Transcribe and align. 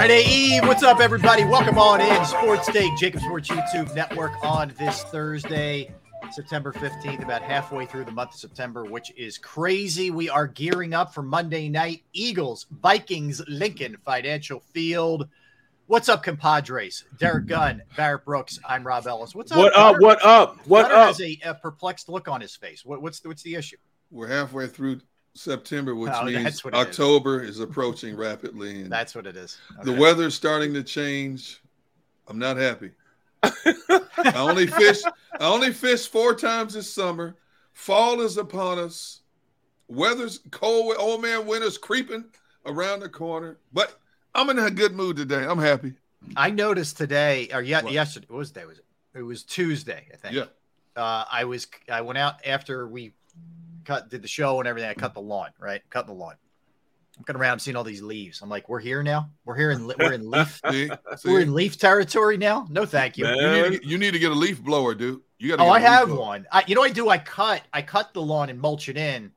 Friday 0.00 0.24
Eve. 0.24 0.62
What's 0.62 0.82
up, 0.82 0.98
everybody? 0.98 1.44
Welcome 1.44 1.76
on 1.76 2.00
in 2.00 2.24
Sports 2.24 2.68
Take, 2.68 2.90
JAKIB 2.92 3.20
Sports 3.20 3.50
YouTube 3.50 3.94
Network 3.94 4.32
on 4.42 4.72
this 4.78 5.02
Thursday, 5.02 5.92
September 6.32 6.72
15th, 6.72 7.22
about 7.22 7.42
halfway 7.42 7.84
through 7.84 8.06
the 8.06 8.10
month 8.10 8.32
of 8.32 8.40
September, 8.40 8.86
which 8.86 9.12
is 9.14 9.36
crazy. 9.36 10.10
We 10.10 10.30
are 10.30 10.46
gearing 10.46 10.94
up 10.94 11.12
for 11.12 11.20
Monday 11.20 11.68
night 11.68 12.02
Eagles, 12.14 12.64
Vikings, 12.80 13.42
Lincoln 13.46 13.98
Financial 14.02 14.60
Field. 14.72 15.28
What's 15.86 16.08
up, 16.08 16.22
compadres? 16.22 17.04
Derrick 17.18 17.44
Gunn, 17.44 17.82
Barrett 17.94 18.24
Brooks. 18.24 18.58
I'm 18.66 18.86
Rob 18.86 19.06
Ellis. 19.06 19.34
What's 19.34 19.52
up? 19.52 19.58
What 19.58 19.76
up? 19.76 19.96
Hunter? 19.96 20.00
What 20.00 20.24
up? 20.24 20.66
What 20.66 20.82
Hunter 20.86 20.96
up? 20.96 21.06
has 21.08 21.20
a, 21.20 21.38
a 21.44 21.54
perplexed 21.54 22.08
look 22.08 22.26
on 22.26 22.40
his 22.40 22.56
face. 22.56 22.86
What, 22.86 23.02
what's 23.02 23.20
the, 23.20 23.28
what's 23.28 23.42
the 23.42 23.54
issue? 23.54 23.76
We're 24.10 24.28
halfway 24.28 24.66
through 24.66 25.02
September, 25.34 25.94
which 25.94 26.12
Oh, 26.14 26.24
means 26.24 26.46
it 26.46 26.54
is. 26.54 26.64
October 26.74 27.42
is. 27.42 27.60
approaching 27.60 28.16
rapidly, 28.16 28.82
and 28.82 28.90
That's 28.92 29.14
what 29.14 29.26
it 29.26 29.36
is. 29.36 29.58
the 29.82 29.92
Okay. 29.92 30.00
weather's 30.00 30.34
starting 30.34 30.74
to 30.74 30.82
change. 30.82 31.60
I'm 32.28 32.38
not 32.38 32.56
happy. 32.56 32.90
I 33.42 34.32
only 34.36 34.66
fish. 34.66 35.02
I 35.04 35.46
only 35.46 35.72
fished 35.72 36.10
four 36.10 36.34
times 36.34 36.74
this 36.74 36.92
summer. 36.92 37.36
Fall 37.72 38.20
is 38.20 38.36
upon 38.36 38.78
us. 38.78 39.20
Weather's 39.88 40.40
cold. 40.50 40.94
Old 40.98 41.22
man 41.22 41.46
winter's 41.46 41.78
creeping 41.78 42.24
around 42.66 43.00
the 43.00 43.08
corner. 43.08 43.58
But 43.72 43.98
I'm 44.34 44.50
in 44.50 44.58
a 44.58 44.70
good 44.70 44.92
mood 44.92 45.16
today. 45.16 45.44
I'm 45.44 45.58
happy. 45.58 45.94
I 46.36 46.50
noticed 46.50 46.98
today, 46.98 47.48
or 47.52 47.62
yet 47.62 47.84
What? 47.84 47.92
yesterday. 47.94 48.26
What 48.28 48.38
was 48.38 48.50
day 48.50 48.66
was 48.66 48.78
it? 48.78 48.84
It 49.14 49.22
was 49.22 49.42
Tuesday, 49.42 50.06
I 50.12 50.16
think. 50.16 50.34
Yeah. 50.34 50.44
Uh, 50.94 51.24
I 51.30 51.44
was 51.44 51.66
I 51.90 52.02
went 52.02 52.18
out 52.18 52.44
after 52.46 52.86
we 52.86 53.12
cut 53.84 54.08
did 54.10 54.22
the 54.22 54.28
show 54.28 54.58
and 54.60 54.68
everything. 54.68 54.90
I 54.90 54.94
cut 54.94 55.14
the 55.14 55.20
lawn, 55.20 55.50
right? 55.58 55.82
Cutting 55.90 56.14
the 56.14 56.20
lawn. 56.20 56.34
I'm 57.18 57.24
going 57.24 57.36
around, 57.38 57.52
I'm 57.52 57.58
seeing 57.58 57.76
all 57.76 57.84
these 57.84 58.00
leaves. 58.02 58.40
I'm 58.40 58.48
like, 58.48 58.68
we're 58.70 58.78
here 58.80 59.02
now. 59.02 59.28
We're 59.44 59.56
here 59.56 59.72
in 59.72 59.86
we're 59.86 60.12
in 60.12 60.30
leaf. 60.30 60.60
See, 60.70 60.88
See? 60.88 60.92
we're 61.30 61.40
in 61.40 61.52
leaf 61.54 61.76
territory 61.78 62.38
now. 62.38 62.66
No, 62.70 62.86
thank 62.86 63.18
you. 63.18 63.26
You, 63.26 63.32
need 63.34 63.62
to, 63.64 63.70
get- 63.70 63.84
you 63.84 63.98
need 63.98 64.10
to 64.12 64.18
get 64.18 64.30
a 64.30 64.34
leaf 64.34 64.62
blower, 64.62 64.94
dude. 64.94 65.20
You 65.38 65.54
got. 65.54 65.60
Oh, 65.60 65.70
I 65.70 65.80
have 65.80 66.10
one. 66.12 66.46
I, 66.50 66.64
you 66.66 66.74
know, 66.74 66.80
what 66.82 66.90
I 66.90 66.94
do. 66.94 67.08
I 67.10 67.18
cut 67.18 67.62
I 67.72 67.82
cut 67.82 68.14
the 68.14 68.22
lawn 68.22 68.48
and 68.50 68.58
mulch 68.60 68.88
it 68.88 68.96
in, 68.96 69.32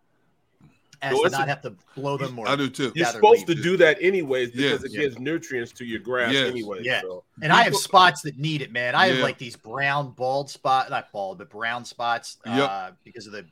as 1.02 1.14
No, 1.14 1.24
to 1.24 1.30
not 1.30 1.42
a- 1.48 1.50
have 1.50 1.62
to 1.64 1.76
blow 1.96 2.18
them 2.18 2.34
more. 2.34 2.48
I 2.48 2.56
do 2.56 2.70
too. 2.70 2.92
You're 2.96 3.06
gather 3.06 3.18
supposed 3.18 3.48
to 3.48 3.56
do 3.56 3.76
that 3.78 3.98
anyways 4.02 4.52
because 4.52 4.82
Yes. 4.82 4.84
it 4.84 4.92
gives 4.94 5.20
nutrients 5.20 5.72
to 5.74 5.86
your 5.86 6.00
grass 6.00 6.32
Yes. 6.34 6.50
anyway. 6.52 6.80
Yeah. 6.84 7.02
So. 7.02 7.24
And 7.42 7.52
I 7.52 7.64
have 7.64 7.76
spots 7.76 8.22
that 8.22 8.38
need 8.38 8.62
it, 8.62 8.72
man. 8.72 8.96
I 8.96 9.08
have 9.08 9.20
like 9.20 9.38
these 9.38 9.56
brown 9.58 10.12
bald 10.12 10.50
spots, 10.50 10.90
not 10.90 11.12
bald, 11.12 11.38
but 11.40 11.50
brown 11.50 11.84
spots, 11.86 12.38
Yep. 12.46 12.70
uh, 12.70 12.92
because 13.04 13.26
of 13.28 13.34
the 13.34 13.46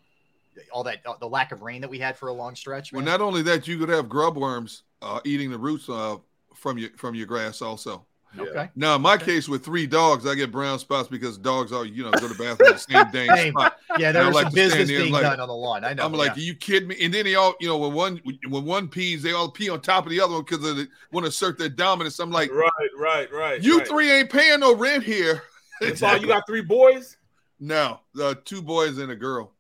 all 0.72 0.83
that 0.83 0.99
uh, 1.05 1.13
the 1.19 1.27
lack 1.27 1.51
of 1.51 1.61
rain 1.61 1.81
that 1.81 1.89
we 1.89 1.99
had 1.99 2.17
for 2.17 2.29
a 2.29 2.33
long 2.33 2.55
stretch. 2.55 2.91
Well, 2.94 3.03
not 3.03 3.22
only 3.22 3.41
that, 3.44 3.67
you 3.67 3.77
could 3.77 3.89
have 3.89 4.09
grub 4.09 4.38
worms 4.38 4.83
uh, 5.01 5.19
eating 5.25 5.49
the 5.51 5.57
roots 5.57 5.89
uh, 5.89 6.17
from 6.55 6.77
your 6.77 6.89
from 6.97 7.16
your 7.16 7.25
grass 7.27 7.61
also. 7.61 8.05
okay. 8.39 8.69
Now, 8.77 8.95
in 8.95 9.01
my 9.01 9.17
case 9.17 9.50
with 9.50 9.66
three 9.66 9.85
dogs, 9.85 10.25
I 10.25 10.35
get 10.35 10.51
brown 10.53 10.79
spots 10.79 11.09
because 11.09 11.38
dogs 11.38 11.73
are, 11.73 11.83
you 11.85 12.03
know, 12.03 12.11
go 12.11 12.19
to 12.19 12.27
the 12.29 12.35
bathroom 12.41 12.71
the 12.71 12.77
same 12.77 13.11
dang 13.11 13.35
Same. 13.35 13.51
spot. 13.53 13.77
Yeah, 14.00 14.13
there 14.13 14.25
was 14.25 14.35
like 14.35 14.45
some 14.45 14.53
business 14.53 14.88
there 14.88 15.00
being 15.01 15.11
like- 15.11 15.23
done 15.23 15.41
on 15.41 15.50
the 15.50 15.53
lawn. 15.53 15.83
I 15.83 15.94
know. 15.94 16.05
I'm 16.05 16.13
like, 16.13 16.27
yeah. 16.38 16.44
are 16.44 16.45
you 16.45 16.55
kidding 16.55 16.88
me? 16.88 16.95
And 17.01 17.13
then 17.13 17.25
they 17.25 17.35
all, 17.35 17.55
you 17.59 17.67
know, 17.67 17.77
when 17.77 17.91
one 17.94 18.21
when 18.47 18.63
one 18.63 18.88
pees, 18.88 19.21
they 19.21 19.33
all 19.33 19.51
pee 19.51 19.69
on 19.69 19.81
top 19.81 20.05
of 20.05 20.11
the 20.11 20.21
other 20.21 20.33
one 20.33 20.44
because 20.47 20.61
they 20.61 20.85
want 21.11 21.25
to 21.25 21.29
assert 21.29 21.57
their 21.57 21.67
dominance. 21.67 22.19
I'm 22.19 22.31
like, 22.31 22.51
Right, 22.53 22.71
right, 22.97 23.29
right. 23.33 23.61
you 23.61 23.79
right. 23.79 23.88
three 23.88 24.09
ain't 24.11 24.29
paying 24.29 24.61
no 24.61 24.75
rent 24.75 25.03
here. 25.03 25.44
That's 25.81 26.01
all 26.01 26.16
you 26.16 26.27
got 26.27 26.44
three 26.47 26.61
boys? 26.61 27.17
No, 27.59 28.00
uh, 28.21 28.35
two 28.45 28.61
boys 28.61 28.97
and 28.97 29.11
a 29.11 29.16
girl. 29.16 29.51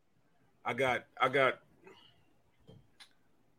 I 0.65 0.73
got 0.73 1.05
I 1.19 1.29
got 1.29 1.59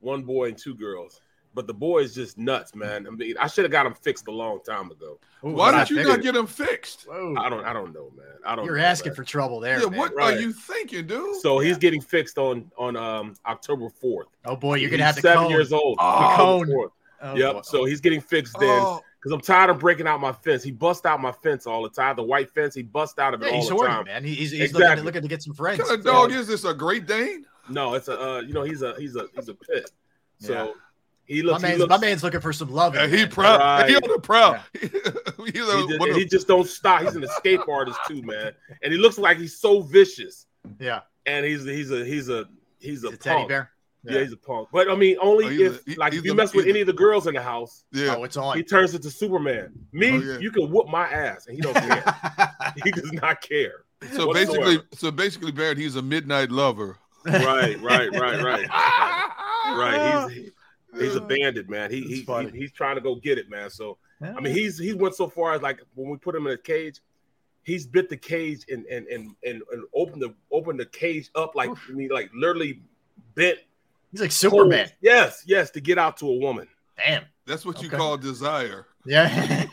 one 0.00 0.22
boy 0.22 0.48
and 0.48 0.58
two 0.58 0.74
girls. 0.74 1.20
But 1.54 1.66
the 1.66 1.74
boy 1.74 1.98
is 1.98 2.14
just 2.14 2.38
nuts, 2.38 2.74
man. 2.74 3.06
I 3.06 3.10
mean, 3.10 3.34
I 3.38 3.46
should 3.46 3.64
have 3.66 3.70
got 3.72 3.84
him 3.84 3.92
fixed 3.92 4.26
a 4.26 4.30
long 4.30 4.60
time 4.66 4.90
ago. 4.90 5.18
Ooh, 5.44 5.48
Why 5.50 5.70
what 5.70 5.74
I 5.74 5.84
you 5.94 6.02
not 6.02 6.22
get 6.22 6.34
him 6.34 6.46
fixed? 6.46 7.02
Whoa. 7.06 7.34
I 7.36 7.50
don't 7.50 7.62
I 7.64 7.74
don't 7.74 7.92
know, 7.92 8.10
man. 8.16 8.24
I 8.46 8.56
don't 8.56 8.64
You're 8.64 8.78
know, 8.78 8.84
asking 8.84 9.10
man. 9.10 9.16
for 9.16 9.24
trouble 9.24 9.60
there. 9.60 9.78
Yeah, 9.78 9.88
man. 9.90 9.98
what 9.98 10.14
Right. 10.14 10.34
are 10.34 10.40
you 10.40 10.50
thinking, 10.54 11.06
dude? 11.06 11.36
So 11.42 11.58
he's 11.58 11.76
getting 11.76 12.00
fixed 12.00 12.38
on 12.38 12.70
on 12.78 12.96
um 12.96 13.34
October 13.44 13.88
4th. 14.02 14.24
Oh 14.46 14.56
boy, 14.56 14.76
you're 14.76 14.88
He's 14.88 14.96
gonna 14.98 15.04
have 15.04 15.16
to 15.16 15.20
seven 15.20 15.42
cone. 15.42 15.50
years 15.50 15.74
old. 15.74 15.98
Oh. 16.00 16.04
October 16.06 16.64
Cone. 16.66 16.74
4th. 16.74 16.90
Oh, 17.24 17.36
Yep. 17.36 17.52
boy. 17.52 17.60
So 17.64 17.84
he's 17.84 18.00
getting 18.00 18.22
fixed 18.22 18.58
then 18.58 18.82
oh, 18.82 19.02
because 19.22 19.33
I'm 19.33 19.41
tired 19.41 19.71
of 19.71 19.78
breaking 19.78 20.09
out 20.09 20.21
my 20.21 20.33
fence. 20.33 20.65
He 20.65 20.72
busts 20.72 21.06
out 21.06 21.21
my 21.21 21.31
fence 21.31 21.64
all 21.67 21.82
the 21.85 21.88
time. 21.91 22.17
The 22.17 22.25
white 22.25 22.50
fence, 22.50 22.75
he 22.75 22.82
busts 22.82 23.19
out 23.20 23.35
of 23.35 23.43
it 23.43 23.46
yeah, 23.46 23.52
all 23.52 23.61
he's 23.61 23.69
the 23.69 23.75
horny, 23.76 23.88
time. 23.91 24.05
man. 24.06 24.25
He- 24.25 24.35
He's, 24.35 24.50
he's 24.50 24.73
looking, 24.73 24.82
Exactly. 24.82 24.96
to, 24.96 25.05
looking 25.05 25.23
to 25.23 25.29
get 25.29 25.43
some 25.43 25.55
friends. 25.55 25.79
what 25.79 25.88
kind 25.88 26.00
of 26.00 26.05
dog 26.05 26.32
is 26.32 26.49
this? 26.49 26.64
A 26.64 26.75
Great 26.75 27.06
Dane? 27.06 27.44
No, 27.69 27.94
it's 27.94 28.08
a 28.08 28.20
uh, 28.20 28.41
you 28.41 28.52
know 28.52 28.62
he's 28.64 28.82
a 28.82 28.94
he's 28.99 29.14
a 29.14 29.26
he's 29.37 29.49
a 29.49 29.55
pit. 29.55 29.91
So 30.41 30.52
Yeah. 30.52 30.67
he 31.26 31.43
My 31.43 31.52
looks. 31.52 31.62
he 31.64 31.76
looks 31.76 31.91
my 31.91 31.99
man's 31.99 32.25
looking 32.25 32.41
for 32.41 32.52
some 32.52 32.73
love. 32.73 32.96
Yeah, 32.96 33.06
he 33.06 33.25
proud. 33.26 33.61
Right. 33.61 33.88
He 33.91 33.94
on 33.94 34.02
the 34.02 34.19
proud. 34.20 34.61
He's 34.81 34.91
he, 34.91 35.61
a- 35.61 35.87
just, 35.87 36.00
of- 36.11 36.17
he 36.17 36.25
just 36.26 36.49
don't 36.49 36.67
stop. 36.67 37.02
He's 37.02 37.14
an 37.14 37.23
escape 37.23 37.61
artist 37.69 38.00
too, 38.08 38.20
man. 38.23 38.52
And 38.82 38.93
he 38.93 38.99
looks 38.99 39.17
like 39.19 39.38
he's 39.38 39.56
so 39.58 39.81
vicious. 39.82 40.46
Yeah, 40.81 41.00
And 41.26 41.44
he's 41.46 41.64
he's 41.64 41.91
a 41.93 42.05
he's 42.05 42.29
a 42.29 42.44
he's 42.81 43.05
a, 43.05 43.05
he's 43.05 43.05
a 43.05 43.17
teddy 43.17 43.46
bear. 43.46 43.70
Yeah. 44.04 44.20
he's 44.20 44.32
a 44.32 44.37
punk. 44.37 44.69
But 44.72 44.90
I 44.90 44.96
mean, 44.96 45.16
only 45.22 45.46
Oh, 45.46 45.66
if 45.70 45.87
a- 45.87 45.94
like 46.00 46.12
if 46.14 46.25
you 46.25 46.32
a- 46.32 46.34
mess 46.34 46.52
with 46.54 46.64
he's 46.64 46.70
a- 46.72 46.75
any 46.75 46.81
of 46.81 46.87
the 46.88 46.93
girls 46.93 47.26
in 47.28 47.34
the 47.34 47.43
house, 47.43 47.84
yeah. 47.93 48.16
Oh, 48.16 48.25
it's 48.25 48.37
on. 48.37 48.56
he 48.56 48.62
turns 48.64 48.94
into 48.94 49.10
Superman. 49.10 49.72
Me, 49.93 50.10
Oh, 50.10 50.19
yeah. 50.19 50.38
you 50.38 50.50
can 50.50 50.70
whoop 50.70 50.88
my 50.88 51.06
ass, 51.08 51.46
and 51.46 51.54
he 51.54 51.62
don't 51.62 51.75
care. 51.75 52.04
he 52.84 52.90
does 52.90 53.12
not 53.12 53.40
care. 53.43 53.84
So 54.12 54.26
whatsoever. 54.26 54.32
basically, 54.66 54.82
so 54.99 55.10
basically, 55.12 55.52
Barrett, 55.52 55.78
he's 55.78 55.94
a 55.96 56.02
midnight 56.02 56.50
lover. 56.50 56.99
Right, 57.25 57.81
right, 57.81 58.10
right, 58.12 58.43
right, 58.43 58.69
right. 59.78 60.31
He's 60.32 60.50
He's 61.00 61.14
a 61.14 61.20
bandit, 61.22 61.70
man. 61.70 61.90
He, 61.90 62.02
he, 62.02 62.16
he 62.22 62.48
he's 62.52 62.72
trying 62.72 62.96
to 62.96 63.00
go 63.00 63.14
get 63.14 63.38
it, 63.38 63.48
man. 63.48 63.70
So 63.70 63.96
Yeah. 64.20 64.34
I 64.37 64.40
mean, 64.40 64.52
he's 64.52 64.78
he 64.78 64.93
went 64.93 65.14
so 65.14 65.26
far 65.28 65.55
as 65.55 65.62
like 65.62 65.81
when 65.94 66.10
we 66.10 66.19
put 66.19 66.34
him 66.34 66.46
in 66.46 66.52
a 66.52 66.58
cage, 66.58 67.00
he's 67.62 67.87
bit 67.87 68.10
the 68.10 68.16
cage 68.16 68.64
and 68.69 68.84
and 68.87 69.06
and 69.06 69.34
and, 69.43 69.62
and 69.72 69.84
opened 69.94 70.20
the 70.20 70.34
opened 70.50 70.78
the 70.81 70.84
cage 70.87 71.31
up 71.34 71.55
like 71.55 71.70
I 71.70 71.93
mean, 71.93 72.10
like 72.10 72.31
literally 72.34 72.82
bent 73.34 73.58
he's 74.12 74.20
like 74.20 74.31
Superman. 74.32 74.87
holes. 74.87 74.93
Yes, 75.00 75.43
yes, 75.47 75.70
to 75.73 75.81
get 75.81 75.99
out 75.99 76.17
to 76.19 76.26
a 76.29 76.37
woman. 76.38 76.69
Damn. 76.97 77.25
That's 77.47 77.67
what 77.67 77.82
you 77.82 77.88
Okay. 77.88 77.97
call 77.97 78.17
desire. 78.17 78.87
Yeah. 79.05 79.64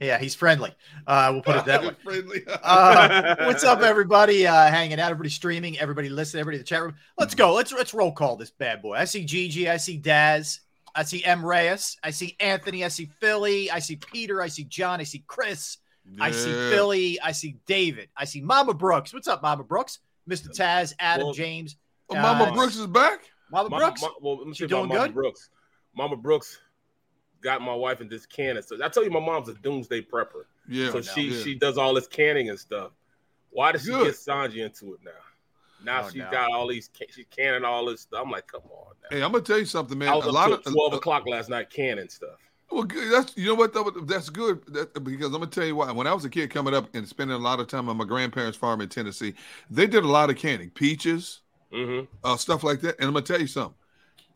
yeah, 0.00 0.18
he's 0.18 0.34
friendly. 0.34 0.74
Uh, 1.06 1.28
we'll 1.32 1.42
put 1.42 1.56
it 1.56 1.64
that 1.66 1.82
way. 1.82 1.90
Friendly. 2.02 2.42
Uh, 2.48 3.36
what's 3.46 3.62
up, 3.62 3.82
everybody? 3.82 4.46
Uh, 4.48 4.66
hanging 4.68 4.98
out, 4.98 5.10
everybody 5.12 5.28
streaming, 5.30 5.78
everybody 5.78 6.08
listening, 6.08 6.40
everybody 6.40 6.56
in 6.56 6.62
the 6.62 6.66
chat 6.66 6.82
room. 6.82 6.94
Let's 7.18 7.36
go. 7.36 7.54
Let's 7.54 7.72
let's 7.72 7.94
roll 7.94 8.10
call 8.10 8.34
this 8.36 8.50
bad 8.50 8.82
boy. 8.82 8.94
I 8.96 9.04
see 9.04 9.24
Gigi, 9.24 9.68
I 9.70 9.76
see 9.76 9.96
Daz, 9.96 10.60
I 10.94 11.04
see 11.04 11.22
M 11.24 11.44
Reyes, 11.46 11.98
I 12.02 12.10
see 12.10 12.36
Anthony, 12.40 12.84
I 12.84 12.88
see 12.88 13.08
Philly, 13.20 13.70
I 13.70 13.78
see 13.78 13.94
Peter, 13.96 14.42
I 14.42 14.48
see 14.48 14.64
John, 14.64 15.00
I 15.00 15.04
see 15.04 15.22
Chris, 15.28 15.78
I 16.20 16.32
see 16.32 16.50
Philly, 16.52 17.20
I 17.20 17.30
see 17.30 17.58
David, 17.66 18.08
I 18.16 18.24
see 18.24 18.40
Mama 18.40 18.74
Brooks. 18.74 19.14
What's 19.14 19.28
up, 19.28 19.40
Mama 19.42 19.62
Brooks? 19.62 20.00
Mr. 20.28 20.48
Taz, 20.48 20.94
Adam, 20.98 21.26
Well- 21.26 21.34
James, 21.34 21.76
Oh, 22.10 22.14
Mama 22.14 22.52
Brooks 22.52 22.76
is 22.76 22.86
back. 22.86 23.20
Mama 23.50 23.68
Mama, 23.68 23.84
Brooks. 23.86 24.02
Ma- 24.02 24.08
well, 24.20 24.38
let 24.38 24.46
me 24.46 24.54
She 24.54 24.66
tell 24.66 24.80
you 24.80 24.84
about 24.84 24.88
doing 24.88 24.98
Mama 24.98 25.08
good? 25.08 25.14
Brooks. 25.14 25.50
Mama 25.96 26.16
Brooks 26.16 26.58
got 27.40 27.62
my 27.62 27.74
wife 27.74 28.00
in 28.00 28.08
this 28.08 28.26
canning. 28.26 28.62
So 28.62 28.76
I 28.82 28.88
tell 28.88 29.04
you, 29.04 29.10
my 29.10 29.20
mom's 29.20 29.48
a 29.48 29.54
doomsday 29.54 30.02
prepper. 30.02 30.44
Yeah. 30.68 30.92
so 30.92 31.00
she 31.00 31.22
yeah. 31.22 31.42
she 31.42 31.54
does 31.54 31.78
all 31.78 31.94
this 31.94 32.06
canning 32.06 32.48
and 32.50 32.58
stuff. 32.58 32.92
Why 33.50 33.72
does 33.72 33.82
she 33.82 33.90
Good. 33.90 34.04
get 34.04 34.14
Sanji 34.14 34.58
into 34.64 34.94
it 34.94 35.00
now? 35.04 35.10
Now 35.84 36.04
Oh, 36.04 36.10
she 36.10 36.18
no. 36.18 36.30
got 36.30 36.50
all 36.52 36.68
these. 36.68 36.90
ca- 36.96 37.06
She's 37.10 37.26
canning 37.34 37.64
all 37.64 37.86
this 37.86 38.02
stuff. 38.02 38.22
I'm 38.24 38.30
like, 38.30 38.46
come 38.46 38.62
on. 38.70 38.94
Now. 39.02 39.16
Hey, 39.16 39.22
I'm 39.22 39.32
gonna 39.32 39.42
tell 39.42 39.58
you 39.58 39.64
something, 39.64 39.98
man. 39.98 40.08
I 40.08 40.14
was 40.16 40.26
a 40.26 40.28
up 40.28 40.34
lot 40.34 40.46
till 40.46 40.54
of 40.56 40.64
twelve 40.64 40.92
uh, 40.92 40.96
o'clock 40.98 41.26
last 41.26 41.48
night 41.48 41.70
canning 41.70 42.08
stuff. 42.08 42.38
Well. 42.70 42.86
That's 43.10 43.36
you 43.36 43.46
know 43.46 43.54
what 43.54 43.72
though. 43.72 43.90
That's 44.04 44.30
good 44.30 44.62
that, 44.68 45.02
because 45.02 45.26
I'm 45.26 45.32
gonna 45.32 45.46
tell 45.48 45.64
you 45.64 45.74
why. 45.76 45.90
When 45.90 46.06
I 46.06 46.14
was 46.14 46.24
a 46.24 46.30
kid 46.30 46.50
coming 46.50 46.74
up 46.74 46.88
and 46.94 47.08
spending 47.08 47.34
a 47.34 47.40
lot 47.40 47.58
of 47.58 47.66
time 47.66 47.88
on 47.88 47.96
my 47.96 48.04
grandparents' 48.04 48.56
farm 48.58 48.80
in 48.80 48.88
Tennessee, 48.88 49.34
they 49.70 49.86
did 49.86 50.04
a 50.04 50.08
lot 50.08 50.30
of 50.30 50.36
canning, 50.36 50.70
peaches, 50.70 51.40
hmm 51.72 52.00
uh, 52.24 52.36
stuff 52.36 52.64
like 52.64 52.80
that. 52.80 52.96
And 52.98 53.06
I'm 53.08 53.12
gonna 53.14 53.24
tell 53.24 53.40
you 53.40 53.46
something. 53.46 53.74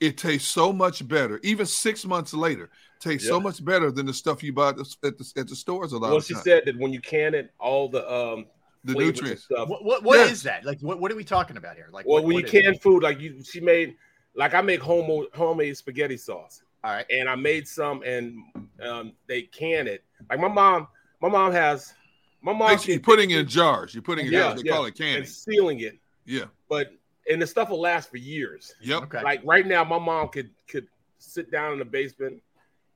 It 0.01 0.19
tastes 0.19 0.49
so 0.49 0.73
much 0.73 1.07
better, 1.07 1.41
even 1.43 1.67
six 1.67 2.05
months 2.05 2.35
later. 2.35 2.71
Tastes 3.01 3.29
so 3.29 3.39
much 3.41 3.65
better 3.65 3.91
than 3.91 4.07
the 4.07 4.15
stuff 4.15 4.43
you 4.43 4.53
buy 4.53 4.71
at 4.71 4.77
the, 4.77 4.97
at 5.05 5.19
the, 5.19 5.33
at 5.37 5.49
the 5.49 5.55
stores. 5.57 5.93
A 5.93 5.99
lot 5.99 6.09
Well, 6.09 6.17
of 6.19 6.25
she 6.25 6.35
times. 6.35 6.45
said 6.45 6.63
that 6.67 6.79
when 6.79 6.93
you 6.93 7.01
can 7.01 7.35
it, 7.35 7.53
all 7.59 7.89
the 7.89 8.11
um 8.13 8.47
the 8.85 8.95
nutrients. 8.95 9.45
stuff. 9.45 9.69
What 9.69 9.85
what, 9.85 10.03
what 10.03 10.19
Yeah. 10.19 10.27
is 10.27 10.43
that? 10.43 10.65
Like 10.65 10.81
what, 10.81 11.01
what 11.01 11.11
are 11.13 11.17
we 11.17 11.25
talking 11.25 11.57
about 11.57 11.77
here? 11.77 11.89
Like 11.93 12.07
Well, 12.07 12.17
what, 12.17 12.25
when 12.27 12.37
you 12.37 12.45
is 12.45 12.53
it? 12.53 12.63
can 12.65 12.79
food, 12.79 13.03
like 13.03 13.21
you, 13.21 13.43
she 13.45 13.61
made, 13.61 13.97
like 14.35 14.55
I 14.55 14.61
make 14.61 14.81
home 14.81 15.27
homemade 15.35 15.77
spaghetti 15.77 16.17
sauce. 16.17 16.63
All 16.83 16.91
right. 16.93 17.07
and 17.11 17.29
I 17.31 17.35
made 17.35 17.67
some, 17.67 18.03
and 18.03 18.37
um, 18.83 19.13
they 19.27 19.43
can 19.43 19.87
it. 19.87 20.05
Like 20.29 20.39
my 20.39 20.49
mom, 20.49 20.87
my 21.23 21.31
mom 21.31 21.51
has, 21.53 21.95
my 22.43 22.53
mom 22.53 22.69
Basically, 22.69 22.95
can- 22.97 23.03
putting 23.03 23.31
it 23.31 23.39
in 23.39 23.49
jars. 23.49 23.95
You're 23.95 24.03
putting 24.03 24.27
it. 24.27 24.33
Yeah, 24.33 24.51
in, 24.51 24.57
they 24.59 24.63
yeah. 24.65 24.73
call 24.73 24.85
it 24.85 24.95
canning. 24.95 25.17
and 25.19 25.29
sealing 25.29 25.81
it, 25.81 25.99
Yeah. 26.27 26.45
but 26.69 26.93
and 27.31 27.41
the 27.41 27.47
stuff 27.47 27.71
will 27.71 27.81
last 27.81 28.11
for 28.11 28.17
years. 28.17 28.75
Yep. 28.83 29.03
Okay. 29.05 29.23
Like 29.23 29.41
right 29.45 29.67
now, 29.67 29.85
my 29.85 29.99
mom 29.99 30.29
could 30.29 30.51
could 30.69 30.87
sit 31.19 31.51
down 31.51 31.73
in 31.73 31.79
the 31.79 31.85
basement 31.85 32.41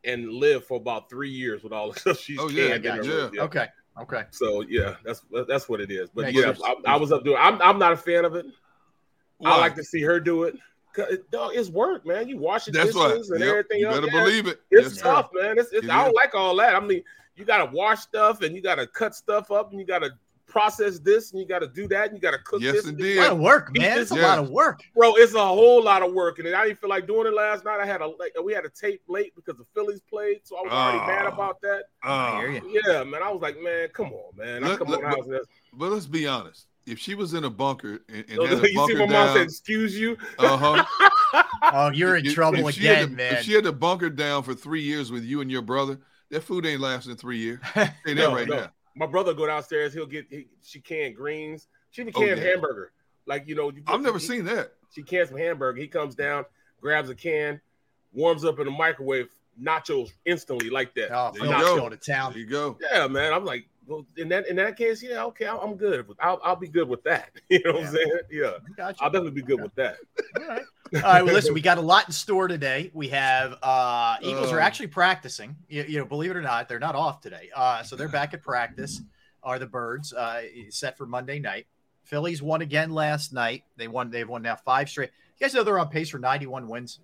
and 0.04 0.30
live 0.32 0.64
for 0.64 0.76
about 0.76 1.08
three 1.10 1.30
years 1.30 1.62
with 1.62 1.72
all 1.72 1.92
the 1.92 1.98
stuff 2.00 2.18
she's 2.20 2.38
Oh, 2.38 2.48
yeah, 2.48 2.78
canned 2.78 2.86
in 2.86 3.30
yeah. 3.32 3.42
Okay. 3.42 3.66
Okay. 4.00 4.24
So 4.30 4.60
yeah, 4.62 4.94
that's 5.04 5.22
that's 5.48 5.68
what 5.68 5.80
it 5.80 5.90
is. 5.90 6.08
But 6.10 6.26
Makes 6.26 6.38
yeah. 6.38 6.54
I, 6.64 6.94
I 6.94 6.96
was 6.96 7.10
up 7.12 7.24
doing. 7.24 7.38
I'm 7.40 7.60
I'm 7.62 7.78
not 7.78 7.92
a 7.92 7.96
fan 7.96 8.24
of 8.24 8.34
it. 8.34 8.46
Why? 9.38 9.52
I 9.52 9.58
like 9.58 9.74
to 9.76 9.84
see 9.84 10.02
her 10.02 10.20
do 10.20 10.44
it. 10.44 10.56
'Cause 10.94 11.12
it- 11.12 11.30
dog, 11.30 11.52
it's 11.54 11.68
work, 11.68 12.04
man. 12.06 12.28
You 12.28 12.38
wash 12.38 12.64
the 12.64 12.72
That's 12.72 12.94
why. 12.94 13.08
dishes 13.10 13.30
and 13.30 13.40
Yep. 13.40 13.48
everything 13.48 13.80
You 13.80 13.86
else. 13.88 13.96
better 14.00 14.06
Yeah, 14.12 14.20
believe 14.24 14.46
it. 14.46 14.60
It's 14.70 14.94
Yes, 14.94 15.02
tough, 15.02 15.28
man. 15.34 15.58
It's, 15.58 15.70
it's 15.72 15.84
It 15.86 15.90
I 15.90 15.98
don't 16.02 16.08
is. 16.08 16.14
like 16.14 16.34
all 16.34 16.56
that. 16.56 16.74
I 16.74 16.80
mean, 16.80 17.04
you 17.36 17.44
got 17.44 17.58
to 17.64 17.70
wash 17.76 18.00
stuff 18.00 18.42
and 18.42 18.56
you 18.56 18.62
got 18.62 18.76
to 18.76 18.86
cut 18.86 19.14
stuff 19.14 19.50
up 19.50 19.70
and 19.70 19.78
you 19.78 19.86
got 19.86 20.00
to 20.00 20.10
process 20.48 20.98
this 20.98 21.30
and 21.32 21.40
you 21.40 21.46
got 21.46 21.58
to 21.60 21.68
do 21.68 21.86
that 21.88 22.08
and 22.08 22.16
you 22.16 22.20
got 22.20 22.32
to 22.32 22.38
cook 22.38 22.60
Yes, 22.62 22.74
this. 22.74 22.86
indeed. 22.86 23.18
A 23.18 23.22
lot 23.22 23.32
of 23.32 23.38
work, 23.38 23.76
man. 23.76 23.98
It's 23.98 24.10
a 24.10 24.16
lot 24.16 24.38
of 24.38 24.50
work. 24.50 24.80
Bro, 24.94 25.14
it's 25.16 25.34
a 25.34 25.46
whole 25.46 25.82
lot 25.82 26.02
of 26.02 26.12
work, 26.12 26.38
and 26.38 26.48
I 26.54 26.66
didn't 26.66 26.80
feel 26.80 26.90
like 26.90 27.06
doing 27.06 27.26
it 27.26 27.34
last 27.34 27.64
night. 27.64 27.78
I 27.80 27.86
had 27.86 28.00
a 28.00 28.06
like, 28.06 28.32
we 28.42 28.52
had 28.52 28.64
a 28.64 28.70
tape 28.70 29.02
late 29.08 29.34
because 29.36 29.56
the 29.56 29.66
Phillies 29.74 30.00
played, 30.00 30.40
so 30.44 30.56
I 30.56 30.62
was 30.62 30.72
already 30.72 30.98
mad 31.06 31.26
Oh. 31.26 31.34
about 31.34 31.60
that. 31.60 31.84
Uh. 32.02 32.42
Yeah, 32.88 33.04
man, 33.04 33.22
I 33.22 33.30
was 33.30 33.40
like, 33.42 33.60
man, 33.62 33.88
come 33.92 34.12
on, 34.12 34.36
man. 34.36 34.64
I 34.64 34.76
come 34.76 34.88
let- 34.88 35.04
on 35.04 35.10
the 35.28 35.36
house. 35.36 35.46
but 35.74 35.90
let's 35.92 36.06
be 36.06 36.26
honest. 36.26 36.66
If 36.86 36.98
she 36.98 37.14
was 37.14 37.34
in 37.34 37.44
a 37.44 37.50
bunker 37.50 38.00
and, 38.08 38.24
and 38.30 38.42
had 38.48 38.52
a 38.52 38.56
you 38.62 38.66
see, 38.68 38.74
bunker 38.74 38.94
my 38.94 39.00
mom 39.00 39.10
down, 39.10 39.36
said, 39.36 39.42
"Excuse 39.42 39.98
you." 39.98 40.16
uh 40.38 40.56
huh. 40.56 40.84
Oh, 41.70 41.90
you're 41.92 42.16
in 42.16 42.24
trouble 42.32 42.66
if 42.66 42.78
again, 42.78 43.10
to- 43.10 43.14
man. 43.14 43.34
If 43.34 43.42
she 43.44 43.52
had 43.52 43.64
to 43.64 43.72
bunker 43.72 44.08
down 44.08 44.42
for 44.42 44.54
three 44.54 44.80
years 44.80 45.12
with 45.12 45.22
you 45.22 45.42
and 45.42 45.50
your 45.50 45.60
brother, 45.60 45.98
that 46.30 46.42
food 46.44 46.64
ain't 46.64 46.80
lasting 46.80 47.16
three 47.16 47.36
years. 47.38 47.60
Say 47.74 47.90
that 48.06 48.14
No, 48.14 48.34
right 48.34 48.48
no. 48.48 48.56
now. 48.56 48.70
My 48.98 49.06
brother 49.06 49.32
go 49.34 49.46
downstairs. 49.46 49.94
He'll 49.94 50.06
get. 50.06 50.26
He, 50.28 50.48
she 50.62 50.80
canned 50.80 51.16
greens. 51.16 51.68
She 51.90 52.02
even 52.02 52.12
Oh, 52.16 52.24
yeah. 52.24 52.34
hamburger. 52.34 52.92
Like 53.26 53.46
you 53.46 53.54
know, 53.54 53.70
you 53.70 53.82
I've 53.86 54.00
never 54.00 54.18
he- 54.18 54.26
seen 54.26 54.44
that. 54.46 54.72
She 54.94 55.02
cans 55.02 55.28
some 55.28 55.38
hamburger. 55.38 55.78
He 55.80 55.86
comes 55.86 56.14
down, 56.14 56.44
grabs 56.80 57.10
a 57.10 57.14
can, 57.14 57.60
warms 58.12 58.44
up 58.44 58.58
in 58.58 58.64
the 58.64 58.70
microwave, 58.70 59.28
nachos 59.62 60.10
instantly 60.24 60.70
like 60.70 60.94
that. 60.94 61.10
oh, 61.12 61.30
There 61.32 61.42
Phil's 61.46 61.60
you 61.60 61.76
go. 61.76 61.88
to 61.90 61.96
town. 61.96 62.32
There 62.32 62.40
you 62.40 62.46
go. 62.46 62.78
Yeah, 62.90 63.06
man. 63.06 63.32
I'm 63.34 63.44
like, 63.44 63.68
well, 63.86 64.06
in 64.16 64.28
that 64.30 64.46
in 64.48 64.56
that 64.56 64.76
case, 64.78 65.02
yeah, 65.02 65.24
okay, 65.26 65.46
I'm 65.46 65.58
I'm 65.58 65.76
good. 65.76 66.06
I'll 66.20 66.40
I'll 66.42 66.56
be 66.56 66.68
good 66.68 66.88
with 66.88 67.02
that. 67.04 67.30
You 67.50 67.60
know 67.64 67.72
what 67.74 67.84
I'm 67.86 67.92
saying? 67.94 68.12
Yeah, 68.30 68.52
Gotcha. 68.76 69.02
I'll 69.02 69.10
definitely 69.10 69.30
be 69.32 69.42
good 69.42 69.54
Okay. 69.60 69.62
with 69.64 69.74
that. 69.76 69.96
All 70.40 70.46
right. 70.48 70.62
All 70.94 71.00
right. 71.02 71.24
Well, 71.24 71.34
listen, 71.34 71.54
we 71.54 71.60
got 71.60 71.78
a 71.78 71.82
lot 71.82 72.06
in 72.06 72.12
store 72.12 72.48
today. 72.48 72.90
We 72.94 73.08
have 73.08 73.56
uh 73.62 74.16
Eagles 74.22 74.52
are 74.52 74.60
Uh. 74.60 74.64
actually 74.64 74.88
practicing. 74.88 75.56
You, 75.68 75.84
you 75.88 75.98
know, 75.98 76.04
believe 76.04 76.30
it 76.30 76.36
or 76.36 76.42
not, 76.42 76.68
they're 76.68 76.78
not 76.78 76.94
off 76.94 77.20
today. 77.20 77.50
Uh, 77.54 77.82
so 77.82 77.96
they're 77.96 78.08
back 78.08 78.34
at 78.34 78.42
practice. 78.42 79.00
Are 79.42 79.58
the 79.58 79.66
birds 79.66 80.12
uh 80.12 80.42
set 80.70 80.96
for 80.98 81.06
Monday 81.06 81.38
night? 81.38 81.66
Phillies 82.04 82.42
won 82.42 82.62
again 82.62 82.90
last 82.90 83.32
night. 83.32 83.64
They 83.76 83.86
won. 83.88 84.10
They've 84.10 84.28
won 84.28 84.42
now 84.42 84.56
five 84.56 84.88
straight. 84.88 85.10
You 85.38 85.44
guys 85.46 85.54
know 85.54 85.62
they're 85.62 85.78
on 85.78 85.88
pace 85.88 86.08
for 86.08 86.18
91 86.18 86.66
wins. 86.68 87.00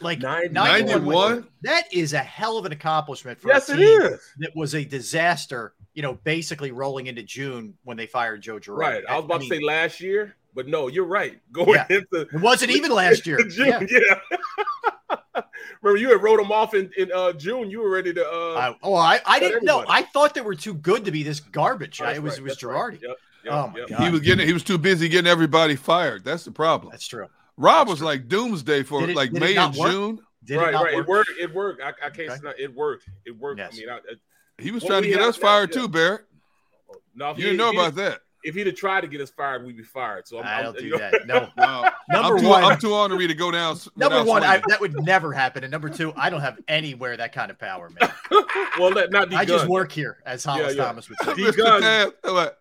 Like 0.00 0.20
91? 0.20 0.52
91. 0.86 1.48
That 1.62 1.92
is 1.92 2.12
a 2.12 2.18
hell 2.20 2.56
of 2.56 2.64
an 2.64 2.72
accomplishment 2.72 3.40
for 3.40 3.48
Yes, 3.48 3.68
a 3.68 3.72
it 3.74 3.76
team 3.78 4.00
is. 4.12 4.20
that 4.38 4.50
was 4.56 4.74
a 4.74 4.84
disaster. 4.84 5.74
You 5.94 6.02
know, 6.02 6.14
basically 6.22 6.70
rolling 6.70 7.08
into 7.08 7.22
June 7.24 7.74
when 7.82 7.96
they 7.96 8.06
fired 8.06 8.40
Joe 8.40 8.58
Girardi. 8.60 8.78
Right. 8.78 9.04
I 9.08 9.16
was 9.16 9.24
about 9.24 9.40
mean, 9.40 9.50
to 9.50 9.56
say 9.56 9.62
last 9.62 10.00
year, 10.00 10.36
but 10.54 10.66
no, 10.68 10.88
you're 10.88 11.04
right. 11.06 11.38
Going 11.52 11.74
Yeah. 11.74 11.86
into 11.90 12.20
it 12.32 12.40
wasn't 12.40 12.70
even 12.72 12.90
last 12.90 13.26
year. 13.26 13.38
June, 13.48 13.86
Yeah. 13.90 14.18
yeah. 14.30 15.42
Remember, 15.82 16.00
you 16.00 16.10
had 16.10 16.22
wrote 16.22 16.38
them 16.38 16.50
off 16.50 16.74
in, 16.74 16.90
in 16.96 17.10
uh, 17.12 17.32
June. 17.32 17.70
You 17.70 17.80
were 17.80 17.90
ready 17.90 18.12
to. 18.12 18.26
Uh, 18.26 18.54
I, 18.54 18.76
oh, 18.82 18.94
I, 18.94 19.20
I 19.24 19.38
didn't 19.38 19.64
know. 19.64 19.84
I 19.88 20.02
thought 20.02 20.34
they 20.34 20.40
were 20.40 20.54
too 20.56 20.74
good 20.74 21.04
to 21.04 21.10
be 21.12 21.22
this 21.22 21.38
garbage. 21.40 22.00
oh, 22.00 22.06
I, 22.06 22.14
it 22.14 22.22
was 22.22 22.32
right, 22.32 22.38
it 22.38 22.42
was 22.42 22.52
that's 22.54 22.62
right. 22.64 22.94
Girardi. 22.94 23.02
Yep, 23.02 23.16
yep, 23.44 23.52
Oh, 23.54 23.68
my 23.68 23.78
yep. 23.78 23.88
God. 23.88 24.00
He 24.00 24.10
was 24.10 24.20
getting. 24.20 24.46
He 24.46 24.52
was 24.52 24.64
too 24.64 24.78
busy 24.78 25.08
getting 25.08 25.30
everybody 25.30 25.76
fired. 25.76 26.24
That's 26.24 26.44
the 26.44 26.50
problem. 26.50 26.90
That's 26.90 27.06
true. 27.06 27.26
Rob 27.56 27.88
was 27.88 28.02
like 28.02 28.28
doomsday 28.28 28.82
for 28.82 29.08
it- 29.08 29.14
like 29.16 29.32
May 29.32 29.56
and 29.56 29.74
work? 29.76 29.90
June. 29.90 30.18
Did 30.44 30.56
right, 30.56 30.72
it 30.74 30.76
right. 30.76 30.94
work? 30.94 30.94
It 30.94 31.08
worked. 31.08 31.30
It 31.40 31.54
worked. 31.54 31.82
I, 31.82 32.06
I 32.06 32.10
can't. 32.10 32.30
Okay. 32.30 32.40
not- 32.42 32.58
It 32.58 32.74
worked. 32.74 33.04
It 33.24 33.36
worked. 33.38 33.58
Yes. 33.58 33.74
I 33.74 33.76
mean, 33.78 33.88
I, 33.90 33.96
I, 33.96 34.00
He 34.58 34.70
was 34.72 34.82
trying 34.82 35.02
to 35.02 35.08
get 35.08 35.20
us 35.20 35.36
fired 35.36 35.72
too, 35.72 35.86
Barrett. 35.88 36.22
no, 37.14 37.30
You 37.36 37.44
didn't 37.44 37.58
know 37.58 37.70
about 37.70 37.94
that. 37.96 38.20
If 38.44 38.54
he'd 38.54 38.66
have 38.66 38.76
tried 38.76 39.00
to 39.02 39.08
get 39.08 39.20
us 39.20 39.30
fired, 39.30 39.64
we'd 39.66 39.76
be 39.76 39.82
fired. 39.82 40.28
So 40.28 40.38
I'm, 40.38 40.44
I 40.46 40.52
I'm- 40.54 40.64
don't 40.64 40.78
do 40.78 40.84
you 40.84 40.90
know- 40.92 40.98
that. 40.98 41.26
No. 41.26 41.48
No, 42.10 42.22
Number 42.22 42.36
I'm 42.36 42.40
too, 42.42 42.48
one, 42.48 42.64
I'm 42.64 42.78
too 42.78 42.94
honorary 42.94 43.26
to 43.26 43.34
go 43.34 43.50
down. 43.50 43.76
number 43.94 44.24
one, 44.24 44.42
I, 44.42 44.62
that 44.68 44.80
would 44.80 44.94
never 45.04 45.30
happen. 45.30 45.62
And 45.62 45.70
number 45.70 45.90
two, 45.90 46.10
I 46.16 46.30
don't 46.30 46.40
have 46.40 46.58
anywhere 46.66 47.14
that 47.18 47.34
kind 47.34 47.50
of 47.50 47.58
power, 47.58 47.90
man. 47.90 48.10
well, 48.78 48.90
let 48.90 49.10
not 49.10 49.28
be 49.28 49.36
I 49.36 49.44
just 49.44 49.66
work 49.66 49.92
here, 49.92 50.16
as 50.24 50.42
Hollis 50.42 50.74
yeah. 50.74 50.84
Thomas 50.84 51.06
would 51.10 51.18
say. 51.22 51.34
D 51.34 51.42
Mr. 51.42 51.56
Gunn. 51.58 51.82
Taz, 51.82 52.52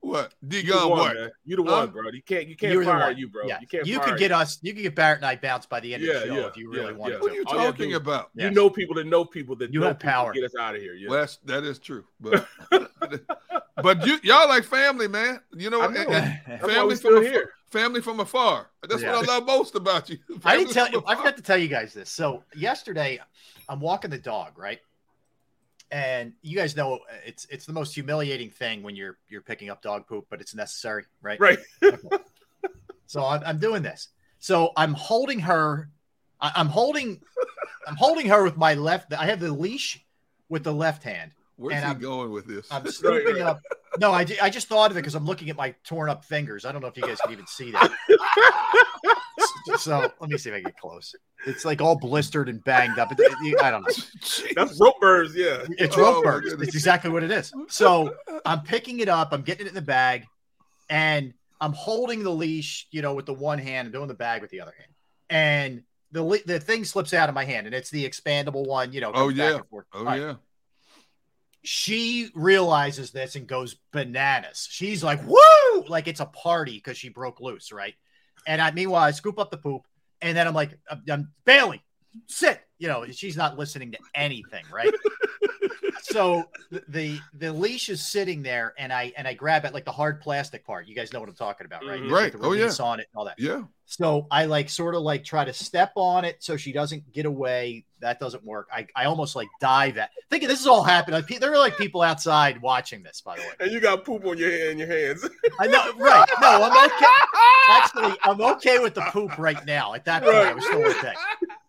what? 0.00 0.12
What? 0.22 0.34
D 0.46 0.56
You 0.58 0.62
the 0.64 0.68
Gunn 0.72 0.88
one, 0.90 0.98
what? 0.98 1.14
man. 1.14 1.30
You 1.44 1.56
the 1.56 1.62
Huh? 1.64 1.70
one, 1.70 1.90
bro. 1.90 2.10
You 2.10 2.22
can't. 2.22 2.46
You 2.48 2.56
can't 2.56 2.72
You're 2.72 2.84
the 2.84 2.90
fire 2.90 3.00
one. 3.08 3.18
you, 3.18 3.28
bro. 3.28 3.46
Yeah. 3.46 3.58
You 3.60 3.66
can't. 3.66 3.86
You 3.86 4.00
could 4.00 4.18
get 4.18 4.32
us. 4.32 4.58
You 4.62 4.72
could 4.74 4.82
get 4.82 4.94
Barrett 4.94 5.18
and 5.18 5.26
I 5.26 5.36
bounced 5.36 5.68
by 5.68 5.80
the 5.80 5.94
end 5.94 6.02
Yeah, 6.02 6.12
of 6.14 6.20
the 6.22 6.26
show 6.28 6.34
yeah, 6.34 6.46
if 6.46 6.56
you 6.56 6.70
really 6.70 6.84
yeah, 6.86 6.92
wanted 6.92 7.14
yeah. 7.14 7.20
What 7.20 7.26
to. 7.28 7.32
are 7.32 7.34
you 7.36 7.44
All 7.46 7.54
you 7.54 7.60
have 7.60 7.74
to 7.74 7.78
talking 7.78 7.90
do- 7.90 7.96
about? 7.96 8.30
Yes. 8.34 8.44
You 8.44 8.50
know 8.54 8.70
people 8.70 8.94
that 8.96 9.06
know 9.06 9.24
people 9.24 9.56
that 9.56 9.72
You 9.72 9.80
know 9.80 9.86
have 9.88 9.98
power. 9.98 10.32
to 10.32 10.40
Get 10.40 10.46
us 10.46 10.56
out 10.58 10.74
of 10.74 10.80
here. 10.80 10.94
Yeah. 10.94 11.08
Well, 11.10 11.20
that's, 11.20 11.36
that 11.44 11.64
is 11.64 11.78
true, 11.78 12.04
but 12.20 12.46
but 13.82 14.06
you 14.06 14.18
y'all 14.22 14.48
like 14.48 14.64
family, 14.64 15.08
man. 15.08 15.40
You 15.54 15.70
know, 15.70 15.80
I 15.82 15.86
and- 15.86 15.94
know. 15.94 16.00
and 16.00 16.40
That's 16.46 16.62
why 16.62 16.68
family 16.74 16.94
we 16.94 16.96
from 17.00 17.16
afar, 17.16 17.22
here. 17.22 17.52
family 17.70 18.00
from 18.00 18.20
afar. 18.20 18.66
That's 18.88 19.02
Yeah. 19.02 19.16
what 19.16 19.28
I 19.28 19.32
love 19.34 19.46
most 19.46 19.74
about 19.74 20.08
you. 20.10 20.18
I 20.44 20.56
didn't 20.56 20.72
tell 20.72 20.90
you. 20.90 21.02
I 21.06 21.14
forgot 21.14 21.36
to 21.36 21.42
tell 21.42 21.58
you 21.58 21.68
guys 21.68 21.92
this. 21.94 22.10
So 22.10 22.42
yesterday, 22.54 23.20
I'm 23.68 23.80
walking 23.80 24.10
the 24.10 24.18
dog, 24.18 24.58
right? 24.58 24.80
And 25.92 26.34
you 26.42 26.56
guys 26.56 26.76
know 26.76 26.96
uh, 26.96 26.98
it's 27.26 27.46
it's 27.50 27.66
the 27.66 27.72
most 27.72 27.94
humiliating 27.94 28.50
thing 28.50 28.82
when 28.82 28.94
you're 28.94 29.18
you're 29.28 29.40
picking 29.40 29.70
up 29.70 29.82
dog 29.82 30.06
poop, 30.06 30.26
but 30.30 30.40
it's 30.40 30.54
necessary, 30.54 31.04
right? 31.22 31.40
Right. 31.40 31.58
So 33.10 33.24
I'm, 33.24 33.42
I'm 33.44 33.58
doing 33.58 33.82
this. 33.82 34.06
So 34.38 34.70
I'm 34.76 34.94
holding 34.94 35.40
her. 35.40 35.90
I, 36.40 36.52
I'm 36.54 36.68
holding. 36.68 37.20
I'm 37.88 37.96
holding 37.96 38.28
her 38.28 38.44
with 38.44 38.56
my 38.56 38.74
left. 38.74 39.12
I 39.12 39.26
have 39.26 39.40
the 39.40 39.50
leash 39.50 40.00
with 40.48 40.62
the 40.62 40.72
left 40.72 41.02
hand. 41.02 41.32
Where's 41.56 41.74
and 41.74 41.84
he 41.84 41.90
I'm- 41.90 42.00
going 42.00 42.30
with 42.30 42.46
this? 42.46 42.68
I'm 42.70 42.86
scooping 42.90 43.34
right. 43.34 43.42
up. 43.42 43.60
No, 43.98 44.12
I, 44.12 44.24
I 44.40 44.48
just 44.48 44.68
thought 44.68 44.92
of 44.92 44.96
it 44.96 45.00
because 45.00 45.16
I'm 45.16 45.26
looking 45.26 45.50
at 45.50 45.56
my 45.56 45.74
torn 45.82 46.08
up 46.08 46.24
fingers. 46.24 46.64
I 46.64 46.70
don't 46.70 46.82
know 46.82 46.86
if 46.86 46.96
you 46.96 47.02
guys 47.02 47.20
can 47.20 47.32
even 47.32 47.48
see 47.48 47.72
that. 47.72 47.90
So 49.78 50.10
let 50.20 50.30
me 50.30 50.38
see 50.38 50.50
if 50.50 50.56
I 50.56 50.60
get 50.60 50.76
close. 50.78 51.14
It's 51.46 51.64
like 51.64 51.80
all 51.80 51.96
blistered 51.98 52.48
and 52.48 52.62
banged 52.64 52.98
up. 52.98 53.12
It- 53.12 53.18
it- 53.20 53.62
I 53.62 53.70
don't 53.70 53.82
know. 53.82 53.94
That's 54.56 54.78
rope 54.80 55.00
burns. 55.00 55.34
Yeah. 55.34 55.64
It's 55.78 55.96
Oh, 55.96 56.02
rope 56.02 56.24
my 56.24 56.30
burns. 56.32 56.52
It's 56.54 56.74
exactly 56.74 57.10
what 57.10 57.22
it 57.22 57.30
is. 57.30 57.52
So 57.68 58.14
I'm 58.44 58.62
picking 58.62 59.00
it 59.00 59.08
up. 59.08 59.32
I'm 59.32 59.42
getting 59.42 59.66
it 59.66 59.70
in 59.70 59.74
the 59.74 59.80
bag, 59.82 60.26
and 60.88 61.32
I'm 61.60 61.72
holding 61.72 62.22
the 62.22 62.30
leash, 62.30 62.86
you 62.90 63.02
know, 63.02 63.14
with 63.14 63.26
the 63.26 63.34
one 63.34 63.58
hand 63.58 63.86
and 63.86 63.92
doing 63.92 64.08
the 64.08 64.14
bag 64.14 64.42
with 64.42 64.50
the 64.50 64.60
other 64.60 64.74
hand. 64.78 64.90
And 65.28 65.82
the 66.12 66.22
le- 66.22 66.42
the 66.44 66.58
thing 66.58 66.84
slips 66.84 67.12
out 67.14 67.28
of 67.28 67.34
my 67.34 67.44
hand, 67.44 67.66
and 67.66 67.74
it's 67.74 67.90
the 67.90 68.08
expandable 68.08 68.66
one. 68.66 68.92
You 68.92 69.00
know. 69.00 69.12
Oh, 69.14 69.28
yeah. 69.28 69.60
Oh 69.72 69.82
All 69.94 70.04
right. 70.04 70.20
yeah. 70.20 70.34
She 71.62 72.30
realizes 72.34 73.10
this 73.10 73.36
and 73.36 73.46
goes 73.46 73.76
bananas. 73.92 74.66
She's 74.70 75.04
like, 75.04 75.20
"Woo!" 75.26 75.84
Like 75.88 76.08
it's 76.08 76.20
a 76.20 76.26
party 76.26 76.72
because 76.76 76.96
she 76.96 77.10
broke 77.10 77.38
loose, 77.40 77.70
right? 77.70 77.94
And 78.46 78.60
I, 78.60 78.70
meanwhile, 78.70 79.02
I 79.02 79.10
scoop 79.10 79.38
up 79.38 79.50
the 79.50 79.56
poop, 79.56 79.82
and 80.22 80.36
then 80.36 80.46
I'm 80.46 80.54
like, 80.54 80.78
I'm, 80.90 81.02
I'm 81.10 81.32
Bailey, 81.44 81.82
sit. 82.26 82.60
You 82.78 82.88
know, 82.88 83.04
she's 83.10 83.36
not 83.36 83.58
listening 83.58 83.92
to 83.92 83.98
anything, 84.14 84.64
right? 84.72 84.92
so 86.02 86.44
the, 86.70 86.82
the 86.88 87.20
the 87.34 87.52
leash 87.52 87.88
is 87.88 88.04
sitting 88.06 88.42
there, 88.42 88.74
and 88.78 88.92
I 88.92 89.12
and 89.16 89.26
I 89.28 89.34
grab 89.34 89.64
it 89.64 89.74
like 89.74 89.84
the 89.84 89.92
hard 89.92 90.20
plastic 90.20 90.64
part. 90.64 90.86
You 90.86 90.94
guys 90.94 91.12
know 91.12 91.20
what 91.20 91.28
I'm 91.28 91.34
talking 91.34 91.66
about, 91.66 91.84
right? 91.84 92.00
Mhm. 92.00 92.10
Right. 92.10 92.32
The 92.32 92.38
Oh, 92.38 92.52
yeah. 92.52 92.70
on 92.80 93.00
it 93.00 93.08
and 93.12 93.18
all 93.18 93.24
that. 93.24 93.38
Yeah. 93.38 93.62
So 93.86 94.28
I 94.30 94.44
like 94.44 94.68
sort 94.70 94.94
of 94.94 95.02
like 95.02 95.24
try 95.24 95.44
to 95.44 95.52
step 95.52 95.92
on 95.96 96.24
it 96.24 96.36
so 96.42 96.56
she 96.56 96.70
doesn't 96.72 97.12
get 97.12 97.26
away. 97.26 97.84
That 97.98 98.20
doesn't 98.20 98.44
work. 98.44 98.68
I, 98.72 98.86
I 98.94 99.06
almost 99.06 99.34
like 99.34 99.48
dive 99.60 99.98
at 99.98 100.10
thinking 100.30 100.48
this 100.48 100.60
is 100.60 100.66
all 100.68 100.84
happening. 100.84 101.20
Like, 101.28 101.40
there 101.40 101.52
are 101.52 101.58
like 101.58 101.76
people 101.76 102.00
outside 102.00 102.62
watching 102.62 103.02
this, 103.02 103.20
by 103.20 103.36
the 103.36 103.42
way. 103.42 103.48
And 103.58 103.72
you 103.72 103.80
got 103.80 104.04
poop 104.04 104.24
on 104.24 104.38
your 104.38 104.50
hand, 104.50 104.70
in 104.70 104.78
your 104.78 104.86
hands. 104.86 105.28
I 105.58 105.66
know, 105.66 105.92
right? 105.98 106.26
No, 106.40 106.62
I'm 106.70 106.86
okay. 106.86 107.06
Actually, 107.68 108.16
I'm 108.22 108.40
okay 108.56 108.78
with 108.78 108.94
the 108.94 109.02
poop 109.10 109.36
right 109.38 109.64
now. 109.66 109.92
At 109.94 110.04
that 110.04 110.22
point, 110.22 110.34
I 110.36 110.52
was 110.54 110.64
still 110.64 110.86
okay. 110.86 111.12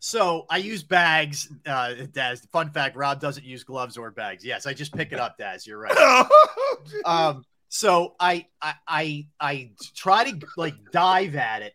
So 0.00 0.46
I 0.48 0.56
use 0.56 0.82
bags, 0.82 1.52
uh, 1.66 1.92
Daz. 2.12 2.40
Fun 2.50 2.70
fact: 2.70 2.96
Rob 2.96 3.20
doesn't 3.20 3.44
use 3.44 3.62
gloves 3.64 3.98
or 3.98 4.10
bags. 4.10 4.42
Yes, 4.42 4.66
I 4.66 4.72
just 4.72 4.94
pick 4.94 5.12
it 5.12 5.20
up, 5.20 5.36
Daz. 5.38 5.66
You're 5.66 5.78
right. 5.78 6.26
Um, 7.04 7.44
so 7.68 8.14
I, 8.18 8.46
I 8.62 8.74
I 8.88 9.26
I 9.38 9.70
try 9.94 10.30
to 10.30 10.46
like 10.56 10.74
dive 10.92 11.36
at 11.36 11.60
it, 11.60 11.74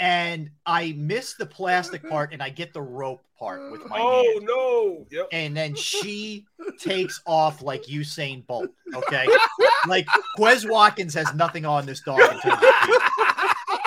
and 0.00 0.48
I 0.64 0.94
miss 0.96 1.34
the 1.34 1.44
plastic 1.44 2.08
part, 2.08 2.32
and 2.32 2.42
I 2.42 2.48
get 2.48 2.72
the 2.72 2.80
rope 2.80 3.22
part 3.38 3.70
with 3.70 3.86
my 3.86 3.98
oh 4.00 4.22
hand. 4.22 4.46
no. 4.46 5.06
Yep. 5.10 5.28
And 5.30 5.54
then 5.54 5.74
she 5.74 6.46
takes 6.80 7.20
off 7.26 7.62
like 7.62 7.84
Usain 7.84 8.46
Bolt. 8.46 8.70
Okay, 8.94 9.26
like 9.86 10.06
Quez 10.38 10.68
Watkins 10.68 11.12
has 11.12 11.34
nothing 11.34 11.66
on 11.66 11.84
this 11.84 12.00
dog. 12.00 12.20
In 12.20 12.40
terms 12.40 12.62
of 12.62 12.70
speed. 12.82 13.00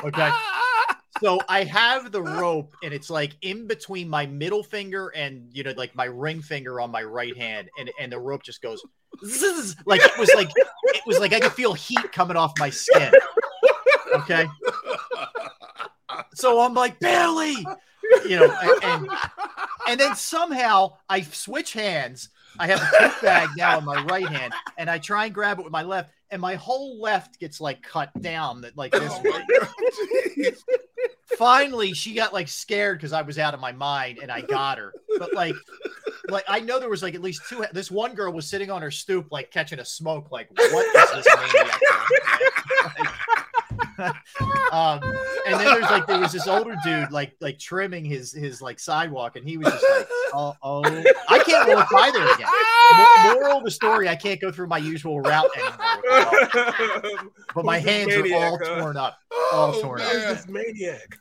Okay. 0.04 0.30
So 1.22 1.40
I 1.48 1.64
have 1.64 2.12
the 2.12 2.22
rope, 2.22 2.76
and 2.84 2.94
it's 2.94 3.10
like 3.10 3.36
in 3.42 3.68
between 3.68 4.10
my 4.10 4.26
middle 4.26 4.64
finger 4.64 5.10
and 5.16 5.50
you 5.52 5.64
know, 5.64 5.74
like 5.76 5.96
my 5.96 6.06
ring 6.06 6.42
finger 6.42 6.80
on 6.80 6.92
my 6.92 7.04
right 7.04 7.36
hand, 7.36 7.70
and 7.80 7.90
and 8.00 8.12
the 8.12 8.20
rope 8.20 8.44
just 8.44 8.62
goes 8.62 8.84
zzz, 9.26 9.76
like 9.86 10.02
it 10.04 10.18
was 10.20 10.32
like 10.36 10.50
it 10.56 11.02
was 11.06 11.20
like 11.20 11.34
I 11.34 11.40
could 11.40 11.54
feel 11.54 11.74
heat 11.74 12.12
coming 12.12 12.38
off 12.38 12.54
my 12.60 12.70
skin. 12.70 13.12
Okay. 14.14 14.48
So 16.34 16.62
I'm 16.62 16.74
like 16.74 17.00
Bailey, 17.00 17.66
you 18.28 18.40
know, 18.40 18.56
and, 18.62 18.84
and 18.84 19.10
and 19.88 20.00
then 20.00 20.16
somehow 20.16 20.98
I 21.10 21.22
switch 21.22 21.74
hands. 21.74 22.30
I 22.60 22.68
have 22.68 22.82
a 22.82 22.90
poop 22.98 23.22
bag 23.22 23.50
now 23.58 23.78
in 23.78 23.86
my 23.86 24.04
right 24.06 24.28
hand, 24.28 24.54
and 24.78 24.90
I 24.90 24.98
try 24.98 25.26
and 25.26 25.34
grab 25.34 25.60
it 25.60 25.64
with 25.64 25.72
my 25.72 25.84
left, 25.84 26.12
and 26.32 26.42
my 26.42 26.56
whole 26.56 27.00
left 27.02 27.40
gets 27.40 27.62
like 27.62 27.82
cut 27.82 28.10
down, 28.22 28.62
that 28.62 28.78
like 28.78 28.92
this 28.92 29.12
Oh 29.14 29.22
way. 29.22 29.30
my 29.32 29.46
God. 29.60 29.70
Jeez. 30.38 30.60
finally 31.38 31.94
she 31.94 32.14
got 32.14 32.34
like 32.34 32.48
scared 32.48 32.98
because 32.98 33.14
I 33.14 33.22
was 33.22 33.38
out 33.38 33.54
of 33.54 33.60
my 33.60 33.72
mind 33.72 34.20
and 34.22 34.32
I 34.32 34.42
got 34.42 34.78
her. 34.78 34.94
But 35.20 35.34
like, 35.34 35.56
like 36.30 36.46
I 36.48 36.60
know 36.60 36.80
there 36.80 36.90
was 36.90 37.04
like 37.04 37.16
at 37.16 37.22
least 37.22 37.44
two. 37.50 37.66
This 37.72 37.92
one 37.92 38.14
girl 38.16 38.32
was 38.34 38.48
sitting 38.48 38.72
on 38.72 38.82
her 38.82 38.92
stoop, 38.92 39.28
like 39.32 39.52
catching 39.52 39.80
a 39.80 39.86
smoke. 39.86 40.32
Like, 40.32 40.50
what 40.58 40.96
is 40.96 41.26
this 41.26 41.36
maniac? 41.54 41.82
Like, 43.00 43.10
um, 44.72 45.00
and 45.48 45.60
then 45.60 45.66
there's 45.66 45.90
like 45.90 46.06
there 46.08 46.20
was 46.20 46.32
this 46.32 46.48
older 46.48 46.76
dude 46.84 47.12
like 47.12 47.36
like 47.42 47.58
trimming 47.60 48.06
his 48.06 48.32
his 48.32 48.62
like 48.62 48.80
sidewalk, 48.80 49.36
and 49.36 49.48
he 49.48 49.58
was 49.58 49.68
just 49.68 49.86
like, 49.98 50.08
oh, 50.34 50.56
oh 50.62 50.82
I 51.30 51.40
can't 51.40 51.68
walk 51.70 51.90
by 51.92 52.12
there 52.14 52.34
again. 52.34 52.48
Mo- 52.98 53.34
Moral 53.34 53.58
of 53.60 53.64
the 53.64 53.72
story: 53.72 54.08
I 54.10 54.16
can't 54.16 54.40
go 54.40 54.52
through 54.52 54.68
my 54.68 54.78
usual 54.78 55.20
route 55.22 55.50
anymore. 55.58 56.02
with. 56.04 57.34
But 57.56 57.66
my 57.66 57.80
Who's 57.80 57.86
this 58.06 58.16
hands 58.16 58.32
are 58.32 58.36
all 58.36 58.60
huh? 58.62 58.80
torn 58.82 58.98
up. 58.98 59.18
All 59.52 59.74
Oh, 59.76 59.82
torn 59.82 60.02
up. 60.02 60.14
man. 60.14 60.34
This 60.36 60.48
maniac. 60.48 61.18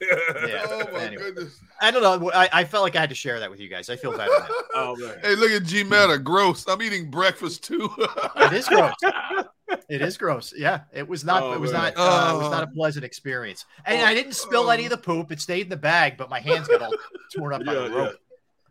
Yeah. 0.46 0.62
Oh 0.68 0.84
my 0.92 1.00
Anyway. 1.04 1.22
goodness. 1.22 1.60
I 1.80 1.90
don't 1.90 2.02
know. 2.02 2.30
I, 2.32 2.48
I 2.52 2.64
felt 2.64 2.82
like 2.82 2.96
I 2.96 3.00
had 3.00 3.08
to 3.10 3.14
share 3.14 3.38
that 3.40 3.50
with 3.50 3.60
you 3.60 3.68
guys. 3.68 3.88
I 3.88 3.96
feel 3.96 4.10
better 4.16 4.32
now. 4.38 4.46
oh 4.74 4.96
man. 4.96 5.16
Hey, 5.22 5.34
look 5.36 5.50
at 5.50 5.64
G 5.64 5.82
Meta. 5.84 6.18
Gross. 6.18 6.66
I'm 6.68 6.82
eating 6.82 7.10
breakfast 7.10 7.64
too. 7.64 7.88
It 8.36 8.52
is 8.52 8.68
gross. 8.68 8.92
It 9.88 10.00
is 10.02 10.16
gross. 10.16 10.52
Yeah, 10.56 10.82
it 10.92 11.08
was 11.08 11.24
not. 11.24 11.42
Oh, 11.42 11.52
it 11.52 11.60
was 11.60 11.72
man. 11.72 11.92
not. 11.96 11.96
Uh, 11.96 12.34
it 12.34 12.38
was 12.38 12.46
Oh. 12.46 12.50
not 12.50 12.62
a 12.62 12.66
pleasant 12.68 13.04
experience. 13.04 13.64
And 13.84 14.00
I 14.02 14.14
didn't 14.14 14.34
spill 14.34 14.70
any 14.70 14.84
of 14.84 14.90
the 14.90 14.96
poop. 14.98 15.32
It 15.32 15.40
stayed 15.40 15.62
in 15.62 15.68
the 15.68 15.76
bag, 15.76 16.16
but 16.16 16.28
my 16.30 16.38
hands 16.40 16.68
got 16.68 16.82
all 16.82 16.92
torn 17.34 17.52
up 17.52 17.64
by 17.64 17.72
Yeah, 17.74 17.88
the 17.88 17.94
yeah. 17.96 18.10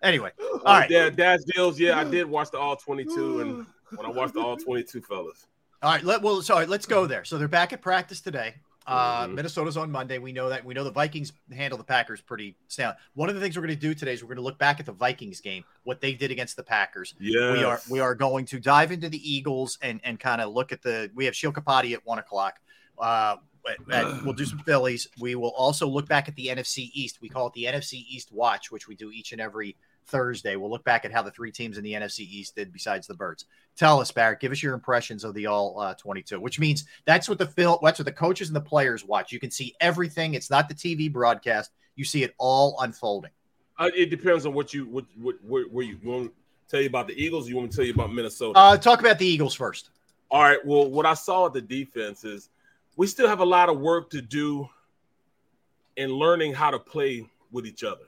Anyway, 0.02 0.32
All 0.40 0.60
all 0.66 0.80
right, 0.80 0.90
Dad, 0.90 1.16
Dad's 1.16 1.46
deals. 1.46 1.80
Yeah, 1.80 1.98
I 1.98 2.04
did 2.04 2.26
watch 2.28 2.52
the 2.52 2.60
all 2.60 2.76
22, 2.76 3.40
and 3.42 3.66
when 3.96 4.06
I 4.06 4.10
watched 4.10 4.34
the 4.36 4.40
all 4.42 4.56
22 4.56 5.02
fellas. 5.02 5.48
all 5.82 5.92
right. 5.92 6.04
Let 6.04 6.22
well, 6.22 6.42
sorry. 6.42 6.66
Let's 6.66 6.86
go 6.86 7.06
there. 7.08 7.24
So 7.26 7.38
they're 7.38 7.48
back 7.48 7.74
at 7.74 7.82
practice 7.82 8.22
today. 8.22 8.56
Uh, 8.88 9.26
Mhm. 9.28 9.34
Minnesota's 9.36 9.78
on 9.78 9.92
Monday. 9.92 10.18
We 10.20 10.32
know 10.32 10.50
that. 10.50 10.64
We 10.64 10.74
know 10.74 10.84
the 10.84 10.92
Vikings 10.92 11.34
handle 11.52 11.78
the 11.78 11.84
Packers 11.84 12.22
pretty 12.22 12.56
sound. 12.68 12.98
One 13.14 13.30
of 13.30 13.36
the 13.36 13.42
things 13.42 13.56
we're 13.58 13.66
going 13.66 13.74
to 13.76 13.82
do 13.82 13.94
today 13.96 14.14
is 14.14 14.22
we're 14.24 14.28
going 14.28 14.36
to 14.38 14.44
look 14.44 14.60
back 14.60 14.80
at 14.80 14.86
the 14.86 14.92
Vikings 14.92 15.42
game, 15.42 15.64
what 15.84 16.02
they 16.02 16.14
did 16.14 16.30
against 16.32 16.56
the 16.56 16.64
Packers. 16.64 17.16
Yeah. 17.20 17.54
we 17.54 17.64
are 17.64 17.82
we 17.90 18.00
are 18.00 18.14
going 18.16 18.46
to 18.46 18.60
dive 18.60 18.92
into 18.92 19.10
the 19.10 19.18
Eagles 19.34 19.78
and 19.82 20.00
and 20.04 20.20
kind 20.20 20.40
of 20.42 20.54
look 20.54 20.72
at 20.72 20.82
the. 20.82 21.10
We 21.16 21.26
have 21.26 21.36
Sheil 21.36 21.52
Kapadia 21.52 21.94
at 21.94 22.06
one 22.06 22.20
o'clock. 22.20 22.60
Uh, 22.98 23.38
and 23.92 24.22
we'll 24.24 24.34
do 24.34 24.46
some 24.46 24.60
Phillies. 24.66 25.08
We 25.20 25.34
will 25.34 25.50
also 25.50 25.88
look 25.88 26.08
back 26.08 26.28
at 26.30 26.36
the 26.36 26.48
NFC 26.48 26.92
East. 26.94 27.20
We 27.22 27.30
call 27.30 27.48
it 27.48 27.54
the 27.54 27.64
NFC 27.66 28.06
East 28.08 28.32
Watch, 28.32 28.72
which 28.72 28.88
we 28.88 28.94
do 28.96 29.10
each 29.10 29.32
and 29.32 29.42
every 29.42 29.76
Thursday. 30.08 30.56
We'll 30.56 30.70
look 30.70 30.84
back 30.84 31.06
at 31.06 31.12
how 31.12 31.22
the 31.22 31.32
three 31.32 31.52
teams 31.52 31.78
in 31.78 31.84
the 31.84 31.94
NFC 31.94 32.20
East 32.20 32.56
did 32.56 32.72
besides 32.72 33.08
the 33.08 33.14
Birds. 33.14 33.46
Tell 33.76 34.00
us, 34.00 34.12
Barrett. 34.12 34.40
Give 34.40 34.52
us 34.52 34.64
your 34.64 34.74
impressions 34.74 35.24
of 35.24 35.34
the 35.34 35.48
all 35.48 35.80
uh, 35.80 35.94
22, 35.96 36.40
which 36.40 36.60
means 36.60 36.86
that's 37.06 37.28
what 37.28 37.38
the 37.38 37.46
Phil, 37.46 37.80
that's 37.84 38.00
what 38.00 38.06
the 38.06 38.12
coaches 38.12 38.50
and 38.50 38.56
the 38.56 38.62
players 38.62 39.04
watch. 39.04 39.32
You 39.32 39.40
can 39.40 39.52
see 39.52 39.76
everything. 39.82 40.34
It's 40.34 40.50
not 40.50 40.70
the 40.70 40.76
TV 40.76 41.12
broadcast. 41.12 41.72
You 41.96 42.06
see 42.06 42.24
it 42.24 42.34
all 42.38 42.78
unfolding. 42.80 43.32
Uh, 43.78 43.90
it 43.96 44.10
depends 44.10 44.46
on 44.46 44.54
what 44.54 44.74
you 44.74 44.86
what 44.86 45.06
what 45.20 45.36
where, 45.44 45.66
where 45.66 45.84
you, 45.84 46.00
you 46.02 46.10
want 46.10 46.28
to 46.28 46.34
tell 46.70 46.82
you 46.82 46.88
about 46.88 47.08
the 47.08 47.22
Eagles. 47.22 47.50
You 47.50 47.58
want 47.58 47.72
to 47.72 47.76
tell 47.76 47.86
you 47.86 47.94
about 47.94 48.14
Minnesota? 48.14 48.58
Uh, 48.58 48.78
talk 48.78 49.00
about 49.00 49.20
the 49.20 49.26
Eagles 49.26 49.54
first. 49.54 49.90
All 50.32 50.42
right. 50.42 50.66
Well, 50.66 50.90
what 50.90 51.06
I 51.06 51.14
saw 51.14 51.48
at 51.48 51.54
the 51.54 51.62
defense 51.62 52.24
is 52.24 52.50
we 52.96 53.08
still 53.08 53.28
have 53.28 53.40
a 53.40 53.46
lot 53.46 53.70
of 53.70 53.80
work 53.80 54.10
to 54.12 54.22
do 54.22 54.70
in 55.98 56.10
learning 56.10 56.54
how 56.54 56.72
to 56.72 56.80
play 56.80 57.26
with 57.52 57.66
each 57.66 57.84
other. 57.84 58.06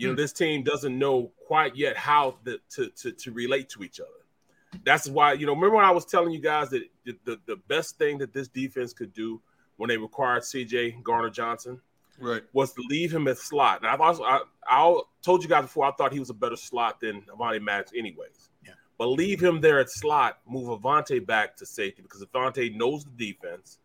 You 0.00 0.08
know, 0.08 0.14
hmm. 0.14 0.20
this 0.20 0.32
team 0.32 0.62
doesn't 0.62 0.98
know 0.98 1.30
quite 1.46 1.76
yet 1.76 1.96
how 1.96 2.38
the, 2.44 2.58
to, 2.70 2.88
to 2.88 3.12
to 3.12 3.32
relate 3.32 3.68
to 3.70 3.82
each 3.82 4.00
other. 4.00 4.08
That's 4.84 5.08
why 5.08 5.34
you 5.34 5.44
know. 5.44 5.54
Remember 5.54 5.76
when 5.76 5.84
I 5.84 5.90
was 5.90 6.06
telling 6.06 6.32
you 6.32 6.40
guys 6.40 6.70
that 6.70 6.84
the, 7.04 7.18
the, 7.24 7.40
the 7.46 7.56
best 7.68 7.98
thing 7.98 8.16
that 8.18 8.32
this 8.32 8.48
defense 8.48 8.94
could 8.94 9.12
do 9.12 9.42
when 9.76 9.88
they 9.88 9.98
required 9.98 10.44
C.J. 10.44 10.98
Gardner 11.02 11.28
Johnson 11.28 11.80
right. 12.18 12.42
was 12.54 12.72
to 12.72 12.82
leave 12.88 13.12
him 13.12 13.28
at 13.28 13.36
slot. 13.36 13.80
And 13.82 13.88
I've 13.88 14.00
also 14.00 14.22
I, 14.22 14.40
I 14.66 15.00
told 15.22 15.42
you 15.42 15.48
guys 15.48 15.62
before 15.64 15.84
I 15.84 15.90
thought 15.92 16.12
he 16.12 16.20
was 16.20 16.30
a 16.30 16.34
better 16.34 16.56
slot 16.56 17.00
than 17.00 17.20
Avonte 17.22 17.60
Maddox, 17.60 17.92
anyways. 17.94 18.48
Yeah. 18.64 18.72
But 18.96 19.08
leave 19.08 19.38
him 19.38 19.60
there 19.60 19.80
at 19.80 19.90
slot, 19.90 20.38
move 20.48 20.68
Avonte 20.68 21.26
back 21.26 21.56
to 21.56 21.66
safety 21.66 22.00
because 22.00 22.24
Avonte 22.24 22.74
knows 22.74 23.04
the 23.04 23.32
defense. 23.32 23.79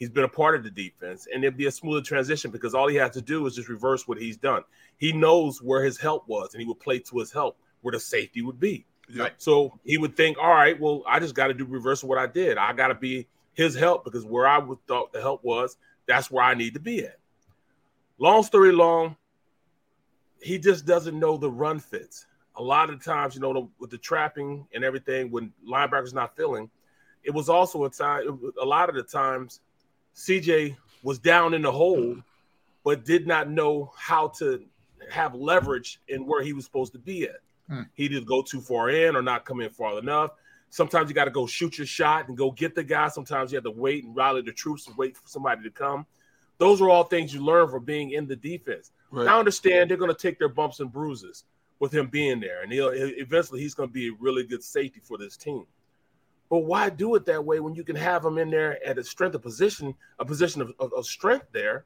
He's 0.00 0.08
been 0.08 0.24
a 0.24 0.28
part 0.28 0.54
of 0.54 0.64
the 0.64 0.70
defense, 0.70 1.28
and 1.32 1.44
it'd 1.44 1.58
be 1.58 1.66
a 1.66 1.70
smoother 1.70 2.00
transition 2.00 2.50
because 2.50 2.74
all 2.74 2.88
he 2.88 2.96
has 2.96 3.10
to 3.10 3.20
do 3.20 3.46
is 3.46 3.54
just 3.54 3.68
reverse 3.68 4.08
what 4.08 4.16
he's 4.16 4.38
done. 4.38 4.62
He 4.96 5.12
knows 5.12 5.62
where 5.62 5.84
his 5.84 5.98
help 5.98 6.26
was, 6.26 6.54
and 6.54 6.60
he 6.62 6.66
would 6.66 6.80
play 6.80 7.00
to 7.00 7.18
his 7.18 7.30
help 7.30 7.58
where 7.82 7.92
the 7.92 8.00
safety 8.00 8.40
would 8.40 8.58
be. 8.58 8.86
Yep. 9.10 9.34
So 9.36 9.78
he 9.84 9.98
would 9.98 10.16
think, 10.16 10.38
all 10.38 10.54
right, 10.54 10.80
well, 10.80 11.02
I 11.06 11.18
just 11.18 11.34
got 11.34 11.48
to 11.48 11.54
do 11.54 11.66
reverse 11.66 12.02
of 12.02 12.08
what 12.08 12.16
I 12.16 12.26
did. 12.26 12.56
I 12.56 12.72
got 12.72 12.88
to 12.88 12.94
be 12.94 13.28
his 13.52 13.74
help 13.74 14.04
because 14.04 14.24
where 14.24 14.46
I 14.46 14.56
would 14.56 14.78
thought 14.86 15.12
the 15.12 15.20
help 15.20 15.44
was, 15.44 15.76
that's 16.06 16.30
where 16.30 16.44
I 16.44 16.54
need 16.54 16.72
to 16.74 16.80
be 16.80 17.04
at. 17.04 17.18
Long 18.16 18.42
story 18.42 18.72
long, 18.72 19.16
he 20.40 20.58
just 20.58 20.86
doesn't 20.86 21.18
know 21.18 21.36
the 21.36 21.50
run 21.50 21.78
fits. 21.78 22.26
A 22.56 22.62
lot 22.62 22.88
of 22.88 23.04
times, 23.04 23.34
you 23.34 23.42
know, 23.42 23.52
the, 23.52 23.68
with 23.78 23.90
the 23.90 23.98
trapping 23.98 24.66
and 24.72 24.82
everything, 24.82 25.30
when 25.30 25.52
linebackers 25.68 26.14
not 26.14 26.36
filling, 26.36 26.70
it 27.22 27.32
was 27.32 27.50
also 27.50 27.84
a 27.84 27.90
time. 27.90 28.40
A 28.62 28.64
lot 28.64 28.88
of 28.88 28.94
the 28.94 29.02
times, 29.02 29.60
CJ 30.14 30.76
was 31.02 31.18
down 31.18 31.54
in 31.54 31.62
the 31.62 31.72
hole, 31.72 32.16
but 32.84 33.04
did 33.04 33.26
not 33.26 33.50
know 33.50 33.92
how 33.96 34.28
to 34.38 34.62
have 35.10 35.34
leverage 35.34 36.00
in 36.08 36.26
where 36.26 36.42
he 36.42 36.52
was 36.52 36.64
supposed 36.64 36.92
to 36.92 36.98
be 36.98 37.24
at. 37.24 37.40
Hmm. 37.68 37.82
He 37.94 38.08
did 38.08 38.26
go 38.26 38.42
too 38.42 38.60
far 38.60 38.90
in 38.90 39.16
or 39.16 39.22
not 39.22 39.44
come 39.44 39.60
in 39.60 39.70
far 39.70 39.98
enough. 39.98 40.32
Sometimes 40.70 41.08
you 41.08 41.14
got 41.14 41.24
to 41.24 41.30
go 41.30 41.46
shoot 41.46 41.78
your 41.78 41.86
shot 41.86 42.28
and 42.28 42.36
go 42.36 42.50
get 42.50 42.74
the 42.74 42.84
guy. 42.84 43.08
Sometimes 43.08 43.50
you 43.50 43.56
have 43.56 43.64
to 43.64 43.70
wait 43.70 44.04
and 44.04 44.14
rally 44.14 44.42
the 44.42 44.52
troops 44.52 44.86
and 44.86 44.96
wait 44.96 45.16
for 45.16 45.26
somebody 45.26 45.62
to 45.62 45.70
come. 45.70 46.06
Those 46.58 46.80
are 46.80 46.90
all 46.90 47.04
things 47.04 47.34
you 47.34 47.44
learn 47.44 47.68
from 47.68 47.84
being 47.84 48.10
in 48.12 48.26
the 48.26 48.36
defense. 48.36 48.92
Right. 49.10 49.26
I 49.26 49.38
understand 49.38 49.90
they're 49.90 49.96
going 49.96 50.14
to 50.14 50.16
take 50.16 50.38
their 50.38 50.48
bumps 50.48 50.78
and 50.80 50.92
bruises 50.92 51.44
with 51.80 51.92
him 51.92 52.08
being 52.08 52.38
there, 52.38 52.62
and 52.62 52.70
he'll 52.70 52.90
eventually 52.92 53.60
he's 53.60 53.74
going 53.74 53.88
to 53.88 53.92
be 53.92 54.08
a 54.08 54.12
really 54.20 54.44
good 54.44 54.62
safety 54.62 55.00
for 55.02 55.16
this 55.18 55.36
team. 55.36 55.66
But 56.50 56.58
why 56.60 56.90
do 56.90 57.14
it 57.14 57.24
that 57.26 57.42
way 57.44 57.60
when 57.60 57.74
you 57.74 57.84
can 57.84 57.94
have 57.96 58.24
him 58.24 58.36
in 58.36 58.50
there 58.50 58.84
at 58.84 58.98
a 58.98 59.04
strength 59.04 59.34
of 59.36 59.42
position, 59.42 59.94
a 60.18 60.24
position 60.24 60.60
of, 60.60 60.72
of, 60.80 60.92
of 60.92 61.06
strength 61.06 61.46
there, 61.52 61.84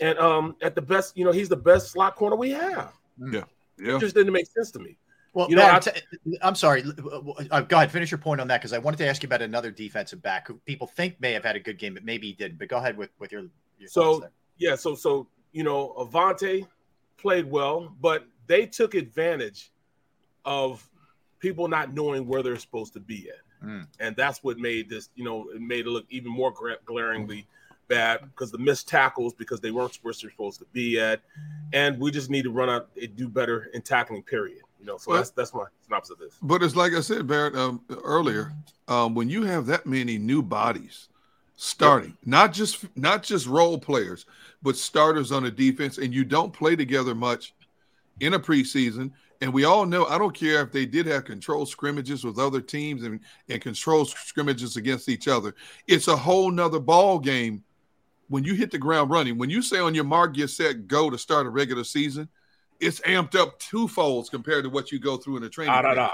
and 0.00 0.18
um 0.18 0.56
at 0.62 0.74
the 0.74 0.82
best, 0.82 1.16
you 1.16 1.24
know, 1.24 1.30
he's 1.32 1.48
the 1.48 1.56
best 1.56 1.92
slot 1.92 2.16
corner 2.16 2.34
we 2.36 2.50
have. 2.50 2.92
Yeah. 3.18 3.44
Yeah. 3.78 3.96
It 3.96 4.00
just 4.00 4.14
didn't 4.14 4.32
make 4.32 4.46
sense 4.46 4.70
to 4.72 4.78
me. 4.80 4.96
Well, 5.32 5.48
You 5.48 5.54
know, 5.56 5.62
Barrett, 5.62 5.88
I- 5.88 5.90
t- 5.92 6.38
I'm 6.42 6.56
sorry. 6.56 6.82
Uh, 7.52 7.60
go 7.60 7.76
ahead, 7.76 7.92
finish 7.92 8.10
your 8.10 8.18
point 8.18 8.40
on 8.40 8.48
that 8.48 8.60
because 8.60 8.72
I 8.72 8.78
wanted 8.78 8.96
to 8.96 9.06
ask 9.06 9.22
you 9.22 9.28
about 9.28 9.42
another 9.42 9.70
defensive 9.70 10.20
back 10.20 10.48
who 10.48 10.54
people 10.66 10.88
think 10.88 11.20
may 11.20 11.32
have 11.32 11.44
had 11.44 11.54
a 11.54 11.60
good 11.60 11.78
game, 11.78 11.94
but 11.94 12.04
maybe 12.04 12.26
he 12.26 12.32
didn't. 12.32 12.58
But 12.58 12.66
go 12.68 12.78
ahead 12.78 12.96
with, 12.96 13.10
with 13.20 13.30
your, 13.30 13.42
your 13.78 13.88
So- 13.88 14.18
there. 14.20 14.30
Yeah, 14.58 14.74
so 14.74 14.94
so 14.94 15.28
you 15.52 15.62
know, 15.62 15.94
Avonte 15.98 16.66
played 17.16 17.48
well, 17.50 17.94
but 18.00 18.26
they 18.48 18.66
took 18.66 18.94
advantage 18.94 19.70
of 20.44 20.86
people 21.38 21.68
not 21.68 21.94
knowing 21.94 22.26
where 22.26 22.42
they're 22.42 22.56
supposed 22.56 22.92
to 22.94 23.00
be 23.00 23.30
at, 23.30 23.36
Mm. 23.64 23.86
and 23.98 24.16
that's 24.16 24.42
what 24.42 24.58
made 24.58 24.88
this, 24.88 25.10
you 25.14 25.24
know, 25.24 25.48
it 25.54 25.60
made 25.60 25.86
it 25.86 25.90
look 25.90 26.06
even 26.10 26.30
more 26.32 26.52
glaringly 26.84 27.46
bad 27.88 28.20
because 28.30 28.50
the 28.50 28.58
missed 28.58 28.88
tackles 28.88 29.34
because 29.34 29.60
they 29.60 29.70
weren't 29.70 29.98
where 30.02 30.14
they're 30.14 30.30
supposed 30.30 30.60
to 30.60 30.66
be 30.72 30.98
at, 30.98 31.20
and 31.72 31.98
we 31.98 32.10
just 32.10 32.30
need 32.30 32.42
to 32.44 32.50
run 32.50 32.70
out 32.70 32.88
and 33.00 33.14
do 33.16 33.28
better 33.28 33.68
in 33.74 33.82
tackling. 33.82 34.22
Period. 34.22 34.62
You 34.78 34.86
know, 34.86 34.96
so 34.96 35.10
Well- 35.10 35.18
that's 35.18 35.30
that's 35.30 35.52
my 35.52 35.64
synopsis 35.84 36.12
of 36.12 36.18
this. 36.18 36.34
But 36.40 36.62
it's 36.62 36.74
like 36.76 36.94
I 36.94 37.00
said, 37.00 37.26
Barrett, 37.26 37.54
um, 37.54 37.82
earlier, 38.02 38.52
um, 38.88 39.14
when 39.14 39.28
you 39.28 39.42
have 39.42 39.66
that 39.66 39.84
many 39.86 40.16
new 40.16 40.40
bodies 40.40 41.08
starting, 41.56 42.16
not 42.24 42.54
just 42.54 42.84
not 42.96 43.22
just 43.22 43.46
role 43.46 43.76
players, 43.78 44.24
but 44.62 44.76
starters 44.76 45.32
on 45.32 45.44
a 45.44 45.50
defense, 45.50 45.98
and 45.98 46.14
you 46.14 46.24
don't 46.24 46.52
play 46.52 46.76
together 46.76 47.14
much 47.14 47.52
in 48.20 48.34
a 48.34 48.40
preseason. 48.40 49.12
And 49.40 49.52
we 49.52 49.64
all 49.64 49.86
know, 49.86 50.04
I 50.06 50.18
don't 50.18 50.34
care 50.34 50.60
if 50.60 50.70
they 50.70 50.84
did 50.84 51.06
have 51.06 51.24
control 51.24 51.64
scrimmages 51.64 52.24
with 52.24 52.38
other 52.38 52.60
teams 52.60 53.04
and, 53.04 53.20
and 53.48 53.60
controlled 53.60 54.10
scrimmages 54.10 54.76
against 54.76 55.08
each 55.08 55.28
other. 55.28 55.54
It's 55.86 56.08
a 56.08 56.16
whole 56.16 56.50
nother 56.50 56.80
ball 56.80 57.18
game 57.18 57.64
when 58.28 58.44
you 58.44 58.54
hit 58.54 58.70
the 58.70 58.78
ground 58.78 59.10
running. 59.10 59.38
When 59.38 59.48
you 59.48 59.62
say 59.62 59.78
on 59.78 59.94
your 59.94 60.04
mark, 60.04 60.34
get 60.34 60.50
set, 60.50 60.86
go 60.86 61.08
to 61.08 61.16
start 61.16 61.46
a 61.46 61.50
regular 61.50 61.84
season, 61.84 62.28
it's 62.80 63.00
amped 63.00 63.34
up 63.34 63.58
twofolds 63.60 64.30
compared 64.30 64.64
to 64.64 64.70
what 64.70 64.92
you 64.92 64.98
go 64.98 65.16
through 65.16 65.38
in 65.38 65.44
a 65.44 65.48
training. 65.48 65.74
Ah, 65.74 65.82
da, 65.82 65.94
da. 65.94 66.10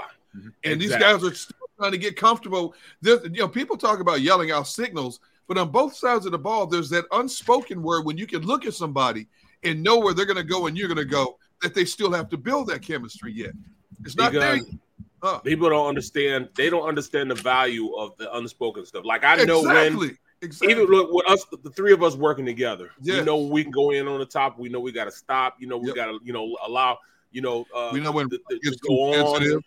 And 0.63 0.79
these 0.79 0.95
guys 0.95 1.23
are 1.23 1.33
still 1.33 1.57
trying 1.77 1.91
to 1.91 1.97
get 1.97 2.15
comfortable. 2.15 2.75
There's, 3.01 3.23
you 3.23 3.41
know, 3.41 3.47
people 3.47 3.77
talk 3.77 3.99
about 3.99 4.21
yelling 4.21 4.51
out 4.51 4.67
signals, 4.67 5.19
but 5.47 5.57
on 5.57 5.69
both 5.69 5.95
sides 5.95 6.25
of 6.25 6.31
the 6.31 6.37
ball, 6.37 6.65
there's 6.65 6.89
that 6.91 7.05
unspoken 7.11 7.81
word 7.81 8.05
when 8.05 8.17
you 8.17 8.27
can 8.27 8.41
look 8.43 8.65
at 8.65 8.73
somebody 8.73 9.27
and 9.63 9.81
know 9.81 9.97
where 9.97 10.13
they're 10.13 10.25
going 10.25 10.37
to 10.37 10.43
go 10.43 10.67
and 10.67 10.77
you're 10.77 10.87
going 10.87 10.97
to 10.97 11.05
go. 11.05 11.37
That 11.61 11.73
they 11.73 11.85
still 11.85 12.11
have 12.11 12.29
to 12.29 12.37
build 12.37 12.67
that 12.67 12.81
chemistry 12.81 13.33
yet. 13.33 13.51
It's 14.03 14.15
not 14.15 14.31
there. 14.31 14.57
Yet. 14.57 14.65
Huh. 15.21 15.39
People 15.39 15.69
don't 15.69 15.87
understand. 15.87 16.49
They 16.55 16.69
don't 16.69 16.87
understand 16.87 17.31
the 17.31 17.35
value 17.35 17.95
of 17.95 18.15
the 18.17 18.33
unspoken 18.35 18.85
stuff. 18.85 19.03
Like 19.05 19.23
I 19.23 19.43
know 19.43 19.63
when 19.63 19.93
exactly. 19.93 20.17
Exactly. 20.41 20.71
even 20.71 20.85
look 20.85 21.11
with 21.11 21.27
us 21.27 21.43
the 21.63 21.71
three 21.71 21.91
of 21.91 22.03
us 22.03 22.15
working 22.15 22.45
together 22.45 22.91
Yes. 23.01 23.19
we 23.19 23.25
know 23.25 23.37
we 23.39 23.63
can 23.63 23.71
go 23.71 23.89
in 23.89 24.07
on 24.07 24.19
the 24.19 24.25
top 24.25 24.59
we 24.59 24.69
know 24.69 24.79
we 24.79 24.91
got 24.91 25.05
to 25.05 25.11
stop 25.11 25.55
you 25.59 25.65
know 25.65 25.77
we 25.77 25.87
Yep. 25.87 25.95
got 25.95 26.05
to 26.05 26.19
you 26.23 26.31
know 26.31 26.55
allow 26.63 26.99
you 27.31 27.41
know 27.41 27.65
uh 27.75 27.89
we 27.91 27.99
know 27.99 28.11
when 28.11 28.29
the, 28.29 28.37
the, 28.47 28.59
it's 28.61 28.79
go 28.81 28.93
on 29.25 29.63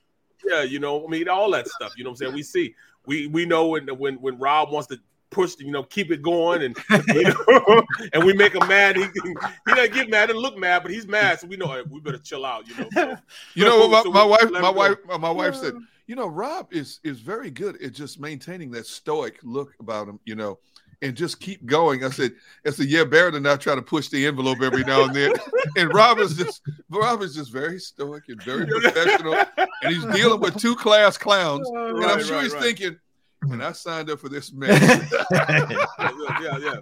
yeah 0.48 0.62
you 0.62 0.78
know 0.78 1.04
i 1.04 1.10
mean 1.10 1.28
all 1.28 1.50
that 1.50 1.66
stuff 1.66 1.92
you 1.96 2.04
know 2.04 2.10
what 2.10 2.20
i'm 2.20 2.26
saying 2.26 2.34
we 2.34 2.42
see 2.44 2.72
we 3.06 3.26
we 3.26 3.44
know 3.44 3.66
when 3.66 3.88
when 3.98 4.14
when 4.20 4.38
rob 4.38 4.70
wants 4.70 4.86
to 4.86 5.00
push 5.30 5.54
you 5.58 5.70
know 5.70 5.82
keep 5.84 6.10
it 6.10 6.22
going 6.22 6.62
and 6.62 6.76
you 7.14 7.22
know 7.22 7.82
and 8.12 8.24
we 8.24 8.32
make 8.32 8.54
him 8.54 8.66
mad 8.68 8.96
he 8.96 9.02
he 9.02 9.74
doesn't 9.74 9.94
get 9.94 10.10
mad 10.10 10.28
and 10.30 10.38
look 10.38 10.58
mad 10.58 10.82
but 10.82 10.90
he's 10.90 11.06
mad 11.06 11.38
so 11.40 11.46
we 11.46 11.56
know 11.56 11.68
hey, 11.68 11.82
we 11.88 12.00
better 12.00 12.18
chill 12.18 12.44
out 12.44 12.66
you 12.68 12.74
know 12.76 12.88
so, 12.92 13.16
You 13.54 13.64
know 13.64 13.86
what 13.88 14.04
So 14.04 14.10
my, 14.10 14.20
my 14.20 14.24
wife 14.24 14.50
my 14.50 14.58
him 14.58 14.62
go. 14.62 14.72
wife 14.72 14.96
uh, 15.10 15.18
my 15.18 15.30
wife 15.30 15.54
said, 15.56 15.74
you 16.06 16.16
know, 16.16 16.26
Rob 16.26 16.72
is 16.72 16.98
is 17.04 17.20
very 17.20 17.50
good 17.50 17.80
at 17.82 17.92
just 17.92 18.18
maintaining 18.20 18.70
that 18.72 18.86
stoic 18.86 19.38
look 19.44 19.74
about 19.80 20.08
him, 20.08 20.18
you 20.24 20.34
know, 20.34 20.58
and 21.02 21.16
just 21.16 21.38
keep 21.40 21.64
going. 21.66 22.04
I 22.04 22.10
said, 22.10 22.32
I 22.66 22.70
said, 22.70 22.86
yeah, 22.86 23.04
Barrett 23.04 23.36
and 23.36 23.46
I 23.48 23.56
try 23.56 23.74
to 23.76 23.82
push 23.82 24.08
the 24.08 24.26
envelope 24.26 24.60
every 24.60 24.82
now 24.82 25.04
and 25.04 25.14
then. 25.14 25.32
and 25.76 25.94
Rob 25.94 26.18
is 26.18 26.36
just 26.36 26.62
Rob 26.90 27.22
is 27.22 27.34
just 27.36 27.52
very 27.52 27.78
stoic 27.78 28.24
and 28.28 28.42
very 28.42 28.66
professional. 28.66 29.34
And 29.56 29.94
he's 29.94 30.04
dealing 30.06 30.40
with 30.40 30.56
two 30.60 30.74
class 30.74 31.16
clowns. 31.16 31.68
and 31.70 32.04
I'm 32.04 32.18
Right, 32.18 32.24
sure 32.26 32.36
right, 32.36 32.42
he's 32.44 32.54
right. 32.54 32.62
thinking, 32.62 32.98
when 33.46 33.60
I 33.60 33.72
signed 33.72 34.10
up 34.10 34.20
for 34.20 34.28
this 34.28 34.52
mess. 34.54 34.80
yeah, 35.30 36.58
yeah. 36.58 36.76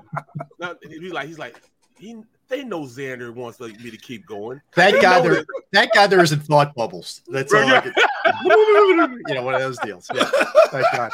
Now, 0.58 0.74
he's 0.82 1.12
like, 1.12 1.28
he's 1.28 1.38
like, 1.38 1.60
he, 1.98 2.16
they 2.48 2.64
know 2.64 2.82
Xander 2.82 3.34
wants 3.34 3.60
like, 3.60 3.78
me 3.80 3.90
to 3.90 3.96
keep 3.96 4.26
going. 4.26 4.60
that 4.76 4.92
They 4.92 5.00
guy 5.00 5.20
there, 5.20 5.44
that 5.72 5.90
guy 5.92 6.06
there 6.06 6.22
is 6.22 6.32
in 6.32 6.40
thought 6.40 6.74
bubbles. 6.74 7.22
That's 7.28 7.52
all. 7.52 7.60
I 7.60 7.80
could, 7.80 7.92
you 8.44 9.34
know, 9.34 9.42
one 9.42 9.54
of 9.54 9.60
those 9.60 9.78
deals. 9.78 10.08
Yeah. 10.14 10.30
That 10.70 11.12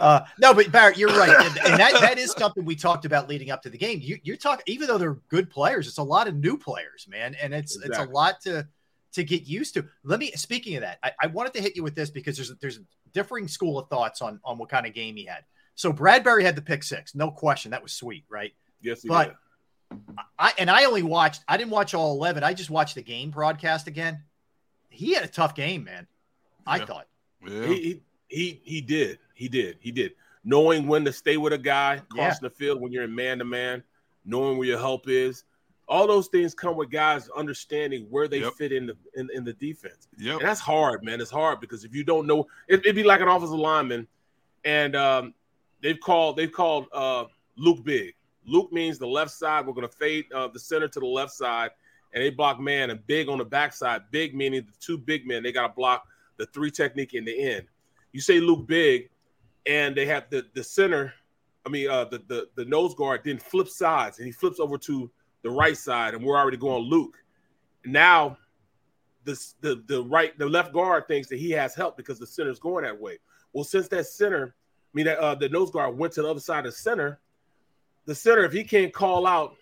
uh, 0.00 0.20
no, 0.38 0.54
but 0.54 0.72
Barrett, 0.72 0.98
you're 0.98 1.10
right, 1.10 1.28
and, 1.28 1.58
and 1.58 1.80
that 1.80 1.92
that 2.00 2.18
is 2.18 2.32
something 2.32 2.64
we 2.64 2.74
talked 2.74 3.04
about 3.04 3.28
leading 3.28 3.50
up 3.50 3.62
to 3.62 3.70
the 3.70 3.78
game. 3.78 4.00
You, 4.02 4.18
you're 4.22 4.36
talking, 4.36 4.64
even 4.66 4.88
though 4.88 4.98
they're 4.98 5.18
good 5.28 5.50
players, 5.50 5.86
it's 5.86 5.98
a 5.98 6.02
lot 6.02 6.26
of 6.26 6.34
new 6.34 6.56
players, 6.56 7.06
man, 7.08 7.36
and 7.40 7.52
it's 7.54 7.76
it's 7.84 7.98
a 7.98 8.04
lot 8.04 8.40
to 8.42 8.66
to 9.12 9.24
get 9.24 9.42
used 9.42 9.74
to. 9.74 9.84
Let 10.04 10.18
me. 10.20 10.30
Speaking 10.32 10.76
of 10.76 10.82
that, 10.82 10.98
I, 11.02 11.12
I 11.22 11.26
wanted 11.28 11.52
to 11.54 11.60
hit 11.60 11.76
you 11.76 11.82
with 11.82 11.94
this 11.94 12.10
because 12.10 12.36
there's 12.36 12.52
there's 12.60 12.78
a 12.78 12.82
differing 13.12 13.48
school 13.48 13.78
of 13.78 13.88
thoughts 13.88 14.22
on 14.22 14.40
on 14.44 14.58
what 14.58 14.68
kind 14.68 14.86
of 14.86 14.94
game 14.94 15.16
he 15.16 15.24
had. 15.24 15.44
So 15.74 15.92
Bradberry 15.92 16.42
had 16.42 16.56
the 16.56 16.62
pick 16.62 16.82
six, 16.82 17.14
no 17.14 17.30
question. 17.30 17.70
That 17.70 17.82
was 17.82 17.92
sweet, 17.92 18.24
right? 18.28 18.52
Yes, 18.82 19.02
he 19.02 19.08
But- 19.08 19.28
did. 19.28 19.36
I 20.38 20.52
and 20.58 20.70
I 20.70 20.84
only 20.84 21.02
watched. 21.02 21.42
I 21.48 21.56
didn't 21.56 21.70
watch 21.70 21.94
all 21.94 22.12
eleven. 22.12 22.44
I 22.44 22.54
just 22.54 22.70
watched 22.70 22.94
the 22.94 23.02
game 23.02 23.30
broadcast 23.30 23.88
again. 23.88 24.22
He 24.88 25.14
had 25.14 25.24
a 25.24 25.28
tough 25.28 25.54
game, 25.54 25.82
man. 25.84 26.06
I 26.66 26.76
Yeah. 26.78 26.84
thought. 26.84 27.06
yeah. 27.44 27.66
He, 27.66 27.74
he 27.82 28.02
he 28.28 28.60
he 28.64 28.80
did. 28.80 29.18
He 29.34 29.48
did. 29.48 29.78
He 29.80 29.90
did. 29.90 30.12
Knowing 30.44 30.86
when 30.86 31.04
to 31.06 31.12
stay 31.12 31.36
with 31.36 31.52
a 31.52 31.58
guy, 31.58 31.94
Yeah. 31.94 32.00
crossing 32.10 32.42
the 32.48 32.50
field 32.50 32.80
when 32.80 32.92
you're 32.92 33.02
in 33.04 33.14
man 33.14 33.38
to 33.38 33.44
man, 33.44 33.82
knowing 34.24 34.58
where 34.58 34.68
your 34.68 34.78
help 34.78 35.08
is. 35.08 35.42
All 35.90 36.06
those 36.06 36.28
things 36.28 36.54
come 36.54 36.76
with 36.76 36.88
guys 36.90 37.28
understanding 37.36 38.06
where 38.10 38.28
they 38.28 38.38
Yep. 38.40 38.52
fit 38.54 38.72
in 38.72 38.86
the 38.86 38.96
in, 39.16 39.28
in 39.34 39.44
the 39.44 39.52
defense. 39.54 40.06
Yeah, 40.16 40.38
that's 40.40 40.60
hard, 40.60 41.04
man. 41.04 41.20
It's 41.20 41.32
hard 41.32 41.60
because 41.60 41.84
if 41.84 41.94
you 41.94 42.04
don't 42.04 42.26
know, 42.28 42.46
it, 42.68 42.78
it'd 42.80 42.94
be 42.94 43.02
like 43.02 43.20
an 43.20 43.26
offensive 43.28 43.58
lineman, 43.58 44.06
and 44.64 44.94
um, 44.94 45.34
they've 45.82 45.98
called 45.98 46.36
they've 46.36 46.52
called 46.52 46.86
uh, 46.92 47.24
Luke 47.56 47.82
big. 47.84 48.14
Luke 48.46 48.72
means 48.72 48.98
the 48.98 49.06
left 49.06 49.32
side. 49.32 49.66
We're 49.66 49.74
going 49.74 49.88
to 49.88 49.92
fade 49.94 50.26
uh, 50.32 50.46
the 50.48 50.60
center 50.60 50.86
to 50.86 51.00
the 51.00 51.06
left 51.06 51.32
side, 51.32 51.70
and 52.14 52.22
they 52.22 52.30
block 52.30 52.60
man 52.60 52.90
and 52.90 53.04
big 53.08 53.28
on 53.28 53.38
the 53.38 53.44
backside. 53.44 54.02
Big 54.12 54.32
meaning 54.34 54.64
the 54.66 54.72
two 54.80 54.96
big 54.96 55.26
men. 55.26 55.42
They 55.42 55.50
got 55.52 55.66
to 55.66 55.74
block 55.74 56.06
the 56.36 56.46
three 56.46 56.70
technique 56.70 57.14
in 57.14 57.24
the 57.24 57.36
end. 57.36 57.66
You 58.12 58.20
say 58.20 58.38
Luke 58.38 58.66
big, 58.68 59.10
and 59.66 59.96
they 59.96 60.06
have 60.06 60.30
the 60.30 60.46
the 60.54 60.62
center. 60.62 61.12
I 61.66 61.68
mean, 61.68 61.90
uh, 61.90 62.04
the 62.04 62.22
the 62.28 62.48
the 62.54 62.64
nose 62.64 62.94
guard 62.94 63.22
then 63.24 63.38
flips 63.38 63.76
sides, 63.76 64.18
and 64.18 64.26
he 64.26 64.32
flips 64.32 64.60
over 64.60 64.78
to 64.78 65.10
the 65.42 65.50
right 65.50 65.76
side, 65.76 66.14
and 66.14 66.24
we're 66.24 66.36
already 66.36 66.56
going 66.56 66.84
Luke. 66.84 67.16
Now 67.84 68.36
the, 69.24 69.52
the 69.60 69.82
the 69.86 70.02
right 70.04 70.36
the 70.38 70.48
left 70.48 70.72
guard 70.72 71.06
thinks 71.08 71.28
that 71.28 71.38
he 71.38 71.50
has 71.52 71.74
help 71.74 71.96
because 71.96 72.18
the 72.18 72.26
center's 72.26 72.58
going 72.58 72.84
that 72.84 72.98
way. 72.98 73.18
Well, 73.52 73.64
since 73.64 73.88
that 73.88 74.06
center, 74.06 74.54
I 74.56 74.90
mean, 74.94 75.08
uh, 75.08 75.34
the 75.34 75.48
nose 75.48 75.70
guard 75.70 75.96
went 75.96 76.12
to 76.14 76.22
the 76.22 76.28
other 76.28 76.40
side 76.40 76.66
of 76.66 76.72
the 76.72 76.78
center, 76.78 77.20
the 78.06 78.14
center, 78.14 78.44
if 78.44 78.52
he 78.52 78.64
can't 78.64 78.92
call 78.92 79.26
out, 79.26 79.56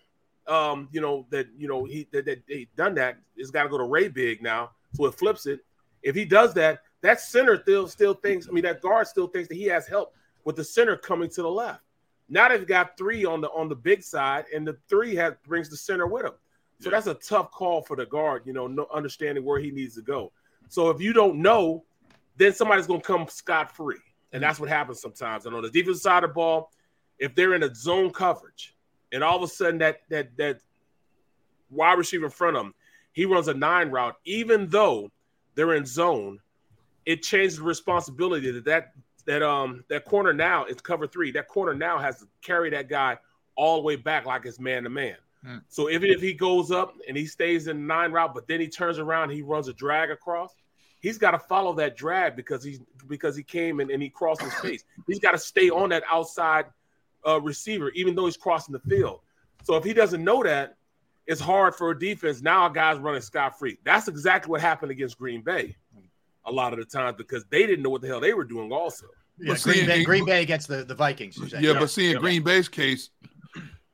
um, 0.46 0.88
you 0.92 1.00
know 1.00 1.26
that 1.30 1.48
you 1.56 1.68
know 1.68 1.84
he 1.84 2.08
that, 2.12 2.24
that 2.24 2.42
he 2.46 2.68
done 2.76 2.94
that, 2.94 3.18
it's 3.36 3.50
got 3.50 3.64
to 3.64 3.68
go 3.68 3.78
to 3.78 3.84
Ray 3.84 4.08
Big 4.08 4.42
now, 4.42 4.70
so 4.94 5.06
it 5.06 5.14
flips 5.14 5.46
it. 5.46 5.60
If 6.02 6.14
he 6.14 6.24
does 6.24 6.54
that, 6.54 6.80
that 7.02 7.20
center 7.20 7.60
still 7.60 7.88
still 7.88 8.14
thinks. 8.14 8.48
I 8.48 8.52
mean, 8.52 8.64
that 8.64 8.80
guard 8.80 9.06
still 9.06 9.26
thinks 9.26 9.48
that 9.48 9.56
he 9.56 9.64
has 9.64 9.86
help 9.86 10.14
with 10.44 10.56
the 10.56 10.64
center 10.64 10.96
coming 10.96 11.28
to 11.30 11.42
the 11.42 11.50
left. 11.50 11.82
Now 12.28 12.48
they've 12.48 12.66
got 12.66 12.96
three 12.98 13.24
on 13.24 13.40
the 13.40 13.50
on 13.50 13.68
the 13.68 13.74
big 13.74 14.02
side, 14.02 14.44
and 14.54 14.66
the 14.66 14.76
three 14.88 15.14
has 15.16 15.34
brings 15.46 15.68
the 15.68 15.76
center 15.76 16.06
with 16.06 16.26
him. 16.26 16.32
So 16.80 16.90
that's 16.90 17.06
a 17.06 17.14
tough 17.14 17.50
call 17.50 17.82
for 17.82 17.96
the 17.96 18.06
guard, 18.06 18.42
you 18.44 18.52
know, 18.52 18.66
no 18.66 18.86
understanding 18.92 19.44
where 19.44 19.58
he 19.58 19.70
needs 19.70 19.94
to 19.96 20.02
go. 20.02 20.32
So 20.68 20.90
if 20.90 21.00
you 21.00 21.12
don't 21.12 21.40
know, 21.42 21.84
then 22.36 22.52
somebody's 22.52 22.86
gonna 22.86 23.00
come 23.00 23.26
scot 23.28 23.74
free, 23.74 23.96
and 24.32 24.42
that's 24.42 24.60
what 24.60 24.68
happens 24.68 25.00
sometimes. 25.00 25.46
And 25.46 25.54
on 25.54 25.62
the 25.62 25.70
defensive 25.70 26.02
side 26.02 26.24
of 26.24 26.30
the 26.30 26.34
ball, 26.34 26.70
if 27.18 27.34
they're 27.34 27.54
in 27.54 27.62
a 27.62 27.74
zone 27.74 28.10
coverage, 28.10 28.76
and 29.10 29.24
all 29.24 29.36
of 29.36 29.42
a 29.42 29.48
sudden 29.48 29.78
that 29.78 30.02
that 30.10 30.36
that 30.36 30.60
wide 31.70 31.98
receiver 31.98 32.26
in 32.26 32.30
front 32.30 32.56
of 32.56 32.66
him, 32.66 32.74
he 33.12 33.24
runs 33.24 33.48
a 33.48 33.54
nine 33.54 33.90
route, 33.90 34.16
even 34.24 34.68
though 34.68 35.10
they're 35.54 35.74
in 35.74 35.86
zone, 35.86 36.38
it 37.04 37.22
changes 37.22 37.56
the 37.56 37.64
responsibility 37.64 38.50
that 38.50 38.64
that 38.66 38.92
that 39.28 39.42
um 39.42 39.84
that 39.88 40.06
corner 40.06 40.32
now 40.32 40.64
is 40.64 40.80
cover 40.80 41.06
three. 41.06 41.30
That 41.30 41.48
corner 41.48 41.74
now 41.74 41.98
has 41.98 42.18
to 42.20 42.26
carry 42.42 42.70
that 42.70 42.88
guy 42.88 43.18
all 43.56 43.76
the 43.76 43.82
way 43.82 43.94
back 43.94 44.24
like 44.24 44.46
it's 44.46 44.58
man 44.58 44.84
to 44.84 44.88
man. 44.88 45.16
Hmm. 45.44 45.58
So 45.68 45.90
even 45.90 46.10
if 46.10 46.20
he 46.22 46.32
goes 46.32 46.70
up 46.70 46.94
and 47.06 47.16
he 47.16 47.26
stays 47.26 47.68
in 47.68 47.86
nine 47.86 48.10
route, 48.10 48.32
but 48.34 48.48
then 48.48 48.58
he 48.58 48.68
turns 48.68 48.98
around, 48.98 49.30
he 49.30 49.42
runs 49.42 49.68
a 49.68 49.74
drag 49.74 50.10
across. 50.10 50.54
He's 51.00 51.18
got 51.18 51.32
to 51.32 51.38
follow 51.38 51.74
that 51.74 51.94
drag 51.94 52.36
because 52.36 52.64
he's 52.64 52.80
because 53.06 53.36
he 53.36 53.42
came 53.42 53.80
and, 53.80 53.90
and 53.90 54.02
he 54.02 54.08
crossed 54.08 54.40
his 54.40 54.54
face. 54.54 54.82
He's 55.06 55.20
got 55.20 55.32
to 55.32 55.38
stay 55.38 55.70
on 55.70 55.90
that 55.90 56.02
outside 56.10 56.64
uh, 57.26 57.40
receiver, 57.40 57.90
even 57.90 58.16
though 58.16 58.24
he's 58.24 58.36
crossing 58.36 58.72
the 58.72 58.80
field. 58.80 59.20
So 59.62 59.76
if 59.76 59.84
he 59.84 59.92
doesn't 59.92 60.24
know 60.24 60.42
that, 60.42 60.76
it's 61.26 61.40
hard 61.40 61.74
for 61.74 61.90
a 61.90 61.98
defense. 61.98 62.42
Now 62.42 62.66
a 62.66 62.70
guy's 62.72 62.98
running 62.98 63.20
scot 63.20 63.58
free. 63.58 63.78
That's 63.84 64.08
exactly 64.08 64.50
what 64.50 64.60
happened 64.60 64.90
against 64.90 65.18
Green 65.18 65.42
Bay 65.42 65.76
a 66.48 66.52
lot 66.52 66.72
of 66.72 66.78
the 66.78 66.84
times 66.84 67.16
because 67.16 67.44
they 67.50 67.66
didn't 67.66 67.82
know 67.82 67.90
what 67.90 68.02
the 68.02 68.08
hell 68.08 68.20
they 68.20 68.34
were 68.34 68.44
doing 68.44 68.72
also. 68.72 69.06
Yeah, 69.40 69.54
Green, 69.62 69.86
Bay, 69.86 70.04
Green 70.04 70.24
Bay 70.24 70.42
against 70.42 70.66
the, 70.66 70.84
the 70.84 70.94
Vikings. 70.94 71.38
Yeah, 71.52 71.60
yeah, 71.60 71.72
but 71.74 71.90
seeing 71.90 72.14
yeah. 72.14 72.18
Green 72.18 72.42
Bay's 72.42 72.68
case, 72.68 73.10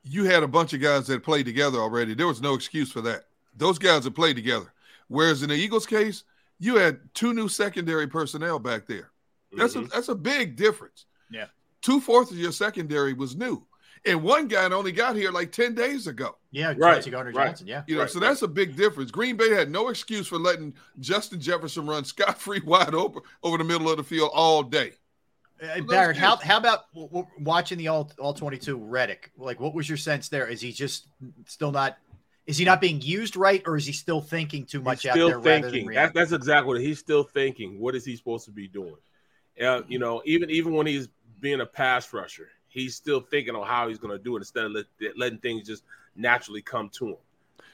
you 0.02 0.24
had 0.24 0.42
a 0.42 0.48
bunch 0.48 0.72
of 0.72 0.80
guys 0.80 1.06
that 1.08 1.22
played 1.22 1.44
together 1.44 1.78
already. 1.78 2.14
There 2.14 2.26
was 2.26 2.40
no 2.40 2.54
excuse 2.54 2.90
for 2.90 3.02
that. 3.02 3.24
Those 3.56 3.78
guys 3.78 4.04
have 4.04 4.14
played 4.14 4.36
together. 4.36 4.72
Whereas 5.08 5.42
in 5.42 5.50
the 5.50 5.54
Eagles' 5.54 5.86
case, 5.86 6.24
you 6.58 6.76
had 6.76 6.98
two 7.12 7.34
new 7.34 7.48
secondary 7.48 8.06
personnel 8.06 8.58
back 8.58 8.86
there. 8.86 9.10
That's 9.52 9.74
mm-hmm. 9.74 9.86
a 9.86 9.88
that's 9.88 10.08
a 10.08 10.14
big 10.14 10.56
difference. 10.56 11.04
Yeah. 11.30 11.46
Two 11.82 12.00
fourths 12.00 12.30
of 12.30 12.38
your 12.38 12.52
secondary 12.52 13.12
was 13.12 13.36
new. 13.36 13.64
And 14.06 14.22
one 14.22 14.48
guy 14.48 14.64
only 14.64 14.92
got 14.92 15.16
here 15.16 15.30
like 15.30 15.50
10 15.50 15.74
days 15.74 16.06
ago. 16.06 16.36
Yeah, 16.50 16.74
right. 16.76 17.10
Gardner 17.10 17.32
Johnson. 17.32 17.66
Yeah. 17.66 17.82
You 17.86 17.94
know, 17.94 18.02
right, 18.02 18.10
so 18.10 18.20
that's 18.20 18.42
a 18.42 18.48
big 18.48 18.76
difference. 18.76 19.10
Green 19.10 19.36
Bay 19.36 19.50
had 19.50 19.70
no 19.70 19.88
excuse 19.88 20.26
for 20.26 20.38
letting 20.38 20.74
Justin 21.00 21.40
Jefferson 21.40 21.86
run 21.86 22.04
scot 22.04 22.38
free 22.38 22.60
wide 22.64 22.94
open 22.94 23.22
over 23.42 23.56
the 23.56 23.64
middle 23.64 23.90
of 23.90 23.96
the 23.96 24.04
field 24.04 24.30
all 24.34 24.62
day. 24.62 24.92
Uh, 25.62 25.80
Barrett, 25.82 26.16
how, 26.16 26.36
how 26.36 26.58
about 26.58 26.86
watching 27.38 27.78
the 27.78 27.88
all 27.88 28.10
all 28.18 28.34
22 28.34 28.76
Reddick? 28.76 29.30
Like, 29.38 29.60
what 29.60 29.72
was 29.72 29.88
your 29.88 29.96
sense 29.96 30.28
there? 30.28 30.46
Is 30.48 30.60
he 30.60 30.72
just 30.72 31.06
still 31.46 31.72
not 31.72 31.96
is 32.46 32.58
he 32.58 32.64
not 32.64 32.80
being 32.80 33.00
used 33.00 33.36
right, 33.36 33.62
or 33.66 33.76
is 33.76 33.86
he 33.86 33.92
still 33.92 34.20
thinking 34.20 34.66
too 34.66 34.82
much 34.82 35.02
he's 35.02 35.10
out 35.10 35.14
there? 35.14 35.28
Still 35.28 35.42
thinking. 35.42 35.86
That's, 35.86 36.12
that's 36.12 36.32
exactly 36.32 36.74
what 36.74 36.80
he's 36.82 36.98
still 36.98 37.22
thinking. 37.22 37.78
What 37.78 37.94
is 37.94 38.04
he 38.04 38.16
supposed 38.16 38.44
to 38.46 38.50
be 38.50 38.68
doing? 38.68 38.96
Uh, 39.60 39.82
you 39.88 39.98
know, 39.98 40.20
even 40.26 40.50
even 40.50 40.74
when 40.74 40.86
he's 40.86 41.08
being 41.40 41.60
a 41.60 41.66
pass 41.66 42.12
rusher, 42.12 42.48
he's 42.74 42.96
still 42.96 43.20
thinking 43.20 43.54
on 43.54 43.66
how 43.66 43.88
he's 43.88 43.98
going 43.98 44.16
to 44.16 44.22
do 44.22 44.36
it 44.36 44.40
instead 44.40 44.64
of 44.64 44.72
let, 44.72 44.86
letting 45.16 45.38
things 45.38 45.66
just 45.66 45.84
naturally 46.16 46.60
come 46.60 46.90
to 46.90 47.10
him. 47.10 47.16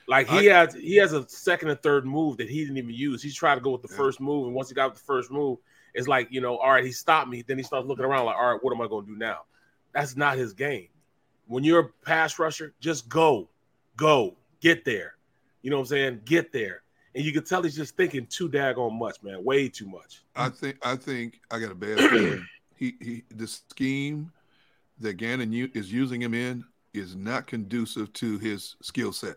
Like 0.06 0.28
he 0.28 0.50
I, 0.50 0.66
has 0.66 0.74
he 0.74 0.96
has 0.96 1.12
a 1.12 1.26
second 1.28 1.70
and 1.70 1.80
third 1.80 2.04
move 2.04 2.36
that 2.36 2.50
he 2.50 2.60
didn't 2.60 2.76
even 2.76 2.90
use. 2.90 3.22
He's 3.22 3.34
trying 3.34 3.56
to 3.56 3.62
go 3.62 3.70
with 3.70 3.82
the 3.82 3.88
yeah. 3.90 3.96
first 3.96 4.20
move, 4.20 4.46
and 4.46 4.54
once 4.54 4.68
he 4.68 4.74
got 4.74 4.92
the 4.92 5.00
first 5.00 5.30
move, 5.30 5.58
it's 5.94 6.08
like 6.08 6.28
you 6.30 6.40
know, 6.40 6.58
all 6.58 6.70
right, 6.70 6.84
he 6.84 6.92
stopped 6.92 7.28
me. 7.28 7.42
Then 7.42 7.56
he 7.56 7.62
starts 7.62 7.86
looking 7.86 8.04
around 8.04 8.26
like, 8.26 8.36
all 8.36 8.52
right, 8.52 8.62
what 8.62 8.74
am 8.74 8.80
I 8.80 8.88
going 8.88 9.06
to 9.06 9.12
do 9.12 9.18
now? 9.18 9.42
That's 9.92 10.16
not 10.16 10.36
his 10.36 10.52
game. 10.52 10.88
When 11.46 11.64
you're 11.64 11.80
a 11.80 11.88
pass 12.04 12.38
rusher, 12.38 12.74
just 12.80 13.08
go, 13.08 13.48
go, 13.96 14.36
get 14.60 14.84
there. 14.84 15.14
You 15.62 15.70
know 15.70 15.76
what 15.76 15.82
I'm 15.82 15.86
saying? 15.86 16.20
Get 16.24 16.52
there. 16.52 16.82
And 17.14 17.24
you 17.24 17.32
can 17.32 17.44
tell 17.44 17.62
he's 17.62 17.76
just 17.76 17.96
thinking 17.96 18.26
too 18.26 18.48
daggone 18.48 18.98
much, 18.98 19.22
man. 19.22 19.44
Way 19.44 19.68
too 19.68 19.86
much. 19.86 20.22
I 20.36 20.48
think 20.48 20.76
I 20.82 20.96
think 20.96 21.40
I 21.50 21.58
got 21.58 21.70
a 21.70 21.74
bad 21.74 21.98
feeling. 21.98 22.46
he 22.76 22.94
he 23.00 23.22
the 23.34 23.46
scheme 23.46 24.32
that 25.00 25.14
Gannon 25.14 25.52
is 25.74 25.92
using 25.92 26.20
him 26.20 26.34
in 26.34 26.64
is 26.92 27.16
not 27.16 27.46
conducive 27.46 28.12
to 28.14 28.38
his 28.38 28.76
skill 28.82 29.12
set. 29.12 29.36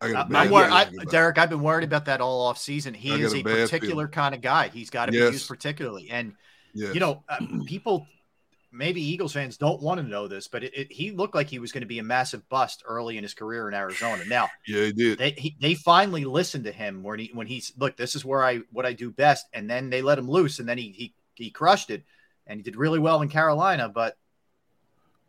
I 0.00 0.12
got 0.12 0.34
I'm 0.34 0.50
worried, 0.50 0.70
I, 0.70 0.84
Derek, 1.10 1.38
I've 1.38 1.48
been 1.48 1.62
worried 1.62 1.84
about 1.84 2.04
that 2.04 2.20
all 2.20 2.42
off 2.42 2.58
season. 2.58 2.92
He 2.92 3.10
is 3.12 3.32
a, 3.32 3.38
a 3.38 3.42
particular 3.42 3.88
feeling. 3.88 4.08
kind 4.08 4.34
of 4.34 4.42
guy. 4.42 4.68
He's 4.68 4.90
got 4.90 5.06
to 5.06 5.12
yes. 5.12 5.28
be 5.28 5.32
used 5.34 5.48
particularly. 5.48 6.10
And, 6.10 6.34
yes. 6.74 6.92
you 6.92 7.00
know, 7.00 7.24
uh, 7.28 7.38
people, 7.66 8.06
maybe 8.70 9.00
Eagles 9.00 9.32
fans 9.32 9.56
don't 9.56 9.80
want 9.80 9.98
to 9.98 10.06
know 10.06 10.28
this, 10.28 10.48
but 10.48 10.64
it, 10.64 10.76
it, 10.76 10.92
he 10.92 11.12
looked 11.12 11.34
like 11.34 11.48
he 11.48 11.58
was 11.58 11.72
going 11.72 11.80
to 11.80 11.86
be 11.86 11.98
a 11.98 12.02
massive 12.02 12.46
bust 12.50 12.82
early 12.86 13.16
in 13.16 13.22
his 13.22 13.32
career 13.32 13.68
in 13.68 13.74
Arizona. 13.74 14.22
Now, 14.28 14.48
yeah, 14.66 14.84
he 14.84 14.92
did. 14.92 15.18
They, 15.18 15.30
he, 15.30 15.56
they 15.60 15.74
finally 15.74 16.26
listened 16.26 16.64
to 16.64 16.72
him 16.72 17.02
when 17.02 17.18
he, 17.18 17.30
when 17.32 17.46
he's, 17.46 17.72
look, 17.78 17.96
this 17.96 18.14
is 18.14 18.24
where 18.24 18.44
I, 18.44 18.60
what 18.72 18.84
I 18.84 18.92
do 18.92 19.10
best. 19.10 19.46
And 19.54 19.68
then 19.68 19.88
they 19.88 20.02
let 20.02 20.18
him 20.18 20.28
loose 20.28 20.58
and 20.58 20.68
then 20.68 20.76
he, 20.76 20.90
he, 20.90 21.14
he 21.34 21.50
crushed 21.50 21.88
it 21.90 22.04
and 22.46 22.58
he 22.58 22.62
did 22.62 22.76
really 22.76 22.98
well 22.98 23.22
in 23.22 23.30
Carolina, 23.30 23.88
but 23.88 24.18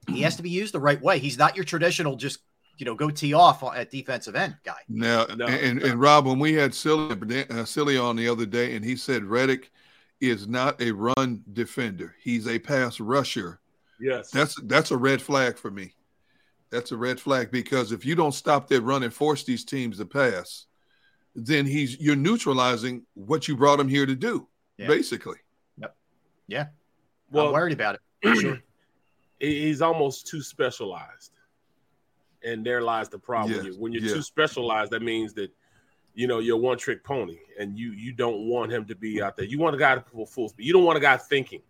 he 0.07 0.21
has 0.21 0.35
to 0.37 0.43
be 0.43 0.49
used 0.49 0.73
the 0.73 0.79
right 0.79 1.01
way. 1.01 1.19
He's 1.19 1.37
not 1.37 1.55
your 1.55 1.65
traditional 1.65 2.15
just 2.15 2.39
you 2.77 2.85
know 2.85 2.95
go 2.95 3.09
tee 3.09 3.33
off 3.33 3.63
at 3.75 3.91
defensive 3.91 4.35
end 4.35 4.55
guy. 4.63 4.77
Now 4.87 5.25
no. 5.35 5.47
and, 5.47 5.81
and 5.81 5.99
Rob, 5.99 6.25
when 6.25 6.39
we 6.39 6.53
had 6.53 6.73
Silly, 6.73 7.45
uh, 7.49 7.65
Silly 7.65 7.97
on 7.97 8.15
the 8.15 8.27
other 8.27 8.45
day, 8.45 8.75
and 8.75 8.83
he 8.83 8.95
said 8.95 9.23
Reddick 9.23 9.71
is 10.21 10.47
not 10.47 10.81
a 10.81 10.91
run 10.91 11.43
defender; 11.53 12.15
he's 12.21 12.47
a 12.47 12.59
pass 12.59 12.99
rusher. 12.99 13.59
Yes, 13.99 14.31
that's 14.31 14.55
that's 14.63 14.91
a 14.91 14.97
red 14.97 15.21
flag 15.21 15.57
for 15.57 15.71
me. 15.71 15.93
That's 16.69 16.91
a 16.91 16.97
red 16.97 17.19
flag 17.19 17.49
because 17.49 17.91
if 17.91 18.05
you 18.05 18.15
don't 18.15 18.33
stop 18.33 18.67
that 18.67 18.81
run 18.81 19.03
and 19.03 19.13
force 19.13 19.43
these 19.43 19.63
teams 19.63 19.97
to 19.97 20.05
pass, 20.05 20.65
then 21.35 21.65
he's 21.65 21.99
you're 21.99 22.15
neutralizing 22.15 23.05
what 23.13 23.47
you 23.47 23.55
brought 23.55 23.79
him 23.79 23.87
here 23.87 24.05
to 24.05 24.15
do, 24.15 24.47
yeah. 24.77 24.87
basically. 24.87 25.37
Yep. 25.77 25.95
Yeah. 26.47 26.65
Well, 27.31 27.47
I'm 27.47 27.53
worried 27.53 27.73
about 27.73 27.95
it. 27.95 28.35
sure 28.37 28.59
he's 29.39 29.82
almost 29.82 30.28
too 30.28 30.41
specialized. 30.41 31.32
And 32.43 32.65
there 32.65 32.82
lies 32.82 33.10
the 33.10 33.19
problem. 33.19 33.65
Yes. 33.65 33.76
When 33.78 33.91
you're 33.91 34.04
yeah. 34.04 34.13
too 34.13 34.21
specialized, 34.21 34.91
that 34.91 35.02
means 35.02 35.34
that 35.34 35.52
you 36.13 36.28
know 36.28 36.39
you're 36.39 36.58
one 36.58 36.78
trick 36.78 37.04
pony, 37.04 37.38
and 37.60 37.78
you 37.78 37.91
you 37.91 38.12
don't 38.12 38.47
want 38.47 38.71
him 38.71 38.86
to 38.86 38.95
be 38.95 39.21
out 39.21 39.36
there. 39.36 39.45
You 39.45 39.60
want 39.60 39.76
a 39.76 39.80
guy 39.80 39.95
to 39.95 40.02
full 40.02 40.26
full 40.26 40.50
speed. 40.50 40.65
You 40.65 40.73
don't 40.73 40.84
want 40.84 40.97
a 40.97 41.02
guy 41.02 41.17
thinking. 41.17 41.62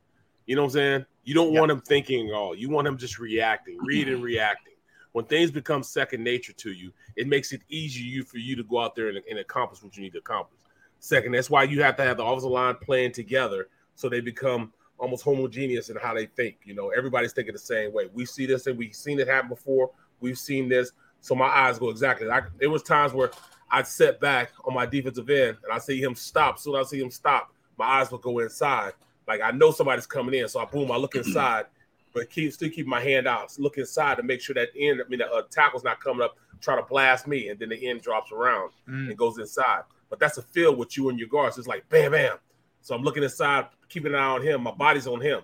You 0.46 0.56
know 0.56 0.64
what 0.64 0.68
I'm 0.68 0.74
saying? 0.74 1.06
You 1.24 1.34
don't 1.34 1.52
yep. 1.52 1.60
want 1.60 1.72
him 1.72 1.82
thinking 1.82 2.30
at 2.30 2.34
all. 2.34 2.56
You 2.56 2.70
want 2.70 2.88
him 2.88 2.98
just 2.98 3.20
reacting, 3.20 3.78
reading, 3.82 4.16
mm-hmm. 4.16 4.24
reacting. 4.24 4.74
When 5.12 5.26
things 5.26 5.52
become 5.52 5.84
second 5.84 6.24
nature 6.24 6.54
to 6.54 6.72
you, 6.72 6.92
it 7.16 7.28
makes 7.28 7.52
it 7.52 7.62
easier 7.70 8.24
for 8.24 8.38
you 8.38 8.56
to 8.56 8.64
go 8.64 8.80
out 8.80 8.96
there 8.96 9.10
and, 9.10 9.20
and 9.30 9.40
accomplish 9.40 9.82
what 9.82 9.98
you 9.98 10.04
need 10.04 10.14
to 10.14 10.20
accomplish. 10.20 10.60
Second, 11.00 11.34
that's 11.34 11.50
why 11.50 11.64
you 11.64 11.82
have 11.82 11.96
to 11.98 12.04
have 12.04 12.18
the 12.18 12.24
offensive 12.24 12.52
line 12.52 12.76
playing 12.76 13.12
together 13.12 13.68
so 13.96 14.10
they 14.10 14.22
become 14.22 14.72
almost 15.00 15.24
homogeneous 15.24 15.90
in 15.90 15.98
how 15.98 16.14
they 16.14 16.26
think. 16.26 16.58
You 16.64 16.74
know, 16.74 16.90
everybody's 16.90 17.34
thinking 17.34 17.54
the 17.54 17.60
same 17.60 17.94
way. 17.94 18.10
We 18.14 18.26
see 18.26 18.46
this 18.46 18.68
and 18.68 18.78
we've 18.78 18.96
seen 18.96 19.20
it 19.20 19.28
happen 19.28 19.50
before. 19.50 19.92
We've 20.20 20.38
seen 20.38 20.70
this. 20.70 20.92
So 21.22 21.36
my 21.36 21.48
eyes 21.48 21.80
go 21.80 21.90
exactly. 21.90 22.30
I, 22.30 22.42
there 22.60 22.70
was 22.70 22.84
times 22.84 23.14
where 23.14 23.32
I'd 23.70 23.88
set 23.88 24.20
back 24.20 24.52
on 24.66 24.74
my 24.74 24.86
defensive 24.86 25.30
end 25.30 25.58
and 25.64 25.74
I 25.74 25.80
see 25.80 26.02
him 26.02 26.16
stop. 26.16 26.60
Soon 26.60 26.76
I 26.76 26.84
see 26.84 27.02
him 27.02 27.12
stop, 27.12 27.54
my 27.78 27.86
eyes 27.86 28.12
would 28.12 28.22
go 28.22 28.40
inside. 28.40 28.94
Like 29.28 29.42
I 29.42 29.52
know 29.52 29.72
somebody's 29.72 30.06
coming 30.06 30.40
in. 30.40 30.48
So 30.48 30.60
I 30.60 30.66
boom, 30.66 30.92
I 30.92 30.98
look 30.98 31.16
inside, 31.16 31.66
but 32.14 32.30
keep 32.30 32.54
still 32.54 32.70
keep 32.70 32.88
my 32.88 33.02
hand 33.02 33.28
out. 33.28 33.54
Look 33.60 33.78
inside 33.78 34.16
to 34.18 34.24
make 34.24 34.42
sure 34.42 34.56
that 34.56 34.70
end, 34.78 35.02
I 35.06 35.10
mean 35.10 35.20
the 35.20 35.30
uh, 35.30 35.42
tackle's 35.52 35.84
not 35.84 36.00
coming 36.00 36.24
up, 36.24 36.38
try 36.62 36.76
to 36.76 36.84
blast 36.84 37.28
me, 37.28 37.50
and 37.50 37.60
then 37.60 37.70
the 37.70 37.90
end 37.90 38.02
drops 38.02 38.32
around 38.32 38.72
mm. 38.88 39.10
and 39.10 39.18
goes 39.18 39.38
inside. 39.38 39.82
But 40.10 40.20
that's 40.20 40.38
a 40.38 40.42
feel 40.42 40.76
with 40.76 40.96
you 40.96 41.10
and 41.10 41.20
your 41.20 41.28
guards. 41.28 41.58
It's 41.58 41.68
like 41.68 41.88
bam, 41.90 42.12
bam. 42.12 42.38
So 42.82 42.96
I'm 42.96 43.04
looking 43.04 43.24
inside, 43.24 43.66
keeping 43.90 44.14
an 44.14 44.20
eye 44.20 44.28
on 44.28 44.42
him. 44.42 44.64
My 44.64 44.72
body's 44.72 45.08
on 45.08 45.22
him, 45.22 45.42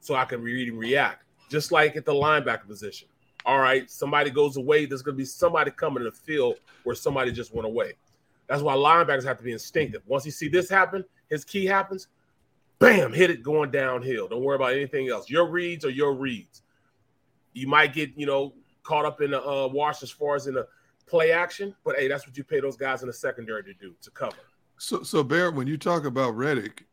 so 0.00 0.14
I 0.14 0.24
can 0.24 0.42
read 0.42 0.68
and 0.68 0.78
react. 0.78 1.24
Just 1.48 1.72
like 1.72 1.96
at 1.96 2.04
the 2.04 2.12
linebacker 2.12 2.66
position. 2.66 3.08
All 3.44 3.60
right, 3.60 3.88
somebody 3.88 4.30
goes 4.30 4.56
away. 4.56 4.86
There's 4.86 5.02
going 5.02 5.14
to 5.14 5.18
be 5.18 5.24
somebody 5.24 5.70
coming 5.70 5.98
in 5.98 6.04
the 6.04 6.10
field 6.10 6.56
where 6.82 6.96
somebody 6.96 7.30
just 7.30 7.54
went 7.54 7.66
away. 7.66 7.92
That's 8.48 8.62
why 8.62 8.74
linebackers 8.74 9.24
have 9.24 9.38
to 9.38 9.44
be 9.44 9.52
instinctive. 9.52 10.02
Once 10.06 10.24
you 10.24 10.32
see 10.32 10.48
this 10.48 10.68
happen, 10.68 11.04
his 11.30 11.44
key 11.44 11.64
happens, 11.64 12.08
bam, 12.78 13.12
hit 13.12 13.30
it 13.30 13.42
going 13.42 13.70
downhill. 13.70 14.28
Don't 14.28 14.42
worry 14.42 14.56
about 14.56 14.72
anything 14.72 15.08
else. 15.08 15.30
Your 15.30 15.48
reads 15.48 15.84
are 15.84 15.90
your 15.90 16.14
reads. 16.14 16.62
You 17.52 17.68
might 17.68 17.92
get, 17.92 18.10
you 18.16 18.26
know, 18.26 18.52
caught 18.82 19.04
up 19.04 19.20
in 19.20 19.30
the 19.32 19.42
uh, 19.42 19.68
wash 19.68 20.02
as 20.02 20.10
far 20.10 20.36
as 20.36 20.46
in 20.46 20.54
the 20.54 20.66
play 21.06 21.32
action, 21.32 21.74
but 21.84 21.96
hey, 21.96 22.08
that's 22.08 22.26
what 22.26 22.36
you 22.36 22.44
pay 22.44 22.60
those 22.60 22.76
guys 22.76 23.02
in 23.02 23.06
the 23.06 23.12
secondary 23.12 23.62
to 23.62 23.74
do 23.74 23.94
to 24.02 24.10
cover. 24.10 24.36
So, 24.78 25.02
so 25.02 25.22
Barrett, 25.22 25.54
when 25.54 25.66
you 25.66 25.76
talk 25.76 26.04
about 26.04 26.36
Reddick, 26.36 26.84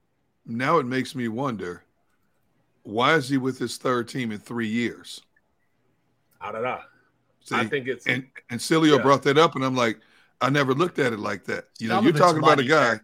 now 0.46 0.80
it 0.80 0.86
makes 0.86 1.16
me 1.16 1.28
wonder 1.28 1.84
why 2.84 3.16
is 3.16 3.30
he 3.30 3.38
with 3.38 3.58
his 3.58 3.78
third 3.78 4.08
team 4.08 4.32
in 4.32 4.40
three 4.40 4.68
years? 4.68 5.22
I 6.42 6.52
don't 6.52 6.64
know. 6.64 6.80
See, 7.42 7.56
I 7.56 7.66
think 7.66 7.88
it's 7.88 8.06
and 8.08 8.26
and 8.50 8.60
Cilio 8.60 8.98
yeah. 8.98 9.02
brought 9.02 9.24
that 9.24 9.38
up, 9.38 9.56
and 9.56 9.64
I'm 9.64 9.76
like, 9.76 10.00
I 10.42 10.50
never 10.50 10.74
looked 10.74 11.00
at 11.00 11.14
it 11.14 11.20
like 11.20 11.46
that. 11.46 11.66
You 11.80 11.90
Some 11.90 12.04
know, 12.04 12.10
you're 12.10 12.18
talking 12.18 12.40
about 12.40 12.60
a 12.60 12.64
guy, 12.64 13.00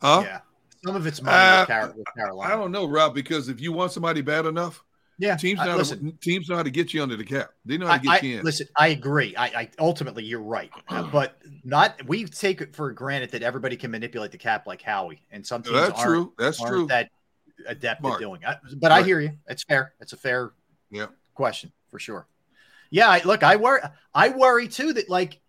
huh? 0.00 0.22
Yeah. 0.24 0.40
Some 0.84 0.94
of 0.94 1.06
it's 1.06 1.20
money 1.20 1.36
uh, 1.36 1.88
with 1.96 2.06
Carolina. 2.16 2.54
I 2.54 2.56
don't 2.56 2.70
know, 2.70 2.86
Rob, 2.86 3.14
because 3.14 3.48
if 3.48 3.60
you 3.60 3.72
want 3.72 3.90
somebody 3.90 4.20
bad 4.20 4.46
enough, 4.46 4.84
yeah, 5.18 5.36
teams 5.36 5.58
know, 5.64 5.76
listen, 5.76 6.12
to, 6.12 6.18
teams 6.18 6.48
know 6.48 6.56
how 6.56 6.62
to 6.62 6.70
get 6.70 6.92
you 6.92 7.02
under 7.02 7.16
the 7.16 7.24
cap. 7.24 7.50
They 7.64 7.78
know 7.78 7.86
how 7.86 7.96
to 7.96 8.02
get 8.02 8.22
I, 8.22 8.26
you 8.26 8.38
in. 8.38 8.44
Listen, 8.44 8.66
I 8.76 8.88
agree. 8.88 9.34
I, 9.34 9.44
I 9.46 9.70
ultimately 9.78 10.24
you're 10.24 10.42
right, 10.42 10.70
uh, 10.88 11.04
but 11.04 11.38
not 11.64 12.06
we 12.06 12.24
take 12.26 12.60
it 12.60 12.76
for 12.76 12.92
granted 12.92 13.30
that 13.30 13.42
everybody 13.42 13.76
can 13.76 13.90
manipulate 13.90 14.30
the 14.30 14.38
cap 14.38 14.66
like 14.66 14.82
Howie, 14.82 15.22
and 15.30 15.46
some 15.46 15.62
teams 15.62 15.76
that's 15.76 16.02
true. 16.02 16.32
That's 16.38 16.60
true. 16.60 16.86
That 16.86 17.10
adept 17.66 18.04
at 18.04 18.18
doing. 18.18 18.42
it. 18.46 18.58
but 18.76 18.90
right. 18.90 19.00
I 19.00 19.02
hear 19.02 19.20
you. 19.20 19.32
It's 19.48 19.64
fair. 19.64 19.94
It's 20.00 20.12
a 20.12 20.18
fair 20.18 20.52
yeah. 20.90 21.06
question 21.34 21.72
for 21.90 21.98
sure. 21.98 22.26
Yeah, 22.90 23.08
I, 23.08 23.22
look, 23.24 23.42
I 23.42 23.56
worry. 23.56 23.80
I 24.14 24.28
worry 24.28 24.68
too 24.68 24.92
that 24.92 25.08
like 25.08 25.40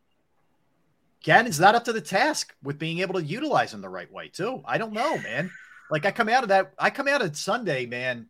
Gannon's 1.24 1.60
not 1.60 1.76
up 1.76 1.84
to 1.86 1.94
the 1.94 2.02
task 2.02 2.56
with 2.64 2.80
being 2.80 3.00
able 3.00 3.16
to 3.16 3.24
utilize 3.24 3.74
him 3.74 3.82
the 3.82 3.90
right 3.90 4.12
way 4.12 4.30
too. 4.30 4.62
I 4.66 4.78
don't 4.78 4.94
know, 4.94 5.18
man. 5.18 5.52
Like 5.92 6.06
I 6.06 6.12
come 6.12 6.30
out 6.30 6.44
of 6.44 6.50
that. 6.50 6.74
I 6.80 6.90
come 6.90 7.10
out 7.10 7.22
of 7.22 7.36
Sunday, 7.36 7.86
man 7.86 8.28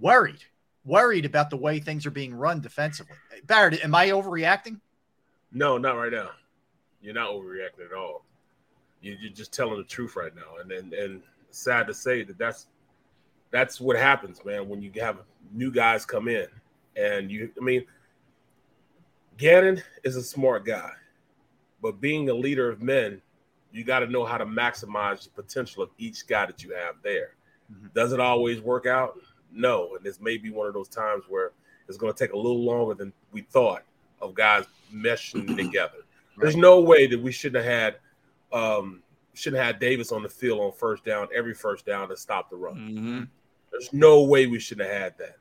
worried, 0.00 0.44
worried 0.84 1.24
about 1.24 1.50
the 1.50 1.56
way 1.56 1.78
things 1.78 2.06
are 2.06 2.10
being 2.10 2.34
run 2.34 2.60
defensively. 2.60 3.16
Barrett, 3.44 3.84
am 3.84 3.94
I 3.94 4.08
overreacting? 4.10 4.80
No, 5.52 5.78
not 5.78 5.96
right 5.96 6.12
now. 6.12 6.30
You're 7.00 7.14
not 7.14 7.30
overreacting 7.30 7.86
at 7.90 7.96
all. 7.96 8.24
You're 9.00 9.30
just 9.32 9.52
telling 9.52 9.76
the 9.76 9.84
truth 9.84 10.16
right 10.16 10.34
now, 10.34 10.60
and 10.60 10.72
and, 10.72 10.92
and 10.92 11.22
sad 11.50 11.86
to 11.86 11.94
say 11.94 12.24
that 12.24 12.38
that's 12.38 12.66
that's 13.50 13.80
what 13.80 13.96
happens, 13.96 14.44
man. 14.44 14.68
When 14.68 14.82
you 14.82 14.90
have 15.00 15.18
new 15.52 15.70
guys 15.70 16.04
come 16.04 16.28
in, 16.28 16.48
And 16.96 17.30
you, 17.30 17.50
I 17.60 17.64
mean, 17.64 17.84
Gannon 19.36 19.82
is 20.02 20.16
a 20.16 20.22
smart 20.22 20.64
guy, 20.64 20.90
but 21.82 22.00
being 22.00 22.30
a 22.30 22.34
leader 22.34 22.70
of 22.70 22.82
men, 22.82 23.20
you 23.70 23.84
got 23.84 24.00
to 24.00 24.06
know 24.06 24.24
how 24.24 24.38
to 24.38 24.46
maximize 24.46 25.24
the 25.24 25.30
potential 25.30 25.82
of 25.82 25.90
each 25.98 26.26
guy 26.26 26.46
that 26.46 26.64
you 26.64 26.74
have 26.74 26.96
there. 27.02 27.34
Mm-hmm. 27.72 27.88
Does 27.94 28.12
it 28.12 28.20
always 28.20 28.60
work 28.60 28.86
out? 28.86 29.18
No. 29.56 29.94
And 29.96 30.04
this 30.04 30.20
may 30.20 30.36
be 30.36 30.50
one 30.50 30.66
of 30.66 30.74
those 30.74 30.88
times 30.88 31.24
where 31.28 31.52
it's 31.88 31.96
going 31.96 32.12
to 32.12 32.18
take 32.18 32.32
a 32.32 32.36
little 32.36 32.62
longer 32.62 32.94
than 32.94 33.12
we 33.32 33.42
thought 33.42 33.82
of 34.20 34.34
guys 34.34 34.64
meshing 34.94 35.56
together. 35.56 35.98
There's 36.38 36.56
no 36.56 36.80
way 36.80 37.06
that 37.06 37.20
we 37.20 37.32
shouldn't 37.32 37.64
have 37.64 37.72
had 37.72 37.96
um, 38.52 39.02
shouldn't 39.34 39.62
have 39.62 39.74
had 39.74 39.80
Davis 39.80 40.12
on 40.12 40.22
the 40.22 40.28
field 40.28 40.60
on 40.60 40.72
first 40.72 41.04
down, 41.04 41.28
every 41.34 41.54
first 41.54 41.86
down 41.86 42.08
to 42.08 42.16
stop 42.16 42.50
the 42.50 42.56
run. 42.56 42.76
Mm-hmm. 42.76 43.24
There's 43.70 43.92
no 43.92 44.22
way 44.22 44.46
we 44.46 44.58
shouldn't 44.58 44.88
have 44.88 45.02
had 45.02 45.18
that. 45.18 45.36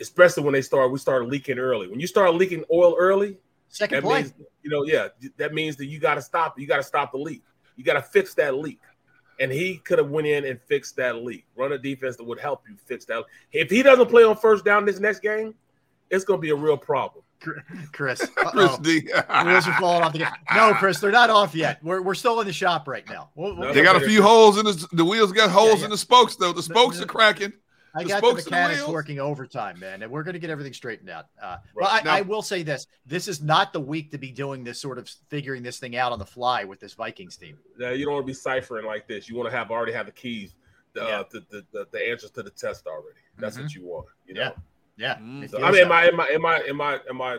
Especially 0.00 0.42
when 0.42 0.52
they 0.52 0.62
start, 0.62 0.90
we 0.90 0.98
started 0.98 1.28
leaking 1.28 1.58
early. 1.58 1.88
When 1.88 2.00
you 2.00 2.06
start 2.06 2.34
leaking 2.34 2.64
oil 2.72 2.96
early, 2.98 3.38
second 3.68 3.96
that 3.96 4.02
play. 4.02 4.22
means 4.22 4.34
you 4.62 4.70
know, 4.70 4.84
yeah, 4.84 5.08
that 5.36 5.54
means 5.54 5.76
that 5.76 5.86
you 5.86 5.98
got 5.98 6.14
to 6.14 6.22
stop. 6.22 6.58
You 6.58 6.66
got 6.66 6.78
to 6.78 6.82
stop 6.82 7.12
the 7.12 7.18
leak. 7.18 7.42
You 7.76 7.84
got 7.84 7.94
to 7.94 8.02
fix 8.02 8.34
that 8.34 8.54
leak. 8.56 8.80
And 9.40 9.50
he 9.50 9.78
could 9.78 9.98
have 9.98 10.10
went 10.10 10.26
in 10.26 10.44
and 10.44 10.60
fixed 10.62 10.96
that 10.96 11.16
leak. 11.16 11.44
Run 11.56 11.72
a 11.72 11.78
defense 11.78 12.16
that 12.16 12.24
would 12.24 12.38
help 12.38 12.62
you 12.68 12.76
fix 12.86 13.04
that. 13.06 13.24
If 13.52 13.70
he 13.70 13.82
doesn't 13.82 14.08
play 14.08 14.24
on 14.24 14.36
first 14.36 14.64
down 14.64 14.84
this 14.84 15.00
next 15.00 15.20
game, 15.20 15.54
it's 16.10 16.24
going 16.24 16.38
to 16.38 16.42
be 16.42 16.50
a 16.50 16.56
real 16.56 16.76
problem. 16.76 17.24
Chris. 17.92 18.26
Chris 18.36 18.78
D. 18.78 19.00
Wheels 19.44 19.68
are 19.68 19.78
falling 19.78 20.02
off 20.02 20.12
the 20.12 20.26
No, 20.54 20.74
Chris, 20.74 20.98
they're 20.98 21.10
not 21.10 21.30
off 21.30 21.54
yet. 21.54 21.82
We're, 21.82 22.00
we're 22.00 22.14
still 22.14 22.40
in 22.40 22.46
the 22.46 22.52
shop 22.52 22.88
right 22.88 23.06
now. 23.08 23.30
We'll, 23.34 23.56
we'll 23.56 23.74
they 23.74 23.82
got 23.82 23.96
a 23.96 24.06
few 24.06 24.22
holes 24.22 24.58
in 24.58 24.64
the 24.64 24.88
the 24.92 25.04
wheels. 25.04 25.32
Got 25.32 25.50
holes 25.50 25.74
yeah, 25.74 25.78
yeah. 25.78 25.84
in 25.84 25.90
the 25.90 25.98
spokes 25.98 26.36
though. 26.36 26.52
The 26.52 26.62
spokes 26.62 26.98
the, 26.98 27.04
are 27.04 27.06
cracking. 27.06 27.52
I 27.94 28.04
got 28.04 28.22
the 28.22 28.34
mechanics 28.34 28.84
the 28.84 28.90
working 28.90 29.20
overtime, 29.20 29.78
man, 29.78 30.02
and 30.02 30.10
we're 30.10 30.24
going 30.24 30.34
to 30.34 30.40
get 30.40 30.50
everything 30.50 30.72
straightened 30.72 31.08
out. 31.08 31.26
Uh, 31.40 31.58
right. 31.74 31.84
But 31.84 31.92
I, 31.92 32.00
now, 32.02 32.14
I, 32.14 32.20
will 32.22 32.42
say 32.42 32.62
this: 32.62 32.86
this 33.06 33.28
is 33.28 33.40
not 33.40 33.72
the 33.72 33.80
week 33.80 34.10
to 34.10 34.18
be 34.18 34.30
doing 34.30 34.64
this 34.64 34.80
sort 34.80 34.98
of 34.98 35.08
figuring 35.28 35.62
this 35.62 35.78
thing 35.78 35.96
out 35.96 36.10
on 36.10 36.18
the 36.18 36.26
fly 36.26 36.64
with 36.64 36.80
this 36.80 36.94
Vikings 36.94 37.36
team. 37.36 37.56
Yeah, 37.78 37.92
you 37.92 38.04
don't 38.04 38.14
want 38.14 38.24
to 38.24 38.30
be 38.30 38.34
ciphering 38.34 38.84
like 38.84 39.06
this. 39.06 39.28
You 39.28 39.36
want 39.36 39.48
to 39.50 39.56
have 39.56 39.70
already 39.70 39.92
have 39.92 40.06
the 40.06 40.12
keys, 40.12 40.54
the, 40.94 41.02
yeah. 41.02 41.20
uh, 41.20 41.24
the, 41.30 41.44
the, 41.50 41.64
the, 41.72 41.88
the, 41.92 42.10
answers 42.10 42.30
to 42.32 42.42
the 42.42 42.50
test 42.50 42.86
already. 42.86 43.18
That's 43.38 43.56
mm-hmm. 43.56 43.64
what 43.64 43.74
you 43.74 43.84
want. 43.84 44.06
You 44.26 44.34
know? 44.34 44.40
Yeah. 44.40 44.50
Yeah. 44.96 45.14
Mm-hmm. 45.16 45.46
So, 45.46 45.62
I 45.62 45.70
mean, 45.70 45.82
am 45.82 45.92
I, 45.92 46.06
am 46.06 46.20
I, 46.20 46.26
am 46.28 46.46
I, 46.46 46.56
am 46.68 46.80
I, 46.80 46.98
am 47.08 47.22
I, 47.22 47.38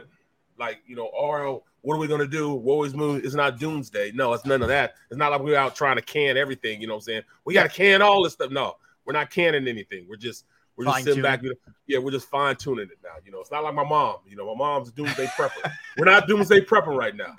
like 0.58 0.80
you 0.88 0.96
know, 0.96 1.10
RL, 1.10 1.66
what 1.82 1.96
are 1.96 2.00
we 2.00 2.08
gonna 2.08 2.28
do? 2.28 2.54
Woe 2.54 2.84
is 2.84 2.94
moon. 2.94 3.22
It's 3.24 3.36
not 3.36 3.60
doomsday. 3.60 4.12
No, 4.14 4.34
it's 4.34 4.46
none 4.46 4.62
of 4.62 4.70
that. 4.70 4.96
It's 5.10 5.18
not 5.18 5.32
like 5.32 5.42
we're 5.42 5.58
out 5.58 5.76
trying 5.76 5.98
to 5.98 6.02
can 6.02 6.38
everything. 6.38 6.82
You 6.82 6.88
know 6.88 6.94
what 6.94 7.00
I'm 7.00 7.04
saying? 7.04 7.22
We 7.44 7.54
got 7.54 7.64
to 7.64 7.70
can 7.70 8.02
all 8.02 8.24
this 8.24 8.34
stuff. 8.34 8.52
No, 8.52 8.78
we're 9.06 9.14
not 9.14 9.30
canning 9.30 9.68
anything. 9.68 10.06
We're 10.10 10.16
just 10.16 10.46
we're 10.76 10.86
just 10.86 11.04
sitting 11.04 11.24
back. 11.24 11.42
Yeah, 11.88 12.00
we're 12.00 12.12
just 12.12 12.28
fine 12.28 12.56
tuning 12.56 12.86
it 12.86 13.00
now. 13.04 13.16
You 13.24 13.32
know, 13.32 13.40
it's 13.40 13.52
not 13.52 13.64
like 13.64 13.74
my 13.74 13.88
mom. 13.88 14.18
You 14.28 14.36
know, 14.36 14.54
my 14.54 14.58
mom's 14.58 14.92
doomsday 14.92 15.28
prepper. 15.28 15.72
we're 15.98 16.06
not 16.06 16.28
doomsday 16.28 16.62
prepper 16.62 16.96
right 16.96 17.16
now. 17.16 17.36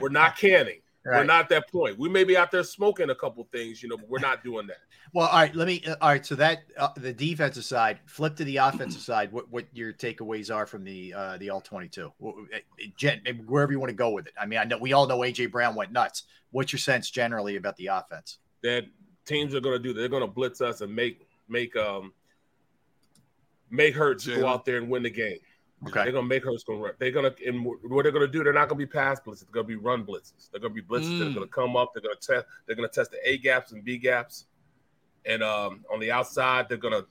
We're 0.00 0.08
not 0.08 0.36
canning. 0.36 0.80
Right. 1.06 1.18
We're 1.18 1.24
not 1.24 1.42
at 1.42 1.48
that 1.50 1.70
point. 1.70 1.98
We 1.98 2.08
may 2.08 2.24
be 2.24 2.34
out 2.34 2.50
there 2.50 2.64
smoking 2.64 3.10
a 3.10 3.14
couple 3.14 3.46
things, 3.52 3.82
you 3.82 3.90
know, 3.90 3.98
but 3.98 4.08
we're 4.08 4.20
not 4.20 4.42
doing 4.42 4.66
that. 4.68 4.78
Well, 5.12 5.28
all 5.28 5.38
right. 5.38 5.54
Let 5.54 5.66
me. 5.68 5.82
Uh, 5.86 5.96
all 6.00 6.08
right. 6.08 6.24
So 6.24 6.34
that 6.36 6.62
uh, 6.78 6.88
the 6.96 7.12
defensive 7.12 7.64
side, 7.64 8.00
flip 8.06 8.36
to 8.36 8.44
the 8.44 8.56
offensive 8.56 9.02
side. 9.02 9.30
What 9.30 9.50
what 9.50 9.66
your 9.74 9.92
takeaways 9.92 10.52
are 10.54 10.64
from 10.64 10.82
the 10.82 11.12
uh, 11.12 11.36
the 11.36 11.50
all 11.50 11.60
twenty 11.60 11.88
two? 11.88 12.10
Jen? 12.96 13.20
Wherever 13.46 13.70
you 13.70 13.78
want 13.78 13.90
to 13.90 13.96
go 13.96 14.10
with 14.10 14.26
it. 14.26 14.32
I 14.40 14.46
mean, 14.46 14.58
I 14.58 14.64
know 14.64 14.78
we 14.78 14.94
all 14.94 15.06
know 15.06 15.18
AJ 15.18 15.50
Brown 15.52 15.74
went 15.74 15.92
nuts. 15.92 16.22
What's 16.52 16.72
your 16.72 16.80
sense 16.80 17.10
generally 17.10 17.56
about 17.56 17.76
the 17.76 17.88
offense? 17.88 18.38
That 18.62 18.86
teams 19.24 19.54
are 19.54 19.60
going 19.60 19.76
to 19.76 19.82
do. 19.82 19.92
They're 19.92 20.08
going 20.08 20.22
to 20.22 20.26
blitz 20.26 20.60
us 20.60 20.80
and 20.80 20.94
make 20.94 21.26
make 21.48 21.76
um 21.76 22.12
make 23.70 23.94
Hurts 23.94 24.26
go 24.26 24.46
out 24.46 24.64
there 24.64 24.78
and 24.78 24.88
win 24.88 25.02
the 25.02 25.10
game. 25.10 25.38
Okay. 25.88 26.04
They're 26.04 26.12
gonna 26.12 26.26
make 26.26 26.44
Hurts 26.44 26.64
go 26.64 26.76
run. 26.76 26.92
They're 26.98 27.10
gonna 27.10 27.34
and 27.46 27.64
what 27.64 28.04
they're 28.04 28.12
gonna 28.12 28.26
do, 28.26 28.42
they're 28.42 28.52
not 28.52 28.68
gonna 28.68 28.78
be 28.78 28.86
pass 28.86 29.20
blitzes, 29.20 29.40
they're 29.40 29.52
gonna 29.52 29.66
be 29.66 29.76
run 29.76 30.04
blitzes. 30.04 30.50
They're 30.50 30.60
gonna 30.60 30.72
be 30.72 30.82
blitzes 30.82 31.18
mm. 31.18 31.30
mm. 31.30 31.34
gonna 31.34 31.46
come 31.46 31.76
up, 31.76 31.92
they're 31.92 32.02
gonna 32.02 32.14
test, 32.14 32.46
they're 32.66 32.76
gonna 32.76 32.88
test 32.88 33.10
the 33.10 33.18
A 33.28 33.38
gaps 33.38 33.72
and 33.72 33.84
B 33.84 33.98
gaps. 33.98 34.46
And 35.26 35.42
um, 35.42 35.84
on 35.92 36.00
the 36.00 36.10
outside, 36.10 36.68
they're 36.68 36.78
gonna, 36.78 37.02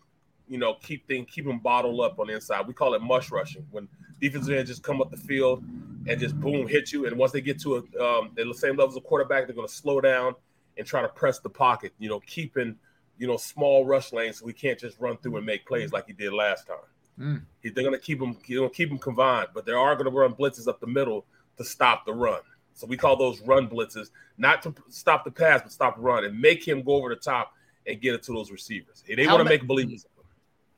you 0.48 0.58
know, 0.58 0.76
keep 0.82 1.08
things 1.08 1.28
keep 1.32 1.46
them 1.46 1.60
bottled 1.60 2.00
up 2.00 2.20
on 2.20 2.28
the 2.28 2.36
inside. 2.36 2.68
We 2.68 2.74
call 2.74 2.94
it 2.94 3.02
mush 3.02 3.32
rushing 3.32 3.66
when 3.72 3.88
defensive 4.20 4.56
ends 4.56 4.70
just 4.70 4.84
come 4.84 5.02
up 5.02 5.12
the 5.12 5.18
field 5.18 5.64
and 6.08 6.20
just 6.20 6.40
boom 6.40 6.68
hit 6.68 6.92
you. 6.92 7.06
And 7.06 7.18
once 7.18 7.32
they 7.32 7.42
get 7.42 7.60
to 7.62 7.76
a 7.76 8.04
um, 8.04 8.32
the 8.36 8.54
same 8.54 8.76
levels 8.76 8.98
of 8.98 9.04
quarterback, 9.04 9.46
they're 9.46 9.56
gonna 9.56 9.68
slow 9.68 10.02
down 10.02 10.36
and 10.78 10.86
try 10.86 11.02
to 11.02 11.08
press 11.08 11.40
the 11.40 11.50
pocket, 11.50 11.94
you 12.00 12.10
know, 12.10 12.20
keeping 12.22 12.76
you 13.18 13.28
know 13.28 13.38
small 13.38 13.86
rush 13.86 14.12
lanes 14.12 14.40
so 14.40 14.46
we 14.46 14.54
can't 14.54 14.80
just 14.80 15.00
run 15.00 15.18
through 15.18 15.38
and 15.38 15.46
make 15.46 15.66
plays 15.66 15.92
like 15.92 16.08
he 16.08 16.14
did 16.14 16.34
last 16.34 16.68
time. 16.68 16.78
Mm. 17.20 17.42
They're 17.64 17.84
going 17.84 17.92
to 17.92 18.00
keep 18.00 18.20
them, 18.20 18.38
you 18.46 18.62
know, 18.62 18.70
keep 18.70 18.90
them 18.90 18.98
confined, 18.98 19.50
but 19.54 19.66
they 19.66 19.72
are 19.72 19.96
going 19.96 20.06
to 20.06 20.12
run 20.12 20.34
blitzes 20.34 20.68
up 20.68 20.80
the 20.80 20.88
middle 20.88 21.26
to 21.58 21.64
stop 21.64 22.06
the 22.06 22.14
run. 22.14 22.42
So 22.74 22.88
we 22.88 22.98
call 22.98 23.16
those 23.16 23.40
run 23.42 23.68
blitzes, 23.70 24.10
not 24.38 24.64
to 24.64 24.74
stop 24.90 25.24
the 25.24 25.32
pass, 25.32 25.62
but 25.62 25.72
stop 25.72 25.98
the 25.98 26.02
run 26.02 26.26
and 26.26 26.40
make 26.40 26.68
him 26.68 26.82
go 26.82 26.94
over 26.96 27.10
the 27.10 27.16
top 27.16 27.54
and 27.86 28.02
get 28.02 28.16
it 28.16 28.24
to 28.24 28.34
those 28.34 28.52
receivers. 28.52 29.04
They 29.08 29.28
want 29.28 29.40
to 29.40 29.44
make 29.44 29.68
believers. 29.68 30.08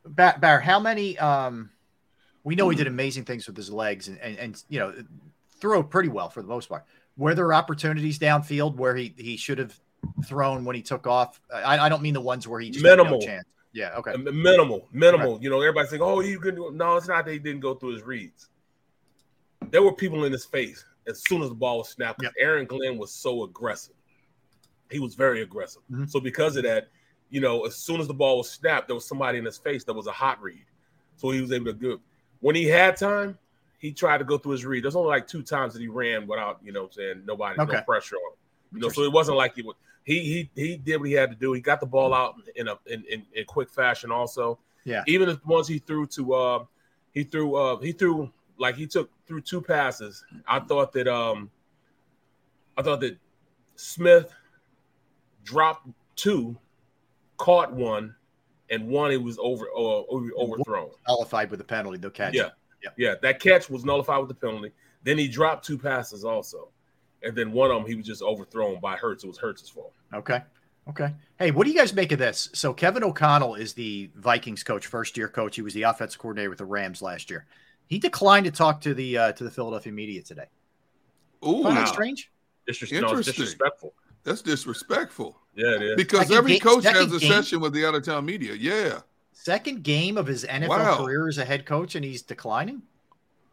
Bar, 0.06 0.60
how 0.60 0.80
many? 0.80 1.18
Um, 1.18 1.72
we 2.44 2.56
know 2.56 2.70
he 2.70 2.76
did 2.76 2.88
amazing 2.88 3.24
things 3.24 3.48
with 3.48 3.58
his 3.58 3.72
legs 3.72 4.08
and, 4.08 4.20
and, 4.20 4.38
and 4.38 4.64
you 4.70 4.78
know 4.78 4.94
throw 5.60 5.82
pretty 5.82 6.10
well 6.10 6.30
for 6.30 6.42
the 6.42 6.48
most 6.48 6.70
part. 6.70 6.86
Were 7.18 7.34
there 7.34 7.54
opportunities 7.54 8.20
downfield 8.20 8.76
where 8.76 8.96
he 8.96 9.16
he 9.18 9.38
should 9.38 9.58
have 9.58 9.80
thrown 10.26 10.65
when 10.65 10.76
he 10.76 10.82
took 10.82 11.08
off? 11.08 11.39
I, 11.54 11.78
I 11.78 11.89
don't 11.89 12.02
mean 12.02 12.13
the 12.13 12.22
ones 12.22 12.48
where 12.48 12.60
he 12.60 12.70
just 12.70 12.84
minimal 12.84 13.20
no 13.20 13.26
chance. 13.26 13.46
Yeah. 13.74 13.96
Okay. 13.98 14.15
Minimal, 14.15 14.88
minimal. 14.91 15.38
You 15.41 15.50
know, 15.50 15.62
everybody's 15.62 15.89
saying, 15.89 16.02
"Oh, 16.02 16.22
you 16.22 16.39
can 16.39 16.56
do." 16.56 16.72
No, 16.74 16.96
it's 16.96 17.08
not. 17.08 17.26
They 17.26 17.38
didn't 17.38 17.60
go 17.60 17.76
through 17.76 17.94
his 17.94 18.04
reads. 18.04 18.50
There 19.70 19.84
were 19.84 19.94
people 19.94 20.24
in 20.24 20.32
his 20.32 20.46
face 20.46 20.86
as 21.08 21.24
soon 21.28 21.41
as 21.41 21.50
the 21.50 21.56
ball 21.56 21.80
was 21.80 21.89
snapped. 21.89 22.22
Yep. 22.24 22.34
Aaron 22.39 22.65
Glenn 22.65 22.98
was 22.98 23.12
so 23.12 23.44
aggressive. 23.44 23.96
He 24.89 25.00
was 25.00 25.15
very 25.15 25.41
aggressive. 25.41 25.82
Mm-hmm. 25.91 26.06
So 26.06 26.20
because 26.20 26.56
of 26.56 26.63
that, 26.63 26.88
you 27.30 27.41
know, 27.41 27.65
as 27.65 27.76
soon 27.76 28.00
as 28.00 28.08
the 28.08 28.13
ball 28.13 28.38
was 28.38 28.50
snapped, 28.50 28.88
there 28.88 28.96
was 28.96 29.08
somebody 29.08 29.39
in 29.39 29.46
his 29.46 29.58
face 29.58 29.84
that 29.86 29.94
was 29.94 30.08
a 30.08 30.12
hot 30.12 30.41
read. 30.41 30.65
So 31.18 31.32
he 31.32 31.41
was 31.41 31.52
able 31.52 31.65
to 31.65 31.74
do. 31.74 32.00
When 32.39 32.56
he 32.56 32.65
had 32.65 32.98
time, 32.98 33.38
he 33.80 33.91
tried 33.91 34.20
to 34.20 34.24
go 34.24 34.38
through 34.38 34.54
his 34.54 34.65
read. 34.65 34.84
There's 34.84 34.96
only 34.96 35.10
like 35.10 35.28
two 35.28 35.41
times 35.41 35.74
that 35.74 35.82
he 35.82 35.88
ran 35.88 36.28
without, 36.28 36.60
you 36.63 36.72
know, 36.72 36.89
saying 36.91 37.24
nobody, 37.26 37.60
okay. 37.60 37.74
no 37.74 37.82
pressure 37.82 38.15
on 38.15 38.34
him. 38.34 38.38
You 38.74 38.80
know, 38.82 38.89
so 38.89 39.04
it 39.04 39.12
wasn't 39.12 39.38
like 39.38 39.56
he 39.56 39.63
would 39.63 39.76
he 40.06 40.50
he 40.56 40.62
he 40.62 40.78
did 40.78 40.98
what 40.98 41.10
he 41.10 41.15
had 41.15 41.32
to 41.32 41.36
do. 41.36 41.52
He 41.52 41.60
got 41.60 41.80
the 41.80 41.86
ball 41.86 42.13
out 42.13 42.36
in 42.56 42.68
a 42.68 42.78
in, 42.86 43.04
in, 43.12 43.26
in 43.34 43.46
quick 43.46 43.70
fashion. 43.70 44.12
Also, 44.12 44.60
yeah. 44.86 45.04
Even 45.08 45.28
the 45.28 45.41
ones 45.46 45.68
he 45.68 45.80
threw 45.80 46.06
to, 46.08 46.34
uh, 46.34 46.65
he 47.12 47.24
threw 47.24 47.56
uh, 47.56 47.80
he 47.80 47.91
threw 47.91 48.32
like 48.58 48.76
he 48.76 48.86
took 48.86 49.10
through 49.26 49.41
two 49.41 49.62
passes. 49.62 50.24
I 50.48 50.60
thought 50.60 50.94
that 50.94 51.08
um, 51.08 51.50
I 52.78 52.84
thought 52.84 53.02
that 53.02 53.18
Smith 53.76 54.32
dropped 55.44 55.88
two, 56.15 56.56
caught 57.38 57.74
one, 57.74 58.15
and 58.70 58.88
one 58.88 59.12
it 59.12 59.22
was 59.22 59.39
over 59.41 59.65
uh, 59.76 60.04
overthrown. 60.38 60.91
Nullified 61.08 61.50
with 61.50 61.60
the 61.60 61.65
penalty, 61.65 61.98
the 61.98 62.12
catch. 62.12 62.36
Yeah. 62.36 62.50
yeah, 62.84 62.89
yeah. 62.96 63.15
That 63.24 63.39
catch 63.39 63.72
was 63.72 63.84
nullified 63.84 64.20
with 64.20 64.30
the 64.30 64.36
penalty. 64.36 64.72
Then 65.04 65.18
he 65.18 65.28
dropped 65.28 65.65
two 65.65 65.80
passes 65.80 66.24
also 66.24 66.70
and 67.26 67.36
then 67.36 67.52
one 67.52 67.72
of 67.72 67.78
them 67.78 67.86
he 67.88 67.96
was 67.96 68.06
just 68.06 68.22
overthrown 68.22 68.80
by 68.80 68.96
Hurts. 68.96 69.24
It 69.24 69.28
was 69.28 69.38
Hurts' 69.38 69.68
fault. 69.68 69.94
Okay. 70.14 70.42
Okay. 70.88 71.12
Hey, 71.40 71.52
what 71.52 71.66
do 71.66 71.72
you 71.72 71.78
guys 71.78 71.94
make 71.94 72.12
of 72.12 72.20
this? 72.20 72.50
So 72.54 72.72
Kevin 72.72 73.04
O'Connell 73.04 73.56
is 73.56 73.74
the 73.74 74.12
Vikings 74.16 74.64
coach, 74.64 74.86
first 74.86 75.18
year 75.18 75.28
coach. 75.28 75.56
He 75.56 75.64
was 75.64 75.74
the 75.74 75.84
offensive 75.84 76.20
coordinator 76.20 76.50
with 76.50 76.60
the 76.60 76.66
Rams 76.66 77.02
last 77.02 77.30
year. 77.30 77.48
He 77.88 77.98
declined 77.98 78.46
to 78.46 78.52
talk 78.52 78.82
to 78.82 78.94
the 78.94 79.18
uh, 79.18 79.32
to 79.34 79.44
the 79.44 79.52
Philadelphia 79.52 79.92
media 79.92 80.22
today. 80.22 80.46
Ooh, 81.46 81.64
Find 81.64 81.76
wow. 81.76 81.86
strange. 81.86 82.32
Disres- 82.70 83.02
no, 83.02 83.16
disrespectful. 83.16 83.94
That's 84.24 84.42
disrespectful. 84.42 85.38
Yeah, 85.56 85.76
it 85.76 85.82
is. 85.82 85.96
Because 85.96 86.22
second 86.22 86.38
every 86.38 86.60
coach 86.60 86.84
has 86.84 87.14
a 87.14 87.20
game, 87.20 87.32
session 87.32 87.60
with 87.60 87.74
the 87.74 87.86
out 87.86 87.96
of 87.96 88.04
town 88.04 88.26
media. 88.26 88.54
Yeah. 88.54 89.00
Second 89.34 89.84
game 89.84 90.18
of 90.18 90.26
his 90.26 90.44
NFL 90.46 90.70
wow. 90.70 90.98
career 90.98 91.28
as 91.28 91.38
a 91.38 91.46
head 91.46 91.66
coach, 91.66 91.96
and 91.96 92.04
he's 92.04 92.24
declining. 92.24 92.82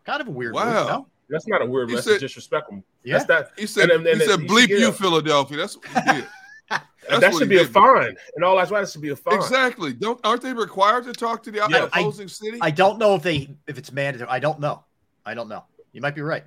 Kind 0.04 0.20
of 0.20 0.28
a 0.28 0.30
weird 0.30 0.54
wow. 0.54 0.64
move, 0.64 0.86
no? 0.88 1.06
That's 1.28 1.46
not 1.46 1.62
a 1.62 1.66
weird 1.66 1.90
message. 1.90 2.04
Said, 2.14 2.20
disrespectful. 2.20 2.82
Yeah. 3.04 3.14
That's 3.14 3.26
that. 3.26 3.50
He 3.56 3.66
said. 3.66 3.90
And, 3.90 4.06
and, 4.06 4.20
he 4.20 4.26
said, 4.26 4.40
"Bleep 4.40 4.68
you, 4.68 4.92
Philadelphia." 4.92 5.56
That's 5.56 5.76
what 5.76 5.86
he 5.86 6.12
did. 6.12 6.28
that 7.20 7.34
should 7.34 7.48
be 7.48 7.60
a 7.60 7.66
fine. 7.66 8.16
And 8.36 8.44
all 8.44 8.56
that's 8.56 8.70
why 8.70 8.80
that 8.80 8.90
should 8.90 9.02
be 9.02 9.10
a 9.10 9.16
fine. 9.16 9.34
Exactly. 9.34 9.92
Don't 9.92 10.20
aren't 10.24 10.42
they 10.42 10.52
required 10.52 11.04
to 11.04 11.12
talk 11.12 11.42
to 11.44 11.50
the 11.50 11.66
yeah. 11.70 11.84
opposing 11.84 12.26
I, 12.26 12.28
city? 12.28 12.58
I 12.60 12.70
don't 12.70 12.98
know 12.98 13.14
if 13.14 13.22
they 13.22 13.48
if 13.66 13.78
it's 13.78 13.92
mandatory. 13.92 14.30
I 14.30 14.38
don't 14.38 14.60
know. 14.60 14.84
I 15.24 15.34
don't 15.34 15.48
know. 15.48 15.64
You 15.92 16.00
might 16.00 16.14
be 16.14 16.22
right. 16.22 16.44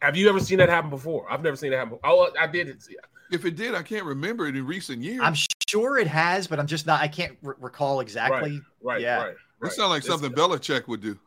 Have 0.00 0.16
you 0.16 0.28
ever 0.28 0.40
seen 0.40 0.58
that 0.58 0.68
happen 0.68 0.90
before? 0.90 1.30
I've 1.30 1.42
never 1.42 1.56
seen 1.56 1.70
that 1.70 1.78
happen. 1.78 1.98
Oh, 2.04 2.30
I 2.38 2.46
did. 2.46 2.82
See 2.82 2.96
If 3.30 3.44
it 3.44 3.56
did, 3.56 3.74
I 3.74 3.82
can't 3.82 4.04
remember 4.04 4.46
it 4.46 4.56
in 4.56 4.66
recent 4.66 5.02
years. 5.02 5.20
I'm 5.22 5.36
sure 5.68 5.98
it 5.98 6.06
has, 6.06 6.46
but 6.46 6.58
I'm 6.58 6.66
just 6.66 6.86
not. 6.86 7.02
I 7.02 7.08
can't 7.08 7.36
r- 7.44 7.56
recall 7.60 8.00
exactly. 8.00 8.52
Right. 8.52 8.60
Right. 8.82 9.00
Yeah. 9.02 9.16
Right. 9.16 9.26
right. 9.26 9.36
That 9.60 9.72
sounds 9.72 9.90
like 9.90 10.02
something 10.02 10.32
Belichick 10.32 10.88
would 10.88 11.02
do. 11.02 11.18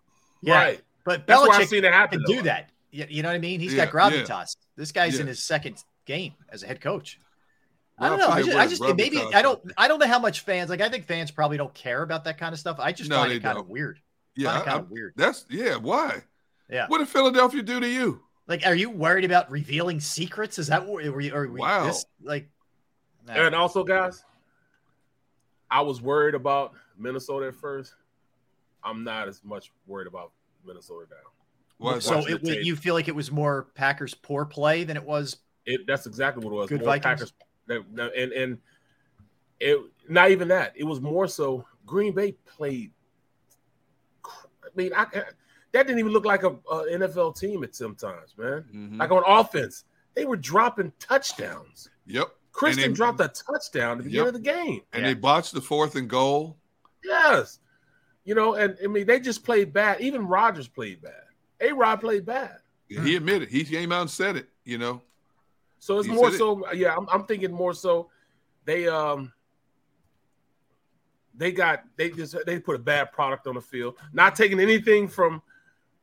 Yeah. 0.41 0.55
Right. 0.55 0.81
But 1.05 1.27
Belichick 1.27 1.67
seen 1.67 1.85
it 1.85 1.93
happen, 1.93 2.19
can 2.19 2.25
though. 2.27 2.41
do 2.41 2.43
that. 2.43 2.69
You 2.93 3.23
know 3.23 3.29
what 3.29 3.35
I 3.35 3.39
mean? 3.39 3.59
He's 3.59 3.73
yeah, 3.73 3.85
got 3.85 3.93
gravitas. 3.93 4.29
Yeah. 4.29 4.45
This 4.77 4.91
guy's 4.91 5.15
yeah. 5.15 5.21
in 5.21 5.27
his 5.27 5.43
second 5.43 5.83
game 6.05 6.33
as 6.49 6.61
a 6.61 6.67
head 6.67 6.79
coach. 6.79 7.19
I 7.97 8.09
don't 8.09 8.19
know. 8.19 8.27
I 8.27 8.41
just, 8.43 8.57
I 8.57 8.67
just 8.67 8.95
maybe 8.95 9.19
I 9.19 9.41
don't 9.41 9.61
I 9.77 9.87
don't 9.87 9.99
know 9.99 10.07
how 10.07 10.19
much 10.19 10.41
fans 10.41 10.69
like. 10.69 10.81
I 10.81 10.89
think 10.89 11.05
fans 11.05 11.31
probably 11.31 11.57
don't 11.57 11.73
care 11.73 12.03
about 12.03 12.23
that 12.25 12.37
kind 12.37 12.53
of 12.53 12.59
stuff. 12.59 12.79
I 12.79 12.91
just 12.91 13.09
no, 13.09 13.17
find 13.17 13.31
it 13.31 13.41
kind 13.41 13.55
don't. 13.55 13.65
of 13.65 13.69
weird. 13.69 13.99
Yeah, 14.35 14.59
kind 14.59 14.69
I- 14.69 14.79
of 14.79 14.91
weird. 14.91 15.13
That's 15.15 15.45
yeah. 15.49 15.75
Why? 15.75 16.23
Yeah. 16.69 16.87
What 16.87 16.99
did 16.99 17.07
Philadelphia 17.09 17.61
do 17.61 17.79
to 17.79 17.87
you? 17.87 18.21
Like, 18.47 18.65
are 18.65 18.75
you 18.75 18.89
worried 18.89 19.25
about 19.25 19.49
revealing 19.49 19.99
secrets? 19.99 20.59
Is 20.59 20.67
that 20.67 20.85
what? 20.85 21.03
Were 21.03 21.21
you, 21.21 21.33
are 21.33 21.47
we, 21.47 21.59
Wow. 21.59 21.85
This, 21.85 22.05
like, 22.21 22.49
nah. 23.25 23.33
And 23.33 23.55
also, 23.55 23.83
guys, 23.83 24.23
I 25.71 25.81
was 25.81 26.01
worried 26.01 26.35
about 26.35 26.73
Minnesota 26.97 27.47
at 27.47 27.55
first. 27.55 27.93
I'm 28.83 29.03
not 29.03 29.27
as 29.27 29.41
much 29.43 29.71
worried 29.87 30.07
about 30.07 30.31
Minnesota 30.65 31.07
now. 31.09 31.29
Why 31.83 31.99
so 31.99 32.17
watching 32.17 32.35
it, 32.35 32.43
the 32.43 32.49
wa- 32.49 32.55
tape. 32.55 32.65
you 32.65 32.75
feel 32.75 32.93
like 32.93 33.07
it 33.07 33.15
was 33.15 33.31
more 33.31 33.67
Packers 33.75 34.13
poor 34.13 34.45
play 34.45 34.83
than 34.83 34.97
it 34.97 35.03
was. 35.03 35.37
It 35.65 35.85
that's 35.87 36.05
exactly 36.05 36.43
what 36.43 36.51
it 36.51 36.55
was. 36.55 36.69
Good 36.69 36.79
More 36.81 36.85
Vikings? 36.97 37.03
Packers, 37.03 37.33
that- 37.67 37.95
that- 37.95 38.15
and 38.15 38.31
and 38.33 38.57
it 39.59 39.79
not 40.09 40.31
even 40.31 40.47
that. 40.49 40.73
It 40.75 40.83
was 40.83 40.99
more 41.01 41.27
so 41.27 41.65
Green 41.85 42.13
Bay 42.13 42.33
played. 42.45 42.91
I 44.25 44.69
mean, 44.75 44.91
I, 44.95 45.05
that 45.13 45.87
didn't 45.87 45.99
even 45.99 46.11
look 46.13 46.25
like 46.25 46.43
a, 46.43 46.49
a 46.49 46.85
NFL 46.97 47.37
team 47.37 47.63
at 47.63 47.75
sometimes, 47.75 48.35
man. 48.37 48.65
Mhm. 48.73 48.99
Like 48.99 49.11
on 49.11 49.23
offense, 49.25 49.83
they 50.15 50.25
were 50.25 50.37
dropping 50.37 50.91
touchdowns. 50.99 51.89
Yep. 52.07 52.27
Christian 52.51 52.91
they- 52.91 52.95
dropped 52.95 53.19
a 53.21 53.27
touchdown 53.29 53.93
at 53.93 53.97
the 53.99 54.03
beginning 54.05 54.25
Yep. 54.25 54.27
of 54.27 54.33
the 54.33 54.39
game. 54.51 54.81
And 54.93 55.01
Yeah. 55.03 55.09
they 55.09 55.13
botched 55.15 55.53
the 55.53 55.61
fourth 55.61 55.95
and 55.95 56.09
goal. 56.09 56.57
Yes. 57.03 57.59
You 58.25 58.35
know, 58.35 58.53
and 58.55 58.77
I 58.83 58.87
mean, 58.87 59.05
they 59.05 59.19
just 59.19 59.43
played 59.43 59.73
bad. 59.73 59.99
Even 60.01 60.27
Rodgers 60.27 60.67
played 60.67 61.01
bad. 61.01 61.22
A 61.63 61.71
Rod 61.73 62.01
played 62.01 62.25
bad. 62.25 62.57
He 62.87 63.15
admitted. 63.15 63.49
He 63.49 63.63
came 63.63 63.91
out 63.91 64.01
and 64.01 64.09
said 64.09 64.35
it. 64.35 64.49
You 64.65 64.77
know. 64.77 65.01
So 65.79 65.97
it's 65.97 66.07
He 66.07 66.13
more 66.13 66.27
said 66.27 66.35
it. 66.35 66.37
so, 66.37 66.71
yeah, 66.73 66.95
I'm, 66.95 67.07
I'm 67.09 67.25
thinking 67.25 67.51
more 67.51 67.73
so 67.73 68.09
they 68.65 68.87
um 68.87 69.33
they 71.35 71.51
got 71.51 71.83
they 71.97 72.09
just 72.09 72.35
they 72.45 72.59
put 72.59 72.75
a 72.75 72.79
bad 72.79 73.11
product 73.11 73.47
on 73.47 73.55
the 73.55 73.61
field. 73.61 73.95
Not 74.13 74.35
taking 74.35 74.59
anything 74.59 75.07
from 75.07 75.41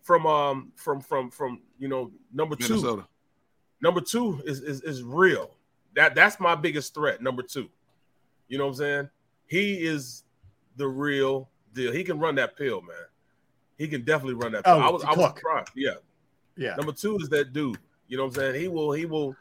from 0.03 0.27
um 0.27 0.73
from 0.77 1.01
from 1.01 1.31
from 1.31 1.61
you 1.79 1.89
know 1.89 2.11
number 2.33 2.57
two. 2.57 3.05
Number 3.83 4.01
two 4.01 4.43
is 4.45 4.61
is 4.61 4.83
is 4.83 5.03
real. 5.03 5.51
That 5.95 6.15
that's 6.15 6.41
my 6.41 6.55
biggest 6.55 6.95
threat. 6.95 7.23
Number 7.23 7.43
two. 7.43 7.69
You 8.49 8.59
know 8.59 8.65
what 8.65 8.73
I'm 8.73 8.77
saying? 8.77 9.11
He 9.47 9.75
is 9.75 10.25
the 10.77 10.89
real 10.89 11.49
deal. 11.73 11.93
He 11.93 12.05
can 12.05 12.19
run 12.19 12.35
that 12.35 12.57
pill, 12.57 12.83
man. 12.83 12.97
He 13.81 13.89
can 13.89 14.05
definitely 14.05 14.35
run 14.35 14.53
that 14.53 14.65
pill. 14.65 14.75
Oh, 14.75 14.79
I 14.81 14.91
was 14.91 15.03
I 15.05 15.09
was 15.09 15.17
Cook. 15.17 15.39
surprised. 15.39 15.71
Yeah. 15.75 15.95
Yeah. 16.57 16.75
Number 16.77 16.93
two 16.93 17.17
is 17.17 17.31
that 17.31 17.55
dude. 17.55 17.79
You 18.09 18.19
know 18.19 18.25
what 18.27 18.37
I'm 18.37 18.41
saying? 18.53 18.61
He 18.61 18.69
will 18.69 18.93
he 18.93 19.07
will 19.07 19.35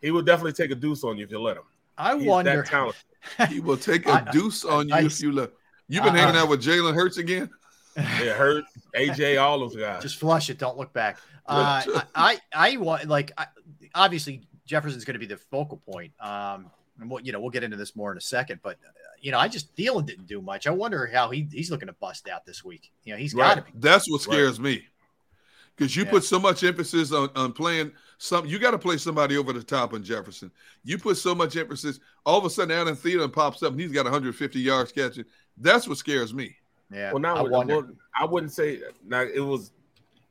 he 0.00 0.12
will 0.12 0.22
definitely 0.22 0.52
take 0.52 0.70
a 0.70 0.76
deuce 0.76 1.02
on 1.02 1.18
you 1.18 1.24
if 1.24 1.30
you 1.32 1.40
let 1.40 1.56
him. 1.56 1.64
I 1.98 2.16
He's 2.16 2.24
wonder. 2.26 2.56
that 2.62 2.66
talented. 2.66 3.02
He 3.48 3.58
will 3.58 3.76
take 3.76 4.06
a 4.06 4.12
I- 4.26 4.30
deuce 4.30 4.64
on 4.64 4.88
you 4.88 4.94
I- 4.94 5.00
if 5.02 5.20
you 5.20 5.32
let. 5.32 5.50
You've 5.88 6.04
been 6.04 6.14
Uh, 6.14 6.18
hanging 6.18 6.36
out 6.36 6.48
with 6.48 6.62
Jalen 6.62 6.94
Hurts 6.94 7.16
again. 7.18 7.50
Yeah, 7.96 8.34
hurt 8.34 8.64
AJ, 8.94 9.42
all 9.42 9.58
those 9.58 9.74
guys. 9.74 10.00
Just 10.02 10.20
flush 10.20 10.48
it. 10.48 10.58
Don't 10.58 10.78
look 10.78 10.92
back. 10.92 11.18
Uh, 11.44 11.82
I, 12.14 12.38
I, 12.54 12.72
I 12.72 12.76
want 12.76 13.06
like 13.08 13.32
I, 13.36 13.46
obviously 13.96 14.42
Jefferson's 14.64 15.04
going 15.04 15.14
to 15.14 15.18
be 15.18 15.26
the 15.26 15.36
focal 15.36 15.78
point. 15.78 16.12
Um, 16.20 16.70
and 17.00 17.10
we'll, 17.10 17.20
you 17.20 17.32
know 17.32 17.40
we'll 17.40 17.50
get 17.50 17.62
into 17.64 17.76
this 17.76 17.96
more 17.96 18.12
in 18.12 18.18
a 18.18 18.20
second, 18.20 18.60
but 18.62 18.76
uh, 18.86 18.90
you 19.20 19.32
know 19.32 19.38
I 19.38 19.48
just 19.48 19.74
Thielen 19.76 20.06
didn't 20.06 20.26
do 20.26 20.40
much. 20.40 20.66
I 20.66 20.70
wonder 20.70 21.06
how 21.06 21.30
he 21.30 21.48
he's 21.50 21.70
looking 21.70 21.88
to 21.88 21.94
bust 21.94 22.28
out 22.28 22.44
this 22.46 22.64
week. 22.64 22.92
You 23.04 23.12
know 23.14 23.18
he's 23.18 23.34
got 23.34 23.54
to 23.56 23.62
be. 23.62 23.70
That's 23.74 24.10
what 24.10 24.20
scares 24.20 24.58
me. 24.60 24.86
Because 25.76 25.96
you 25.96 26.04
Yeah. 26.04 26.10
put 26.10 26.24
so 26.24 26.38
much 26.38 26.62
emphasis 26.62 27.10
on, 27.10 27.30
on 27.34 27.52
playing 27.54 27.92
some, 28.18 28.44
you 28.44 28.58
got 28.58 28.72
to 28.72 28.78
play 28.78 28.98
somebody 28.98 29.38
over 29.38 29.54
the 29.54 29.62
top 29.62 29.94
on 29.94 30.02
Jefferson. 30.02 30.50
You 30.84 30.98
put 30.98 31.16
so 31.16 31.34
much 31.34 31.56
emphasis, 31.56 32.00
all 32.26 32.38
of 32.38 32.44
a 32.44 32.50
sudden 32.50 32.76
Adam 32.76 32.94
Thielen 32.94 33.32
pops 33.32 33.62
up 33.62 33.72
and 33.72 33.80
he's 33.80 33.90
got 33.92 34.04
150 34.04 34.60
yards 34.60 34.92
catching. 34.92 35.24
That's 35.56 35.88
what 35.88 35.96
scares 35.96 36.34
me. 36.34 36.54
Yeah. 36.92 37.12
Well, 37.12 37.20
now 37.22 37.36
I 37.36 37.40
I, 37.40 37.42
wonder. 37.44 37.76
wouldn't, 37.76 37.98
I 38.18 38.24
wouldn't 38.26 38.52
say 38.52 38.80
now 39.06 39.22
it 39.22 39.40
was 39.40 39.72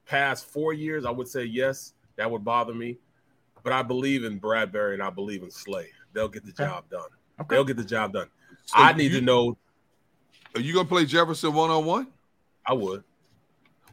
past 0.05 0.45
four 0.45 0.73
years. 0.73 1.03
I 1.03 1.09
would 1.09 1.27
say 1.27 1.45
yes, 1.45 1.93
that 2.17 2.29
would 2.29 2.43
bother 2.43 2.73
me. 2.75 2.99
But 3.63 3.73
I 3.73 3.81
believe 3.81 4.25
in 4.25 4.39
Bradberry 4.39 4.93
and 4.93 5.01
I 5.01 5.09
believe 5.09 5.41
in 5.41 5.49
Slay. 5.49 5.87
They'll 6.13 6.27
get 6.29 6.43
the 6.45 6.51
Okay. 6.51 6.65
job 6.69 6.89
done. 6.89 7.09
Okay. 7.39 7.55
They'll 7.55 7.63
get 7.65 7.77
the 7.77 7.83
job 7.83 8.13
done. 8.13 8.27
So 8.65 8.75
I 8.77 8.93
need 8.93 9.11
you- 9.11 9.19
to 9.19 9.25
know. 9.25 9.57
Are 10.55 10.61
you 10.61 10.73
going 10.73 10.85
to 10.85 10.89
play 10.89 11.05
Jefferson 11.05 11.53
one 11.53 11.69
on 11.69 11.85
one? 11.85 12.07
I 12.65 12.73
would 12.73 13.03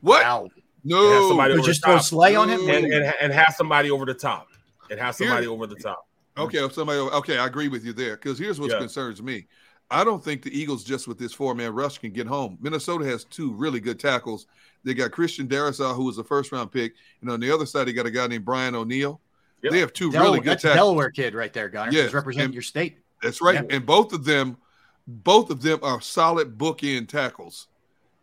What? 0.00 0.22
Wow. 0.24 0.48
No. 0.84 1.28
somebody 1.28 1.54
over 1.54 1.62
just 1.62 1.80
the 1.82 1.86
throw 1.86 1.94
top. 1.96 2.04
Slay 2.04 2.36
on 2.36 2.48
him. 2.48 2.60
And, 2.68 2.86
and 2.92 3.14
and 3.20 3.32
have 3.32 3.54
somebody 3.56 3.90
over 3.90 4.04
the 4.06 4.14
top 4.14 4.48
and 4.90 4.98
have 5.00 5.14
somebody 5.14 5.42
Here- 5.42 5.50
over 5.52 5.66
the 5.66 5.74
top. 5.76 6.06
Okay, 6.38 6.62
if 6.64 6.72
somebody. 6.74 6.98
Okay, 6.98 7.38
I 7.38 7.46
agree 7.46 7.68
with 7.68 7.84
you 7.84 7.92
there. 7.92 8.16
Because 8.16 8.38
here's 8.38 8.60
what 8.60 8.70
Yeah. 8.70 8.78
concerns 8.78 9.22
me. 9.22 9.46
I 9.90 10.04
don't 10.04 10.22
think 10.22 10.42
the 10.42 10.56
Eagles 10.56 10.84
just 10.84 11.08
with 11.08 11.18
this 11.18 11.32
four 11.32 11.54
man 11.54 11.72
rush 11.72 11.98
can 11.98 12.12
get 12.12 12.26
home. 12.26 12.58
Minnesota 12.60 13.04
has 13.06 13.24
two 13.24 13.52
really 13.52 13.80
good 13.80 13.98
tackles. 14.00 14.46
They 14.84 14.94
got 14.94 15.12
Christian 15.12 15.48
Darrisaw, 15.48 15.94
who 15.96 16.04
was 16.04 16.18
a 16.18 16.24
first 16.24 16.52
round 16.52 16.70
pick, 16.72 16.94
and 17.20 17.30
on 17.30 17.40
the 17.40 17.50
other 17.50 17.66
side, 17.66 17.86
they 17.88 17.92
got 17.92 18.06
a 18.06 18.10
guy 18.10 18.26
named 18.26 18.44
Brian 18.44 18.74
O'Neill. 18.74 19.20
Yep. 19.62 19.72
They 19.72 19.78
have 19.80 19.92
two 19.92 20.10
Del- 20.12 20.22
really 20.24 20.40
good 20.40 20.50
that's 20.52 20.62
tackles. 20.62 20.76
Delaware 20.76 21.10
kid 21.10 21.34
right 21.34 21.52
there, 21.52 21.68
Gunner. 21.68 21.90
Yes, 21.92 22.04
He's 22.06 22.14
representing 22.14 22.44
and- 22.46 22.54
your 22.54 22.62
state. 22.62 22.98
That's 23.22 23.40
right. 23.40 23.54
Yeah. 23.54 23.76
And 23.76 23.86
both 23.86 24.12
of 24.12 24.24
them, 24.24 24.58
both 25.06 25.50
of 25.50 25.62
them 25.62 25.78
are 25.82 26.00
solid 26.00 26.58
bookend 26.58 27.08
tackles. 27.08 27.68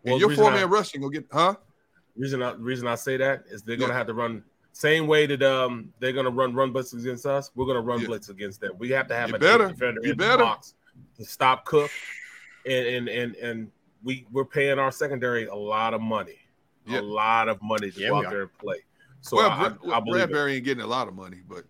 Well, 0.03 0.13
and 0.15 0.21
your 0.21 0.35
four 0.35 0.51
man 0.51 0.69
rushing 0.69 1.01
will 1.01 1.09
get, 1.09 1.25
huh? 1.31 1.55
Reason 2.15 2.43
I 2.43 2.51
reason 2.53 2.87
I 2.87 2.95
say 2.95 3.17
that 3.17 3.45
is 3.49 3.63
they're 3.63 3.75
gonna 3.77 3.93
have 3.93 4.05
to 4.07 4.13
run 4.13 4.43
same 4.73 5.07
way 5.07 5.25
that 5.25 5.41
um 5.41 5.91
they're 5.99 6.11
gonna 6.13 6.29
run 6.29 6.53
run 6.53 6.71
blitz 6.71 6.93
against 6.93 7.25
us. 7.25 7.49
We're 7.55 7.65
gonna 7.65 7.81
run 7.81 8.01
Yeah. 8.01 8.07
blitz 8.07 8.29
against 8.29 8.61
them. 8.61 8.73
We 8.77 8.89
have 8.91 9.07
to 9.07 9.15
have 9.15 9.29
You 9.29 9.35
a 9.35 9.39
better. 9.39 9.67
defender 9.69 10.01
You 10.03 10.11
in 10.11 10.17
the 10.17 10.37
box 10.37 10.75
to 11.17 11.25
stop 11.25 11.65
Cook, 11.65 11.89
and 12.67 12.85
and 12.85 13.09
and 13.09 13.35
and 13.37 13.71
we 14.03 14.27
we're 14.31 14.45
paying 14.45 14.77
our 14.77 14.91
secondary 14.91 15.45
a 15.47 15.55
lot 15.55 15.93
of 15.95 16.01
money, 16.01 16.37
Yeah. 16.85 16.99
a 16.99 17.01
lot 17.01 17.49
of 17.49 17.59
money 17.63 17.89
to 17.89 17.99
Yeah, 17.99 18.09
go 18.09 18.17
out 18.17 18.29
there 18.29 18.41
and 18.43 18.57
play. 18.59 18.83
So 19.23 19.37
well, 19.37 19.49
I, 19.49 19.55
Brad, 19.55 19.77
I, 19.89 19.97
I 19.97 19.99
believe 20.01 20.29
it. 20.29 20.29
Bradberry 20.31 20.55
ain't 20.55 20.65
getting 20.65 20.83
a 20.83 20.87
lot 20.87 21.07
of 21.07 21.15
money, 21.15 21.41
but 21.47 21.65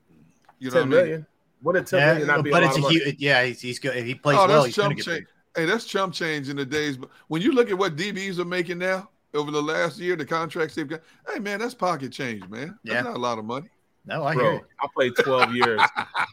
you 0.60 0.70
know 0.72 0.78
ten 0.78 0.88
what 0.88 0.92
I 0.98 1.02
mean? 1.02 1.06
million. 1.06 1.28
Wouldn't 1.62 1.88
ten 1.88 2.00
Yeah, 2.00 2.06
million 2.06 2.28
not 2.28 2.44
be 2.44 2.52
but 2.52 2.64
a 2.64 2.66
it's 2.66 2.78
lot 2.78 2.78
a 2.78 2.82
huge. 2.82 3.16
Yeah, 3.20 3.44
he's, 3.44 3.62
he's 3.62 3.80
good. 3.80 3.96
If 3.96 4.06
he 4.06 4.16
plays 4.16 4.38
Oh, 4.40 4.48
well, 4.48 4.64
that's 4.64 4.66
he's 4.66 4.78
going 4.78 4.90
to 4.90 4.96
chump 4.96 4.98
get 4.98 5.06
change. 5.06 5.28
paid. 5.56 5.62
Hey, 5.64 5.66
that's 5.66 5.86
chump 5.86 6.14
change 6.14 6.50
in 6.50 6.58
the 6.58 6.66
days. 6.66 6.98
But 6.98 7.10
when 7.28 7.42
you 7.42 7.52
look 7.54 7.70
at 7.70 7.78
what 7.78 7.96
DBs 7.96 8.40
are 8.40 8.46
making 8.46 8.80
now 8.80 9.10
over 9.34 9.52
the 9.52 9.62
last 9.62 10.00
year, 10.00 10.16
the 10.16 10.26
contracts 10.26 10.76
they've 10.76 10.88
got, 10.88 11.02
hey 11.32 11.40
man, 11.40 11.60
that's 11.60 11.76
pocket 11.76 12.12
change, 12.12 12.48
man. 12.50 12.80
That's 12.84 12.84
Yeah. 12.84 13.02
not 13.02 13.16
a 13.16 13.20
lot 13.20 13.38
of 13.40 13.46
money. 13.46 13.70
No, 14.06 14.24
I 14.26 14.34
hear 14.36 14.44
Bro, 14.44 14.54
you. 14.54 14.62
I 14.82 14.88
played 14.96 15.14
twelve 15.16 15.52
years. 15.54 15.82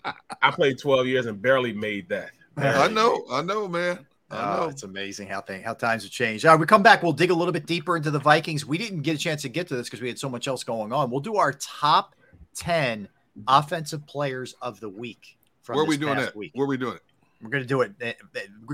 I 0.42 0.50
played 0.50 0.78
twelve 0.78 1.06
years 1.06 1.26
and 1.26 1.40
barely 1.40 1.72
made 1.72 2.08
that. 2.08 2.30
I 2.56 2.88
know, 2.88 3.24
I 3.30 3.42
know, 3.42 3.68
man. 3.68 4.06
I 4.30 4.58
Oh, 4.58 4.68
it's 4.68 4.82
amazing 4.82 5.28
how 5.28 5.40
thing 5.40 5.62
how 5.62 5.74
times 5.74 6.04
have 6.04 6.12
changed. 6.12 6.44
All 6.46 6.52
right, 6.52 6.60
we 6.60 6.66
come 6.66 6.82
back. 6.82 7.02
We'll 7.02 7.12
dig 7.12 7.30
a 7.30 7.34
little 7.34 7.52
bit 7.52 7.66
deeper 7.66 7.96
into 7.96 8.10
the 8.10 8.18
Vikings. 8.18 8.64
We 8.64 8.78
didn't 8.78 9.02
get 9.02 9.16
a 9.16 9.18
chance 9.18 9.42
to 9.42 9.48
get 9.48 9.68
to 9.68 9.76
this 9.76 9.88
because 9.88 10.00
we 10.00 10.08
had 10.08 10.18
so 10.18 10.28
much 10.28 10.46
else 10.48 10.64
going 10.64 10.92
on. 10.92 11.10
We'll 11.10 11.20
do 11.20 11.36
our 11.36 11.52
top 11.52 12.14
ten 12.54 13.08
offensive 13.48 14.06
players 14.06 14.54
of 14.62 14.80
the 14.80 14.88
week. 14.88 15.36
From 15.62 15.76
Where 15.76 15.84
are 15.84 15.88
we 15.88 15.96
this 15.96 16.06
doing 16.06 16.18
it? 16.18 16.22
that? 16.22 16.36
Week. 16.36 16.52
Where 16.54 16.64
are 16.64 16.68
we 16.68 16.76
doing 16.76 16.94
it? 16.96 17.02
We're 17.42 17.50
going 17.50 17.62
to 17.62 17.68
do 17.68 17.80
it 17.82 17.92
eh, 18.00 18.12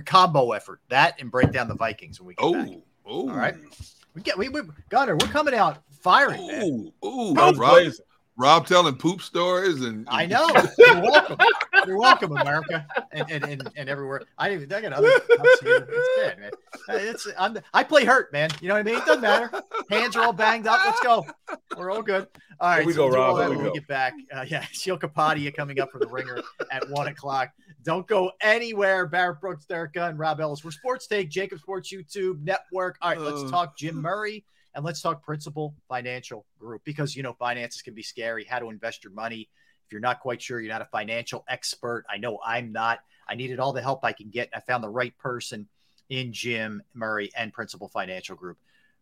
combo 0.04 0.52
effort. 0.52 0.80
That 0.88 1.20
and 1.20 1.30
break 1.30 1.52
down 1.52 1.68
the 1.68 1.74
Vikings 1.74 2.20
when 2.20 2.28
we 2.28 2.34
get 2.34 2.52
back. 2.52 2.68
Oh, 2.68 2.82
oh, 3.06 3.30
All 3.30 3.36
right. 3.36 3.54
We 4.14 4.22
get 4.22 4.36
we, 4.36 4.48
we 4.48 4.62
Gunner. 4.88 5.14
We're 5.14 5.28
coming 5.28 5.54
out 5.54 5.82
firing. 6.00 6.46
man. 6.46 6.62
Oh, 6.62 6.92
oh, 7.02 7.34
Guns 7.34 7.58
blazing. 7.58 8.05
Rob 8.38 8.66
telling 8.66 8.94
poop 8.96 9.22
stories 9.22 9.80
and 9.82 10.06
I 10.10 10.26
know. 10.26 10.46
You're 10.78 11.00
welcome. 11.00 11.36
You're 11.86 11.98
welcome, 11.98 12.36
America, 12.36 12.86
and 13.12 13.30
and, 13.30 13.44
and, 13.44 13.70
and 13.76 13.88
everywhere. 13.88 14.22
I 14.36 14.52
even 14.52 14.70
I 14.72 14.80
got 14.82 14.92
other 14.92 15.10
cups 15.20 15.60
here. 15.62 15.88
It's 15.90 16.08
dead, 16.20 16.38
man. 16.40 16.50
Uh, 16.88 16.92
It's 17.00 17.26
I'm 17.38 17.56
I 17.72 17.82
play 17.82 18.04
hurt, 18.04 18.32
man. 18.32 18.50
You 18.60 18.68
know 18.68 18.74
what 18.74 18.80
I 18.80 18.82
mean? 18.82 18.96
It 18.96 19.06
doesn't 19.06 19.22
matter. 19.22 19.50
Hands 19.90 20.14
are 20.16 20.22
all 20.24 20.32
banged 20.34 20.66
up. 20.66 20.80
Let's 20.84 21.00
go. 21.00 21.24
We're 21.78 21.90
all 21.90 22.02
good. 22.02 22.26
All 22.60 22.68
right. 22.68 22.78
Here 22.78 22.86
we 22.86 22.92
so 22.92 22.98
go, 22.98 23.04
we'll 23.06 23.14
do 23.14 23.20
all 23.20 23.28
Rob. 23.36 23.38
that 23.38 23.50
we 23.50 23.56
when 23.56 23.64
we 23.64 23.70
go. 23.70 23.74
get 23.74 23.88
back. 23.88 24.12
Uh, 24.34 24.44
yeah, 24.46 24.60
Sheil 24.72 24.98
Kapadia 24.98 25.54
coming 25.54 25.80
up 25.80 25.90
for 25.90 25.98
the 25.98 26.06
ringer 26.08 26.42
at 26.70 26.86
one 26.90 27.06
o'clock. 27.06 27.50
Don't 27.84 28.06
go 28.06 28.32
anywhere. 28.42 29.06
Barrett 29.06 29.40
Brooks, 29.40 29.64
Derrick 29.64 29.92
Gunn, 29.94 30.16
Rob 30.18 30.40
Ellis. 30.40 30.62
We're 30.64 30.72
Sports 30.72 31.06
Take, 31.06 31.30
JAKIB 31.30 31.58
Sports 31.60 31.90
YouTube 31.92 32.42
Network. 32.42 32.96
All 33.00 33.10
right, 33.10 33.18
let's 33.20 33.42
Uh. 33.44 33.50
talk 33.50 33.78
Jim 33.78 33.96
Murray 34.02 34.44
and 34.76 34.84
let's 34.84 35.00
talk 35.00 35.24
Principal 35.24 35.74
Financial 35.88 36.44
Group 36.60 36.82
because 36.84 37.16
you 37.16 37.22
know 37.22 37.32
finances 37.32 37.82
can 37.82 37.94
be 37.94 38.02
scary. 38.02 38.44
How 38.44 38.58
to 38.58 38.68
invest 38.68 39.02
your 39.02 39.12
money. 39.14 39.48
If 39.86 39.92
you're 39.92 40.02
not 40.02 40.20
quite 40.20 40.42
sure, 40.42 40.60
you're 40.60 40.72
not 40.72 40.82
a 40.82 40.86
financial 40.86 41.44
expert. 41.48 42.04
I 42.10 42.18
know 42.18 42.38
I'm 42.44 42.72
not. 42.72 42.98
I 43.26 43.34
needed 43.34 43.58
all 43.58 43.72
the 43.72 43.80
help 43.80 44.04
I 44.04 44.12
can 44.12 44.28
get. 44.28 44.50
I 44.54 44.60
found 44.60 44.84
the 44.84 44.88
right 44.88 45.16
person 45.16 45.66
in 46.10 46.32
Jim 46.32 46.82
Murray 46.92 47.30
and 47.36 47.52
Principal 47.52 47.88
Financial 47.88 48.36
Group. 48.36 48.58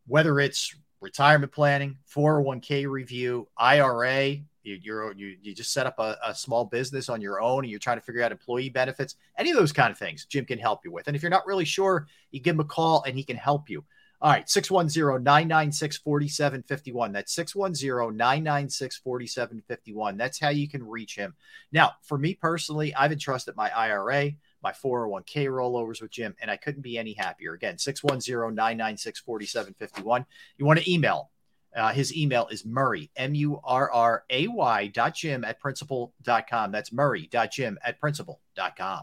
Whether 0.07 0.39
it's 0.39 0.75
retirement 1.01 1.53
planning, 1.53 1.99
401k 2.15 2.89
review, 2.89 3.49
IRA, 3.59 4.37
you, 4.63 4.79
you're 4.81 5.13
you, 5.15 5.37
you 5.43 5.55
just 5.55 5.73
set 5.73 5.87
up 5.87 5.99
a, 5.99 6.17
a 6.25 6.35
small 6.35 6.67
business 6.67 7.09
on 7.09 7.21
your 7.21 7.41
own 7.41 7.65
and 7.65 7.71
you're 7.71 7.81
trying 7.81 7.99
to 7.99 8.05
figure 8.05 8.23
out 8.23 8.31
employee 8.31 8.69
benefits, 8.69 9.17
any 9.37 9.51
of 9.51 9.57
those 9.57 9.73
kind 9.73 9.91
of 9.91 9.99
things, 9.99 10.25
Jim 10.27 10.45
can 10.45 10.59
help 10.59 10.85
you 10.85 10.93
with. 10.93 11.09
And 11.09 11.17
if 11.17 11.23
you're 11.23 11.31
not 11.31 11.47
really 11.47 11.65
sure, 11.65 12.07
you 12.31 12.39
give 12.39 12.55
him 12.55 12.61
a 12.61 12.65
call 12.65 13.03
and 13.07 13.17
he 13.17 13.25
can 13.25 13.37
help 13.37 13.69
you. 13.69 13.85
All 14.25 14.31
right, 14.31 14.49
610 14.49 15.23
996 15.23 15.99
4751. 15.99 17.13
That's 17.13 17.35
610 17.35 18.17
996 18.17 18.97
4751. 18.97 20.17
That's 20.17 20.41
how 20.41 20.49
you 20.49 20.67
can 20.67 20.83
reach 20.83 21.15
him. 21.15 21.35
Now, 21.73 21.93
for 22.03 22.17
me 22.17 22.33
personally, 22.33 22.95
I've 22.95 23.13
entrusted 23.13 23.55
my 23.55 23.71
IRA, 23.77 24.31
my 24.63 24.73
401k 24.73 25.49
rollovers 25.49 26.01
with 26.01 26.11
Jim, 26.11 26.35
and 26.41 26.51
I 26.51 26.57
couldn't 26.57 26.81
be 26.81 26.97
any 26.97 27.13
happier. 27.13 27.53
Again, 27.53 27.77
610 27.77 28.55
996 28.55 29.21
4751. 29.21 30.25
You 30.57 30.65
want 30.65 30.81
to 30.81 30.91
email. 30.91 31.31
Uh, 31.77 31.93
his 31.93 32.17
email 32.17 32.49
is 32.51 32.65
Murray, 32.65 33.11
M 33.17 33.35
U 33.35 33.61
R 33.63 33.93
R 33.93 34.25
A 34.31 34.47
Y 34.47 34.87
dot 34.87 35.15
Jim 35.15 35.45
at 35.45 35.61
principal.com. 35.61 36.73
That's 36.73 36.95
Murray 36.95 37.29
dot 37.31 37.53
Jim 37.53 37.79
at 37.85 38.01
principal.com. 38.01 39.03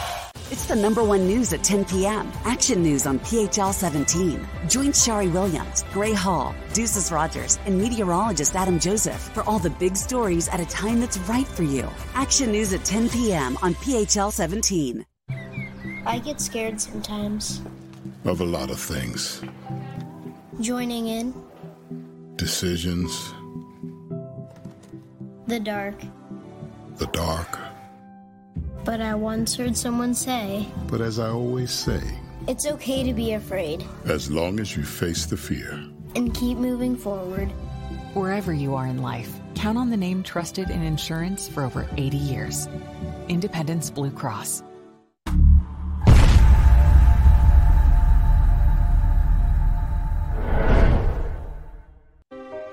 It's 0.51 0.65
the 0.65 0.75
number 0.75 1.01
one 1.01 1.25
news 1.27 1.53
at 1.53 1.63
10 1.63 1.85
p.m. 1.85 2.29
Action 2.43 2.83
News 2.83 3.07
on 3.07 3.19
PHL 3.19 3.73
17. 3.73 4.45
Join 4.67 4.87
Sharrie 4.87 5.31
Williams, 5.31 5.85
Gray 5.93 6.11
Hall, 6.11 6.53
Deuces 6.73 7.09
Rogers, 7.09 7.57
and 7.65 7.79
meteorologist 7.79 8.53
Adam 8.53 8.77
Joseph 8.77 9.21
for 9.33 9.43
all 9.43 9.59
the 9.59 9.69
big 9.69 9.95
stories 9.95 10.49
at 10.49 10.59
a 10.59 10.65
time 10.65 10.99
that's 10.99 11.17
right 11.19 11.47
for 11.47 11.63
you. 11.63 11.87
Action 12.15 12.51
News 12.51 12.73
at 12.73 12.83
10 12.83 13.07
p.m. 13.11 13.57
on 13.61 13.75
PHL 13.75 14.29
17. 14.29 15.05
I 16.05 16.19
get 16.19 16.41
scared 16.41 16.81
sometimes. 16.81 17.61
Of 18.25 18.41
a 18.41 18.45
lot 18.45 18.69
of 18.71 18.77
things. 18.77 19.41
Joining 20.59 21.07
in. 21.07 21.33
Decisions. 22.35 23.33
The 25.47 25.61
dark. 25.61 25.95
The 26.97 27.07
dark. 27.07 27.70
But 28.83 28.99
I 28.99 29.13
once 29.13 29.55
heard 29.55 29.77
someone 29.77 30.15
say, 30.15 30.67
But 30.87 31.01
as 31.01 31.19
I 31.19 31.29
always 31.29 31.71
say, 31.71 32.01
it's 32.47 32.65
okay 32.65 33.03
to 33.03 33.13
be 33.13 33.33
afraid. 33.33 33.85
As 34.05 34.31
long 34.31 34.59
as 34.59 34.75
you 34.75 34.83
face 34.83 35.27
the 35.27 35.37
fear. 35.37 35.71
And 36.15 36.33
keep 36.33 36.57
moving 36.57 36.95
forward. 36.97 37.51
Wherever 38.15 38.51
you 38.51 38.73
are 38.73 38.87
in 38.87 39.03
life, 39.03 39.39
count 39.53 39.77
on 39.77 39.91
the 39.91 39.97
name 39.97 40.23
trusted 40.23 40.71
in 40.71 40.81
insurance 40.81 41.47
for 41.47 41.63
over 41.63 41.87
80 41.95 42.17
years 42.17 42.67
Independence 43.29 43.91
Blue 43.91 44.09
Cross. 44.09 44.63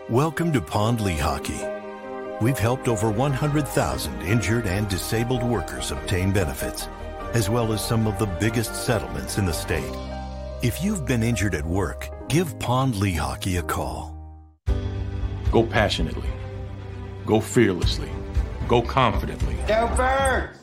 Welcome 0.08 0.54
to 0.54 0.62
Pond 0.62 1.00
Lehocky. 1.00 1.77
We've 2.40 2.58
helped 2.58 2.86
over 2.86 3.10
100,000 3.10 4.22
injured 4.22 4.66
and 4.66 4.88
disabled 4.88 5.42
workers 5.42 5.90
obtain 5.90 6.32
benefits, 6.32 6.86
as 7.34 7.50
well 7.50 7.72
as 7.72 7.84
some 7.84 8.06
of 8.06 8.16
the 8.20 8.26
biggest 8.26 8.76
settlements 8.76 9.38
in 9.38 9.44
the 9.44 9.52
state. 9.52 9.92
If 10.62 10.80
you've 10.80 11.04
been 11.04 11.24
injured 11.24 11.56
at 11.56 11.66
work, 11.66 12.08
give 12.28 12.56
Pond 12.60 12.94
Lehocky 12.94 13.58
a 13.58 13.62
call. 13.62 14.14
Go 15.50 15.64
passionately. 15.64 16.28
Go 17.26 17.40
fearlessly. 17.40 18.10
Go 18.68 18.82
confidently. 18.82 19.56
Go 19.66 19.88
first! 19.96 20.60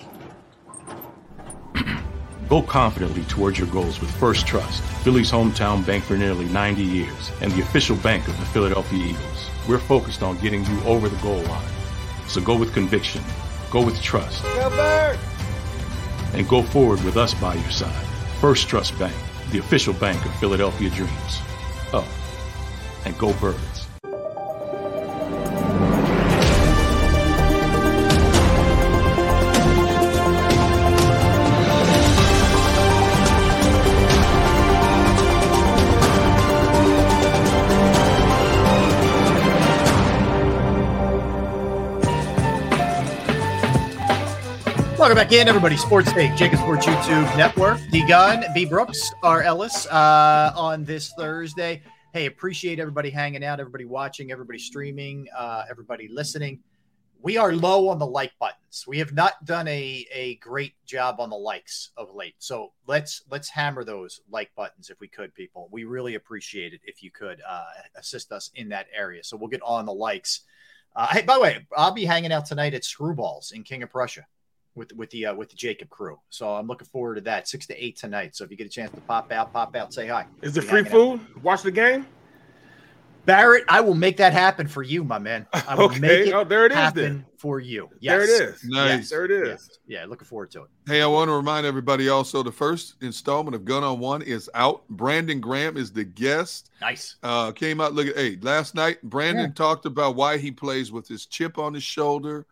Go 2.47 2.61
confidently 2.61 3.23
towards 3.23 3.59
your 3.59 3.67
goals 3.67 3.99
with 3.99 4.11
First 4.11 4.47
Trust, 4.47 4.81
Philly's 5.03 5.31
hometown 5.31 5.85
bank 5.85 6.05
for 6.05 6.15
nearly 6.15 6.45
90 6.45 6.83
years, 6.83 7.31
and 7.41 7.51
the 7.51 7.61
official 7.61 7.97
bank 7.97 8.29
of 8.29 8.39
the 8.39 8.45
Philadelphia 8.45 9.07
Eagles. 9.07 9.49
We're 9.67 9.79
focused 9.79 10.21
on 10.21 10.37
getting 10.37 10.63
you 10.65 10.79
over 10.83 11.09
the 11.09 11.17
goal 11.17 11.41
line. 11.43 11.71
So 12.27 12.39
go 12.41 12.55
with 12.57 12.73
conviction, 12.73 13.23
go 13.71 13.83
with 13.83 14.01
trust. 14.01 14.43
Go! 14.43 15.17
And 16.33 16.47
go 16.47 16.61
forward 16.61 17.03
with 17.03 17.17
us 17.17 17.33
by 17.33 17.55
your 17.55 17.71
side. 17.71 18.05
First 18.39 18.67
Trust 18.67 18.97
Bank, 18.99 19.15
the 19.51 19.59
official 19.59 19.93
bank 19.93 20.23
of 20.25 20.35
Philadelphia 20.39 20.89
Dreams. 20.89 21.41
Oh, 21.93 22.07
and 23.05 23.17
go 23.17 23.33
Birds. 23.33 23.74
Welcome 45.05 45.23
back 45.23 45.33
in, 45.33 45.47
everybody. 45.47 45.77
Sports 45.77 46.11
Take, 46.13 46.31
JAKIB 46.31 46.57
Sports 46.57 46.87
YouTube 46.87 47.37
Network. 47.37 47.79
D 47.91 48.03
Gun, 48.07 48.43
B 48.55 48.65
Brooks, 48.65 49.13
R 49.21 49.43
Ellis 49.43 49.85
uh, 49.85 50.51
on 50.55 50.83
this 50.83 51.13
Thursday. 51.15 51.83
Hey, 52.11 52.25
appreciate 52.25 52.79
everybody 52.79 53.11
hanging 53.11 53.43
out, 53.45 53.59
everybody 53.59 53.85
watching, 53.85 54.31
everybody 54.31 54.57
streaming, 54.57 55.27
uh, 55.37 55.63
everybody 55.69 56.07
listening. 56.07 56.59
We 57.21 57.37
are 57.37 57.53
low 57.53 57.87
on 57.89 57.99
the 57.99 58.07
like 58.07 58.31
buttons. 58.39 58.85
We 58.87 58.97
have 58.97 59.13
not 59.13 59.45
done 59.45 59.67
a, 59.67 60.07
a 60.11 60.37
great 60.37 60.73
job 60.87 61.19
on 61.19 61.29
the 61.29 61.37
likes 61.37 61.91
of 61.97 62.15
late. 62.15 62.33
So 62.39 62.73
let's 62.87 63.21
let's 63.29 63.47
hammer 63.47 63.83
those 63.83 64.21
like 64.31 64.49
buttons 64.55 64.89
if 64.89 64.99
we 64.99 65.07
could, 65.07 65.35
people. 65.35 65.69
We 65.71 65.83
really 65.83 66.15
appreciate 66.15 66.73
it 66.73 66.81
if 66.83 67.03
you 67.03 67.11
could 67.11 67.43
uh, 67.47 67.65
assist 67.95 68.31
us 68.31 68.49
in 68.55 68.69
that 68.69 68.87
area. 68.91 69.23
So 69.23 69.37
we'll 69.37 69.49
get 69.49 69.61
on 69.61 69.85
the 69.85 69.93
likes. 69.93 70.41
Uh, 70.95 71.05
hey, 71.11 71.21
by 71.21 71.35
the 71.35 71.41
way, 71.41 71.67
I'll 71.77 71.93
be 71.93 72.05
hanging 72.05 72.31
out 72.31 72.47
tonight 72.47 72.73
at 72.73 72.81
Screwballs 72.81 73.53
in 73.53 73.61
King 73.61 73.83
of 73.83 73.91
Prussia 73.91 74.25
with 74.75 74.93
with 74.93 75.09
the 75.09 75.27
uh, 75.27 75.35
with 75.35 75.49
the 75.49 75.55
JAKIB 75.55 75.89
crew. 75.89 76.19
So 76.29 76.53
I'm 76.53 76.67
looking 76.67 76.87
forward 76.87 77.15
to 77.15 77.21
that. 77.21 77.47
Six 77.47 77.65
to 77.67 77.83
eight 77.83 77.97
tonight. 77.97 78.35
So 78.35 78.43
if 78.43 78.51
you 78.51 78.57
get 78.57 78.67
a 78.67 78.69
chance 78.69 78.91
to 78.91 79.01
pop 79.01 79.31
out, 79.31 79.53
pop 79.53 79.75
out, 79.75 79.93
say 79.93 80.07
hi. 80.07 80.25
Is 80.41 80.55
it 80.57 80.63
free 80.63 80.83
food? 80.83 81.19
Out. 81.19 81.43
Watch 81.43 81.63
the 81.63 81.71
game. 81.71 82.05
Barrett, 83.25 83.63
I 83.67 83.81
will 83.81 83.95
make 83.95 84.17
that 84.17 84.33
happen 84.33 84.67
for 84.67 84.83
you, 84.83 85.03
my 85.03 85.17
man. 85.17 85.47
I 85.67 85.73
will 85.75 85.85
okay. 85.85 85.99
make 85.99 86.27
it 86.27 86.33
oh, 86.33 86.43
there 86.43 86.65
it 86.65 86.71
is 86.71 86.77
happen 86.77 87.03
then. 87.03 87.25
for 87.37 87.59
you. 87.59 87.89
Yes. 87.99 88.11
There 88.11 88.23
it 88.23 88.49
is. 88.49 88.63
Nice. 88.65 88.89
Yes. 88.89 89.09
There 89.09 89.25
it 89.25 89.31
is. 89.31 89.47
Yes. 89.47 89.79
Yeah, 89.87 90.05
looking 90.05 90.27
forward 90.27 90.51
to 90.51 90.63
it. 90.63 90.69
Hey, 90.85 91.01
I 91.01 91.07
want 91.07 91.29
to 91.29 91.33
remind 91.33 91.65
everybody 91.65 92.07
also 92.09 92.43
the 92.43 92.51
first 92.51 92.95
installment 93.01 93.55
of 93.55 93.65
Gunn 93.65 93.83
on 93.83 93.99
One 93.99 94.21
is 94.21 94.49
out. 94.53 94.87
Brandon 94.89 95.39
Graham 95.39 95.75
is 95.75 95.91
the 95.91 96.03
guest. 96.03 96.69
Nice. 96.81 97.15
Uh, 97.23 97.51
came 97.51 97.81
out. 97.81 97.93
Look 97.93 98.07
at 98.07 98.15
hey, 98.15 98.37
last 98.41 98.75
night 98.75 99.01
Brandon 99.01 99.45
yeah. 99.45 99.53
talked 99.53 99.87
about 99.87 100.15
why 100.15 100.37
he 100.37 100.51
plays 100.51 100.91
with 100.91 101.07
his 101.07 101.25
chip 101.25 101.57
on 101.57 101.73
his 101.73 101.83
shoulder 101.83 102.45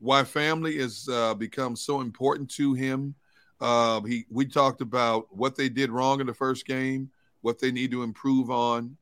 why 0.00 0.24
family 0.24 0.78
has 0.78 1.08
uh, 1.10 1.34
become 1.34 1.76
so 1.76 2.00
important 2.00 2.50
to 2.50 2.74
him. 2.74 3.14
Uh, 3.60 4.00
he 4.02 4.24
we 4.30 4.46
talked 4.46 4.80
about 4.80 5.26
what 5.34 5.54
they 5.54 5.68
did 5.68 5.90
wrong 5.90 6.20
in 6.20 6.26
the 6.26 6.34
first 6.34 6.66
game, 6.66 7.10
what 7.42 7.58
they 7.58 7.70
need 7.70 7.90
to 7.90 8.02
improve 8.02 8.50
on, 8.50 8.96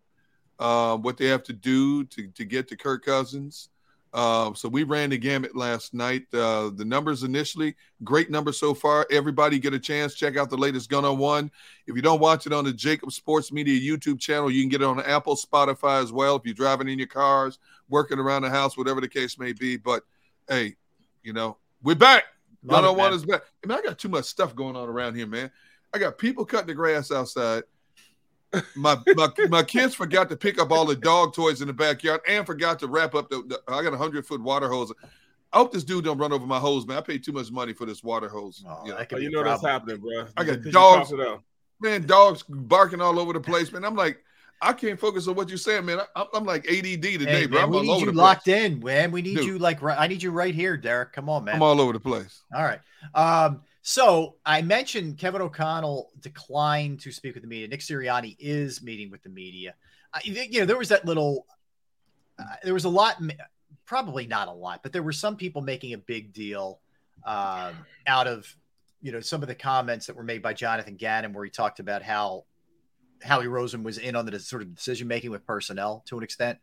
uh, 0.58 0.96
what 0.96 1.16
they 1.16 1.26
have 1.26 1.44
to 1.44 1.52
do 1.52 2.04
to 2.04 2.26
to 2.28 2.44
get 2.44 2.68
to 2.68 2.76
Kirk 2.76 3.04
Cousins. 3.04 3.70
Uh, 4.12 4.54
so 4.54 4.68
we 4.68 4.84
ran 4.84 5.10
the 5.10 5.18
gamut 5.18 5.54
last 5.54 5.92
night. 5.92 6.24
Uh, 6.32 6.70
the 6.74 6.84
numbers 6.84 7.24
initially, 7.24 7.76
great 8.04 8.30
number 8.30 8.52
so 8.52 8.72
far. 8.72 9.06
Everybody 9.10 9.58
get 9.58 9.74
a 9.74 9.78
chance. 9.78 10.14
Check 10.14 10.36
out 10.36 10.48
the 10.48 10.56
latest 10.56 10.88
Gunn 10.88 11.04
on 11.04 11.18
One. 11.18 11.50
If 11.86 11.94
you 11.94 12.00
don't 12.00 12.18
watch 12.18 12.46
it 12.46 12.52
on 12.52 12.64
the 12.64 12.72
JAKIB 12.72 13.12
Sports 13.12 13.52
Media 13.52 13.78
YouTube 13.78 14.18
channel, 14.18 14.50
you 14.50 14.62
can 14.62 14.70
get 14.70 14.80
it 14.80 14.86
on 14.86 14.98
Apple, 15.00 15.36
Spotify 15.36 16.02
as 16.02 16.10
well. 16.10 16.36
If 16.36 16.46
you're 16.46 16.54
driving 16.54 16.88
in 16.88 16.98
your 16.98 17.06
cars, 17.06 17.58
working 17.88 18.18
around 18.18 18.42
the 18.42 18.50
house, 18.50 18.78
whatever 18.78 19.02
the 19.02 19.08
case 19.08 19.38
may 19.38 19.52
be. 19.52 19.76
But 19.76 20.04
hey, 20.48 20.76
you 21.22 21.32
know, 21.32 21.56
we're 21.82 21.94
back. 21.94 22.24
One 22.62 22.84
on 22.84 22.96
one 22.96 23.12
is 23.12 23.24
back. 23.24 23.42
I 23.64 23.66
mean, 23.68 23.78
I 23.78 23.82
got 23.82 23.98
too 23.98 24.08
much 24.08 24.24
stuff 24.24 24.54
going 24.54 24.76
on 24.76 24.88
around 24.88 25.14
here, 25.14 25.26
man. 25.26 25.50
I 25.94 25.98
got 25.98 26.18
people 26.18 26.44
cutting 26.44 26.66
the 26.66 26.74
grass 26.74 27.10
outside. 27.12 27.62
my, 28.76 28.96
my 29.14 29.28
my 29.50 29.62
kids 29.62 29.94
forgot 29.94 30.28
to 30.30 30.36
pick 30.36 30.58
up 30.60 30.70
all 30.72 30.86
the 30.86 30.96
dog 30.96 31.34
toys 31.34 31.60
in 31.60 31.66
the 31.68 31.72
backyard 31.72 32.20
and 32.26 32.46
forgot 32.46 32.78
to 32.80 32.86
wrap 32.88 33.14
up 33.14 33.28
the. 33.28 33.42
the 33.42 33.60
I 33.72 33.82
got 33.82 33.92
a 33.92 33.98
hundred 33.98 34.26
foot 34.26 34.42
water 34.42 34.68
hose. 34.68 34.92
I 35.52 35.58
hope 35.58 35.72
this 35.72 35.84
dude 35.84 36.04
don't 36.04 36.18
run 36.18 36.32
over 36.32 36.46
my 36.46 36.58
hose, 36.58 36.86
man. 36.86 36.98
I 36.98 37.00
paid 37.00 37.24
too 37.24 37.32
much 37.32 37.50
money 37.50 37.72
for 37.72 37.86
this 37.86 38.02
water 38.02 38.28
hose. 38.28 38.64
Oh, 38.66 38.82
you 38.84 38.90
know, 38.92 38.98
that 38.98 39.08
could 39.08 39.16
Oh, 39.16 39.18
be 39.20 39.24
you 39.24 39.30
know 39.30 39.44
that's 39.44 39.62
happening, 39.64 39.98
bro. 39.98 40.26
I 40.36 40.44
got 40.44 40.62
dogs. 40.62 41.10
talked 41.10 41.12
it 41.12 41.26
out. 41.26 41.42
man, 41.80 42.06
dogs 42.06 42.42
barking 42.48 43.00
all 43.00 43.18
over 43.18 43.32
the 43.32 43.40
place, 43.40 43.70
man. 43.72 43.84
I'm 43.84 43.96
like, 43.96 44.18
I 44.60 44.72
can't 44.72 44.98
focus 44.98 45.28
on 45.28 45.34
what 45.36 45.48
you're 45.48 45.58
saying, 45.58 45.84
man. 45.84 46.00
I, 46.16 46.26
I'm 46.34 46.44
like 46.44 46.66
ADD 46.68 46.84
today, 47.02 47.24
Hey, 47.24 47.46
bro. 47.46 47.56
man, 47.60 47.64
I'm 47.64 47.70
we 47.70 47.76
all 47.76 47.82
need 47.84 47.90
over 47.90 48.06
you 48.06 48.12
the 48.12 48.18
locked 48.18 48.44
place. 48.44 48.64
in, 48.64 48.80
man. 48.80 49.10
We 49.12 49.22
need 49.22 49.36
Dude. 49.36 49.46
you 49.46 49.58
like 49.58 49.80
right. 49.82 49.98
I 49.98 50.06
need 50.06 50.22
you 50.22 50.30
right 50.30 50.54
here, 50.54 50.76
Derrick. 50.76 51.12
Come 51.12 51.28
on, 51.28 51.44
man. 51.44 51.56
I'm 51.56 51.62
all 51.62 51.80
over 51.80 51.92
the 51.92 52.00
place. 52.00 52.42
All 52.54 52.64
right. 52.64 52.80
Um, 53.14 53.62
so 53.82 54.36
I 54.44 54.62
mentioned 54.62 55.16
Kevin 55.18 55.40
O'Connell 55.40 56.10
declined 56.20 57.00
to 57.00 57.12
speak 57.12 57.34
with 57.34 57.42
the 57.42 57.48
media. 57.48 57.68
Nick 57.68 57.80
Sirianni 57.80 58.36
is 58.38 58.82
meeting 58.82 59.10
with 59.10 59.22
the 59.22 59.28
media. 59.30 59.74
I, 60.12 60.20
you 60.24 60.60
know, 60.60 60.66
there 60.66 60.76
was 60.76 60.88
that 60.88 61.04
little, 61.04 61.46
uh, 62.38 62.42
there 62.64 62.74
was 62.74 62.84
a 62.84 62.88
lot, 62.88 63.16
probably 63.86 64.26
not 64.26 64.48
a 64.48 64.52
lot, 64.52 64.82
but 64.82 64.92
there 64.92 65.02
were 65.02 65.12
some 65.12 65.36
people 65.36 65.62
making 65.62 65.92
a 65.94 65.98
big 65.98 66.32
deal 66.32 66.80
um, 67.24 67.74
out 68.06 68.26
of, 68.26 68.46
you 69.00 69.12
know, 69.12 69.20
some 69.20 69.42
of 69.42 69.48
the 69.48 69.54
comments 69.54 70.06
that 70.06 70.16
were 70.16 70.24
made 70.24 70.42
by 70.42 70.52
Jonathan 70.52 70.96
Gannon, 70.96 71.32
where 71.32 71.44
he 71.44 71.50
talked 71.50 71.78
about 71.78 72.02
how 72.02 72.44
Howie 73.22 73.46
Roseman 73.46 73.82
was 73.82 73.98
in 73.98 74.16
on 74.16 74.26
the 74.26 74.38
sort 74.38 74.62
of 74.62 74.74
decision 74.74 75.08
making 75.08 75.30
with 75.30 75.46
personnel 75.46 76.02
to 76.06 76.16
an 76.18 76.24
extent 76.24 76.58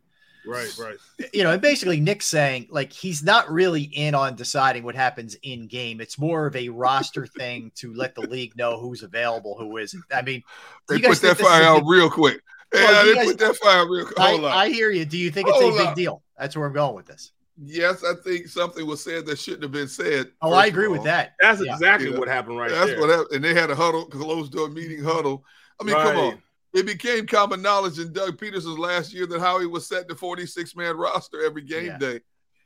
Right, 0.48 0.72
right. 0.78 0.96
you 1.34 1.42
know, 1.42 1.50
and 1.50 1.60
basically 1.60 1.98
Nick's 1.98 2.28
saying 2.28 2.68
like 2.70 2.92
he's 2.92 3.22
not 3.24 3.50
really 3.50 3.82
in 3.82 4.14
on 4.14 4.36
deciding 4.36 4.84
what 4.84 4.94
happens 4.94 5.34
in 5.42 5.66
game. 5.66 6.00
It's 6.00 6.20
more 6.20 6.46
of 6.46 6.54
a 6.54 6.68
roster 6.68 7.26
thing 7.38 7.72
to 7.76 7.92
let 7.94 8.14
the 8.14 8.20
league 8.20 8.56
know 8.56 8.78
who's 8.78 9.02
available, 9.02 9.56
who 9.58 9.76
isn't. 9.78 10.04
I 10.14 10.22
mean, 10.22 10.42
They 10.88 11.00
put 11.00 11.02
that 11.02 11.16
think 11.18 11.38
this 11.38 11.40
is 11.40 11.46
fire 11.46 11.62
out 11.64 11.78
big- 11.80 11.88
real 11.88 12.08
quick. 12.10 12.40
Yeah, 12.72 13.02
do 13.02 13.08
they 13.08 13.14
guys- 13.14 13.26
put 13.26 13.38
that 13.38 13.56
fire 13.56 13.78
out 13.80 13.88
real 13.90 14.04
quick. 14.06 14.20
I, 14.20 14.30
Hold 14.30 14.44
on. 14.44 14.52
I 14.52 14.68
hear 14.68 14.90
you. 14.92 15.04
Do 15.04 15.18
you 15.18 15.32
think 15.32 15.48
it's 15.48 15.58
Hold 15.60 15.74
a 15.74 15.78
big 15.78 15.86
on. 15.88 15.94
deal? 15.94 16.22
That's 16.38 16.56
where 16.56 16.66
I'm 16.66 16.72
going 16.72 16.94
with 16.94 17.06
this. 17.06 17.32
Yes, 17.60 18.04
I 18.04 18.12
think 18.22 18.46
something 18.46 18.86
was 18.86 19.02
said 19.02 19.26
that 19.26 19.38
shouldn't 19.40 19.62
have 19.64 19.72
been 19.72 19.88
said. 19.88 20.30
Oh, 20.42 20.52
I 20.52 20.66
agree 20.66 20.88
with 20.88 21.02
that. 21.04 21.32
That's 21.40 21.60
Yeah. 21.64 21.72
exactly 21.72 22.10
Yeah. 22.12 22.18
what 22.18 22.28
happened 22.28 22.58
right 22.58 22.70
That's 22.70 22.90
there. 22.90 23.00
what 23.00 23.08
happened. 23.10 23.28
And 23.32 23.44
they 23.44 23.54
had 23.54 23.70
a 23.70 23.74
huddle, 23.74 24.04
closed 24.06 24.52
door 24.52 24.68
meeting 24.68 25.02
huddle. 25.02 25.42
I 25.80 25.84
mean, 25.84 25.96
come 25.96 26.16
on. 26.18 26.42
It 26.76 26.84
became 26.86 27.26
common 27.26 27.62
knowledge 27.62 27.98
in 27.98 28.12
Doug 28.12 28.38
Pederson's 28.38 28.78
last 28.78 29.12
year 29.14 29.26
that 29.26 29.40
Howie 29.40 29.66
was 29.66 29.86
set 29.86 30.08
to 30.08 30.14
46 30.14 30.76
man 30.76 30.96
roster 30.96 31.42
every 31.44 31.62
game 31.62 31.86
Yeah. 31.86 31.98
day. 31.98 32.20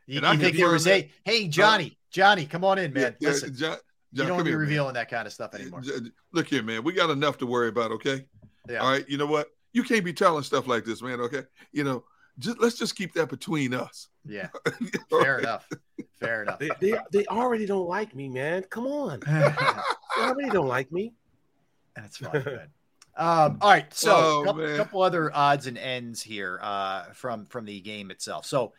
You, 0.07 0.17
And 0.19 0.27
I 0.27 0.33
you 0.33 0.39
think 0.41 0.57
there 0.57 0.69
was 0.71 0.87
a 0.89 1.09
hey 1.25 1.47
Johnny, 1.47 1.97
Johnny, 2.11 2.45
come 2.45 2.65
on 2.65 2.79
in, 2.79 2.93
man. 2.93 3.15
Yeah, 3.21 3.29
Listen, 3.29 3.55
John, 3.55 3.77
you 4.13 4.25
don't 4.25 4.39
come 4.39 4.45
be 4.45 4.51
here, 4.51 4.59
man. 4.59 4.67
revealing 4.67 4.95
that 4.95 5.09
kind 5.09 5.27
of 5.29 5.33
stuff 5.33 5.55
anymore. 5.55 5.83
Look 6.33 6.49
here, 6.49 6.63
man. 6.65 6.83
We 6.83 6.93
got 6.93 7.11
enough 7.11 7.39
to 7.39 7.47
worry 7.47 7.69
about, 7.69 7.93
okay? 7.93 8.27
Yeah. 8.69 8.79
All 8.79 8.91
right. 8.91 9.09
You 9.09 9.17
know 9.17 9.27
what? 9.27 9.47
You 9.73 9.85
can't 9.85 10.05
be 10.05 10.13
telling 10.13 10.43
stuff 10.43 10.67
like 10.67 10.85
this, 10.85 11.01
man. 11.03 11.21
Okay. 11.21 11.45
You 11.71 11.85
know, 11.85 12.05
just 12.41 12.59
let's 12.61 12.77
just 12.77 12.97
keep 12.97 13.13
that 13.15 13.29
between 13.29 13.73
us. 13.73 14.09
Yeah, 14.27 14.49
fair 15.11 15.35
right? 15.35 15.39
enough. 15.45 15.69
Fair 16.19 16.43
enough. 16.43 16.59
They, 16.59 16.71
they 16.81 16.99
they 17.13 17.27
already 17.27 17.67
don't 17.67 17.87
like 17.87 18.15
me, 18.17 18.29
man. 18.29 18.65
Come 18.71 18.87
on. 18.89 19.21
They 20.17 20.27
already 20.27 20.51
don't 20.51 20.67
like 20.69 20.91
me. 20.91 21.15
That's 21.95 22.17
fine, 22.19 22.43
man. 22.45 22.69
Um, 23.17 23.59
all 23.61 23.71
right, 23.71 23.93
so 23.93 24.13
Oh, 24.15 24.43
a 24.43 24.45
couple, 24.47 24.77
couple 24.77 25.03
other 25.03 25.35
odds 25.35 25.67
and 25.67 25.77
ends 25.77 26.23
here 26.23 26.59
uh, 26.63 27.05
from 27.13 27.47
from 27.47 27.65
the 27.65 27.81
game 27.81 28.11
itself. 28.11 28.47
So 28.47 28.73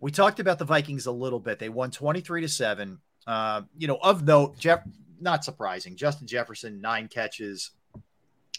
we 0.00 0.10
talked 0.10 0.40
about 0.40 0.58
the 0.58 0.64
Vikings 0.64 1.06
a 1.06 1.12
little 1.12 1.40
bit. 1.40 1.58
They 1.58 1.68
won 1.68 1.90
twenty 1.90 2.20
three 2.20 2.40
to 2.42 2.48
seven. 2.48 2.98
Uh, 3.26 3.62
you 3.76 3.86
know, 3.86 3.98
of 4.02 4.24
note, 4.24 4.58
Jeff. 4.58 4.80
Not 5.22 5.44
surprising. 5.44 5.96
Justin 5.96 6.26
Jefferson 6.26 6.80
nine 6.80 7.06
catches, 7.06 7.72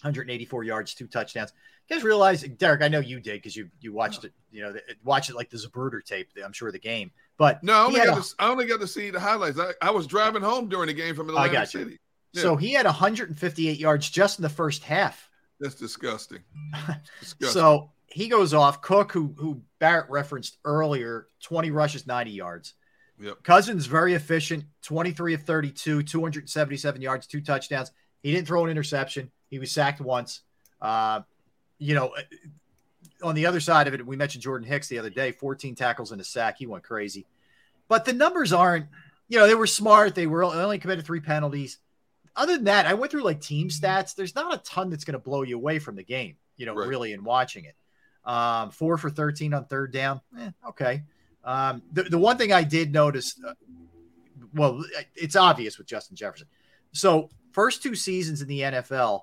184 0.03 0.63
yards, 0.63 0.93
two 0.93 1.07
touchdowns. 1.07 1.53
You 1.89 1.95
guys 1.95 2.03
realize, 2.03 2.43
Derrick? 2.43 2.81
I 2.83 2.87
know 2.87 2.99
you 2.99 3.19
did 3.19 3.33
because 3.33 3.55
you 3.55 3.69
you 3.81 3.91
watched 3.91 4.23
it. 4.23 4.31
You 4.51 4.61
know, 4.63 4.75
watch 5.03 5.29
it 5.29 5.35
like 5.35 5.49
the 5.49 5.57
Zapruder 5.57 6.03
tape. 6.03 6.29
I'm 6.43 6.53
sure 6.53 6.71
the 6.71 6.79
game, 6.79 7.11
but 7.37 7.63
No, 7.63 7.73
I 7.73 7.85
only, 7.85 7.99
got 7.99 8.17
a- 8.17 8.21
to, 8.21 8.35
I 8.39 8.49
only 8.49 8.65
got 8.65 8.79
to 8.79 8.87
see 8.87 9.09
the 9.09 9.19
highlights. 9.19 9.59
I, 9.59 9.71
I 9.81 9.91
was 9.91 10.07
driving 10.07 10.41
home 10.41 10.69
during 10.69 10.87
the 10.87 10.93
game 10.93 11.15
from 11.15 11.29
I 11.35 11.47
Atlantic 11.47 11.99
So 12.33 12.55
he 12.55 12.73
had 12.73 12.85
158 12.85 13.77
yards 13.77 14.09
just 14.09 14.39
in 14.39 14.43
the 14.43 14.49
first 14.49 14.83
half. 14.83 15.29
That's 15.59 15.75
disgusting. 15.75 16.39
disgusting. 17.19 17.49
So 17.49 17.91
he 18.07 18.27
goes 18.27 18.53
off. 18.53 18.81
Cook, 18.81 19.11
who 19.11 19.33
who 19.37 19.61
Barrett 19.79 20.09
referenced 20.09 20.57
earlier, 20.65 21.27
20 21.43 21.71
rushes, 21.71 22.07
90 22.07 22.31
yards. 22.31 22.73
Yep. 23.19 23.43
Cousins 23.43 23.85
very 23.85 24.15
efficient, 24.15 24.65
23 24.81 25.35
of 25.35 25.43
32, 25.43 26.03
277 26.03 27.01
yards, 27.01 27.27
two 27.27 27.41
touchdowns. 27.41 27.91
He 28.23 28.31
didn't 28.31 28.47
throw 28.47 28.63
an 28.63 28.71
interception. 28.71 29.31
He 29.49 29.59
was 29.59 29.71
sacked 29.71 30.01
once. 30.01 30.41
Uh, 30.81 31.21
you 31.77 31.93
know, 31.93 32.13
on 33.21 33.35
the 33.35 33.45
other 33.45 33.59
side 33.59 33.87
of 33.87 33.93
it, 33.93 34.05
we 34.05 34.15
mentioned 34.15 34.41
Jordan 34.41 34.67
Hicks 34.67 34.87
the 34.87 34.99
other 34.99 35.09
day, 35.09 35.31
14 35.31 35.75
tackles 35.75 36.11
and 36.11 36.21
a 36.21 36.23
sack. 36.23 36.57
He 36.57 36.65
went 36.65 36.83
crazy. 36.83 37.27
But 37.87 38.05
the 38.05 38.13
numbers 38.13 38.53
aren't, 38.53 38.87
you 39.27 39.37
know, 39.37 39.47
they 39.47 39.55
were 39.55 39.67
smart. 39.67 40.15
They 40.15 40.27
were 40.27 40.43
only 40.43 40.79
committed 40.79 41.05
three 41.05 41.19
penalties. 41.19 41.77
Other 42.35 42.55
than 42.55 42.65
that, 42.65 42.85
I 42.85 42.93
went 42.93 43.11
through 43.11 43.23
like 43.23 43.41
team 43.41 43.69
stats. 43.69 44.15
There's 44.15 44.35
not 44.35 44.53
a 44.53 44.57
ton 44.59 44.89
that's 44.89 45.03
going 45.03 45.13
to 45.13 45.19
blow 45.19 45.41
you 45.43 45.55
away 45.57 45.79
from 45.79 45.95
the 45.95 46.03
game, 46.03 46.37
you 46.57 46.65
know, 46.65 46.73
Right. 46.73 46.87
really 46.87 47.11
in 47.13 47.23
watching 47.23 47.65
it. 47.65 47.75
Um, 48.23 48.71
four 48.71 48.97
for 48.97 49.09
13 49.09 49.53
on 49.53 49.65
third 49.65 49.91
down. 49.91 50.21
Eh, 50.39 50.51
okay. 50.69 51.03
Um, 51.43 51.81
the, 51.91 52.03
the 52.03 52.17
one 52.17 52.37
thing 52.37 52.53
I 52.53 52.63
did 52.63 52.93
notice, 52.93 53.35
uh, 53.45 53.53
well, 54.53 54.83
it's 55.15 55.35
obvious 55.35 55.77
with 55.77 55.87
Justin 55.87 56.15
Jefferson. 56.15 56.47
So, 56.93 57.29
first 57.51 57.81
two 57.81 57.95
seasons 57.95 58.41
in 58.41 58.47
the 58.47 58.61
NFL, 58.61 59.21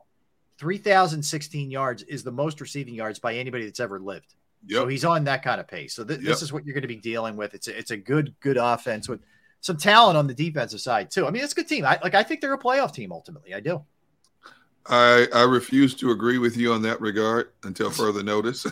3,016 0.58 1.70
yards 1.70 2.02
is 2.02 2.22
the 2.24 2.32
most 2.32 2.60
receiving 2.60 2.94
yards 2.94 3.18
by 3.18 3.34
anybody 3.34 3.64
that's 3.64 3.80
ever 3.80 3.98
lived. 3.98 4.34
So 4.68 4.88
he's 4.88 5.04
on 5.04 5.22
that 5.24 5.44
kind 5.44 5.60
of 5.60 5.68
pace. 5.68 5.94
So 5.94 6.02
th- 6.04 6.18
Yep. 6.18 6.26
this 6.28 6.42
is 6.42 6.52
what 6.52 6.66
you're 6.66 6.74
going 6.74 6.82
to 6.82 6.88
be 6.88 6.96
dealing 6.96 7.36
with. 7.36 7.54
It's 7.54 7.68
a, 7.68 7.78
it's 7.78 7.92
a 7.92 7.96
good 7.96 8.34
good 8.40 8.56
offense 8.56 9.08
with 9.08 9.20
some 9.60 9.76
talent 9.76 10.16
on 10.16 10.26
the 10.26 10.34
defensive 10.34 10.80
side 10.80 11.10
too. 11.10 11.26
I 11.26 11.30
mean, 11.30 11.42
it's 11.42 11.52
a 11.52 11.56
good 11.56 11.68
team. 11.68 11.84
I 11.84 11.98
like. 12.02 12.14
I 12.14 12.22
think 12.22 12.40
they're 12.40 12.54
a 12.54 12.58
playoff 12.58 12.92
team 12.92 13.12
ultimately. 13.12 13.54
I 13.54 13.60
do. 13.60 13.82
I, 14.90 15.26
I 15.34 15.42
refuse 15.42 15.94
to 15.96 16.12
agree 16.12 16.38
with 16.38 16.56
you 16.56 16.72
on 16.72 16.80
that 16.82 16.98
regard 17.00 17.50
until 17.64 17.90
further 17.90 18.22
notice. 18.22 18.62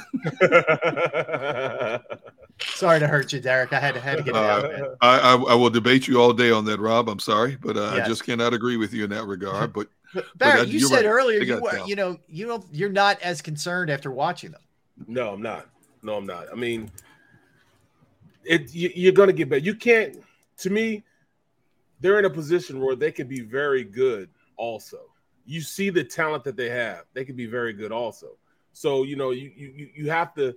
Sorry 2.60 3.00
to 3.00 3.06
hurt 3.06 3.32
you, 3.34 3.40
Derrick. 3.40 3.72
I 3.74 3.80
had 3.80 3.94
to 3.94 4.00
had 4.00 4.16
to 4.18 4.22
get 4.22 4.30
it 4.34 4.36
out. 4.36 4.64
Uh, 4.64 4.94
I, 5.02 5.18
I, 5.18 5.34
I 5.34 5.54
will 5.54 5.68
debate 5.68 6.08
you 6.08 6.18
all 6.20 6.32
day 6.32 6.50
on 6.50 6.64
that, 6.66 6.80
Rob. 6.80 7.08
I'm 7.10 7.18
sorry, 7.18 7.56
but 7.60 7.76
uh, 7.76 7.92
Yeah. 7.96 8.04
I 8.04 8.08
just 8.08 8.24
cannot 8.24 8.54
agree 8.54 8.78
with 8.78 8.94
you 8.94 9.04
in 9.04 9.10
that 9.10 9.26
regard. 9.26 9.72
But, 9.74 9.88
But 10.14 10.24
but 10.30 10.38
Barrett, 10.38 10.58
that- 10.60 10.68
you 10.68 10.78
you're 10.80 10.88
said 10.88 11.04
right. 11.04 11.10
earlier 11.10 11.42
you 11.42 11.60
were, 11.60 11.70
talent. 11.70 11.88
you 11.88 11.96
know 11.96 12.16
you 12.28 12.46
know 12.46 12.64
you're 12.72 12.88
not 12.88 13.20
as 13.20 13.42
concerned 13.42 13.90
after 13.90 14.10
watching 14.10 14.52
them. 14.52 14.62
No, 15.06 15.34
I'm 15.34 15.42
not. 15.42 15.66
No, 16.02 16.16
I'm 16.16 16.24
not. 16.24 16.46
I 16.50 16.54
mean, 16.54 16.90
it 18.44 18.74
you, 18.74 18.90
you're 18.94 19.12
going 19.12 19.26
to 19.26 19.32
get 19.34 19.50
better. 19.50 19.60
You 19.62 19.74
can't. 19.74 20.16
To 20.58 20.70
me, 20.70 21.04
they're 22.00 22.18
in 22.18 22.24
a 22.24 22.30
position 22.30 22.80
where 22.80 22.96
they 22.96 23.12
could 23.12 23.28
be 23.28 23.40
very 23.40 23.84
good. 23.84 24.30
Also, 24.56 24.98
you 25.44 25.60
see 25.60 25.90
the 25.90 26.04
talent 26.04 26.44
that 26.44 26.56
they 26.56 26.68
have. 26.68 27.04
They 27.14 27.24
could 27.24 27.36
be 27.36 27.46
very 27.46 27.72
good. 27.72 27.92
Also, 27.92 28.36
so 28.72 29.04
you 29.04 29.16
know 29.16 29.30
you 29.30 29.52
you 29.56 29.88
you 29.94 30.10
have 30.10 30.34
to 30.34 30.54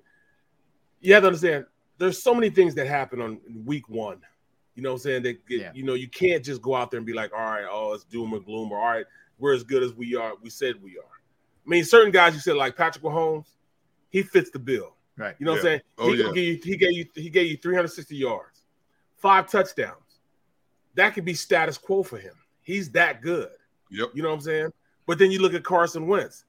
you 1.02 1.14
have 1.14 1.24
to 1.24 1.28
understand. 1.28 1.66
There's 1.98 2.22
so 2.22 2.34
many 2.34 2.50
things 2.50 2.76
that 2.76 2.88
happen 2.88 3.22
on 3.22 3.40
week 3.66 3.90
one. 3.90 4.22
You 4.76 4.84
know 4.84 4.92
what 4.92 4.96
I'm 4.96 5.00
saying? 5.02 5.24
That 5.24 5.46
get, 5.46 5.60
Yeah. 5.60 5.72
you 5.74 5.84
know 5.84 5.94
you 5.94 6.08
can't 6.08 6.44
just 6.44 6.62
go 6.62 6.76
out 6.76 6.92
there 6.92 6.98
and 6.98 7.06
be 7.06 7.14
like, 7.14 7.34
all 7.34 7.40
right, 7.40 7.66
oh, 7.70 7.94
it's 7.94 8.06
doom 8.06 8.34
or 8.34 8.40
gloom, 8.40 8.72
or 8.72 8.80
all 8.80 8.86
right, 8.86 9.06
we're 9.38 9.54
as 9.54 9.64
good 9.64 9.84
as 9.84 9.94
we 9.94 10.16
are. 10.16 10.34
We 10.42 10.50
said 10.50 10.82
we 10.82 10.92
are. 10.98 11.04
I 11.66 11.70
mean, 11.70 11.84
certain 11.84 12.12
guys 12.12 12.34
you 12.34 12.40
said 12.40 12.56
like 12.56 12.76
Patrick 12.76 13.04
Mahomes, 13.04 13.48
he 14.10 14.24
fits 14.24 14.50
the 14.50 14.60
bill. 14.60 14.96
Right. 15.18 15.36
You 15.38 15.46
know 15.46 15.52
what 15.52 15.60
I'm 15.60 15.64
saying? 15.64 15.82
Oh, 15.98 16.12
he, 16.12 16.18
yeah. 16.18 16.26
gonna 16.26 16.40
you, 16.40 16.60
he 16.64 16.78
gave 16.78 16.92
you 16.94 17.06
he 17.14 17.30
gave 17.30 17.52
you 17.52 17.58
360 17.58 18.16
yards, 18.16 18.59
five 19.20 19.50
touchdowns. 19.50 19.96
That 20.96 21.14
could 21.14 21.26
be 21.26 21.34
status 21.34 21.78
quo 21.78 22.04
for 22.04 22.18
him. 22.18 22.34
He's 22.62 22.90
that 22.92 23.22
good. 23.22 23.50
Yep. 23.92 24.10
You 24.14 24.24
know 24.24 24.30
what 24.30 24.36
I'm 24.36 24.42
saying? 24.42 24.74
But 25.06 25.18
then 25.18 25.32
you 25.32 25.42
look 25.42 25.54
at 25.54 25.64
Carson 25.64 26.08
Wentz. 26.08 26.46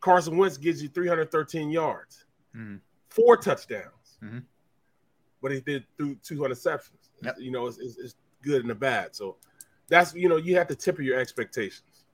Carson 0.00 0.36
Wentz 0.36 0.56
gives 0.56 0.82
you 0.82 0.88
313 0.88 1.70
yards, 1.70 2.24
Mhm. 2.56 2.80
four 3.08 3.36
touchdowns, 3.36 4.18
Mhm. 4.22 4.44
but 5.42 5.50
he 5.52 5.60
did 5.60 5.84
through 5.96 6.14
two 6.22 6.38
interceptions. 6.38 7.10
Yep. 7.22 7.36
You 7.40 7.50
know, 7.50 7.66
it's, 7.66 7.78
it's, 7.78 7.98
it's 7.98 8.14
good 8.42 8.60
and 8.60 8.70
the 8.70 8.74
bad. 8.74 9.16
So 9.16 9.36
that's 9.88 10.14
you 10.14 10.28
know 10.28 10.36
you 10.36 10.56
have 10.56 10.68
to 10.68 10.76
temper 10.76 11.02
your 11.02 11.18
expectations. 11.18 12.04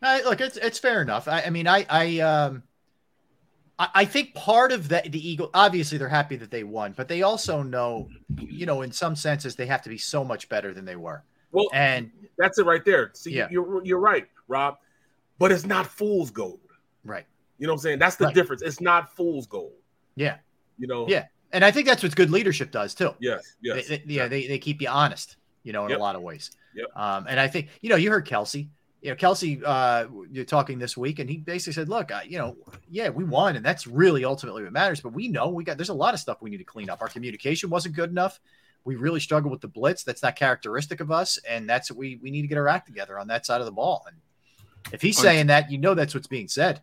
I, 0.00 0.22
look, 0.22 0.40
it's 0.40 0.56
it's 0.56 0.78
fair 0.78 1.02
enough. 1.02 1.26
I, 1.28 1.42
I 1.42 1.50
mean, 1.50 1.66
I 1.66 1.84
I 1.90 2.18
um, 2.20 2.62
I, 3.94 4.04
think 4.04 4.34
part 4.34 4.72
of 4.72 4.88
that 4.90 5.10
the 5.10 5.28
Eagle 5.28 5.50
obviously 5.54 5.98
they're 5.98 6.08
happy 6.08 6.36
that 6.36 6.50
they 6.50 6.64
won, 6.64 6.92
but 6.96 7.08
they 7.08 7.22
also 7.22 7.62
know, 7.62 8.08
you 8.38 8.66
know, 8.66 8.82
in 8.82 8.92
some 8.92 9.16
senses 9.16 9.56
they 9.56 9.66
have 9.66 9.82
to 9.82 9.88
be 9.88 9.98
so 9.98 10.24
much 10.24 10.48
better 10.48 10.72
than 10.74 10.84
they 10.84 10.96
were. 10.96 11.24
Well, 11.52 11.68
And 11.72 12.10
that's 12.38 12.58
it 12.58 12.66
right 12.66 12.84
there. 12.84 13.10
See, 13.14 13.32
Yeah. 13.32 13.48
you're 13.50 13.84
you're 13.84 13.98
right, 13.98 14.26
Rob. 14.48 14.78
But 15.38 15.52
it's 15.52 15.66
not 15.66 15.86
fool's 15.86 16.30
gold. 16.30 16.60
right, 17.04 17.26
You 17.58 17.66
know 17.66 17.72
what 17.72 17.78
I'm 17.80 17.82
saying? 17.82 17.98
That's 17.98 18.16
the 18.16 18.26
Right. 18.26 18.34
difference. 18.34 18.62
It's 18.62 18.80
not 18.80 19.14
fool's 19.16 19.46
gold. 19.46 19.72
yeah, 20.16 20.36
You 20.78 20.86
know? 20.86 21.08
yeah, 21.08 21.26
and 21.52 21.64
I 21.64 21.70
think 21.70 21.86
that's 21.86 22.02
what 22.02 22.14
good 22.14 22.30
leadership 22.30 22.70
does 22.70 22.94
too. 22.94 23.14
Yes. 23.20 23.56
Yes. 23.60 23.88
They, 23.88 23.96
they- 23.98 24.14
yeah, 24.14 24.28
they, 24.28 24.46
they 24.46 24.58
keep 24.58 24.80
you 24.80 24.88
honest, 24.88 25.36
you 25.64 25.72
know, 25.72 25.84
in 25.84 25.90
Yep. 25.90 25.98
a 25.98 26.02
lot 26.02 26.16
of 26.16 26.22
ways. 26.22 26.50
Yep. 26.74 26.86
Um, 26.96 27.26
and 27.28 27.38
I 27.40 27.48
think, 27.48 27.68
you 27.80 27.88
know, 27.90 27.96
you 27.96 28.10
heard 28.10 28.26
Kelce. 28.26 28.68
You 29.02 29.10
know, 29.10 29.16
Kelce, 29.16 29.60
uh, 29.64 30.06
you're 30.30 30.44
talking 30.44 30.78
this 30.78 30.96
week, 30.96 31.18
and 31.18 31.28
he 31.28 31.38
basically 31.38 31.72
said, 31.72 31.88
"Look, 31.88 32.12
I, 32.12 32.22
you 32.22 32.38
know, 32.38 32.56
yeah, 32.88 33.08
we 33.08 33.24
won, 33.24 33.56
and 33.56 33.66
that's 33.66 33.88
really 33.88 34.24
ultimately 34.24 34.62
what 34.62 34.72
matters. 34.72 35.00
But 35.00 35.12
we 35.12 35.26
know 35.26 35.48
we 35.48 35.64
got 35.64 35.76
there's 35.76 35.88
a 35.88 35.94
lot 35.94 36.14
of 36.14 36.20
stuff 36.20 36.40
we 36.40 36.50
need 36.50 36.58
to 36.58 36.64
clean 36.64 36.88
up. 36.88 37.02
Our 37.02 37.08
communication 37.08 37.68
wasn't 37.68 37.96
good 37.96 38.10
enough. 38.10 38.40
We 38.84 38.94
really 38.94 39.18
struggled 39.18 39.50
with 39.50 39.60
the 39.60 39.68
blitz. 39.68 40.04
That's 40.04 40.22
not 40.22 40.36
characteristic 40.36 41.00
of 41.00 41.10
us, 41.10 41.36
and 41.48 41.68
that's 41.68 41.90
what 41.90 41.98
we 41.98 42.20
we 42.22 42.30
need 42.30 42.42
to 42.42 42.48
get 42.48 42.58
our 42.58 42.68
act 42.68 42.86
together 42.86 43.18
on 43.18 43.26
that 43.26 43.44
side 43.44 43.60
of 43.60 43.64
the 43.64 43.72
ball. 43.72 44.04
And 44.06 44.16
if 44.92 45.02
he's 45.02 45.18
saying 45.18 45.48
that, 45.48 45.70
you 45.70 45.78
know, 45.78 45.94
that's 45.94 46.14
what's 46.14 46.28
being 46.28 46.48
said. 46.48 46.80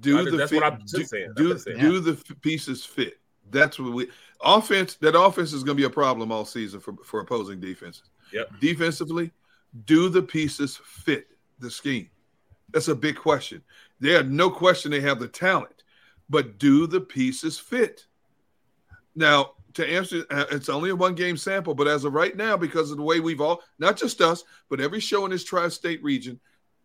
Do 0.00 0.18
I- 0.18 0.24
the 0.30 0.36
that's 0.36 0.50
fit, 0.50 0.62
what 0.62 0.72
I'm 0.72 0.80
do, 0.80 1.04
saying. 1.04 1.32
do, 1.34 1.48
That's 1.48 1.64
what 1.64 1.78
I'm 1.80 2.02
the 2.04 2.36
pieces 2.42 2.84
fit? 2.84 3.18
That's 3.50 3.78
what 3.78 3.94
we 3.94 4.08
offense. 4.44 4.96
That 4.96 5.18
offense 5.18 5.54
is 5.54 5.64
going 5.64 5.78
to 5.78 5.80
be 5.80 5.86
a 5.86 5.90
problem 5.90 6.30
all 6.30 6.44
season 6.44 6.78
for 6.80 6.94
for 7.04 7.20
opposing 7.20 7.58
defenses. 7.58 8.10
Yep. 8.34 8.60
Defensively, 8.60 9.32
do 9.86 10.10
the 10.10 10.20
pieces 10.20 10.78
fit 10.84 11.28
the 11.58 11.70
scheme? 11.70 12.10
That's 12.72 12.88
a 12.88 12.94
big 12.94 13.16
question. 13.16 13.62
There, 14.00 14.22
no 14.22 14.50
question, 14.50 14.90
they 14.90 15.00
have 15.00 15.20
the 15.20 15.28
talent, 15.28 15.84
but 16.28 16.58
do 16.58 16.86
the 16.86 17.00
pieces 17.00 17.58
fit? 17.58 18.06
Now, 19.14 19.52
to 19.74 19.88
answer, 19.88 20.24
uh, 20.30 20.44
it's 20.50 20.68
only 20.68 20.90
a 20.90 20.96
one 20.96 21.14
game 21.14 21.36
sample, 21.36 21.74
but 21.74 21.88
as 21.88 22.04
of 22.04 22.12
right 22.12 22.36
now, 22.36 22.56
because 22.56 22.90
of 22.90 22.96
the 22.96 23.02
way 23.02 23.20
we've 23.20 23.40
all, 23.40 23.62
not 23.78 23.96
just 23.96 24.20
us, 24.20 24.44
but 24.68 24.80
every 24.80 25.00
show 25.00 25.24
in 25.24 25.30
this 25.30 25.44
tri 25.44 25.68
state 25.68 26.02
region 26.02 26.38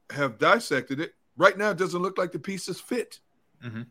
have 0.10 0.38
dissected 0.38 1.00
it, 1.00 1.14
right 1.38 1.58
now 1.58 1.72
it 1.72 1.78
doesn't 1.78 2.02
look 2.02 2.18
like 2.18 2.32
the 2.32 2.40
pieces 2.40 2.80
fit. 2.80 3.20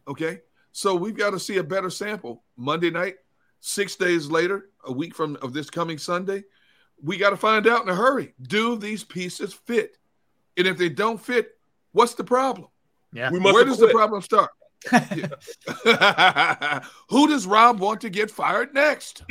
Okay. 0.09 0.41
So 0.73 0.95
we've 0.95 1.17
got 1.17 1.31
to 1.31 1.41
see 1.41 1.59
a 1.59 1.63
better 1.63 1.91
sample 1.91 2.43
Monday 2.57 2.91
night, 2.91 3.17
six 3.61 3.97
days 3.97 4.29
later, 4.29 4.71
a 4.85 4.93
week 4.93 5.15
from 5.15 5.37
of 5.43 5.53
this 5.53 5.69
coming 5.69 5.99
Sunday. 5.99 6.45
We 7.03 7.17
got 7.17 7.31
to 7.31 7.37
find 7.37 7.67
out 7.67 7.83
in 7.83 7.89
a 7.89 7.95
hurry. 7.95 8.35
Do 8.41 8.77
these 8.77 9.05
pieces 9.05 9.53
fit? 9.53 9.99
And 10.57 10.67
if 10.67 10.77
they 10.77 10.89
don't 10.89 11.21
fit, 11.21 11.51
what's 11.93 12.15
the 12.15 12.25
problem? 12.25 12.69
Yeah. 13.13 13.31
We 13.31 13.39
must 13.39 13.55
Where 13.55 13.65
have 13.65 13.73
does 13.73 13.79
the 13.79 13.89
problem 13.89 14.23
start? 14.23 14.51
Who 17.09 17.29
does 17.29 17.47
Rob 17.47 17.79
want 17.79 18.01
to 18.01 18.11
get 18.11 18.31
fired 18.31 18.75
next? 18.75 19.23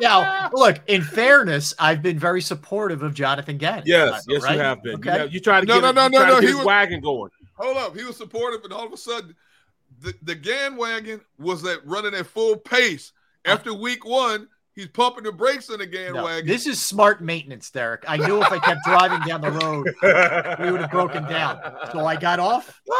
now, 0.00 0.50
look, 0.52 0.80
in 0.86 1.02
fairness, 1.02 1.72
I've 1.78 2.02
been 2.02 2.18
very 2.18 2.42
supportive 2.42 3.02
of 3.02 3.14
Jonathan 3.14 3.56
Gannon. 3.58 3.84
Yes, 3.86 4.24
yes, 4.28 4.42
right? 4.42 4.56
you 4.56 4.60
have 4.60 4.82
been. 4.82 4.96
Okay. 4.96 5.12
You, 5.12 5.18
have, 5.18 5.32
you 5.34 5.40
try 5.40 5.60
to 5.60 5.66
No, 5.66 5.80
get, 5.80 5.82
no, 5.82 5.88
it- 5.88 5.94
no, 5.94 6.18
no, 6.18 6.26
no, 6.26 6.40
he 6.40 6.48
his 6.48 6.56
was- 6.56 6.64
wagon 6.66 7.00
going. 7.00 7.30
Hold 7.54 7.78
up. 7.78 7.96
He 7.96 8.04
was 8.04 8.16
supportive, 8.18 8.62
and 8.64 8.72
all 8.72 8.84
of 8.86 8.92
a 8.92 8.98
sudden, 8.98 9.34
the, 10.00 10.12
the 10.22 10.34
Gann 10.34 10.76
wagon 10.76 11.22
was 11.38 11.64
at 11.64 11.86
running 11.86 12.12
at 12.14 12.26
full 12.26 12.56
pace. 12.56 13.12
After 13.46 13.72
week 13.72 14.04
one, 14.04 14.48
he's 14.76 14.86
pumping 14.88 15.24
the 15.24 15.32
brakes 15.32 15.68
on 15.70 15.78
the 15.78 15.86
Gann 15.86 16.12
No, 16.12 16.24
wagon. 16.24 16.46
this 16.46 16.66
is 16.66 16.80
smart 16.80 17.20
maintenance, 17.22 17.70
Derrick. 17.70 18.04
I 18.06 18.18
knew 18.18 18.40
if 18.40 18.52
I 18.52 18.58
kept 18.58 18.80
driving 18.84 19.20
down 19.26 19.40
the 19.40 19.50
road, 19.50 19.86
we 20.60 20.70
would 20.70 20.82
have 20.82 20.90
broken 20.90 21.24
down. 21.24 21.60
So 21.90 22.06
I 22.06 22.14
got 22.14 22.38
off. 22.38 22.80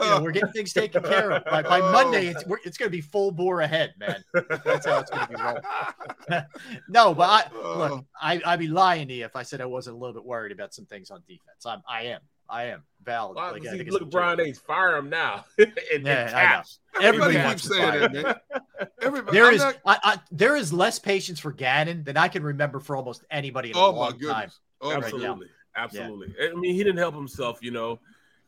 You 0.00 0.06
know, 0.06 0.22
we're 0.22 0.30
getting 0.30 0.52
things 0.52 0.72
taken 0.72 1.02
care 1.02 1.32
of. 1.32 1.44
By, 1.46 1.62
by 1.62 1.80
Monday, 1.80 2.26
it's 2.26 2.46
we're, 2.46 2.58
it's 2.64 2.76
going 2.76 2.88
to 2.88 2.96
be 2.96 3.00
full 3.00 3.32
bore 3.32 3.60
ahead, 3.62 3.94
man. 3.98 4.22
That's 4.64 4.86
how 4.86 5.00
it's 5.00 5.10
going 5.10 5.26
to 5.26 5.28
be 5.28 5.42
rolling. 5.42 6.44
no, 6.88 7.14
but 7.14 7.50
I, 7.52 7.76
look, 7.76 8.04
I, 8.20 8.40
I'd 8.44 8.58
be 8.58 8.68
lying 8.68 9.08
to 9.08 9.14
you 9.14 9.24
if 9.24 9.34
I 9.34 9.42
said 9.42 9.60
I 9.60 9.66
wasn't 9.66 9.96
a 9.96 9.98
little 9.98 10.14
bit 10.14 10.24
worried 10.24 10.52
about 10.52 10.74
some 10.74 10.84
things 10.86 11.10
on 11.10 11.22
defense. 11.26 11.64
I'm, 11.66 11.82
I 11.88 12.02
am. 12.04 12.20
I 12.48 12.64
am 12.64 12.82
valid. 13.04 13.36
Well, 13.36 13.52
Like, 13.52 13.66
I 13.66 13.70
think 13.70 13.82
it's 13.82 13.90
look 13.92 14.02
at 14.02 14.10
Brian 14.10 14.40
Ace, 14.40 14.58
fire 14.58 14.96
him 14.96 15.08
now. 15.10 15.44
and, 15.58 15.72
and 15.94 16.06
Yeah, 16.06 16.32
I 16.34 16.56
know. 16.56 17.06
Everybody 17.06 17.36
Everybody 17.36 17.36
wants 17.38 17.62
keeps 17.62 17.62
to 17.62 17.68
saying 17.80 17.90
fire 17.90 18.00
that, 18.00 18.14
him. 18.14 18.22
man. 18.22 18.90
Everybody, 19.02 19.36
There 19.36 19.46
I'm 19.48 19.54
is 19.54 19.62
not- 19.62 19.76
I, 19.86 19.98
I, 20.02 20.18
there 20.30 20.56
is 20.56 20.72
less 20.72 20.98
patience 20.98 21.40
for 21.40 21.52
Gannon 21.52 22.04
than 22.04 22.16
I 22.16 22.28
can 22.28 22.42
remember 22.42 22.80
for 22.80 22.96
almost 22.96 23.24
anybody 23.30 23.70
in 23.70 23.76
a 23.76 23.80
Oh, 23.80 23.92
my 23.94 24.10
goodness. 24.10 24.28
time. 24.30 24.50
Oh, 24.80 24.88
my 24.88 24.94
right 24.94 25.00
now. 25.02 25.06
absolutely, 25.06 25.48
absolutely. 25.76 26.34
I 26.42 26.54
mean, 26.54 26.74
he 26.74 26.78
didn't 26.84 26.98
help 26.98 27.14
himself, 27.14 27.58
you 27.62 27.70
know. 27.70 27.98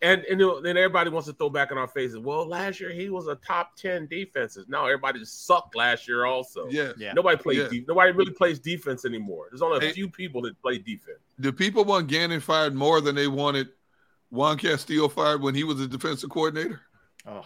And 0.03 0.23
and 0.27 0.39
then 0.63 0.77
everybody 0.77 1.09
wants 1.09 1.27
to 1.27 1.33
throw 1.33 1.49
back 1.49 1.73
in 1.73 1.79
our 1.79 1.89
faces. 1.89 2.19
Well, 2.19 2.47
last 2.47 2.81
year 2.81 2.91
he 2.93 3.09
was 3.09 3.29
a 3.29 3.37
top 3.37 3.77
ten 3.77 4.07
defenses. 4.07 4.67
Now 4.69 4.85
everybody 4.85 5.21
just 5.21 5.47
sucked 5.47 5.75
last 5.75 6.07
year. 6.07 6.27
Also, 6.27 6.67
Yeah. 6.69 6.93
Yeah. 6.99 7.15
nobody 7.15 7.39
plays. 7.39 7.57
Yeah. 7.61 7.69
De- 7.71 7.85
nobody 7.89 8.13
really 8.13 8.33
plays 8.33 8.59
defense 8.59 9.07
anymore. 9.07 9.47
There's 9.51 9.63
only 9.63 9.79
a 9.79 9.89
Hey. 9.89 9.93
few 9.95 10.11
people 10.11 10.43
that 10.43 10.61
play 10.61 10.77
defense. 10.77 11.21
the 11.39 11.51
people 11.51 11.83
want 11.87 12.09
Gannon 12.09 12.41
fired 12.41 12.75
more 12.75 13.01
than 13.01 13.15
they 13.15 13.27
wanted 13.27 13.69
Juan 14.31 14.59
Castillo 14.59 15.09
fired 15.09 15.43
when 15.43 15.55
he 15.55 15.65
was 15.65 15.81
a 15.81 15.87
defensive 15.87 16.31
coordinator. 16.31 16.81
Oh. 17.27 17.45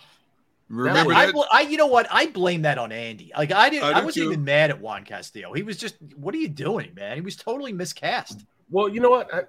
Remember 0.68 1.12
I, 1.12 1.26
that? 1.26 1.34
bl- 1.34 1.40
I, 1.52 1.62
you 1.62 1.76
know 1.76 1.88
what? 1.88 2.06
I 2.10 2.26
blame 2.26 2.62
that 2.62 2.78
on 2.78 2.92
Andy. 2.92 3.32
Like 3.36 3.52
I 3.52 3.70
didn't. 3.70 3.84
I 3.84 4.00
I, 4.00 4.04
wasn't 4.04 4.26
too. 4.26 4.32
even 4.32 4.44
mad 4.44 4.70
at 4.70 4.80
Juan 4.80 5.04
Castillo. 5.04 5.52
He 5.52 5.62
was 5.62 5.76
just, 5.76 5.96
what 6.14 6.32
are 6.32 6.38
you 6.38 6.48
doing, 6.48 6.92
man? 6.94 7.16
He 7.16 7.22
was 7.22 7.34
totally 7.34 7.72
miscast. 7.72 8.44
Well, 8.70 8.88
you 8.88 9.00
know 9.00 9.10
what? 9.10 9.34
I, 9.34 9.42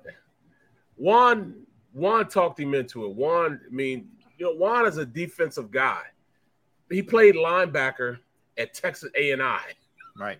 Juan 0.95 1.65
Juan 1.93 2.27
talked 2.27 2.59
him 2.59 2.73
into 2.73 3.05
it. 3.05 3.13
Juan, 3.13 3.59
I 3.65 3.73
mean, 3.73 4.09
you 4.37 4.45
know, 4.45 4.53
Juan 4.53 4.87
is 4.87 4.97
a 4.97 5.05
defensive 5.05 5.69
guy. 5.69 6.01
He 6.89 7.01
played 7.01 7.35
linebacker 7.35 8.17
at 8.57 8.73
Texas 8.73 9.11
A 9.15 9.31
and 9.31 9.41
I. 9.43 9.61
Right. 10.17 10.39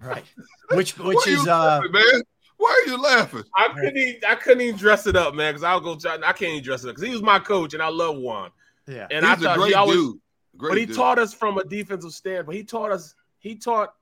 Right. 0.00 0.24
Which, 0.72 0.96
which 0.98 1.26
is, 1.26 1.46
uh, 1.46 1.80
laughing, 1.82 1.92
man? 1.92 2.22
Why 2.64 2.82
are 2.86 2.90
you 2.90 3.02
laughing? 3.02 3.44
I 3.54 3.68
couldn't. 3.74 3.96
Even, 3.98 4.20
I 4.26 4.34
couldn't 4.36 4.60
even 4.62 4.76
dress 4.78 5.06
it 5.06 5.16
up, 5.16 5.34
man. 5.34 5.52
Because 5.52 5.64
I'll 5.64 5.80
go. 5.80 5.96
Try, 5.96 6.14
I 6.14 6.32
can't 6.32 6.52
even 6.52 6.64
dress 6.64 6.82
it 6.82 6.88
up 6.88 6.94
because 6.94 7.06
he 7.06 7.12
was 7.12 7.22
my 7.22 7.38
coach, 7.38 7.74
and 7.74 7.82
I 7.82 7.88
love 7.88 8.16
Juan. 8.16 8.50
yeah. 8.88 9.06
And 9.10 9.26
I 9.26 9.34
He's 9.34 9.42
a 9.44 9.46
thought 9.48 9.58
great 9.58 9.68
he 9.68 9.74
always, 9.74 9.96
dude. 9.96 10.18
Great 10.56 10.70
but 10.70 10.78
he 10.78 10.86
dude. 10.86 10.96
taught 10.96 11.18
us 11.18 11.34
from 11.34 11.58
a 11.58 11.64
defensive 11.64 12.12
standpoint. 12.12 12.56
He 12.56 12.64
taught 12.64 12.90
us. 12.90 13.14
He 13.38 13.54
taught 13.56 13.92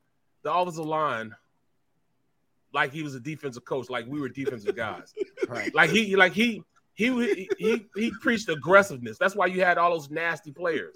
the 0.45 0.53
offensive 0.55 0.85
line 0.87 1.35
like 2.73 2.93
he 2.93 3.03
was 3.03 3.17
a 3.17 3.21
defensive 3.21 3.65
coach, 3.65 3.91
like 3.91 4.07
we 4.07 4.21
were 4.21 4.29
defensive 4.29 4.77
guys. 4.77 5.13
Right. 5.49 5.75
Like 5.75 5.91
he, 5.91 6.15
like 6.15 6.33
he, 6.33 6.63
he, 6.95 7.49
he, 7.59 7.85
he 7.97 8.13
preached 8.21 8.49
aggressiveness. 8.49 9.19
That's 9.19 9.35
why 9.35 9.47
you 9.47 9.61
had 9.65 9.77
all 9.77 9.91
those 9.91 10.09
nasty 10.09 10.53
players. 10.53 10.95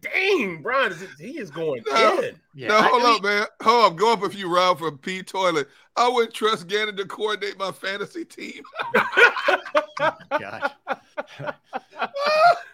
Dang, 0.00 0.62
Brian, 0.62 0.92
is- 0.92 1.18
he 1.18 1.38
is 1.38 1.50
going 1.50 1.82
No. 1.86 2.20
in. 2.22 2.40
Yeah. 2.54 2.68
no, 2.68 2.82
hold 2.82 3.02
I 3.02 3.16
up, 3.16 3.22
man. 3.22 3.46
Hold 3.62 3.92
up. 3.92 3.98
Go 3.98 4.12
up 4.12 4.22
a 4.22 4.30
few 4.30 4.52
rounds 4.54 4.78
for 4.80 4.90
P 4.92 5.22
toilet. 5.22 5.68
I 5.96 6.08
wouldn't 6.08 6.34
trust 6.34 6.66
Gannon 6.68 6.96
to 6.96 7.04
coordinate 7.04 7.58
my 7.58 7.72
fantasy 7.72 8.24
team. 8.24 8.62
God. 10.38 10.70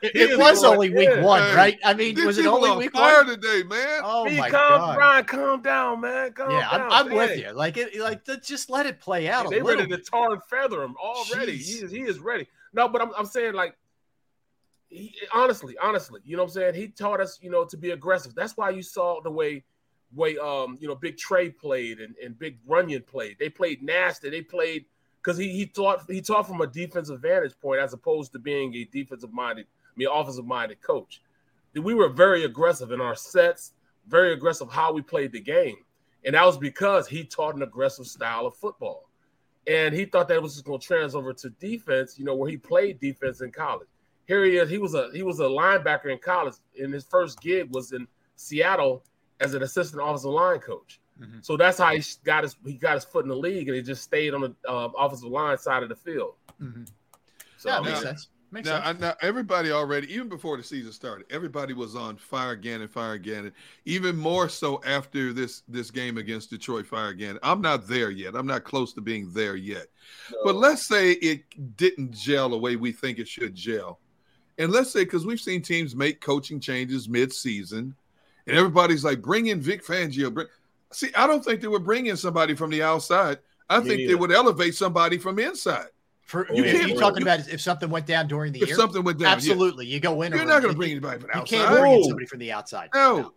it 0.03 0.13
He 0.13 0.21
it 0.21 0.31
is 0.31 0.39
was 0.39 0.63
only 0.65 0.91
week 0.91 1.09
in. 1.09 1.23
one, 1.25 1.43
Hey, 1.43 1.55
right? 1.57 1.79
I 1.85 1.95
mean, 1.95 2.15
These 2.15 2.25
was 2.27 2.39
it 2.39 2.47
only 2.47 2.71
on 2.71 2.79
week 2.79 2.93
fire 2.93 3.25
one? 3.25 3.27
today, 3.41 3.63
man. 3.65 4.01
Oh 4.05 4.25
Be 4.27 4.37
my 4.37 4.51
calm, 4.51 4.79
God. 4.79 4.95
Brian, 4.97 5.25
calm 5.25 5.63
down, 5.63 6.01
man. 6.01 6.33
Calm 6.33 6.51
Yeah, 6.53 6.71
down. 6.71 6.93
I'm, 6.93 7.07
I'm 7.09 7.15
with 7.15 7.39
you. 7.39 7.53
Like 7.53 7.77
it, 7.77 7.99
like 7.99 8.25
just 8.43 8.71
let 8.71 8.87
it 8.87 9.01
play 9.01 9.29
out 9.29 9.51
They 9.51 9.59
a 9.61 9.65
little. 9.65 9.85
ready 9.85 9.97
to 9.97 10.03
tar 10.03 10.33
and 10.33 10.43
feather 10.45 10.83
him 10.83 10.95
already. 11.03 11.59
Jeez. 11.59 11.65
He 11.67 11.73
is, 11.85 11.91
he 11.91 12.01
is 12.03 12.19
ready. 12.21 12.47
No, 12.73 12.89
but 12.89 13.03
I'm, 13.03 13.11
I'm 13.17 13.27
saying 13.27 13.55
like, 13.55 13.77
he, 14.89 15.15
honestly, 15.35 15.77
honestly, 15.83 16.21
you 16.25 16.37
know 16.37 16.45
what 16.45 16.51
I'm 16.51 16.55
saying? 16.55 16.75
He 16.75 16.89
taught 16.89 17.21
us, 17.21 17.39
you 17.43 17.51
know, 17.51 17.65
to 17.65 17.77
be 17.77 17.91
aggressive. 17.91 18.35
That's 18.35 18.57
why 18.57 18.71
you 18.71 18.83
saw 18.83 19.21
the 19.21 19.31
way, 19.31 19.65
way, 20.15 20.39
um, 20.39 20.79
you 20.81 20.89
know, 20.89 20.95
Big 20.95 21.17
Tra 21.17 21.51
played 21.51 21.99
and, 22.01 22.15
and 22.23 22.39
Big 22.39 22.59
Runyan 22.67 23.07
played. 23.07 23.37
They 23.39 23.49
played 23.49 23.83
nasty. 23.83 24.31
They 24.31 24.43
played 24.43 24.87
because 25.23 25.39
he 25.39 25.49
he 25.49 25.67
taught 25.67 26.05
he 26.09 26.21
taught 26.21 26.47
from 26.47 26.61
a 26.61 26.67
defensive 26.67 27.21
vantage 27.21 27.59
point 27.61 27.81
as 27.81 27.93
opposed 27.93 28.33
to 28.33 28.39
being 28.39 28.75
a 28.75 28.85
defensive 28.85 29.33
minded, 29.33 29.67
I 29.67 29.93
mean, 29.97 30.09
offensive 30.13 30.47
minded 30.47 30.81
coach. 30.81 31.21
We 31.75 31.95
were 31.95 32.09
very 32.09 32.45
aggressive 32.45 32.93
in 32.93 33.01
our 33.01 33.17
sets, 33.17 33.73
very 34.09 34.33
aggressive 34.33 34.71
how 34.71 34.93
we 34.93 35.03
played 35.03 35.33
the 35.33 35.41
game, 35.41 35.77
and 36.25 36.35
that 36.35 36.47
was 36.47 36.57
because 36.57 37.07
he 37.09 37.25
taught 37.25 37.55
an 37.55 37.63
aggressive 37.63 38.07
style 38.07 38.47
of 38.47 38.57
football 38.57 39.07
and 39.67 39.95
he 39.95 40.05
thought 40.05 40.29
that 40.29 40.41
was 40.41 40.55
just 40.55 40.65
going 40.65 40.79
to 40.79 40.87
trans 40.87 41.15
over 41.15 41.33
to 41.33 41.51
defense. 41.51 42.19
You 42.19 42.25
know, 42.25 42.35
where 42.35 42.49
he 42.49 42.57
played 42.57 43.01
defense 43.01 43.41
in 43.41 43.51
college. 43.51 43.89
Here 44.27 44.45
he 44.45 44.57
is. 44.57 44.69
He 44.69 44.79
was 44.79 44.95
a 44.95 45.11
he 45.13 45.23
was 45.23 45.41
a 45.41 45.45
linebacker 45.45 46.07
in 46.13 46.19
college, 46.19 46.55
and 46.81 46.93
his 46.93 47.05
first 47.05 47.41
gig 47.41 47.73
was 47.73 47.93
in 47.93 48.07
Seattle 48.37 49.05
as 49.41 49.55
an 49.55 49.63
assistant 49.63 50.03
offensive 50.03 50.31
line 50.31 50.59
coach. 50.61 51.01
Mhm. 51.21 51.45
So 51.45 51.57
that's 51.57 51.79
how 51.79 51.95
he 51.95 52.03
got 52.25 52.43
his 52.43 52.57
he 52.65 52.75
got 52.75 52.95
his 52.95 53.05
foot 53.05 53.25
in 53.25 53.29
the 53.29 53.37
league, 53.37 53.69
and 53.69 53.77
he 53.77 53.83
just 53.83 54.03
stayed 54.03 54.35
on 54.35 54.41
the 54.43 54.55
uh, 54.69 54.89
offensive 54.99 55.29
line 55.31 55.59
side 55.59 55.83
of 55.83 55.89
the 55.89 55.97
field. 55.97 56.35
Mhm. 56.61 56.87
So 57.57 57.69
Yeah, 57.71 57.77
I 57.77 57.79
it 57.81 57.85
makes 57.85 58.01
sense. 58.03 58.29
Makes 58.53 58.69
Now, 58.69 58.83
sense. 58.85 58.99
I, 58.99 59.07
now, 59.07 59.15
everybody 59.23 59.73
already, 59.73 60.13
even 60.13 60.29
before 60.29 60.57
the 60.57 60.63
season 60.63 60.93
started, 60.93 61.27
everybody 61.31 61.75
was 61.75 61.97
on 61.97 62.17
fire 62.17 62.53
again 62.53 62.81
and 62.81 62.91
fire 62.91 63.15
again, 63.15 63.47
and 63.47 63.53
even 63.87 64.17
more 64.17 64.49
so 64.49 64.81
after 64.85 65.33
this 65.33 65.63
this 65.69 65.91
game 65.91 66.17
against 66.17 66.51
Detroit. 66.51 66.87
Fire 66.87 67.09
again. 67.09 67.39
I'm 67.43 67.61
not 67.61 67.89
there 67.89 68.11
yet. 68.11 68.35
I'm 68.37 68.47
not 68.47 68.65
close 68.65 68.93
to 68.95 69.01
being 69.01 69.33
there 69.33 69.57
yet. 69.57 69.87
But 70.45 70.55
let's 70.57 70.87
say 70.87 71.13
it 71.13 71.77
didn't 71.77 72.13
gel 72.13 72.49
the 72.51 72.59
way 72.59 72.77
we 72.77 72.93
think 72.93 73.19
it 73.19 73.27
should 73.29 73.55
gel, 73.55 74.01
and 74.59 74.73
let's 74.73 74.91
say 74.91 75.05
because 75.05 75.27
we've 75.27 75.41
seen 75.41 75.63
teams 75.63 75.95
make 75.95 76.21
coaching 76.21 76.61
changes 76.61 77.09
mid-season, 77.09 77.95
and 78.47 78.57
everybody's 78.57 79.05
like, 79.05 79.21
"Bring 79.23 79.47
in 79.47 79.61
Vic 79.61 79.85
Fangio." 79.85 80.33
Bring... 80.33 80.47
See, 80.93 81.09
I 81.15 81.27
don't 81.27 81.45
think 81.45 81.61
they 81.61 81.69
would 81.69 81.85
bring 81.85 82.07
in 82.07 82.17
somebody 82.17 82.55
from 82.55 82.71
the 82.71 82.83
outside. 82.83 83.39
I 83.69 83.81
Me 83.81 83.89
think 83.89 84.09
they 84.09 84.15
would 84.15 84.31
elevate 84.33 84.75
somebody 84.75 85.19
from 85.19 85.39
inside. 85.39 85.89
For 86.23 86.47
Oh, 86.51 86.55
you, 86.55 86.65
yeah. 86.65 86.73
you 86.83 86.87
You- 86.95 86.99
talking 87.01 87.23
about 87.23 87.41
if 87.49 87.61
something 87.61 87.89
went 87.91 88.07
down 88.07 88.27
during 88.29 88.53
the 88.53 88.61
If 88.61 88.69
year? 88.69 88.77
something 88.77 89.03
went 89.05 89.19
down, 89.19 89.29
yeah. 89.29 89.35
absolutely. 89.35 89.87
You 89.87 90.01
go 90.01 90.23
in. 90.23 90.33
You're 90.33 90.45
not 90.45 90.63
going 90.63 90.73
to 90.75 90.79
bring 90.79 90.91
anybody 90.93 91.21
from 91.21 91.31
You 91.35 91.41
outside. 91.41 91.57
can't 91.57 91.71
bring 91.81 91.93
in 91.93 92.01
No. 92.01 92.07
somebody 92.09 92.27
from 92.27 92.39
the 92.41 92.53
outside. 92.53 92.89
No, 92.95 93.33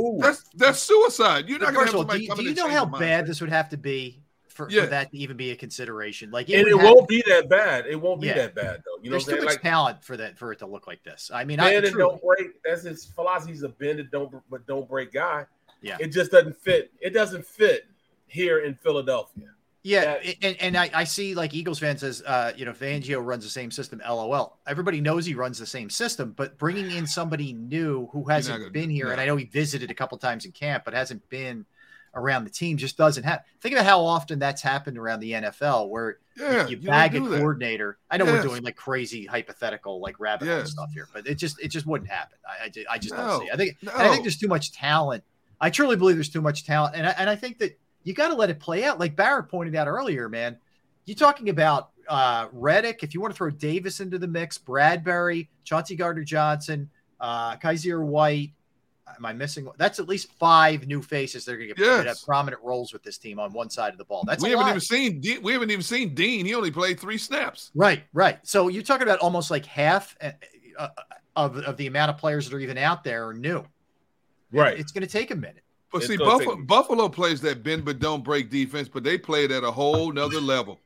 ooh, 0.00 0.18
that's 0.20 0.44
that's 0.54 0.78
suicide. 0.80 1.48
You're 1.48 1.58
not 1.60 1.72
going 1.74 1.86
to 1.86 1.92
have 1.92 1.94
of 1.94 1.94
all, 1.94 2.00
somebody 2.02 2.18
do, 2.20 2.22
you- 2.24 2.28
coming 2.30 2.44
do 2.44 2.50
you 2.50 2.56
know 2.56 2.68
how 2.68 2.82
your 2.82 2.86
mind. 2.86 3.00
bad 3.00 3.26
this 3.26 3.40
would 3.40 3.50
have 3.50 3.68
to 3.70 3.76
be 3.76 4.20
for, 4.58 4.68
Yeah. 4.68 4.82
for 4.82 4.86
that 4.88 5.12
to 5.12 5.16
even 5.18 5.36
be 5.36 5.52
a 5.52 5.56
consideration. 5.56 6.32
Like, 6.32 6.50
and 6.50 6.66
it 6.66 6.76
have- 6.76 6.82
won't 6.84 7.06
be 7.08 7.22
that 7.28 7.48
bad. 7.48 7.86
It 7.86 7.94
won't 7.94 8.20
be 8.20 8.26
Yeah. 8.26 8.34
that 8.34 8.54
bad 8.56 8.82
though. 8.84 9.00
You 9.00 9.04
know 9.04 9.10
There's 9.14 9.24
what 9.26 9.30
too 9.30 9.36
saying? 9.36 9.44
much 9.44 9.54
Like 9.54 9.62
talent 9.62 10.04
for 10.04 10.16
that 10.16 10.36
for 10.36 10.50
it 10.52 10.58
to 10.58 10.66
look 10.66 10.88
like 10.88 11.04
this. 11.04 11.30
I 11.32 11.44
mean, 11.44 11.60
I 11.60 11.70
bend 11.74 11.86
and 11.86 11.94
truly- 11.94 12.10
don't 12.10 12.22
break. 12.22 12.62
That's 12.64 12.82
his 12.82 13.04
philosophy. 13.06 13.52
He's 13.52 13.62
a 13.62 13.68
bend 13.68 14.00
and 14.00 14.10
don't 14.10 14.34
but 14.50 14.66
don't 14.66 14.88
break 14.88 15.12
guy. 15.12 15.46
Yeah. 15.80 15.96
It 16.00 16.08
just 16.08 16.32
doesn't 16.32 16.56
fit. 16.60 16.90
It 17.00 17.10
doesn't 17.10 17.46
fit 17.46 17.86
here 18.26 18.58
in 18.58 18.74
Philadelphia. 18.74 19.50
Yeah, 19.84 20.20
and, 20.42 20.56
and 20.60 20.76
I, 20.76 20.90
I 20.92 21.04
see 21.04 21.36
like 21.36 21.54
Eagles 21.54 21.78
fan 21.78 21.96
says, 21.96 22.20
uh, 22.26 22.52
you 22.56 22.64
know, 22.64 22.72
Fangio 22.72 23.24
runs 23.24 23.44
the 23.44 23.48
same 23.50 23.70
system. 23.70 24.02
LOL. 24.06 24.58
Everybody 24.66 25.00
knows 25.00 25.24
he 25.24 25.34
runs 25.34 25.56
the 25.56 25.66
same 25.66 25.88
system, 25.88 26.32
but 26.36 26.58
bringing 26.58 26.90
in 26.90 27.06
somebody 27.06 27.52
new 27.52 28.06
who 28.08 28.24
hasn't 28.24 28.58
gonna- 28.58 28.70
been 28.72 28.90
here, 28.90 29.12
and. 29.12 29.20
I 29.20 29.24
know 29.26 29.36
he 29.36 29.44
visited 29.44 29.90
a 29.92 29.94
couple 29.94 30.18
times 30.18 30.44
in 30.44 30.50
camp, 30.52 30.84
but 30.84 30.94
hasn't 30.94 31.26
been 31.30 31.64
around 32.18 32.44
the 32.44 32.50
team, 32.50 32.76
just 32.76 32.96
doesn't 32.96 33.24
happen. 33.24 33.44
Think 33.60 33.74
about 33.74 33.86
how 33.86 34.00
often 34.04 34.38
that's 34.38 34.60
happened 34.62 34.98
around 34.98 35.20
the 35.20 35.32
NFL, 35.32 35.88
where 35.88 36.18
you- 36.36 36.44
Yeah, 36.44 36.66
you, 36.66 36.76
you 36.78 36.88
bag 36.88 37.14
a 37.14 37.18
do 37.20 37.28
that. 37.28 37.38
coordinator. 37.38 37.98
I 38.10 38.16
know 38.16 38.24
Yes. 38.26 38.44
we're 38.44 38.50
doing 38.50 38.62
like 38.62 38.76
crazy 38.76 39.24
hypothetical, 39.26 40.00
like 40.00 40.20
rabbit 40.20 40.48
hole 40.48 40.58
Yes. 40.58 40.70
stuff 40.72 40.90
here, 40.92 41.08
but 41.12 41.26
it 41.26 41.36
just 41.36 41.58
it 41.60 41.68
just 41.68 41.86
wouldn't 41.86 42.10
happen. 42.10 42.38
I, 42.46 42.66
I, 42.66 42.94
I 42.94 42.98
just 42.98 43.14
No, 43.14 43.26
don't 43.26 43.40
see. 43.40 43.46
it. 43.46 43.52
I 43.54 43.56
think 43.56 43.76
and 43.80 43.90
I 43.90 44.08
think 44.10 44.22
there's 44.24 44.36
too 44.38 44.48
much 44.48 44.72
talent. 44.72 45.24
I 45.60 45.70
truly 45.70 45.96
believe 45.96 46.16
there's 46.16 46.28
too 46.28 46.40
much 46.42 46.64
talent, 46.64 46.94
and 46.96 47.06
I, 47.06 47.10
and 47.18 47.28
I 47.30 47.34
think 47.36 47.58
that 47.58 47.78
you 48.04 48.14
got 48.14 48.28
to 48.28 48.34
let 48.34 48.48
it 48.50 48.60
play 48.60 48.84
out. 48.84 48.98
Like 49.00 49.16
Barrett 49.16 49.48
pointed 49.48 49.74
out 49.74 49.88
earlier, 49.88 50.28
man. 50.28 50.56
You're 51.04 51.16
talking 51.16 51.48
about 51.48 51.90
uh, 52.08 52.46
Reddick. 52.52 53.02
If 53.02 53.12
you 53.14 53.20
want 53.20 53.32
to 53.34 53.36
throw 53.36 53.50
Davis 53.50 54.00
into 54.00 54.18
the 54.18 54.28
mix, 54.28 54.56
Bradberry, 54.58 55.48
Chauncey 55.64 55.96
Gardner 55.96 56.22
Johnson, 56.24 56.88
uh, 57.20 57.56
Kyzir 57.56 58.00
White. 58.02 58.52
Am 59.16 59.24
I 59.24 59.32
missing? 59.32 59.68
That's 59.76 59.98
at 59.98 60.08
least 60.08 60.32
five 60.32 60.86
new 60.86 61.02
faces 61.02 61.44
that 61.44 61.52
are 61.52 61.56
going 61.56 61.68
to 61.70 61.74
get 61.74 61.84
that 61.84 62.06
have 62.06 62.22
prominent 62.24 62.62
roles 62.62 62.92
with 62.92 63.02
this 63.02 63.18
team 63.18 63.38
on 63.40 63.52
one 63.52 63.70
side 63.70 63.92
of 63.92 63.98
the 63.98 64.04
ball. 64.04 64.24
That's 64.26 64.42
we 64.42 64.50
haven't 64.50 64.64
lot. 64.64 64.70
even 64.70 64.80
seen 64.80 65.20
De- 65.20 65.38
we 65.38 65.52
haven't 65.52 65.70
even 65.70 65.82
seen 65.82 66.14
Dean. 66.14 66.46
He 66.46 66.54
only 66.54 66.70
played 66.70 67.00
three 67.00 67.18
snaps. 67.18 67.70
Right, 67.74 68.04
right. 68.12 68.38
So 68.42 68.68
you're 68.68 68.82
talking 68.82 69.06
about 69.06 69.18
almost 69.20 69.50
like 69.50 69.66
half 69.66 70.16
uh, 70.20 70.32
uh, 70.78 70.88
of, 71.36 71.56
of 71.58 71.76
the 71.76 71.86
amount 71.86 72.10
of 72.10 72.18
players 72.18 72.48
that 72.48 72.56
are 72.56 72.60
even 72.60 72.78
out 72.78 73.04
there 73.04 73.28
are 73.28 73.34
new. 73.34 73.64
Right. 74.52 74.78
It's 74.78 74.92
going 74.92 75.04
to 75.06 75.10
take 75.10 75.30
a 75.30 75.36
minute. 75.36 75.62
But 75.90 75.98
It's 75.98 76.08
see, 76.08 76.16
Buffalo, 76.16 76.56
take- 76.56 76.66
Buffalo 76.66 77.08
plays 77.08 77.40
that 77.42 77.62
bend 77.62 77.84
but 77.84 77.98
don't 77.98 78.22
break 78.22 78.50
defense, 78.50 78.88
but 78.88 79.04
they 79.04 79.16
play 79.18 79.44
it 79.44 79.50
at 79.50 79.64
a 79.64 79.70
whole 79.70 80.12
nother 80.12 80.40
level. 80.40 80.80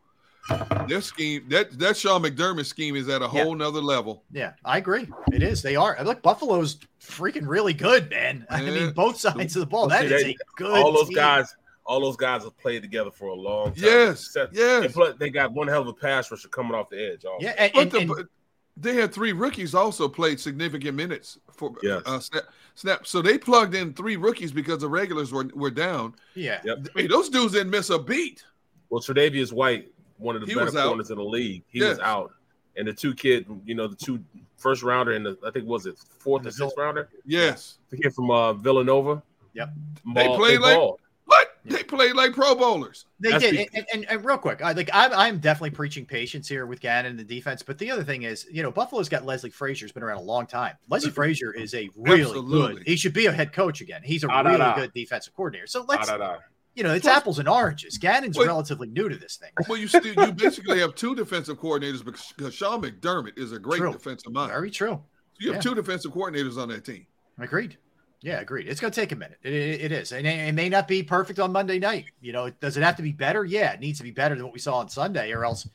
Their 0.89 1.01
scheme, 1.01 1.45
that 1.51 1.79
that 1.79 1.97
Sean 1.97 2.23
McDermott 2.23 2.67
scheme 2.67 2.97
is 2.97 3.09
at 3.09 3.23
a 3.23 3.25
Yeah. 3.33 3.45
whole 3.45 3.55
nother 3.55 3.81
level. 3.81 4.25
Yeah, 4.33 4.55
I 4.65 4.79
agree. 4.79 5.07
It 5.33 5.43
is. 5.43 5.63
They 5.63 5.77
are. 5.77 5.97
Look, 6.05 6.21
Buffalo's 6.23 6.79
freaking 7.01 7.47
really 7.47 7.73
good, 7.75 8.11
man. 8.11 8.47
I 8.51 8.63
mean, 8.63 8.91
both 8.93 9.19
sides 9.19 9.55
of 9.57 9.61
the 9.61 9.67
ball. 9.67 9.83
Well, 9.89 9.91
That 9.91 10.09
see, 10.09 10.15
is 10.15 10.23
they- 10.25 10.31
a 10.33 10.37
good. 10.57 10.71
all 10.83 10.93
those 10.93 11.09
team. 11.09 11.15
guys, 11.17 11.55
all 11.87 12.01
those 12.01 12.17
guys 12.17 12.43
have 12.43 12.57
played 12.59 12.83
together 12.83 13.11
for 13.13 13.27
a 13.29 13.35
long 13.35 13.67
time. 13.67 13.85
Yes, 13.85 14.27
Except- 14.27 14.55
yes. 14.55 14.85
and 14.87 14.93
plus, 14.95 15.15
they 15.19 15.31
got 15.31 15.53
one 15.53 15.69
hell 15.69 15.83
of 15.83 15.89
a 15.89 15.93
pass 15.95 16.31
rusher 16.31 16.49
coming 16.49 16.75
off 16.75 16.91
the 16.91 17.13
edge. 17.13 17.25
Also. 17.25 17.45
Yeah, 17.45 17.55
and, 17.59 17.73
But 17.73 17.81
and, 17.83 17.93
the, 17.93 18.15
and- 18.15 18.29
they 18.77 18.95
had 18.97 19.13
three 19.13 19.33
rookies 19.33 19.75
also 19.75 20.09
played 20.09 20.41
significant 20.41 20.97
minutes 20.97 21.39
for 21.53 21.73
Yes. 21.83 22.03
uh, 22.07 22.19
snap, 22.19 22.45
snap. 22.75 23.07
So 23.07 23.21
they 23.23 23.37
plugged 23.39 23.75
in 23.75 23.93
three 23.93 24.17
rookies 24.17 24.51
because 24.51 24.79
the 24.81 24.89
regulars 24.89 25.31
were 25.31 25.49
were 25.55 25.71
down. 25.71 26.15
yeah. 26.35 26.61
Yep. 26.65 26.89
I 26.97 26.99
mean, 27.03 27.09
those 27.11 27.29
dudes 27.29 27.53
didn't 27.53 27.71
miss 27.71 27.91
a 27.91 27.99
beat. 27.99 28.43
Well, 28.89 29.01
Tre'Davious 29.03 29.53
White, 29.53 29.92
one 30.23 30.35
of 30.37 30.41
the 30.43 30.47
He 30.47 30.55
better 30.55 30.71
corners 30.71 31.11
in 31.11 31.17
the 31.19 31.25
league, 31.25 31.63
he 31.69 31.81
Yes. 31.81 31.91
was 31.91 31.99
out. 32.01 32.33
And 32.77 32.89
the 32.89 32.93
two 32.95 33.15
kid, 33.15 33.45
you 33.67 33.75
know, 33.75 33.87
the 33.87 33.97
two 33.97 34.23
first 34.57 34.83
rounder 34.83 35.13
and 35.13 35.27
the 35.27 35.37
I 35.47 35.51
think 35.51 35.67
was 35.67 35.85
it 35.87 35.99
fourth 36.19 36.43
The 36.45 36.49
or 36.49 36.53
sixth 36.53 36.77
rounder, 36.79 37.09
Yes, 37.27 37.79
the 37.91 37.97
kid 37.99 38.15
from 38.15 38.31
uh, 38.31 38.53
Villanova. 38.55 39.23
Yep. 39.55 39.69
They 40.15 40.27
Ball- 40.27 40.37
played 40.39 40.61
like- 40.61 40.77
balled. 40.77 41.01
what? 41.27 41.49
They 41.65 41.83
played 41.85 42.17
like 42.17 42.33
Pro 42.33 42.55
Bowlers. 42.57 43.05
They 43.21 43.31
That's 43.31 43.45
did, 43.45 43.53
be- 43.53 43.69
and, 43.79 43.87
and, 43.93 44.07
and 44.11 44.25
real 44.25 44.37
quick, 44.39 44.63
I 44.63 44.73
like 44.73 44.91
I'm, 44.93 45.13
I'm 45.13 45.39
definitely 45.39 45.71
preaching 45.71 46.05
patience 46.05 46.49
here 46.49 46.67
with 46.67 46.81
Gannon 46.81 47.11
and 47.13 47.21
the 47.21 47.25
defense. 47.25 47.63
But 47.63 47.79
the 47.79 47.89
other 47.91 48.03
thing 48.03 48.23
is, 48.23 48.47
you 48.51 48.63
know, 48.65 48.73
Buffalo's 48.73 49.09
got 49.09 49.25
Leslie 49.25 49.51
Frazier, 49.51 49.85
has 49.85 49.93
been 49.93 50.03
around 50.03 50.19
a 50.19 50.23
long 50.23 50.47
time. 50.47 50.75
Leslie 50.89 51.11
Frazier 51.13 51.53
is 51.53 51.75
a 51.75 51.89
really 51.97 52.23
Absolutely. 52.23 52.75
good. 52.77 52.83
He 52.89 52.97
should 52.97 53.13
be 53.13 53.27
a 53.27 53.33
head 53.33 53.53
coach 53.53 53.81
again. 53.81 54.01
He's 54.03 54.25
a 54.25 54.29
Da, 54.29 54.43
da, 54.43 54.49
really 54.49 54.59
da. 54.61 54.75
good 54.77 54.93
defensive 54.93 55.35
coordinator. 55.37 55.67
So 55.69 55.85
let's, 55.89 56.09
da, 56.09 56.17
da. 56.17 56.37
You 56.75 56.83
know, 56.83 56.95
it's 56.95 57.07
apples 57.07 57.39
and 57.39 57.49
oranges. 57.49 57.99
Gannon's 57.99 58.37
Well- 58.37 58.47
relatively 58.47 58.89
new 58.89 59.09
to 59.09 59.17
this 59.17 59.37
thing. 59.37 59.51
Well, 59.69 59.79
you 59.79 59.89
still 59.89 60.07
you 60.07 60.33
basically 60.33 60.81
have 60.81 60.95
two 60.95 61.15
defensive 61.15 61.59
coordinators 61.59 62.05
because 62.05 62.55
Sean 62.55 62.83
McDermott 62.83 63.39
is 63.39 63.53
a 63.53 63.59
great 63.59 63.79
True. 63.79 63.93
defensive 63.93 64.33
mind. 64.33 64.51
Very 64.51 64.71
true. 64.71 65.03
You 65.39 65.53
have 65.53 65.57
yeah. 65.57 65.71
two 65.71 65.75
defensive 65.75 66.13
coordinators 66.13 66.57
on 66.57 66.69
that 66.69 66.85
team. 66.85 67.07
Agreed. 67.39 67.77
Yeah, 68.21 68.39
agreed. 68.41 68.69
It's 68.69 68.81
going 68.81 68.93
to 68.93 69.01
take 69.01 69.11
a 69.11 69.17
minute. 69.17 69.39
It, 69.43 69.53
it, 69.53 69.81
it 69.83 69.93
is, 69.93 70.13
and 70.13 70.27
it, 70.27 70.39
it 70.49 70.55
may 70.55 70.69
not 70.69 70.87
be 70.87 71.03
perfect 71.03 71.41
on 71.41 71.51
Monday 71.51 71.81
night. 71.81 72.05
You 72.21 72.33
know, 72.33 72.51
does 72.51 72.77
it 72.77 72.83
have 72.85 72.95
to 72.97 73.03
be 73.03 73.11
better? 73.11 73.45
Yeah, 73.45 73.73
it 73.73 73.81
needs 73.81 73.99
to 73.99 74.05
be 74.05 74.13
better 74.13 74.37
than 74.37 74.45
what 74.45 74.53
we 74.53 74.61
saw 74.61 74.77
on 74.77 74.89
Sunday, 74.89 75.33
or 75.33 75.45
else 75.45 75.69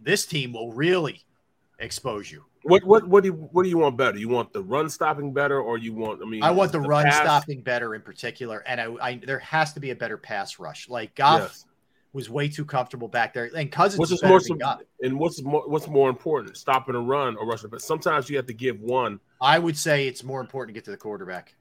this 0.00 0.26
team 0.26 0.52
will 0.52 0.72
really 0.72 1.22
expose 1.78 2.30
you. 2.30 2.44
What 2.64 2.84
what 2.84 3.08
what 3.08 3.22
do 3.22 3.28
you 3.30 3.34
what 3.34 3.64
do 3.64 3.68
you 3.68 3.78
want 3.78 3.96
better? 3.96 4.18
You 4.18 4.28
want 4.28 4.52
the 4.52 4.62
run 4.62 4.88
stopping 4.88 5.32
better, 5.32 5.60
or 5.60 5.78
you 5.78 5.92
want? 5.94 6.20
I 6.22 6.26
mean, 6.26 6.42
I 6.42 6.50
want 6.50 6.72
the, 6.72 6.80
run 6.80 7.04
pass? 7.04 7.20
stopping 7.20 7.62
better 7.62 7.94
in 7.94 8.02
particular, 8.02 8.62
and 8.66 8.80
I, 8.80 8.94
I 9.00 9.20
there 9.24 9.40
has 9.40 9.72
to 9.74 9.80
be 9.80 9.90
a 9.90 9.96
better 9.96 10.16
pass 10.16 10.58
rush. 10.58 10.88
Like 10.88 11.14
Goff 11.14 11.40
Yes. 11.40 11.64
was 12.12 12.30
way 12.30 12.48
too 12.48 12.64
comfortable 12.64 13.08
back 13.08 13.34
there, 13.34 13.50
and 13.54 13.70
Cousins 13.72 13.98
What's 13.98 14.12
is 14.12 14.22
is 14.22 14.28
more 14.28 14.40
than 14.40 14.58
Goff. 14.58 14.80
and 15.00 15.18
what's 15.18 15.42
more 15.42 15.68
what's 15.68 15.88
more 15.88 16.08
important, 16.08 16.56
stopping 16.56 16.94
a 16.94 17.00
run 17.00 17.36
or 17.36 17.46
rushing? 17.46 17.70
But 17.70 17.82
sometimes 17.82 18.30
you 18.30 18.36
have 18.36 18.46
to 18.46 18.54
give 18.54 18.80
one. 18.80 19.18
I 19.40 19.58
would 19.58 19.76
say 19.76 20.06
it's 20.06 20.22
more 20.22 20.40
important 20.40 20.74
to 20.74 20.78
get 20.78 20.84
to 20.84 20.92
the 20.92 20.96
quarterback. 20.96 21.54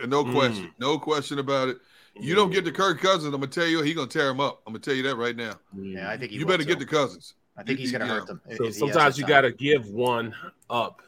And 0.00 0.10
no 0.10 0.24
Mm. 0.24 0.32
question, 0.32 0.70
no 0.78 0.98
question 0.98 1.38
about 1.38 1.68
it. 1.68 1.78
You 2.20 2.34
don't 2.34 2.50
get 2.50 2.64
to 2.64 2.72
Kirk 2.72 3.00
Cousins, 3.00 3.26
I'm 3.32 3.40
gonna 3.40 3.46
tell 3.46 3.66
you, 3.66 3.80
he 3.82 3.94
gonna 3.94 4.08
tear 4.08 4.28
him 4.28 4.40
up. 4.40 4.60
I'm 4.66 4.72
gonna 4.72 4.80
tell 4.80 4.94
you 4.94 5.04
that 5.04 5.16
right 5.16 5.36
now. 5.36 5.54
Yeah, 5.76 6.10
I 6.10 6.16
think 6.16 6.32
he 6.32 6.38
You 6.38 6.46
will, 6.46 6.52
better 6.52 6.64
get 6.64 6.80
too. 6.80 6.84
to 6.84 6.90
Cousins. 6.90 7.34
I 7.58 7.62
think 7.64 7.78
You- 7.78 7.82
he's 7.82 7.92
going 7.92 8.02
to 8.02 8.06
yeah. 8.06 8.14
hurt 8.14 8.26
them. 8.26 8.40
So 8.46 8.50
if 8.52 8.58
he 8.58 8.64
has 8.66 8.78
sometimes 8.78 9.18
you 9.18 9.26
got 9.26 9.40
to 9.42 9.52
give 9.52 9.90
one 9.90 10.34
up 10.70 11.02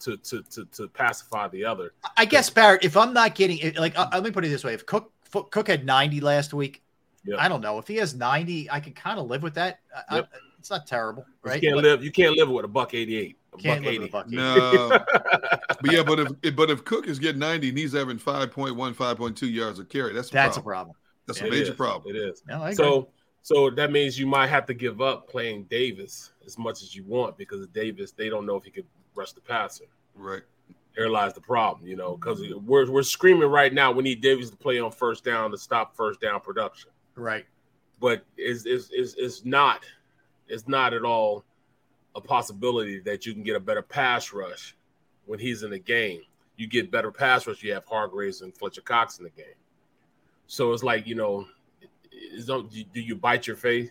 to, 0.00 0.16
to 0.18 0.42
to 0.42 0.64
to 0.66 0.88
pacify 0.88 1.48
the 1.48 1.64
other. 1.64 1.92
I 2.16 2.26
guess 2.26 2.50
Barrett, 2.50 2.84
if 2.84 2.96
I'm 2.96 3.14
not 3.14 3.34
getting 3.34 3.58
it, 3.58 3.78
like, 3.78 3.98
uh, 3.98 4.08
let 4.12 4.22
me 4.22 4.30
put 4.30 4.44
it 4.44 4.48
this 4.48 4.62
way: 4.64 4.74
if 4.74 4.84
Cook 4.84 5.10
Fo- 5.24 5.44
Cook 5.44 5.68
had 5.68 5.84
90 5.86 6.20
last 6.20 6.52
week, 6.52 6.82
Yeah. 7.24 7.36
I 7.38 7.48
don't 7.48 7.62
know 7.62 7.78
if 7.78 7.88
he 7.88 7.96
has 7.96 8.14
90, 8.14 8.70
I 8.70 8.80
can 8.80 8.92
kind 8.92 9.18
of 9.18 9.26
live 9.28 9.42
with 9.42 9.54
that. 9.54 9.80
I- 10.10 10.18
I- 10.20 10.24
it's 10.58 10.70
not 10.70 10.86
terrible, 10.86 11.24
right? 11.42 11.56
You 11.62 11.68
can't 11.68 11.74
But 11.76 11.84
live. 11.84 12.04
You 12.04 12.10
can't 12.12 12.36
live 12.36 12.48
with 12.50 12.64
a 12.64 12.68
buck 12.68 12.92
eighty 12.94 13.16
eight. 13.18 13.36
A 13.52 13.56
can't 13.58 13.82
buck 13.82 13.92
live 13.92 14.02
with 14.02 14.02
eighty. 14.02 14.08
a 14.08 14.12
buck. 14.12 14.30
No, 14.30 14.88
but 15.80 15.92
yeah, 15.92 16.02
but 16.02 16.20
if 16.20 16.56
but 16.56 16.70
if 16.70 16.84
Cook 16.84 17.06
is 17.06 17.18
getting 17.18 17.38
90 17.38 17.68
and 17.70 17.78
he's 17.78 17.92
having 17.92 18.18
5.1, 18.18 18.74
5.2 18.94 19.52
yards 19.52 19.78
of 19.78 19.88
carry, 19.88 20.12
that's 20.12 20.28
a 20.30 20.32
That's 20.32 20.56
a 20.56 20.60
problem. 20.62 20.94
problem. 20.94 20.96
That's 21.26 21.40
It 21.40 21.48
a 21.48 21.50
major 21.50 21.70
is. 21.72 21.76
problem. 21.76 22.14
It 22.16 22.18
is. 22.18 22.42
No, 22.46 22.62
I 22.62 22.70
agree. 22.70 22.74
So 22.76 23.08
so 23.44 23.68
that 23.68 23.92
means 23.92 24.18
you 24.18 24.26
might 24.26 24.46
have 24.46 24.64
to 24.64 24.72
give 24.72 25.02
up 25.02 25.28
playing 25.28 25.64
Davis 25.64 26.32
as 26.46 26.56
much 26.56 26.82
as 26.82 26.96
you 26.96 27.04
want 27.04 27.36
because 27.36 27.60
of 27.60 27.70
Davis, 27.74 28.10
they 28.10 28.30
don't 28.30 28.46
know 28.46 28.56
if 28.56 28.64
he 28.64 28.70
could 28.70 28.86
rush 29.14 29.32
the 29.32 29.42
passer. 29.42 29.84
Right. 30.14 30.40
There 30.96 31.10
lies 31.10 31.34
the 31.34 31.42
problem, 31.42 31.86
you 31.86 31.94
know, 31.94 32.16
because 32.16 32.40
we're 32.64 32.90
we're 32.90 33.02
screaming 33.02 33.50
right 33.50 33.70
now. 33.70 33.92
We 33.92 34.02
need 34.02 34.22
Davis 34.22 34.48
to 34.48 34.56
play 34.56 34.80
on 34.80 34.90
first 34.92 35.24
down 35.24 35.50
to 35.50 35.58
stop 35.58 35.94
first 35.94 36.22
down 36.22 36.40
production. 36.40 36.90
right. 37.16 37.44
But 38.00 38.24
is 38.38 38.64
is 38.64 38.90
is 38.92 39.14
is 39.16 39.44
not 39.44 39.84
it's 40.48 40.66
not 40.66 40.94
at 40.94 41.02
all 41.02 41.44
a 42.14 42.22
possibility 42.22 42.98
that 43.00 43.26
you 43.26 43.34
can 43.34 43.42
get 43.42 43.56
a 43.56 43.60
better 43.60 43.82
pass 43.82 44.32
rush 44.32 44.74
when 45.26 45.38
he's 45.38 45.64
in 45.64 45.70
the 45.70 45.78
game. 45.78 46.22
You 46.56 46.66
get 46.66 46.90
better 46.90 47.12
pass 47.12 47.46
rush. 47.46 47.62
You 47.62 47.74
have 47.74 47.84
Hargraves 47.84 48.40
and 48.40 48.56
Fletcher 48.56 48.80
Cox 48.80 49.18
in 49.18 49.24
the 49.24 49.30
game. 49.30 49.58
So 50.46 50.72
it's 50.72 50.82
like 50.82 51.06
you 51.06 51.14
know, 51.14 51.46
is 52.14 52.46
don't 52.46 52.70
do 52.70 53.00
you 53.00 53.16
bite 53.16 53.46
your 53.46 53.56
face? 53.56 53.90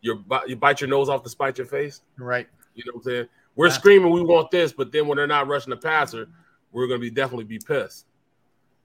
You 0.00 0.24
you 0.46 0.56
bite 0.56 0.80
your 0.80 0.88
nose 0.88 1.08
off 1.08 1.22
to 1.24 1.28
spite 1.28 1.58
your 1.58 1.66
face. 1.66 2.02
Right. 2.18 2.48
You 2.74 2.84
know 2.86 2.92
what 2.94 3.06
I'm 3.06 3.12
saying? 3.12 3.28
We're 3.54 3.70
screaming 3.70 4.10
we 4.10 4.22
want 4.22 4.50
this, 4.50 4.72
but 4.72 4.92
then 4.92 5.06
when 5.06 5.16
they're 5.16 5.26
not 5.26 5.48
rushing 5.48 5.70
the 5.70 5.76
passer, 5.76 6.28
we're 6.72 6.86
gonna 6.86 7.00
be 7.00 7.10
definitely 7.10 7.44
be 7.44 7.58
pissed. 7.58 8.06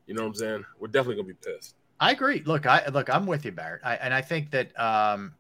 You 0.08 0.16
know 0.16 0.24
what 0.24 0.30
I'm 0.30 0.36
saying? 0.36 0.66
We're 0.80 0.88
definitely 0.88 1.16
gonna 1.16 1.34
be 1.34 1.52
pissed. 1.52 1.76
I 2.00 2.12
agree. 2.12 2.42
Look, 2.46 2.66
I 2.66 2.88
look, 2.88 3.10
I'm 3.10 3.28
with 3.28 3.46
you, 3.46 3.52
Barrett. 3.52 3.82
I, 3.84 3.96
and 3.96 4.14
I 4.14 4.22
think 4.22 4.50
that 4.52 4.78
um, 4.80 5.34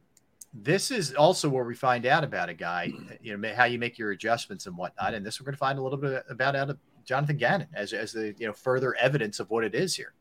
this 0.54 0.92
is 0.92 1.14
also 1.14 1.50
where 1.50 1.64
we 1.64 1.74
find 1.74 2.06
out 2.06 2.24
about 2.24 2.50
a 2.50 2.54
guy, 2.54 2.92
you 3.22 3.36
know, 3.36 3.54
how 3.56 3.66
you 3.66 3.80
make 3.80 3.98
your 3.98 4.12
adjustments 4.12 4.68
and 4.68 4.78
whatnot. 4.78 5.14
And 5.14 5.26
this 5.26 5.40
we're 5.40 5.46
going 5.46 5.56
to 5.56 5.60
find 5.60 5.80
a 5.80 5.82
little 5.82 5.98
bit 5.98 6.24
about 6.30 6.56
out 6.56 6.70
of 6.70 6.78
Jonathan 7.06 7.38
Gannon 7.38 7.68
as 7.74 7.94
as 7.94 8.12
the 8.12 8.36
you 8.38 8.48
know 8.48 8.54
further 8.54 8.96
evidence 8.96 9.40
of 9.40 9.50
what 9.50 9.64
it 9.64 9.74
is 9.74 9.96
here, 9.96 10.14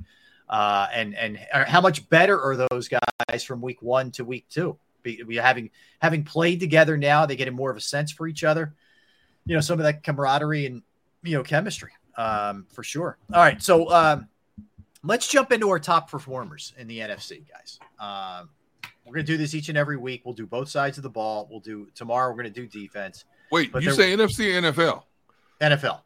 uh, 0.50 0.86
and 0.92 1.16
and 1.16 1.38
how 1.52 1.80
much 1.80 2.06
better 2.10 2.38
are 2.38 2.66
those 2.68 2.88
guys 2.88 3.42
from 3.42 3.62
week 3.62 3.80
one 3.80 4.10
to 4.12 4.24
week 4.24 4.46
two? 4.50 4.76
Be, 5.02 5.22
we 5.26 5.36
having 5.36 5.70
having 6.00 6.24
played 6.24 6.60
together 6.60 6.98
now, 6.98 7.24
they 7.24 7.36
get 7.36 7.50
more 7.54 7.70
of 7.70 7.76
a 7.76 7.80
sense 7.80 8.12
for 8.12 8.26
each 8.26 8.44
other. 8.44 8.74
You 9.46 9.54
know, 9.54 9.60
some 9.62 9.78
of 9.78 9.84
that 9.84 10.02
camaraderie 10.02 10.66
and 10.66 10.82
you 11.22 11.36
know 11.36 11.42
chemistry 11.42 11.92
um, 12.18 12.66
for 12.72 12.82
sure. 12.82 13.16
All 13.32 13.40
right, 13.40 13.62
so. 13.62 13.90
Um, 13.90 14.28
let's 15.02 15.28
jump 15.28 15.50
into 15.50 15.70
our 15.70 15.78
top 15.78 16.10
performers 16.10 16.74
in 16.76 16.86
the 16.86 16.98
NFC, 16.98 17.42
guys. 17.48 17.78
Um, 17.98 18.50
we're 19.06 19.14
going 19.14 19.26
to 19.26 19.32
do 19.32 19.38
this 19.38 19.54
each 19.54 19.68
and 19.68 19.78
every 19.78 19.96
week. 19.96 20.22
We'll 20.24 20.34
do 20.34 20.46
both 20.46 20.68
sides 20.68 20.98
of 20.98 21.02
the 21.02 21.10
ball. 21.10 21.48
We'll 21.50 21.60
do 21.60 21.88
tomorrow. 21.94 22.30
We're 22.30 22.42
going 22.42 22.52
to 22.52 22.60
do 22.60 22.66
defense. 22.66 23.24
Wait, 23.50 23.72
But 23.72 23.82
you 23.82 23.92
say 23.92 24.14
NFC 24.14 24.52
NFL? 24.52 25.02
NFL. 25.60 26.00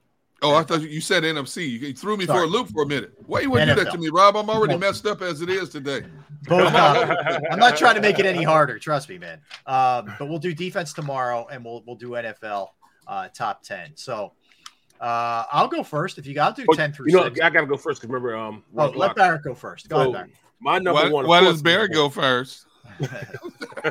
Oh, 0.45 0.55
I 0.55 0.63
thought 0.63 0.83
you 0.83 1.01
said 1.01 1.23
NFC. 1.23 1.69
You 1.81 1.93
threw 1.95 2.17
me 2.17 2.27
for 2.27 2.43
a 2.43 2.47
loop 2.47 2.69
for 2.69 2.83
a 2.83 2.87
minute. 2.87 3.13
Why 3.27 3.41
you 3.41 3.51
wouldn't 3.51 3.77
do 3.77 3.83
that 3.85 3.91
to 3.93 3.99
me, 3.99 4.11
Rob? 4.11 4.37
I'm 4.37 4.51
already 4.51 4.77
messed 4.77 5.07
up 5.07 5.23
as 5.23 5.41
it 5.41 5.49
is 5.49 5.71
today. 5.71 6.03
Both. 6.47 6.75
I'm 6.75 7.59
not 7.59 7.77
trying 7.77 7.95
to 7.95 8.03
make 8.03 8.19
it 8.19 8.27
any 8.27 8.43
harder. 8.45 8.79
Trust 8.79 9.09
me, 9.09 9.17
man. 9.19 9.41
Um, 9.67 10.13
but 10.19 10.29
we'll 10.29 10.39
do 10.39 10.53
defense 10.55 10.93
tomorrow, 10.93 11.47
and 11.51 11.65
we'll 11.65 11.83
we'll 11.87 11.97
do 11.97 12.11
NFL 12.11 12.69
uh, 13.07 13.29
top 13.35 13.63
ten. 13.63 13.93
So 13.95 14.33
uh, 15.01 15.45
I'll 15.51 15.69
go 15.69 15.83
first 15.83 16.19
if 16.19 16.27
you 16.27 16.35
got 16.35 16.55
to 16.57 16.63
do 16.63 16.67
Oh, 16.71 16.75
ten 16.75 16.93
through 16.93 17.07
you 17.09 17.17
know, 17.17 17.25
six. 17.25 17.41
I 17.41 17.49
gotta 17.49 17.67
go 17.67 17.77
first. 17.79 18.03
'cause 18.03 18.11
remember, 18.11 18.37
um, 18.37 18.63
Oh, 18.77 18.85
let 18.85 18.93
Block- 18.95 19.17
Barrett 19.17 19.43
go 19.43 19.55
first. 19.55 19.89
Go 19.89 19.97
So, 19.97 20.01
ahead, 20.03 20.13
Barrett. 20.13 20.31
My 20.61 20.79
number 20.79 21.03
why, 21.05 21.11
one. 21.11 21.27
why 21.27 21.41
does 21.41 21.63
Barry 21.63 21.89
go 21.89 22.09
first? 22.11 22.67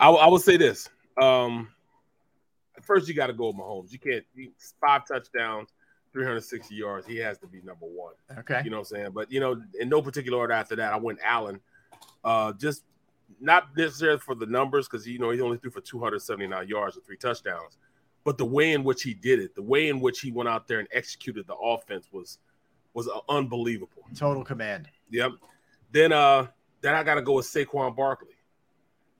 I, 0.00 0.08
I 0.08 0.28
would 0.28 0.42
say 0.42 0.56
this. 0.56 0.88
Um, 1.20 1.68
first, 2.84 3.08
you 3.08 3.14
got 3.14 3.28
to 3.28 3.32
go 3.32 3.48
with 3.48 3.56
Mahomes. 3.56 3.92
You 3.92 3.98
can't 3.98 4.24
you, 4.34 4.52
five 4.80 5.06
touchdowns, 5.06 5.70
360 6.12 6.74
yards. 6.74 7.06
He 7.06 7.16
has 7.18 7.38
to 7.38 7.46
be 7.46 7.60
number 7.62 7.86
one. 7.86 8.14
Okay. 8.38 8.62
You 8.64 8.70
know 8.70 8.78
what 8.78 8.90
I'm 8.92 8.96
saying? 8.96 9.10
But 9.12 9.30
you 9.30 9.40
know, 9.40 9.60
in 9.78 9.88
no 9.88 10.00
particular 10.00 10.38
order 10.38 10.52
after 10.52 10.76
that, 10.76 10.92
I 10.92 10.96
went 10.96 11.18
Allen. 11.22 11.60
Uh, 12.24 12.52
just 12.52 12.84
not 13.40 13.76
necessarily 13.76 14.18
for 14.18 14.34
the 14.34 14.46
numbers 14.46 14.88
because 14.88 15.06
you 15.06 15.18
know 15.18 15.30
he 15.30 15.40
only 15.40 15.58
threw 15.58 15.70
for 15.70 15.80
279 15.80 16.68
yards 16.68 16.96
and 16.96 17.04
three 17.04 17.16
touchdowns, 17.16 17.78
but 18.24 18.38
the 18.38 18.44
way 18.44 18.72
in 18.72 18.84
which 18.84 19.02
he 19.02 19.14
did 19.14 19.38
it, 19.40 19.54
the 19.54 19.62
way 19.62 19.88
in 19.88 20.00
which 20.00 20.20
he 20.20 20.30
went 20.30 20.48
out 20.48 20.66
there 20.66 20.78
and 20.78 20.88
executed 20.92 21.46
the 21.46 21.56
offense 21.56 22.08
was 22.12 22.38
was 22.94 23.08
uh, 23.08 23.18
unbelievable. 23.28 24.04
Total 24.14 24.44
command. 24.44 24.88
Yep. 25.10 25.32
Then 25.90 26.12
uh 26.12 26.46
then 26.80 26.94
I 26.94 27.02
gotta 27.02 27.22
go 27.22 27.34
with 27.34 27.46
Saquon 27.46 27.96
Barkley. 27.96 28.28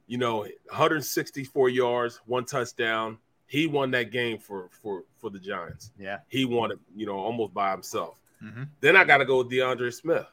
You 0.07 0.19
know, 0.19 0.41
164 0.41 1.71
yards, 1.71 2.21
one 2.27 2.45
touchdown. 2.45 3.19
He 3.47 3.67
won 3.67 3.91
that 3.93 4.11
game 4.11 4.39
for 4.39 4.69
for 4.83 5.05
for 5.17 5.31
the 5.31 5.39
Giants. 5.39 5.93
Yeah. 5.99 6.19
He 6.29 6.45
won 6.45 6.73
it, 6.73 6.79
you 6.97 7.07
know, 7.07 7.17
almost 7.17 7.53
by 7.55 7.71
himself. 7.71 8.21
Mhm. 8.43 8.69
Then 8.81 8.97
I 8.97 9.05
gotta 9.05 9.25
go 9.25 9.39
with 9.39 9.51
D'Andre 9.51 9.91
Swift. 9.91 10.29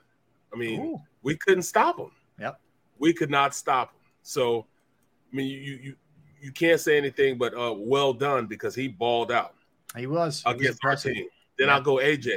I 0.54 0.58
mean, 0.58 0.82
Ooh. 0.82 1.02
we 1.22 1.36
couldn't 1.38 1.64
stop 1.64 1.98
him. 2.00 2.12
Yep. 2.40 2.60
We 3.00 3.14
could 3.14 3.30
not 3.30 3.54
stop 3.56 3.94
him. 3.94 4.00
So 4.24 4.66
I 5.32 5.36
mean 5.36 5.48
you 5.48 5.76
you 5.76 5.96
you, 6.42 6.52
can't 6.52 6.80
say 6.80 6.98
anything 6.98 7.38
but 7.38 7.54
uh 7.54 7.74
well 7.78 8.14
done 8.14 8.48
because 8.48 8.74
he 8.76 8.88
balled 8.88 9.32
out 9.32 9.56
He 9.96 10.08
was. 10.08 10.42
He 10.44 10.50
was 10.50 10.56
against 10.62 10.86
our 10.86 10.96
team. 10.96 11.28
Then 11.58 11.68
Yeah. 11.68 11.76
I'll 11.76 11.82
go 11.82 11.96
AJ. 11.98 12.36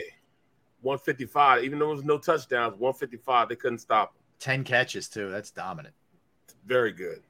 155. 0.83 1.65
Even 1.65 1.79
though 1.79 1.87
there 1.87 1.97
was 1.97 2.05
no 2.05 2.19
touchdowns, 2.19 2.75
155, 2.79 3.49
they 3.49 3.57
couldn't 3.57 3.79
stop 3.79 4.11
him. 4.15 4.21
Ten 4.39 4.65
catches 4.65 5.09
too. 5.09 5.31
That's 5.31 5.51
dominant. 5.51 5.95
Very 6.67 6.93
good. 6.93 7.23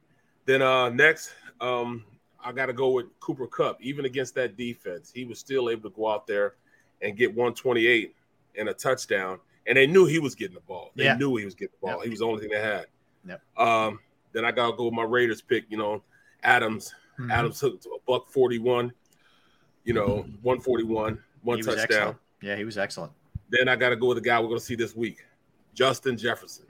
Then 0.45 0.61
uh 0.61 0.89
next, 0.89 1.31
um, 1.61 2.03
I 2.45 2.51
gotta 2.51 2.73
go 2.73 2.89
with 2.91 3.07
Cooper 3.19 3.47
Kupp. 3.47 3.81
Even 3.81 4.05
against 4.05 4.35
that 4.35 4.55
defense, 4.55 5.11
he 5.13 5.25
was 5.25 5.39
still 5.39 5.69
able 5.69 5.89
to 5.89 5.95
go 5.95 6.07
out 6.09 6.27
there 6.27 6.55
and 7.01 7.17
get 7.17 7.29
128 7.31 8.15
and 8.57 8.69
a 8.69 8.73
touchdown. 8.73 9.39
And 9.67 9.75
they 9.77 9.87
knew 9.87 10.05
he 10.05 10.19
was 10.19 10.35
getting 10.35 10.53
the 10.53 10.61
ball. 10.61 10.91
They 10.95 11.05
Yeah. 11.05 11.17
knew 11.17 11.35
he 11.37 11.43
was 11.45 11.55
getting 11.55 11.73
the 11.81 11.87
ball. 11.87 11.97
Yep. 11.97 12.03
He 12.03 12.09
was 12.11 12.19
the 12.19 12.25
only 12.25 12.41
thing 12.41 12.51
they 12.51 12.61
had. 12.61 12.85
Yep. 13.27 13.41
Um, 13.57 13.99
then 14.31 14.45
I 14.45 14.51
gotta 14.51 14.77
go 14.77 14.85
with 14.85 14.93
my 14.93 15.03
Raiders 15.03 15.41
pick, 15.41 15.65
you 15.69 15.77
know, 15.77 16.03
Adams. 16.43 16.93
Mhm. 17.17 17.31
Adams 17.31 17.59
took 17.59 17.83
a 17.85 17.89
buck 18.05 18.29
41, 18.29 18.93
you 19.83 19.93
know, 19.93 20.27
141, 20.43 21.23
one 21.41 21.57
He 21.57 21.63
touchdown. 21.63 21.83
excellent. 21.83 22.17
Yeah, 22.41 22.55
he 22.55 22.63
was 22.63 22.77
excellent. 22.77 23.11
Then 23.49 23.67
I 23.67 23.75
got 23.75 23.89
to 23.89 23.95
go 23.95 24.07
with 24.07 24.17
the 24.17 24.21
guy 24.21 24.39
we're 24.39 24.47
going 24.47 24.59
to 24.59 24.65
see 24.65 24.75
this 24.75 24.95
week, 24.95 25.25
Justin 25.73 26.17
Jefferson. 26.17 26.65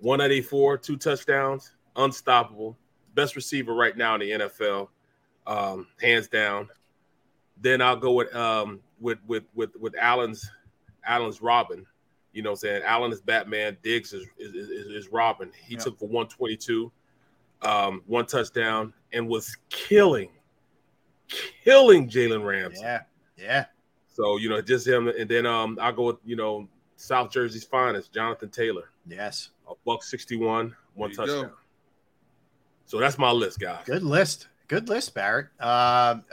184, 0.00 0.78
two 0.78 0.96
touchdowns, 0.96 1.72
unstoppable, 1.96 2.76
best 3.16 3.34
receiver 3.34 3.74
right 3.74 3.96
now 3.96 4.14
in 4.14 4.20
the 4.20 4.30
NFL, 4.30 4.88
um, 5.48 5.88
hands 6.00 6.28
down. 6.28 6.68
Then 7.60 7.82
I'll 7.82 7.96
go 7.96 8.12
with 8.12 8.32
um, 8.36 8.80
with 9.00 9.18
with 9.26 9.42
with 9.54 9.70
with 9.80 9.96
Allen's 9.96 10.48
Allen's 11.04 11.42
Robin. 11.42 11.84
You 12.32 12.42
know, 12.42 12.50
what 12.50 12.58
I'm 12.64 12.68
saying 12.68 12.82
Allen 12.84 13.12
is 13.12 13.20
Batman, 13.20 13.76
Diggs 13.82 14.12
is 14.12 14.26
is, 14.38 14.52
is, 14.54 14.86
is 14.88 15.08
Robin. 15.08 15.50
He 15.66 15.74
Yeah. 15.74 15.80
took 15.80 15.98
for 15.98 16.04
122, 16.08 16.92
um, 17.62 18.02
one 18.06 18.26
touchdown, 18.26 18.92
and 19.12 19.26
was 19.26 19.56
killing, 19.70 20.28
killing 21.64 22.08
Jalen 22.08 22.44
Ramsey. 22.44 22.80
Yeah. 22.82 23.02
Yeah. 23.36 23.64
So 24.08 24.36
you 24.36 24.48
know, 24.48 24.60
just 24.60 24.86
him, 24.86 25.08
and 25.08 25.28
then 25.28 25.46
um, 25.46 25.78
I'll 25.80 25.92
go 25.92 26.04
with 26.08 26.16
you 26.24 26.36
know 26.36 26.68
South 26.96 27.30
Jersey's 27.30 27.64
finest, 27.64 28.12
Jonathan 28.12 28.50
Taylor, 28.50 28.90
Yes. 29.06 29.50
a 29.70 29.74
buck 29.86 30.02
sixty-one, 30.02 30.74
one 30.94 31.12
There 31.12 31.26
you 31.26 31.32
go. 31.44 31.52
Touchdown. 32.86 32.98
So 33.00 33.00
that's 33.00 33.18
my 33.18 33.30
list, 33.30 33.60
guys. 33.60 33.84
Good 33.84 34.02
list. 34.02 34.48
Good 34.68 34.88
list, 34.88 35.14
Barrett. 35.14 35.46
Um, 35.60 36.24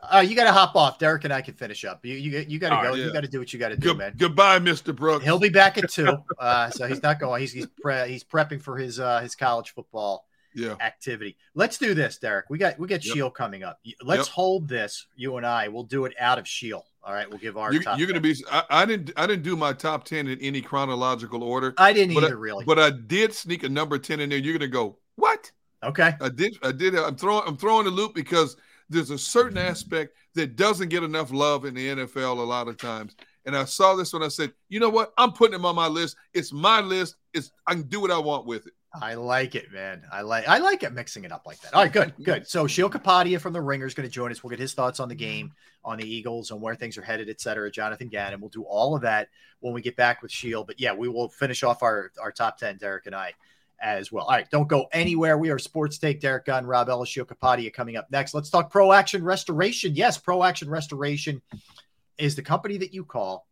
uh, 0.00 0.24
you 0.24 0.36
got 0.36 0.44
to 0.44 0.52
hop 0.52 0.76
off. 0.76 0.98
Derrick 0.98 1.24
and 1.24 1.32
I 1.32 1.40
can 1.42 1.54
finish 1.54 1.84
up. 1.84 2.04
You 2.04 2.14
you, 2.14 2.44
you 2.46 2.58
got 2.58 2.70
to 2.70 2.76
go. 2.76 2.90
right, 2.90 2.98
You 2.98 3.12
got 3.12 3.22
to 3.22 3.28
do 3.28 3.40
what 3.40 3.52
you 3.52 3.58
got 3.58 3.70
to 3.70 3.76
do, 3.76 3.88
Good, 3.88 3.98
man. 3.98 4.14
goodbye, 4.16 4.58
Mr. 4.60 4.94
Brooks. 4.94 5.24
He'll 5.24 5.38
be 5.40 5.48
back 5.48 5.78
at 5.78 5.90
two. 5.90 6.16
Uh, 6.38 6.70
so 6.70 6.86
he's 6.86 7.02
not 7.02 7.20
going. 7.20 7.40
He's 7.40 7.52
he's 7.52 7.66
pre- 7.80 8.08
he's 8.08 8.24
prepping 8.24 8.60
for 8.60 8.76
his 8.76 8.98
uh, 8.98 9.20
his 9.20 9.34
college 9.34 9.70
football 9.74 10.26
yeah. 10.54 10.74
activity. 10.80 11.36
Let's 11.54 11.78
do 11.78 11.94
this, 11.94 12.18
Derrick. 12.18 12.46
We 12.50 12.58
got 12.58 12.78
we 12.78 12.88
got 12.88 13.04
Yep. 13.04 13.14
Sheil 13.14 13.30
coming 13.30 13.62
up. 13.62 13.78
Let's 14.02 14.26
Yep. 14.26 14.34
hold 14.34 14.68
this. 14.68 15.06
You 15.16 15.36
and 15.36 15.46
I. 15.46 15.68
We'll 15.68 15.84
do 15.84 16.04
it 16.04 16.14
out 16.18 16.38
of 16.38 16.46
Sheil. 16.46 16.84
All 17.04 17.12
right. 17.12 17.28
We'll 17.28 17.38
give 17.38 17.56
our. 17.56 17.72
You're, 17.72 17.82
top 17.82 17.98
you're 17.98 18.06
going 18.08 18.20
to 18.20 18.34
be. 18.34 18.34
I, 18.50 18.64
I 18.70 18.84
didn't. 18.84 19.12
I 19.16 19.26
didn't 19.26 19.42
do 19.44 19.56
my 19.56 19.72
top 19.72 20.04
ten 20.04 20.26
in 20.28 20.38
any 20.40 20.62
chronological 20.62 21.42
order. 21.42 21.74
I 21.78 21.92
didn't 21.92 22.16
either, 22.16 22.28
I, 22.36 22.40
really. 22.40 22.64
But 22.64 22.78
I 22.78 22.90
did 22.90 23.34
sneak 23.34 23.62
a 23.62 23.68
number 23.68 23.98
ten 23.98 24.20
in 24.20 24.30
there. 24.30 24.38
You're 24.38 24.58
going 24.58 24.68
to 24.70 24.74
go 24.74 24.98
what? 25.16 25.50
Okay. 25.82 26.14
I 26.20 26.28
did. 26.28 26.56
I 26.62 26.72
did. 26.72 26.94
I'm 26.94 27.16
throwing. 27.16 27.42
I'm 27.46 27.56
throwing 27.56 27.84
the 27.84 27.90
loop 27.90 28.14
because 28.14 28.56
there's 28.88 29.10
a 29.10 29.18
certain 29.18 29.58
aspect 29.58 30.14
that 30.34 30.56
doesn't 30.56 30.88
get 30.88 31.02
enough 31.02 31.32
love 31.32 31.64
in 31.64 31.74
the 31.74 31.88
NFL 31.88 32.38
a 32.38 32.42
lot 32.42 32.68
of 32.68 32.76
times. 32.76 33.16
And 33.44 33.56
I 33.56 33.64
saw 33.64 33.96
this 33.96 34.12
when 34.12 34.22
I 34.22 34.28
said, 34.28 34.52
you 34.68 34.78
know 34.78 34.90
what? 34.90 35.12
I'm 35.18 35.32
putting 35.32 35.54
him 35.54 35.66
on 35.66 35.74
my 35.74 35.88
list. 35.88 36.16
It's 36.32 36.52
my 36.52 36.80
list. 36.80 37.16
It's 37.34 37.50
I 37.66 37.72
can 37.74 37.82
do 37.82 38.00
what 38.00 38.10
I 38.10 38.18
want 38.18 38.46
with 38.46 38.66
it. 38.66 38.72
I 39.00 39.14
like 39.14 39.54
it, 39.54 39.72
man. 39.72 40.02
I 40.12 40.20
like 40.20 40.46
I 40.46 40.58
like 40.58 40.82
it 40.82 40.92
mixing 40.92 41.24
it 41.24 41.32
up 41.32 41.46
like 41.46 41.58
that. 41.62 41.72
All 41.74 41.82
right, 41.82 41.92
good, 41.92 42.12
good. 42.22 42.46
So 42.46 42.66
Sheil 42.66 42.90
Kapadia 42.90 43.40
from 43.40 43.54
the 43.54 43.60
Ringer 43.60 43.86
is 43.86 43.94
going 43.94 44.06
to 44.06 44.12
join 44.12 44.30
us. 44.30 44.44
We'll 44.44 44.50
get 44.50 44.58
his 44.58 44.74
thoughts 44.74 45.00
on 45.00 45.08
the 45.08 45.14
game, 45.14 45.52
on 45.82 45.98
the 45.98 46.06
Eagles, 46.06 46.50
on 46.50 46.60
where 46.60 46.74
things 46.74 46.98
are 46.98 47.02
headed, 47.02 47.30
et 47.30 47.40
cetera. 47.40 47.70
Jonathan 47.70 48.08
Gannon. 48.08 48.40
We'll 48.40 48.50
do 48.50 48.64
all 48.64 48.94
of 48.94 49.02
that 49.02 49.28
when 49.60 49.72
we 49.72 49.80
get 49.80 49.96
back 49.96 50.20
with 50.20 50.30
Sheil. 50.30 50.62
But 50.64 50.78
yeah, 50.78 50.92
we 50.92 51.08
will 51.08 51.30
finish 51.30 51.62
off 51.62 51.82
our 51.82 52.12
our 52.20 52.30
top 52.30 52.58
ten, 52.58 52.76
Derrick 52.76 53.06
and 53.06 53.14
I, 53.14 53.32
as 53.82 54.10
well. 54.10 54.24
All 54.24 54.32
right, 54.36 54.48
don't 54.50 54.68
go 54.68 54.86
anywhere. 54.92 55.36
We 55.36 55.50
are 55.50 55.58
Sports 55.58 55.98
Take. 55.98 56.20
Derrick 56.20 56.46
Gunn, 56.46 56.64
Rob 56.66 56.88
Ellis, 56.88 57.08
Sheil 57.08 57.26
Kapadia 57.26 57.72
coming 57.72 57.96
up 57.96 58.10
next. 58.10 58.32
Let's 58.32 58.48
talk 58.48 58.70
Pro 58.70 58.92
Action 58.92 59.22
Restoration. 59.22 59.94
Yes, 59.94 60.16
Pro 60.16 60.42
Action 60.42 60.70
Restoration 60.70 61.42
is 62.16 62.36
the 62.36 62.42
company 62.42 62.78
that 62.78 62.94
you 62.94 63.04
call 63.04 63.46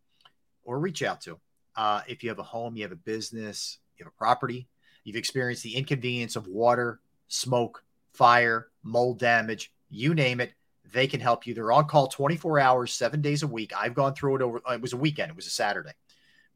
or 0.63 0.79
reach 0.79 1.03
out 1.03 1.21
to 1.21 1.39
uh, 1.75 2.01
if 2.07 2.23
you 2.23 2.29
have 2.29 2.39
a 2.39 2.43
home, 2.43 2.75
you 2.75 2.83
have 2.83 2.91
a 2.91 2.95
business, 2.95 3.77
you 3.97 4.05
have 4.05 4.11
a 4.11 4.17
property 4.17 4.67
You've 5.03 5.15
experienced 5.15 5.63
the 5.63 5.75
inconvenience 5.75 6.35
of 6.35 6.47
water, 6.47 6.99
smoke, 7.27 7.83
fire, 8.13 8.67
mold 8.83 9.19
damage, 9.19 9.73
you 9.89 10.13
name 10.13 10.39
it. 10.39 10.53
They 10.91 11.07
can 11.07 11.19
help 11.19 11.47
you. 11.47 11.53
They're 11.53 11.71
on 11.71 11.87
call 11.87 12.07
24 12.07 12.59
hours, 12.59 12.93
seven 12.93 13.21
days 13.21 13.43
a 13.43 13.47
week. 13.47 13.71
I've 13.75 13.93
gone 13.93 14.13
through 14.13 14.37
it 14.37 14.41
over, 14.41 14.61
it 14.69 14.81
was 14.81 14.93
a 14.93 14.97
weekend, 14.97 15.29
it 15.29 15.35
was 15.35 15.47
a 15.47 15.51
Saturday. 15.51 15.91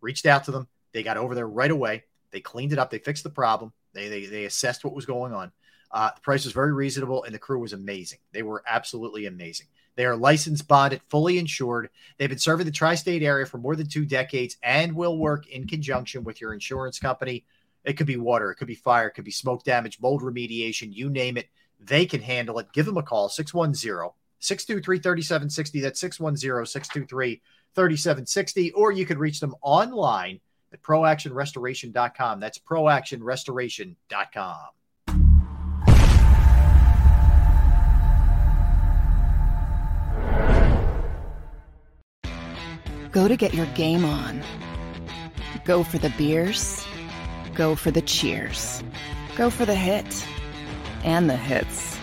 Reached 0.02 0.26
out 0.26 0.44
to 0.46 0.52
them. 0.52 0.68
They 0.92 1.04
got 1.04 1.18
over 1.18 1.36
there 1.36 1.48
right 1.48 1.72
away. 1.72 2.04
They 2.36 2.42
cleaned 2.42 2.74
it 2.74 2.80
up. 2.80 2.90
They 2.92 3.00
fixed 3.00 3.24
the 3.24 3.30
problem. 3.30 3.72
They, 3.94 4.10
they, 4.10 4.26
they 4.26 4.44
assessed 4.44 4.84
what 4.84 4.94
was 4.94 5.06
going 5.06 5.32
on. 5.32 5.54
Uh, 5.90 6.10
the 6.14 6.20
price 6.20 6.44
was 6.44 6.54
very 6.54 6.74
reasonable 6.74 7.24
and 7.24 7.34
the 7.34 7.40
crew 7.40 7.60
was 7.60 7.72
amazing. 7.72 8.20
They 8.34 8.44
were 8.44 8.62
absolutely 8.68 9.26
amazing. 9.26 9.68
They 9.96 10.04
are 10.04 10.18
licensed, 10.18 10.68
bonded, 10.68 11.00
fully 11.08 11.38
insured. 11.38 11.90
They've 12.18 12.28
been 12.28 12.38
serving 12.38 12.66
the 12.66 12.74
tri 12.74 12.96
state 12.96 13.24
area 13.24 13.46
for 13.46 13.58
more 13.58 13.78
than 13.78 13.88
two 13.88 14.04
decades 14.04 14.58
and 14.62 14.98
will 14.98 15.18
work 15.18 15.48
in 15.48 15.66
conjunction 15.66 16.26
with 16.26 16.42
your 16.42 16.54
insurance 16.54 17.00
company. 17.00 17.46
It 17.86 17.94
could 17.94 18.06
be 18.06 18.18
water, 18.18 18.52
it 18.52 18.56
could 18.56 18.68
be 18.68 18.76
fire, 18.76 19.08
it 19.08 19.14
could 19.14 19.24
be 19.24 19.32
smoke 19.32 19.64
damage, 19.64 20.02
mold 20.02 20.22
remediation, 20.22 20.94
you 20.94 21.10
name 21.10 21.38
it. 21.38 21.48
They 21.80 22.06
can 22.06 22.22
handle 22.22 22.60
it. 22.60 22.74
Give 22.74 22.86
them 22.86 22.98
a 22.98 23.02
call 23.02 23.30
610 23.30 24.10
623 24.40 25.00
3760. 25.00 25.80
That's 25.80 26.02
610 26.02 26.66
623 26.66 27.42
3760. 27.76 28.72
Or 28.74 28.92
you 28.92 29.06
could 29.06 29.20
reach 29.20 29.40
them 29.40 29.56
online 29.62 30.42
at 30.76 30.84
proactionrestoration.com. 30.84 32.40
That's 32.40 32.60
proactionrestoration.com. 32.60 34.58
Go 43.12 43.28
to 43.30 43.38
get 43.38 43.54
your 43.54 43.66
game 43.68 44.04
on. 44.04 44.44
Go 45.64 45.84
for 45.84 45.98
the 45.98 46.10
beers. 46.18 46.86
Go 47.54 47.76
for 47.76 47.90
the 47.90 48.02
cheers. 48.02 48.84
Go 49.38 49.50
for 49.50 49.66
the 49.66 49.74
hit 49.74 50.28
and 51.06 51.30
the 51.30 51.38
hits. 51.38 51.98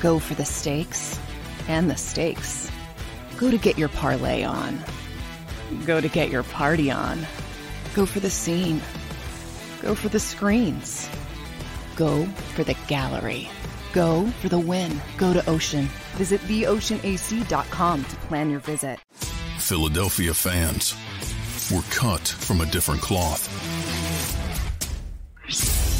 Go 0.00 0.20
for 0.20 0.34
the 0.34 0.44
stakes 0.44 1.18
and 1.66 1.90
the 1.90 1.96
stakes. 1.96 2.70
Go 3.38 3.50
to 3.50 3.58
get 3.58 3.76
your 3.76 3.88
parlay 3.88 4.44
on. 4.44 4.78
Go 5.84 6.00
to 6.00 6.08
get 6.08 6.30
your 6.30 6.44
party 6.44 6.92
on. 6.92 7.26
Go 7.94 8.06
for 8.06 8.18
the 8.18 8.30
scene. 8.30 8.80
Go 9.80 9.94
for 9.94 10.08
the 10.08 10.18
screens. 10.18 11.08
Go 11.94 12.24
for 12.54 12.64
the 12.64 12.76
gallery. 12.88 13.48
Go 13.92 14.26
for 14.40 14.48
the 14.48 14.58
win. 14.58 15.00
Go 15.16 15.32
to 15.32 15.48
Ocean. 15.48 15.84
Visit 16.16 16.40
theoceanac.com 16.40 18.04
to 18.04 18.16
plan 18.16 18.50
your 18.50 18.58
visit. 18.58 18.98
Philadelphia 19.58 20.34
fans. 20.34 20.96
We're 21.72 21.82
cut 21.90 22.26
from 22.26 22.60
a 22.62 22.66
different 22.66 23.00
cloth. 23.00 23.48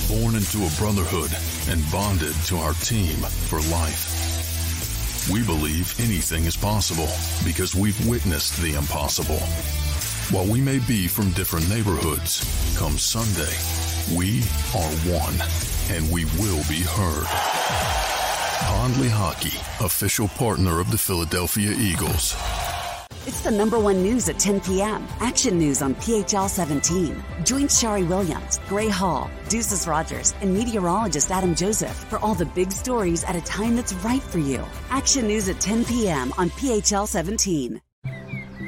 Born 0.08 0.34
into 0.34 0.66
a 0.66 0.70
brotherhood 0.78 1.30
and 1.68 1.80
bonded 1.92 2.34
to 2.46 2.56
our 2.56 2.74
team 2.74 3.16
for 3.48 3.60
life. 3.70 5.30
We 5.30 5.44
believe 5.44 5.94
anything 6.00 6.44
is 6.44 6.56
possible 6.56 7.08
because 7.46 7.74
we've 7.74 8.08
witnessed 8.08 8.60
the 8.60 8.74
impossible. 8.74 9.40
While 10.30 10.46
we 10.46 10.60
may 10.60 10.78
be 10.78 11.06
from 11.06 11.30
different 11.32 11.68
neighborhoods, 11.68 12.40
come 12.78 12.96
Sunday, 12.98 13.54
we 14.16 14.40
are 14.74 14.90
one 15.12 15.34
and 15.90 16.10
we 16.10 16.24
will 16.40 16.64
be 16.66 16.80
heard. 16.80 17.26
Pond 18.64 18.94
Lehocky, 18.94 19.54
official 19.84 20.28
partner 20.28 20.80
of 20.80 20.90
the 20.90 20.96
Philadelphia 20.96 21.72
Eagles. 21.72 22.34
It's 23.26 23.42
the 23.42 23.50
number 23.50 23.78
one 23.78 24.02
news 24.02 24.28
at 24.30 24.38
10 24.38 24.62
p.m. 24.62 25.06
Action 25.20 25.58
News 25.58 25.82
on 25.82 25.94
PHL 25.96 26.48
17. 26.48 27.22
Join 27.44 27.64
Sharrie 27.64 28.08
Williams, 28.08 28.60
Gray 28.66 28.88
Hall, 28.88 29.30
Deuces 29.50 29.86
Rogers, 29.86 30.34
and 30.40 30.54
meteorologist 30.54 31.30
Adam 31.30 31.54
Joseph 31.54 31.96
for 32.08 32.18
all 32.20 32.34
the 32.34 32.46
big 32.46 32.72
stories 32.72 33.24
at 33.24 33.36
a 33.36 33.42
time 33.42 33.76
that's 33.76 33.92
right 33.96 34.22
for 34.22 34.38
you. 34.38 34.64
Action 34.88 35.26
News 35.26 35.50
at 35.50 35.60
10 35.60 35.84
p.m. 35.84 36.32
on 36.38 36.48
PHL 36.50 37.06
17. 37.06 37.80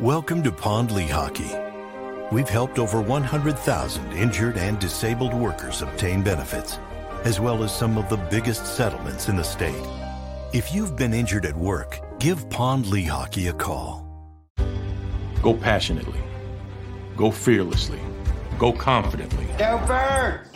Welcome 0.00 0.42
to 0.42 0.52
Pond 0.52 0.90
Lehocky. 0.90 2.30
We've 2.30 2.50
helped 2.50 2.78
over 2.78 3.00
100,000 3.00 4.12
injured 4.12 4.58
and 4.58 4.78
disabled 4.78 5.32
workers 5.32 5.80
obtain 5.80 6.22
benefits, 6.22 6.78
as 7.24 7.40
well 7.40 7.64
as 7.64 7.74
some 7.74 7.96
of 7.96 8.10
the 8.10 8.18
biggest 8.18 8.76
settlements 8.76 9.30
in 9.30 9.36
the 9.36 9.42
state. 9.42 9.82
If 10.52 10.74
you've 10.74 10.96
been 10.96 11.14
injured 11.14 11.46
at 11.46 11.56
work, 11.56 11.98
give 12.18 12.50
Pond 12.50 12.84
Lehocky 12.84 13.48
a 13.48 13.54
call. 13.54 14.06
Go 15.40 15.54
passionately. 15.54 16.20
Go 17.16 17.30
fearlessly. 17.30 18.00
Go 18.58 18.74
confidently. 18.74 19.46
Go 19.56 19.82
Birds! 19.86 20.55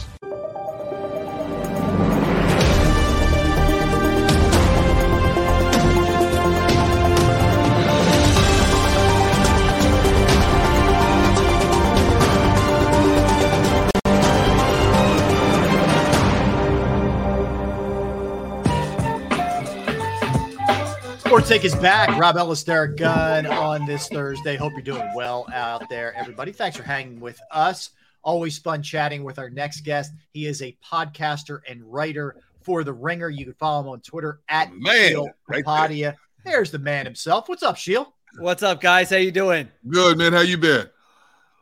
Take 21.51 21.65
is 21.65 21.75
back. 21.75 22.17
Rob 22.17 22.37
Ellis, 22.37 22.63
Derrick 22.63 22.95
Gunn 22.95 23.45
on 23.45 23.85
this 23.85 24.07
Thursday. 24.07 24.55
Hope 24.55 24.71
you're 24.71 24.81
doing 24.81 25.11
well 25.13 25.45
out 25.53 25.89
there, 25.89 26.15
everybody. 26.15 26.53
Thanks 26.53 26.77
for 26.77 26.83
hanging 26.83 27.19
with 27.19 27.37
us. 27.51 27.89
Always 28.23 28.57
fun 28.57 28.81
chatting 28.81 29.25
with 29.25 29.37
our 29.37 29.49
next 29.49 29.81
guest. 29.81 30.13
He 30.29 30.45
is 30.45 30.61
a 30.61 30.77
podcaster 30.81 31.59
and 31.69 31.83
writer 31.83 32.37
for 32.61 32.85
The 32.85 32.93
Ringer. 32.93 33.27
You 33.27 33.43
can 33.43 33.53
follow 33.55 33.81
him 33.81 33.89
on 33.89 33.99
Twitter 33.99 34.39
at 34.47 34.73
Man, 34.73 35.25
right 35.49 35.65
Kapadia. 35.65 36.15
There's 36.45 36.71
the 36.71 36.79
man 36.79 37.03
himself. 37.05 37.49
What's 37.49 37.63
up, 37.63 37.75
Sheil? 37.75 38.13
What's 38.39 38.63
up, 38.63 38.79
guys? 38.79 39.09
How 39.09 39.17
you 39.17 39.33
doing? 39.33 39.67
Good, 39.89 40.19
man. 40.19 40.31
How 40.31 40.39
you 40.39 40.57
been? 40.57 40.87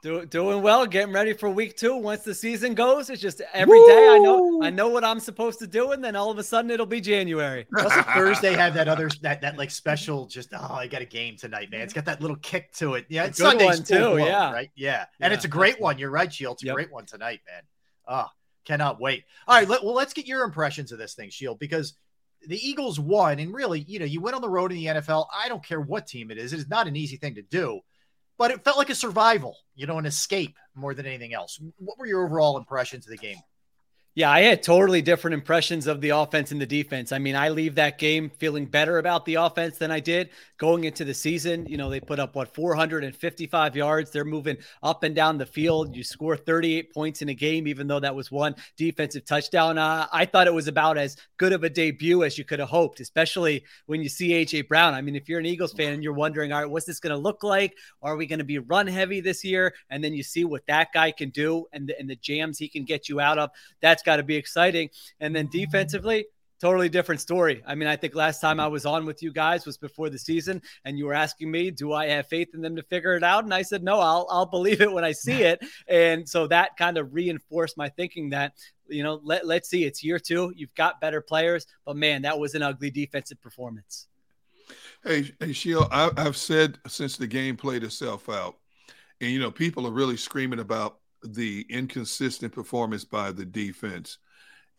Do, 0.01 0.25
doing 0.25 0.61
well. 0.61 0.85
Getting 0.85 1.13
ready 1.13 1.33
for 1.33 1.49
week 1.49 1.75
two. 1.75 1.95
Once 1.97 2.21
the 2.21 2.33
season 2.33 2.73
goes, 2.73 3.09
it's 3.09 3.21
just 3.21 3.41
every 3.53 3.79
day 3.79 4.07
I 4.09 4.17
know 4.19 4.61
I 4.63 4.69
know 4.69 4.87
what 4.87 5.03
I'm 5.03 5.19
supposed 5.19 5.59
to 5.59 5.67
do, 5.67 5.91
and 5.91 6.01
then 6.01 6.15
all 6.15 6.31
of 6.31 6.37
a 6.37 6.43
sudden 6.43 6.71
it'll 6.71 6.85
be 6.85 7.01
January. 7.01 7.67
Doesn't 7.75 8.05
Thursday 8.05 8.53
have 8.53 8.73
that 8.75 8.87
other 8.87 9.09
that 9.23 9.41
that 9.41 9.57
like 9.57 9.71
special? 9.71 10.25
Just 10.25 10.53
oh, 10.53 10.73
I 10.73 10.87
got 10.87 11.01
a 11.01 11.05
game 11.05 11.35
tonight, 11.35 11.69
man. 11.69 11.81
It's 11.81 11.93
got 11.93 12.05
that 12.05 12.21
little 12.21 12.37
kick 12.37 12.71
to 12.75 12.93
it. 12.93 13.07
Yeah, 13.09 13.25
it's 13.25 13.39
good 13.39 13.49
Sunday's 13.49 13.67
one, 13.67 13.83
full 13.83 13.97
too, 13.97 14.15
blown, 14.15 14.27
yeah. 14.27 14.51
right. 14.53 14.71
Yeah, 14.75 15.05
and 15.19 15.31
Yeah, 15.31 15.35
it's 15.35 15.43
a 15.45 15.49
great 15.49 15.73
that's 15.73 15.81
one. 15.81 15.97
You're 15.99 16.11
right, 16.11 16.31
Sheil. 16.33 16.53
It's 16.53 16.63
a 16.63 16.67
Yep. 16.67 16.75
great 16.75 16.91
one 16.93 17.05
tonight, 17.05 17.41
man. 17.45 17.63
Oh, 18.07 18.27
cannot 18.63 19.01
wait. 19.01 19.25
All 19.47 19.57
right, 19.57 19.67
let, 19.67 19.83
well, 19.83 19.93
let's 19.95 20.13
get 20.13 20.25
your 20.27 20.43
impressions 20.45 20.93
of 20.93 20.97
this 20.97 21.13
thing, 21.13 21.29
Sheil, 21.29 21.55
because 21.55 21.93
the 22.47 22.57
Eagles 22.65 23.01
won, 23.01 23.39
and 23.39 23.53
really, 23.53 23.81
you 23.81 23.99
know, 23.99 24.05
you 24.05 24.21
went 24.21 24.35
on 24.35 24.41
the 24.41 24.49
road 24.49 24.71
in 24.71 24.77
the 24.77 24.85
NFL. 24.85 25.25
I 25.35 25.49
don't 25.49 25.63
care 25.63 25.81
what 25.81 26.07
team 26.07 26.31
it 26.31 26.37
is; 26.37 26.53
it 26.53 26.59
is 26.59 26.69
not 26.69 26.87
an 26.87 26.95
easy 26.95 27.17
thing 27.17 27.35
to 27.35 27.41
do, 27.41 27.81
but 28.39 28.51
it 28.51 28.63
felt 28.63 28.77
like 28.77 28.89
a 28.89 28.95
survival, 28.95 29.57
you 29.75 29.85
know, 29.85 29.99
an 29.99 30.05
escape 30.05 30.55
more 30.73 30.95
than 30.95 31.05
anything 31.05 31.33
else. 31.33 31.59
What 31.77 31.99
were 31.99 32.07
your 32.07 32.25
overall 32.25 32.57
impressions 32.57 33.05
of 33.05 33.11
the 33.11 33.17
game? 33.17 33.37
Yeah, 34.15 34.31
I 34.31 34.41
had 34.41 34.63
totally 34.63 35.01
different 35.01 35.35
impressions 35.35 35.87
of 35.87 36.01
the 36.01 36.09
offense 36.09 36.51
and 36.51 36.59
the 36.59 36.65
defense. 36.65 37.11
I 37.11 37.19
mean, 37.19 37.35
I 37.35 37.49
leave 37.49 37.75
that 37.75 37.99
game 37.99 38.29
feeling 38.29 38.65
better 38.65 38.97
about 38.97 39.23
the 39.23 39.35
offense 39.35 39.77
than 39.77 39.91
I 39.91 39.99
did 40.01 40.31
going 40.57 40.83
into 40.83 41.05
the 41.05 41.13
season. 41.13 41.65
You 41.67 41.77
know, 41.77 41.89
they 41.89 42.01
put 42.01 42.19
up 42.19 42.35
what 42.35 42.53
455 42.53 43.75
yards. 43.77 44.11
They're 44.11 44.25
moving 44.25 44.57
up 44.83 45.03
and 45.03 45.15
down 45.15 45.37
the 45.37 45.45
field. 45.45 45.95
You 45.95 46.03
score 46.03 46.35
38 46.35 46.93
points 46.93 47.21
in 47.21 47.29
a 47.29 47.33
game, 47.33 47.65
even 47.67 47.87
though 47.87 47.99
that 48.01 48.13
was 48.13 48.29
one 48.29 48.55
defensive 48.75 49.25
touchdown. 49.25 49.77
Uh, 49.77 50.07
I 50.11 50.25
thought 50.25 50.47
it 50.47 50.53
was 50.53 50.67
about 50.67 50.97
as 50.97 51.15
good 51.37 51.53
of 51.53 51.63
a 51.63 51.69
debut 51.69 52.23
as 52.23 52.37
you 52.37 52.43
could 52.43 52.59
have 52.59 52.69
hoped, 52.69 52.99
especially 52.99 53.63
when 53.85 54.01
you 54.01 54.09
see 54.09 54.31
AJ 54.31 54.67
Brown. 54.67 54.95
I 54.95 55.01
mean, 55.01 55.15
if 55.15 55.29
you're 55.29 55.39
an 55.39 55.45
Eagles 55.45 55.71
fan 55.71 55.93
and 55.93 56.03
you're 56.03 56.13
wondering, 56.13 56.51
all 56.51 56.61
right, 56.61 56.69
what's 56.69 56.85
this 56.87 56.99
going 56.99 57.15
to 57.15 57.17
look 57.17 57.43
like? 57.43 57.77
Are 58.01 58.17
we 58.17 58.25
going 58.25 58.39
to 58.39 58.45
be 58.45 58.57
run 58.57 58.87
heavy 58.87 59.21
this 59.21 59.45
year? 59.45 59.73
And 59.89 60.03
then 60.03 60.13
you 60.13 60.23
see 60.23 60.43
what 60.43 60.65
that 60.67 60.91
guy 60.93 61.11
can 61.11 61.29
do 61.29 61.67
and 61.71 61.87
the, 61.87 61.97
and 61.97 62.09
the 62.09 62.17
jams 62.17 62.57
he 62.57 62.67
can 62.67 62.83
get 62.83 63.07
you 63.07 63.21
out 63.21 63.37
of. 63.37 63.51
That's 63.79 63.98
got 64.03 64.17
to 64.17 64.23
be 64.23 64.35
exciting. 64.35 64.89
And 65.19 65.35
then 65.35 65.47
defensively, 65.47 66.25
totally 66.59 66.89
different 66.89 67.21
story. 67.21 67.63
I 67.65 67.75
mean, 67.75 67.87
I 67.87 67.95
think 67.95 68.15
last 68.15 68.39
time 68.41 68.59
I 68.59 68.67
was 68.67 68.85
on 68.85 69.05
with 69.05 69.23
you 69.23 69.31
guys 69.31 69.65
was 69.65 69.77
before 69.77 70.09
the 70.09 70.19
season, 70.19 70.61
and 70.85 70.97
you 70.97 71.05
were 71.05 71.13
asking 71.13 71.49
me, 71.49 71.71
"Do 71.71 71.93
I 71.93 72.07
have 72.07 72.27
faith 72.27 72.49
in 72.53 72.61
them 72.61 72.75
to 72.75 72.83
figure 72.83 73.15
it 73.15 73.23
out?" 73.23 73.43
And 73.43 73.53
I 73.53 73.61
said, 73.61 73.83
"No, 73.83 73.99
I'll 73.99 74.27
I'll 74.29 74.45
believe 74.45 74.81
it 74.81 74.91
when 74.91 75.03
I 75.03 75.13
see 75.13 75.43
it." 75.43 75.63
And 75.87 76.27
so 76.27 76.47
that 76.47 76.77
kind 76.77 76.97
of 76.97 77.13
reinforced 77.13 77.77
my 77.77 77.89
thinking 77.89 78.29
that 78.31 78.53
you 78.87 79.03
know 79.03 79.21
let 79.23 79.45
let's 79.45 79.69
see, 79.69 79.85
it's 79.85 80.03
year 80.03 80.19
two. 80.19 80.53
You've 80.55 80.75
got 80.75 81.01
better 81.01 81.21
players, 81.21 81.65
but 81.85 81.95
man, 81.95 82.23
that 82.23 82.37
was 82.37 82.55
an 82.55 82.61
ugly 82.61 82.91
defensive 82.91 83.41
performance. 83.41 84.07
Hey, 85.03 85.31
hey, 85.39 85.53
Sheil, 85.53 85.87
I, 85.91 86.11
I've 86.17 86.37
said 86.37 86.77
since 86.87 87.15
the 87.15 87.25
game 87.27 87.55
played 87.55 87.83
itself 87.83 88.27
out, 88.27 88.57
and 89.21 89.31
you 89.31 89.39
know, 89.39 89.51
people 89.51 89.87
are 89.87 89.91
really 89.91 90.17
screaming 90.17 90.59
about 90.59 90.99
the 91.23 91.65
inconsistent 91.69 92.53
performance 92.53 93.03
by 93.03 93.31
the 93.31 93.45
defense. 93.45 94.17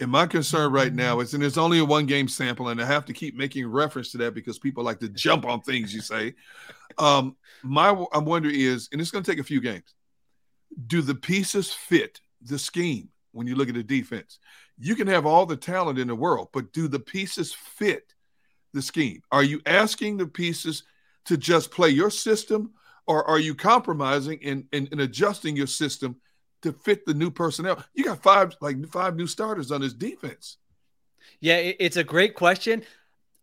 And 0.00 0.10
my 0.10 0.26
concern 0.26 0.72
right 0.72 0.94
now 0.94 1.20
is, 1.20 1.34
and 1.34 1.44
it's 1.44 1.58
only 1.58 1.78
a 1.78 1.84
one 1.84 2.06
game 2.06 2.26
sample, 2.26 2.68
and 2.68 2.80
I 2.80 2.86
have 2.86 3.04
to 3.06 3.12
keep 3.12 3.36
making 3.36 3.66
reference 3.66 4.10
to 4.12 4.18
that 4.18 4.34
because 4.34 4.58
people 4.58 4.82
like 4.82 4.98
to 5.00 5.08
jump 5.08 5.44
on 5.44 5.60
things 5.60 5.92
you 5.92 6.00
say. 6.00 6.34
Um, 6.96 7.36
my 7.62 7.90
I'm 8.12 8.24
wondering 8.24 8.54
is, 8.58 8.88
and 8.92 9.00
it's 9.00 9.10
going 9.10 9.22
to 9.22 9.30
take 9.30 9.40
a 9.40 9.44
few 9.44 9.60
games. 9.60 9.94
Do 10.86 11.02
the 11.02 11.14
pieces 11.14 11.70
fit 11.70 12.20
the 12.40 12.58
scheme 12.58 13.10
when 13.32 13.46
you 13.46 13.56
look 13.56 13.68
at 13.68 13.74
the 13.74 13.82
defense? 13.82 14.38
You 14.78 14.94
can 14.94 15.06
have 15.08 15.26
all 15.26 15.44
the 15.44 15.56
talent 15.56 15.98
in 15.98 16.08
the 16.08 16.14
world, 16.14 16.48
but 16.54 16.72
do 16.72 16.88
the 16.88 17.00
pieces 17.00 17.52
fit 17.52 18.14
the 18.72 18.80
scheme? 18.80 19.20
Are 19.30 19.42
you 19.42 19.60
asking 19.66 20.16
the 20.16 20.26
pieces 20.26 20.84
to 21.26 21.36
just 21.36 21.70
play 21.70 21.90
your 21.90 22.10
system, 22.10 22.72
or 23.06 23.28
are 23.28 23.38
you 23.38 23.54
compromising 23.54 24.42
and, 24.42 24.64
and, 24.72 24.88
and 24.92 25.02
adjusting 25.02 25.56
your 25.56 25.66
system 25.66 26.16
to 26.62 26.72
fit 26.72 27.06
the 27.06 27.14
new 27.14 27.30
personnel? 27.30 27.82
You 27.94 28.04
got 28.04 28.22
five 28.22 28.54
like 28.60 28.86
five 28.88 29.16
new 29.16 29.26
starters 29.26 29.70
on 29.72 29.80
this 29.80 29.92
defense. 29.92 30.58
Yeah, 31.40 31.56
it's 31.56 31.96
a 31.96 32.04
great 32.04 32.34
question. 32.34 32.82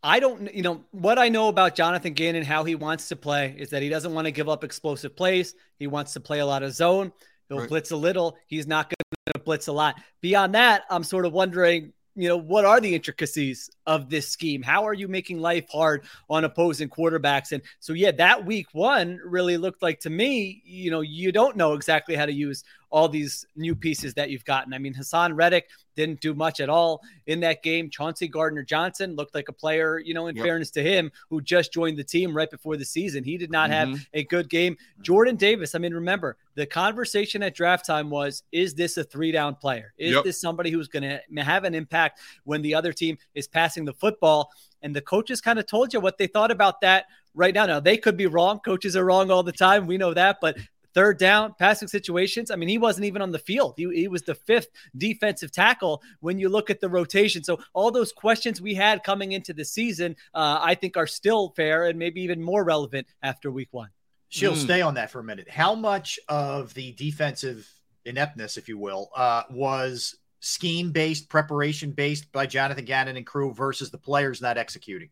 I 0.04 0.20
don't, 0.20 0.54
you 0.54 0.62
know, 0.62 0.84
what 0.92 1.18
I 1.18 1.30
know 1.30 1.48
about 1.48 1.76
Jonathan 1.76 2.14
Gannon, 2.14 2.44
how 2.44 2.64
he 2.64 2.76
wants 2.76 3.10
to 3.10 3.16
play 3.16 3.56
is 3.58 3.72
that 3.72 3.82
he 3.82 3.90
doesn't 3.90 4.14
want 4.14 4.26
to 4.26 4.32
give 4.32 4.48
up 4.48 4.64
explosive 4.64 5.16
plays. 5.16 5.56
He 5.80 5.88
wants 5.88 6.14
to 6.14 6.20
play 6.20 6.40
a 6.40 6.46
lot 6.46 6.64
of 6.64 6.74
zone. 6.74 7.12
He'll 7.50 7.60
Right. 7.60 7.70
blitz 7.70 7.92
a 7.92 7.96
little. 7.98 8.38
He's 8.46 8.68
not 8.68 8.90
going 8.90 9.34
to 9.34 9.40
blitz 9.40 9.68
a 9.68 9.72
lot. 9.72 9.96
Beyond 10.22 10.54
that, 10.56 10.84
I'm 10.90 11.04
sort 11.04 11.26
of 11.26 11.34
wondering, 11.34 11.94
you 12.16 12.28
know, 12.28 12.38
what 12.38 12.66
are 12.66 12.80
the 12.80 12.94
intricacies 12.94 13.70
of 13.86 14.10
this 14.10 14.30
scheme? 14.30 14.62
How 14.62 14.86
are 14.86 14.94
you 14.94 15.08
making 15.08 15.40
life 15.40 15.68
hard 15.70 16.04
on 16.30 16.44
opposing 16.44 16.90
quarterbacks? 16.90 17.52
And 17.52 17.62
so, 17.80 17.94
yeah, 17.94 18.12
that 18.12 18.46
week 18.46 18.68
one 18.74 19.20
really 19.26 19.58
looked 19.58 19.82
like 19.82 20.00
to 20.02 20.10
me, 20.10 20.62
you 20.66 20.92
know, 20.92 21.02
you 21.02 21.32
don't 21.32 21.56
know 21.56 21.74
exactly 21.74 22.16
how 22.16 22.26
to 22.26 22.34
use 22.34 22.64
all 22.90 23.10
these 23.10 23.46
new 23.56 23.76
pieces 23.76 24.14
that 24.14 24.30
you've 24.30 24.46
gotten. 24.46 24.74
I 24.74 24.78
mean, 24.78 24.94
Haason 24.94 25.36
Reddick 25.36 25.70
didn't 25.96 26.22
do 26.22 26.34
much 26.34 26.60
at 26.60 26.70
all 26.70 27.02
in 27.26 27.40
that 27.42 27.64
game. 27.64 27.90
Chauncey 27.90 28.28
Gardner 28.28 28.64
Johnson 28.64 29.16
looked 29.16 29.34
like 29.34 29.50
a 29.50 29.54
player, 29.54 29.98
you 30.00 30.14
know, 30.14 30.28
in 30.28 30.36
Yep. 30.36 30.46
fairness 30.46 30.72
to 30.72 30.84
him, 30.84 31.12
who 31.30 31.42
just 31.42 31.74
joined 31.74 31.98
the 31.98 32.04
team 32.04 32.36
right 32.36 32.50
before 32.50 32.78
the 32.78 32.86
season. 32.86 33.24
He 33.24 33.36
did 33.38 33.52
not 33.52 33.72
have 33.72 33.90
Mhm. 33.90 34.06
a 34.14 34.24
good 34.26 34.50
game. 34.50 34.78
Jordan 35.02 35.36
Davis, 35.36 35.74
I 35.76 35.80
mean, 35.80 35.94
remember, 35.94 36.38
the 36.56 36.66
conversation 36.66 37.42
at 37.44 37.56
draft 37.56 37.86
time 37.86 38.10
was 38.10 38.44
is 38.52 38.76
this 38.76 38.96
a 38.98 39.04
three 39.04 39.32
down 39.32 39.56
player? 39.56 39.94
Is 39.98 40.14
Yep. 40.14 40.24
this 40.24 40.40
somebody 40.40 40.70
who's 40.72 40.88
going 40.88 41.04
to 41.04 41.44
have 41.44 41.64
an 41.64 41.74
impact 41.74 42.20
when 42.44 42.62
the 42.62 42.76
other 42.76 42.94
team 42.94 43.18
is 43.34 43.48
passing 43.48 43.84
the 43.84 43.94
football? 43.94 44.52
And 44.84 44.96
the 44.96 45.02
coaches 45.02 45.42
kind 45.42 45.58
of 45.58 45.66
told 45.66 45.94
you 45.94 46.00
what 46.00 46.18
they 46.20 46.28
thought 46.28 46.52
about 46.52 46.82
that 46.82 47.06
right 47.34 47.54
now. 47.54 47.66
Now, 47.66 47.80
they 47.80 47.98
could 47.98 48.16
be 48.16 48.28
wrong. 48.28 48.60
Coaches 48.60 48.96
are 48.96 49.04
wrong 49.04 49.32
all 49.32 49.42
the 49.44 49.52
time. 49.52 49.88
We 49.88 49.98
know 49.98 50.14
that. 50.14 50.38
But 50.40 50.58
third 50.98 51.20
down 51.20 51.54
passing 51.60 51.88
situations. 51.88 52.50
I 52.50 52.56
mean, 52.56 52.70
he 52.70 52.80
wasn't 52.80 53.06
even 53.06 53.22
on 53.22 53.32
the 53.32 53.38
field. 53.38 53.76
He, 53.78 53.88
he 53.94 54.08
was 54.08 54.24
the 54.24 54.34
fifth 54.34 54.70
defensive 54.98 55.52
tackle 55.52 56.02
when 56.22 56.40
you 56.40 56.50
look 56.50 56.72
at 56.72 56.82
the 56.82 56.90
rotation. 56.90 57.44
So 57.44 57.60
all 57.76 57.92
those 57.92 58.12
questions 58.12 58.60
we 58.60 58.74
had 58.74 59.04
coming 59.04 59.34
into 59.34 59.54
the 59.54 59.64
season, 59.64 60.16
uh, 60.34 60.58
I 60.60 60.74
think 60.74 60.98
are 60.98 61.06
still 61.06 61.54
fair 61.56 61.86
and 61.86 62.00
maybe 62.00 62.22
even 62.22 62.42
more 62.42 62.64
relevant 62.64 63.06
after 63.22 63.52
week 63.52 63.68
one. 63.70 63.90
Sheil 64.30 64.54
Mm. 64.54 64.64
stay 64.64 64.82
on 64.82 64.96
that 64.96 65.12
for 65.12 65.20
a 65.20 65.24
minute. 65.24 65.48
How 65.48 65.76
much 65.76 66.20
of 66.30 66.74
the 66.74 66.94
defensive 66.94 67.72
ineptness, 68.04 68.58
if 68.58 68.68
you 68.68 68.80
will, 68.80 69.12
uh, 69.16 69.44
was 69.52 70.16
scheme 70.40 70.92
based, 70.92 71.30
preparation 71.30 71.92
based 71.92 72.32
by 72.32 72.48
Jonathan 72.48 72.86
Gannon 72.86 73.18
and 73.18 73.26
crew 73.26 73.54
versus 73.54 73.92
the 73.92 74.00
players 74.00 74.42
not 74.42 74.58
executing? 74.58 75.12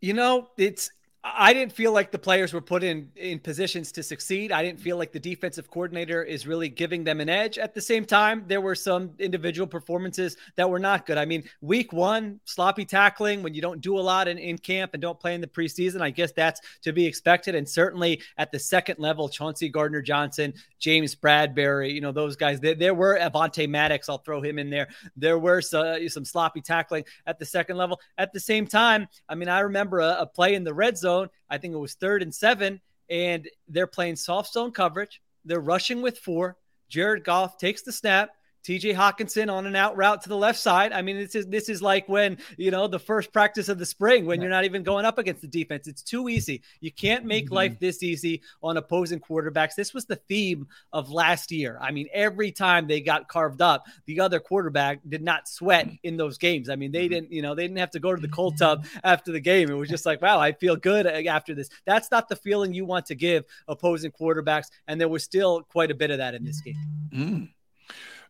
You 0.00 0.14
know, 0.14 0.48
it's 0.56 0.90
I 1.34 1.52
didn't 1.52 1.72
feel 1.72 1.92
like 1.92 2.12
the 2.12 2.18
players 2.18 2.52
were 2.52 2.60
put 2.60 2.84
in 2.84 3.10
in 3.16 3.40
positions 3.40 3.90
to 3.92 4.02
succeed. 4.02 4.52
I 4.52 4.62
didn't 4.62 4.80
feel 4.80 4.96
like 4.96 5.12
the 5.12 5.18
defensive 5.18 5.68
coordinator 5.70 6.22
is 6.22 6.46
really 6.46 6.68
giving 6.68 7.02
them 7.02 7.20
an 7.20 7.28
edge. 7.28 7.58
At 7.58 7.74
the 7.74 7.80
same 7.80 8.04
time, 8.04 8.44
there 8.46 8.60
were 8.60 8.76
some 8.76 9.10
individual 9.18 9.66
performances 9.66 10.36
that 10.54 10.70
were 10.70 10.78
not 10.78 11.04
good. 11.04 11.18
I 11.18 11.24
mean, 11.24 11.42
week 11.60 11.92
one, 11.92 12.38
sloppy 12.44 12.84
tackling 12.84 13.42
when 13.42 13.54
you 13.54 13.60
don't 13.60 13.80
do 13.80 13.98
a 13.98 14.00
lot 14.00 14.28
in, 14.28 14.38
in 14.38 14.56
camp 14.58 14.92
and 14.94 15.02
don't 15.02 15.18
play 15.18 15.34
in 15.34 15.40
the 15.40 15.48
preseason. 15.48 16.00
I 16.00 16.10
guess 16.10 16.30
that's 16.30 16.60
to 16.82 16.92
be 16.92 17.04
expected. 17.04 17.54
And 17.56 17.68
certainly 17.68 18.22
at 18.38 18.52
the 18.52 18.58
second 18.58 18.98
level, 19.00 19.28
Chauncey 19.28 19.68
Gardner 19.68 20.02
Johnson, 20.02 20.54
James 20.78 21.16
Bradberry, 21.16 21.92
you 21.92 22.00
know, 22.00 22.12
those 22.12 22.36
guys. 22.36 22.60
There, 22.60 22.74
there 22.74 22.94
were 22.94 23.18
Avonte 23.18 23.68
Maddox, 23.68 24.08
I'll 24.08 24.18
throw 24.18 24.40
him 24.40 24.58
in 24.58 24.70
there. 24.70 24.88
There 25.16 25.38
were 25.38 25.60
some, 25.60 26.08
some 26.08 26.24
sloppy 26.24 26.60
tackling 26.60 27.04
at 27.26 27.38
the 27.38 27.46
second 27.46 27.76
level. 27.78 28.00
At 28.16 28.32
the 28.32 28.40
same 28.40 28.66
time, 28.66 29.08
I 29.28 29.34
mean, 29.34 29.48
I 29.48 29.60
remember 29.60 30.00
a, 30.00 30.18
a 30.20 30.26
play 30.26 30.54
in 30.54 30.62
the 30.62 30.74
red 30.74 30.96
zone. 30.96 31.15
I 31.50 31.58
think 31.58 31.74
it 31.74 31.78
was 31.78 31.94
third 31.94 32.22
and 32.22 32.34
seven, 32.34 32.80
and 33.08 33.48
they're 33.68 33.86
playing 33.86 34.16
soft 34.16 34.52
zone 34.52 34.72
coverage. 34.72 35.20
They're 35.44 35.60
rushing 35.60 36.02
with 36.02 36.18
four. 36.18 36.56
Jared 36.88 37.24
Goff 37.24 37.58
takes 37.58 37.82
the 37.82 37.92
snap. 37.92 38.30
TJ 38.66 38.96
Hockenson 38.96 39.50
on 39.50 39.64
an 39.64 39.76
out 39.76 39.96
route 39.96 40.22
to 40.22 40.28
the 40.28 40.36
left 40.36 40.58
side. 40.58 40.92
I 40.92 41.00
mean, 41.00 41.16
this 41.16 41.36
is 41.36 41.46
this 41.46 41.68
is 41.68 41.80
like 41.80 42.08
when 42.08 42.36
you 42.56 42.72
know 42.72 42.88
the 42.88 42.98
first 42.98 43.32
practice 43.32 43.68
of 43.68 43.78
the 43.78 43.86
spring 43.86 44.26
when 44.26 44.40
you're 44.40 44.50
not 44.50 44.64
even 44.64 44.82
going 44.82 45.04
up 45.04 45.18
against 45.18 45.40
the 45.40 45.46
defense. 45.46 45.86
It's 45.86 46.02
too 46.02 46.28
easy. 46.28 46.62
You 46.80 46.90
can't 46.90 47.24
make 47.24 47.52
life 47.52 47.72
mm-hmm. 47.72 47.84
this 47.84 48.02
easy 48.02 48.42
on 48.64 48.76
opposing 48.76 49.20
quarterbacks. 49.20 49.76
This 49.76 49.94
was 49.94 50.06
the 50.06 50.16
theme 50.16 50.66
of 50.92 51.10
last 51.10 51.52
year. 51.52 51.78
I 51.80 51.92
mean, 51.92 52.08
every 52.12 52.50
time 52.50 52.88
they 52.88 53.00
got 53.00 53.28
carved 53.28 53.62
up, 53.62 53.86
the 54.06 54.18
other 54.18 54.40
quarterback 54.40 54.98
did 55.08 55.22
not 55.22 55.46
sweat 55.46 55.88
in 56.02 56.16
those 56.16 56.36
games. 56.36 56.68
I 56.68 56.74
mean, 56.74 56.90
they 56.90 57.04
mm-hmm. 57.04 57.14
didn't, 57.14 57.32
you 57.32 57.42
know, 57.42 57.54
they 57.54 57.62
didn't 57.62 57.78
have 57.78 57.92
to 57.92 58.00
go 58.00 58.16
to 58.16 58.20
the 58.20 58.26
cold 58.26 58.54
mm-hmm. 58.54 58.64
tub 58.64 58.86
after 59.04 59.30
the 59.30 59.40
game. 59.40 59.70
It 59.70 59.74
was 59.74 59.88
just 59.88 60.06
like, 60.06 60.20
wow, 60.20 60.40
I 60.40 60.50
feel 60.50 60.74
good 60.74 61.06
after 61.06 61.54
this. 61.54 61.68
That's 61.84 62.10
not 62.10 62.28
the 62.28 62.34
feeling 62.34 62.74
you 62.74 62.84
want 62.84 63.06
to 63.06 63.14
give 63.14 63.44
opposing 63.68 64.10
quarterbacks, 64.10 64.70
and 64.88 65.00
there 65.00 65.08
was 65.08 65.22
still 65.22 65.62
quite 65.62 65.92
a 65.92 65.94
bit 65.94 66.10
of 66.10 66.18
that 66.18 66.34
in 66.34 66.44
this 66.44 66.60
game. 66.60 66.74
Mm. 67.14 67.48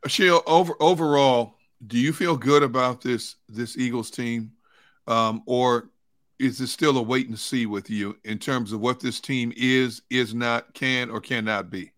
Sheil, 0.07 0.43
over 0.47 0.75
overall, 0.81 1.57
do 1.87 1.99
you 1.99 2.13
feel 2.13 2.37
good 2.37 2.63
about 2.63 3.01
this 3.01 3.37
this 3.49 3.77
Eagles 3.77 4.11
team, 4.11 4.53
um, 5.07 5.43
or 5.47 5.91
is 6.39 6.61
it 6.61 6.69
still 6.69 6.99
a 6.99 7.03
wait 7.03 7.29
and 7.29 7.39
see 7.39 7.67
with 7.67 7.89
you 7.89 8.17
in 8.25 8.39
terms 8.39 8.73
of 8.73 8.81
what 8.81 9.01
this 9.01 9.21
team 9.21 9.53
is, 9.57 10.03
is 10.11 10.35
not, 10.35 10.75
can, 10.75 11.11
or 11.11 11.21
cannot 11.21 11.71
be? 11.71 11.93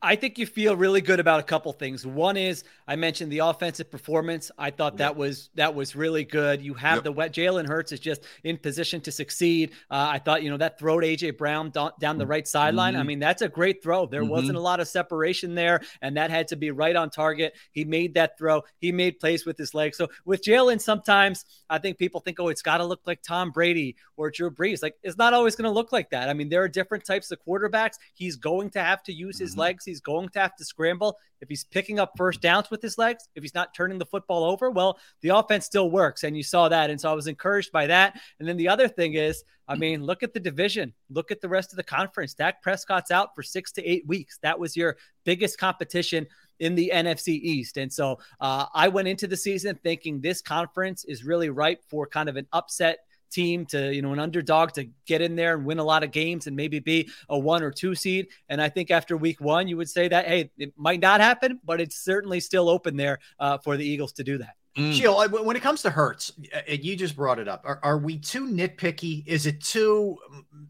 I 0.00 0.14
think 0.14 0.38
you 0.38 0.46
feel 0.46 0.76
really 0.76 1.00
good 1.00 1.18
about 1.18 1.40
a 1.40 1.42
couple 1.42 1.72
things. 1.72 2.06
One 2.06 2.36
is 2.36 2.62
I 2.86 2.94
mentioned 2.94 3.32
the 3.32 3.40
offensive 3.40 3.90
performance. 3.90 4.48
I 4.56 4.70
thought 4.70 4.98
that 4.98 5.16
was 5.16 5.50
that 5.56 5.74
was 5.74 5.96
really 5.96 6.22
good. 6.24 6.62
You 6.62 6.74
have 6.74 6.98
Yep. 6.98 7.04
the 7.04 7.12
wet 7.12 7.32
Jalen 7.32 7.66
Hurts 7.66 7.90
is 7.90 7.98
just 7.98 8.22
in 8.44 8.58
position 8.58 9.00
to 9.00 9.10
succeed. 9.10 9.72
Uh, 9.90 10.06
I 10.12 10.18
thought 10.20 10.44
you 10.44 10.50
know 10.50 10.56
that 10.58 10.78
throw 10.78 11.00
to 11.00 11.06
AJ 11.06 11.32
Brown 11.36 11.70
down, 11.70 11.90
down 11.98 12.16
the 12.16 12.28
right 12.28 12.46
sideline. 12.46 12.94
I 12.94 13.02
Mhm. 13.02 13.06
mean 13.06 13.18
that's 13.18 13.42
a 13.42 13.48
great 13.48 13.82
throw. 13.82 14.06
There 14.06 14.22
Mhm. 14.22 14.28
wasn't 14.28 14.56
a 14.56 14.60
lot 14.60 14.78
of 14.78 14.86
separation 14.86 15.56
there, 15.56 15.80
and 16.00 16.16
that 16.16 16.30
had 16.30 16.46
to 16.48 16.56
be 16.56 16.70
right 16.70 16.94
on 16.94 17.10
target. 17.10 17.56
He 17.72 17.84
made 17.84 18.14
that 18.14 18.38
throw. 18.38 18.62
He 18.78 18.92
made 18.92 19.18
plays 19.18 19.44
with 19.44 19.58
his 19.58 19.74
legs. 19.74 19.96
So 19.96 20.06
with 20.24 20.42
Jalen, 20.42 20.80
sometimes 20.80 21.44
I 21.68 21.78
think 21.78 21.98
people 21.98 22.20
think, 22.20 22.38
oh, 22.38 22.48
it's 22.48 22.62
got 22.62 22.78
to 22.78 22.84
look 22.84 23.00
like 23.04 23.20
Tom 23.22 23.50
Brady 23.50 23.96
or 24.16 24.30
Drew 24.30 24.50
Brees. 24.50 24.80
Like 24.80 24.94
it's 25.02 25.18
not 25.18 25.34
always 25.34 25.56
going 25.56 25.64
to 25.64 25.70
look 25.74 25.90
like 25.90 26.10
that. 26.10 26.28
I 26.28 26.34
mean, 26.34 26.48
there 26.48 26.62
are 26.62 26.68
different 26.68 27.04
types 27.04 27.32
of 27.32 27.38
quarterbacks. 27.44 27.94
He's 28.14 28.36
going 28.36 28.70
to 28.70 28.80
have 28.80 29.02
to 29.02 29.12
use 29.12 29.40
his 29.40 29.56
legs. 29.56 29.84
He's 29.88 30.00
going 30.00 30.28
to 30.30 30.38
have 30.38 30.56
to 30.56 30.64
scramble. 30.64 31.18
If 31.40 31.48
he's 31.48 31.64
picking 31.64 31.98
up 31.98 32.12
first 32.16 32.40
downs 32.40 32.70
with 32.70 32.82
his 32.82 32.98
legs, 32.98 33.28
if 33.34 33.42
he's 33.42 33.54
not 33.54 33.74
turning 33.74 33.98
the 33.98 34.06
football 34.06 34.44
over, 34.44 34.70
well, 34.70 34.98
the 35.22 35.30
offense 35.30 35.66
still 35.66 35.90
works. 35.90 36.24
And 36.24 36.36
you 36.36 36.42
saw 36.42 36.68
that. 36.68 36.90
And 36.90 37.00
so 37.00 37.10
I 37.10 37.14
was 37.14 37.26
encouraged 37.26 37.72
by 37.72 37.86
that. 37.86 38.20
And 38.38 38.48
then 38.48 38.56
the 38.56 38.68
other 38.68 38.88
thing 38.88 39.14
is, 39.14 39.44
I 39.68 39.76
mean, 39.76 40.02
look 40.02 40.22
at 40.22 40.32
the 40.32 40.40
division, 40.40 40.94
look 41.10 41.30
at 41.30 41.42
the 41.42 41.48
rest 41.48 41.72
of 41.72 41.76
the 41.76 41.82
conference. 41.82 42.32
Dak 42.32 42.62
Prescott's 42.62 43.10
out 43.10 43.34
for 43.34 43.42
six 43.42 43.70
to 43.72 43.84
eight 43.84 44.06
weeks. 44.06 44.38
That 44.42 44.58
was 44.58 44.74
your 44.74 44.96
biggest 45.24 45.58
competition 45.58 46.26
in 46.58 46.74
the 46.74 46.90
NFC 46.94 47.28
East. 47.28 47.76
And 47.76 47.92
so 47.92 48.18
uh, 48.40 48.66
I 48.74 48.88
went 48.88 49.08
into 49.08 49.26
the 49.26 49.36
season 49.36 49.78
thinking 49.82 50.20
this 50.20 50.40
conference 50.40 51.04
is 51.04 51.22
really 51.22 51.50
ripe 51.50 51.82
for 51.88 52.06
kind 52.06 52.30
of 52.30 52.36
an 52.36 52.46
upset 52.52 53.00
team 53.30 53.66
to, 53.66 53.94
you 53.94 54.02
know, 54.02 54.12
an 54.12 54.18
underdog 54.18 54.72
to 54.72 54.88
get 55.06 55.20
in 55.20 55.36
there 55.36 55.54
and 55.54 55.64
win 55.64 55.78
a 55.78 55.84
lot 55.84 56.02
of 56.02 56.10
games 56.10 56.46
and 56.46 56.56
maybe 56.56 56.78
be 56.78 57.08
a 57.28 57.38
one 57.38 57.62
or 57.62 57.70
two 57.70 57.94
seed. 57.94 58.28
And 58.48 58.60
I 58.60 58.68
think 58.68 58.90
after 58.90 59.16
week 59.16 59.40
one, 59.40 59.68
you 59.68 59.76
would 59.76 59.88
say 59.88 60.08
that, 60.08 60.26
hey, 60.26 60.50
it 60.58 60.72
might 60.76 61.00
not 61.00 61.20
happen, 61.20 61.60
but 61.64 61.80
it's 61.80 61.96
certainly 61.98 62.40
still 62.40 62.68
open 62.68 62.96
there 62.96 63.18
uh, 63.38 63.58
for 63.58 63.76
the 63.76 63.84
Eagles 63.84 64.12
to 64.12 64.24
do 64.24 64.38
that. 64.38 64.54
Sheil, 64.92 65.16
I- 65.16 65.26
when 65.26 65.56
it 65.56 65.62
comes 65.62 65.82
to 65.82 65.90
Hurts, 65.90 66.32
uh, 66.54 66.60
you 66.72 66.94
just 66.94 67.16
brought 67.16 67.40
it 67.40 67.48
up. 67.48 67.62
Are, 67.64 67.80
are 67.82 67.98
we 67.98 68.16
too 68.16 68.46
nitpicky? 68.46 69.26
Is 69.26 69.44
it 69.46 69.60
too, 69.60 70.18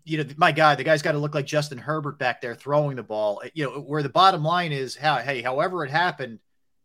you 0.04 0.16
know, 0.16 0.30
my 0.38 0.50
guy, 0.50 0.74
the 0.76 0.84
guy's 0.84 1.02
got 1.02 1.12
to 1.12 1.18
look 1.18 1.34
like 1.34 1.44
Justin 1.44 1.76
Herbert 1.76 2.18
back 2.18 2.40
there 2.40 2.54
throwing 2.54 2.96
the 2.96 3.02
ball. 3.02 3.42
You 3.52 3.64
know, 3.64 3.80
where 3.80 4.02
the 4.02 4.08
bottom 4.08 4.42
line 4.42 4.72
is, 4.72 4.96
how, 4.96 5.16
hey, 5.16 5.42
however 5.42 5.84
it 5.84 5.90
happened, 5.90 6.38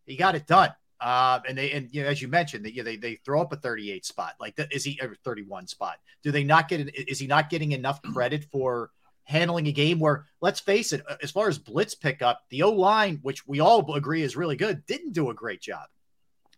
he 0.06 0.18
got 0.18 0.36
it 0.36 0.48
done. 0.48 0.74
Uh, 1.04 1.42
and 1.50 1.58
they, 1.58 1.72
and 1.72 1.90
you 1.92 2.02
know, 2.02 2.08
as 2.08 2.22
you 2.22 2.30
mentioned, 2.30 2.64
that 2.64 2.74
you 2.74 2.82
know, 2.82 2.86
they 2.86 2.96
they 2.96 3.16
throw 3.26 3.42
up 3.42 3.52
a 3.52 3.58
38 3.58 4.06
spot. 4.06 4.36
Like, 4.40 4.58
is 4.72 4.86
he 4.86 4.98
a 5.02 5.10
31 5.26 5.68
spot? 5.68 5.98
Do 6.24 6.32
they 6.32 6.46
not 6.46 6.70
get? 6.70 6.80
Is 6.96 7.20
he 7.20 7.28
not 7.28 7.50
getting 7.50 7.74
enough 7.74 8.02
credit 8.02 8.46
for 8.46 8.90
handling 9.26 9.68
a 9.68 9.74
game 9.74 10.00
where, 10.00 10.28
let's 10.40 10.62
face 10.62 10.94
it, 10.94 11.04
as 11.22 11.30
far 11.30 11.50
as 11.50 11.58
blitz 11.58 11.94
pickup, 11.94 12.44
the 12.50 12.64
O 12.64 12.72
line, 12.72 13.20
which 13.22 13.46
we 13.46 13.60
all 13.60 13.96
agree 13.96 14.22
is 14.22 14.38
really 14.38 14.56
good, 14.56 14.86
didn't 14.86 15.12
do 15.12 15.30
a 15.30 15.34
great 15.34 15.60
job. 15.60 15.88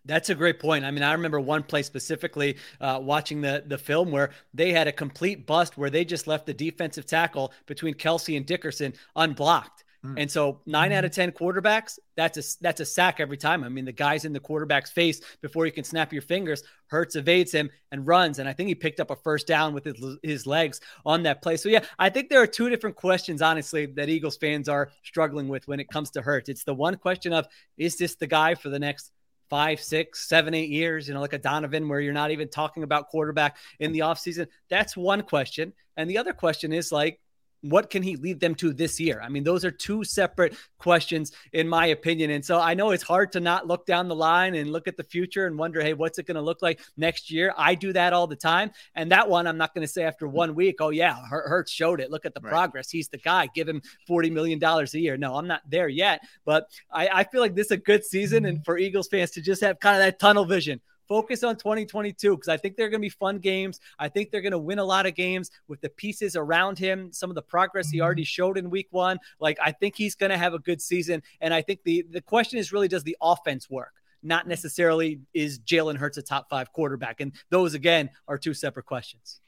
That's 0.06 0.30
a 0.30 0.36
great 0.36 0.60
point. 0.60 0.86
I 0.86 0.92
mean, 0.92 1.02
I 1.02 1.14
remember 1.14 1.40
one 1.40 1.64
play 1.64 1.82
specifically 1.82 2.58
uh, 2.80 3.00
watching 3.02 3.42
the 3.42 3.64
the 3.66 3.80
film 3.80 4.12
where 4.12 4.30
they 4.54 4.72
had 4.72 4.88
a 4.88 4.92
complete 4.92 5.48
bust 5.48 5.76
where 5.76 5.90
they 5.90 6.06
just 6.06 6.28
left 6.28 6.46
the 6.46 6.54
defensive 6.54 7.08
tackle 7.08 7.52
between 7.66 7.96
Kelce 7.96 8.38
and 8.38 8.46
Dickerson 8.46 8.94
unblocked. 9.16 9.85
Mm. 10.06 10.22
And 10.22 10.32
so 10.32 10.62
nine 10.66 10.92
out 10.92 11.04
of 11.04 11.12
mm-hmm. 11.12 11.22
ten 11.22 11.32
quarterbacks, 11.32 11.98
that's 12.16 12.38
a 12.38 12.44
that's 12.62 12.80
a 12.80 12.86
sack 12.86 13.20
every 13.20 13.38
time. 13.38 13.64
I 13.64 13.70
mean, 13.70 13.86
the 13.86 13.92
guy's 13.92 14.26
in 14.26 14.34
the 14.34 14.40
quarterback's 14.40 14.92
face 14.92 15.22
before 15.42 15.66
you 15.66 15.72
can 15.72 15.84
snap 15.84 16.14
your 16.14 16.22
fingers. 16.22 16.64
Hurts 16.88 17.16
evades 17.16 17.52
him 17.52 17.70
and 17.92 18.06
runs, 18.06 18.40
and 18.40 18.48
I 18.48 18.54
think 18.54 18.68
he 18.68 18.76
picked 18.76 19.00
up 19.00 19.10
a 19.10 19.16
first 19.16 19.48
down 19.48 19.74
with 19.74 19.86
his, 19.86 20.18
his 20.22 20.46
legs 20.46 20.82
on 21.06 21.24
that 21.24 21.42
play. 21.42 21.58
So 21.58 21.70
yeah, 21.70 21.84
I 21.98 22.10
think 22.10 22.30
there 22.30 22.42
are 22.42 22.48
two 22.48 22.70
different 22.70 22.96
questions, 22.96 23.42
honestly, 23.42 23.88
that 23.88 24.10
Eagles 24.10 24.38
fans 24.38 24.70
are 24.70 24.92
struggling 25.04 25.48
with 25.48 25.68
when 25.68 25.80
it 25.80 25.90
comes 25.90 26.12
to 26.12 26.22
Hurts. 26.22 26.50
It's 26.50 26.64
the 26.64 26.76
one 26.76 26.96
question 26.98 27.34
of 27.34 27.48
is 27.78 27.98
this 27.98 28.16
the 28.16 28.28
guy 28.28 28.56
for 28.56 28.70
the 28.70 28.80
next 28.80 29.12
five, 29.50 29.80
six, 29.80 30.28
seven, 30.28 30.54
eight 30.54 30.70
years, 30.70 31.08
you 31.08 31.14
know, 31.14 31.22
like 31.22 31.34
a 31.34 31.38
Donovan, 31.38 31.88
where 31.88 32.00
you're 32.00 32.14
not 32.14 32.32
even 32.32 32.50
talking 32.50 32.84
about 32.84 33.10
quarterback 33.10 33.58
in 33.80 33.92
the 33.92 34.00
offseason. 34.00 34.48
That's 34.70 34.98
one 34.98 35.22
question. 35.22 35.74
And 35.98 36.10
the 36.10 36.18
other 36.18 36.34
question 36.34 36.74
is 36.74 36.92
like, 36.92 37.20
what 37.62 37.90
can 37.90 38.04
he 38.04 38.16
lead 38.16 38.40
them 38.40 38.56
to 38.56 38.74
this 38.74 39.00
year? 39.00 39.22
I 39.24 39.30
mean, 39.30 39.44
those 39.44 39.66
are 39.66 39.72
two 39.72 40.04
separate 40.04 40.56
questions, 40.78 41.32
in 41.54 41.68
my 41.68 41.88
opinion. 41.88 42.32
And 42.32 42.46
so 42.46 42.60
I 42.60 42.74
know 42.74 42.92
it's 42.92 43.04
hard 43.04 43.32
to 43.34 43.40
not 43.40 43.68
look 43.68 43.86
down 43.86 44.08
the 44.08 44.16
line 44.16 44.56
and 44.56 44.72
look 44.72 44.88
at 44.88 44.98
the 44.98 45.04
future 45.04 45.48
and 45.48 45.58
wonder, 45.58 45.82
hey, 45.82 45.94
what's 45.94 46.20
it 46.20 46.28
going 46.28 46.36
to 46.36 46.42
look 46.42 46.62
like 46.62 46.80
next 46.98 47.32
year? 47.32 47.54
I 47.58 47.76
do 47.76 47.94
that 47.94 48.14
all 48.14 48.28
the 48.28 48.36
time. 48.36 48.72
And 48.94 49.12
that 49.12 49.30
one, 49.30 49.48
I'm 49.48 49.58
not 49.58 49.74
going 49.74 49.86
to 49.86 49.92
say 49.92 50.04
after 50.04 50.28
one 50.28 50.56
week, 50.56 50.76
oh, 50.80 50.90
yeah, 50.90 51.16
Hurts 51.28 51.72
showed 51.72 52.00
it. 52.00 52.12
Look 52.12 52.26
at 52.26 52.34
the 52.34 52.42
right. 52.42 52.52
progress. 52.52 52.90
He's 52.90 53.10
the 53.10 53.18
guy. 53.18 53.50
Give 53.54 53.68
him 53.68 53.82
$40 54.10 54.32
million 54.32 54.64
a 54.64 54.86
year. 54.98 55.18
No, 55.18 55.36
I'm 55.36 55.48
not 55.48 55.62
there 55.70 55.88
yet. 55.88 56.22
But 56.46 56.70
I, 56.92 57.08
I 57.08 57.24
feel 57.24 57.42
like 57.42 57.56
this 57.56 57.68
is 57.68 57.72
a 57.72 57.78
good 57.78 58.06
season. 58.06 58.46
And 58.46 58.64
for 58.64 58.78
Eagles 58.78 59.08
fans 59.08 59.32
to 59.32 59.42
just 59.42 59.62
have 59.62 59.80
kind 59.80 59.96
of 59.96 60.04
that 60.06 60.20
tunnel 60.20 60.46
vision 60.46 60.82
focus 61.08 61.44
on 61.44 61.56
2022 61.56 62.36
because 62.36 62.48
I 62.48 62.58
think 62.58 62.76
they're 62.76 62.90
going 62.90 63.02
to 63.02 63.06
be 63.06 63.10
fun 63.10 63.40
games. 63.40 63.80
I 64.00 64.10
think 64.10 64.32
they're 64.32 64.42
going 64.42 64.52
to 64.52 64.58
win 64.58 64.80
a 64.80 64.84
lot 64.84 65.06
of 65.06 65.16
games 65.16 65.52
with 65.68 65.82
the 65.82 65.90
pieces 65.90 66.36
around 66.36 66.78
him, 66.78 67.12
some 67.12 67.30
of 67.30 67.36
the 67.36 67.42
progress 67.42 67.90
he 67.90 68.02
already 68.02 68.24
showed 68.24 68.58
in 68.58 68.70
week 68.70 68.88
one. 68.92 69.20
Like, 69.40 69.58
I 69.64 69.72
think 69.72 69.96
he's 69.96 70.16
going 70.16 70.32
to 70.32 70.38
have 70.38 70.54
a 70.54 70.60
good 70.60 70.82
season. 70.82 71.22
And 71.42 71.54
I 71.54 71.62
think 71.62 71.82
the, 71.84 72.06
the 72.10 72.22
question 72.22 72.60
is 72.60 72.72
really 72.72 72.88
does 72.88 73.04
the 73.04 73.18
offense 73.22 73.70
work? 73.70 73.94
Not 74.24 74.48
necessarily 74.48 75.20
is 75.34 75.60
Jalen 75.60 75.98
Hurts 75.98 76.18
a 76.18 76.22
top 76.22 76.50
five 76.50 76.74
quarterback. 76.74 77.22
And 77.22 77.34
those, 77.50 77.76
again, 77.76 78.10
are 78.28 78.38
two 78.38 78.54
separate 78.54 78.86
questions. 78.86 79.40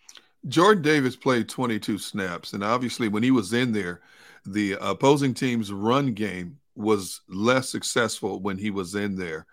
Jordan 0.47 0.84
Davis 0.84 1.15
played 1.15 1.49
22 1.49 1.97
snaps. 1.97 2.53
And 2.53 2.63
obviously, 2.63 3.07
when 3.07 3.23
he 3.23 3.31
was 3.31 3.53
in 3.53 3.73
there, 3.73 4.01
the 4.45 4.77
opposing 4.79 5.34
team's 5.34 5.71
run 5.71 6.13
game 6.13 6.59
was 6.75 7.21
less 7.27 7.69
successful 7.69 8.39
when 8.39 8.57
he 8.57 8.69
was 8.69 8.95
in 8.95 9.15
there. 9.15 9.45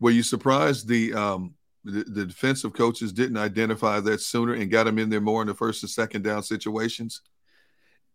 Were 0.00 0.10
you 0.10 0.22
surprised 0.22 0.88
the, 0.88 1.14
um, 1.14 1.54
the, 1.84 2.04
the 2.04 2.26
defensive 2.26 2.72
coaches 2.72 3.12
didn't 3.12 3.36
identify 3.36 4.00
that 4.00 4.20
sooner 4.20 4.54
and 4.54 4.70
got 4.70 4.86
him 4.86 4.98
in 4.98 5.10
there 5.10 5.20
more 5.20 5.42
in 5.42 5.48
the 5.48 5.54
first 5.54 5.82
and 5.82 5.90
second 5.90 6.22
down 6.22 6.42
situations? 6.42 7.22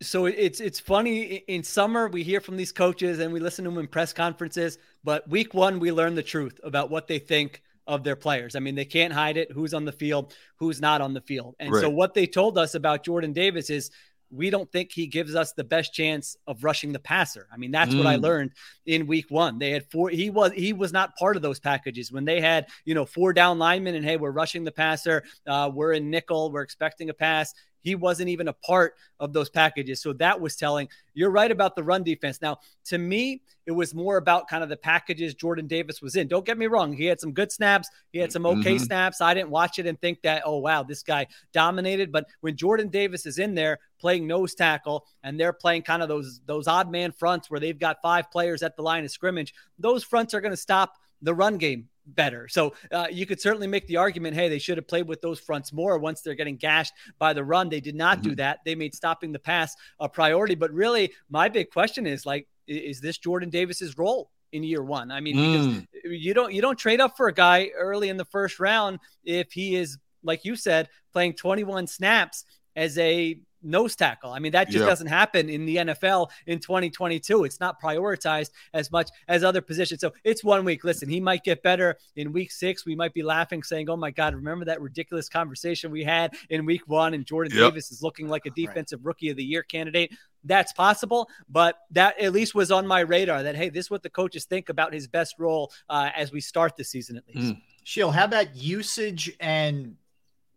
So 0.01 0.25
it's 0.25 0.59
it's 0.59 0.81
funny 0.81 1.43
in 1.47 1.63
summer 1.63 2.09
we 2.09 2.23
hear 2.23 2.41
from 2.41 2.57
these 2.57 2.73
coaches 2.73 3.19
and 3.19 3.31
we 3.31 3.39
listen 3.39 3.63
to 3.63 3.71
them 3.71 3.79
in 3.79 3.87
press 3.87 4.11
conferences, 4.11 4.77
but 5.03 5.27
week 5.29 5.53
one 5.53 5.79
we 5.79 5.93
learn 5.93 6.15
the 6.15 6.23
truth 6.23 6.59
about 6.63 6.89
what 6.89 7.07
they 7.07 7.19
think 7.19 7.61
of 7.87 8.03
their 8.03 8.15
players. 8.15 8.55
I 8.55 8.59
mean, 8.59 8.75
they 8.75 8.85
can't 8.85 9.13
hide 9.13 9.37
it. 9.37 9.51
Who's 9.51 9.73
on 9.73 9.85
the 9.85 9.91
field, 9.91 10.33
who's 10.57 10.81
not 10.81 11.01
on 11.01 11.13
the 11.13 11.21
field. 11.21 11.55
And 11.59 11.71
right. 11.71 11.81
so 11.81 11.89
what 11.89 12.13
they 12.13 12.27
told 12.27 12.57
us 12.57 12.75
about 12.75 13.03
Jordan 13.03 13.33
Davis 13.33 13.69
is 13.69 13.91
we 14.33 14.49
don't 14.49 14.71
think 14.71 14.91
he 14.91 15.07
gives 15.07 15.35
us 15.35 15.53
the 15.53 15.63
best 15.63 15.93
chance 15.93 16.35
of 16.47 16.63
rushing 16.63 16.91
the 16.91 16.99
passer. 16.99 17.47
I 17.53 17.57
mean, 17.57 17.71
that's 17.71 17.93
mm. 17.93 17.99
what 17.99 18.07
I 18.07 18.17
mm. 18.17 18.21
learned 18.21 18.51
in 18.85 19.07
week 19.07 19.27
one. 19.29 19.59
They 19.59 19.71
had 19.71 19.89
four, 19.91 20.09
he 20.09 20.29
was 20.29 20.51
he 20.53 20.73
was 20.73 20.91
not 20.91 21.15
part 21.15 21.35
of 21.35 21.41
those 21.41 21.59
packages 21.59 22.11
when 22.11 22.25
they 22.25 22.41
had, 22.41 22.67
you 22.85 22.95
know, 22.95 23.05
four 23.05 23.33
down 23.33 23.59
linemen 23.59 23.95
and 23.95 24.03
hey, 24.03 24.17
we're 24.17 24.31
rushing 24.31 24.63
the 24.63 24.71
passer, 24.71 25.23
uh, 25.47 25.69
we're 25.73 25.93
in 25.93 26.09
nickel, 26.09 26.51
we're 26.51 26.61
expecting 26.61 27.09
a 27.09 27.13
pass. 27.13 27.53
He 27.83 27.95
wasn't 27.95 28.29
even 28.29 28.47
a 28.47 28.53
part 28.53 28.95
of 29.19 29.33
those 29.33 29.49
packages. 29.49 30.01
So 30.01 30.13
that 30.13 30.39
was 30.39 30.55
telling. 30.55 30.87
You're 31.13 31.29
right 31.29 31.51
about 31.51 31.75
the 31.75 31.83
run 31.83 32.03
defense. 32.03 32.41
Now, 32.41 32.57
to 32.85 32.97
me, 32.97 33.41
it 33.65 33.71
was 33.71 33.93
more 33.93 34.17
about 34.17 34.47
kind 34.47 34.63
of 34.63 34.69
the 34.69 34.77
packages 34.77 35.35
Jordan 35.35 35.67
Davis 35.67 36.01
was 36.01 36.15
in. 36.15 36.27
Don't 36.27 36.45
get 36.45 36.57
me 36.57 36.67
wrong. 36.67 36.93
He 36.93 37.05
had 37.05 37.19
some 37.19 37.31
good 37.31 37.51
snaps. 37.51 37.89
He 38.11 38.19
had 38.19 38.31
some 38.31 38.45
okay 38.45 38.75
mm-hmm. 38.75 38.83
snaps. 38.83 39.21
I 39.21 39.33
didn't 39.33 39.51
watch 39.51 39.79
it 39.79 39.85
and 39.85 39.99
think 40.01 40.21
that, 40.23 40.43
oh, 40.45 40.57
wow, 40.57 40.83
this 40.83 41.03
guy 41.03 41.27
dominated. 41.53 42.11
But 42.11 42.25
when 42.41 42.55
Jordan 42.55 42.89
Davis 42.89 43.25
is 43.25 43.39
in 43.39 43.53
there 43.53 43.79
playing 43.99 44.27
nose 44.27 44.55
tackle 44.55 45.05
and 45.23 45.39
they're 45.39 45.53
playing 45.53 45.83
kind 45.83 46.01
of 46.01 46.09
those, 46.09 46.41
those 46.45 46.67
odd 46.67 46.91
man 46.91 47.11
fronts 47.11 47.49
where 47.49 47.59
they've 47.59 47.79
got 47.79 48.01
five 48.01 48.31
players 48.31 48.63
at 48.63 48.75
the 48.75 48.81
line 48.81 49.03
of 49.03 49.11
scrimmage, 49.11 49.53
those 49.77 50.03
fronts 50.03 50.33
are 50.33 50.41
going 50.41 50.51
to 50.51 50.57
stop 50.57 50.95
the 51.21 51.33
run 51.33 51.57
game 51.57 51.87
better. 52.05 52.47
So 52.47 52.73
uh, 52.91 53.07
you 53.11 53.25
could 53.25 53.41
certainly 53.41 53.67
make 53.67 53.87
the 53.87 53.97
argument, 53.97 54.35
hey, 54.35 54.49
they 54.49 54.59
should 54.59 54.77
have 54.77 54.87
played 54.87 55.07
with 55.07 55.21
those 55.21 55.39
fronts 55.39 55.73
more 55.73 55.97
once 55.97 56.21
they're 56.21 56.35
getting 56.35 56.57
gashed 56.57 56.93
by 57.19 57.33
the 57.33 57.43
run. 57.43 57.69
They 57.69 57.79
did 57.79 57.95
not 57.95 58.19
mm-hmm. 58.19 58.29
do 58.29 58.35
that. 58.35 58.59
They 58.65 58.75
made 58.75 58.93
stopping 58.93 59.31
the 59.31 59.39
pass 59.39 59.75
a 59.99 60.09
priority. 60.09 60.55
But 60.55 60.71
really, 60.71 61.13
my 61.29 61.49
big 61.49 61.69
question 61.69 62.05
is 62.05 62.25
like, 62.25 62.47
is 62.67 63.01
this 63.01 63.17
Jordan 63.17 63.49
Davis's 63.49 63.97
role? 63.97 64.29
in 64.53 64.61
year 64.61 64.83
one. 64.83 65.09
I 65.11 65.19
mean, 65.19 65.35
mm. 65.35 65.87
you 66.05 66.33
don't 66.35 66.53
you 66.53 66.61
don't 66.61 66.77
trade 66.77 67.01
up 67.01 67.17
for 67.17 67.27
a 67.27 67.33
guy 67.33 67.71
early 67.75 68.09
in 68.09 68.17
the 68.17 68.25
first 68.25 68.59
round 68.59 68.99
if 69.25 69.51
he 69.51 69.75
is 69.75 69.97
like 70.23 70.45
you 70.45 70.55
said 70.55 70.89
playing 71.11 71.33
21 71.33 71.87
snaps 71.87 72.45
as 72.75 72.97
a 72.99 73.39
nose 73.63 73.95
tackle. 73.95 74.31
I 74.31 74.39
mean, 74.39 74.51
that 74.51 74.69
just 74.69 74.85
doesn't 74.85 75.07
happen 75.07 75.49
in 75.49 75.65
the 75.65 75.77
NFL 75.77 76.29
in 76.47 76.59
2022. 76.59 77.43
It's 77.43 77.59
not 77.59 77.81
prioritized 77.81 78.51
as 78.73 78.91
much 78.91 79.09
as 79.27 79.43
other 79.43 79.61
positions. 79.61 80.01
So 80.01 80.13
it's 80.23 80.43
one 80.43 80.65
week. 80.65 80.83
Listen, 80.83 81.09
he 81.09 81.19
might 81.19 81.43
get 81.43 81.63
better 81.63 81.97
in 82.15 82.33
week 82.33 82.51
six. 82.51 82.85
We 82.85 82.95
might 82.95 83.13
be 83.13 83.23
laughing, 83.23 83.63
saying, 83.63 83.89
Oh 83.89 83.97
my 83.97 84.11
God, 84.11 84.35
remember 84.35 84.65
that 84.65 84.81
ridiculous 84.81 85.29
conversation 85.29 85.91
we 85.91 86.03
had 86.03 86.35
in 86.49 86.65
week 86.65 86.87
one? 86.87 87.13
And 87.13 87.25
Jordan 87.25 87.55
yep. 87.57 87.71
Davis 87.71 87.91
is 87.91 88.01
looking 88.01 88.27
like 88.27 88.45
a 88.45 88.51
defensive 88.51 88.99
right. 88.99 89.07
rookie 89.07 89.29
of 89.29 89.37
the 89.37 89.43
year 89.43 89.63
candidate. 89.63 90.13
That's 90.45 90.73
possible, 90.73 91.29
but 91.47 91.79
that 91.91 92.19
at 92.19 92.33
least 92.33 92.53
was 92.53 92.69
on 92.69 92.85
my 92.85 92.99
radar 92.99 93.43
that, 93.43 93.55
hey, 93.55 93.69
this 93.69 93.85
is 93.85 93.91
what 93.91 94.03
the 94.03 94.09
coaches 94.09 94.43
think 94.43 94.67
about 94.67 94.93
his 94.93 95.07
best 95.07 95.35
role 95.39 95.71
uh, 95.89 96.09
as 96.13 96.33
we 96.33 96.41
start 96.41 96.75
the 96.75 96.83
season, 96.83 97.15
at 97.15 97.23
least. 97.27 97.53
Mm. 97.53 97.61
Sheil, 97.85 98.11
how 98.11 98.25
about 98.25 98.55
usage 98.55 99.31
and 99.39 99.95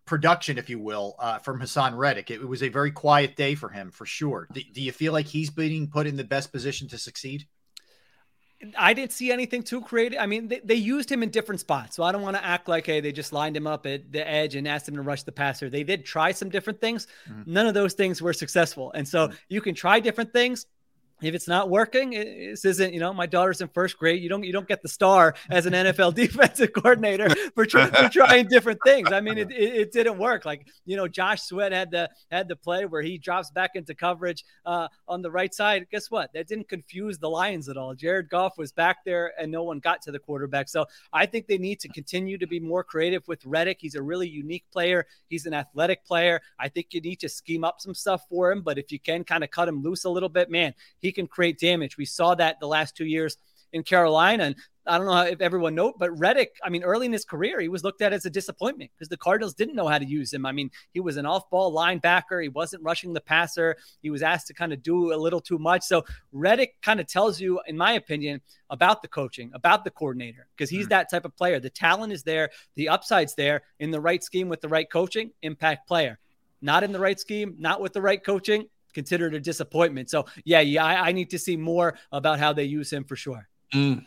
production, 0.06 0.56
if 0.56 0.70
you 0.70 0.78
will, 0.78 1.16
uh, 1.18 1.38
from 1.38 1.60
Haason 1.60 1.96
Reddick. 1.96 2.30
It, 2.30 2.40
it, 2.40 2.48
was 2.48 2.62
a 2.62 2.68
very 2.68 2.90
quiet 2.90 3.36
day 3.36 3.54
for 3.54 3.68
him, 3.68 3.90
for 3.90 4.06
sure. 4.06 4.48
Do, 4.52 4.62
do, 4.72 4.80
you 4.80 4.92
feel 4.92 5.12
like 5.12 5.26
he's 5.26 5.50
being 5.50 5.88
put 5.88 6.06
in 6.06 6.16
the 6.16 6.24
best 6.24 6.52
position 6.52 6.88
to 6.88 6.98
succeed? 6.98 7.46
I 8.78 8.94
didn't 8.94 9.12
see 9.12 9.30
anything 9.30 9.62
too 9.62 9.82
creative. 9.82 10.18
I 10.18 10.26
mean, 10.26 10.48
they, 10.48 10.60
they 10.60 10.76
used 10.76 11.12
him 11.12 11.22
in 11.22 11.28
different 11.28 11.60
spots, 11.60 11.94
so 11.94 12.02
I 12.02 12.12
don't 12.12 12.22
want 12.22 12.36
to 12.36 12.44
act 12.44 12.68
like 12.68 12.86
hey 12.86 13.00
they 13.00 13.12
just 13.12 13.32
lined 13.32 13.54
him 13.54 13.66
up 13.66 13.84
at 13.84 14.10
the 14.10 14.26
edge 14.26 14.54
and 14.54 14.66
asked 14.66 14.88
him 14.88 14.96
to 14.96 15.02
rush 15.02 15.24
the 15.24 15.32
passer. 15.32 15.68
They 15.68 15.82
did 15.82 16.06
try 16.06 16.32
some 16.32 16.48
different 16.48 16.80
things. 16.80 17.06
Mm-hmm. 17.28 17.52
None 17.52 17.66
of 17.66 17.74
those 17.74 17.92
things 17.92 18.22
were 18.22 18.32
successful, 18.32 18.92
and 18.92 19.06
so 19.06 19.28
mm-hmm. 19.28 19.36
you 19.50 19.60
can 19.60 19.74
try 19.74 20.00
different 20.00 20.32
things 20.32 20.64
if 21.22 21.34
it's 21.34 21.48
not 21.48 21.70
working, 21.70 22.10
this 22.10 22.64
isn't, 22.66 22.92
you 22.92 23.00
know, 23.00 23.12
my 23.12 23.24
daughter's 23.24 23.62
in 23.62 23.68
first 23.68 23.96
grade. 23.96 24.22
You 24.22 24.28
don't, 24.28 24.44
you 24.44 24.52
don't 24.52 24.68
get 24.68 24.82
the 24.82 24.88
star 24.88 25.34
as 25.48 25.64
an 25.64 25.72
NFL 25.72 26.14
defensive 26.14 26.72
coordinator 26.74 27.30
for, 27.54 27.64
tr- 27.64 27.86
for, 27.86 28.08
trying 28.12 28.48
different 28.48 28.80
things. 28.84 29.10
I 29.10 29.20
mean, 29.20 29.38
it, 29.38 29.50
it, 29.50 29.74
it, 29.74 29.92
didn't 29.92 30.18
work. 30.18 30.44
Like, 30.44 30.66
you 30.84 30.96
know, 30.96 31.08
Josh 31.08 31.42
Sweat 31.42 31.72
had 31.72 31.90
the, 31.90 32.10
had 32.30 32.48
the 32.48 32.56
play 32.56 32.84
where 32.84 33.00
he 33.00 33.16
drops 33.16 33.50
back 33.50 33.70
into 33.76 33.94
coverage 33.94 34.44
uh, 34.66 34.88
on 35.08 35.22
the 35.22 35.30
right 35.30 35.54
side. 35.54 35.86
Guess 35.90 36.10
what? 36.10 36.32
That 36.34 36.48
didn't 36.48 36.68
confuse 36.68 37.18
the 37.18 37.30
Lions 37.30 37.70
at 37.70 37.78
all. 37.78 37.94
Jared 37.94 38.28
Goff 38.28 38.58
was 38.58 38.72
back 38.72 38.98
there 39.06 39.32
and 39.40 39.50
no 39.50 39.62
one 39.62 39.78
got 39.78 40.02
to 40.02 40.12
the 40.12 40.18
quarterback. 40.18 40.68
So 40.68 40.84
I 41.14 41.24
think 41.24 41.46
they 41.46 41.58
need 41.58 41.80
to 41.80 41.88
continue 41.88 42.36
to 42.36 42.46
be 42.46 42.60
more 42.60 42.84
creative 42.84 43.26
with 43.26 43.44
Reddick. 43.46 43.78
He's 43.80 43.94
a 43.94 44.02
really 44.02 44.28
unique 44.28 44.64
player. 44.70 45.06
He's 45.28 45.46
an 45.46 45.54
athletic 45.54 46.04
player. 46.04 46.42
I 46.58 46.68
think 46.68 46.88
you 46.90 47.00
need 47.00 47.20
to 47.20 47.28
scheme 47.28 47.64
up 47.64 47.80
some 47.80 47.94
stuff 47.94 48.24
for 48.28 48.52
him, 48.52 48.60
but 48.60 48.78
if 48.78 48.92
you 48.92 49.00
can 49.00 49.24
kind 49.24 49.42
of 49.42 49.50
cut 49.50 49.68
him 49.68 49.82
loose 49.82 50.04
a 50.04 50.10
little 50.10 50.28
bit, 50.28 50.50
man, 50.50 50.74
he 51.05 51.05
can 51.12 51.26
create 51.26 51.58
damage. 51.58 51.96
We 51.96 52.04
saw 52.04 52.34
that 52.34 52.60
the 52.60 52.68
last 52.68 52.96
two 52.96 53.06
years 53.06 53.36
in 53.72 53.82
Carolina. 53.82 54.44
And 54.44 54.56
I 54.86 54.98
don't 54.98 55.06
know 55.06 55.22
if 55.22 55.40
everyone 55.40 55.74
knows, 55.74 55.94
but 55.98 56.16
Reddick, 56.16 56.56
I 56.62 56.70
mean, 56.70 56.84
early 56.84 57.06
in 57.06 57.12
his 57.12 57.24
career, 57.24 57.60
he 57.60 57.68
was 57.68 57.82
looked 57.82 58.02
at 58.02 58.12
as 58.12 58.24
a 58.24 58.30
disappointment 58.30 58.90
because 58.94 59.08
the 59.08 59.16
Cardinals 59.16 59.54
didn't 59.54 59.74
know 59.74 59.88
how 59.88 59.98
to 59.98 60.04
use 60.04 60.32
him. 60.32 60.46
I 60.46 60.52
mean, 60.52 60.70
he 60.92 61.00
was 61.00 61.16
an 61.16 61.26
off 61.26 61.50
ball 61.50 61.74
linebacker. 61.74 62.40
He 62.40 62.48
wasn't 62.48 62.84
rushing 62.84 63.12
the 63.12 63.20
passer. 63.20 63.76
He 64.02 64.10
was 64.10 64.22
asked 64.22 64.46
to 64.46 64.54
kind 64.54 64.72
of 64.72 64.82
do 64.82 65.12
a 65.12 65.16
little 65.16 65.40
too 65.40 65.58
much. 65.58 65.82
So 65.82 66.04
Reddick 66.32 66.80
kind 66.82 67.00
of 67.00 67.06
tells 67.08 67.40
you, 67.40 67.60
in 67.66 67.76
my 67.76 67.92
opinion, 67.92 68.40
about 68.70 69.02
the 69.02 69.08
coaching, 69.08 69.50
about 69.54 69.84
the 69.84 69.90
coordinator, 69.90 70.46
because 70.56 70.70
he's 70.70 70.84
mm-hmm. 70.84 70.90
that 70.90 71.10
type 71.10 71.24
of 71.24 71.36
player. 71.36 71.58
The 71.58 71.70
talent 71.70 72.12
is 72.12 72.22
there, 72.22 72.50
the 72.76 72.88
upside's 72.88 73.34
there 73.34 73.62
in 73.80 73.90
the 73.90 74.00
right 74.00 74.22
scheme 74.22 74.48
with 74.48 74.60
the 74.60 74.68
right 74.68 74.88
coaching, 74.88 75.32
impact 75.42 75.88
player. 75.88 76.18
Not 76.62 76.84
in 76.84 76.92
the 76.92 77.00
right 77.00 77.18
scheme, 77.18 77.56
not 77.58 77.80
with 77.80 77.92
the 77.92 78.00
right 78.00 78.22
coaching, 78.22 78.66
considered 78.96 79.34
a 79.34 79.40
disappointment. 79.40 80.08
So 80.08 80.24
yeah, 80.44 80.60
yeah, 80.60 80.84
I, 80.84 81.08
I 81.08 81.12
need 81.12 81.28
to 81.30 81.38
see 81.38 81.56
more 81.56 81.98
about 82.10 82.38
how 82.38 82.54
they 82.54 82.64
use 82.64 82.90
him 82.90 83.04
for 83.04 83.14
sure. 83.14 83.46
Mm. 83.74 84.06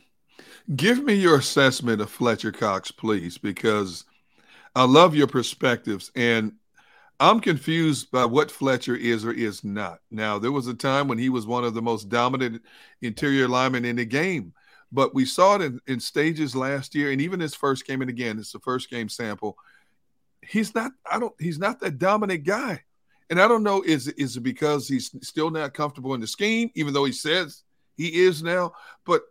Give 0.75 1.03
me 1.03 1.13
your 1.13 1.37
assessment 1.37 2.01
of 2.01 2.09
Fletcher 2.09 2.51
Cox, 2.51 2.89
please, 2.91 3.37
because 3.37 4.05
I 4.75 4.85
love 4.85 5.15
your 5.15 5.27
perspectives 5.27 6.11
and 6.15 6.53
I'm 7.19 7.39
confused 7.39 8.09
by 8.11 8.25
what 8.25 8.49
Fletcher 8.49 8.95
is 8.95 9.25
or 9.25 9.31
is 9.31 9.63
not. 9.63 9.99
Now, 10.09 10.39
there 10.39 10.51
was 10.51 10.67
a 10.67 10.73
time 10.73 11.07
when 11.07 11.19
he 11.19 11.29
was 11.29 11.45
one 11.45 11.65
of 11.65 11.75
the 11.75 11.81
most 11.81 12.09
dominant 12.09 12.63
interior 13.01 13.47
linemen 13.47 13.85
in 13.85 13.97
the 13.97 14.05
game, 14.05 14.53
but 14.91 15.13
we 15.13 15.25
saw 15.25 15.55
it 15.55 15.61
in, 15.61 15.79
in 15.85 15.99
stages 15.99 16.55
last 16.55 16.95
year, 16.95 17.11
and 17.11 17.21
even 17.21 17.39
his 17.39 17.53
first 17.53 17.85
game. 17.85 18.01
And 18.01 18.09
again, 18.09 18.39
it's 18.39 18.53
the 18.53 18.59
first 18.59 18.89
game 18.89 19.09
sample. 19.09 19.57
He's 20.41 20.73
not. 20.73 20.93
I 21.11 21.19
don't. 21.19 21.35
He's 21.39 21.59
not 21.59 21.81
that 21.81 21.99
dominant 21.99 22.45
guy. 22.45 22.83
And 23.29 23.39
I 23.39 23.47
don't 23.47 23.63
know 23.63 23.83
is 23.83 24.07
is 24.07 24.37
it 24.37 24.41
because 24.41 24.87
he's 24.87 25.11
still 25.21 25.49
not 25.49 25.73
comfortable 25.73 26.13
in 26.13 26.21
the 26.21 26.27
scheme, 26.27 26.71
even 26.75 26.93
though 26.93 27.05
he 27.05 27.11
says 27.11 27.63
he 27.95 28.23
is 28.23 28.41
now. 28.41 28.73
But 29.05 29.21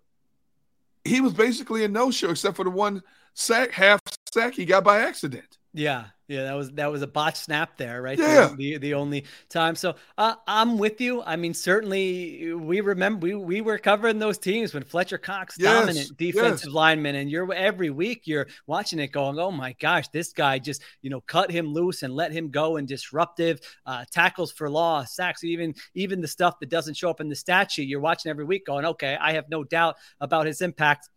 he 1.04 1.20
was 1.20 1.32
basically 1.32 1.84
a 1.84 1.88
no 1.88 2.10
show 2.10 2.30
except 2.30 2.56
for 2.56 2.64
the 2.64 2.70
one 2.70 3.02
sack, 3.34 3.72
half 3.72 4.00
sack 4.32 4.54
he 4.54 4.64
got 4.64 4.84
by 4.84 5.00
accident. 5.00 5.58
Yeah, 5.72 6.06
Yeah, 6.28 6.42
that 6.42 6.56
was 6.56 6.70
that 6.72 6.92
was 6.92 7.00
a 7.00 7.06
botch 7.06 7.36
snap 7.36 7.78
there, 7.78 8.02
right? 8.02 8.18
Yeah. 8.18 8.48
The, 8.48 8.54
the, 8.56 8.76
the 8.76 8.94
only 8.94 9.24
time. 9.48 9.74
So 9.74 9.94
uh, 10.18 10.34
I'm 10.46 10.76
with 10.76 11.00
you. 11.00 11.22
I 11.22 11.36
mean, 11.36 11.54
certainly 11.54 12.52
we 12.52 12.82
remember 12.82 13.20
we, 13.24 13.34
we 13.34 13.60
were 13.62 13.78
covering 13.78 14.18
those 14.18 14.36
teams 14.36 14.74
when 14.74 14.84
Fletcher 14.84 15.16
Cox, 15.16 15.56
Yes, 15.58 15.80
dominant 15.80 16.18
defensive 16.18 16.66
yes. 16.66 16.74
lineman, 16.74 17.14
and 17.14 17.30
you're 17.30 17.50
every 17.54 17.88
week 17.88 18.26
you're 18.26 18.46
watching 18.66 18.98
it 18.98 19.08
going, 19.08 19.38
oh 19.38 19.50
my 19.50 19.72
gosh, 19.80 20.08
this 20.08 20.34
guy 20.34 20.58
just 20.58 20.82
you 21.00 21.08
know 21.08 21.22
cut 21.22 21.50
him 21.50 21.72
loose 21.72 22.02
and 22.02 22.14
let 22.14 22.30
him 22.30 22.50
go 22.50 22.76
and 22.76 22.86
disruptive 22.86 23.60
uh, 23.86 24.04
tackles 24.10 24.52
for 24.52 24.68
loss, 24.68 25.16
sacks, 25.16 25.44
even 25.44 25.74
even 25.94 26.20
the 26.20 26.28
stuff 26.28 26.58
that 26.60 26.68
doesn't 26.68 26.94
show 26.94 27.08
up 27.08 27.22
in 27.22 27.30
the 27.30 27.36
stat 27.36 27.72
sheet. 27.72 27.88
You're 27.88 28.00
watching 28.00 28.28
every 28.28 28.44
week 28.44 28.66
going, 28.66 28.84
okay, 28.84 29.16
I 29.18 29.32
have 29.32 29.48
no 29.48 29.64
doubt 29.64 29.96
about 30.20 30.46
his 30.46 30.60
impact. 30.60 31.08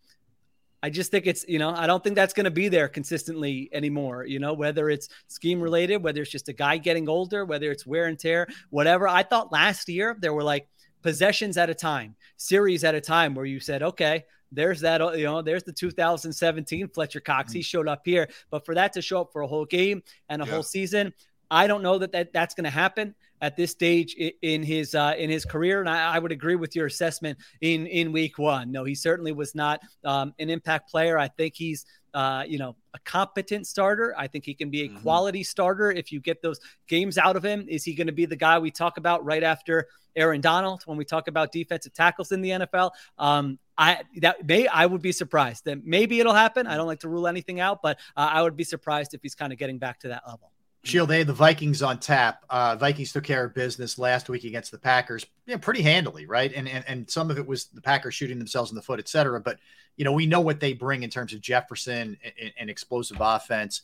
I 0.84 0.90
just 0.90 1.12
think 1.12 1.28
it's, 1.28 1.46
you 1.48 1.60
know, 1.60 1.70
I 1.70 1.86
don't 1.86 2.04
think 2.04 2.16
that's 2.16 2.34
going 2.34 2.46
to 2.46 2.52
be 2.52 2.68
there 2.68 2.88
consistently 2.88 3.70
anymore. 3.72 4.26
You 4.26 4.40
know, 4.40 4.54
whether 4.54 4.90
it's 4.90 5.10
scheme 5.28 5.62
related, 5.62 5.98
whether 6.04 6.22
it's 6.22 6.32
just 6.32 6.50
a 6.50 6.54
guy 6.54 6.78
getting 6.78 7.08
older, 7.08 7.46
whether 7.46 7.70
it's 7.72 7.86
wear 7.86 8.06
and 8.06 8.18
tear, 8.18 8.48
whatever. 8.72 9.08
I 9.08 9.24
thought 9.24 9.52
last 9.52 9.88
year 9.90 10.18
there 10.20 10.34
were 10.34 10.44
like 10.44 10.68
possessions 11.04 11.58
at 11.58 11.70
a 11.70 11.76
time, 11.76 12.16
series 12.38 12.84
at 12.84 12.96
a 12.96 13.02
time 13.02 13.36
where 13.36 13.46
you 13.46 13.60
said, 13.60 13.84
okay, 13.84 14.24
there's 14.52 14.82
that, 14.82 15.02
uh, 15.02 15.12
you 15.12 15.26
know, 15.26 15.42
there's 15.42 15.64
the 15.64 15.72
2017 15.72 16.90
Fletcher 16.90 17.20
Cox. 17.20 17.52
Mm-hmm. 17.52 17.58
He 17.58 17.62
showed 17.64 17.88
up 17.88 18.02
here. 18.04 18.28
But 18.50 18.66
for 18.66 18.76
that 18.76 18.94
to 18.94 19.02
show 19.02 19.22
up 19.22 19.32
for 19.32 19.42
a 19.42 19.48
whole 19.48 19.66
game 19.66 20.04
and 20.30 20.42
a 20.42 20.46
Yeah. 20.46 20.52
whole 20.52 20.64
season, 20.64 21.14
I 21.50 21.68
don't 21.68 21.84
know 21.84 21.98
that, 22.00 22.12
that 22.14 22.34
that's 22.34 22.56
going 22.56 22.66
to 22.66 22.70
happen 22.70 23.14
at 23.42 23.58
this 23.58 23.72
stage 23.72 24.16
in 24.42 24.64
his 24.64 24.96
uh, 24.96 25.14
in 25.18 25.30
his 25.30 25.46
career, 25.46 25.80
and 25.80 25.90
I, 25.90 26.16
I 26.16 26.20
would 26.20 26.32
agree 26.32 26.56
with 26.56 26.76
your 26.76 26.86
assessment 26.86 27.38
in 27.62 27.88
in 27.88 28.12
week 28.12 28.38
one. 28.38 28.72
No, 28.72 28.84
he 28.84 28.96
certainly 28.96 29.32
was 29.32 29.56
not 29.56 29.82
um, 30.06 30.34
an 30.40 30.50
impact 30.50 30.90
player. 30.90 31.18
I 31.18 31.28
think 31.28 31.56
he's 31.56 31.86
uh, 32.14 32.44
you 32.48 32.60
know 32.60 32.76
a 32.94 33.00
competent 33.00 33.66
starter. 33.68 34.14
I 34.18 34.28
think 34.28 34.46
he 34.46 34.54
can 34.54 34.70
be 34.70 34.84
a 34.84 34.90
quality 34.90 35.44
starter 35.44 35.92
if 35.92 36.12
you 36.12 36.20
get 36.20 36.42
those 36.42 36.60
games 36.88 37.18
out 37.18 37.36
of 37.36 37.44
him. 37.44 37.66
Is 37.68 37.84
he 37.84 37.94
going 37.94 38.08
to 38.08 38.14
be 38.14 38.26
the 38.26 38.36
guy 38.36 38.60
we 38.60 38.70
talk 38.72 38.98
about 38.98 39.26
right 39.26 39.44
after 39.44 39.88
Aaron 40.16 40.42
Donald 40.42 40.84
when 40.86 40.98
we 40.98 41.06
talk 41.06 41.28
about 41.28 41.52
defensive 41.52 41.94
tackles 41.94 42.32
in 42.32 42.42
the 42.42 42.50
NFL? 42.50 42.92
Um, 43.18 43.58
I 43.78 44.04
that 44.18 44.46
may 44.48 44.68
I 44.68 44.86
would 44.86 45.02
be 45.02 45.12
surprised 45.12 45.66
that 45.66 45.84
maybe 45.84 46.20
it'll 46.20 46.34
happen. 46.34 46.68
I 46.68 46.78
don't 46.78 46.88
like 46.88 47.00
to 47.00 47.10
rule 47.10 47.28
anything 47.28 47.60
out, 47.60 47.82
but 47.82 47.98
uh, 48.16 48.30
I 48.32 48.44
would 48.44 48.56
be 48.56 48.66
surprised 48.66 49.16
if 49.16 49.22
he's 49.24 49.34
kind 49.34 49.52
of 49.52 49.58
getting 49.58 49.80
back 49.80 50.00
to 50.02 50.10
that 50.10 50.24
level. 50.28 50.52
Sheil, 50.84 51.06
they 51.06 51.20
had 51.20 51.28
the 51.28 51.34
Vikings 51.34 51.84
on 51.84 52.00
tap. 52.00 52.44
Uh, 52.50 52.76
Vikings 52.76 53.14
took 53.14 53.24
care 53.24 53.46
of 53.46 53.54
business 53.54 54.00
last 54.00 54.30
week 54.30 54.46
against 54.46 54.72
the 54.72 54.80
Packers, 54.80 55.26
yeah, 55.46 55.58
pretty 55.58 55.84
handily, 55.84 56.26
right? 56.26 56.52
And, 56.56 56.68
and 56.68 56.84
and 56.88 57.10
some 57.10 57.30
of 57.30 57.38
it 57.38 57.46
was 57.46 57.66
the 57.66 57.82
Packers 57.82 58.16
shooting 58.16 58.40
themselves 58.40 58.72
in 58.72 58.76
the 58.76 58.82
foot, 58.82 59.00
et 59.00 59.08
cetera. 59.08 59.40
But 59.40 59.60
you 59.96 60.06
know, 60.06 60.14
we 60.14 60.26
know 60.26 60.42
what 60.42 60.60
they 60.60 60.74
bring 60.74 61.04
in 61.04 61.10
terms 61.12 61.34
of 61.34 61.42
Jefferson 61.42 62.18
and, 62.24 62.54
and 62.58 62.70
explosive 62.70 63.18
offense. 63.20 63.84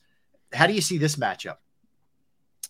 How 0.54 0.66
do 0.66 0.74
you 0.74 0.82
see 0.82 0.98
this 0.98 1.18
matchup? 1.18 1.58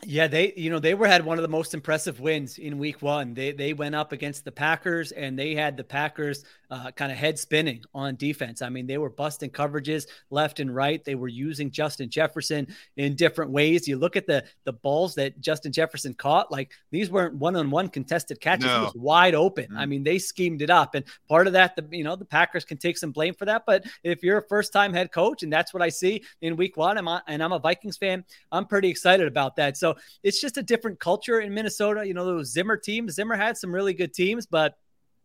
Yeah, 0.06 0.28
they 0.28 0.54
you 0.56 0.70
know 0.70 0.78
they 0.78 0.94
were 0.94 1.08
had 1.08 1.26
one 1.26 1.40
of 1.40 1.42
the 1.42 1.48
most 1.48 1.74
impressive 1.74 2.20
wins 2.20 2.60
in 2.60 2.78
week 2.78 3.02
one. 3.02 3.34
They 3.34 3.52
they 3.52 3.74
went 3.74 3.96
up 3.96 4.12
against 4.12 4.46
the 4.46 4.52
Packers 4.52 5.12
and 5.12 5.38
they 5.38 5.56
had 5.56 5.76
the 5.76 5.84
Packers 5.84 6.46
uh, 6.70 6.92
kind 6.92 7.12
of 7.12 7.18
head 7.18 7.40
spinning 7.40 7.82
on 7.96 8.16
defense. 8.16 8.62
I 8.62 8.70
mean, 8.70 8.86
they 8.86 8.98
were 8.98 9.10
busting 9.10 9.50
coverages 9.50 10.06
left 10.30 10.60
and 10.60 10.74
right. 10.74 11.04
They 11.04 11.16
were 11.16 11.28
using 11.28 11.72
Justin 11.72 12.10
Jefferson 12.10 12.68
in 12.98 13.16
different 13.16 13.52
ways. 13.52 13.88
You 13.88 13.98
look 13.98 14.16
at 14.16 14.28
the 14.28 14.44
the 14.66 14.74
balls 14.74 15.16
that 15.16 15.40
Justin 15.42 15.72
Jefferson 15.72 16.14
caught, 16.14 16.52
like 16.52 16.72
these 16.92 17.10
weren't 17.10 17.36
one 17.36 17.56
on 17.56 17.72
one 17.72 17.90
contested 17.90 18.40
catches. 18.40 18.66
It 18.66 18.80
was 18.80 18.96
wide 18.96 19.34
open. 19.34 19.76
I 19.76 19.88
mean, 19.88 20.04
they 20.04 20.20
schemed 20.20 20.62
it 20.62 20.70
up, 20.70 20.94
and 20.94 21.06
part 21.28 21.48
of 21.48 21.54
that, 21.54 21.76
the 21.76 21.86
you 21.90 22.04
know 22.04 22.16
the 22.16 22.26
Packers 22.26 22.66
can 22.66 22.78
take 22.78 22.98
some 22.98 23.12
blame 23.12 23.34
for 23.34 23.46
that. 23.46 23.64
But 23.66 23.86
if 24.04 24.22
you're 24.22 24.38
a 24.38 24.48
first 24.48 24.74
time 24.74 24.94
head 24.94 25.12
coach, 25.12 25.42
and 25.42 25.52
that's 25.52 25.74
what 25.74 25.82
I 25.82 25.90
see 25.90 26.24
in 26.42 26.56
week 26.56 26.78
one, 26.78 26.98
I'm, 26.98 27.22
and 27.28 27.42
I'm 27.42 27.54
a 27.54 27.60
Vikings 27.60 27.98
fan, 27.98 28.24
I'm 28.52 28.66
pretty 28.66 28.90
excited 28.90 29.28
about 29.28 29.56
that. 29.56 29.78
So 29.78 29.87
it's 30.24 30.42
just 30.42 30.58
a 30.58 30.64
different 30.64 31.00
culture 31.00 31.40
in 31.40 31.54
Minnesota. 31.54 32.06
You 32.06 32.14
know, 32.14 32.26
those 32.26 32.52
Zimmer 32.52 32.78
teams, 32.78 33.14
Zimmer 33.14 33.36
had 33.36 33.58
some 33.58 33.74
really 33.74 33.94
good 33.94 34.14
teams, 34.14 34.46
but 34.46 34.78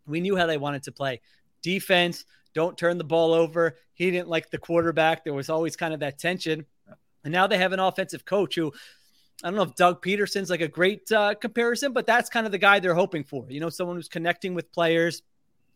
we 0.06 0.20
knew 0.20 0.36
how 0.36 0.47
they 0.47 0.59
wanted 0.59 0.82
to 0.84 0.93
play 0.93 1.20
defense. 1.62 2.24
Don't 2.55 2.76
turn 2.76 2.98
the 2.98 3.05
ball 3.05 3.32
over. 3.32 3.76
He 3.94 4.10
didn't 4.10 4.28
like 4.28 4.51
the 4.51 4.59
quarterback. 4.59 5.24
There 5.24 5.32
was 5.32 5.48
always 5.48 5.76
kind 5.76 5.94
of 5.94 6.01
that 6.01 6.18
tension. 6.18 6.66
And 7.24 7.32
now 7.32 7.47
they 7.47 7.59
have 7.59 7.72
an 7.72 7.80
offensive 7.80 8.24
coach 8.24 8.56
who 8.56 8.72
I 9.43 9.48
don't 9.48 9.56
know 9.56 9.62
if 9.62 9.74
Doug 9.74 10.02
Pederson's 10.02 10.51
like 10.51 10.60
a 10.60 10.68
great 10.68 11.10
uh, 11.10 11.34
comparison, 11.34 11.93
but 11.93 12.06
that's 12.06 12.30
kind 12.30 12.47
of 12.47 12.52
the 12.52 12.59
guy 12.59 12.78
they're 12.78 12.94
hoping 12.94 13.24
for. 13.24 13.44
You 13.48 13.60
know, 13.60 13.70
someone 13.70 13.97
who's 13.97 14.09
connecting 14.09 14.55
with 14.55 14.70
players, 14.70 15.22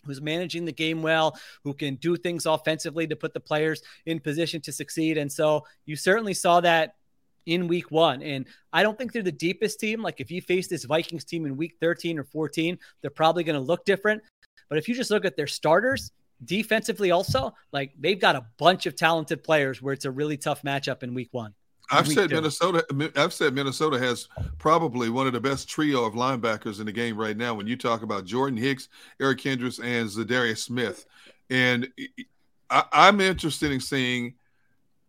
who's 0.05 0.21
managing 0.21 0.65
the 0.65 0.73
game 0.73 1.03
well, 1.03 1.37
who 1.65 1.75
can 1.75 1.97
do 1.97 2.17
things 2.17 2.47
offensively 2.47 3.07
to 3.09 3.17
put 3.17 3.35
the 3.35 3.41
players 3.41 3.83
in 4.05 4.21
position 4.21 4.61
to 4.63 4.73
succeed. 4.73 5.19
And 5.19 5.31
so 5.31 5.65
you 5.85 5.97
certainly 5.97 6.35
saw 6.35 6.61
that 6.61 6.95
in 7.47 7.68
week 7.68 7.90
one. 7.90 8.23
And 8.23 8.47
I 8.73 8.82
don't 8.82 8.98
think 8.98 9.12
they're 9.12 9.23
the 9.23 9.32
deepest 9.32 9.81
team. 9.81 10.02
Like 10.02 10.20
if 10.20 10.31
you 10.31 10.43
face 10.43 10.68
this 10.68 10.85
Vikings 10.85 11.24
team 11.24 11.47
in 11.47 11.56
week 11.56 11.77
13 11.81 12.18
or 12.18 12.24
14, 12.24 12.78
they're 13.01 13.10
probably 13.10 13.44
going 13.44 13.59
to 13.59 13.64
look 13.64 13.85
different. 13.85 14.23
But 14.68 14.78
if 14.78 14.89
you 14.89 14.94
just 14.94 15.10
look 15.10 15.24
at 15.24 15.36
their 15.36 15.47
starters, 15.47 16.10
defensively 16.44 17.10
also, 17.10 17.55
like 17.73 17.93
they've 17.98 18.20
got 18.20 18.36
a 18.36 18.44
bunch 18.59 18.86
of 18.86 18.97
talented 18.97 19.43
players 19.43 19.81
where 19.81 19.94
it's 19.94 20.05
a 20.05 20.10
really 20.10 20.36
tough 20.36 20.62
matchup 20.62 21.02
in 21.02 21.14
week 21.14 21.28
one. 21.32 21.55
I've 21.90 22.09
Week 22.09 22.18
said 22.18 22.31
two. 22.31 22.35
Minnesota. 22.35 23.12
I've 23.14 23.32
said 23.32 23.55
Minnesota 23.55 23.98
has 23.98 24.28
probably 24.59 25.09
one 25.09 25.28
of 25.28 25.32
the 25.32 25.40
best 25.40 25.68
trio 25.68 26.05
of 26.05 26.14
linebackers 26.14 26.81
in 26.81 26.86
the 26.86 26.93
game 26.93 27.16
right 27.16 27.36
now. 27.36 27.55
When 27.55 27.68
you 27.68 27.77
talk 27.77 28.02
about 28.02 28.24
Jordan 28.24 28.59
Hicks, 28.59 28.89
Eric 29.20 29.39
Kendricks, 29.39 29.78
and 29.78 30.09
Za'Darius 30.09 30.59
Smith, 30.59 31.06
and 31.48 31.89
I, 32.70 32.85
I'm 32.93 33.20
interested 33.20 33.70
in 33.70 33.81
seeing 33.81 34.35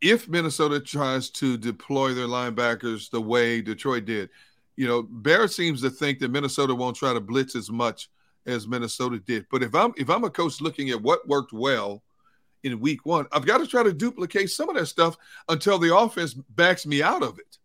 if 0.02 0.28
Minnesota 0.28 0.80
tries 0.80 1.30
to 1.32 1.58
deploy 1.58 2.14
their 2.14 2.28
linebackers 2.28 3.10
the 3.10 3.22
way 3.22 3.62
Detroit 3.62 4.06
did. 4.06 4.30
You 4.76 4.88
know, 4.88 5.04
Barrett 5.04 5.52
seems 5.52 5.82
to 5.82 5.90
think 5.90 6.20
that 6.20 6.30
Minnesota 6.32 6.76
won't 6.76 6.96
try 6.96 7.14
to 7.14 7.20
blitz 7.20 7.56
as 7.56 7.72
much 7.72 8.10
as 8.46 8.68
Minnesota 8.68 9.20
did. 9.20 9.48
But 9.50 9.64
if 9.64 9.74
I'm 9.74 9.94
if 9.98 10.10
I'm 10.10 10.24
a 10.24 10.30
coach 10.30 10.62
looking 10.62 10.90
at 10.92 11.02
what 11.02 11.28
worked 11.28 11.52
well 11.54 12.04
in 12.64 12.80
week 12.80 13.06
one, 13.06 13.26
I've 13.32 13.46
got 13.46 13.58
to 13.60 13.68
try 13.68 13.84
to 13.84 13.94
duplicate 13.94 14.50
some 14.52 14.70
of 14.70 14.76
that 14.76 14.86
stuff 14.88 15.18
until 15.50 15.80
the 15.80 15.96
offense 15.96 16.34
backs 16.34 16.86
me 16.86 17.02
out 17.02 17.24
of 17.24 17.40
it. 17.40 17.58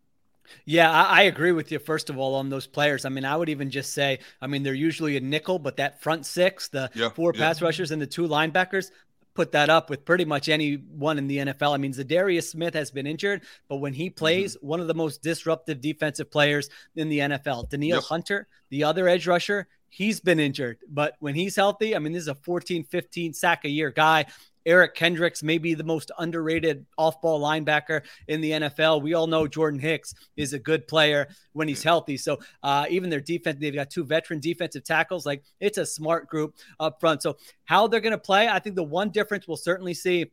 Yeah, 0.64 0.90
I, 0.90 1.20
I 1.20 1.22
agree 1.22 1.52
with 1.52 1.72
you. 1.72 1.78
First 1.78 2.10
of 2.10 2.18
all, 2.18 2.34
on 2.34 2.48
those 2.48 2.66
players, 2.66 3.04
I 3.04 3.08
mean, 3.08 3.24
I 3.24 3.36
would 3.36 3.48
even 3.48 3.70
just 3.70 3.92
say, 3.94 4.18
I 4.40 4.46
mean, 4.46 4.62
they're 4.62 4.74
usually 4.74 5.16
a 5.16 5.20
nickel, 5.20 5.58
but 5.58 5.76
that 5.76 6.02
front 6.02 6.26
six, 6.26 6.68
the 6.68 6.90
Yeah, 6.94 7.08
four 7.10 7.32
yeah. 7.34 7.40
pass 7.40 7.62
rushers 7.62 7.90
and 7.90 8.02
the 8.02 8.06
two 8.06 8.26
linebackers, 8.26 8.90
put 9.34 9.52
that 9.52 9.70
up 9.70 9.88
with 9.90 10.04
pretty 10.04 10.24
much 10.24 10.48
anyone 10.48 11.18
in 11.18 11.26
the 11.26 11.38
NFL. 11.38 11.74
I 11.74 11.78
mean, 11.78 11.92
Za'Darius 11.92 12.50
Smith 12.50 12.74
has 12.74 12.90
been 12.90 13.06
injured, 13.06 13.42
but 13.68 13.76
when 13.76 13.94
he 13.94 14.10
plays, 14.10 14.56
Mm-hmm. 14.56 14.66
one 14.66 14.80
of 14.80 14.86
the 14.88 14.94
most 14.94 15.22
disruptive 15.22 15.80
defensive 15.80 16.30
players 16.30 16.68
in 16.96 17.08
the 17.08 17.18
NFL. 17.20 17.68
Danielle 17.70 17.98
Yep. 17.98 18.04
Hunter, 18.04 18.48
the 18.70 18.84
other 18.84 19.08
edge 19.08 19.26
rusher, 19.26 19.68
he's 19.88 20.20
been 20.20 20.40
injured, 20.40 20.78
but 20.88 21.14
when 21.20 21.34
he's 21.34 21.56
healthy, 21.56 21.94
I 21.94 21.98
mean, 21.98 22.12
this 22.12 22.22
is 22.22 22.28
a 22.28 22.34
14, 22.34 22.84
15 22.84 23.32
sack 23.34 23.64
a 23.64 23.68
year 23.68 23.90
guy. 23.90 24.26
Eric 24.66 24.94
Kendricks 24.94 25.42
may 25.42 25.58
be 25.58 25.74
the 25.74 25.84
most 25.84 26.10
underrated 26.18 26.86
off 26.98 27.20
ball 27.20 27.40
linebacker 27.40 28.02
in 28.28 28.40
the 28.40 28.52
NFL. 28.52 29.02
We 29.02 29.14
all 29.14 29.26
know 29.26 29.46
Jordan 29.46 29.80
Hicks 29.80 30.14
is 30.36 30.52
a 30.52 30.58
good 30.58 30.86
player 30.88 31.28
when 31.52 31.68
he's 31.68 31.82
healthy. 31.82 32.16
So 32.16 32.38
uh, 32.62 32.86
even 32.90 33.10
their 33.10 33.20
defense, 33.20 33.58
they've 33.60 33.74
got 33.74 33.90
two 33.90 34.04
veteran 34.04 34.40
defensive 34.40 34.84
tackles. 34.84 35.26
Like 35.26 35.42
it's 35.60 35.78
a 35.78 35.86
smart 35.86 36.28
group 36.28 36.56
up 36.80 37.00
front. 37.00 37.22
So 37.22 37.36
how 37.64 37.86
they're 37.86 38.00
going 38.00 38.12
to 38.12 38.18
play, 38.18 38.48
I 38.48 38.58
think 38.58 38.76
the 38.76 38.82
one 38.82 39.10
difference 39.10 39.46
we'll 39.46 39.56
certainly 39.56 39.94
see. 39.94 40.30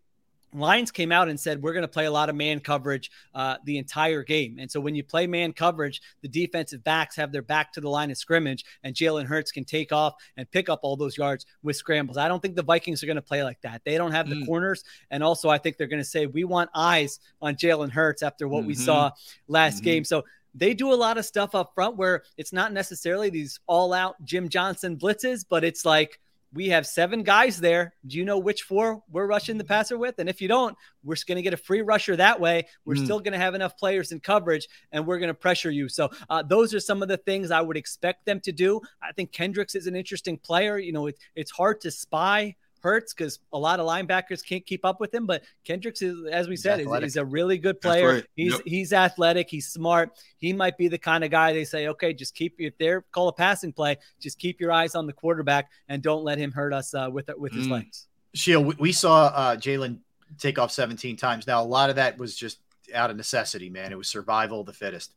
Lions 0.53 0.91
came 0.91 1.11
out 1.11 1.29
and 1.29 1.39
said 1.39 1.61
we're 1.61 1.73
going 1.73 1.83
to 1.83 1.87
play 1.87 2.05
a 2.05 2.11
lot 2.11 2.29
of 2.29 2.35
man 2.35 2.59
coverage 2.59 3.11
uh, 3.35 3.57
the 3.65 3.77
entire 3.77 4.23
game, 4.23 4.57
and 4.59 4.69
so 4.69 4.79
when 4.79 4.95
you 4.95 5.03
play 5.03 5.27
man 5.27 5.53
coverage, 5.53 6.01
the 6.21 6.27
defensive 6.27 6.83
backs 6.83 7.15
have 7.15 7.31
their 7.31 7.41
back 7.41 7.71
to 7.73 7.81
the 7.81 7.89
line 7.89 8.09
of 8.11 8.17
scrimmage, 8.17 8.65
and 8.83 8.95
Jalen 8.95 9.25
Hurts 9.25 9.51
can 9.51 9.63
take 9.63 9.91
off 9.91 10.15
and 10.37 10.49
pick 10.49 10.69
up 10.69 10.79
all 10.83 10.95
those 10.95 11.17
yards 11.17 11.45
with 11.61 11.75
scrambles. 11.75 12.17
I 12.17 12.27
don't 12.27 12.41
think 12.41 12.55
the 12.55 12.63
Vikings 12.63 13.03
are 13.03 13.05
going 13.05 13.15
to 13.15 13.21
play 13.21 13.43
like 13.43 13.61
that. 13.61 13.81
They 13.85 13.97
don't 13.97 14.11
have 14.11 14.29
the 14.29 14.35
Mm. 14.35 14.45
corners, 14.45 14.83
and 15.11 15.23
also 15.23 15.49
I 15.49 15.57
think 15.57 15.77
they're 15.77 15.87
going 15.87 16.01
to 16.01 16.05
say 16.09 16.25
we 16.25 16.43
want 16.43 16.69
eyes 16.73 17.19
on 17.41 17.55
Jalen 17.55 17.91
Hurts 17.91 18.23
after 18.23 18.47
what 18.47 18.65
we 18.65 18.73
Mhm. 18.73 18.85
saw 18.85 19.11
last 19.47 19.81
Mhm. 19.81 19.83
game. 19.83 20.03
So 20.03 20.23
they 20.55 20.73
do 20.73 20.91
a 20.91 20.95
lot 20.95 21.19
of 21.19 21.25
stuff 21.25 21.53
up 21.53 21.73
front 21.75 21.95
where 21.95 22.23
it's 22.37 22.51
not 22.51 22.73
necessarily 22.73 23.29
these 23.29 23.59
all 23.67 23.93
out 23.93 24.15
Jim 24.25 24.49
Johnson 24.49 24.97
blitzes, 24.97 25.45
but 25.47 25.63
it's 25.63 25.85
like 25.85 26.19
we 26.53 26.69
have 26.69 26.87
seven 26.87 27.21
guys 27.23 27.59
there. 27.59 27.93
Do 28.07 28.17
you 28.17 28.25
know 28.25 28.39
which 28.39 28.63
four 28.63 29.03
we're 29.11 29.27
rushing 29.27 29.57
the 29.57 29.63
passer 29.63 29.97
with? 29.97 30.15
And 30.17 30.27
if 30.27 30.41
you 30.41 30.47
don't, 30.47 30.75
we're 31.03 31.15
going 31.27 31.35
to 31.35 31.41
get 31.43 31.53
a 31.53 31.57
free 31.57 31.81
rusher 31.81 32.15
that 32.15 32.39
way. 32.39 32.65
We're 32.85 32.95
Mm. 32.95 33.05
still 33.05 33.19
going 33.19 33.33
to 33.33 33.37
have 33.39 33.53
enough 33.55 33.77
players 33.77 34.11
in 34.11 34.19
coverage 34.19 34.67
and 34.91 35.05
we're 35.05 35.19
going 35.19 35.27
to 35.27 35.33
pressure 35.35 35.69
you. 35.69 35.89
So 35.89 36.09
uh, 36.29 36.41
those 36.41 36.73
are 36.73 36.79
some 36.79 37.03
of 37.03 37.07
the 37.07 37.17
things 37.17 37.51
I 37.51 37.61
would 37.61 37.77
expect 37.77 38.25
them 38.25 38.39
to 38.41 38.51
do. 38.51 38.81
I 39.01 39.11
think 39.11 39.31
Kendricks 39.31 39.75
is 39.75 39.85
an 39.85 39.95
interesting 39.95 40.37
player. 40.37 40.77
You 40.79 40.91
know, 40.91 41.05
it, 41.07 41.17
it's 41.35 41.51
hard 41.51 41.81
to 41.81 41.91
spy 41.91 42.55
Hurts 42.81 43.13
because 43.13 43.39
a 43.53 43.57
lot 43.57 43.79
of 43.79 43.87
linebackers 43.87 44.45
can't 44.45 44.65
keep 44.65 44.85
up 44.85 44.99
with 44.99 45.13
him. 45.13 45.25
But 45.25 45.43
Kendricks 45.63 46.01
is, 46.01 46.15
as 46.31 46.47
we 46.47 46.55
said, 46.55 46.79
is, 46.79 46.85
athletic. 46.85 47.07
is 47.07 47.15
a 47.17 47.25
really 47.25 47.57
good 47.57 47.81
player. 47.81 48.13
right. 48.15 48.25
He's 48.35 48.53
Yep. 48.53 48.61
he's 48.65 48.93
athletic. 48.93 49.49
He's 49.49 49.67
smart. 49.67 50.11
He 50.37 50.53
might 50.53 50.77
be 50.77 50.87
the 50.87 50.97
kind 50.97 51.23
of 51.23 51.31
guy 51.31 51.53
they 51.53 51.65
say, 51.65 51.87
okay, 51.89 52.13
just 52.13 52.35
keep 52.35 52.55
if 52.59 52.77
they're 52.77 53.01
call 53.11 53.27
a 53.27 53.33
passing 53.33 53.73
play, 53.73 53.97
just 54.19 54.39
keep 54.39 54.59
your 54.61 54.71
eyes 54.71 54.95
on 54.95 55.05
the 55.07 55.13
quarterback 55.13 55.69
and 55.87 56.01
don't 56.01 56.23
let 56.23 56.37
him 56.37 56.51
hurt 56.51 56.73
us 56.73 56.93
uh, 56.93 57.09
with 57.11 57.29
with 57.37 57.53
his 57.53 57.67
Mm. 57.67 57.71
legs. 57.71 58.07
Sheil, 58.33 58.63
we, 58.63 58.75
we 58.79 58.91
saw 58.91 59.25
uh, 59.27 59.55
Jalen 59.55 59.99
take 60.37 60.59
off 60.59 60.71
17 60.71 61.17
times. 61.17 61.47
Now, 61.47 61.61
a 61.61 61.65
lot 61.65 61.89
of 61.89 61.95
that 61.97 62.17
was 62.17 62.35
just 62.35 62.59
out 62.93 63.09
of 63.09 63.17
necessity, 63.17 63.69
man. 63.69 63.91
It 63.91 63.97
was 63.97 64.07
survival 64.07 64.61
of 64.61 64.67
the 64.67 64.73
fittest. 64.73 65.13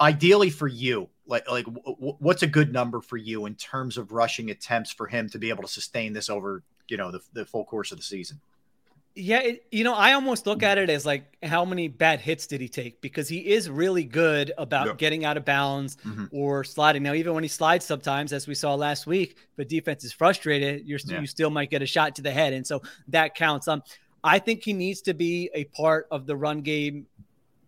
Ideally 0.00 0.50
for 0.50 0.68
you, 0.68 1.08
like 1.26 1.48
like 1.50 1.64
w- 1.66 2.16
what's 2.18 2.42
a 2.42 2.46
good 2.46 2.72
number 2.72 3.00
for 3.00 3.16
you 3.16 3.46
in 3.46 3.54
terms 3.54 3.96
of 3.96 4.12
rushing 4.12 4.50
attempts 4.50 4.90
for 4.92 5.06
him 5.06 5.28
to 5.30 5.38
be 5.38 5.48
able 5.50 5.62
to 5.62 5.68
sustain 5.68 6.12
this 6.12 6.28
over 6.28 6.62
you 6.88 6.96
know 6.96 7.10
the, 7.10 7.20
the 7.32 7.44
full 7.46 7.64
course 7.64 7.92
of 7.92 7.98
the 7.98 8.04
season? 8.04 8.40
Yeah, 9.16 9.40
it, 9.40 9.66
you 9.72 9.82
know, 9.82 9.94
I 9.94 10.12
almost 10.12 10.46
look 10.46 10.62
at 10.62 10.78
it 10.78 10.88
as 10.88 11.04
like 11.04 11.24
how 11.42 11.64
many 11.64 11.88
bad 11.88 12.20
hits 12.20 12.46
did 12.46 12.60
he 12.60 12.68
take 12.68 13.00
because 13.00 13.28
he 13.28 13.38
is 13.38 13.68
really 13.68 14.04
good 14.04 14.52
about 14.56 14.98
getting 14.98 15.24
out 15.24 15.36
of 15.36 15.44
bounds 15.44 15.96
Mhm. 16.06 16.28
or 16.32 16.62
sliding. 16.62 17.02
Now, 17.02 17.14
even 17.14 17.34
when 17.34 17.42
he 17.42 17.48
slides 17.48 17.84
sometimes, 17.84 18.32
as 18.32 18.46
we 18.46 18.54
saw 18.54 18.74
last 18.76 19.08
week, 19.08 19.36
a 19.58 19.64
defense 19.64 20.04
is 20.04 20.12
frustrated, 20.12 20.86
you're 20.86 21.00
Yeah. 21.04 21.20
you 21.20 21.26
still 21.26 21.50
might 21.50 21.70
get 21.70 21.82
a 21.82 21.86
shot 21.86 22.14
to 22.16 22.22
the 22.22 22.30
head, 22.30 22.52
and 22.52 22.64
so 22.66 22.82
that 23.08 23.34
counts. 23.34 23.66
Um, 23.66 23.82
I 24.22 24.38
think 24.38 24.62
he 24.62 24.72
needs 24.74 25.00
to 25.02 25.14
be 25.14 25.50
a 25.54 25.64
part 25.64 26.06
of 26.12 26.26
the 26.26 26.36
run 26.36 26.60
game 26.60 27.06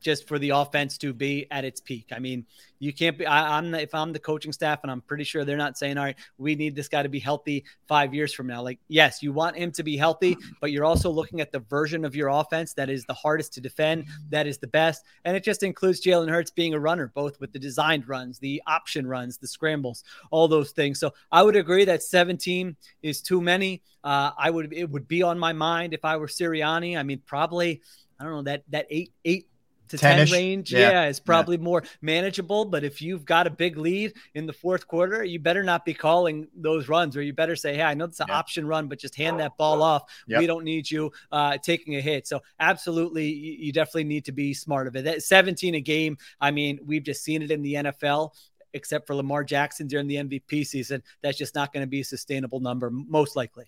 just 0.03 0.29
for 0.29 0.39
the 0.39 0.51
offense 0.51 0.99
to 0.99 1.13
be 1.13 1.47
at 1.51 1.65
its 1.65 1.81
peak. 1.81 2.09
I 2.13 2.19
mean, 2.19 2.45
you 2.79 2.93
can't 2.93 3.17
be. 3.17 3.25
I, 3.25 3.59
I'm 3.59 3.75
if 3.75 3.95
I'm 3.95 4.13
the 4.13 4.19
coaching 4.19 4.53
staff, 4.53 4.81
and 4.83 4.91
I'm 4.91 5.01
pretty 5.01 5.23
sure 5.23 5.45
they're 5.45 5.57
not 5.57 5.79
saying, 5.79 5.99
"All 5.99 6.05
right, 6.05 6.17
we 6.37 6.57
need 6.57 6.75
this 6.75 6.89
guy 6.89 7.03
to 7.03 7.09
be 7.09 7.21
healthy 7.21 7.65
five 7.87 8.13
years 8.13 8.33
from 8.33 8.49
now." 8.49 8.61
Like, 8.61 8.81
yes, 8.89 9.23
you 9.23 9.33
want 9.33 9.57
him 9.57 9.71
to 9.73 9.85
be 9.85 9.97
healthy, 9.97 10.37
but 10.61 10.73
you're 10.73 10.85
also 10.85 11.09
looking 11.09 11.41
at 11.41 11.53
the 11.53 11.61
version 11.61 12.05
of 12.05 12.17
your 12.17 12.29
offense 12.29 12.75
that 12.75 12.91
is 12.91 13.05
the 13.05 13.15
hardest 13.15 13.55
to 13.55 13.61
defend, 13.61 14.07
that 14.31 14.49
is 14.49 14.59
the 14.59 14.67
best, 14.67 15.05
and 15.25 15.37
it 15.37 15.45
just 15.45 15.63
includes 15.63 16.03
Jalen 16.03 16.29
Hurts 16.29 16.51
being 16.51 16.75
a 16.75 16.81
runner, 16.81 17.13
both 17.15 17.39
with 17.41 17.53
the 17.53 17.59
designed 17.59 18.09
runs, 18.09 18.41
the 18.41 18.61
option 18.67 19.07
runs, 19.07 19.39
the 19.39 19.47
scrambles, 19.47 20.03
all 20.33 20.49
those 20.49 20.73
things. 20.73 20.99
So 20.99 21.15
I 21.31 21.45
would 21.45 21.55
agree 21.55 21.85
that 21.85 22.03
17 22.03 22.77
is 23.03 23.23
too 23.23 23.41
many. 23.41 23.83
Uh, 24.03 24.33
I 24.37 24.51
would 24.51 24.73
it 24.73 24.91
would 24.91 25.07
be 25.07 25.23
on 25.23 25.39
my 25.39 25.53
mind 25.53 25.95
if 25.95 26.05
I 26.05 26.17
were 26.17 26.27
Sirianni. 26.27 26.99
I 26.99 27.05
mean, 27.05 27.23
probably 27.25 27.81
I 28.19 28.25
don't 28.25 28.33
know 28.33 28.43
that 28.43 28.65
that 28.71 28.87
eight 28.91 29.13
eight 29.25 29.49
to 29.89 29.99
10 29.99 30.19
10-ish? 30.19 30.33
range. 30.33 30.73
Yeah. 30.73 30.91
Yeah, 30.91 31.09
is 31.09 31.21
probably 31.21 31.59
more 31.59 31.83
manageable. 32.01 32.65
But 32.65 32.85
if 32.85 33.03
you've 33.03 33.25
got 33.25 33.47
a 33.47 33.51
big 33.51 33.77
lead 33.77 34.15
in 34.35 34.47
the 34.47 34.53
fourth 34.53 34.87
quarter, 34.87 35.23
you 35.25 35.39
better 35.39 35.63
not 35.63 35.85
be 35.85 35.95
calling 35.95 36.49
those 36.55 36.89
runs, 36.89 37.17
or 37.17 37.23
you 37.23 37.33
better 37.33 37.57
say, 37.57 37.75
Hey, 37.75 37.83
I 37.83 37.95
know 37.95 38.07
it's 38.07 38.21
an 38.21 38.31
option 38.31 38.67
run, 38.67 38.89
but 38.89 38.99
just 38.99 39.15
hand 39.15 39.41
that 39.41 39.57
ball 39.57 39.83
off. 39.83 40.05
Yep. 40.27 40.41
We 40.41 40.47
don't 40.47 40.65
need 40.65 40.91
you 40.91 41.13
uh, 41.31 41.59
taking 41.59 41.97
a 41.97 42.01
hit. 42.01 42.27
So, 42.27 42.41
absolutely, 42.59 43.29
you, 43.31 43.53
you 43.67 43.73
definitely 43.73 44.05
need 44.05 44.25
to 44.27 44.33
be 44.33 44.55
smart 44.55 44.87
of 44.87 44.97
it. 44.97 45.05
That 45.05 45.23
17 45.23 45.75
a 45.75 45.81
game, 45.81 46.17
I 46.41 46.51
mean, 46.51 46.81
we've 46.85 47.05
just 47.05 47.23
seen 47.23 47.43
it 47.43 47.51
in 47.51 47.63
the 47.63 47.75
NFL. 47.75 48.31
Except 48.75 49.07
for 49.07 49.15
Lamar 49.15 49.45
Jackson 49.45 49.87
during 49.87 50.07
the 50.07 50.15
MVP 50.15 50.67
season, 50.67 51.03
that's 51.21 51.37
just 51.37 51.55
not 51.55 51.75
going 51.75 51.83
to 51.83 51.87
be 51.87 52.01
a 52.01 52.05
sustainable 52.05 52.59
number, 52.59 52.89
most 52.91 53.37
likely. 53.37 53.67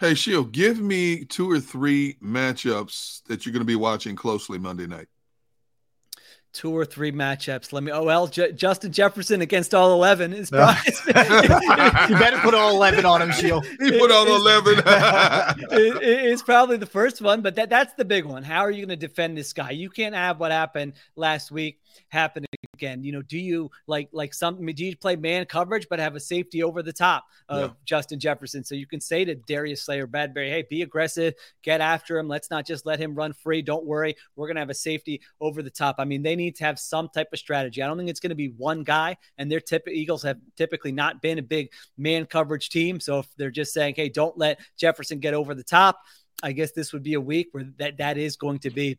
Hey, 0.00 0.14
Sheil, 0.14 0.44
give 0.44 0.80
me 0.80 1.24
two 1.24 1.50
or 1.50 1.60
three 1.60 2.14
matchups 2.22 3.22
that 3.24 3.44
you're 3.44 3.52
going 3.52 3.60
to 3.60 3.66
be 3.66 3.76
watching 3.76 4.16
closely 4.16 4.58
Monday 4.58 4.86
night. 4.86 5.08
Two 6.56 6.74
or 6.74 6.86
three 6.86 7.12
matchups. 7.12 7.70
Let 7.70 7.82
me. 7.82 7.92
Oh 7.92 8.02
well, 8.02 8.28
J- 8.28 8.52
Justin 8.52 8.90
Jefferson 8.90 9.42
against 9.42 9.74
all 9.74 9.92
eleven 9.92 10.32
is 10.32 10.50
No. 10.50 10.72
you 11.06 11.12
better 11.12 12.38
put 12.38 12.54
all 12.54 12.70
11 12.76 13.04
on 13.04 13.20
him, 13.20 13.30
Sheil. 13.30 13.60
He 13.78 13.98
put 13.98 14.10
all 14.10 14.26
11. 14.26 14.78
it- 14.86 16.02
it- 16.02 16.24
it's 16.32 16.42
probably 16.42 16.78
the 16.78 16.86
first 16.86 17.20
one, 17.20 17.42
but 17.42 17.56
that 17.56 17.68
that's 17.68 17.92
the 17.94 18.06
big 18.06 18.24
one. 18.24 18.42
How 18.42 18.60
are 18.60 18.70
you 18.70 18.86
going 18.86 18.98
to 18.98 19.06
defend 19.06 19.36
this 19.36 19.52
guy? 19.52 19.70
You 19.72 19.90
can't 19.90 20.14
have 20.14 20.40
what 20.40 20.50
happened 20.50 20.94
last 21.14 21.50
week 21.50 21.78
happen 22.08 22.44
again. 22.74 23.02
You 23.02 23.12
know, 23.12 23.22
do 23.22 23.38
you 23.38 23.70
like 23.86 24.08
like 24.12 24.34
some? 24.34 24.64
Do 24.64 24.84
you 24.84 24.96
play 24.96 25.16
man 25.16 25.46
coverage 25.46 25.86
but 25.88 25.98
have 25.98 26.14
a 26.14 26.20
safety 26.20 26.62
over 26.62 26.82
the 26.82 26.92
top 26.92 27.24
of 27.48 27.60
Yeah. 27.60 27.70
Justin 27.84 28.20
Jefferson? 28.20 28.64
So 28.64 28.74
you 28.74 28.86
can 28.86 29.00
say 29.00 29.24
to 29.24 29.34
Darius 29.34 29.82
Slayer, 29.82 30.06
Bradberry, 30.06 30.50
hey, 30.50 30.64
be 30.68 30.82
aggressive, 30.82 31.34
get 31.62 31.80
after 31.80 32.18
him. 32.18 32.28
Let's 32.28 32.50
not 32.50 32.66
just 32.66 32.86
let 32.86 33.00
him 33.00 33.14
run 33.14 33.32
free. 33.32 33.62
Don't 33.62 33.86
worry, 33.86 34.16
we're 34.34 34.48
to 34.56 34.60
have 34.60 34.70
a 34.70 34.74
safety 34.74 35.20
over 35.40 35.62
the 35.62 35.70
top. 35.70 35.96
I 35.98 36.04
mean, 36.04 36.22
they 36.22 36.36
need 36.36 36.56
to 36.56 36.64
have 36.64 36.78
some 36.78 37.08
type 37.08 37.28
of 37.32 37.38
strategy. 37.38 37.82
I 37.82 37.86
don't 37.86 37.96
think 37.96 38.10
it's 38.10 38.20
to 38.30 38.34
be 38.34 38.48
one 38.48 38.82
guy, 38.82 39.16
and 39.38 39.50
their 39.50 39.60
tip 39.60 39.88
Eagles 39.88 40.22
have 40.22 40.38
typically 40.56 40.92
not 40.92 41.22
been 41.22 41.38
a 41.38 41.42
big 41.42 41.70
man 41.96 42.26
coverage 42.26 42.70
team. 42.70 43.00
So 43.00 43.20
if 43.20 43.26
they're 43.36 43.50
just 43.50 43.72
saying, 43.72 43.94
hey, 43.96 44.08
don't 44.08 44.36
let 44.36 44.60
Jefferson 44.76 45.18
get 45.18 45.34
over 45.34 45.54
the 45.54 45.64
top. 45.64 46.00
I 46.42 46.52
guess 46.52 46.72
this 46.72 46.92
would 46.92 47.02
be 47.02 47.14
a 47.14 47.20
week 47.20 47.48
where 47.52 47.64
that 47.78 47.96
that 47.96 48.18
is 48.18 48.36
going 48.36 48.58
to 48.60 48.70
be 48.70 48.98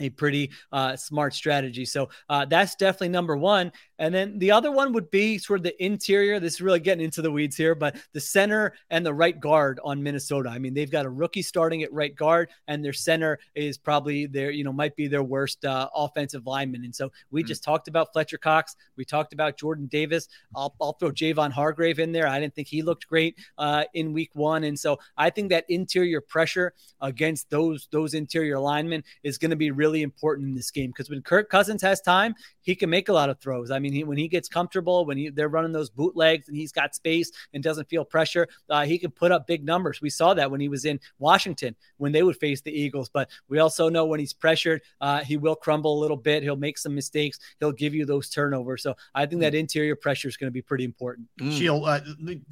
a 0.00 0.10
pretty 0.10 0.50
uh, 0.72 0.96
smart 0.96 1.34
strategy. 1.34 1.84
So 1.84 2.08
uh, 2.28 2.44
that's 2.44 2.74
definitely 2.74 3.10
number 3.10 3.36
one. 3.36 3.72
And 3.98 4.14
then 4.14 4.38
the 4.38 4.50
other 4.50 4.72
one 4.72 4.92
would 4.94 5.10
be 5.10 5.36
sort 5.36 5.60
of 5.60 5.64
the 5.64 5.84
interior. 5.84 6.40
This 6.40 6.54
is 6.54 6.60
really 6.60 6.80
getting 6.80 7.04
into 7.04 7.20
the 7.20 7.30
weeds 7.30 7.56
here, 7.56 7.74
but 7.74 7.96
the 8.12 8.20
center 8.20 8.72
and 8.88 9.04
the 9.04 9.12
right 9.12 9.38
guard 9.38 9.78
on 9.84 10.02
Minnesota. 10.02 10.48
I 10.48 10.58
mean, 10.58 10.72
they've 10.72 10.90
got 10.90 11.04
a 11.04 11.10
rookie 11.10 11.42
starting 11.42 11.82
at 11.82 11.92
right 11.92 12.14
guard, 12.14 12.48
and 12.66 12.82
their 12.82 12.94
center 12.94 13.38
is 13.54 13.76
probably 13.76 14.24
their, 14.26 14.50
you 14.50 14.64
know, 14.64 14.72
might 14.72 14.96
be 14.96 15.06
their 15.06 15.22
worst 15.22 15.64
uh, 15.66 15.90
offensive 15.94 16.46
lineman. 16.46 16.84
And 16.84 16.94
so 16.94 17.12
we 17.30 17.42
just 17.42 17.62
talked 17.62 17.88
about 17.88 18.12
Fletcher 18.14 18.38
Cox. 18.38 18.76
We 18.96 19.04
talked 19.04 19.34
about 19.34 19.58
Jordan 19.58 19.86
Davis. 19.86 20.28
I'll, 20.56 20.74
I'll 20.80 20.94
throw 20.94 21.10
Javon 21.10 21.50
Hargrave 21.50 21.98
in 21.98 22.12
there. 22.12 22.26
I 22.26 22.40
didn't 22.40 22.54
think 22.54 22.68
he 22.68 22.82
looked 22.82 23.06
great 23.06 23.36
uh, 23.58 23.84
in 23.92 24.14
week 24.14 24.30
one. 24.34 24.64
And 24.64 24.78
so 24.78 24.98
I 25.18 25.28
think 25.28 25.50
that 25.50 25.66
interior 25.68 26.22
pressure 26.22 26.72
against 27.00 27.50
those 27.50 27.88
those 27.90 28.14
interior 28.14 28.58
linemen 28.58 29.04
is 29.22 29.36
going 29.36 29.50
to 29.50 29.56
be 29.56 29.70
really 29.70 29.89
important 30.02 30.48
in 30.48 30.54
this 30.54 30.70
game 30.70 30.90
because 30.90 31.10
when 31.10 31.22
Kirk 31.22 31.50
Cousins 31.50 31.82
has 31.82 32.00
time, 32.00 32.34
he 32.62 32.74
can 32.74 32.90
make 32.90 33.08
a 33.08 33.12
lot 33.12 33.30
of 33.30 33.38
throws. 33.40 33.70
I 33.70 33.78
mean, 33.78 33.92
he, 33.92 34.04
when 34.04 34.18
he 34.18 34.28
gets 34.28 34.48
comfortable, 34.48 35.04
when 35.04 35.16
he, 35.16 35.28
they're 35.30 35.48
running 35.48 35.72
those 35.72 35.90
bootlegs 35.90 36.48
and 36.48 36.56
he's 36.56 36.72
got 36.72 36.94
space 36.94 37.30
and 37.52 37.62
doesn't 37.62 37.88
feel 37.88 38.04
pressure, 38.04 38.46
uh, 38.68 38.84
he 38.84 38.98
can 38.98 39.10
put 39.10 39.32
up 39.32 39.46
big 39.46 39.64
numbers. 39.64 40.00
We 40.00 40.10
saw 40.10 40.34
that 40.34 40.50
when 40.50 40.60
he 40.60 40.68
was 40.68 40.84
in 40.84 41.00
Washington 41.18 41.74
when 41.96 42.12
they 42.12 42.22
would 42.22 42.36
face 42.36 42.60
the 42.60 42.72
Eagles. 42.72 43.08
But 43.08 43.28
we 43.48 43.58
also 43.58 43.88
know 43.88 44.06
when 44.06 44.20
he's 44.20 44.32
pressured, 44.32 44.82
uh, 45.00 45.20
he 45.20 45.36
will 45.36 45.56
crumble 45.56 45.98
a 45.98 46.00
little 46.00 46.16
bit. 46.16 46.42
He'll 46.42 46.56
make 46.56 46.78
some 46.78 46.94
mistakes. 46.94 47.38
He'll 47.58 47.72
give 47.72 47.94
you 47.94 48.06
those 48.06 48.28
turnovers. 48.30 48.82
So 48.82 48.94
I 49.14 49.26
think 49.26 49.40
that 49.40 49.54
interior 49.54 49.96
pressure 49.96 50.28
is 50.28 50.36
going 50.36 50.48
to 50.48 50.52
be 50.52 50.62
pretty 50.62 50.84
important. 50.84 51.28
Sheil, 51.50 51.84
uh, 51.84 52.00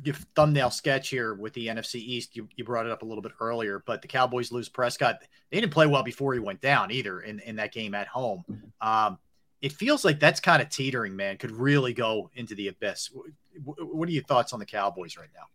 give 0.02 0.26
thumbnail 0.34 0.70
sketch 0.70 1.08
here 1.08 1.34
with 1.34 1.52
the 1.54 1.68
NFC 1.68 1.96
East. 1.96 2.36
You, 2.36 2.48
you 2.56 2.64
brought 2.64 2.86
it 2.86 2.92
up 2.92 3.02
a 3.02 3.04
little 3.04 3.22
bit 3.22 3.32
earlier, 3.40 3.82
but 3.86 4.02
the 4.02 4.08
Cowboys 4.08 4.52
lose 4.52 4.68
Prescott. 4.68 5.20
They 5.50 5.60
didn't 5.60 5.72
play 5.72 5.86
well 5.86 6.02
before 6.02 6.34
he 6.34 6.40
went 6.40 6.60
down 6.60 6.90
either 6.90 7.20
in, 7.28 7.40
in 7.40 7.56
that 7.56 7.72
game 7.72 7.94
at 7.94 8.06
home. 8.08 8.44
Um, 8.80 9.18
it 9.60 9.72
feels 9.72 10.04
like 10.04 10.18
that's 10.20 10.40
kind 10.40 10.62
of 10.62 10.68
teetering, 10.68 11.14
man. 11.16 11.36
Could 11.36 11.50
really 11.50 11.92
go 11.92 12.30
into 12.34 12.54
the 12.54 12.68
abyss. 12.68 13.10
Wh- 13.14 13.60
wh- 13.64 13.94
What 13.94 14.08
are 14.08 14.12
your 14.12 14.22
thoughts 14.24 14.52
on 14.52 14.58
the 14.58 14.66
Cowboys 14.66 15.16
right 15.16 15.28
now? 15.34 15.46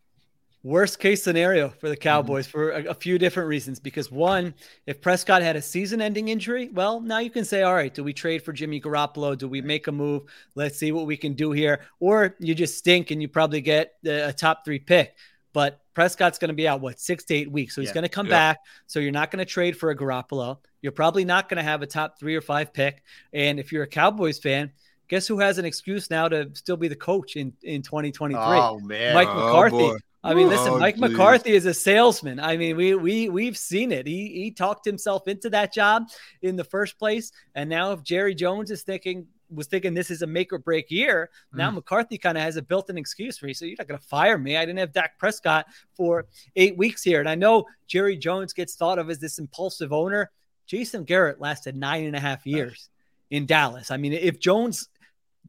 Worst 0.66 1.00
case 1.00 1.22
scenario 1.22 1.68
for 1.68 1.90
the 1.90 1.98
Cowboys 1.98 2.48
for 2.48 2.72
a, 2.72 2.86
a 2.86 2.94
few 2.94 3.18
different 3.18 3.50
reasons. 3.50 3.82
Because 3.82 4.10
one, 4.10 4.54
if 4.86 5.02
Prescott 5.02 5.42
had 5.42 5.58
a 5.58 5.62
season 5.62 6.02
ending 6.02 6.30
injury, 6.30 6.70
well, 6.72 7.02
now 7.02 7.20
you 7.20 7.30
can 7.30 7.44
say, 7.44 7.64
all 7.64 7.74
right, 7.74 7.94
do 7.94 8.02
we 8.02 8.14
trade 8.14 8.44
for 8.44 8.54
Jimmy 8.54 8.80
Garoppolo? 8.80 9.38
Do 9.38 9.50
we 9.50 9.62
make 9.62 9.88
a 9.88 9.92
move? 9.92 10.24
Let's 10.56 10.78
see 10.78 10.94
what 10.94 11.06
we 11.06 11.18
can 11.18 11.34
do 11.34 11.52
here. 11.52 11.82
Or 12.00 12.36
you 12.40 12.56
just 12.56 12.78
stink 12.78 13.12
and 13.12 13.22
you 13.22 13.28
probably 13.28 13.60
get 13.60 13.96
a 14.06 14.32
top 14.32 14.64
three 14.64 14.80
pick. 14.80 15.16
But 15.54 15.80
Prescott's 15.94 16.40
going 16.40 16.50
to 16.50 16.56
be 16.56 16.68
out, 16.68 16.82
what, 16.82 17.00
six 17.00 17.24
to 17.26 17.36
eight 17.36 17.52
weeks. 17.52 17.76
So 17.76 17.82
he's 17.82 17.90
Yeah. 17.90 17.94
going 17.94 18.04
to 18.04 18.10
come 18.10 18.26
Yeah. 18.26 18.32
back. 18.54 18.60
So 18.88 19.00
you're 19.00 19.12
not 19.12 19.30
going 19.32 19.40
to 19.46 19.46
trade 19.52 19.78
for 19.78 19.92
a 19.92 19.96
Garoppolo. 19.96 20.58
You're 20.82 20.92
probably 20.92 21.24
not 21.26 21.48
going 21.48 21.58
to 21.58 21.64
have 21.64 21.82
a 21.84 21.88
top 21.88 22.20
three 22.20 22.36
or 22.36 22.42
five 22.42 22.74
pick. 22.74 23.04
And 23.32 23.60
if 23.60 23.72
you're 23.72 23.84
a 23.84 23.88
Cowboys 23.88 24.40
fan, 24.40 24.72
guess 25.08 25.28
who 25.28 25.40
has 25.40 25.60
an 25.60 25.66
excuse 25.66 26.10
now 26.10 26.28
to 26.28 26.50
still 26.54 26.78
be 26.78 26.88
the 26.88 26.96
coach 26.96 27.36
in, 27.36 27.54
in 27.62 27.84
2023? 27.84 28.42
Oh, 28.44 28.80
man. 28.80 29.14
Mike 29.14 29.30
Oh, 29.30 29.36
McCarthy. 29.36 29.78
boy. 29.78 29.98
I 30.26 30.34
mean, 30.34 30.48
listen, 30.50 30.74
Oh, 30.74 30.80
Mike 30.80 30.96
geez. 30.96 31.02
McCarthy 31.02 31.52
is 31.52 31.66
a 31.66 31.74
salesman. 31.74 32.40
I 32.40 32.56
mean, 32.56 32.78
we 32.78 32.96
we 32.96 33.28
we've 33.28 33.58
seen 33.58 33.92
it. 33.92 34.08
He 34.08 34.30
he 34.30 34.52
talked 34.52 34.86
himself 34.86 35.28
into 35.28 35.50
that 35.50 35.74
job 35.74 36.04
in 36.42 36.56
the 36.56 36.64
first 36.64 36.98
place, 36.98 37.34
and 37.56 37.70
now 37.70 37.92
if 37.92 38.04
Jerry 38.04 38.34
Jones 38.34 38.72
is 38.72 38.84
thinking 38.84 39.28
was 39.56 39.68
thinking 39.68 39.94
this 39.94 40.12
is 40.12 40.22
a 40.22 40.28
make 40.28 40.52
or 40.54 40.58
break 40.58 40.90
year, 40.90 41.30
now 41.54 41.72
Mm. 41.72 41.76
McCarthy 41.76 42.18
kind 42.18 42.38
of 42.38 42.44
has 42.44 42.56
a 42.58 42.62
built-in 42.62 42.98
excuse 42.98 43.38
for 43.38 43.46
me. 43.46 43.54
So 43.54 43.66
you're 43.66 43.76
not 43.78 43.88
going 43.88 44.00
to 44.00 44.06
fire 44.06 44.38
me. 44.38 44.58
I 44.58 44.66
didn't 44.66 44.80
have 44.80 44.94
Dak 44.94 45.18
Prescott 45.18 45.66
for 45.96 46.26
eight 46.56 46.78
weeks 46.78 47.04
here, 47.04 47.20
and 47.20 47.30
I 47.30 47.36
know 47.36 47.66
Jerry 47.88 48.18
Jones 48.18 48.54
gets 48.54 48.76
thought 48.76 49.00
of 49.00 49.10
as 49.10 49.20
this 49.20 49.40
impulsive 49.40 49.94
owner. 49.94 50.32
Jason 50.66 51.04
Garrett 51.04 51.42
lasted 51.42 51.76
nine 51.76 52.06
and 52.06 52.16
a 52.16 52.20
half 52.20 52.46
years 52.46 52.90
in 53.30 53.46
Dallas. 53.46 53.92
I 53.92 53.98
mean, 53.98 54.14
if 54.14 54.40
Jones 54.40 54.90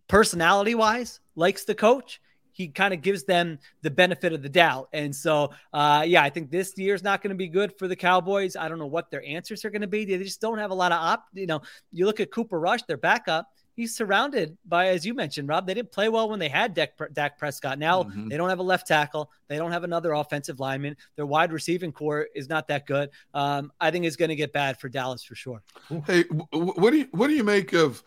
personality 0.08 0.74
wise 0.74 1.20
likes 1.36 1.64
the 1.64 1.74
coach 1.74 2.20
he 2.54 2.68
kind 2.68 2.94
of 2.94 3.02
gives 3.02 3.24
them 3.24 3.58
the 3.82 3.90
benefit 3.90 4.32
of 4.32 4.42
the 4.42 4.48
doubt 4.48 4.88
and 4.92 5.14
so 5.14 5.50
uh 5.72 6.04
yeah 6.06 6.22
i 6.22 6.30
think 6.30 6.50
this 6.50 6.76
year's 6.76 7.02
not 7.02 7.20
going 7.22 7.30
to 7.30 7.36
be 7.36 7.48
good 7.48 7.76
for 7.78 7.88
the 7.88 7.96
cowboys 7.96 8.56
i 8.56 8.68
don't 8.68 8.78
know 8.78 8.86
what 8.86 9.10
their 9.10 9.24
answers 9.24 9.64
are 9.64 9.70
going 9.70 9.82
to 9.82 9.88
be 9.88 10.04
they 10.04 10.18
just 10.18 10.40
don't 10.40 10.58
have 10.58 10.70
a 10.70 10.74
lot 10.74 10.92
of 10.92 10.98
op 10.98 11.24
you 11.34 11.46
know 11.46 11.60
you 11.92 12.06
look 12.06 12.20
at 12.20 12.30
cooper 12.30 12.58
rush 12.58 12.82
their 12.84 12.96
backup 12.96 13.48
he's 13.74 13.94
surrounded 13.96 14.56
by 14.66 14.88
as 14.88 15.04
you 15.04 15.14
mentioned 15.14 15.48
rob 15.48 15.66
they 15.66 15.74
didn't 15.74 15.90
play 15.92 16.08
well 16.08 16.28
when 16.28 16.38
they 16.38 16.48
had 16.48 16.74
Dak, 16.74 16.92
Dak 17.12 17.38
prescott 17.38 17.78
now 17.78 18.04
Mhm. 18.04 18.28
they 18.30 18.36
don't 18.36 18.48
have 18.48 18.58
a 18.60 18.62
left 18.64 18.86
tackle 18.86 19.30
they 19.48 19.56
don't 19.56 19.72
have 19.72 19.84
another 19.84 20.12
offensive 20.12 20.60
lineman 20.60 20.96
their 21.16 21.26
wide 21.26 21.52
receiving 21.52 21.92
core 21.92 22.26
is 22.34 22.48
not 22.48 22.68
that 22.68 22.86
good 22.86 23.10
um 23.34 23.72
i 23.80 23.90
think 23.90 24.04
it's 24.04 24.16
going 24.16 24.28
to 24.28 24.36
get 24.36 24.52
bad 24.52 24.78
for 24.78 24.88
dallas 24.88 25.22
for 25.24 25.34
sure 25.34 25.62
Hey, 26.06 26.22
w- 26.24 26.46
w- 26.52 26.72
what 26.76 26.90
do 26.90 26.98
you 26.98 27.08
what 27.12 27.26
do 27.28 27.34
you 27.34 27.44
make 27.44 27.72
of 27.72 28.02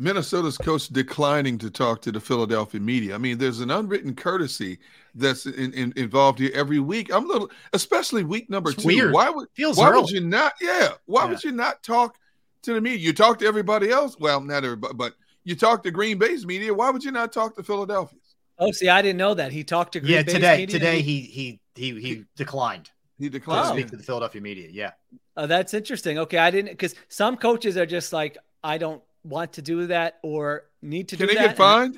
Minnesota's 0.00 0.56
coach 0.56 0.88
declining 0.88 1.58
to 1.58 1.70
talk 1.70 2.00
to 2.02 2.12
the 2.12 2.20
Philadelphia 2.20 2.80
media? 2.80 3.16
I 3.16 3.18
mean, 3.18 3.36
there's 3.36 3.58
an 3.58 3.72
unwritten 3.72 4.14
courtesy 4.14 4.78
that's 5.16 5.44
in, 5.46 5.72
in, 5.72 5.92
involved 5.96 6.38
here 6.38 6.52
every 6.54 6.78
week. 6.78 7.12
I'm 7.12 7.24
a 7.24 7.26
little, 7.26 7.50
especially 7.72 8.22
week 8.22 8.48
number 8.48 8.70
It's 8.70 8.80
two. 8.82 8.86
weird. 8.86 9.12
Why 9.12 9.28
would 9.28 9.48
Feels 9.54 9.76
why 9.76 9.90
early. 9.90 10.02
would 10.02 10.10
you 10.10 10.20
not? 10.20 10.52
Yeah, 10.60 10.90
why 11.06 11.24
Yeah. 11.24 11.30
would 11.30 11.42
you 11.42 11.50
not 11.50 11.82
talk 11.82 12.16
to 12.62 12.74
the 12.74 12.80
media. 12.80 12.98
You 12.98 13.12
talk 13.12 13.38
to 13.40 13.46
everybody 13.46 13.90
else. 13.90 14.16
Well, 14.18 14.40
not 14.40 14.64
everybody, 14.64 14.94
but 14.94 15.14
you 15.44 15.56
talk 15.56 15.82
to 15.84 15.90
Green 15.90 16.18
Bay's 16.18 16.46
media. 16.46 16.72
Why 16.74 16.90
would 16.90 17.04
you 17.04 17.10
not 17.10 17.32
talk 17.32 17.56
to 17.56 17.62
Philadelphia's? 17.62 18.34
Oh, 18.58 18.72
see, 18.72 18.88
I 18.88 19.02
didn't 19.02 19.18
know 19.18 19.34
that 19.34 19.52
he 19.52 19.64
talked 19.64 19.92
to 19.92 20.00
Green 20.00 20.12
yeah 20.12 20.22
Bay's 20.22 20.34
today. 20.34 20.56
media? 20.58 20.78
Today 20.78 21.00
he 21.02 21.20
he 21.20 21.60
he 21.74 22.00
he 22.00 22.24
declined. 22.36 22.90
He 23.18 23.28
declined 23.28 23.66
to 23.66 23.72
speak 23.72 23.90
to 23.90 23.96
the 23.96 24.02
Philadelphia 24.02 24.40
media. 24.40 24.68
Yeah. 24.70 24.92
Oh, 25.36 25.46
that's 25.46 25.74
interesting. 25.74 26.18
Okay, 26.18 26.38
I 26.38 26.50
didn't 26.50 26.72
because 26.72 26.94
some 27.08 27.36
coaches 27.36 27.76
are 27.76 27.86
just 27.86 28.12
like, 28.12 28.36
I 28.62 28.78
don't 28.78 29.02
want 29.24 29.54
to 29.54 29.62
do 29.62 29.86
that 29.86 30.18
or 30.22 30.64
need 30.82 31.08
to 31.08 31.16
Can 31.16 31.28
do 31.28 31.34
they 31.34 31.40
get 31.40 31.56
fined? 31.56 31.96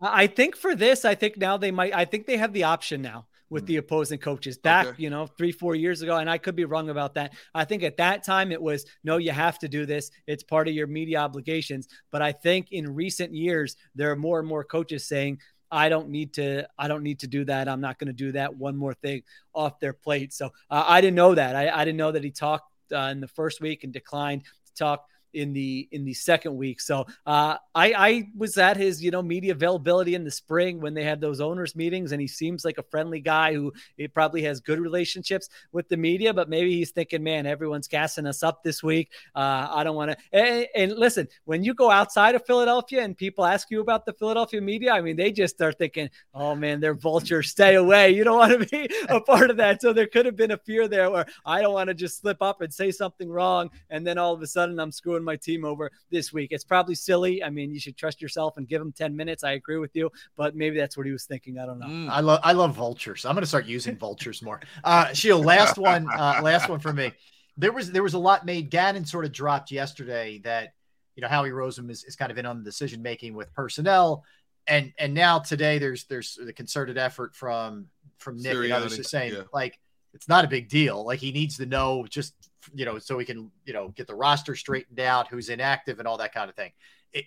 I 0.00 0.24
I 0.24 0.26
think 0.26 0.56
for 0.56 0.74
this, 0.74 1.04
I 1.04 1.14
think 1.14 1.36
now 1.36 1.56
they 1.56 1.70
might. 1.70 1.94
I 1.94 2.04
think 2.04 2.26
they 2.26 2.36
have 2.36 2.52
the 2.52 2.64
option 2.64 3.02
now 3.02 3.26
with 3.50 3.62
Hmm. 3.62 3.66
the 3.66 3.76
opposing 3.76 4.18
coaches. 4.18 4.58
Back, 4.58 4.98
you 4.98 5.10
know, 5.10 5.26
three 5.26 5.52
four 5.52 5.74
years 5.74 6.02
ago, 6.02 6.16
and 6.16 6.28
I 6.28 6.38
could 6.38 6.56
be 6.56 6.64
wrong 6.64 6.90
about 6.90 7.14
that. 7.14 7.32
I 7.54 7.64
think 7.64 7.82
at 7.82 7.96
that 7.98 8.24
time 8.24 8.52
it 8.52 8.60
was 8.60 8.84
no, 9.04 9.18
you 9.18 9.32
have 9.32 9.58
to 9.60 9.68
do 9.68 9.86
this. 9.86 10.10
It's 10.26 10.42
part 10.42 10.68
of 10.68 10.74
your 10.74 10.86
media 10.86 11.18
obligations. 11.18 11.88
But 12.10 12.22
I 12.22 12.32
think 12.32 12.72
in 12.72 12.94
recent 12.94 13.34
years 13.34 13.76
there 13.94 14.10
are 14.10 14.16
more 14.16 14.38
and 14.38 14.48
more 14.48 14.64
coaches 14.64 15.06
saying. 15.06 15.40
I 15.68 15.88
don't 15.88 16.10
need 16.10 16.32
to. 16.34 16.64
I 16.78 16.86
don't 16.86 17.02
need 17.02 17.18
to 17.20 17.26
do 17.26 17.44
that. 17.46 17.68
I'm 17.68 17.80
not 17.80 17.98
going 17.98 18.06
to 18.06 18.12
do 18.12 18.30
that. 18.32 18.56
One 18.56 18.76
more 18.76 18.94
thing 18.94 19.24
off 19.52 19.80
their 19.80 19.92
plate. 19.92 20.32
So 20.32 20.46
uh, 20.70 20.84
I 20.86 21.00
didn't 21.00 21.16
know 21.16 21.34
that. 21.34 21.56
I, 21.56 21.68
I 21.68 21.84
didn't 21.84 21.96
know 21.98 22.12
that 22.12 22.22
he 22.22 22.30
talked 22.30 22.70
uh, 22.92 23.10
in 23.10 23.18
the 23.20 23.26
first 23.26 23.60
week 23.60 23.82
and 23.82 23.92
declined 23.92 24.44
to 24.44 24.74
talk 24.74 25.06
in 25.36 25.52
the 25.52 25.86
in 25.92 26.04
the 26.04 26.14
second 26.14 26.56
week. 26.56 26.80
So 26.80 27.06
uh, 27.26 27.56
I 27.74 27.92
I 27.92 28.28
was 28.36 28.56
at 28.56 28.76
his 28.76 29.02
you 29.02 29.10
know 29.10 29.22
media 29.22 29.52
availability 29.52 30.14
in 30.14 30.24
the 30.24 30.30
spring 30.30 30.80
when 30.80 30.94
they 30.94 31.04
had 31.04 31.20
those 31.20 31.40
owners 31.40 31.76
meetings, 31.76 32.12
and 32.12 32.20
he 32.20 32.26
seems 32.26 32.64
like 32.64 32.78
a 32.78 32.82
friendly 32.82 33.20
guy 33.20 33.52
who 33.52 33.72
he 33.96 34.08
probably 34.08 34.42
has 34.42 34.60
good 34.60 34.80
relationships 34.80 35.48
with 35.72 35.88
the 35.88 35.96
media. 35.96 36.32
But 36.32 36.48
maybe 36.48 36.74
he's 36.74 36.90
thinking, 36.90 37.22
man, 37.22 37.46
everyone's 37.46 37.86
gassing 37.86 38.26
us 38.26 38.42
up 38.42 38.64
this 38.64 38.82
week. 38.82 39.10
Uh, 39.34 39.68
I 39.70 39.84
don't 39.84 39.94
want 39.94 40.12
to. 40.12 40.16
And, 40.32 40.66
and 40.74 40.92
listen, 40.92 41.28
when 41.44 41.62
you 41.62 41.74
go 41.74 41.90
outside 41.90 42.34
of 42.34 42.44
Philadelphia 42.46 43.02
and 43.02 43.16
people 43.16 43.44
ask 43.44 43.70
you 43.70 43.80
about 43.80 44.06
the 44.06 44.14
Philadelphia 44.14 44.60
media, 44.60 44.92
I 44.92 45.02
mean, 45.02 45.16
they 45.16 45.32
just 45.32 45.54
start 45.54 45.76
thinking, 45.78 46.08
oh 46.34 46.54
man, 46.54 46.80
they're 46.80 46.94
vultures. 46.94 47.50
Stay 47.50 47.74
away. 47.74 48.10
You 48.10 48.24
don't 48.24 48.38
want 48.38 48.58
to 48.58 48.66
be 48.66 48.88
a 49.08 49.20
part 49.20 49.50
of 49.50 49.58
that. 49.58 49.82
So 49.82 49.92
there 49.92 50.06
could 50.06 50.24
have 50.24 50.36
been 50.36 50.52
a 50.52 50.58
fear 50.58 50.88
there 50.88 51.10
where 51.10 51.26
I 51.44 51.60
don't 51.60 51.74
want 51.74 51.88
to 51.88 51.94
just 51.94 52.20
slip 52.20 52.40
up 52.40 52.62
and 52.62 52.72
say 52.72 52.90
something 52.90 53.28
wrong, 53.28 53.70
and 53.90 54.06
then 54.06 54.16
all 54.16 54.32
of 54.32 54.40
a 54.40 54.46
sudden 54.46 54.80
I'm 54.80 54.92
screwing 54.92 55.24
my 55.26 55.36
team 55.36 55.64
over 55.64 55.90
this 56.10 56.32
week. 56.32 56.52
It's 56.52 56.64
probably 56.64 56.94
silly. 56.94 57.44
I 57.44 57.50
mean, 57.50 57.72
you 57.72 57.78
should 57.78 57.96
trust 57.96 58.22
yourself 58.22 58.56
and 58.56 58.66
give 58.66 58.80
him 58.80 58.92
10 58.92 59.14
minutes. 59.14 59.44
I 59.44 59.52
agree 59.52 59.76
with 59.76 59.94
you, 59.94 60.10
but 60.36 60.56
maybe 60.56 60.78
that's 60.78 60.96
what 60.96 61.04
he 61.04 61.12
was 61.12 61.24
thinking. 61.24 61.58
I 61.58 61.66
don't 61.66 61.78
know. 61.78 62.10
I 62.10 62.20
love 62.20 62.40
I 62.42 62.52
love 62.52 62.74
vultures. 62.74 63.26
I'm 63.26 63.34
going 63.34 63.42
to 63.42 63.48
start 63.48 63.66
using 63.66 63.96
vultures 63.96 64.40
more. 64.40 64.60
Uh, 64.82 65.12
Sheil, 65.12 65.42
last 65.42 65.76
one, 65.76 66.06
uh, 66.10 66.40
last 66.42 66.68
one 66.68 66.80
for 66.80 66.92
me. 66.92 67.12
There 67.58 67.72
was 67.72 67.92
there 67.92 68.02
was 68.02 68.14
a 68.14 68.18
lot 68.18 68.46
made. 68.46 68.70
Gannon 68.70 69.04
sort 69.04 69.24
of 69.24 69.32
dropped 69.32 69.70
yesterday 69.70 70.38
that 70.44 70.72
you 71.14 71.22
know 71.22 71.28
Howie 71.28 71.50
Roseman 71.50 71.90
is, 71.90 72.04
is 72.04 72.16
kind 72.16 72.30
of 72.30 72.38
in 72.38 72.46
on 72.46 72.58
the 72.58 72.64
decision 72.64 73.02
making 73.02 73.34
with 73.34 73.52
personnel, 73.52 74.24
and 74.66 74.92
and 74.98 75.14
now 75.14 75.38
today 75.38 75.78
there's 75.78 76.04
there's 76.04 76.38
the 76.42 76.52
concerted 76.52 76.98
effort 76.98 77.34
from 77.34 77.86
from 78.18 78.36
Nick 78.36 78.54
and 78.54 78.72
others 78.72 78.92
Sirianni, 78.92 78.96
just 78.96 79.10
saying 79.10 79.32
yeah. 79.32 79.42
like 79.52 79.78
it's 80.16 80.28
not 80.28 80.44
a 80.44 80.48
big 80.48 80.68
deal. 80.68 81.04
Like 81.04 81.20
he 81.20 81.32
needs 81.32 81.58
to 81.58 81.66
know 81.66 82.06
just 82.08 82.34
you 82.74 82.84
know 82.84 82.98
so 82.98 83.16
we 83.16 83.24
can 83.24 83.50
you 83.64 83.72
know 83.72 83.88
get 83.88 84.06
the 84.06 84.14
roster 84.14 84.54
straightened 84.54 85.00
out, 85.00 85.28
who's 85.28 85.48
inactive, 85.48 85.98
and 85.98 86.08
all 86.08 86.18
that 86.18 86.32
kind 86.32 86.48
of 86.48 86.56
thing. 86.56 86.72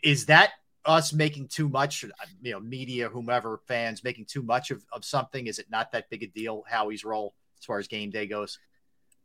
Is 0.03 0.25
that 0.27 0.51
us 0.85 1.13
making 1.13 1.47
too 1.47 1.69
much? 1.69 2.03
You 2.41 2.51
know, 2.51 2.59
media, 2.59 3.09
whomever, 3.09 3.61
fans 3.67 4.03
making 4.03 4.25
too 4.25 4.43
much 4.43 4.71
of, 4.71 4.85
of 4.91 5.03
something? 5.03 5.47
Is 5.47 5.59
it 5.59 5.67
not 5.69 5.91
that 5.91 6.09
big 6.09 6.23
a 6.23 6.27
deal? 6.27 6.63
Howie's 6.67 7.03
role 7.03 7.33
as 7.59 7.65
far 7.65 7.79
as 7.79 7.87
game 7.87 8.09
day 8.09 8.27
goes. 8.27 8.59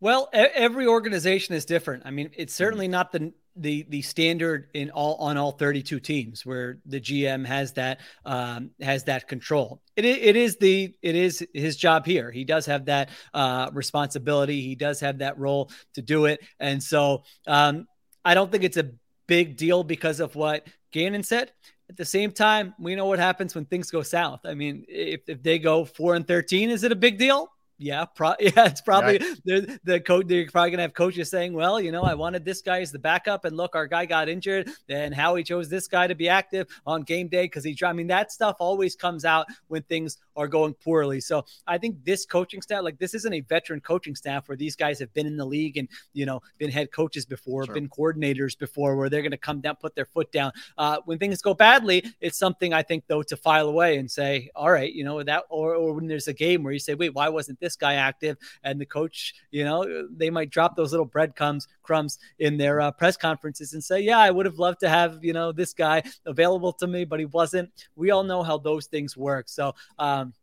Well, 0.00 0.28
every 0.32 0.86
organization 0.86 1.54
is 1.54 1.64
different. 1.64 2.02
I 2.04 2.10
mean, 2.10 2.30
it's 2.36 2.52
certainly 2.52 2.88
not 2.88 3.12
the 3.12 3.32
the 3.56 3.86
the 3.88 4.02
standard 4.02 4.68
in 4.74 4.90
all 4.90 5.16
on 5.16 5.36
all 5.36 5.52
32 5.52 6.00
teams 6.00 6.44
where 6.44 6.78
the 6.86 7.00
GM 7.00 7.46
has 7.46 7.72
that 7.74 8.00
um, 8.24 8.70
has 8.80 9.04
that 9.04 9.28
control. 9.28 9.80
It, 9.96 10.04
it 10.04 10.36
is 10.36 10.56
the 10.56 10.94
it 11.02 11.14
is 11.14 11.46
his 11.54 11.76
job 11.76 12.06
here. 12.06 12.30
He 12.30 12.44
does 12.44 12.66
have 12.66 12.86
that 12.86 13.10
uh, 13.32 13.70
responsibility. 13.72 14.60
He 14.60 14.74
does 14.74 15.00
have 15.00 15.18
that 15.18 15.38
role 15.38 15.70
to 15.94 16.02
do 16.02 16.26
it, 16.26 16.40
and 16.58 16.82
so 16.82 17.22
um, 17.46 17.86
I 18.24 18.34
don't 18.34 18.50
think 18.50 18.64
it's 18.64 18.76
a 18.76 18.90
big 19.26 19.56
deal 19.56 19.84
because 19.84 20.20
of 20.20 20.34
what 20.34 20.66
Gannon 20.92 21.22
said. 21.22 21.52
At 21.90 21.96
the 21.96 22.04
same 22.04 22.32
time, 22.32 22.74
we 22.78 22.94
know 22.94 23.06
what 23.06 23.18
happens 23.18 23.54
when 23.54 23.66
things 23.66 23.90
go 23.90 24.02
south. 24.02 24.40
I 24.44 24.54
mean, 24.54 24.86
if, 24.88 25.20
if 25.28 25.42
they 25.42 25.58
go 25.58 25.84
four 25.84 26.14
and 26.14 26.26
13, 26.26 26.70
is 26.70 26.82
it 26.82 26.92
a 26.92 26.96
big 26.96 27.18
deal? 27.18 27.48
Yeah, 27.78 28.04
pro- 28.04 28.34
yeah, 28.40 28.66
it's 28.66 28.80
probably 28.80 29.18
the 29.44 29.78
the 29.84 30.00
coach. 30.00 30.26
They're 30.28 30.46
probably 30.46 30.70
gonna 30.70 30.82
have 30.82 30.94
coaches 30.94 31.30
saying, 31.30 31.54
"Well, 31.54 31.80
you 31.80 31.90
know, 31.90 32.02
I 32.02 32.14
wanted 32.14 32.44
this 32.44 32.62
guy 32.62 32.80
as 32.80 32.92
the 32.92 32.98
backup, 32.98 33.44
and 33.44 33.56
look, 33.56 33.74
our 33.74 33.86
guy 33.86 34.06
got 34.06 34.28
injured, 34.28 34.70
and 34.88 35.14
how 35.14 35.34
he 35.34 35.42
chose 35.42 35.68
this 35.68 35.88
guy 35.88 36.06
to 36.06 36.14
be 36.14 36.28
active 36.28 36.68
on 36.86 37.02
game 37.02 37.28
day 37.28 37.44
because 37.44 37.64
he." 37.64 37.76
I 37.82 37.92
mean, 37.92 38.06
that 38.08 38.30
stuff 38.30 38.56
always 38.60 38.94
comes 38.94 39.24
out 39.24 39.46
when 39.68 39.82
things 39.82 40.18
are 40.36 40.48
going 40.48 40.74
poorly. 40.74 41.20
So 41.20 41.44
I 41.66 41.78
think 41.78 42.04
this 42.04 42.26
coaching 42.26 42.62
staff, 42.62 42.82
like 42.82 42.98
this, 42.98 43.14
isn't 43.14 43.32
a 43.32 43.40
veteran 43.40 43.80
coaching 43.80 44.14
staff 44.14 44.48
where 44.48 44.56
these 44.56 44.76
guys 44.76 44.98
have 44.98 45.12
been 45.14 45.26
in 45.26 45.36
the 45.36 45.44
league 45.44 45.76
and 45.76 45.88
you 46.12 46.26
know 46.26 46.40
been 46.58 46.70
head 46.70 46.92
coaches 46.92 47.24
before, 47.24 47.66
been 47.66 47.88
coordinators 47.88 48.58
before, 48.58 48.96
where 48.96 49.08
they're 49.08 49.22
going 49.22 49.30
to 49.30 49.36
come 49.36 49.60
down, 49.60 49.76
put 49.76 49.94
their 49.94 50.06
foot 50.06 50.30
down. 50.32 50.52
Uh, 50.78 50.98
when 51.04 51.18
things 51.18 51.42
go 51.42 51.54
badly, 51.54 52.04
it's 52.20 52.38
something 52.38 52.72
I 52.72 52.82
think 52.82 53.04
though 53.06 53.22
to 53.22 53.36
file 53.36 53.68
away 53.68 53.98
and 53.98 54.10
say, 54.10 54.50
"All 54.54 54.70
right, 54.70 54.92
you 54.92 55.04
know 55.04 55.22
that," 55.22 55.44
or 55.48 55.74
or 55.74 55.94
when 55.94 56.06
there's 56.06 56.28
a 56.28 56.34
game 56.34 56.62
where 56.62 56.72
you 56.72 56.78
say, 56.78 56.94
"Wait, 56.94 57.14
why 57.14 57.28
wasn't 57.28 57.60
this 57.60 57.76
guy 57.76 57.94
active?" 57.94 58.36
and 58.62 58.80
the 58.80 58.86
coach, 58.86 59.34
you 59.50 59.64
know, 59.64 60.08
they 60.10 60.30
might 60.30 60.50
drop 60.50 60.76
those 60.76 60.92
little 60.92 61.06
breadcrumbs 61.06 61.68
crumbs 61.84 62.18
in 62.40 62.56
their 62.56 62.80
uh, 62.80 62.90
press 62.90 63.16
conferences 63.16 63.74
and 63.74 63.84
say, 63.84 64.00
"Yeah, 64.00 64.18
I 64.18 64.30
would 64.30 64.46
have 64.46 64.58
loved 64.58 64.80
to 64.80 64.88
have 64.88 65.22
you 65.22 65.32
know 65.32 65.52
this 65.52 65.72
guy 65.72 66.02
available 66.26 66.72
to 66.74 66.86
me, 66.86 67.04
but 67.04 67.20
he 67.20 67.26
wasn't." 67.26 67.70
We 67.94 68.10
all 68.10 68.24
know 68.24 68.42
how 68.42 68.58
those 68.58 68.86
things 68.86 69.16
work, 69.16 69.48
so. 69.48 69.74
Um, 69.98 70.34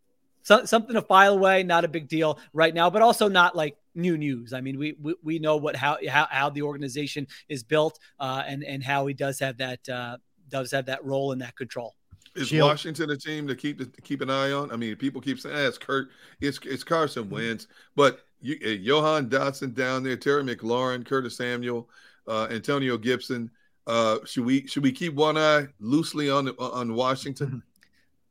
so, 0.43 0.65
something 0.65 0.95
to 0.95 1.03
file 1.03 1.33
away, 1.33 1.61
not 1.61 1.85
a 1.85 1.87
big 1.87 2.07
deal 2.07 2.39
right 2.51 2.73
now, 2.73 2.89
but 2.89 3.03
also 3.03 3.27
not 3.27 3.55
like 3.55 3.77
new 3.93 4.17
news. 4.17 4.53
I 4.53 4.61
mean, 4.61 4.79
we 4.79 4.95
we, 4.99 5.15
we 5.21 5.39
know 5.39 5.57
what 5.57 5.75
how, 5.75 5.97
how 6.09 6.27
how 6.31 6.49
the 6.49 6.63
organization 6.63 7.27
is 7.47 7.63
built, 7.63 7.99
uh, 8.19 8.43
and 8.47 8.63
and 8.63 8.83
how 8.83 9.05
he 9.05 9.13
does 9.13 9.39
have 9.39 9.57
that 9.57 9.87
uh, 9.87 10.17
does 10.49 10.71
have 10.71 10.87
that 10.87 11.03
role 11.05 11.31
and 11.31 11.41
that 11.41 11.55
control. 11.55 11.95
Is 12.35 12.47
Sheil. 12.47 12.65
Washington 12.65 13.09
a 13.09 13.17
team 13.17 13.47
to 13.47 13.55
keep 13.55 13.79
to 13.79 14.01
keep 14.01 14.21
an 14.21 14.29
eye 14.29 14.51
on? 14.51 14.71
I 14.71 14.77
mean, 14.77 14.95
people 14.95 15.21
keep 15.21 15.39
saying 15.39 15.55
ah, 15.55 15.67
it's 15.67 15.77
Kurt, 15.77 16.09
it's 16.39 16.59
it's 16.63 16.83
Carson 16.83 17.29
Wentz, 17.29 17.67
but 17.95 18.21
you, 18.41 18.55
uh, 18.65 18.83
Jahan 18.83 19.29
Dotson 19.29 19.73
down 19.73 20.03
there, 20.03 20.17
Terry 20.17 20.43
McLaurin, 20.43 21.05
Curtis 21.05 21.37
Samuel, 21.37 21.89
uh, 22.27 22.47
Antonio 22.51 22.97
Gibson. 22.97 23.49
Uh, 23.87 24.19
should 24.25 24.45
we 24.45 24.67
should 24.67 24.83
we 24.83 24.91
keep 24.91 25.13
one 25.15 25.37
eye 25.37 25.67
loosely 25.79 26.29
on 26.29 26.49
on 26.49 26.93
Washington? 26.93 27.63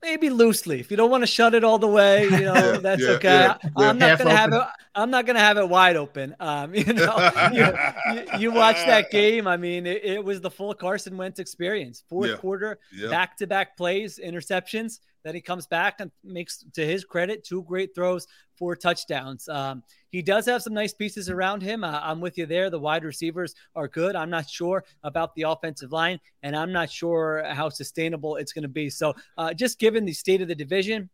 maybe 0.03 0.31
loosely. 0.31 0.81
If 0.81 0.91
you 0.91 0.97
don't 0.97 1.11
want 1.11 1.23
to 1.23 1.27
shut 1.27 1.55
it 1.55 1.63
all 1.65 1.79
the 1.79 1.87
way, 1.87 2.25
you 2.25 2.31
know, 2.41 2.55
Yeah, 2.55 2.77
that's 2.79 3.03
yeah, 3.03 3.09
okay. 3.11 3.29
yeah, 3.29 3.57
I, 3.77 3.85
am 3.91 3.99
not 3.99 4.09
Half 4.11 4.19
gonna 4.21 4.37
have 4.37 4.53
it. 4.53 4.63
I'm 4.95 5.11
not 5.11 5.27
gonna 5.27 5.41
have 5.41 5.59
it 5.59 5.69
wide 5.69 5.97
open. 5.97 6.35
Um, 6.41 6.75
you 6.75 6.85
know, 6.93 7.31
you, 7.53 7.67
you, 8.15 8.39
you 8.39 8.53
watch 8.53 8.77
that 8.77 9.11
game. 9.11 9.47
I 9.47 9.57
mean, 9.57 9.87
it, 9.87 10.03
it 10.05 10.25
was 10.25 10.41
the 10.41 10.51
full 10.51 10.73
Carson 10.75 11.17
Wentz 11.17 11.39
experience. 11.39 12.03
Fourth 12.09 12.31
Yeah. 12.31 12.37
quarter, 12.37 12.79
back 13.11 13.37
to 13.39 13.47
back 13.47 13.77
plays, 13.77 14.19
interceptions. 14.23 15.01
Then 15.23 15.35
he 15.35 15.41
comes 15.41 15.67
back 15.67 16.01
and 16.01 16.11
makes, 16.25 16.65
to 16.75 16.85
his 16.85 17.05
credit, 17.05 17.45
two 17.45 17.63
great 17.63 17.95
throws, 17.95 18.27
four 18.57 18.75
touchdowns. 18.77 19.49
Um, 19.49 19.83
he 20.11 20.23
does 20.23 20.47
have 20.47 20.63
some 20.63 20.75
nice 20.75 20.93
pieces 20.93 21.29
around 21.29 21.63
him. 21.63 21.85
Uh, 21.85 22.01
I'm 22.03 22.21
with 22.21 22.39
you 22.39 22.47
there. 22.47 22.71
The 22.71 22.79
wide 22.79 23.05
receivers 23.05 23.55
are 23.75 23.89
good. 23.89 24.17
I'm 24.17 24.31
not 24.31 24.49
sure 24.49 24.85
about 25.03 25.35
the 25.35 25.43
offensive 25.43 25.93
line, 25.93 26.21
and 26.43 26.57
I'm 26.57 26.73
not 26.73 26.91
sure 26.91 27.45
how 27.49 27.69
sustainable 27.69 28.37
it's 28.37 28.53
going 28.53 28.63
to 28.63 28.69
be. 28.69 28.91
So, 28.91 29.15
uh, 29.37 29.55
just 29.55 29.79
given 29.79 30.05
the 30.05 30.13
state 30.13 30.43
of 30.43 30.49
the 30.49 30.55
division, 30.55 31.11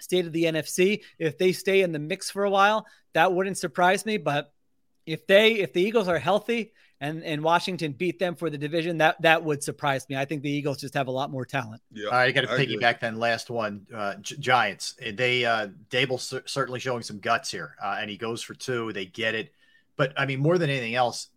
state 0.00 0.26
of 0.26 0.32
the 0.32 0.44
NFC, 0.44 1.02
if 1.18 1.38
they 1.38 1.52
stay 1.52 1.82
in 1.82 1.92
the 1.92 1.98
mix 1.98 2.30
for 2.30 2.44
a 2.44 2.50
while, 2.50 2.86
that 3.14 3.32
wouldn't 3.32 3.58
surprise 3.58 4.06
me. 4.06 4.16
But 4.16 4.52
if 5.06 5.26
they, 5.26 5.54
if 5.54 5.72
the 5.72 5.82
Eagles 5.82 6.08
are 6.08 6.18
healthy 6.18 6.72
and 7.00 7.22
and 7.22 7.42
Washington 7.42 7.92
beat 7.92 8.18
them 8.18 8.34
for 8.34 8.50
the 8.50 8.58
division, 8.58 8.98
that 8.98 9.20
that 9.22 9.44
would 9.44 9.62
surprise 9.62 10.08
me. 10.08 10.16
I 10.16 10.24
think 10.24 10.42
the 10.42 10.50
Eagles 10.50 10.78
just 10.78 10.94
have 10.94 11.06
a 11.06 11.12
lot 11.12 11.30
more 11.30 11.44
talent. 11.44 11.80
Yeah, 11.92 12.06
All 12.06 12.12
right, 12.12 12.28
I 12.28 12.32
got 12.32 12.42
to 12.42 12.48
piggyback 12.48 13.00
then. 13.00 13.18
Last 13.18 13.50
one, 13.50 13.86
uh, 13.94 14.14
Gi- 14.16 14.38
Giants. 14.38 14.94
They 15.12 15.44
uh, 15.44 15.68
Daboll 15.90 16.20
cer- 16.20 16.42
certainly 16.46 16.80
showing 16.80 17.02
some 17.02 17.18
guts 17.18 17.50
here, 17.50 17.76
uh, 17.82 17.98
and 18.00 18.10
he 18.10 18.16
goes 18.16 18.42
for 18.42 18.54
two. 18.54 18.92
They 18.92 19.06
get 19.06 19.34
it, 19.34 19.52
but 19.96 20.12
I 20.16 20.26
mean, 20.26 20.40
more 20.40 20.58
than 20.58 20.70
anything 20.70 20.96
else, 20.96 21.28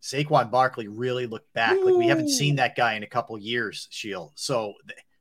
Saquon 0.00 0.50
Barkley 0.50 0.88
really 0.88 1.26
looked 1.26 1.52
back. 1.52 1.76
Like 1.82 1.94
we 1.94 2.06
haven't 2.06 2.28
seen 2.30 2.56
that 2.56 2.76
guy 2.76 2.94
in 2.94 3.02
a 3.02 3.08
couple 3.08 3.36
years. 3.38 3.88
Sheil. 3.90 4.32
So 4.34 4.74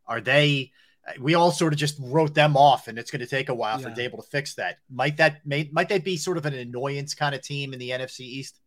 are 0.06 0.22
they? 0.22 0.72
We 1.20 1.34
all 1.34 1.52
sort 1.52 1.74
of 1.74 1.80
just 1.80 1.98
wrote 1.99 2.36
them 2.36 2.56
off, 2.56 2.88
and 2.88 2.99
it's 2.99 3.10
going 3.10 3.22
to 3.22 3.28
take 3.28 3.49
a 3.49 3.56
while 3.56 3.80
for 3.80 3.90
Daboll 3.90 4.18
to 4.18 4.30
fix 4.30 4.53
that. 4.56 4.78
Might 4.91 5.18
that 5.18 5.44
may, 5.45 5.68
might 5.72 5.90
that 5.90 6.03
be 6.03 6.16
sort 6.16 6.38
of 6.38 6.45
an 6.45 6.53
annoyance 6.53 7.16
kind 7.16 7.34
of 7.34 7.41
team 7.41 7.74
in 7.74 7.80
the 7.80 7.90
NFC 7.90 8.20
East? 8.22 8.60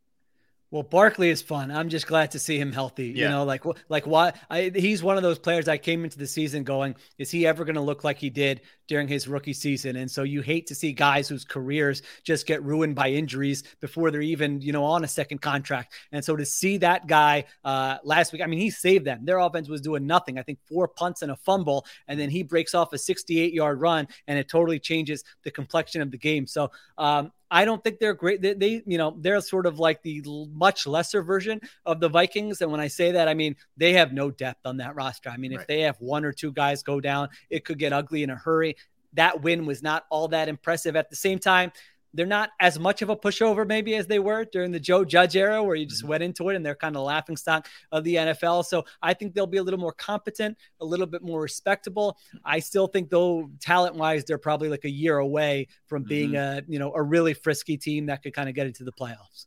Well, 0.74 0.82
Barkley 0.82 1.30
is 1.30 1.40
fun. 1.40 1.70
I'm 1.70 1.88
just 1.88 2.08
glad 2.08 2.32
to 2.32 2.40
see 2.40 2.58
him 2.58 2.72
healthy. 2.72 3.10
Yeah. 3.10 3.26
You 3.26 3.28
know, 3.28 3.44
like 3.44 3.62
like 3.88 4.08
why 4.08 4.32
I, 4.50 4.72
he's 4.74 5.04
one 5.04 5.16
of 5.16 5.22
those 5.22 5.38
players 5.38 5.68
I 5.68 5.78
came 5.78 6.02
into 6.02 6.18
the 6.18 6.26
season 6.26 6.64
going, 6.64 6.96
is 7.16 7.30
he 7.30 7.46
ever 7.46 7.64
going 7.64 7.76
to 7.76 7.80
look 7.80 8.02
like 8.02 8.18
he 8.18 8.28
did 8.28 8.60
during 8.88 9.06
his 9.06 9.28
rookie 9.28 9.52
season? 9.52 9.94
And 9.94 10.10
so 10.10 10.24
you 10.24 10.42
hate 10.42 10.66
to 10.66 10.74
see 10.74 10.92
guys 10.92 11.28
whose 11.28 11.44
careers 11.44 12.02
just 12.24 12.44
get 12.48 12.60
ruined 12.64 12.96
by 12.96 13.10
injuries 13.10 13.62
before 13.80 14.10
they're 14.10 14.20
even 14.20 14.60
you 14.62 14.72
know 14.72 14.82
on 14.82 15.04
a 15.04 15.06
second 15.06 15.40
contract. 15.40 15.94
And 16.10 16.24
so 16.24 16.34
to 16.34 16.44
see 16.44 16.78
that 16.78 17.06
guy 17.06 17.44
uh, 17.64 17.98
last 18.02 18.32
week, 18.32 18.42
I 18.42 18.46
mean, 18.46 18.58
he 18.58 18.70
saved 18.70 19.04
them. 19.04 19.24
Their 19.24 19.38
offense 19.38 19.68
was 19.68 19.80
doing 19.80 20.08
nothing. 20.08 20.40
I 20.40 20.42
think 20.42 20.58
four 20.68 20.88
punts 20.88 21.22
and 21.22 21.30
a 21.30 21.36
fumble, 21.36 21.86
and 22.08 22.18
then 22.18 22.30
he 22.30 22.42
breaks 22.42 22.74
off 22.74 22.92
a 22.92 22.98
68 22.98 23.54
yard 23.54 23.80
run, 23.80 24.08
and 24.26 24.40
it 24.40 24.48
totally 24.48 24.80
changes 24.80 25.22
the 25.44 25.52
complexion 25.52 26.02
of 26.02 26.10
the 26.10 26.18
game. 26.18 26.48
So 26.48 26.72
um, 26.98 27.30
I 27.50 27.64
don't 27.64 27.82
think 27.82 27.98
they're 27.98 28.14
great. 28.14 28.42
They, 28.42 28.54
they, 28.54 28.82
you 28.86 28.98
know, 28.98 29.16
they're 29.18 29.40
sort 29.40 29.66
of 29.66 29.78
like 29.78 30.02
the 30.02 30.22
much 30.52 30.86
lesser 30.86 31.22
version 31.22 31.60
of 31.86 32.00
the 32.00 32.08
Vikings. 32.08 32.60
And 32.60 32.70
when 32.70 32.80
I 32.80 32.88
say 32.88 33.12
that, 33.12 33.28
I 33.28 33.34
mean 33.34 33.56
they 33.76 33.92
have 33.94 34.12
no 34.12 34.30
depth 34.30 34.66
on 34.66 34.78
that 34.78 34.94
roster. 34.94 35.30
I 35.30 35.36
mean, 35.36 35.52
right. 35.52 35.60
if 35.60 35.66
they 35.66 35.82
have 35.82 35.96
one 36.00 36.24
or 36.24 36.32
two 36.32 36.52
guys 36.52 36.82
go 36.82 37.00
down, 37.00 37.28
it 37.50 37.64
could 37.64 37.78
get 37.78 37.92
ugly 37.92 38.22
in 38.22 38.30
a 38.30 38.36
hurry. 38.36 38.76
That 39.12 39.42
win 39.42 39.66
was 39.66 39.82
not 39.82 40.04
all 40.10 40.28
that 40.28 40.48
impressive. 40.48 40.96
At 40.96 41.10
the 41.10 41.16
same 41.16 41.38
time, 41.38 41.70
they're 42.14 42.26
not 42.26 42.50
as 42.60 42.78
much 42.78 43.02
of 43.02 43.10
a 43.10 43.16
pushover 43.16 43.66
maybe 43.66 43.96
as 43.96 44.06
they 44.06 44.18
were 44.18 44.44
during 44.44 44.70
the 44.70 44.80
Joe 44.80 45.04
Judge 45.04 45.36
era, 45.36 45.62
where 45.62 45.74
you 45.74 45.84
just 45.84 46.02
mm-hmm. 46.02 46.10
went 46.10 46.22
into 46.22 46.48
it 46.48 46.56
and 46.56 46.64
they're 46.64 46.74
kind 46.74 46.96
of 46.96 47.02
laughing 47.02 47.36
stock 47.36 47.68
of 47.92 48.04
the 48.04 48.14
NFL. 48.14 48.64
So 48.64 48.84
I 49.02 49.14
think 49.14 49.34
they'll 49.34 49.46
be 49.46 49.58
a 49.58 49.62
little 49.62 49.80
more 49.80 49.92
competent, 49.92 50.56
a 50.80 50.84
little 50.84 51.06
bit 51.06 51.22
more 51.22 51.42
respectable. 51.42 52.16
I 52.44 52.60
still 52.60 52.86
think 52.86 53.10
though 53.10 53.50
talent 53.60 53.96
wise, 53.96 54.24
they're 54.24 54.38
probably 54.38 54.68
like 54.68 54.84
a 54.84 54.90
year 54.90 55.18
away 55.18 55.68
from 55.86 56.04
being 56.04 56.30
mm-hmm. 56.30 56.68
a 56.68 56.72
you 56.72 56.78
know 56.78 56.92
a 56.94 57.02
really 57.02 57.34
frisky 57.34 57.76
team 57.76 58.06
that 58.06 58.22
could 58.22 58.32
kind 58.32 58.48
of 58.48 58.54
get 58.54 58.66
into 58.66 58.84
the 58.84 58.92
playoffs. 58.92 59.46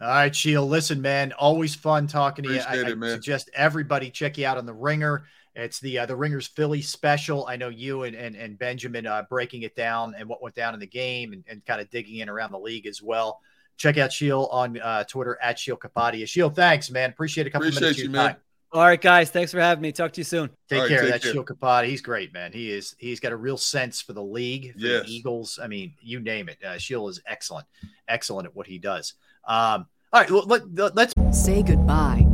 All 0.00 0.08
right, 0.08 0.34
Sheil. 0.34 0.66
Listen, 0.66 1.02
man, 1.02 1.32
always 1.32 1.74
fun 1.74 2.06
talking 2.06 2.44
to 2.44 2.50
Appreciate 2.50 2.86
you. 2.86 3.04
I, 3.04 3.06
I 3.06 3.10
suggest 3.10 3.50
everybody 3.52 4.10
check 4.10 4.38
you 4.38 4.46
out 4.46 4.56
on 4.56 4.64
the 4.64 4.74
Ringer. 4.74 5.24
It's 5.58 5.80
the 5.80 5.98
uh, 5.98 6.06
the 6.06 6.14
Ringers 6.14 6.46
Philly 6.46 6.80
special. 6.80 7.46
I 7.46 7.56
know 7.56 7.68
you 7.68 8.04
and 8.04 8.14
and, 8.14 8.36
and 8.36 8.56
Benjamin 8.58 9.06
uh, 9.06 9.24
breaking 9.28 9.62
it 9.62 9.74
down 9.74 10.14
and 10.16 10.28
what 10.28 10.40
went 10.40 10.54
down 10.54 10.72
in 10.72 10.80
the 10.80 10.86
game 10.86 11.32
and, 11.32 11.44
and 11.48 11.64
kind 11.66 11.80
of 11.80 11.90
digging 11.90 12.20
in 12.20 12.28
around 12.28 12.52
the 12.52 12.58
league 12.58 12.86
as 12.86 13.02
well. 13.02 13.40
Check 13.76 13.98
out 13.98 14.12
Sheil 14.12 14.48
on 14.52 14.78
uh, 14.80 15.04
Twitter 15.04 15.36
at 15.42 15.58
Sheil 15.58 15.76
Kapadia. 15.76 16.28
Sheil, 16.28 16.50
thanks, 16.50 16.90
man. 16.90 17.10
Appreciate 17.10 17.46
a 17.46 17.50
couple 17.50 17.66
Appreciate 17.66 17.82
minutes 17.82 17.98
you, 18.00 18.10
man. 18.10 18.28
Time. 18.28 18.36
All 18.70 18.82
right, 18.82 19.00
guys. 19.00 19.30
Thanks 19.30 19.50
for 19.50 19.60
having 19.60 19.82
me. 19.82 19.92
Talk 19.92 20.12
to 20.12 20.20
you 20.20 20.24
soon. 20.24 20.50
Take 20.68 20.80
right, 20.80 20.88
care. 20.88 21.00
Take 21.02 21.10
That's 21.10 21.24
care. 21.24 21.32
Sheil 21.32 21.84
He's 21.84 22.02
great, 22.02 22.32
man. 22.32 22.52
He 22.52 22.70
is. 22.70 22.94
He's 22.98 23.18
got 23.18 23.32
a 23.32 23.36
real 23.36 23.56
sense 23.56 24.00
for 24.00 24.12
the 24.12 24.22
league, 24.22 24.74
for 24.74 24.78
yes. 24.78 25.06
the 25.06 25.12
Eagles. 25.12 25.58
I 25.62 25.66
mean, 25.68 25.94
you 26.00 26.20
name 26.20 26.48
it. 26.48 26.62
Uh, 26.62 26.76
Sheil 26.78 27.08
is 27.08 27.20
excellent, 27.26 27.66
excellent 28.08 28.46
at 28.46 28.54
what 28.54 28.66
he 28.66 28.78
does. 28.78 29.14
Um, 29.46 29.86
all 30.12 30.20
right, 30.20 30.30
well, 30.30 30.44
let, 30.46 30.94
let's 30.94 31.14
say 31.32 31.62
goodbye 31.62 32.27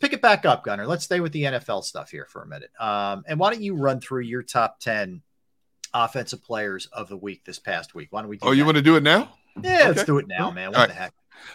Pick 0.00 0.12
it 0.12 0.22
back 0.22 0.44
up, 0.44 0.64
Gunner. 0.64 0.86
Let's 0.86 1.04
stay 1.04 1.20
with 1.20 1.32
the 1.32 1.44
NFL 1.44 1.84
stuff 1.84 2.10
here 2.10 2.26
for 2.26 2.42
a 2.42 2.46
minute. 2.46 2.70
Um, 2.78 3.24
and 3.26 3.38
why 3.38 3.52
don't 3.52 3.62
you 3.62 3.74
run 3.74 4.00
through 4.00 4.22
your 4.22 4.42
top 4.42 4.80
10 4.80 5.22
offensive 5.94 6.42
players 6.42 6.86
of 6.86 7.08
the 7.08 7.16
week 7.16 7.44
this 7.44 7.58
past 7.58 7.94
week? 7.94 8.08
Why 8.10 8.22
don't 8.22 8.30
we? 8.30 8.38
oh, 8.42 8.52
you 8.52 8.64
want 8.64 8.76
to 8.76 8.82
do 8.82 8.96
it 8.96 9.02
now? 9.02 9.30
Yeah, 9.62 9.74
okay. 9.74 9.88
let's 9.88 10.04
do 10.04 10.18
it 10.18 10.28
now, 10.28 10.50
man. 10.50 10.68
What 10.68 10.76
All 10.76 10.86
the 10.86 10.92
right. 10.92 10.98
heck? 10.98 11.14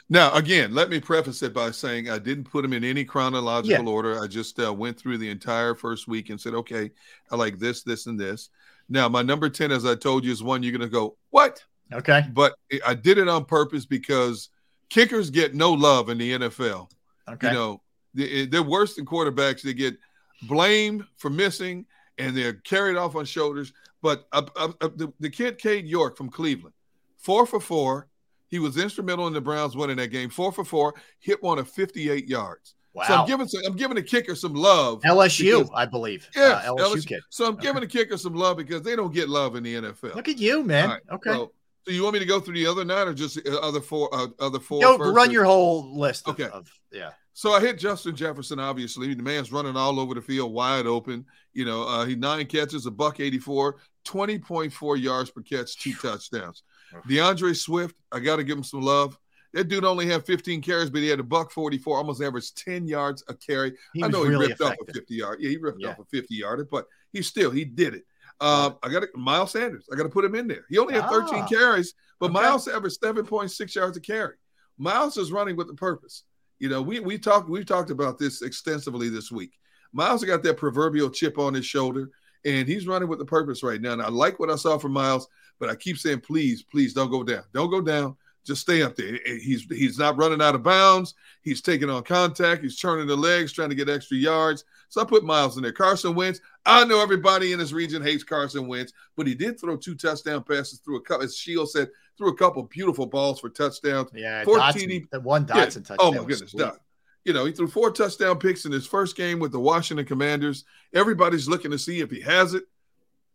Now, 0.10 0.34
again, 0.34 0.74
let 0.74 0.90
me 0.90 1.00
preface 1.00 1.42
it 1.44 1.54
by 1.54 1.72
saying 1.72 2.10
I 2.10 2.20
didn't 2.20 2.46
put 2.46 2.62
them 2.62 2.74
in 2.74 2.84
any 2.84 3.04
chronological 3.04 3.86
yeah. 3.86 3.92
order. 3.92 4.22
I 4.22 4.28
just 4.28 4.60
uh, 4.60 4.74
went 4.74 4.98
through 4.98 5.18
the 5.18 5.30
entire 5.30 5.76
first 5.76 6.08
week 6.08 6.30
and 6.30 6.40
said, 6.40 6.54
okay, 6.54 6.92
I 7.32 7.36
like 7.36 7.60
this, 7.60 7.84
this, 7.84 8.06
and 8.06 8.20
this. 8.20 8.50
Now, 8.90 9.08
my 9.10 9.22
number 9.22 9.50
10, 9.50 9.72
as 9.72 9.86
I 9.86 9.96
told 9.96 10.24
you, 10.24 10.32
is 10.32 10.44
one 10.44 10.64
you're 10.64 10.72
going 10.72 10.82
to 10.82 10.88
go, 10.88 11.18
what? 11.30 11.64
Okay. 11.94 12.26
But 12.32 12.54
I 12.86 12.94
did 12.94 13.18
it 13.18 13.28
on 13.28 13.46
purpose 13.46 13.86
because 13.86 14.50
kickers 14.90 15.30
get 15.30 15.56
no 15.56 15.74
love 15.74 16.10
in 16.10 16.18
the 16.18 16.32
NFL. 16.34 16.92
Okay. 17.30 17.48
You 17.48 17.54
know, 17.54 17.82
they're 18.14 18.64
worse 18.64 18.96
than 18.96 19.06
quarterbacks. 19.06 19.62
They 19.62 19.74
get 19.74 19.98
blamed 20.44 21.04
for 21.18 21.30
missing 21.30 21.86
and 22.18 22.36
they're 22.36 22.54
carried 22.54 22.98
off 22.98 23.16
on 23.16 23.26
shoulders. 23.26 23.74
But 24.02 24.28
uh, 24.32 24.44
uh, 24.56 24.72
uh, 24.82 24.90
the, 24.96 25.14
the 25.20 25.30
kid, 25.30 25.58
Cade 25.58 25.86
York 25.86 26.18
from 26.18 26.30
Cleveland, 26.30 26.74
four 27.18 27.46
for 27.46 27.60
four. 27.60 28.08
He 28.48 28.60
was 28.60 28.78
instrumental 28.78 29.28
in 29.28 29.34
the 29.34 29.40
Browns 29.40 29.78
winning 29.78 29.98
that 29.98 30.10
game. 30.10 30.30
Four 30.30 30.52
for 30.52 30.66
four, 30.66 30.94
hit 31.20 31.42
one 31.42 31.58
of 31.58 31.70
58 31.70 32.28
yards. 32.28 32.76
Wow. 32.94 33.04
So 33.08 33.16
I'm 33.16 33.28
giving 33.28 33.48
some, 33.48 33.62
I'm 33.66 33.76
giving 33.78 33.96
the 33.96 34.04
kicker 34.04 34.36
some 34.36 34.54
love. 34.54 35.02
LSU, 35.04 35.60
because, 35.60 35.70
I 35.74 35.86
believe. 35.86 36.28
Yeah, 36.36 36.62
uh, 36.66 36.74
LSU, 36.74 36.96
LSU, 36.96 37.08
kid. 37.08 37.22
So 37.30 37.46
I'm 37.46 37.54
okay. 37.54 37.62
giving 37.68 37.82
the 37.82 37.88
kicker 37.88 38.18
some 38.18 38.34
love 38.34 38.58
because 38.58 38.82
they 38.82 38.98
don't 38.98 39.14
get 39.14 39.30
love 39.30 39.56
in 39.56 39.64
the 39.64 39.76
NFL. 39.76 40.16
Look 40.16 40.28
at 40.28 40.38
you, 40.38 40.64
man. 40.64 40.90
Right, 40.90 41.02
okay. 41.14 41.30
So, 41.30 41.54
so, 41.86 41.92
you 41.92 42.04
want 42.04 42.14
me 42.14 42.20
to 42.20 42.26
go 42.26 42.40
through 42.40 42.56
the 42.56 42.68
other 42.68 42.86
nine 42.86 43.08
or 43.08 43.14
just 43.14 43.40
other 43.48 43.82
four? 43.82 44.10
Uh, 44.14 44.28
other 44.40 44.60
four. 44.60 44.82
Go 44.82 44.98
run 44.98 45.32
your 45.32 45.46
whole 45.46 45.98
list. 45.98 46.28
Of, 46.28 46.40
okay. 46.40 46.50
Of, 46.52 46.72
yeah. 46.92 47.12
So 47.34 47.54
I 47.54 47.62
hit 47.62 47.80
Justin 47.80 48.16
Jefferson. 48.16 48.60
Obviously, 48.60 49.14
the 49.14 49.24
man's 49.24 49.52
running 49.52 49.78
all 49.78 50.00
over 50.00 50.14
the 50.14 50.22
field, 50.22 50.54
wide 50.54 50.86
open. 50.86 51.26
You 51.54 51.66
know, 51.66 51.84
uh, 51.84 52.06
he 52.06 52.16
nine 52.16 52.46
catches, 52.46 52.86
a 52.86 52.92
buck 52.92 53.20
eighty 53.20 53.40
four, 53.40 53.78
20.4 54.06 55.02
yards 55.02 55.30
per 55.32 55.42
catch, 55.42 55.78
two 55.78 55.94
touchdowns. 55.94 56.64
D'Andre 57.08 57.54
Swift, 57.54 57.96
I 58.12 58.20
got 58.20 58.38
to 58.38 58.44
give 58.44 58.58
him 58.58 58.64
some 58.64 58.82
love. 58.82 59.18
That 59.54 59.68
dude 59.68 59.84
only 59.84 60.08
had 60.08 60.26
15 60.26 60.62
carries, 60.62 60.90
but 60.90 61.02
he 61.02 61.10
had 61.10 61.20
a 61.20 61.24
buck 61.24 61.52
44, 61.52 61.98
almost 61.98 62.22
averaged 62.22 62.58
10 62.64 62.88
yards 62.88 63.22
a 63.28 63.34
carry. 63.34 63.74
I 64.02 64.08
know 64.08 64.24
really 64.24 64.46
he 64.46 64.50
ripped 64.50 64.62
effective. 64.62 64.78
off 64.82 64.90
a 64.90 64.94
50 64.94 65.16
yard. 65.16 65.38
Yeah, 65.42 65.50
he 65.50 65.58
ripped 65.58 65.82
Yeah. 65.82 65.90
off 65.90 66.00
a 66.00 66.06
50 66.06 66.36
yarder, 66.36 66.66
but 66.66 66.86
he 67.12 67.22
still 67.22 67.52
he 67.52 67.66
did 67.66 67.94
it. 67.96 68.06
Um, 68.42 68.78
I 68.84 68.90
got 68.90 69.04
Miles 69.16 69.52
Sanders. 69.52 69.86
I 69.92 69.96
got 69.96 70.04
to 70.04 70.10
put 70.10 70.26
him 70.26 70.36
in 70.36 70.48
there. 70.48 70.66
He 70.70 70.78
only 70.80 70.96
had 70.96 71.08
13 71.10 71.44
Ah. 71.44 71.48
carries, 71.48 71.94
but 72.20 72.32
Okay. 72.32 72.34
Miles 72.42 72.68
averaged 72.68 73.00
7.6 73.00 73.76
yards 73.76 73.96
a 73.98 74.02
carry. 74.02 74.36
Miles 74.78 75.16
is 75.18 75.32
running 75.32 75.56
with 75.56 75.70
a 75.70 75.74
purpose. 75.76 76.24
You 76.60 76.70
know, 76.70 76.82
we 76.82 77.00
we 77.00 77.18
talked 77.18 77.50
we 77.50 77.64
talked 77.64 77.92
about 77.92 78.18
this 78.18 78.42
extensively 78.42 79.10
this 79.10 79.32
week. 79.32 79.54
Miles 79.94 80.24
got 80.24 80.44
that 80.44 80.58
proverbial 80.58 81.10
chip 81.10 81.38
on 81.38 81.54
his 81.54 81.66
shoulder, 81.66 82.10
and 82.46 82.68
he's 82.68 82.88
running 82.88 83.08
with 83.10 83.22
a 83.22 83.26
purpose 83.26 83.62
right 83.64 83.82
now. 83.82 83.94
And 83.94 84.02
I 84.02 84.10
like 84.10 84.40
what 84.40 84.50
I 84.50 84.56
saw 84.56 84.78
from 84.78 84.94
Miles, 84.94 85.28
but 85.60 85.70
I 85.70 85.76
keep 85.76 85.98
saying, 85.98 86.22
please, 86.22 86.64
please 86.64 86.94
don't 86.94 87.12
go 87.12 87.24
down. 87.24 87.44
Don't 87.54 87.70
go 87.70 87.82
down. 87.82 88.16
Just 88.44 88.62
stay 88.62 88.82
up 88.82 88.96
there. 88.96 89.20
He's 89.26 89.64
he's 89.66 90.00
not 90.00 90.18
running 90.18 90.42
out 90.42 90.56
of 90.56 90.64
bounds. 90.64 91.14
He's 91.44 91.62
taking 91.62 91.90
on 91.92 92.02
contact. 92.04 92.64
He's 92.64 92.80
turning 92.80 93.06
the 93.06 93.16
legs, 93.16 93.52
trying 93.52 93.70
to 93.70 93.76
get 93.76 93.88
extra 93.90 94.18
yards. 94.18 94.64
So 94.90 95.00
I 95.02 95.06
put 95.06 95.24
Miles 95.24 95.58
in 95.58 95.64
there. 95.64 95.72
Carson 95.72 96.16
Wentz. 96.16 96.40
I 96.66 96.86
know 96.86 97.02
everybody 97.02 97.54
in 97.54 97.60
this 97.60 97.72
region 97.72 98.04
hates 98.04 98.24
Carson 98.24 98.68
Wentz, 98.68 98.94
but 99.18 99.26
he 99.26 99.34
did 99.34 99.60
throw 99.60 99.78
two 99.78 99.96
touchdown 99.96 100.44
passes 100.44 100.80
through 100.80 100.98
a 100.98 101.02
couple. 101.02 101.26
As 101.26 101.36
Sheil 101.36 101.66
said, 101.66 101.90
threw 102.18 102.30
a 102.30 102.36
couple 102.36 102.64
beautiful 102.64 103.08
balls 103.08 103.40
for 103.40 103.50
touchdowns. 103.50 104.12
Yeah, 104.14 104.44
Four 104.44 104.60
Dotson, 104.60 105.08
TD 105.10 105.24
one 105.24 105.48
Yeah. 105.48 105.66
Touchdown. 105.66 105.98
Oh 106.00 106.12
my 106.12 106.24
goodness. 106.24 106.52
Dot. 106.52 106.80
You 107.26 107.34
know, 107.34 107.46
he 107.46 107.52
threw 107.52 107.68
four 107.68 107.92
touchdown 107.92 108.40
picks 108.40 108.66
in 108.66 108.72
his 108.72 108.88
first 108.88 109.16
game 109.16 109.40
with 109.40 109.52
the 109.52 109.60
Washington 109.60 110.06
Commanders. 110.06 110.66
Everybody's 110.94 111.48
looking 111.48 111.72
to 111.72 111.78
see 111.78 112.00
if 112.00 112.10
he 112.10 112.20
has 112.22 112.54
it. 112.54 112.64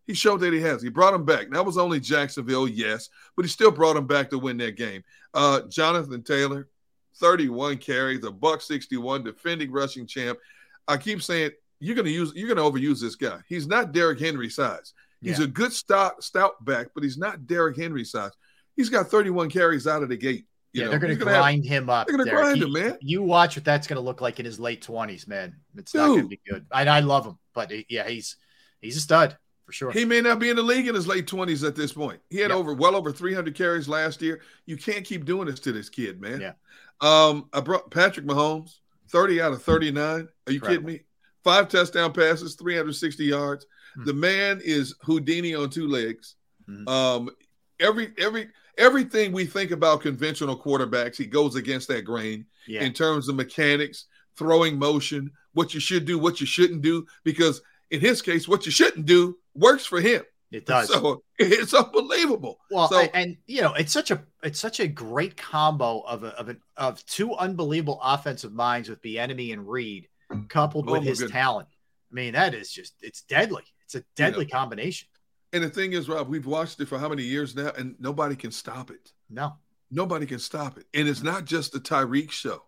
He 0.05 0.13
showed 0.13 0.39
that 0.39 0.53
he 0.53 0.61
has. 0.61 0.81
He 0.81 0.89
brought 0.89 1.13
him 1.13 1.25
back. 1.25 1.49
That 1.51 1.65
was 1.65 1.77
only 1.77 1.99
Jacksonville, 1.99 2.67
yes, 2.67 3.09
but 3.35 3.43
he 3.43 3.49
still 3.49 3.71
brought 3.71 3.97
him 3.97 4.07
back 4.07 4.29
to 4.29 4.39
win 4.39 4.57
that 4.57 4.77
game. 4.77 5.03
Uh, 5.33 5.61
Jonathan 5.67 6.23
Taylor, 6.23 6.69
31 7.15 7.77
carries, 7.77 8.23
a 8.23 8.31
buck 8.31 8.61
61, 8.61 9.23
defending 9.23 9.71
rushing 9.71 10.07
champ. 10.07 10.39
I 10.87 10.95
keep 10.95 11.21
saying 11.21 11.51
you're 11.79 11.95
gonna 11.95 12.09
use 12.09 12.31
you're 12.35 12.47
gonna 12.53 12.69
overuse 12.69 12.99
this 13.01 13.15
guy. 13.15 13.39
He's 13.47 13.67
not 13.67 13.91
Derrick 13.91 14.19
Henry 14.19 14.49
size. 14.49 14.93
He's 15.21 15.39
Yeah. 15.39 15.45
a 15.45 15.47
good 15.47 15.73
stout 15.73 16.23
stout 16.23 16.63
back, 16.65 16.87
but 16.93 17.03
he's 17.03 17.17
not 17.17 17.47
Derrick 17.47 17.77
Henry 17.77 18.03
size. 18.05 18.31
He's 18.75 18.89
got 18.89 19.09
31 19.09 19.49
carries 19.49 19.87
out 19.87 20.03
of 20.03 20.09
the 20.09 20.17
gate. 20.17 20.45
You 20.73 20.81
yeah, 20.81 20.85
know, 20.85 20.91
they're 20.91 20.99
going 20.99 21.13
to 21.13 21.19
gonna 21.19 21.31
have- 21.31 21.41
grind 21.41 21.65
him 21.65 21.89
up. 21.89 22.05
they're 22.07 22.17
gonna 22.17 22.29
Derrick. 22.29 22.43
grind 22.43 22.57
He- 22.57 22.63
him, 22.65 22.73
man. 22.73 22.97
You 23.01 23.23
watch 23.23 23.55
what 23.55 23.65
that's 23.65 23.87
going 23.87 23.95
to 23.95 24.01
look 24.01 24.21
like 24.21 24.39
in 24.39 24.45
his 24.45 24.59
late 24.59 24.81
twenties, 24.83 25.27
man. 25.27 25.55
It's 25.75 25.93
not 25.95 26.07
going 26.07 26.21
to 26.23 26.27
be 26.27 26.39
good. 26.47 26.65
I, 26.71 26.85
I 26.85 26.99
love 26.99 27.25
him, 27.25 27.39
but 27.55 27.71
he- 27.71 27.85
yeah, 27.89 28.07
he's 28.07 28.35
he's 28.81 28.97
a 28.97 29.01
stud 29.01 29.35
for 29.65 29.71
sure. 29.71 29.91
He 29.91 30.05
may 30.05 30.21
not 30.21 30.37
be 30.39 30.49
in 30.49 30.55
the 30.55 30.61
league 30.61 30.87
in 30.87 30.93
his 30.93 31.07
late 31.07 31.25
20s 31.25 31.65
at 31.67 31.75
this 31.75 31.93
point. 31.93 32.19
He 32.29 32.37
had 32.37 32.51
over 32.51 32.73
well 32.73 32.95
over 32.95 33.11
300 33.11 33.55
carries 33.55 33.87
last 33.87 34.21
year. 34.21 34.41
You 34.67 34.77
can't 34.77 35.03
keep 35.03 35.25
doing 35.25 35.47
this 35.47 35.59
to 35.61 35.71
this 35.71 35.89
kid, 35.89 36.21
man. 36.21 36.41
Yeah. 36.41 36.53
Um, 37.01 37.49
I 37.53 37.61
brought 37.61 37.89
Patrick 37.89 38.25
Mahomes, 38.27 38.77
30 39.09 39.41
out 39.41 39.53
of 39.53 39.63
39. 39.63 40.27
Are 40.45 40.51
you 40.51 40.61
kidding 40.61 40.85
me? 40.85 41.01
Five 41.43 41.69
touchdown 41.69 42.13
passes, 42.13 42.55
360 42.55 43.23
yards. 43.25 43.65
Hmm. 43.95 44.05
The 44.05 44.13
man 44.13 44.61
is 44.63 44.95
Houdini 45.01 45.55
on 45.55 45.69
two 45.69 45.87
legs. 45.87 46.35
Mhm. 46.69 46.87
Um, 46.89 47.29
every 47.79 48.13
every 48.17 48.49
everything 48.77 49.31
we 49.31 49.45
think 49.45 49.71
about 49.71 50.01
conventional 50.01 50.59
quarterbacks, 50.59 51.15
he 51.15 51.25
goes 51.25 51.55
against 51.55 51.87
that 51.87 52.03
grain 52.03 52.45
Yeah. 52.67 52.83
in 52.83 52.93
terms 52.93 53.27
of 53.27 53.35
mechanics, 53.35 54.05
throwing 54.35 54.77
motion, 54.77 55.31
what 55.53 55.73
you 55.73 55.79
should 55.79 56.05
do, 56.05 56.19
what 56.19 56.39
you 56.39 56.45
shouldn't 56.45 56.81
do, 56.81 57.07
because 57.23 57.61
in 57.89 57.99
his 58.01 58.21
case, 58.21 58.47
what 58.47 58.65
you 58.65 58.71
shouldn't 58.71 59.05
do 59.05 59.37
works 59.55 59.85
for 59.85 59.99
him. 60.01 60.23
It 60.51 60.65
does. 60.65 60.89
So 60.89 61.23
it's 61.39 61.73
unbelievable. 61.73 62.59
Well, 62.69 62.87
so, 62.89 62.99
and 63.13 63.37
you 63.47 63.61
know, 63.61 63.73
it's 63.73 63.91
such 63.91 64.11
a 64.11 64.23
it's 64.43 64.59
such 64.59 64.79
a 64.79 64.87
great 64.87 65.37
combo 65.37 66.01
of 66.01 66.23
a, 66.23 66.27
of 66.39 66.49
an 66.49 66.61
of 66.75 67.05
two 67.05 67.33
unbelievable 67.33 67.99
offensive 68.03 68.53
minds 68.53 68.89
with 68.89 69.01
Bieniemy 69.01 69.53
and 69.53 69.67
Reid, 69.67 70.07
coupled 70.49 70.89
Oh, 70.89 70.93
with 70.93 71.03
his 71.03 71.23
talent. 71.29 71.67
I 72.11 72.15
mean, 72.15 72.33
that 72.33 72.53
is 72.53 72.71
just 72.71 72.93
it's 73.01 73.21
deadly. 73.21 73.63
It's 73.85 73.95
a 73.95 74.03
deadly 74.15 74.45
combination. 74.45 75.07
and 75.53 75.63
the 75.63 75.69
thing 75.69 75.93
is, 75.93 76.09
Rob, 76.09 76.27
we've 76.29 76.45
watched 76.45 76.79
it 76.81 76.87
for 76.87 76.97
how 76.99 77.07
many 77.09 77.23
years 77.23 77.55
now, 77.55 77.71
and 77.77 77.95
nobody 77.99 78.35
can 78.35 78.51
stop 78.51 78.91
it. 78.91 79.11
No, 79.29 79.53
Nobody 79.89 80.25
can 80.25 80.39
stop 80.39 80.77
it. 80.77 80.85
And 80.93 81.07
it's 81.07 81.23
not 81.23 81.45
just 81.45 81.71
the 81.71 81.79
Tyreek 81.79 82.29
show. 82.31 82.61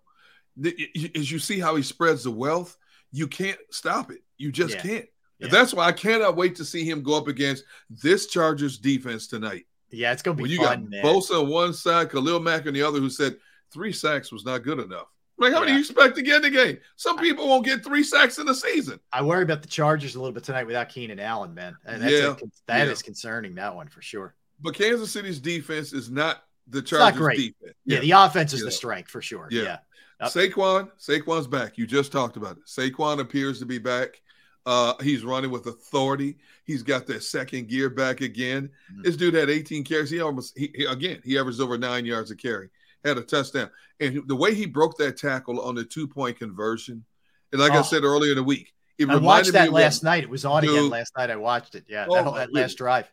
As 1.15 1.29
you 1.31 1.39
see 1.39 1.59
how 1.59 1.75
he 1.75 1.83
spreads 1.83 2.23
the 2.23 2.31
wealth, 2.31 2.77
you 3.11 3.27
can't 3.27 3.57
stop 3.71 4.11
it. 4.11 4.21
You 4.37 4.51
just 4.51 4.75
Yeah. 4.75 4.81
can't. 4.81 5.05
Yeah. 5.39 5.47
That's 5.49 5.73
why 5.73 5.85
I 5.87 5.91
cannot 5.91 6.35
wait 6.37 6.55
to 6.57 6.65
see 6.65 6.83
him 6.89 7.01
go 7.03 7.15
up 7.17 7.27
against 7.27 7.63
this 7.89 8.27
Chargers 8.27 8.77
defense 8.77 9.27
tonight. 9.27 9.65
yeah, 9.91 10.11
it's 10.13 10.21
gonna 10.21 10.35
be 10.37 10.43
When 10.43 10.51
you 10.51 10.57
fun, 10.57 10.81
got 10.83 10.89
man. 10.89 11.03
Bosa 11.03 11.41
on 11.41 11.49
one 11.49 11.73
side, 11.73 12.09
Khalil 12.11 12.39
Mack 12.39 12.67
on 12.67 12.73
the 12.73 12.81
other, 12.83 12.99
who 12.99 13.09
said 13.09 13.37
three 13.71 13.91
sacks 13.91 14.31
was 14.31 14.45
not 14.45 14.63
good 14.63 14.79
enough. 14.79 15.07
Like, 15.39 15.53
how 15.53 15.59
many 15.61 15.71
Yeah. 15.71 15.77
do 15.77 15.79
you 15.83 15.85
expect 15.85 16.15
to 16.17 16.21
get 16.21 16.35
in 16.37 16.41
the 16.41 16.49
game? 16.49 16.77
Some 16.97 17.17
people 17.17 17.47
won't 17.47 17.65
get 17.65 17.83
three 17.83 18.03
sacks 18.03 18.37
in 18.39 18.45
the 18.45 18.53
season. 18.55 18.99
I 19.13 19.21
worry 19.21 19.43
about 19.43 19.61
the 19.61 19.67
Chargers 19.67 20.15
a 20.15 20.19
little 20.19 20.33
bit 20.33 20.43
tonight 20.43 20.65
without 20.65 20.89
Keenan 20.89 21.19
Allen, 21.19 21.53
man. 21.53 21.75
And 21.85 22.01
that's 22.01 22.11
Yeah, 22.13 22.31
a, 22.33 22.35
that 22.67 22.85
yeah. 22.87 22.91
is 22.91 23.01
concerning. 23.01 23.55
That 23.55 23.73
one 23.75 23.87
for 23.87 24.01
sure. 24.01 24.35
But 24.61 24.75
Kansas 24.75 25.11
City's 25.11 25.39
defense 25.39 25.93
is 25.93 26.09
not 26.09 26.43
the 26.67 26.79
not 26.79 26.85
Chargers 26.87 27.17
great. 27.19 27.37
defense. 27.59 27.77
Yeah, 27.85 27.99
the 27.99 28.11
offense 28.11 28.53
is 28.53 28.63
the 28.63 28.71
strength 28.71 29.09
for 29.09 29.21
sure. 29.21 29.47
Yeah. 29.49 29.61
Yeah. 29.63 29.77
Yep. 30.21 30.31
Saquon, 30.31 30.91
Saquon's 30.99 31.47
back. 31.47 31.77
You 31.77 31.87
just 31.87 32.11
talked 32.11 32.35
about 32.35 32.57
it. 32.57 32.65
Saquon 32.65 33.19
appears 33.21 33.57
to 33.59 33.65
be 33.65 33.77
back. 33.77 34.21
Uh, 34.65 34.93
he's 35.01 35.23
running 35.23 35.49
with 35.49 35.65
authority. 35.67 36.37
He's 36.65 36.83
got 36.83 37.07
that 37.07 37.23
second 37.23 37.69
gear 37.69 37.89
back 37.89 38.19
again. 38.19 38.69
Mhm. 38.93 39.03
This 39.03 39.15
dude 39.15 39.33
had 39.33 39.49
18 39.49 39.85
carries. 39.85 40.09
He 40.09 40.19
almost 40.19 40.57
he, 40.57 40.69
he- 40.75 40.83
again 40.85 41.21
he 41.23 41.39
averaged 41.39 41.61
over 41.61 41.77
nine 41.77 42.05
yards 42.05 42.29
a 42.29 42.35
carry. 42.35 42.69
Had 43.05 43.17
a 43.17 43.21
touchdown, 43.21 43.69
and 44.01 44.23
the 44.27 44.35
way 44.35 44.53
he 44.53 44.65
broke 44.65 44.97
that 44.97 45.15
tackle 45.17 45.61
on 45.61 45.73
the 45.75 45.85
two 45.85 46.07
point 46.07 46.37
conversion, 46.37 47.05
and 47.53 47.61
like 47.61 47.71
I 47.71 47.79
Oh. 47.79 47.83
said 47.83 48.03
earlier 48.03 48.31
in 48.31 48.37
the 48.37 48.43
week, 48.43 48.73
it 48.97 49.05
I 49.09 49.13
reminded 49.13 49.25
watched 49.25 49.45
me 49.47 49.51
that 49.53 49.67
of 49.67 49.73
what- 49.73 49.81
last 49.83 50.03
night. 50.03 50.23
It 50.23 50.29
was 50.29 50.43
on 50.43 50.63
again 50.65 50.89
last 50.89 51.13
night. 51.17 51.29
I 51.29 51.37
watched 51.37 51.75
it. 51.75 51.85
Yeah, 51.87 52.05
Oh, 52.09 52.15
that, 52.15 52.33
that 52.35 52.53
last 52.53 52.77
drive. 52.77 53.09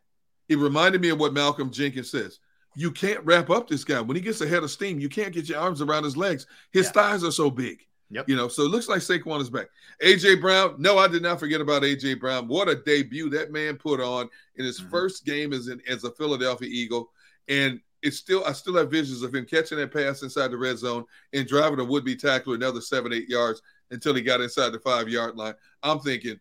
It 0.49 0.59
reminded 0.59 1.01
me 1.01 1.11
of 1.11 1.21
what 1.21 1.33
Malcolm 1.33 1.71
Jenkins 1.71 2.11
says. 2.11 2.41
You 2.75 2.91
can't 2.91 3.25
wrap 3.25 3.49
up 3.49 3.69
this 3.69 3.85
guy. 3.85 4.01
When 4.01 4.17
he 4.17 4.21
gets 4.21 4.41
ahead 4.41 4.63
of 4.65 4.71
steam, 4.71 4.99
you 4.99 5.09
can't 5.09 5.33
get 5.33 5.49
your 5.49 5.59
arms 5.61 5.81
around 5.81 6.03
his 6.05 6.17
legs. 6.17 6.47
His 6.73 6.87
Yeah. 6.87 6.93
thighs 6.93 7.25
are 7.25 7.31
so 7.33 7.49
big. 7.51 7.79
Yep. 8.11 8.29
You 8.29 8.37
know, 8.37 8.49
so 8.49 8.63
it 8.65 8.69
looks 8.69 8.89
like 8.89 9.01
Saquon 9.01 9.41
is 9.41 9.51
back. 9.51 9.69
AJ 10.03 10.37
Brown, 10.41 10.75
no, 10.79 10.99
I 10.99 11.09
did 11.09 11.23
not 11.23 11.41
forget 11.41 11.61
about 11.61 11.83
AJ 11.85 12.15
Brown. 12.15 12.47
What 12.49 12.69
a 12.69 12.75
debut 12.77 13.31
that 13.31 13.51
man 13.51 13.77
put 13.77 14.01
on 14.01 14.29
in 14.57 14.65
his 14.65 14.81
Mhm. 14.81 14.91
first 14.91 15.25
game 15.25 15.53
as 15.53 15.69
an 15.69 15.81
as 15.89 16.05
a 16.05 16.11
Philadelphia 16.13 16.69
Eagle. 16.71 17.13
And 17.49 17.81
it's 18.07 18.17
still 18.17 18.45
I 18.45 18.53
still 18.53 18.77
have 18.77 18.91
visions 18.91 19.23
of 19.23 19.35
him 19.35 19.45
catching 19.45 19.79
that 19.79 19.93
pass 19.93 20.23
inside 20.23 20.53
the 20.53 20.57
red 20.57 20.79
zone 20.79 21.05
and 21.33 21.47
driving 21.47 21.81
a 21.81 21.85
would-be 21.85 22.17
tackler 22.17 22.55
another 22.55 22.81
seven, 22.81 23.13
eight 23.13 23.29
yards 23.29 23.61
until 23.91 24.15
he 24.15 24.23
got 24.23 24.41
inside 24.41 24.71
the 24.71 24.79
five-yard 24.79 25.37
line. 25.37 25.55
I'm 25.83 25.99
thinking, 26.01 26.39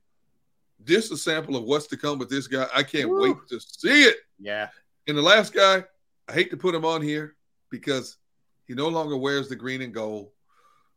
this 0.79 1.05
is 1.05 1.11
a 1.11 1.17
sample 1.17 1.55
of 1.55 1.63
what's 1.63 1.87
to 1.87 1.97
come 1.97 2.19
with 2.19 2.29
this 2.29 2.47
guy. 2.47 2.67
I 2.73 2.83
can't 2.83 3.09
Woo. 3.09 3.21
wait 3.21 3.35
to 3.49 3.59
see 3.59 4.03
it. 4.03 4.17
Yeah. 4.39 4.69
And 5.07 5.17
the 5.17 5.21
last 5.21 5.53
guy, 5.53 5.83
I 6.27 6.33
hate 6.33 6.51
to 6.51 6.57
put 6.57 6.75
him 6.75 6.85
on 6.85 7.01
here 7.01 7.35
because 7.69 8.17
he 8.65 8.73
no 8.73 8.87
longer 8.87 9.17
wears 9.17 9.49
the 9.49 9.55
green 9.55 9.81
and 9.81 9.93
gold. 9.93 10.29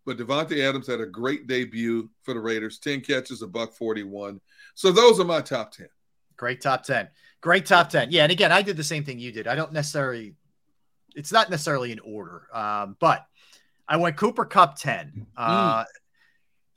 But 0.04 0.16
Davante 0.16 0.66
Adams 0.66 0.86
had 0.86 1.00
a 1.00 1.06
great 1.06 1.46
debut 1.46 2.08
for 2.22 2.32
the 2.32 2.40
Raiders 2.40 2.78
10 2.78 3.02
catches, 3.02 3.42
a 3.42 3.46
buck 3.46 3.74
41. 3.74 4.40
So 4.74 4.90
those 4.90 5.20
are 5.20 5.24
my 5.24 5.40
top 5.40 5.72
10. 5.72 5.88
Great 6.36 6.60
top 6.60 6.82
10. 6.82 7.08
Great 7.40 7.66
top 7.66 7.90
10. 7.90 8.10
Yeah. 8.10 8.22
And 8.22 8.32
again, 8.32 8.52
I 8.52 8.62
did 8.62 8.76
the 8.76 8.84
same 8.84 9.04
thing 9.04 9.18
you 9.18 9.32
did. 9.32 9.46
I 9.46 9.54
don't 9.54 9.72
necessarily, 9.72 10.34
it's 11.18 11.32
not 11.32 11.50
necessarily 11.50 11.90
in 11.92 11.98
order, 11.98 12.46
um, 12.54 12.96
but 13.00 13.26
I 13.88 13.96
went 13.96 14.16
Cooper 14.16 14.44
Kupp 14.44 14.78
10. 14.78 15.26
Uh, 15.36 15.84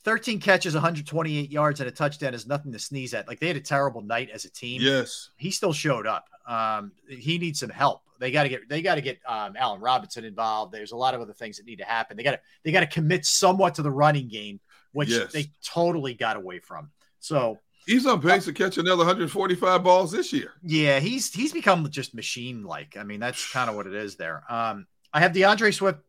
13 0.03 0.39
catches, 0.39 0.73
128 0.73 1.51
yards, 1.51 1.80
and 1.80 1.88
a 1.88 1.91
touchdown 1.91 2.34
is 2.34 2.47
nothing 2.47 2.72
to 2.72 2.80
sneeze 2.80 3.13
at. 3.13 3.27
Like 3.27 3.39
they 3.39 3.47
had 3.47 3.55
a 3.55 3.61
terrible 3.61 4.01
night 4.01 4.30
as 4.34 4.45
a 4.45 4.49
team. 4.49 4.81
Yes. 4.81 5.30
He 5.38 5.51
still 5.51 5.73
showed 5.73 6.07
up. 6.07 6.26
Um, 6.47 6.91
he 7.07 7.38
needs 7.38 7.59
some 7.59 7.69
help. 7.69 8.01
They 8.19 8.31
got 8.31 8.43
to 8.43 8.49
get 8.49 8.68
they 8.68 8.81
got 8.81 8.95
to 8.95 9.01
get 9.01 9.19
um, 9.27 9.53
Allen 9.57 9.80
Robinson 9.80 10.26
involved. 10.26 10.73
There's 10.73 10.91
a 10.91 10.95
lot 10.95 11.13
of 11.13 11.22
other 11.22 11.34
things 11.34 11.57
that 11.57 11.65
need 11.68 11.77
to 11.77 11.85
happen. 11.85 12.18
They 12.18 12.23
got 12.23 12.31
to 12.31 12.39
they 12.63 12.72
got 12.72 12.80
to 12.81 12.88
commit 12.88 13.26
somewhat 13.26 13.76
to 13.76 13.84
the 13.84 13.91
running 13.91 14.27
game, 14.27 14.59
which 14.91 15.09
Yes. 15.09 15.31
they 15.31 15.51
totally 15.63 16.13
got 16.15 16.35
away 16.35 16.59
from. 16.59 16.89
So 17.19 17.59
He's 17.85 18.05
on 18.05 18.21
pace 18.21 18.45
to 18.45 18.53
catch 18.53 18.77
another 18.77 18.97
145 18.97 19.83
balls 19.83 20.11
this 20.11 20.31
year. 20.31 20.53
yeah, 20.63 20.99
he's 20.99 21.33
he's 21.33 21.51
become 21.53 21.89
just 21.89 22.13
machine 22.13 22.63
like. 22.63 22.95
I 22.97 23.03
mean, 23.03 23.19
that's 23.19 23.51
kind 23.51 23.69
of 23.69 23.75
what 23.75 23.87
it 23.87 23.93
is 23.93 24.15
there. 24.15 24.43
Um, 24.49 24.85
I 25.13 25.19
have 25.19 25.33
D'Andre 25.33 25.71
Swift, 25.71 25.99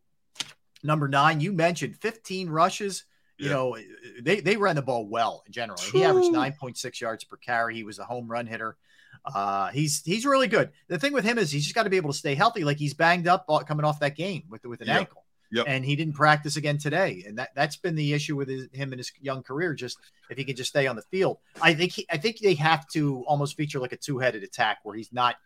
number 0.83 1.09
nine. 1.09 1.41
You 1.41 1.53
mentioned 1.53 1.97
15 1.97 2.49
rushes. 2.51 3.05
You 3.39 3.47
Yeah. 3.49 3.53
know, 3.55 3.77
they 4.21 4.41
they 4.41 4.57
ran 4.57 4.77
the 4.77 4.83
ball 4.83 5.09
well 5.09 5.43
generally. 5.51 5.83
He 5.93 6.05
averaged 6.05 6.33
9.6 6.33 7.01
yards 7.01 7.25
per 7.25 7.37
carry. 7.39 7.75
He 7.75 7.85
was 7.85 7.99
a 7.99 8.05
home 8.05 8.29
run 8.31 8.47
hitter. 8.47 8.77
Uh, 9.25 9.69
he's 9.69 10.03
he's 10.05 10.27
really 10.27 10.49
good. 10.49 10.71
The 10.89 10.99
thing 10.99 11.13
with 11.13 11.25
him 11.25 11.39
is 11.39 11.51
he's 11.51 11.63
just 11.65 11.75
got 11.75 11.85
to 11.85 11.91
be 11.91 11.97
able 11.97 12.13
to 12.13 12.19
stay 12.19 12.35
healthy. 12.35 12.65
Like 12.65 12.77
he's 12.77 12.95
banged 12.95 13.27
up 13.29 13.47
coming 13.67 13.85
off 13.85 14.01
that 14.01 14.17
game 14.17 14.45
with 14.49 14.65
with 14.67 14.81
an 14.83 14.89
Yep. 14.89 14.99
ankle. 14.99 15.22
Yep. 15.53 15.67
And 15.69 15.85
he 15.85 15.97
didn't 15.97 16.15
practice 16.15 16.57
again 16.57 16.79
today, 16.79 17.25
and 17.27 17.39
that 17.39 17.51
that's 17.55 17.77
been 17.77 17.95
the 17.95 18.15
issue 18.15 18.37
with 18.37 18.49
his, 18.49 18.69
him 18.73 18.93
in 18.93 18.99
his 18.99 19.13
young 19.21 19.43
career. 19.43 19.75
Just 19.75 19.99
if 20.31 20.39
he 20.39 20.45
can 20.45 20.57
just 20.57 20.71
stay 20.71 20.87
on 20.87 20.97
the 20.97 21.03
field, 21.03 21.39
I 21.61 21.75
think 21.75 21.93
he, 21.93 22.07
I 22.11 22.17
think 22.17 22.39
they 22.39 22.55
have 22.55 22.89
to 22.89 23.23
almost 23.27 23.57
feature 23.57 23.79
like 23.79 23.93
a 23.93 23.99
two 23.99 24.19
headed 24.19 24.43
attack 24.43 24.79
where 24.83 24.97
he's 24.97 25.13
not. 25.13 25.37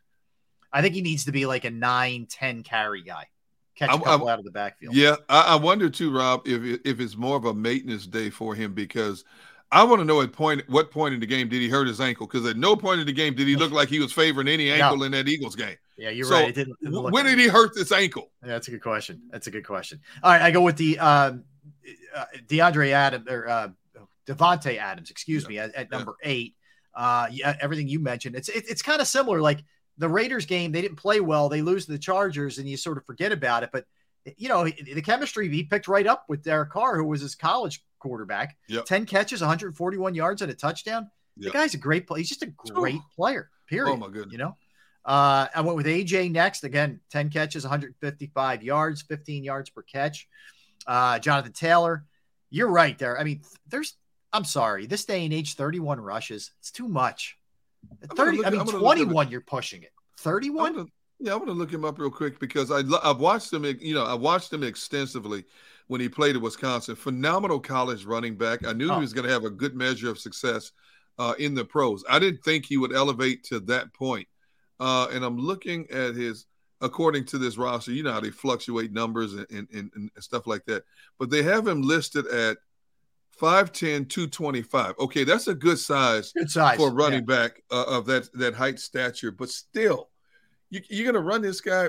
I 0.73 0.81
think 0.81 0.95
he 0.95 1.03
needs 1.03 1.25
to 1.25 1.33
be 1.33 1.47
like 1.47 1.65
a 1.65 1.71
9, 1.71 2.27
10 2.29 2.63
carry 2.63 3.03
guy, 3.03 3.27
catch 3.77 3.89
a 3.89 3.99
couple 3.99 4.29
I'm- 4.29 4.29
out 4.29 4.39
of 4.39 4.45
the 4.45 4.51
backfield. 4.53 4.95
Yeah, 4.95 5.17
I, 5.29 5.55
I 5.55 5.57
wonder 5.57 5.91
too, 5.91 6.17
Rob, 6.17 6.47
if 6.47 6.81
if 6.85 7.01
it's 7.01 7.17
more 7.17 7.37
of 7.37 7.45
a 7.45 7.55
maintenance 7.55 8.07
day 8.07 8.31
for 8.31 8.55
him 8.55 8.75
because 8.75 9.25
I 9.73 9.83
want 9.83 10.01
to 10.01 10.05
know 10.05 10.21
at 10.21 10.33
point 10.33 10.63
what 10.69 10.93
point 10.93 11.15
in 11.15 11.21
the 11.21 11.27
game 11.27 11.49
did 11.49 11.61
he 11.61 11.69
hurt 11.69 11.89
his 11.89 12.01
ankle? 12.01 12.29
Because 12.29 12.47
at 12.47 12.57
no 12.57 12.77
point 12.77 13.01
in 13.01 13.07
the 13.07 13.13
game 13.13 13.35
did 13.35 13.49
he 13.49 13.57
look 13.57 13.73
like 13.73 13.89
he 13.89 13.99
was 13.99 14.13
favoring 14.13 14.47
any 14.47 14.71
ankle 14.71 15.03
in 15.03 15.13
that 15.13 15.27
Eagles 15.27 15.57
game. 15.57 15.77
Yeah, 15.97 16.11
you're 16.11 16.27
So, 16.27 16.35
right. 16.35 16.49
It 16.49 16.55
didn't, 16.55 16.79
didn't 16.81 16.95
look 16.95 17.13
when 17.13 17.25
did 17.25 17.39
he 17.39 17.49
hurt 17.49 17.75
this 17.75 17.93
ankle? 17.93 18.31
Yeah, 18.43 18.51
that's 18.51 18.69
a 18.69 18.71
good 18.71 18.83
question. 18.83 19.23
That's 19.31 19.47
a 19.47 19.51
good 19.51 19.67
question. 19.67 20.01
All 20.23 20.31
right, 20.31 20.43
I 20.43 20.51
go 20.51 20.61
with 20.63 20.77
the 20.77 20.99
um, 20.99 21.45
uh, 22.15 22.25
DeAndre 22.47 22.91
Adams 22.91 23.27
or 23.29 23.49
uh, 23.49 23.69
Davante 24.27 24.77
Adams, 24.77 25.11
excuse 25.11 25.49
me, 25.49 25.59
at, 25.59 25.75
at 25.75 25.91
number 25.91 26.17
eight. 26.23 26.55
Uh, 26.95 27.29
yeah, 27.31 27.57
everything 27.61 27.89
you 27.89 28.01
mentioned, 28.01 28.37
it's 28.37 28.49
it, 28.49 28.65
it's 28.69 28.83
kind 28.83 29.01
of 29.01 29.07
similar. 29.07 29.41
Like 29.41 29.63
the 29.99 30.09
Raiders 30.09 30.47
game, 30.47 30.73
they 30.73 30.83
didn't 30.83 30.97
play 30.97 31.21
well. 31.21 31.49
They 31.49 31.63
lose 31.63 31.87
to 31.87 31.93
the 31.93 31.99
Chargers, 31.99 32.59
and 32.59 32.69
you 32.69 32.77
sort 32.77 32.99
of 32.99 33.05
forget 33.07 33.33
about 33.33 33.63
it. 33.63 33.71
But 33.73 33.85
you 34.37 34.49
know, 34.49 34.65
the 34.65 35.03
chemistry 35.03 35.49
he 35.49 35.63
picked 35.63 35.89
right 35.89 36.07
up 36.07 36.25
with 36.29 36.43
Derek 36.43 36.71
Carr, 36.71 36.97
who 36.97 37.05
was 37.05 37.21
his 37.21 37.35
college 37.35 37.83
quarterback. 37.99 38.57
Yep. 38.69 38.85
Ten 38.87 39.07
catches, 39.07 39.41
141 39.41 40.15
yards, 40.15 40.43
and 40.43 40.51
a 40.51 40.55
touchdown. 40.55 41.11
Yep. 41.39 41.53
The 41.53 41.59
guy's 41.59 41.75
a 41.75 41.79
great 41.79 42.07
player. 42.07 42.19
He's 42.19 42.29
just 42.29 42.43
a 42.43 42.47
great 42.47 43.01
player. 43.15 43.51
Period. 43.67 43.93
Oh, 43.93 43.97
my 43.97 44.09
goodness. 44.09 44.33
You 44.33 44.39
know. 44.39 44.57
Uh, 45.07 45.47
I 45.55 45.61
went 45.61 45.77
with 45.77 45.87
AJ 45.87 46.33
next. 46.33 46.65
Again, 46.65 47.01
10 47.11 47.31
catches, 47.31 47.63
155 47.65 48.63
yards, 48.63 49.03
15 49.03 49.45
yards 49.45 49.71
per 49.71 49.83
catch. 49.83 50.29
Uh, 50.87 51.19
Jonathan 51.21 51.53
Taylor, 51.53 52.05
you're 52.51 52.69
right 52.71 52.99
there. 52.99 53.19
I 53.19 53.25
mean, 53.25 53.43
there's. 53.69 53.95
I'm 54.33 54.45
sorry. 54.45 54.87
This 54.87 55.05
day 55.05 55.25
and 55.25 55.33
age, 55.33 55.55
31 55.55 56.01
rushes. 56.01 56.51
It's 56.59 56.71
too 56.73 56.89
much. 56.89 57.39
30. 58.17 58.39
look- 58.39 58.47
I 58.47 58.51
mean, 58.51 58.61
I'm 58.61 58.67
gonna 58.67 58.79
look 58.79 58.97
21. 58.97 59.31
You're 59.31 59.41
pushing 59.41 59.83
it. 59.85 59.93
31. 60.19 60.67
I'm 60.67 60.75
gonna, 60.75 60.89
yeah, 61.21 61.33
I 61.33 61.37
want 61.37 61.47
to 61.49 61.53
look 61.53 61.73
him 61.73 61.85
up 61.85 61.99
real 61.99 62.11
quick 62.11 62.39
because 62.41 62.71
I 62.73 62.83
I've 63.09 63.21
watched 63.21 63.53
him. 63.53 63.65
You 63.65 63.95
know, 63.95 64.05
I 64.05 64.15
watched 64.15 64.53
him 64.53 64.63
extensively 64.65 65.45
when 65.87 66.01
he 66.01 66.09
played 66.09 66.35
at 66.37 66.43
Wisconsin. 66.43 66.97
Phenomenal 66.97 67.61
college 67.61 68.05
running 68.05 68.37
back. 68.37 68.67
I 68.67 68.73
knew 68.73 68.91
Oh. 68.91 68.95
he 68.97 69.01
was 69.01 69.13
going 69.13 69.27
to 69.27 69.33
have 69.33 69.45
a 69.45 69.51
good 69.51 69.75
measure 69.77 70.11
of 70.11 70.19
success 70.19 70.73
uh, 71.19 71.35
in 71.39 71.55
the 71.55 71.65
pros. 71.65 72.05
I 72.11 72.19
didn't 72.19 72.43
think 72.43 72.67
he 72.67 72.77
would 72.77 72.93
elevate 72.95 73.45
to 73.45 73.61
that 73.61 73.95
point. 73.95 74.27
Uh, 74.81 75.09
and 75.13 75.25
I'm 75.25 75.39
looking 75.39 75.91
at 75.91 76.15
his, 76.15 76.47
according 76.81 77.25
to 77.27 77.39
this 77.39 77.57
roster. 77.57 77.93
You 77.93 78.03
know 78.03 78.13
how 78.13 78.21
they 78.21 78.31
fluctuate 78.31 78.93
numbers 78.93 79.35
and, 79.35 79.47
and, 79.51 79.69
and, 79.73 79.91
and 79.95 80.11
stuff 80.21 80.47
like 80.47 80.65
that. 80.67 80.85
But 81.19 81.31
they 81.31 81.43
have 81.43 81.67
him 81.67 81.83
listed 81.83 82.27
at 82.27 82.59
5'10", 83.41 84.09
225. 84.09 84.95
Okay, 84.99 85.25
that's 85.25 85.47
a 85.49 85.55
good 85.55 85.79
size, 85.79 86.33
Good 86.33 86.51
size, 86.51 86.77
for 86.77 86.89
a 86.89 86.93
running 86.93 87.25
back 87.25 87.63
uh, 87.71 87.85
of 87.87 88.07
that 88.07 88.29
that 88.35 88.55
height 88.55 88.79
stature. 88.79 89.31
But 89.31 89.51
still, 89.51 90.09
you, 90.71 90.81
you're 90.89 91.05
going 91.11 91.23
to 91.23 91.29
run 91.29 91.43
this 91.43 91.61
guy 91.61 91.89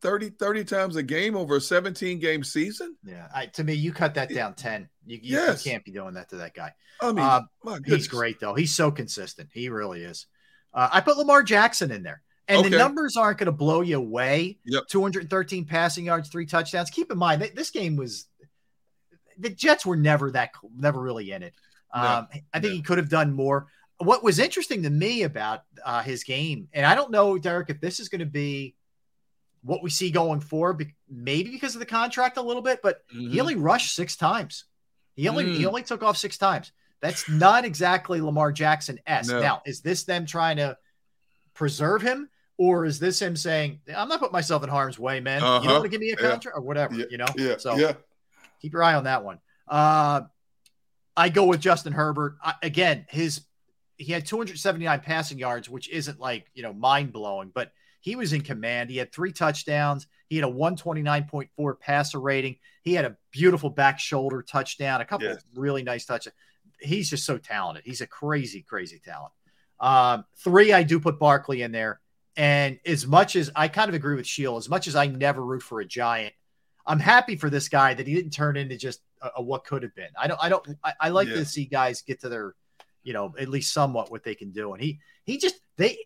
30, 0.00 0.30
30 0.30 0.64
times 0.64 0.96
a 0.96 1.02
game 1.02 1.36
over 1.36 1.56
a 1.56 1.60
17 1.60 2.18
game 2.18 2.42
season? 2.44 2.96
Yeah. 3.04 3.28
I, 3.34 3.46
to 3.46 3.64
me, 3.64 3.74
you 3.74 3.92
cut 3.92 4.14
that 4.14 4.28
down 4.32 4.54
10. 4.54 4.88
You, 5.06 5.18
you, 5.22 5.36
Yes. 5.36 5.64
you 5.64 5.72
can't 5.72 5.84
be 5.84 5.92
doing 5.92 6.14
that 6.14 6.28
to 6.30 6.36
that 6.36 6.54
guy. 6.54 6.72
I 7.00 7.12
mean, 7.12 7.24
Uh, 7.24 7.42
he's 7.84 8.08
great, 8.08 8.40
though. 8.40 8.54
He's 8.54 8.74
so 8.74 8.90
consistent. 8.90 9.50
He 9.52 9.68
really 9.68 10.02
is. 10.02 10.26
Uh, 10.74 10.88
I 10.92 11.00
put 11.00 11.16
Lamar 11.16 11.42
Jackson 11.42 11.90
in 11.90 12.02
there. 12.02 12.22
And 12.48 12.60
Okay. 12.60 12.70
the 12.70 12.78
numbers 12.78 13.16
aren't 13.16 13.38
going 13.38 13.46
to 13.46 13.52
blow 13.52 13.82
you 13.82 13.98
away. 13.98 14.58
Yep. 14.64 14.86
213 14.88 15.66
passing 15.66 16.06
yards, 16.06 16.28
three 16.30 16.46
touchdowns. 16.46 16.88
Keep 16.90 17.12
in 17.12 17.18
mind, 17.18 17.42
th- 17.42 17.54
this 17.54 17.70
game 17.70 17.94
was 17.94 18.26
the 19.38 19.50
Jets 19.50 19.84
were 19.86 19.96
never 19.96 20.30
that, 20.32 20.50
never 20.76 21.00
really 21.00 21.30
in 21.30 21.42
it. 21.42 21.54
No. 21.94 22.00
Um, 22.02 22.28
I 22.52 22.60
think 22.60 22.72
he 22.74 22.82
could 22.82 22.98
have 22.98 23.08
done 23.10 23.32
more. 23.32 23.66
What 23.98 24.22
was 24.24 24.38
interesting 24.38 24.82
to 24.84 24.90
me 24.90 25.22
about 25.24 25.64
uh, 25.84 26.02
his 26.02 26.24
game, 26.24 26.68
and 26.72 26.86
I 26.86 26.94
don't 26.94 27.10
know, 27.10 27.36
Derrick, 27.38 27.68
if 27.70 27.80
this 27.80 28.00
is 28.00 28.08
going 28.08 28.20
to 28.20 28.26
be 28.26 28.74
what 29.62 29.82
we 29.82 29.90
see 29.90 30.10
going 30.10 30.40
forward, 30.40 30.86
maybe 31.08 31.50
because 31.50 31.74
of 31.74 31.80
the 31.80 31.86
contract 31.86 32.36
a 32.36 32.42
little 32.42 32.62
bit, 32.62 32.80
but 32.82 33.02
he 33.10 33.36
Mhm. 33.36 33.40
only 33.40 33.56
rushed 33.56 33.94
six 33.94 34.16
times. 34.16 34.64
He 35.16 35.28
only 35.28 35.52
he 35.56 35.64
Mm. 35.64 35.68
only 35.68 35.82
took 35.82 36.02
off 36.02 36.16
six 36.16 36.38
times. 36.38 36.72
That's 37.00 37.28
not 37.28 37.64
exactly 37.64 38.20
Lamar 38.20 38.52
Jackson 38.52 38.98
s. 39.06 39.28
No. 39.28 39.40
Now, 39.40 39.62
is 39.66 39.80
this 39.82 40.04
them 40.04 40.26
trying 40.26 40.56
to 40.58 40.78
preserve 41.54 42.02
him, 42.02 42.28
or 42.58 42.84
is 42.84 42.98
this 42.98 43.22
him 43.22 43.34
saying, 43.36 43.80
"I'm 43.96 44.08
not 44.08 44.18
putting 44.20 44.32
myself 44.32 44.62
in 44.62 44.68
harm's 44.68 44.98
way, 44.98 45.20
man. 45.20 45.40
You 45.40 45.46
Uh-huh. 45.46 45.64
don't 45.64 45.72
want 45.80 45.84
to 45.84 45.88
give 45.88 46.00
me 46.00 46.10
a 46.12 46.16
Yeah. 46.20 46.30
contract 46.30 46.56
or 46.56 46.60
whatever." 46.62 46.94
Yeah. 46.94 47.06
You 47.10 47.16
know. 47.18 47.26
Yeah. 47.36 47.56
So 47.56 47.76
yeah. 47.76 47.94
keep 48.60 48.72
your 48.72 48.82
eye 48.82 48.94
on 48.94 49.04
that 49.04 49.24
one. 49.24 49.40
Uh, 49.66 50.22
I 51.16 51.28
go 51.30 51.46
with 51.46 51.60
Justin 51.60 51.92
Herbert 51.92 52.36
I, 52.42 52.54
again. 52.62 53.06
His 53.08 53.42
he 53.96 54.12
had 54.12 54.24
279 54.26 55.00
passing 55.00 55.38
yards, 55.38 55.68
which 55.68 55.88
isn't 55.88 56.20
like 56.20 56.50
you 56.54 56.62
know 56.62 56.72
mind 56.72 57.12
blowing, 57.12 57.50
but 57.54 57.72
he 58.00 58.14
was 58.16 58.32
in 58.32 58.42
command. 58.42 58.90
He 58.90 58.96
had 58.96 59.12
three 59.12 59.32
touchdowns. 59.32 60.06
He 60.28 60.36
had 60.36 60.44
a 60.44 60.52
129.4 60.52 61.74
passer 61.80 62.20
rating. 62.20 62.58
He 62.82 62.94
had 62.94 63.04
a 63.04 63.16
beautiful 63.32 63.70
back 63.70 63.98
shoulder 63.98 64.42
touchdown. 64.42 65.00
A 65.00 65.04
couple 65.04 65.26
Yes. 65.26 65.36
of 65.38 65.44
really 65.56 65.82
nice 65.82 66.04
touches. 66.04 66.32
He's 66.80 67.10
just 67.10 67.24
so 67.24 67.38
talented. 67.38 67.84
He's 67.84 68.00
a 68.02 68.06
crazy, 68.06 68.62
crazy 68.62 69.00
talent. 69.00 69.32
Um, 69.80 70.24
three, 70.36 70.72
I 70.72 70.82
do 70.84 71.00
put 71.00 71.18
Barkley 71.18 71.62
in 71.62 71.72
there. 71.72 72.00
And 72.38 72.78
as 72.86 73.06
much 73.06 73.34
as 73.36 73.50
I 73.54 73.68
kind 73.68 73.88
of 73.88 73.94
agree 73.94 74.14
with 74.14 74.26
Sheil, 74.26 74.56
as 74.56 74.68
much 74.68 74.86
as 74.86 74.94
I 74.96 75.06
never 75.06 75.44
root 75.44 75.62
for 75.62 75.80
a 75.80 75.84
giant, 75.84 76.32
I'm 76.86 77.00
happy 77.00 77.36
for 77.36 77.50
this 77.50 77.68
guy 77.68 77.92
that 77.92 78.06
he 78.06 78.14
didn't 78.14 78.30
turn 78.30 78.56
into 78.56 78.76
just 78.78 79.00
a, 79.20 79.30
a 79.36 79.42
what 79.42 79.64
could 79.64 79.82
have 79.82 79.94
been. 79.94 80.08
I 80.18 80.28
don't, 80.28 80.40
I 80.40 80.48
don't, 80.48 80.66
I, 80.84 80.92
I 81.00 81.08
like 81.10 81.28
Yeah. 81.28 81.34
to 81.34 81.44
see 81.44 81.64
guys 81.66 82.00
get 82.00 82.20
to 82.20 82.28
their, 82.28 82.54
you 83.02 83.12
know, 83.12 83.34
at 83.38 83.48
least 83.48 83.74
somewhat 83.74 84.10
what 84.10 84.22
they 84.22 84.34
can 84.36 84.52
do. 84.52 84.72
And 84.72 84.80
he, 84.82 85.00
he 85.24 85.36
just, 85.36 85.56
they, 85.76 85.98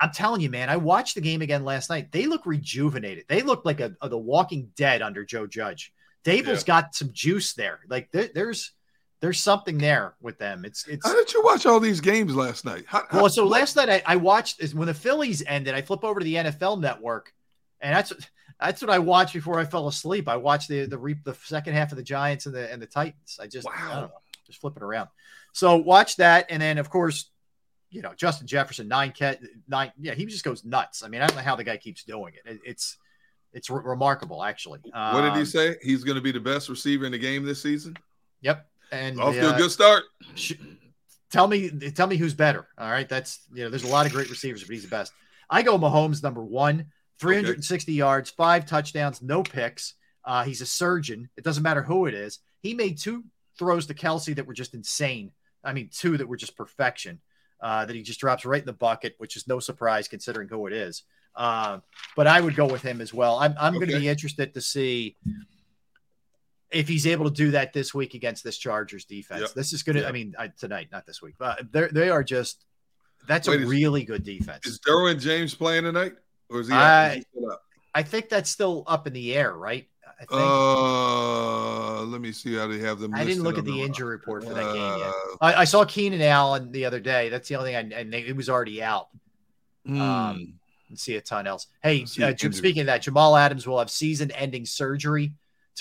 I'm 0.00 0.12
telling 0.12 0.40
you, 0.40 0.48
man, 0.48 0.68
I 0.70 0.76
watched 0.76 1.16
the 1.16 1.20
game 1.20 1.42
again 1.42 1.64
last 1.64 1.90
night. 1.90 2.12
They 2.12 2.26
look 2.26 2.46
rejuvenated. 2.46 3.24
They 3.28 3.42
look 3.42 3.64
like 3.64 3.80
a, 3.80 3.96
a 4.00 4.08
the 4.08 4.16
Walking 4.18 4.70
Dead 4.76 5.02
under 5.02 5.24
Joe 5.24 5.46
Judge. 5.46 5.92
Daboll's 6.24 6.62
Yeah. 6.62 6.82
got 6.82 6.94
some 6.94 7.10
juice 7.12 7.54
there. 7.54 7.80
Like 7.88 8.10
there, 8.12 8.28
there's, 8.32 8.72
there's 9.20 9.38
something 9.38 9.76
there 9.78 10.14
with 10.20 10.38
them. 10.38 10.64
It's, 10.64 10.86
it's, 10.88 11.06
How 11.06 11.14
did 11.14 11.32
you 11.32 11.42
watch 11.44 11.66
all 11.66 11.78
these 11.80 12.00
games 12.00 12.34
last 12.34 12.64
night? 12.64 12.84
How, 12.86 13.04
how- 13.10 13.20
well, 13.22 13.28
so 13.30 13.44
last 13.46 13.76
night 13.76 13.88
I, 13.90 14.02
I 14.06 14.16
watched 14.16 14.62
is 14.62 14.74
when 14.74 14.86
the 14.86 14.94
Phillies 14.94 15.42
ended. 15.46 15.74
I 15.74 15.82
flip 15.82 16.04
over 16.04 16.20
to 16.20 16.24
the 16.24 16.34
NFL 16.36 16.80
Network, 16.80 17.32
and 17.80 17.94
that's 17.94 18.12
that's 18.60 18.80
what 18.82 18.90
I 18.90 18.98
watched 18.98 19.32
before 19.34 19.58
I 19.58 19.64
fell 19.64 19.88
asleep. 19.88 20.28
I 20.28 20.36
watched 20.36 20.68
the 20.68 20.86
the 20.86 20.98
re, 20.98 21.16
the 21.24 21.34
second 21.34 21.74
half 21.74 21.92
of 21.92 21.96
the 21.98 22.02
Giants 22.02 22.46
and 22.46 22.54
the 22.54 22.70
and 22.72 22.80
the 22.80 22.86
Titans. 22.86 23.38
I 23.40 23.46
just 23.46 23.66
I 23.68 23.92
don't 24.00 24.08
know, 24.10 24.20
just 24.46 24.60
flipping 24.60 24.82
around. 24.82 25.08
So 25.52 25.76
watch 25.76 26.16
that, 26.16 26.46
and 26.48 26.60
then 26.62 26.78
of 26.78 26.88
course, 26.90 27.30
you 27.90 28.00
know 28.02 28.12
Justin 28.16 28.46
Jefferson 28.46 28.88
nine 28.88 29.12
cat 29.12 29.40
nine. 29.68 29.92
Yeah, 30.00 30.14
he 30.14 30.24
just 30.26 30.44
goes 30.44 30.64
nuts. 30.64 31.02
I 31.02 31.08
mean, 31.08 31.20
I 31.20 31.26
don't 31.26 31.36
know 31.36 31.42
how 31.42 31.56
the 31.56 31.64
guy 31.64 31.76
keeps 31.76 32.04
doing 32.04 32.32
it. 32.34 32.50
It- 32.50 32.60
it's 32.64 32.96
it's 33.52 33.68
re- 33.68 33.82
remarkable, 33.84 34.44
actually. 34.44 34.78
what 34.92 35.22
did 35.22 35.32
he 35.34 35.40
Um, 35.40 35.44
say? 35.44 35.76
He's 35.82 36.04
going 36.04 36.14
to 36.14 36.20
be 36.22 36.30
the 36.30 36.38
best 36.38 36.68
receiver 36.68 37.04
in 37.04 37.10
the 37.10 37.18
game 37.18 37.44
this 37.44 37.60
season. 37.60 37.96
Yep, 38.42 38.69
and 38.92 39.20
Off 39.20 39.34
to 39.34 39.46
a 39.46 39.50
uh, 39.50 39.58
good 39.58 39.70
start. 39.70 40.04
sh- 40.34 40.54
tell 41.30 41.46
me 41.46 41.70
tell 41.90 42.06
me 42.06 42.16
who's 42.16 42.34
better. 42.34 42.66
All 42.78 42.90
right, 42.90 43.08
that's 43.08 43.40
you 43.52 43.64
know, 43.64 43.70
there's 43.70 43.84
a 43.84 43.88
lot 43.88 44.06
of 44.06 44.12
great 44.12 44.30
receivers, 44.30 44.62
but 44.62 44.72
he's 44.72 44.82
the 44.82 44.88
best. 44.88 45.12
I 45.48 45.62
go 45.62 45.78
Mahomes 45.78 46.22
number 46.22 46.44
one, 46.44 46.86
360 47.18 47.92
yards, 47.92 48.30
five 48.30 48.66
touchdowns, 48.66 49.20
no 49.20 49.42
picks. 49.42 49.94
Uh, 50.24 50.44
he's 50.44 50.60
a 50.60 50.66
surgeon. 50.66 51.28
It 51.36 51.44
doesn't 51.44 51.62
matter 51.62 51.82
who 51.82 52.06
it 52.06 52.14
is. 52.14 52.38
He 52.60 52.74
made 52.74 52.98
two 52.98 53.24
throws 53.58 53.86
to 53.86 53.94
Kelce 53.94 54.34
that 54.36 54.46
were 54.46 54.54
just 54.54 54.74
insane. 54.74 55.32
I 55.64 55.72
mean, 55.72 55.90
two 55.92 56.16
that 56.16 56.28
were 56.28 56.36
just 56.36 56.56
perfection. 56.56 57.20
Uh, 57.60 57.84
that 57.84 57.94
he 57.94 58.00
just 58.00 58.20
drops 58.20 58.46
right 58.46 58.62
in 58.62 58.66
the 58.66 58.72
bucket, 58.72 59.14
which 59.18 59.36
is 59.36 59.46
no 59.46 59.60
surprise 59.60 60.08
considering 60.08 60.48
who 60.48 60.66
it 60.66 60.72
is. 60.72 61.02
Uh, 61.36 61.78
but 62.16 62.26
I 62.26 62.40
would 62.40 62.56
go 62.56 62.66
with 62.66 62.80
him 62.80 63.02
as 63.02 63.12
well. 63.12 63.38
I'm, 63.38 63.54
I'm 63.60 63.74
going 63.74 63.90
to 63.90 63.98
be 63.98 64.08
interested 64.08 64.54
to 64.54 64.62
see 64.62 65.16
if 66.70 66.88
he's 66.88 67.06
able 67.06 67.24
to 67.24 67.30
do 67.30 67.50
that 67.52 67.72
this 67.72 67.92
week 67.92 68.14
against 68.14 68.44
this 68.44 68.56
Chargers 68.58 69.04
defense. 69.04 69.40
Yep. 69.40 69.54
This 69.54 69.72
is 69.72 69.82
going 69.82 69.96
to, 69.96 70.06
I 70.08 70.12
mean, 70.12 70.34
I, 70.38 70.48
tonight, 70.48 70.88
not 70.92 71.06
this 71.06 71.20
week, 71.20 71.34
but 71.38 71.72
they 71.72 71.88
they 71.88 72.10
are 72.10 72.22
just, 72.22 72.64
that's 73.26 73.48
Wait, 73.48 73.60
a 73.60 73.62
is- 73.64 73.68
really 73.68 74.04
good 74.04 74.24
defense. 74.24 74.66
Is 74.66 74.78
Derwin 74.80 75.20
James 75.20 75.54
playing 75.54 75.84
tonight, 75.84 76.14
or 76.48 76.60
is 76.60 76.68
he? 76.68 76.74
I- 76.74 77.08
Is 77.08 77.14
he 77.16 77.20
still? 77.36 77.58
I 77.92 78.02
think 78.04 78.28
that's 78.28 78.48
still 78.48 78.84
up 78.86 79.08
in 79.08 79.12
the 79.12 79.34
air, 79.34 79.52
right? 79.52 79.88
I 80.06 80.24
think. 80.26 80.30
Uh, 80.32 82.02
let 82.04 82.20
me 82.20 82.30
see 82.30 82.54
how 82.54 82.66
they 82.68 82.78
have 82.78 83.00
them. 83.00 83.14
I 83.14 83.24
didn't 83.24 83.42
look 83.42 83.58
at 83.58 83.64
the 83.64 83.72
the- 83.72 83.82
injury 83.82 84.10
report 84.10 84.44
for 84.44 84.54
that 84.54 84.74
game 84.74 84.98
yet. 84.98 85.08
Uh, 85.08 85.12
I, 85.40 85.54
I 85.62 85.64
saw 85.64 85.84
Keenan 85.84 86.22
Allen 86.22 86.70
the 86.70 86.84
other 86.84 87.00
day. 87.00 87.30
That's 87.30 87.48
the 87.48 87.56
only 87.56 87.72
thing, 87.72 87.92
I, 87.92 88.00
and 88.00 88.14
it 88.14 88.36
was 88.36 88.48
already 88.48 88.82
out. 88.82 89.08
hmm. 89.84 90.00
Um, 90.00 90.54
see 90.94 91.16
a 91.16 91.20
ton 91.20 91.46
else. 91.46 91.66
Hey, 91.82 92.04
uh. 92.22 92.32
Jim, 92.32 92.52
speaking 92.52 92.82
of 92.82 92.86
that, 92.86 93.02
Jamal 93.02 93.36
Adams 93.36 93.66
will 93.66 93.78
have 93.78 93.90
season-ending 93.90 94.66
surgery 94.66 95.32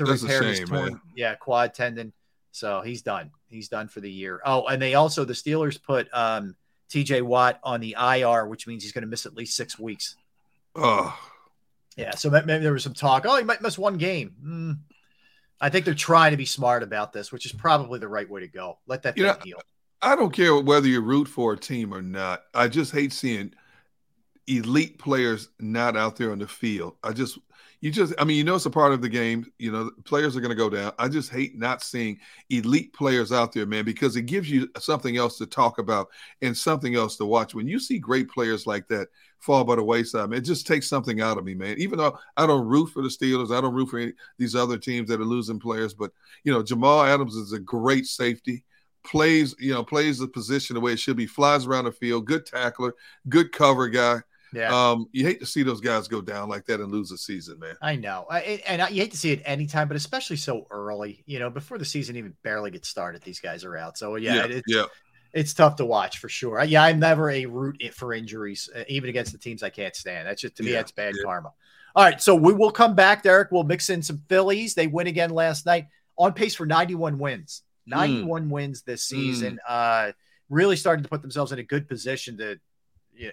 to 0.06 0.12
That's 0.12 0.24
repair 0.24 0.44
his 0.44 0.58
shame, 0.60 0.68
torn, 0.68 0.86
man. 0.86 1.02
yeah, 1.16 1.36
quad 1.36 1.74
tendon. 1.74 2.14
So 2.52 2.82
he's 2.82 3.02
done. 3.02 3.32
He's 3.48 3.70
done 3.70 3.88
for 3.88 4.00
the 4.00 4.12
year. 4.12 4.42
Oh, 4.46 4.66
and 4.68 4.82
they 4.82 4.96
also 4.96 5.24
the 5.26 5.34
Steelers 5.34 5.82
put 5.82 6.08
um, 6.14 6.56
T.J. 6.90 7.22
Watt 7.22 7.60
on 7.64 7.80
the 7.80 7.96
IR, 8.00 8.48
which 8.48 8.68
means 8.68 8.84
he's 8.84 8.92
going 8.92 9.04
to 9.04 9.08
miss 9.08 9.26
at 9.26 9.36
least 9.36 9.56
six 9.56 9.78
weeks. 9.78 10.16
oh, 10.76 11.18
Yeah, 11.96 12.16
so 12.16 12.30
maybe 12.30 12.58
there 12.60 12.74
was 12.74 12.84
some 12.84 12.94
talk. 12.94 13.26
Oh, 13.28 13.38
he 13.38 13.44
might 13.44 13.62
miss 13.62 13.78
one 13.78 13.98
game. 13.98 14.36
Hmm. 14.42 14.72
I 15.62 15.70
think 15.70 15.86
they're 15.86 15.94
trying 15.94 16.32
to 16.32 16.38
be 16.38 16.46
smart 16.46 16.84
about 16.84 17.12
this, 17.12 17.32
which 17.32 17.46
is 17.46 17.52
probably 17.52 18.00
the 18.00 18.08
right 18.08 18.30
way 18.30 18.42
to 18.42 18.48
go. 18.48 18.80
Let 18.88 19.04
that 19.04 19.18
You 19.18 19.24
thing 19.26 19.34
know, 19.34 19.40
heal. 19.44 19.62
I 20.02 20.16
don't 20.16 20.32
care 20.32 20.56
whether 20.58 20.88
you 20.88 21.02
root 21.02 21.28
for 21.28 21.54
a 21.54 21.58
team 21.58 21.94
or 21.94 22.02
not. 22.02 22.44
I 22.54 22.70
just 22.70 22.94
hate 22.94 23.12
seeing 23.12 23.54
elite 24.50 24.98
players 24.98 25.50
not 25.60 25.96
out 25.96 26.16
there 26.16 26.32
on 26.32 26.40
the 26.40 26.48
field. 26.48 26.96
I 27.04 27.14
just, 27.14 27.38
you 27.82 27.92
just, 27.92 28.14
I 28.18 28.24
mean, 28.26 28.36
you 28.38 28.44
know, 28.44 28.56
it's 28.56 28.66
a 28.66 28.70
part 28.70 28.92
of 28.92 29.02
the 29.02 29.08
game. 29.08 29.46
You 29.60 29.72
know, 29.72 29.92
players 30.04 30.36
are 30.36 30.42
going 30.42 30.50
to 30.50 30.56
go 30.56 30.70
down. 30.70 30.92
I 30.98 31.08
just 31.08 31.30
hate 31.30 31.58
not 31.58 31.84
seeing 31.84 32.20
elite 32.50 32.92
players 32.94 33.32
out 33.32 33.54
there, 33.54 33.66
man, 33.66 33.86
because 33.86 34.16
it 34.16 34.24
gives 34.24 34.50
you 34.50 34.68
something 34.80 35.18
else 35.18 35.38
to 35.38 35.46
talk 35.46 35.78
about 35.78 36.08
and 36.42 36.58
something 36.58 36.96
else 36.96 37.16
to 37.18 37.26
watch. 37.26 37.54
When 37.54 37.68
you 37.68 37.80
see 37.80 38.00
great 38.00 38.30
players 38.30 38.66
like 38.66 38.88
that 38.88 39.08
fall 39.38 39.64
by 39.64 39.76
the 39.76 39.84
wayside, 39.84 40.30
man, 40.32 40.40
it 40.40 40.46
just 40.46 40.68
takes 40.68 40.90
something 40.90 41.22
out 41.22 41.38
of 41.38 41.46
me, 41.46 41.54
man. 41.54 41.78
Even 41.78 42.00
though 42.00 42.18
I 42.36 42.48
don't 42.48 42.68
root 42.68 42.88
for 42.88 43.04
the 43.04 43.08
Steelers, 43.08 43.56
I 43.56 43.62
don't 43.62 43.76
root 43.76 43.90
for 43.90 44.00
any, 44.00 44.14
these 44.38 44.56
other 44.56 44.78
teams 44.78 45.08
that 45.10 45.22
are 45.22 45.26
losing 45.26 45.60
players, 45.60 45.94
but 45.94 46.12
you 46.44 46.52
know, 46.52 46.64
Jamal 46.64 47.04
Adams 47.04 47.36
is 47.36 47.54
a 47.54 47.60
great 47.60 48.08
safety 48.08 48.64
plays, 49.06 49.56
you 49.60 49.74
know, 49.74 49.84
plays 49.84 50.20
the 50.20 50.28
position 50.28 50.74
the 50.74 50.80
way 50.80 50.92
it 50.92 51.00
should 51.00 51.16
be, 51.16 51.26
flies 51.26 51.66
around 51.66 51.86
the 51.86 51.92
field, 51.92 52.26
good 52.26 52.46
tackler, 52.46 52.94
good 53.30 53.52
cover 53.52 53.88
guy. 53.88 54.20
Yeah. 54.54 54.74
Um, 54.74 55.08
you 55.12 55.26
hate 55.26 55.40
to 55.40 55.46
see 55.46 55.64
those 55.64 55.82
guys 55.82 56.08
go 56.08 56.22
down 56.22 56.50
like 56.50 56.66
that 56.66 56.80
and 56.80 56.92
lose 56.92 57.12
a 57.12 57.18
season, 57.18 57.60
man. 57.60 57.76
I 57.82 57.96
know, 57.96 58.26
I, 58.30 58.62
and 58.68 58.82
I, 58.82 58.90
you 58.90 59.02
hate 59.02 59.12
to 59.12 59.18
see 59.18 59.32
it 59.32 59.42
anytime, 59.46 59.88
but 59.88 59.98
especially 59.98 60.38
so 60.38 60.66
early. 60.72 61.24
You 61.26 61.40
know, 61.40 61.50
before 61.50 61.78
the 61.78 61.86
season 61.86 62.16
even 62.16 62.34
barely 62.44 62.72
gets 62.72 62.90
started, 62.90 63.22
these 63.22 63.40
guys 63.40 63.64
are 63.64 63.78
out. 63.78 63.98
So 63.98 64.16
yeah, 64.16 64.36
yeah, 64.36 64.46
it's, 64.46 64.64
yeah. 64.68 64.86
it's 65.34 65.54
tough 65.54 65.76
to 65.78 65.86
watch 65.86 66.18
for 66.20 66.30
sure. 66.30 66.64
Yeah, 66.64 66.84
I'm 66.84 67.00
never 67.00 67.30
a 67.30 67.46
root 67.46 67.82
for 67.94 68.14
injuries, 68.14 68.70
uh, 68.76 68.84
even 68.88 69.10
against 69.10 69.32
the 69.32 69.38
teams 69.38 69.64
I 69.64 69.70
can't 69.70 69.96
stand. 69.96 70.28
That's 70.28 70.42
just 70.42 70.58
to 70.58 70.64
me, 70.64 70.72
Yeah, 70.72 70.78
that's 70.78 70.92
bad 70.92 71.14
yeah. 71.16 71.24
karma. 71.24 71.54
All 71.96 72.04
right, 72.04 72.22
so 72.22 72.36
we 72.36 72.54
will 72.54 72.72
come 72.72 72.96
back, 72.96 73.24
Derrick. 73.24 73.50
We'll 73.52 73.64
mix 73.64 73.90
in 73.90 74.02
some 74.02 74.22
Phillies. 74.30 74.76
They 74.76 74.88
win 74.88 75.08
again 75.08 75.32
last 75.32 75.66
night, 75.66 75.88
on 76.18 76.34
pace 76.34 76.56
for 76.56 76.66
91 76.66 77.18
wins. 77.18 77.64
91 77.88 78.50
wins 78.50 78.84
this 78.84 79.02
season. 79.04 79.60
Uh, 79.68 80.12
really 80.50 80.76
starting 80.76 81.04
to 81.04 81.10
put 81.10 81.22
themselves 81.22 81.52
in 81.52 81.60
a 81.60 81.64
good 81.64 81.88
position 81.88 82.38
to, 82.38 82.60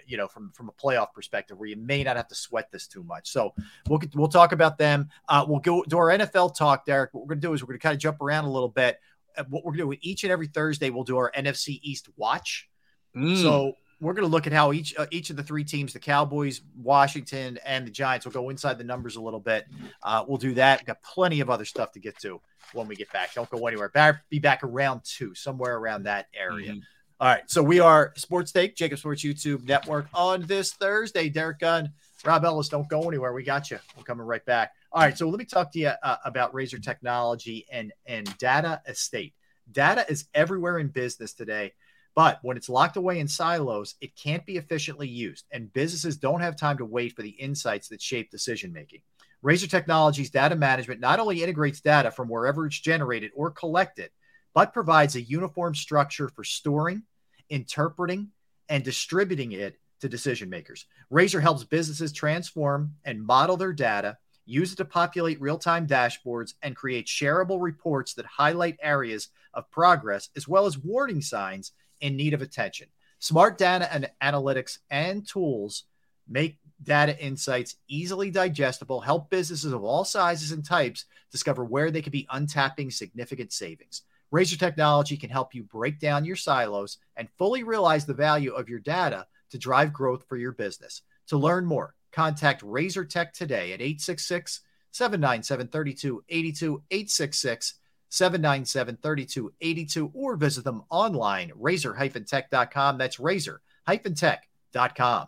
you 0.05 0.17
know, 0.17 0.27
from 0.27 0.51
from 0.51 0.69
a 0.69 0.71
playoff 0.71 1.13
perspective, 1.13 1.57
where 1.57 1.69
you 1.69 1.75
may 1.77 2.03
not 2.03 2.17
have 2.17 2.27
to 2.27 2.35
sweat 2.35 2.71
this 2.71 2.87
too 2.87 3.03
much. 3.03 3.29
So 3.29 3.53
we'll 3.87 3.99
get, 3.99 4.15
we'll 4.15 4.27
talk 4.27 4.51
about 4.51 4.77
them. 4.77 5.09
Uh, 5.27 5.45
we'll 5.47 5.59
go 5.59 5.83
to 5.83 5.97
our 5.97 6.07
NFL 6.07 6.55
talk, 6.55 6.85
Derrick. 6.85 7.13
What 7.13 7.21
we're 7.21 7.35
going 7.35 7.41
to 7.41 7.47
do 7.47 7.53
is 7.53 7.61
we're 7.63 7.67
going 7.67 7.79
to 7.79 7.83
kind 7.83 7.93
of 7.93 7.99
jump 7.99 8.21
around 8.21 8.45
a 8.45 8.51
little 8.51 8.69
bit. 8.69 8.99
Uh, 9.37 9.43
What 9.49 9.63
we're 9.63 9.71
going 9.73 9.89
to 9.89 9.95
do 9.95 9.99
each 10.01 10.23
and 10.23 10.31
every 10.31 10.47
Thursday, 10.47 10.89
we'll 10.89 11.03
do 11.03 11.17
our 11.17 11.31
NFC 11.31 11.79
East 11.81 12.09
watch. 12.17 12.69
Mm. 13.15 13.41
So 13.41 13.73
we're 13.99 14.13
going 14.13 14.27
to 14.27 14.31
look 14.31 14.45
at 14.45 14.53
how 14.53 14.73
each 14.73 14.95
uh, 14.97 15.07
each 15.11 15.29
of 15.29 15.37
the 15.37 15.43
three 15.43 15.63
teams, 15.63 15.93
the 15.93 15.99
Cowboys, 15.99 16.61
Washington, 16.75 17.57
and 17.65 17.87
the 17.87 17.91
Giants, 17.91 18.25
will 18.25 18.33
go 18.33 18.49
inside 18.49 18.77
the 18.77 18.83
numbers 18.83 19.15
a 19.15 19.21
little 19.21 19.39
bit. 19.39 19.65
Uh, 20.03 20.23
we'll 20.27 20.37
do 20.37 20.53
that. 20.55 20.79
We've 20.81 20.87
got 20.87 21.01
plenty 21.01 21.39
of 21.39 21.49
other 21.49 21.65
stuff 21.65 21.91
to 21.93 21.99
get 21.99 22.17
to 22.19 22.39
when 22.73 22.87
we 22.87 22.95
get 22.95 23.11
back. 23.11 23.33
Don't 23.33 23.49
go 23.49 23.65
anywhere. 23.67 23.91
Be 24.29 24.39
back 24.39 24.63
around 24.63 25.01
two, 25.03 25.33
somewhere 25.33 25.77
around 25.77 26.03
that 26.03 26.27
area. 26.37 26.73
Mhm. 26.73 26.81
All 27.19 27.27
right. 27.27 27.49
So 27.49 27.63
we 27.63 27.79
are 27.79 28.13
Sports 28.15 28.51
Take, 28.51 28.75
JAKIB 28.75 28.99
Sports 28.99 29.23
YouTube 29.23 29.67
Network 29.67 30.05
on 30.13 30.43
this 30.43 30.73
Thursday. 30.73 31.29
Derrick 31.29 31.57
Gunn, 31.57 31.91
Rob 32.23 32.45
Ellis, 32.45 32.69
don't 32.69 32.87
go 32.87 33.07
anywhere. 33.07 33.33
We 33.33 33.41
got 33.41 33.71
you. 33.71 33.79
We're 33.97 34.03
coming 34.03 34.27
right 34.27 34.45
back. 34.45 34.73
All 34.91 35.01
right. 35.01 35.17
So 35.17 35.27
let 35.27 35.39
me 35.39 35.45
talk 35.45 35.71
to 35.71 35.79
you 35.79 35.91
uh, 36.03 36.17
about 36.25 36.53
Razor 36.53 36.77
Technology 36.77 37.65
and 37.71 37.91
and 38.05 38.37
data 38.37 38.83
estate. 38.87 39.33
Data 39.71 40.05
is 40.07 40.25
everywhere 40.35 40.77
in 40.77 40.89
business 40.89 41.33
today. 41.33 41.73
But 42.13 42.37
when 42.43 42.55
it's 42.55 42.69
locked 42.69 42.97
away 42.97 43.19
in 43.19 43.27
silos, 43.27 43.95
it 43.99 44.15
can't 44.15 44.45
be 44.45 44.57
efficiently 44.57 45.07
used, 45.07 45.45
and 45.51 45.73
businesses 45.73 46.17
don't 46.17 46.41
have 46.41 46.55
time 46.55 46.77
to 46.77 46.85
wait 46.85 47.15
for 47.15 47.23
the 47.23 47.29
insights 47.29 47.87
that 47.87 48.01
shape 48.01 48.29
decision 48.29 48.71
making. 48.71 49.01
Razor 49.41 49.67
Technologies 49.67 50.29
data 50.29 50.55
management 50.55 51.01
not 51.01 51.19
only 51.19 51.41
integrates 51.41 51.81
data 51.81 52.11
from 52.11 52.27
wherever 52.29 52.67
it's 52.67 52.79
generated 52.79 53.31
or 53.35 53.49
collected, 53.49 54.11
but 54.57 54.73
provides 54.73 55.15
a 55.15 55.21
uniform 55.21 55.75
structure 55.75 56.29
for 56.29 56.43
storing, 56.43 57.03
interpreting, 57.51 58.27
and 58.69 58.83
distributing 58.83 59.51
it 59.51 59.77
to 60.01 60.09
decision 60.09 60.49
makers. 60.49 60.87
Razor 61.11 61.39
helps 61.39 61.63
businesses 61.63 62.11
transform 62.11 62.95
and 63.05 63.23
model 63.23 63.55
their 63.55 63.71
data, 63.71 64.17
use 64.47 64.73
it 64.73 64.77
to 64.77 64.85
populate 64.85 65.39
real 65.39 65.59
time 65.59 65.85
dashboards, 65.85 66.55
and 66.63 66.75
create 66.75 67.05
shareable 67.05 67.61
reports 67.61 68.15
that 68.15 68.25
highlight 68.25 68.79
areas 68.81 69.29
of 69.53 69.69
progress 69.69 70.29
as 70.35 70.47
well 70.47 70.65
as 70.65 70.75
warning 70.75 71.21
signs 71.21 71.73
in 72.01 72.15
need 72.15 72.33
of 72.33 72.41
attention. 72.41 72.87
Smart 73.19 73.59
data 73.59 73.93
and 73.93 74.09
analytics 74.23 74.79
and 74.89 75.27
tools 75.27 75.83
make 76.27 76.57
data 76.81 77.15
insights 77.23 77.75
easily 77.87 78.31
digestible, 78.31 79.01
help 79.01 79.29
businesses 79.29 79.71
of 79.71 79.83
all 79.83 80.03
sizes 80.03 80.51
and 80.51 80.65
types 80.65 81.05
discover 81.31 81.63
where 81.63 81.91
they 81.91 82.01
could 82.01 82.11
be 82.11 82.27
untapping 82.33 82.91
significant 82.91 83.53
savings. 83.53 84.01
Razor 84.31 84.57
Technology 84.57 85.17
can 85.17 85.29
help 85.29 85.55
you 85.55 85.63
break 85.63 85.99
down 85.99 86.25
your 86.25 86.35
silos 86.35 86.97
and 87.15 87.29
fully 87.37 87.63
realize 87.63 88.05
the 88.05 88.13
value 88.13 88.53
of 88.53 88.69
your 88.69 88.79
data 88.79 89.25
to 89.51 89.57
drive 89.57 89.93
growth 89.93 90.25
for 90.27 90.37
your 90.37 90.51
business. 90.51 91.01
To 91.27 91.37
learn 91.37 91.65
more, 91.65 91.95
contact 92.11 92.61
Razor 92.63 93.05
Tech 93.05 93.33
today 93.33 93.73
at 93.73 93.81
866 93.81 94.61
797 94.91 95.67
3282 95.67 96.83
866 96.89 97.73
797 98.09 98.97
3282 99.01 100.11
or 100.13 100.35
visit 100.35 100.63
them 100.63 100.83
online 100.89 101.51
razor-tech.com. 101.55 102.97
That's 102.97 103.19
razor-tech.com. 103.19 105.27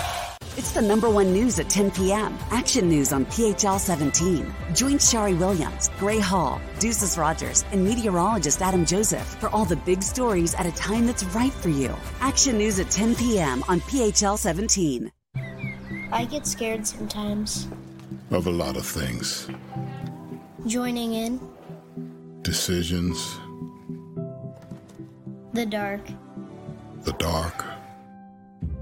It's 0.57 0.71
the 0.71 0.81
number 0.81 1.09
one 1.09 1.31
news 1.31 1.59
at 1.59 1.69
10 1.69 1.91
p.m. 1.91 2.37
Action 2.51 2.89
News 2.89 3.13
on 3.13 3.25
PHL 3.27 3.79
17. 3.79 4.53
Join 4.75 4.93
Sharrie 4.95 5.37
Williams, 5.39 5.89
Gray 5.97 6.19
Hall, 6.19 6.61
Deuces 6.79 7.17
Rogers, 7.17 7.63
and 7.71 7.83
meteorologist 7.85 8.61
Adam 8.61 8.85
Joseph 8.85 9.25
for 9.39 9.47
all 9.49 9.63
the 9.63 9.77
big 9.77 10.03
stories 10.03 10.53
at 10.55 10.65
a 10.65 10.71
time 10.73 11.05
that's 11.07 11.23
right 11.33 11.53
for 11.53 11.69
you. 11.69 11.95
Action 12.19 12.57
News 12.57 12.79
at 12.79 12.89
10 12.91 13.15
p.m. 13.15 13.63
on 13.69 13.79
PHL 13.81 14.37
17. 14.37 15.09
I 16.11 16.25
get 16.25 16.45
scared 16.45 16.85
sometimes. 16.85 17.69
Of 18.29 18.47
a 18.47 18.51
lot 18.51 18.75
of 18.75 18.85
things. 18.85 19.47
Joining 20.67 21.13
in 21.13 21.39
Decisions, 22.41 23.37
the 25.53 25.65
dark. 25.65 26.01
the 27.03 27.13
dark. 27.13 27.70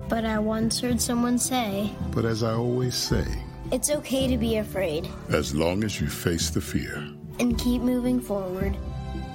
But 0.10 0.26
I 0.26 0.40
once 0.40 0.80
heard 0.81 0.99
someone 0.99 1.38
say, 1.38 1.91
But 2.11 2.26
as 2.26 2.41
I 2.44 2.53
always 2.53 2.95
say, 2.95 3.26
it's 3.72 3.91
okay 3.91 4.27
to 4.27 4.38
be 4.38 4.57
afraid 4.57 5.07
as 5.30 5.53
long 5.53 5.84
as 5.84 6.02
you 6.02 6.07
face 6.07 6.49
the 6.49 6.61
fear. 6.61 6.95
and 7.40 7.57
keep 7.57 7.81
moving 7.81 8.19
forward. 8.19 8.76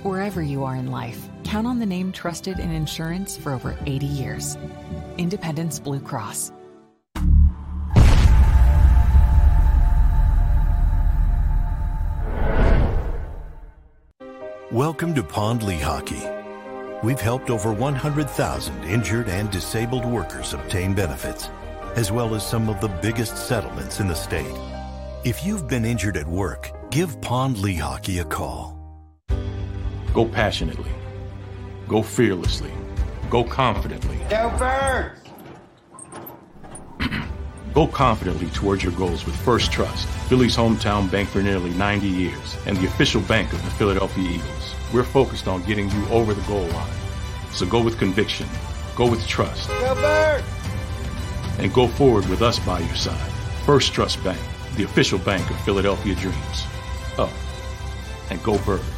Wherever 0.02 0.42
you 0.42 0.64
are 0.64 0.76
in 0.76 0.90
life, 0.90 1.28
count 1.44 1.66
on 1.66 1.78
the 1.78 1.86
name 1.86 2.12
trusted 2.12 2.59
in 2.59 2.70
insurance 2.70 3.34
for 3.36 3.52
over 3.52 3.78
80 3.86 4.05
years 4.06 4.59
Independence 5.16 5.78
Blue 5.78 6.01
Cross. 6.01 6.52
Welcome 14.70 15.14
to 15.14 15.22
Pond 15.22 15.60
Lehocky. 15.60 16.34
We've 17.05 17.20
helped 17.20 17.51
over 17.51 17.70
100,000 17.70 18.85
injured 18.85 19.28
and 19.28 19.51
disabled 19.51 20.06
workers 20.06 20.55
obtain 20.55 20.94
benefits, 20.94 21.51
as 21.97 22.10
well 22.10 22.35
as 22.35 22.47
some 22.47 22.70
of 22.70 22.81
the 22.81 22.89
biggest 22.89 23.36
settlements 23.36 24.01
in 24.01 24.09
the 24.09 24.14
state. 24.14 24.56
If 25.22 25.44
you've 25.44 25.68
been 25.68 25.85
injured 25.85 26.16
at 26.16 26.26
work, 26.26 26.70
give 26.90 27.20
Pond 27.20 27.56
Lehocky 27.56 28.22
a 28.22 28.24
call. 28.24 28.81
Go 30.14 30.24
passionately. 30.24 30.90
Go 31.89 32.02
fearlessly. 32.02 32.72
Go 33.28 33.44
confidently. 33.44 34.16
Go 34.31 34.48
birds! 34.56 35.20
Go 37.74 37.86
confidently 37.86 38.48
towards 38.48 38.82
your 38.82 38.93
goals 38.93 39.26
with 39.26 39.36
First 39.36 39.70
Trust, 39.70 40.09
Philly's 40.31 40.56
hometown 40.56 41.10
bank 41.10 41.28
for 41.28 41.43
nearly 41.43 41.68
90 41.74 42.06
years, 42.06 42.56
and 42.64 42.78
the 42.78 42.86
official 42.86 43.20
bank 43.20 43.52
of 43.52 43.62
the 43.62 43.70
Philadelphia 43.72 44.26
Eagles. 44.26 44.63
We're 44.94 45.02
focused 45.02 45.48
on 45.48 45.64
getting 45.64 45.90
you 45.90 46.06
over 46.06 46.34
the 46.34 46.40
goal 46.42 46.68
line. 46.68 46.92
So 47.50 47.66
go 47.66 47.82
with 47.82 47.98
conviction, 47.98 48.46
go 48.94 49.10
with 49.10 49.26
trust, 49.26 49.68
and 51.58 51.74
go 51.74 51.88
forward 51.88 52.28
with 52.28 52.42
us 52.42 52.60
by 52.60 52.78
your 52.78 52.94
side. 52.94 53.32
First 53.66 53.92
Trust 53.92 54.22
Bank, 54.22 54.38
the 54.76 54.84
official 54.84 55.18
bank 55.18 55.50
of 55.50 55.60
Philadelphia 55.62 56.14
Dreams. 56.14 56.66
Up 57.18 57.32
and 58.30 58.40
go 58.44 58.56
birds. 58.58 58.93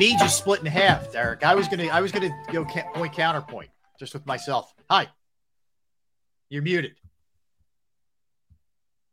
Thought 0.00 0.06
it 0.06 0.08
was 0.08 0.08
going 0.08 0.08
to 0.08 0.08
be 0.08 0.12
me 0.12 0.16
just 0.18 0.38
split 0.38 0.60
in 0.60 0.66
half, 0.66 1.12
Derrick. 1.12 1.44
I 1.44 1.54
was 1.54 1.68
going 1.68 1.78
to, 1.80 1.88
I 1.88 2.00
was 2.00 2.12
to 2.12 2.30
go 2.52 2.64
point 2.64 3.12
counterpoint 3.12 3.70
just 3.98 4.14
with 4.14 4.26
myself. 4.26 4.72
Hi, 4.88 5.08
you're 6.48 6.62
muted. 6.62 6.92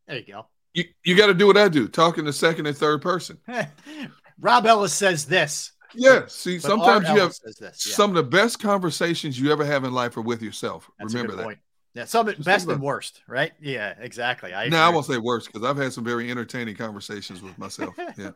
There 0.08 0.18
you 0.18 0.26
go. 0.26 0.48
You 0.74 0.86
you 1.04 1.18
got 1.18 1.28
to 1.28 1.34
do 1.34 1.48
what 1.48 1.58
I 1.58 1.68
do, 1.68 1.88
talk 1.88 2.18
in 2.18 2.26
the 2.26 2.34
second 2.34 2.68
and 2.68 2.78
third 2.78 3.02
person. 3.02 3.38
Rob 4.40 4.66
Ellis 4.66 4.94
says 4.94 5.26
this. 5.26 5.72
Yeah. 5.94 6.26
See, 6.28 6.58
But 6.58 6.64
sometimes 6.64 7.06
R. 7.08 7.16
you 7.16 7.20
have 7.22 7.30
Ellis 7.30 7.42
says 7.44 7.56
this, 7.56 7.86
yeah. 7.88 7.96
some 7.96 8.12
of 8.12 8.16
the 8.16 8.24
best 8.24 8.60
conversations 8.60 9.40
you 9.40 9.52
ever 9.52 9.66
have 9.66 9.84
in 9.84 9.94
life 9.94 10.16
are 10.18 10.22
with 10.22 10.42
yourself. 10.42 10.90
That's 11.00 11.14
Remember 11.14 11.36
that. 11.36 11.44
point. 11.44 11.60
Yeah, 11.98 12.06
some 12.06 12.28
Just 12.28 12.44
best 12.44 12.68
and 12.68 12.80
worst, 12.80 13.24
right? 13.26 13.53
Yeah, 13.60 13.95
exactly. 13.99 14.53
I 14.53 14.69
No, 14.69 14.78
I 14.78 14.90
won't 14.90 15.07
say 15.07 15.18
worst 15.18 15.52
because 15.52 15.68
I've 15.68 15.78
had 15.78 15.91
some 15.91 16.03
very 16.03 16.30
entertaining 16.30 16.76
conversations 16.76 17.41
with 17.41 17.57
myself. 17.57 17.95
Yeah. 18.18 18.32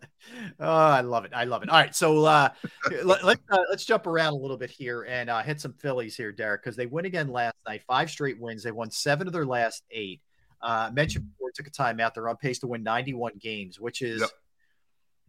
Oh, 0.60 0.68
I 0.68 1.02
love 1.02 1.26
it. 1.26 1.32
I 1.36 1.44
love 1.44 1.62
it. 1.62 1.70
All 1.70 1.78
right, 1.78 1.96
so 1.96 2.26
uh, 2.26 2.50
let, 3.04 3.24
let, 3.24 3.40
uh, 3.52 3.60
let's 3.70 3.86
jump 3.86 4.08
around 4.08 4.34
a 4.34 4.36
little 4.36 4.58
bit 4.58 4.72
here 4.72 5.04
and 5.04 5.30
uh, 5.30 5.44
hit 5.44 5.62
some 5.62 5.74
Phillies 5.74 6.18
here, 6.18 6.32
Derrick, 6.32 6.64
because 6.64 6.76
they 6.76 6.88
win 6.88 7.06
again 7.06 7.28
last 7.28 7.56
night. 7.68 7.84
Five 7.88 8.10
straight 8.10 8.40
wins. 8.40 8.64
They 8.64 8.72
won 8.72 8.90
seven 8.90 9.28
of 9.28 9.34
their 9.34 9.46
last 9.46 9.84
eight. 9.92 10.22
Uh, 10.60 10.90
mentioned 10.92 11.26
before, 11.32 11.52
took 11.52 11.68
a 11.68 11.72
timeout. 11.72 12.16
They're 12.16 12.30
on 12.30 12.38
pace 12.38 12.60
to 12.60 12.68
win 12.68 12.82
91 12.82 13.34
games, 13.40 13.80
which 13.80 14.02
is 14.02 14.22
Yep. 14.22 14.30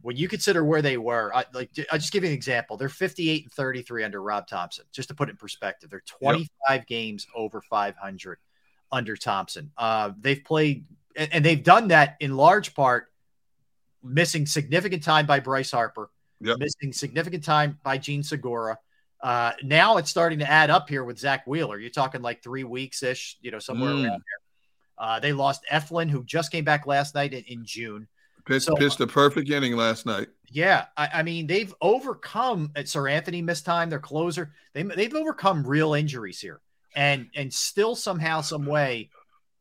When 0.03 0.17
you 0.17 0.27
consider 0.27 0.63
where 0.65 0.81
they 0.81 0.97
were. 0.97 1.33
I, 1.33 1.45
like, 1.53 1.69
I'll 1.91 1.97
just 1.97 2.11
give 2.11 2.23
you 2.23 2.29
an 2.29 2.35
example. 2.35 2.75
They're 2.77 2.89
58 2.89 3.43
and 3.43 3.51
33 3.53 4.03
under 4.03 4.21
Rob 4.21 4.47
Thomson, 4.47 4.83
just 4.91 5.07
to 5.07 5.15
put 5.15 5.29
it 5.29 5.31
in 5.31 5.37
perspective. 5.37 5.89
They're 5.89 6.03
25 6.19 6.85
games 6.85 7.25
over 7.33 7.61
500 7.61 8.37
under 8.91 9.15
Thomson. 9.15 9.71
Uh, 9.77 10.11
they've 10.19 10.43
played, 10.43 10.85
and, 11.15 11.33
and 11.33 11.45
they've 11.45 11.63
done 11.63 11.87
that 11.87 12.17
in 12.19 12.35
large 12.35 12.75
part 12.75 13.07
missing 14.03 14.45
significant 14.45 15.01
time 15.03 15.25
by 15.25 15.39
Bryce 15.39 15.71
Harper, 15.71 16.11
Yep. 16.41 16.59
missing 16.59 16.91
significant 16.91 17.43
time 17.45 17.79
by 17.83 17.97
Jean 17.97 18.21
Segura. 18.21 18.77
Uh, 19.21 19.53
now 19.63 19.95
it's 19.95 20.09
starting 20.09 20.39
to 20.39 20.51
add 20.51 20.69
up 20.69 20.89
here 20.89 21.05
with 21.05 21.17
Zack 21.17 21.47
Wheeler. 21.47 21.79
You're 21.79 21.89
talking 21.89 22.21
like 22.21 22.43
three 22.43 22.65
weeks 22.65 23.01
ish, 23.01 23.37
you 23.39 23.51
know, 23.51 23.59
somewhere 23.59 23.91
Mm. 23.91 24.03
around 24.03 24.21
there. 24.21 24.39
Uh, 24.97 25.19
they 25.21 25.31
lost 25.31 25.63
Eflin, 25.71 26.09
who 26.09 26.25
just 26.25 26.51
came 26.51 26.65
back 26.65 26.85
last 26.85 27.15
night 27.15 27.33
in, 27.33 27.43
in 27.45 27.63
June. 27.65 28.09
Pitched, 28.45 28.65
So- 28.65 28.75
pitched 28.75 28.99
a 28.99 29.07
perfect 29.07 29.49
inning 29.49 29.75
last 29.75 30.05
night. 30.05 30.27
Yeah, 30.49 30.85
I, 30.95 31.09
I 31.15 31.23
mean 31.23 31.47
they've 31.47 31.73
overcome. 31.81 32.71
uh, 32.75 32.81
Seranthony 32.81 33.43
missed 33.43 33.65
time. 33.65 33.89
Their 33.89 33.99
closer. 33.99 34.51
They 34.73 34.83
they've 34.83 35.13
overcome 35.15 35.65
real 35.65 35.95
injuries 35.95 36.39
here, 36.39 36.61
and 36.95 37.27
and 37.35 37.51
still 37.51 37.95
somehow, 37.95 38.41
some 38.41 38.65
way, 38.67 39.09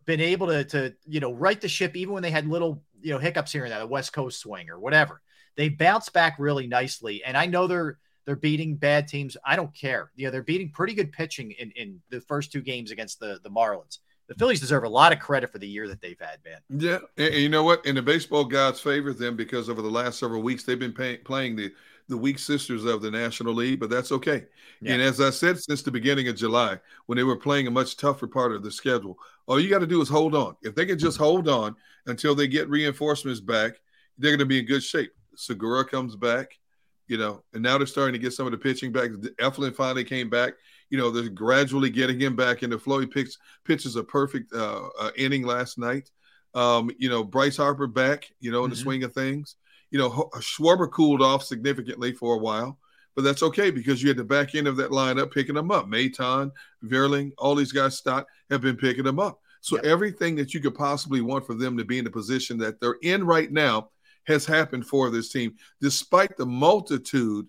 been 0.04 0.20
able 0.20 0.48
to 0.48 0.64
to 0.64 0.94
you 1.06 1.20
know 1.20 1.32
right 1.32 1.58
the 1.60 1.68
ship 1.68 1.96
even 1.96 2.12
when 2.12 2.22
they 2.22 2.30
had 2.30 2.46
little 2.46 2.82
you 3.00 3.12
know 3.12 3.18
hiccups 3.18 3.52
here 3.52 3.64
and 3.64 3.72
there, 3.72 3.78
the 3.80 3.86
West 3.86 4.12
Coast 4.12 4.38
swing 4.40 4.68
or 4.68 4.78
whatever. 4.78 5.22
They 5.56 5.70
bounced 5.70 6.12
back 6.12 6.36
really 6.38 6.66
nicely, 6.66 7.24
and 7.24 7.38
I 7.38 7.46
know 7.46 7.66
they're 7.66 7.98
they're 8.26 8.36
beating 8.36 8.76
bad 8.76 9.08
teams. 9.08 9.36
I 9.46 9.56
don't 9.56 9.74
care. 9.74 10.10
You 10.14 10.26
know 10.26 10.30
they're 10.30 10.42
beating 10.42 10.72
pretty 10.72 10.92
good 10.92 11.10
pitching 11.12 11.52
in 11.52 11.70
in 11.70 12.02
the 12.10 12.20
first 12.20 12.52
two 12.52 12.60
games 12.60 12.90
against 12.90 13.18
the 13.18 13.40
the 13.42 13.50
Marlins. 13.50 13.98
The 14.28 14.34
Phillies 14.34 14.60
deserve 14.60 14.84
a 14.84 14.88
lot 14.88 15.12
of 15.12 15.18
credit 15.18 15.50
for 15.50 15.58
the 15.58 15.68
year 15.68 15.88
that 15.88 16.00
they've 16.00 16.18
had, 16.18 16.38
man. 16.44 16.60
Yeah, 16.70 16.98
and, 17.16 17.34
and 17.34 17.42
you 17.42 17.48
know 17.48 17.64
what? 17.64 17.84
And 17.86 17.96
the 17.96 18.02
baseball 18.02 18.44
gods 18.44 18.80
favor 18.80 19.12
them 19.12 19.36
because 19.36 19.68
over 19.68 19.82
the 19.82 19.90
last 19.90 20.18
several 20.18 20.42
weeks 20.42 20.64
they've 20.64 20.78
been 20.78 20.92
pay, 20.92 21.18
playing 21.18 21.56
the 21.56 21.72
the 22.08 22.16
weak 22.16 22.38
sisters 22.38 22.84
of 22.84 23.00
the 23.00 23.10
National 23.10 23.54
League, 23.54 23.80
but 23.80 23.88
that's 23.88 24.12
okay. 24.12 24.44
Yeah. 24.80 24.94
And 24.94 25.02
as 25.02 25.20
I 25.20 25.30
said 25.30 25.58
since 25.58 25.82
the 25.82 25.90
beginning 25.90 26.28
of 26.28 26.36
July, 26.36 26.78
when 27.06 27.16
they 27.16 27.24
were 27.24 27.36
playing 27.36 27.66
a 27.66 27.70
much 27.70 27.96
tougher 27.96 28.26
part 28.26 28.52
of 28.52 28.62
the 28.62 28.70
schedule, 28.70 29.18
all 29.46 29.58
you 29.58 29.70
got 29.70 29.78
to 29.78 29.86
do 29.86 30.00
is 30.00 30.08
hold 30.08 30.34
on. 30.34 30.56
If 30.62 30.74
they 30.74 30.84
can 30.84 30.98
just 30.98 31.16
hold 31.16 31.48
on 31.48 31.76
until 32.06 32.34
they 32.34 32.48
get 32.48 32.68
reinforcements 32.68 33.40
back, 33.40 33.80
they're 34.18 34.32
going 34.32 34.40
to 34.40 34.46
be 34.46 34.58
in 34.58 34.66
good 34.66 34.82
shape. 34.82 35.12
Segura 35.36 35.84
comes 35.84 36.16
back, 36.16 36.58
you 37.06 37.16
know, 37.16 37.42
and 37.54 37.62
now 37.62 37.78
they're 37.78 37.86
starting 37.86 38.12
to 38.12 38.18
get 38.18 38.32
some 38.32 38.46
of 38.46 38.52
the 38.52 38.58
pitching 38.58 38.92
back. 38.92 39.10
Eflin 39.40 39.74
finally 39.74 40.04
came 40.04 40.28
back. 40.28 40.54
You 40.92 40.98
know, 40.98 41.10
they're 41.10 41.30
gradually 41.30 41.88
getting 41.88 42.20
him 42.20 42.36
back 42.36 42.62
into 42.62 42.78
flow. 42.78 43.00
He 43.00 43.06
picks, 43.06 43.38
pitches 43.64 43.96
a 43.96 44.04
perfect 44.04 44.52
uh, 44.52 44.90
uh, 45.00 45.10
inning 45.16 45.42
last 45.42 45.78
night. 45.78 46.10
Um, 46.52 46.90
you 46.98 47.08
know, 47.08 47.24
Bryce 47.24 47.56
Harper 47.56 47.86
back, 47.86 48.30
you 48.40 48.52
know, 48.52 48.64
in 48.64 48.70
the 48.70 48.76
Mhm. 48.76 48.82
swing 48.82 49.04
of 49.04 49.14
things. 49.14 49.56
You 49.90 49.98
know, 49.98 50.10
Schwarber 50.36 50.90
cooled 50.90 51.22
off 51.22 51.44
significantly 51.44 52.12
for 52.12 52.34
a 52.34 52.38
while, 52.38 52.78
but 53.16 53.22
that's 53.22 53.42
okay 53.42 53.70
because 53.70 54.02
you 54.02 54.10
had 54.10 54.18
the 54.18 54.24
back 54.24 54.54
end 54.54 54.68
of 54.68 54.76
that 54.76 54.90
lineup 54.90 55.32
picking 55.32 55.54
them 55.54 55.70
up. 55.70 55.88
Maton, 55.88 56.52
Vierling, 56.84 57.32
all 57.38 57.54
these 57.54 57.72
guys, 57.72 57.96
Stott, 57.96 58.26
have 58.50 58.60
been 58.60 58.76
picking 58.76 59.04
them 59.04 59.18
up. 59.18 59.40
So 59.62 59.78
everything 59.78 60.36
that 60.36 60.52
you 60.52 60.60
could 60.60 60.74
possibly 60.74 61.22
want 61.22 61.46
for 61.46 61.54
them 61.54 61.78
to 61.78 61.86
be 61.86 61.96
in 61.96 62.04
the 62.04 62.10
position 62.10 62.58
that 62.58 62.80
they're 62.80 62.98
in 63.00 63.24
right 63.24 63.50
now 63.50 63.88
has 64.26 64.44
happened 64.44 64.86
for 64.86 65.08
this 65.08 65.30
team, 65.30 65.54
despite 65.80 66.36
the 66.36 66.44
multitude 66.44 67.46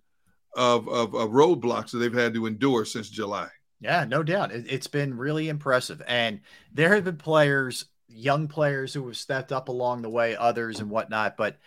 of, 0.55 0.87
of, 0.87 1.13
of 1.15 1.31
roadblocks 1.31 1.91
that 1.91 1.97
they've 1.97 2.13
had 2.13 2.33
to 2.33 2.45
endure 2.45 2.85
since 2.85 3.09
July. 3.09 3.49
Yeah, 3.79 4.05
no 4.05 4.23
doubt. 4.23 4.51
It, 4.51 4.65
it's 4.69 4.87
been 4.87 5.17
really 5.17 5.49
impressive. 5.49 6.01
And 6.07 6.41
there 6.71 6.95
have 6.95 7.03
been 7.03 7.17
players, 7.17 7.85
young 8.07 8.47
players 8.47 8.93
who 8.93 9.05
have 9.07 9.17
stepped 9.17 9.51
up 9.51 9.67
along 9.67 10.01
the 10.01 10.09
way, 10.09 10.35
others 10.35 10.79
and 10.79 10.89
whatnot. 10.89 11.35
But 11.35 11.57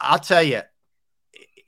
I'll 0.00 0.18
tell 0.18 0.42
you, 0.42 0.62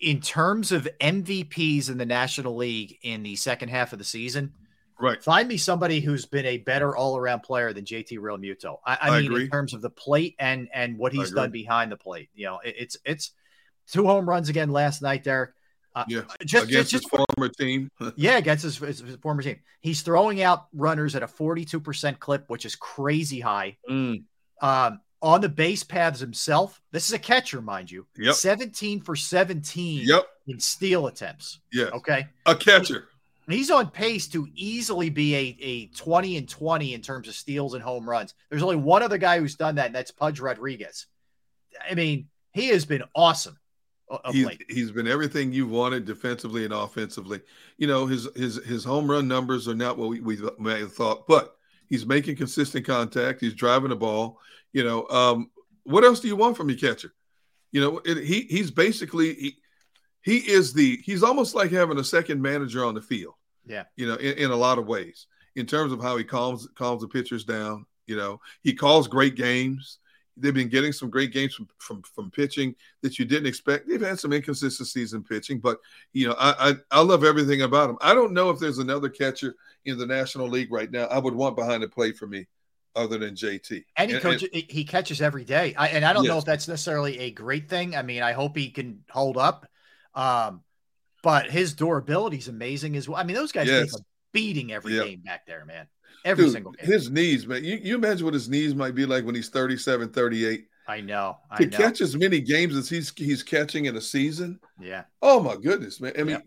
in 0.00 0.20
terms 0.20 0.72
of 0.72 0.88
MVPs 1.00 1.90
in 1.90 1.98
the 1.98 2.06
National 2.06 2.56
League 2.56 2.98
in 3.02 3.22
the 3.22 3.36
second 3.36 3.68
half 3.68 3.92
of 3.92 3.98
the 3.98 4.04
season, 4.04 4.54
right? 4.98 5.22
Find 5.22 5.48
me 5.48 5.56
somebody 5.56 6.00
who's 6.00 6.24
been 6.24 6.46
a 6.46 6.58
better 6.58 6.96
all-around 6.96 7.40
player 7.40 7.72
than 7.72 7.84
JT 7.84 8.18
Realmuto. 8.18 8.78
I, 8.84 8.94
I, 8.94 8.98
I 9.08 9.20
mean, 9.20 9.30
agree. 9.30 9.44
in 9.44 9.50
terms 9.50 9.74
of 9.74 9.82
the 9.82 9.90
plate 9.90 10.36
and 10.38 10.68
and 10.72 10.98
what 10.98 11.12
he's 11.12 11.32
done 11.32 11.50
behind 11.50 11.92
the 11.92 11.96
plate. 11.96 12.30
You 12.34 12.46
know, 12.46 12.60
it, 12.64 12.74
it's 12.78 12.96
it's 13.04 13.32
two 13.88 14.06
home 14.06 14.28
runs 14.28 14.48
again 14.48 14.70
last 14.70 15.02
night, 15.02 15.24
Derrick. 15.24 15.50
Uh, 15.94 16.04
Yeah, 16.08 16.22
just 16.44 16.66
against 16.66 16.90
just, 16.90 17.04
just 17.04 17.12
his 17.12 17.24
former 17.36 17.48
team. 17.48 17.90
yeah, 18.16 18.36
against 18.38 18.62
his, 18.62 18.78
his, 18.78 19.00
his 19.00 19.16
former 19.16 19.42
team. 19.42 19.58
He's 19.80 20.02
throwing 20.02 20.42
out 20.42 20.66
runners 20.72 21.16
at 21.16 21.22
a 21.22 21.26
42% 21.26 22.18
clip, 22.18 22.44
which 22.48 22.64
is 22.64 22.76
crazy 22.76 23.40
high. 23.40 23.76
Mm. 23.88 24.24
Um, 24.62 25.00
on 25.22 25.40
the 25.40 25.48
base 25.48 25.82
paths 25.82 26.20
himself, 26.20 26.80
this 26.92 27.08
is 27.08 27.12
a 27.12 27.18
catcher, 27.18 27.60
mind 27.60 27.90
you. 27.90 28.06
Yep. 28.16 28.34
17 28.34 29.00
for 29.02 29.16
17 29.16 30.06
Yep. 30.06 30.26
in 30.46 30.60
steal 30.60 31.06
attempts. 31.08 31.60
Yeah. 31.72 31.86
Okay. 31.86 32.26
A 32.46 32.54
catcher. 32.54 33.08
He's 33.48 33.70
on 33.70 33.90
pace 33.90 34.28
to 34.28 34.46
easily 34.54 35.10
be 35.10 35.34
a, 35.34 35.56
a 35.60 35.86
20 35.88 36.36
and 36.36 36.48
20 36.48 36.94
in 36.94 37.02
terms 37.02 37.26
of 37.26 37.34
steals 37.34 37.74
and 37.74 37.82
home 37.82 38.08
runs. 38.08 38.34
There's 38.48 38.62
only 38.62 38.76
one 38.76 39.02
other 39.02 39.18
guy 39.18 39.40
who's 39.40 39.56
done 39.56 39.74
that, 39.74 39.86
and 39.86 39.94
that's 39.94 40.12
Pudge 40.12 40.38
Rodriguez. 40.40 41.06
I 41.88 41.94
mean, 41.94 42.28
he 42.52 42.68
has 42.68 42.84
been 42.84 43.02
awesome 43.14 43.58
He's, 44.32 44.46
late. 44.46 44.64
he's 44.68 44.90
been 44.90 45.06
everything 45.06 45.52
you 45.52 45.66
wanted 45.66 46.04
defensively 46.04 46.64
and 46.64 46.72
offensively. 46.74 47.40
You 47.78 47.86
know, 47.86 48.06
his 48.06 48.28
his 48.34 48.56
his 48.64 48.84
home 48.84 49.10
run 49.10 49.28
numbers 49.28 49.68
are 49.68 49.74
not 49.74 49.98
what 49.98 50.08
we, 50.08 50.20
we 50.20 50.38
may 50.58 50.80
have 50.80 50.92
thought, 50.92 51.26
but 51.28 51.56
he's 51.86 52.06
making 52.06 52.36
consistent 52.36 52.86
contact. 52.86 53.40
He's 53.40 53.54
driving 53.54 53.90
the 53.90 53.96
ball. 53.96 54.38
You 54.72 54.84
know, 54.84 55.06
um, 55.08 55.50
what 55.84 56.04
else 56.04 56.20
do 56.20 56.28
you 56.28 56.36
want 56.36 56.56
from 56.56 56.68
your 56.68 56.78
catcher? 56.78 57.12
You 57.72 57.80
know, 57.80 58.00
it, 58.04 58.24
he 58.24 58.42
he's 58.42 58.70
basically 58.70 59.34
he, 59.34 59.56
he 60.22 60.38
is 60.38 60.72
the 60.72 60.96
he's 61.04 61.22
almost 61.22 61.54
like 61.54 61.70
having 61.70 61.98
a 61.98 62.04
second 62.04 62.42
manager 62.42 62.84
on 62.84 62.94
the 62.94 63.02
field. 63.02 63.34
Yeah. 63.66 63.84
You 63.96 64.08
know, 64.08 64.16
in, 64.16 64.38
in 64.38 64.50
a 64.50 64.56
lot 64.56 64.78
of 64.78 64.86
ways, 64.86 65.26
in 65.54 65.66
terms 65.66 65.92
of 65.92 66.02
how 66.02 66.16
he 66.16 66.24
calms 66.24 66.68
calms 66.74 67.02
the 67.02 67.08
pitchers 67.08 67.44
down. 67.44 67.86
You 68.06 68.16
know, 68.16 68.40
he 68.62 68.72
calls 68.72 69.06
great 69.06 69.36
games. 69.36 69.98
They've 70.40 70.54
been 70.54 70.68
getting 70.68 70.92
some 70.92 71.10
great 71.10 71.32
games 71.32 71.54
from, 71.54 71.68
from 71.78 72.02
from 72.02 72.30
pitching 72.30 72.74
that 73.02 73.18
you 73.18 73.24
didn't 73.24 73.46
expect. 73.46 73.88
They've 73.88 74.00
had 74.00 74.18
some 74.18 74.32
inconsistencies 74.32 75.12
in 75.12 75.22
pitching, 75.22 75.58
but 75.58 75.78
you 76.12 76.28
know, 76.28 76.34
I, 76.38 76.70
I 76.70 76.74
I 76.90 77.00
love 77.02 77.24
everything 77.24 77.62
about 77.62 77.90
him. 77.90 77.98
I 78.00 78.14
don't 78.14 78.32
know 78.32 78.50
if 78.50 78.58
there's 78.58 78.78
another 78.78 79.08
catcher 79.08 79.54
in 79.84 79.98
the 79.98 80.06
National 80.06 80.48
League 80.48 80.72
right 80.72 80.90
now 80.90 81.04
I 81.04 81.18
would 81.18 81.34
want 81.34 81.56
behind 81.56 81.82
the 81.82 81.88
plate 81.88 82.16
for 82.16 82.26
me, 82.26 82.46
other 82.96 83.18
than 83.18 83.34
JT. 83.34 83.84
And 83.96 84.10
he 84.10 84.18
coaches, 84.18 84.48
he 84.52 84.84
catches 84.84 85.22
every 85.22 85.44
day. 85.44 85.74
I, 85.74 85.88
and 85.88 86.04
I 86.04 86.12
don't 86.12 86.26
know 86.26 86.38
if 86.38 86.44
that's 86.44 86.68
necessarily 86.68 87.18
a 87.20 87.30
great 87.30 87.68
thing. 87.68 87.96
I 87.96 88.02
mean, 88.02 88.22
I 88.22 88.32
hope 88.32 88.56
he 88.56 88.70
can 88.70 89.04
hold 89.10 89.36
up. 89.36 89.66
Um, 90.14 90.62
but 91.22 91.50
his 91.50 91.74
durability 91.74 92.38
is 92.38 92.48
amazing 92.48 92.96
as 92.96 93.08
well. 93.08 93.18
I 93.18 93.24
mean, 93.24 93.36
those 93.36 93.52
guys 93.52 93.68
Yes. 93.68 93.92
take 93.92 94.00
a 94.00 94.04
beating 94.32 94.72
every 94.72 94.96
Yeah. 94.96 95.04
game 95.04 95.20
back 95.20 95.46
there, 95.46 95.64
man. 95.64 95.86
Every 96.24 96.44
Dude, 96.44 96.52
single 96.52 96.72
game. 96.72 96.86
his 96.86 97.10
knees, 97.10 97.46
man. 97.46 97.64
You, 97.64 97.78
you 97.82 97.94
imagine 97.94 98.24
what 98.24 98.34
his 98.34 98.48
knees 98.48 98.74
might 98.74 98.94
be 98.94 99.06
like 99.06 99.24
when 99.24 99.34
he's 99.34 99.48
37, 99.48 100.10
38. 100.10 100.66
I 100.86 101.00
know. 101.00 101.38
I 101.50 101.56
To 101.58 101.66
know. 101.66 101.76
catch 101.78 102.00
as 102.00 102.16
many 102.16 102.40
games 102.40 102.76
as 102.76 102.88
he's 102.88 103.12
he's 103.16 103.42
catching 103.42 103.84
in 103.86 103.96
a 103.96 104.00
season. 104.00 104.58
Yeah. 104.80 105.04
Oh 105.22 105.40
my 105.40 105.56
goodness, 105.56 106.00
man. 106.00 106.12
I 106.18 106.24
mean, 106.24 106.42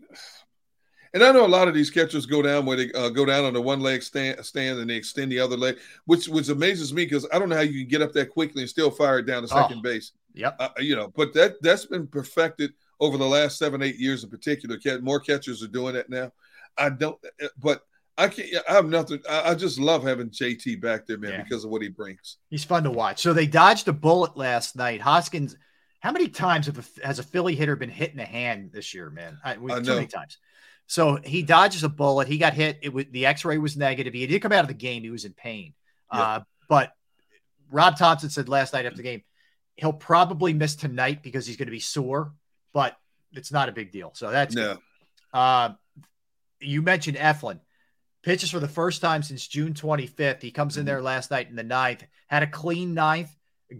and 1.14 1.22
I 1.22 1.30
know 1.32 1.46
a 1.46 1.48
lot 1.48 1.68
of 1.68 1.74
these 1.74 1.90
catchers 1.90 2.26
go 2.26 2.42
down 2.42 2.66
where 2.66 2.76
they 2.76 2.92
uh, 2.92 3.08
go 3.08 3.24
down 3.24 3.44
on 3.44 3.52
the 3.54 3.62
one 3.62 3.80
leg 3.80 4.02
stand, 4.02 4.44
stand 4.44 4.80
and 4.80 4.90
they 4.90 4.96
extend 4.96 5.30
the 5.32 5.38
other 5.40 5.56
leg, 5.56 5.76
which 6.06 6.28
which 6.28 6.48
amazes 6.48 6.92
me 6.92 7.04
because 7.04 7.26
I 7.32 7.38
don't 7.38 7.48
know 7.48 7.56
how 7.56 7.62
you 7.62 7.80
can 7.80 7.88
get 7.88 8.02
up 8.02 8.12
that 8.12 8.30
quickly 8.30 8.62
and 8.62 8.68
still 8.68 8.90
fire 8.90 9.20
it 9.20 9.26
down 9.26 9.42
to 9.42 9.48
second 9.48 9.78
Oh, 9.78 9.82
base. 9.82 10.12
Yep. 10.34 10.56
Uh, 10.58 10.68
you 10.78 10.96
know, 10.96 11.12
but 11.16 11.32
that 11.34 11.54
that's 11.62 11.86
been 11.86 12.06
perfected 12.06 12.72
over 13.00 13.16
the 13.16 13.24
last 13.26 13.56
seven 13.58 13.80
eight 13.82 13.96
years 13.96 14.24
in 14.24 14.30
particular. 14.30 14.76
More 15.00 15.20
catchers 15.20 15.62
are 15.62 15.68
doing 15.68 15.94
that 15.94 16.10
now. 16.10 16.32
I 16.76 16.90
don't, 16.90 17.18
uh, 17.42 17.46
but 17.62 17.82
I 18.16 18.28
can't. 18.28 18.48
I 18.68 18.72
have 18.74 18.88
nothing. 18.88 19.20
I, 19.28 19.50
I 19.50 19.54
just 19.54 19.78
love 19.78 20.04
having 20.04 20.30
JT 20.30 20.80
back 20.80 21.06
there, 21.06 21.18
man, 21.18 21.32
Yeah. 21.32 21.42
because 21.42 21.64
of 21.64 21.70
what 21.70 21.82
he 21.82 21.88
brings. 21.88 22.38
He's 22.48 22.64
fun 22.64 22.84
to 22.84 22.90
watch. 22.90 23.20
So 23.20 23.32
they 23.32 23.46
dodged 23.46 23.88
a 23.88 23.92
bullet 23.92 24.36
last 24.36 24.76
night. 24.76 25.00
Hoskins 25.00 25.56
How 26.00 26.12
many 26.12 26.28
times 26.28 26.66
have 26.66 26.78
a, 26.78 27.06
has 27.06 27.18
a 27.18 27.22
Philly 27.24 27.54
hitter 27.56 27.74
been 27.76 27.90
hit 27.90 28.12
in 28.12 28.16
the 28.16 28.24
hand 28.24 28.70
this 28.72 28.94
year, 28.94 29.10
man? 29.10 29.38
I, 29.44 29.56
we, 29.56 29.72
I 29.72 29.80
too 29.80 29.94
many 29.94 30.06
times. 30.06 30.38
So 30.86 31.18
he 31.24 31.42
dodges 31.42 31.82
a 31.82 31.88
bullet. 31.88 32.28
He 32.28 32.38
got 32.38 32.52
hit. 32.54 32.78
It 32.82 32.92
was 32.92 33.06
the 33.10 33.26
X-ray 33.26 33.58
was 33.58 33.76
negative. 33.76 34.12
He 34.14 34.26
did 34.26 34.42
come 34.42 34.52
out 34.52 34.60
of 34.62 34.68
the 34.68 34.74
game. 34.74 35.02
He 35.02 35.10
was 35.10 35.24
in 35.24 35.32
pain. 35.32 35.74
Uh, 36.10 36.40
but 36.68 36.92
Rob 37.70 37.96
Thomson 37.98 38.30
said 38.30 38.48
last 38.48 38.72
night 38.74 38.86
after 38.86 38.98
the 38.98 39.02
game, 39.02 39.22
he'll 39.76 39.92
probably 39.92 40.52
miss 40.52 40.76
tonight 40.76 41.22
because 41.22 41.46
he's 41.46 41.56
going 41.56 41.66
to 41.66 41.72
be 41.72 41.80
sore. 41.80 42.32
But 42.72 42.96
it's 43.32 43.50
not 43.50 43.68
a 43.68 43.72
big 43.72 43.90
deal. 43.90 44.12
So 44.14 44.30
that's 44.30 44.54
No. 44.54 44.78
Uh, 45.32 45.70
you 46.60 46.82
mentioned 46.82 47.16
Eflin 47.16 47.58
pitches 48.24 48.50
for 48.50 48.58
the 48.58 48.66
first 48.68 49.00
time 49.00 49.22
since 49.22 49.46
June 49.46 49.74
25th. 49.74 50.40
He 50.42 50.50
comes 50.50 50.76
in 50.78 50.86
there 50.86 51.02
last 51.02 51.30
night 51.30 51.48
in 51.50 51.56
the 51.56 51.62
ninth, 51.62 52.04
had 52.28 52.42
a 52.42 52.46
clean 52.46 52.94
ninth, 52.94 53.30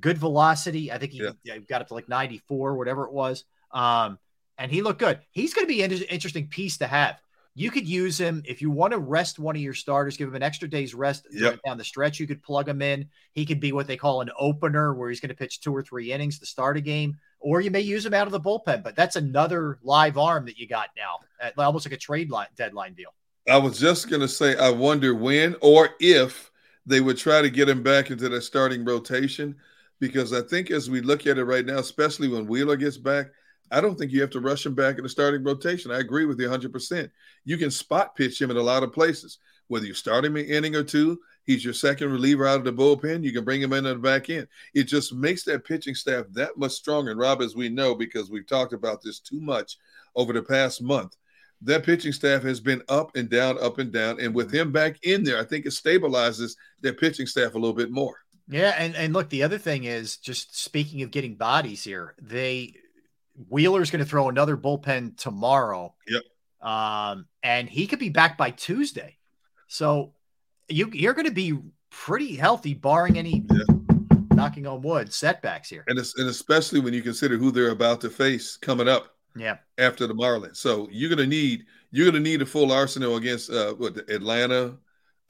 good 0.01 0.19
velocity. 0.19 0.93
I 0.93 0.99
think 0.99 1.13
he 1.13 1.27
Yeah. 1.45 1.59
got 1.59 1.81
up 1.81 1.89
to 1.89 1.95
like 1.95 2.09
94, 2.09 2.77
whatever 2.77 3.05
it 3.07 3.13
was. 3.13 3.45
Um, 3.73 4.19
and 4.59 4.71
he 4.71 4.83
looked 4.83 5.01
good. 5.01 5.21
He's 5.33 5.55
going 5.55 5.65
to 5.67 5.73
be 5.73 5.83
an 5.83 5.91
interesting 5.93 6.49
piece 6.49 6.79
to 6.79 6.87
have. 6.87 7.21
You 7.57 7.71
could 7.71 7.87
use 7.89 8.19
him 8.21 8.43
if 8.45 8.61
you 8.61 8.71
want 8.71 8.93
to 8.93 8.99
rest 8.99 9.39
one 9.39 9.55
of 9.57 9.63
your 9.63 9.75
starters, 9.75 10.17
give 10.17 10.29
him 10.29 10.35
an 10.35 10.43
extra 10.43 10.69
day's 10.69 10.93
rest 10.95 11.27
Yep. 11.31 11.61
down 11.65 11.79
the 11.79 11.85
stretch. 11.85 12.19
You 12.21 12.27
could 12.27 12.43
plug 12.43 12.69
him 12.69 12.83
in. 12.83 13.09
He 13.33 13.47
could 13.47 13.61
be 13.61 13.73
what 13.73 13.87
they 13.87 13.97
call 13.97 14.21
an 14.21 14.31
opener, 14.39 14.93
where 14.93 15.09
he's 15.09 15.21
going 15.21 15.29
to 15.31 15.37
pitch 15.37 15.61
two 15.61 15.75
or 15.75 15.83
three 15.83 16.13
innings 16.13 16.39
to 16.41 16.47
start 16.47 16.77
a 16.77 16.81
game, 16.81 17.17
or 17.39 17.61
you 17.61 17.71
may 17.71 17.81
use 17.81 18.05
him 18.05 18.13
out 18.15 18.27
of 18.27 18.33
the 18.33 18.41
bullpen. 18.41 18.83
But 18.83 18.97
that's 18.97 19.15
another 19.17 19.79
live 19.83 20.19
arm 20.19 20.47
that 20.47 20.59
you 20.59 20.67
got 20.67 20.91
now, 20.97 21.21
almost 21.57 21.87
like 21.87 21.93
a 21.93 21.97
trade 21.97 22.31
line, 22.31 22.49
deadline 22.57 22.95
deal. 22.95 23.15
I 23.49 23.59
was 23.59 23.79
just 23.79 24.09
to 24.09 24.29
say, 24.29 24.57
I 24.57 24.71
wonder 24.71 25.15
when 25.15 25.55
or 25.61 25.91
if 26.01 26.51
they 26.87 27.01
would 27.01 27.19
try 27.19 27.43
to 27.43 27.51
get 27.51 27.69
him 27.69 27.83
back 27.83 28.11
into 28.11 28.29
the 28.29 28.41
starting 28.41 28.85
rotation. 28.85 29.57
Because 30.01 30.33
I 30.33 30.43
think 30.43 30.71
as 30.71 30.91
we 30.91 31.01
look 31.01 31.27
at 31.27 31.39
it 31.39 31.45
right 31.45 31.65
now, 31.65 31.79
especially 31.79 32.29
when 32.29 32.47
Wheeler 32.47 32.77
gets 32.77 32.97
back, 32.97 33.29
I 33.71 33.81
don't 33.81 33.99
think 33.99 34.13
you 34.13 34.21
have 34.21 34.31
to 34.31 34.41
rush 34.41 34.67
him 34.67 34.75
back 34.75 34.99
in 34.99 35.05
the 35.05 35.09
starting 35.09 35.43
rotation. 35.43 35.91
I 35.91 35.99
agree 35.99 36.27
with 36.27 36.39
you 36.41 36.49
100%. 36.49 37.11
You 37.45 37.57
can 37.57 37.71
spot 37.71 38.15
pitch 38.15 38.41
him 38.41 38.51
in 38.51 38.57
a 38.57 38.63
lot 38.63 38.83
of 38.83 38.93
places. 38.93 39.39
Whether 39.69 39.87
you 39.87 39.95
start 39.95 40.25
him 40.25 40.37
an 40.37 40.45
inning 40.45 40.77
or 40.77 40.85
two, 40.85 41.19
he's 41.45 41.65
your 41.65 41.73
second 41.75 42.13
reliever 42.13 42.47
out 42.47 42.59
of 42.59 42.65
the 42.65 42.73
bullpen. 42.73 43.23
You 43.23 43.33
can 43.33 43.45
bring 43.45 43.63
him 43.63 43.73
in 43.73 43.87
at 43.87 43.95
the 43.95 43.99
back 43.99 44.29
end. 44.29 44.47
It 44.75 44.85
just 44.85 45.15
makes 45.15 45.45
that 45.45 45.65
pitching 45.65 45.95
staff 45.95 46.27
that 46.33 46.59
much 46.59 46.73
stronger. 46.73 47.13
And 47.13 47.21
Rob, 47.21 47.41
as 47.41 47.57
we 47.57 47.69
know, 47.69 47.95
because 47.95 48.31
we've 48.31 48.47
talked 48.47 48.75
about 48.75 49.03
this 49.03 49.21
too 49.21 49.41
much 49.41 49.79
over 50.15 50.33
the 50.33 50.43
past 50.43 50.83
month, 50.83 51.17
that 51.65 51.85
pitching 51.85 52.13
staff 52.13 52.43
has 52.43 52.61
been 52.61 52.83
up 52.89 53.17
and 53.17 53.29
down, 53.29 53.59
up 53.63 53.79
and 53.79 53.93
down. 53.93 54.21
And 54.21 54.35
with 54.35 54.53
him 54.53 54.73
back 54.73 54.97
in 55.03 55.25
there, 55.25 55.39
I 55.39 55.45
think 55.45 55.67
it 55.67 55.71
stabilizes 55.71 56.53
their 56.81 56.93
pitching 56.93 57.27
staff 57.27 57.55
a 57.55 57.59
little 57.59 57.75
bit 57.75 57.91
more. 57.91 58.17
Yeah, 58.49 58.75
and 58.79 58.95
and 58.95 59.13
look, 59.15 59.31
the 59.31 59.43
other 59.43 59.59
thing 59.59 59.85
is 59.85 60.19
just 60.19 60.63
speaking 60.63 61.03
of 61.03 61.11
getting 61.11 61.35
bodies 61.37 61.83
here, 61.83 62.15
they 62.21 62.75
Wheeler's 63.49 63.91
going 63.91 64.05
to 64.05 64.09
throw 64.09 64.29
another 64.29 64.57
bullpen 64.57 65.17
tomorrow. 65.17 65.95
Yep. 66.07 66.23
Um, 66.71 67.27
and 67.43 67.69
he 67.69 67.87
could 67.87 67.99
be 67.99 68.11
back 68.11 68.37
by 68.37 68.51
Tuesday. 68.51 69.17
So 69.67 70.13
you 70.69 70.91
you're 70.93 71.15
going 71.15 71.27
to 71.27 71.33
be 71.33 71.59
pretty 71.91 72.37
healthy, 72.37 72.75
barring 72.75 73.19
any 73.19 73.47
knocking 74.35 74.67
on 74.67 74.83
wood 74.83 75.13
setbacks 75.13 75.71
here. 75.71 75.85
And, 75.87 75.99
it's, 75.99 76.19
and 76.19 76.29
especially 76.29 76.81
when 76.81 76.93
you 76.93 77.03
consider 77.03 77.37
who 77.37 77.51
they're 77.51 77.71
about 77.71 78.01
to 78.03 78.11
face 78.11 78.57
coming 78.57 78.89
up 78.89 79.14
Yeah. 79.37 79.57
after 79.79 80.07
the 80.07 80.15
Marlins. 80.15 80.57
So 80.57 80.89
you're 80.91 81.11
gonna 81.11 81.27
need 81.27 81.65
you're 81.91 82.07
gonna 82.07 82.21
need 82.23 82.43
a 82.43 82.47
full 82.47 82.73
arsenal 82.73 83.17
against 83.17 83.51
uh 83.51 83.75
what 83.75 83.97
Atlanta, 84.09 84.77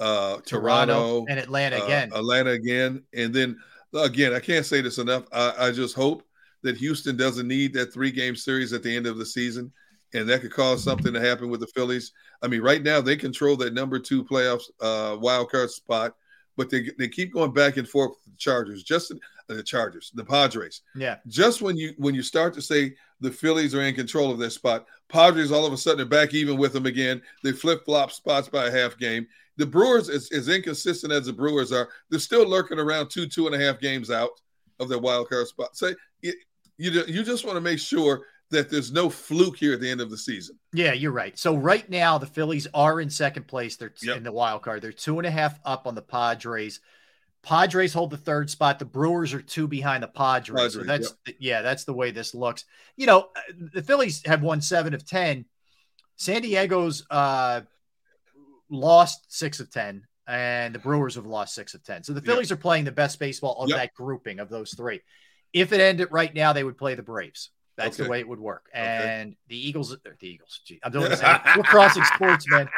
uh 0.01 0.40
Toronto, 0.44 0.44
Toronto, 0.44 1.26
and 1.28 1.39
Atlanta 1.39 1.81
uh, 1.81 1.85
again. 1.85 2.10
Atlanta 2.14 2.51
again, 2.51 3.02
and 3.14 3.32
then 3.32 3.56
again, 3.94 4.32
I 4.35 4.40
can't 4.40 4.66
say 4.66 4.81
this 4.81 4.98
enough. 4.98 5.24
I, 5.32 5.55
I 5.59 5.70
just 5.70 5.94
hope 5.94 6.22
that 6.62 6.76
Houston 6.76 7.16
doesn't 7.16 7.47
need 7.47 7.72
that 7.74 7.93
three 7.93 8.10
game 8.10 8.35
series 8.36 8.72
at 8.72 8.82
the 8.82 8.94
end 8.94 9.06
of 9.06 9.18
the 9.18 9.26
season, 9.26 9.72
and 10.14 10.28
that 10.28 10.40
could 10.40 10.52
cause 10.52 10.82
something 10.82 11.12
to 11.12 11.20
happen 11.20 11.48
with 11.48 11.60
the 11.60 11.66
Phillies. 11.68 12.12
I 12.43 12.48
mean, 12.48 12.60
right 12.62 12.82
now 12.82 13.01
they 13.01 13.16
control 13.16 13.56
that 13.56 13.74
number 13.74 13.98
two 13.98 14.24
playoffs 14.24 14.64
uh, 14.81 15.16
wild 15.18 15.51
card 15.51 15.70
spot, 15.70 16.14
but 16.56 16.70
they 16.70 16.90
they 16.98 17.09
keep 17.09 17.32
going 17.32 17.52
back 17.52 17.76
and 17.76 17.89
forth 17.89 18.10
with 18.24 18.35
the 18.35 18.39
Chargers, 18.39 18.82
just 18.82 19.12
uh, 19.12 19.16
the 19.48 19.62
Chargers, 19.62 20.10
the 20.14 20.24
Padres. 20.24 20.82
Yeah. 20.94 21.16
Just 21.26 21.62
when 21.62 21.76
you 21.76 21.94
when 21.98 22.14
you 22.14 22.22
start 22.22 22.55
to 22.55 22.62
say 22.62 22.94
the 23.25 23.31
Phillies 23.31 23.75
are 23.75 23.83
in 23.83 23.95
control 23.95 24.31
of 24.31 24.39
their 24.39 24.51
spot, 24.51 24.87
Padres 25.09 25.51
all 25.51 25.67
of 25.67 25.73
a 25.73 25.77
sudden 25.77 26.03
are 26.03 26.09
back 26.09 26.35
even 26.35 26.57
with 26.57 26.73
them 26.73 26.87
again. 26.87 27.23
They 27.43 27.53
flip 27.53 27.85
flop 27.85 28.13
spots 28.13 28.49
by 28.49 28.67
a 28.67 28.71
half 28.71 28.99
game. 28.99 29.27
The 29.57 29.67
Brewers, 29.67 30.09
as, 30.09 30.31
as 30.33 30.49
inconsistent 30.49 31.13
as 31.13 31.27
the 31.27 31.33
Brewers 31.33 31.73
are, 31.73 31.89
they're 32.11 32.21
still 32.21 32.47
lurking 32.47 32.79
around 32.79 33.09
two 33.09 33.27
two 33.27 33.47
and 33.47 33.55
a 33.55 33.59
half 33.59 33.81
games 33.81 34.11
out 34.11 34.31
of 34.81 34.89
their 34.89 34.99
wild 34.99 35.29
card 35.29 35.47
spot. 35.47 35.77
Say 35.77 35.95
you 36.21 36.33
you, 36.77 36.91
you 37.07 37.23
just 37.23 37.45
want 37.45 37.57
to 37.57 37.61
make 37.61 37.79
sure 37.79 38.27
that 38.51 38.71
there's 38.71 38.93
no 38.93 39.09
fluke 39.09 39.57
here 39.57 39.73
at 39.73 39.81
the 39.81 39.91
end 39.91 40.01
of 40.01 40.11
the 40.11 40.19
season. 40.19 40.59
Yeah, 40.73 40.93
you're 40.93 41.13
right. 41.13 41.39
So 41.39 41.57
right 41.57 41.89
now 41.89 42.19
the 42.19 42.27
Phillies 42.27 42.67
are 42.75 43.01
in 43.01 43.11
second 43.11 43.47
place. 43.47 43.77
They're 43.77 43.89
t- 43.89 44.11
in 44.11 44.23
the 44.23 44.33
wild 44.33 44.63
card. 44.63 44.83
They're 44.83 44.93
two 44.93 45.19
and 45.19 45.27
a 45.27 45.31
half 45.31 45.59
up 45.65 45.87
on 45.87 45.95
the 45.95 46.03
Padres. 46.03 46.81
Padres 47.45 47.93
hold 47.93 48.11
the 48.11 48.16
third 48.16 48.51
spot. 48.51 48.79
The 48.79 48.85
Brewers 48.85 49.33
are 49.35 49.43
two 49.43 49.66
behind 49.69 50.03
the 50.03 50.09
Padres. 50.09 50.73
so 50.75 50.81
Padres, 50.81 51.12
that's 51.25 51.37
yeah, 51.39 51.62
that's 51.62 51.85
the 51.85 51.93
way 51.93 52.11
this 52.11 52.35
looks. 52.35 52.65
You 52.97 53.07
know, 53.07 53.29
uh, 53.37 53.41
the 53.75 53.83
Phillies 53.83 54.23
have 54.27 54.43
won 54.43 54.61
seven 54.61 54.95
of 54.95 55.07
ten. 55.07 55.45
San 56.16 56.43
Diego's 56.43 57.05
uh, 57.11 57.62
lost 58.71 59.33
six 59.33 59.61
of 59.61 59.71
ten, 59.71 60.05
and 60.27 60.75
the 60.75 60.79
Brewers 60.79 61.15
have 61.16 61.27
lost 61.27 61.55
six 61.55 61.75
of 61.75 61.83
ten. 61.85 62.03
So 62.03 62.12
the 62.12 62.23
Phillies 62.23 62.51
are 62.53 62.57
playing 62.57 62.85
the 62.85 62.93
best 62.93 63.19
baseball 63.19 63.57
of 63.62 63.69
Yep. 63.69 63.79
that 63.79 63.95
grouping 63.95 64.41
of 64.41 64.49
those 64.49 64.73
three. 64.75 65.01
If 65.53 65.73
it 65.73 65.81
ended 65.81 66.09
right 66.11 66.35
now, 66.35 66.53
they 66.53 66.65
would 66.65 66.79
play 66.79 66.95
the 66.95 67.03
Braves. 67.03 67.51
That's 67.77 67.97
the 67.97 68.09
way 68.09 68.21
it 68.21 68.29
would 68.29 68.39
work. 68.39 68.66
And 68.73 69.35
the 69.49 69.57
Eagles, 69.69 69.91
the 70.05 70.16
Eagles. 70.21 70.61
Gee, 70.65 70.79
I'm 70.83 70.93
doing 70.93 71.09
this. 71.11 71.21
We're 71.57 71.62
crossing 71.65 72.05
sports, 72.05 72.49
man. 72.49 72.69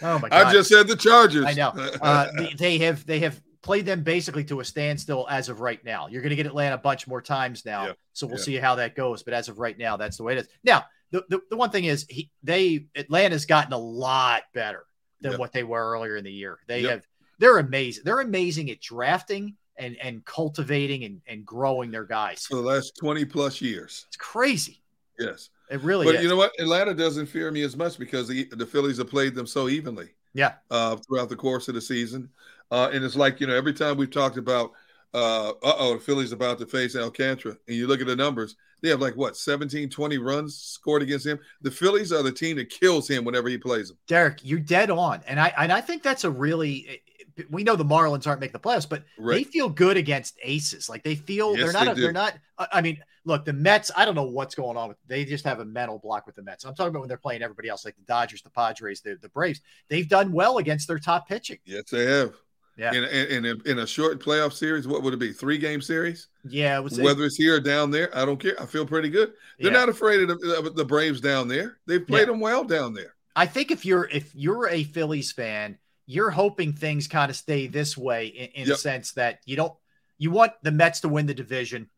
Oh 0.00 0.18
my 0.20 0.28
god! 0.28 0.46
I 0.46 0.52
just 0.52 0.68
said 0.68 0.86
the 0.88 0.96
Chargers. 0.96 1.44
I 1.46 1.52
know. 1.54 1.72
Uh, 2.00 2.28
they, 2.36 2.54
they 2.54 2.78
have 2.78 3.04
they 3.06 3.20
have 3.20 3.40
played 3.62 3.86
them 3.86 4.02
basically 4.02 4.44
to 4.44 4.60
a 4.60 4.64
standstill 4.64 5.26
as 5.30 5.48
of 5.48 5.60
right 5.60 5.82
now. 5.84 6.08
You're 6.08 6.22
going 6.22 6.30
to 6.30 6.36
get 6.36 6.46
Atlanta 6.46 6.74
a 6.74 6.78
bunch 6.78 7.06
more 7.06 7.22
times 7.22 7.64
now, 7.64 7.94
so 8.12 8.26
we'll 8.26 8.38
yeah. 8.38 8.44
see 8.44 8.56
how 8.56 8.74
that 8.74 8.96
goes. 8.96 9.22
But 9.22 9.34
as 9.34 9.48
of 9.48 9.58
right 9.58 9.78
now, 9.78 9.96
that's 9.96 10.16
the 10.16 10.24
way 10.24 10.32
it 10.34 10.38
is. 10.40 10.48
Now, 10.64 10.84
the, 11.10 11.24
the, 11.28 11.40
the 11.50 11.56
one 11.56 11.70
thing 11.70 11.84
is, 11.84 12.06
he, 12.08 12.30
they 12.42 12.86
Atlanta's 12.96 13.46
gotten 13.46 13.72
a 13.72 13.78
lot 13.78 14.42
better 14.52 14.84
than 15.20 15.32
Yep. 15.32 15.40
what 15.40 15.52
they 15.52 15.62
were 15.62 15.92
earlier 15.92 16.16
in 16.16 16.24
the 16.24 16.32
year. 16.32 16.58
They 16.66 16.80
Yep. 16.80 16.90
have 16.90 17.06
they're 17.38 17.58
amazing. 17.58 18.02
They're 18.04 18.20
amazing 18.20 18.70
at 18.70 18.80
drafting 18.80 19.56
and 19.76 19.96
and 20.02 20.24
cultivating 20.24 21.04
and, 21.04 21.20
and 21.26 21.46
growing 21.46 21.90
their 21.90 22.04
guys. 22.04 22.46
for 22.46 22.56
the 22.56 22.62
last 22.62 22.96
20 22.98 23.24
plus 23.26 23.60
years. 23.60 24.04
It's 24.08 24.16
crazy. 24.16 24.82
Yes. 25.18 25.50
It 25.70 25.80
really 25.80 26.04
but 26.04 26.16
is. 26.16 26.22
you 26.22 26.28
know 26.28 26.36
what? 26.36 26.52
Atlanta 26.58 26.94
doesn't 26.94 27.26
fear 27.26 27.50
me 27.50 27.62
as 27.62 27.76
much 27.76 27.98
because 27.98 28.28
the, 28.28 28.44
the 28.52 28.66
Phillies 28.66 28.98
have 28.98 29.08
played 29.08 29.34
them 29.34 29.46
so 29.46 29.68
evenly 29.68 30.10
yeah. 30.34 30.54
uh, 30.70 30.96
throughout 30.96 31.28
the 31.28 31.36
course 31.36 31.68
of 31.68 31.74
the 31.74 31.80
season. 31.80 32.28
Uh, 32.72 32.88
and 32.90 33.04
it's 33.04 33.16
like, 33.16 33.38
you 33.38 33.46
know, 33.46 33.54
every 33.54 33.74
time 33.74 33.98
we've 33.98 34.10
talked 34.10 34.38
about, 34.38 34.72
uh 35.14 35.52
oh, 35.62 35.94
the 35.94 36.00
Phillies 36.00 36.32
about 36.32 36.58
to 36.58 36.64
face 36.64 36.96
Alcantara, 36.96 37.54
and 37.68 37.76
you 37.76 37.86
look 37.86 38.00
at 38.00 38.06
the 38.06 38.16
numbers, 38.16 38.56
they 38.80 38.88
have 38.88 39.00
like 39.00 39.14
what, 39.14 39.36
17, 39.36 39.90
20 39.90 40.16
runs 40.16 40.56
scored 40.56 41.02
against 41.02 41.26
him. 41.26 41.38
The 41.60 41.70
Phillies 41.70 42.12
are 42.12 42.22
the 42.22 42.32
team 42.32 42.56
that 42.56 42.70
kills 42.70 43.08
him 43.08 43.26
whenever 43.26 43.50
he 43.50 43.58
plays 43.58 43.88
them. 43.88 43.98
Derrick, 44.08 44.38
you're 44.42 44.58
dead 44.58 44.90
on, 44.90 45.20
and 45.26 45.38
I 45.38 45.52
and 45.58 45.70
I 45.70 45.82
think 45.82 46.02
that's 46.02 46.24
a 46.24 46.30
really. 46.30 47.02
We 47.50 47.62
know 47.62 47.76
the 47.76 47.84
Marlins 47.84 48.26
aren't 48.26 48.40
making 48.40 48.52
the 48.52 48.60
playoffs, 48.60 48.88
but 48.88 49.04
they 49.18 49.44
feel 49.44 49.68
good 49.68 49.96
against 49.96 50.38
aces. 50.42 50.88
Like 50.88 51.02
they 51.02 51.14
feel 51.14 51.56
Yes, 51.56 51.72
they're 51.72 51.84
not. 51.84 51.94
they 51.94 52.00
a, 52.00 52.04
they're 52.04 52.12
not. 52.12 52.34
I 52.58 52.66
I 52.74 52.80
mean, 52.80 52.98
look, 53.24 53.44
the 53.44 53.52
Mets. 53.52 53.90
I 53.94 54.06
don't 54.06 54.14
know 54.14 54.24
what's 54.24 54.54
going 54.54 54.78
on 54.78 54.88
with. 54.88 54.98
They 55.06 55.26
just 55.26 55.44
have 55.44 55.60
a 55.60 55.64
mental 55.64 55.98
block 55.98 56.26
with 56.26 56.36
the 56.36 56.42
Mets. 56.42 56.64
I'm 56.64 56.74
talking 56.74 56.90
about 56.90 57.00
when 57.00 57.08
they're 57.08 57.18
playing 57.18 57.42
everybody 57.42 57.68
else, 57.68 57.84
like 57.84 57.96
the 57.96 58.02
Dodgers, 58.02 58.42
the 58.42 58.50
Padres, 58.50 59.02
the, 59.02 59.18
the 59.20 59.28
Braves. 59.28 59.60
They've 59.88 60.08
done 60.08 60.32
well 60.32 60.58
against 60.58 60.88
their 60.88 60.98
top 60.98 61.28
pitching. 61.28 61.58
Yes, 61.64 61.90
they 61.90 62.06
have. 62.06 62.34
Yeah. 62.76 62.92
In, 62.94 63.04
in, 63.04 63.44
in, 63.44 63.62
in 63.66 63.78
a 63.80 63.86
short 63.86 64.18
playoff 64.22 64.52
series, 64.52 64.88
what 64.88 65.02
would 65.02 65.12
it 65.12 65.18
be? 65.18 65.32
Three 65.32 65.58
game 65.58 65.82
series? 65.82 66.28
Yeah, 66.44 66.78
it 66.84 66.98
Whether 66.98 67.24
it's 67.24 67.36
here 67.36 67.56
or 67.56 67.60
down 67.60 67.90
there, 67.90 68.16
I 68.16 68.24
don't 68.24 68.38
care. 68.38 68.60
I 68.60 68.66
feel 68.66 68.86
pretty 68.86 69.10
good. 69.10 69.32
They're 69.58 69.70
Yeah. 69.70 69.78
not 69.78 69.88
afraid 69.88 70.20
of 70.28 70.40
the, 70.40 70.58
of 70.58 70.74
the 70.74 70.84
Braves 70.84 71.20
down 71.20 71.48
there. 71.48 71.78
They've 71.86 72.06
played 72.06 72.20
Yeah. 72.20 72.26
them 72.26 72.40
well 72.40 72.64
down 72.64 72.94
there. 72.94 73.14
I 73.36 73.46
think 73.46 73.70
if 73.70 73.84
you're 73.84 74.08
if 74.10 74.34
you're 74.34 74.68
a 74.68 74.84
Phillies 74.84 75.32
fan, 75.32 75.78
you're 76.06 76.30
hoping 76.30 76.72
things 76.72 77.08
kind 77.08 77.30
of 77.30 77.36
stay 77.36 77.66
this 77.66 77.96
way 77.96 78.26
in, 78.26 78.64
in 78.64 78.72
a 78.72 78.76
sense 78.76 79.12
that 79.12 79.40
you 79.46 79.56
don't 79.56 79.72
you 80.18 80.30
want 80.30 80.52
the 80.62 80.70
Mets 80.70 81.00
to 81.00 81.08
win 81.08 81.26
the 81.26 81.34
division, 81.34 81.88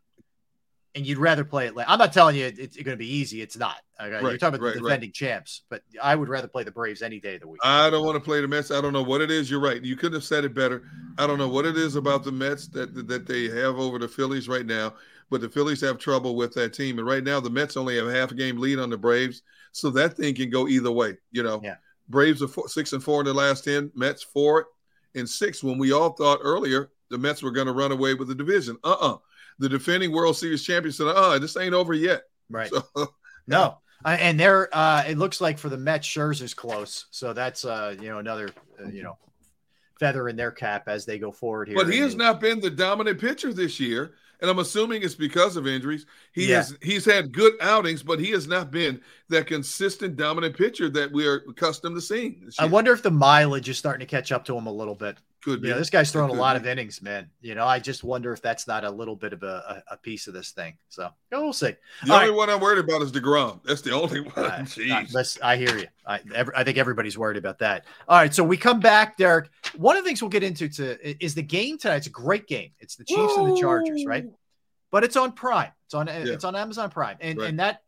and 0.95 1.05
you'd 1.05 1.19
rather 1.19 1.45
play 1.45 1.67
it. 1.67 1.75
I'm 1.87 1.99
not 1.99 2.13
telling 2.13 2.37
you 2.37 2.47
it's 2.47 2.77
going 2.77 2.97
to 2.97 2.97
be 2.97 3.13
easy. 3.17 3.43
It's 3.43 3.57
not. 3.57 3.77
Okay? 4.01 4.21
You're 4.21 4.39
talking 4.39 4.57
about 4.57 4.67
right, 4.67 4.75
the 4.75 4.81
right. 4.81 4.91
defending 4.91 5.13
champs, 5.13 5.63
but 5.69 5.83
I 6.01 6.15
would 6.15 6.29
rather 6.29 6.47
play 6.47 6.63
the 6.63 6.71
Braves 6.71 7.03
any 7.03 7.21
day 7.21 7.35
of 7.35 7.41
the 7.41 7.49
week. 7.49 7.61
I 7.65 7.91
don't 7.91 8.05
want 8.05 8.17
to 8.17 8.21
play 8.21 8.41
the 8.41 8.49
Mets. 8.49 8.71
I 8.71 8.81
don't 8.81 8.93
know 8.93 9.03
what 9.03 9.21
it 9.21 9.31
is. 9.31 9.51
You're 9.51 9.61
right. 9.61 9.83
You 9.83 9.97
couldn't 9.97 10.15
have 10.15 10.25
said 10.25 10.45
it 10.45 10.55
better. 10.55 10.85
I 11.19 11.27
don't 11.27 11.39
know 11.39 11.49
what 11.49 11.67
it 11.67 11.77
is 11.77 11.97
about 11.97 12.25
the 12.25 12.33
Mets 12.33 12.69
that 12.69 13.09
that 13.09 13.27
they 13.27 13.49
have 13.49 13.77
over 13.79 13.99
the 13.99 14.09
Phillies 14.09 14.49
right 14.49 14.67
now, 14.67 14.95
but 15.31 15.41
the 15.41 15.49
Phillies 15.49 15.81
have 15.81 15.99
trouble 15.99 16.37
with 16.37 16.55
that 16.55 16.75
team. 16.75 16.99
And 16.99 17.07
right 17.07 17.25
now, 17.25 17.41
the 17.41 17.51
Mets 17.51 17.77
only 17.77 17.97
have 17.97 18.07
a 18.07 18.15
half 18.15 18.31
a 18.31 18.35
game 18.35 18.59
lead 18.59 18.79
on 18.79 18.91
the 18.91 18.99
Braves, 18.99 19.43
so 19.73 19.91
that 19.91 20.17
thing 20.17 20.35
can 20.35 20.51
go 20.51 20.69
either 20.69 20.93
way. 20.93 21.17
You 21.33 21.43
know, 21.43 21.61
Yeah. 21.63 21.77
Braves 22.09 22.43
are 22.43 22.49
four, 22.49 22.69
six 22.69 22.93
and 22.93 23.03
four 23.03 23.21
in 23.21 23.27
the 23.27 23.35
last 23.35 23.65
ten. 23.65 23.91
Mets 23.95 24.23
four 24.23 24.67
and 25.15 25.29
six. 25.29 25.63
When 25.63 25.79
we 25.79 25.93
all 25.93 26.11
thought 26.11 26.39
earlier 26.43 26.91
the 27.11 27.19
Mets 27.19 27.43
were 27.43 27.51
going 27.51 27.67
to 27.67 27.73
run 27.73 27.93
away 27.93 28.15
with 28.15 28.29
the 28.29 28.35
division. 28.35 28.77
Uh 28.83 28.97
uh 29.01 29.17
The 29.59 29.69
defending 29.69 30.13
World 30.13 30.37
Series 30.37 30.63
champion 30.65 30.93
said, 30.93 31.07
uh, 31.07 31.39
this 31.39 31.57
ain't 31.57 31.75
over 31.75 31.95
yet. 31.95 32.23
Right. 32.51 32.71
So, 32.71 32.85
No. 33.47 33.79
Uh, 34.05 34.17
and 34.21 34.39
they're 34.39 34.69
uh 34.77 35.03
it 35.07 35.17
looks 35.17 35.41
like 35.41 35.57
for 35.59 35.69
the 35.71 35.79
Mets, 35.79 36.07
Scherzer's 36.07 36.53
close. 36.53 37.07
So 37.11 37.33
that's 37.33 37.65
uh, 37.65 37.95
you 37.99 38.09
know, 38.11 38.19
another 38.19 38.51
uh, 38.83 38.89
you 38.89 39.03
know, 39.03 39.17
feather 39.99 40.29
in 40.29 40.37
their 40.37 40.51
cap 40.51 40.89
as 40.89 41.07
they 41.07 41.19
go 41.19 41.31
forward 41.31 41.69
here. 41.69 41.77
but 41.77 41.91
he 41.91 41.99
has 42.01 42.15
not 42.17 42.41
been 42.41 42.61
the 42.61 42.71
dominant 42.71 43.19
pitcher 43.21 43.53
this 43.53 43.79
year. 43.81 44.15
And 44.41 44.51
I'm 44.51 44.59
assuming 44.59 45.03
it's 45.03 45.15
because 45.15 45.57
of 45.57 45.67
injuries. 45.67 46.05
He 46.33 46.49
Yeah. 46.51 46.57
has 46.57 46.77
he's 46.83 47.05
had 47.07 47.33
good 47.33 47.55
outings, 47.63 48.03
but 48.03 48.19
he 48.21 48.31
has 48.33 48.47
not 48.47 48.71
been 48.71 49.01
that 49.31 49.47
consistent 49.47 50.17
dominant 50.17 50.55
pitcher 50.57 50.91
that 50.91 51.11
we 51.13 51.27
are 51.27 51.43
accustomed 51.49 51.95
to 51.97 52.01
seeing. 52.03 52.51
I 52.59 52.67
wonder 52.67 52.93
if 52.93 53.03
the 53.03 53.11
mileage 53.13 53.69
is 53.71 53.79
starting 53.79 54.01
to 54.07 54.11
catch 54.11 54.33
up 54.33 54.45
to 54.47 54.57
him 54.59 54.67
a 54.67 54.73
little 54.73 54.97
bit. 54.97 55.17
Could 55.45 55.63
You 55.63 55.69
know, 55.69 55.75
be. 55.75 55.79
this 55.81 55.91
guy's 55.91 56.09
It 56.09 56.13
throwing 56.13 56.31
a 56.31 56.35
lot 56.41 56.55
be. 56.55 56.61
of 56.61 56.67
innings, 56.67 57.03
man. 57.03 57.29
You 57.43 57.55
know, 57.55 57.67
I 57.67 57.79
just 57.79 58.03
wonder 58.03 58.33
if 58.33 58.41
that's 58.41 58.67
not 58.67 58.83
a 58.83 58.91
little 58.91 59.15
bit 59.15 59.35
of 59.35 59.43
a, 59.43 59.83
a, 59.89 59.95
a 59.95 59.97
piece 59.99 60.27
of 60.27 60.33
this 60.33 60.53
thing. 60.53 60.79
So 60.89 61.11
yeah, 61.31 61.39
we'll 61.39 61.53
see. 61.53 61.75
The 62.07 62.13
All 62.13 62.17
only 62.19 62.31
right. 62.31 62.37
one 62.37 62.49
I'm 62.51 62.61
worried 62.61 62.79
about 62.79 63.03
is 63.03 63.13
Degrom. 63.13 63.61
That's 63.63 63.83
the 63.83 63.93
only 63.93 64.21
one. 64.21 64.33
Uh, 64.37 64.51
Jeez. 64.61 65.13
let's- 65.13 65.39
I 65.43 65.57
hear 65.59 65.77
you. 65.77 65.87
I, 66.07 66.21
ev- 66.35 66.51
I 66.57 66.65
think 66.65 66.79
everybody's 66.79 67.19
worried 67.19 67.37
about 67.37 67.59
that. 67.59 67.85
All 68.09 68.17
right, 68.19 68.35
so 68.35 68.43
we 68.43 68.57
come 68.57 68.81
back, 68.81 69.17
Derrick. 69.19 69.51
One 69.77 69.97
of 69.97 70.03
the 70.05 70.09
things 70.09 70.23
we'll 70.23 70.31
get 70.31 70.43
into 70.43 70.69
to, 70.69 71.23
is 71.25 71.35
the 71.35 71.43
game 71.43 71.77
tonight. 71.79 71.97
It's 71.97 72.07
a 72.07 72.11
great 72.11 72.47
game. 72.47 72.71
It's 72.81 72.97
the 72.97 73.05
Chiefs 73.05 73.37
and 73.37 73.55
the 73.55 73.61
Chargers, 73.61 74.05
right? 74.07 74.25
But 74.91 75.05
it's 75.05 75.17
on 75.17 75.33
Prime. 75.33 75.73
It's 75.87 75.95
on 75.95 76.09
it's 76.09 76.45
on 76.45 76.57
Amazon 76.57 76.89
Prime, 76.91 77.19
and 77.21 77.39
Right. 77.39 77.49
and 77.51 77.61
that 77.61 77.83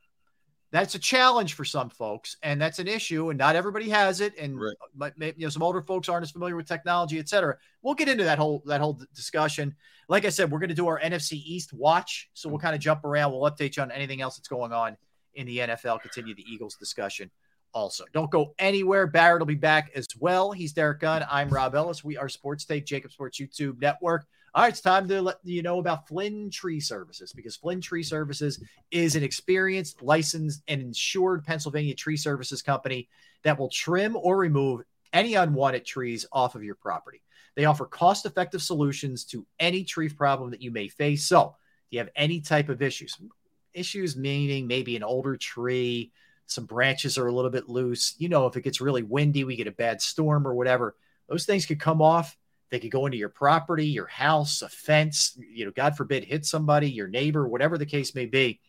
that's 0.72 0.94
a 0.94 0.98
challenge 0.98 1.54
for 1.54 1.64
some 1.64 1.90
folks, 1.90 2.36
and 2.42 2.60
that's 2.60 2.78
an 2.78 2.88
issue, 2.88 3.30
and 3.30 3.38
not 3.38 3.56
everybody 3.56 3.88
has 3.88 4.20
it, 4.20 4.34
and 4.38 4.58
but 4.94 5.16
maybe 5.16 5.40
you 5.40 5.46
know 5.46 5.50
some 5.50 5.62
older 5.62 5.80
folks 5.80 6.08
aren't 6.08 6.24
as 6.24 6.30
familiar 6.30 6.56
with 6.56 6.66
technology, 6.66 7.18
et 7.18 7.28
cetera. 7.28 7.56
We'll 7.82 7.94
get 7.94 8.08
into 8.08 8.24
that 8.24 8.38
whole 8.38 8.62
that 8.66 8.80
whole 8.80 9.00
discussion. 9.14 9.74
Like 10.08 10.24
I 10.24 10.28
said, 10.28 10.50
we're 10.50 10.58
going 10.58 10.68
to 10.68 10.74
do 10.74 10.88
our 10.88 11.00
NFC 11.00 11.32
East 11.32 11.72
watch, 11.72 12.30
so 12.34 12.48
we'll 12.48 12.58
kind 12.58 12.74
of 12.74 12.80
jump 12.80 13.04
around. 13.04 13.32
We'll 13.32 13.50
update 13.50 13.76
you 13.76 13.82
on 13.82 13.90
anything 13.90 14.20
else 14.20 14.36
that's 14.36 14.48
going 14.48 14.72
on 14.72 14.96
in 15.34 15.46
the 15.46 15.58
NFL. 15.58 16.00
Continue 16.02 16.34
the 16.34 16.44
Eagles 16.50 16.76
discussion. 16.76 17.30
Also, 17.72 18.04
don't 18.12 18.30
go 18.30 18.54
anywhere. 18.58 19.06
Barrett 19.06 19.40
will 19.40 19.46
be 19.46 19.54
back 19.54 19.90
as 19.94 20.06
well. 20.18 20.50
He's 20.50 20.72
Derrick 20.72 21.00
Gunn. 21.00 21.24
I'm 21.30 21.48
Rob 21.48 21.74
Ellis. 21.74 22.02
We 22.02 22.16
are 22.16 22.28
Sports 22.28 22.64
Take, 22.64 22.86
JAKIB 22.86 23.12
Sports 23.12 23.38
YouTube 23.38 23.80
Network. 23.80 24.26
All 24.56 24.62
right, 24.62 24.72
it's 24.72 24.80
time 24.80 25.06
to 25.08 25.20
let 25.20 25.36
you 25.44 25.60
know 25.60 25.80
about 25.80 26.08
Flynn 26.08 26.48
Tree 26.48 26.80
Services 26.80 27.30
because 27.30 27.56
Flynn 27.56 27.82
Tree 27.82 28.02
Services 28.02 28.58
is 28.90 29.14
an 29.14 29.22
experienced, 29.22 30.00
licensed, 30.00 30.62
and 30.66 30.80
insured 30.80 31.44
Pennsylvania 31.44 31.94
tree 31.94 32.16
services 32.16 32.62
company 32.62 33.10
that 33.42 33.58
will 33.58 33.68
trim 33.68 34.16
or 34.16 34.38
remove 34.38 34.80
any 35.12 35.34
unwanted 35.34 35.84
trees 35.84 36.24
off 36.32 36.54
of 36.54 36.64
your 36.64 36.74
property. 36.74 37.20
They 37.54 37.66
offer 37.66 37.84
cost 37.84 38.24
effective 38.24 38.62
solutions 38.62 39.26
to 39.26 39.46
any 39.60 39.84
tree 39.84 40.08
problem 40.08 40.52
that 40.52 40.62
you 40.62 40.70
may 40.70 40.88
face. 40.88 41.26
So, 41.26 41.54
if 41.88 41.92
you 41.92 41.98
have 41.98 42.08
any 42.16 42.40
type 42.40 42.70
of 42.70 42.80
issues, 42.80 43.14
issues 43.74 44.16
meaning 44.16 44.66
maybe 44.66 44.96
an 44.96 45.02
older 45.02 45.36
tree, 45.36 46.12
some 46.46 46.64
branches 46.64 47.18
are 47.18 47.26
a 47.26 47.34
little 47.34 47.50
bit 47.50 47.68
loose, 47.68 48.14
you 48.16 48.30
know, 48.30 48.46
if 48.46 48.56
it 48.56 48.62
gets 48.62 48.80
really 48.80 49.02
windy, 49.02 49.44
we 49.44 49.54
get 49.54 49.66
a 49.66 49.72
bad 49.72 50.00
storm 50.00 50.48
or 50.48 50.54
whatever, 50.54 50.96
those 51.28 51.44
things 51.44 51.66
could 51.66 51.78
come 51.78 52.00
off. 52.00 52.34
They 52.70 52.80
could 52.80 52.90
go 52.90 53.06
into 53.06 53.18
your 53.18 53.28
property, 53.28 53.86
your 53.86 54.06
house, 54.06 54.62
a 54.62 54.68
fence, 54.68 55.38
you 55.38 55.64
know, 55.64 55.70
God 55.70 55.96
forbid, 55.96 56.24
hit 56.24 56.44
somebody, 56.44 56.90
your 56.90 57.08
neighbor, 57.08 57.46
whatever 57.46 57.78
the 57.78 57.86
case 57.86 58.14
may 58.14 58.26
be. 58.26 58.60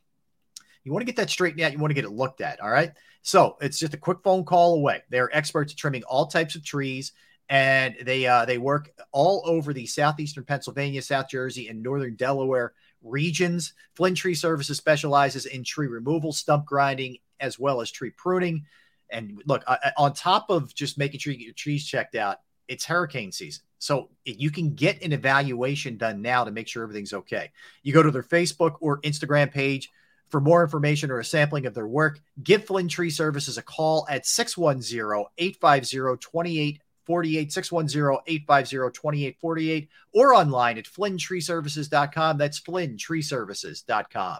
You 0.83 0.93
want 0.93 1.01
to 1.01 1.11
get 1.11 1.17
that 1.17 1.29
straightened 1.29 1.61
out. 1.61 1.73
You 1.73 1.79
want 1.79 1.91
to 1.91 1.95
get 1.95 2.05
it 2.05 2.11
looked 2.11 2.39
at. 2.41 2.61
All 2.61 2.69
right. 2.69 2.91
So 3.21 3.57
it's 3.59 3.77
just 3.79 3.93
a 3.93 3.97
quick 3.97 4.19
phone 4.23 4.45
call 4.45 4.75
away. 4.75 5.03
They're 5.09 5.35
experts 5.35 5.73
at 5.73 5.77
trimming 5.77 6.03
all 6.03 6.27
types 6.27 6.55
of 6.55 6.63
trees, 6.63 7.11
and 7.49 7.95
they 8.03 8.25
uh, 8.25 8.45
they 8.45 8.57
work 8.57 8.89
all 9.11 9.43
over 9.45 9.73
the 9.73 9.85
southeastern 9.85 10.45
Pennsylvania, 10.45 11.01
South 11.01 11.27
Jersey, 11.27 11.67
and 11.67 11.83
northern 11.83 12.15
Delaware 12.15 12.73
regions. 13.01 13.73
Flynn 13.95 14.15
Tree 14.15 14.33
Services 14.35 14.77
specializes 14.77 15.45
in 15.45 15.65
tree 15.65 15.87
removal, 15.87 16.31
stump 16.31 16.65
grinding, 16.65 17.17
as 17.39 17.59
well 17.59 17.81
as 17.81 17.91
tree 17.91 18.11
pruning. 18.11 18.65
And 19.09 19.41
look, 19.45 19.63
I- 19.67 19.79
I- 19.83 19.93
on 19.97 20.13
top 20.13 20.49
of 20.49 20.73
just 20.73 20.97
making 20.97 21.19
sure 21.19 21.33
you 21.33 21.39
get 21.39 21.45
your 21.45 21.53
trees 21.53 21.85
checked 21.85 22.15
out, 22.15 22.37
it's 22.69 22.85
hurricane 22.85 23.33
season. 23.33 23.63
So 23.79 24.09
you 24.25 24.49
can 24.51 24.73
get 24.73 25.03
an 25.03 25.13
evaluation 25.13 25.97
done 25.97 26.21
now 26.21 26.43
to 26.43 26.51
make 26.51 26.67
sure 26.67 26.83
everything's 26.83 27.13
okay. 27.13 27.51
You 27.83 27.93
go 27.93 28.03
to 28.03 28.11
their 28.11 28.23
Facebook 28.23 28.75
or 28.79 28.99
Instagram 29.01 29.51
page 29.51 29.91
for 30.29 30.41
more 30.41 30.63
information 30.63 31.11
or 31.11 31.19
a 31.19 31.25
sampling 31.25 31.65
of 31.65 31.73
their 31.73 31.87
work. 31.87 32.19
Give 32.43 32.63
Flynn 32.63 32.87
Tree 32.87 33.09
Services 33.09 33.57
a 33.57 33.61
call 33.61 34.05
at 34.09 34.25
610 34.25 35.25
850 35.37 36.17
2848, 36.19 37.53
610 37.53 38.19
850 38.27 38.99
2848, 38.99 39.89
or 40.13 40.33
online 40.33 40.77
at 40.77 40.85
flynntreeservices.com. 40.85 42.37
That's 42.37 42.59
flynntreeservices.com. 42.59 44.39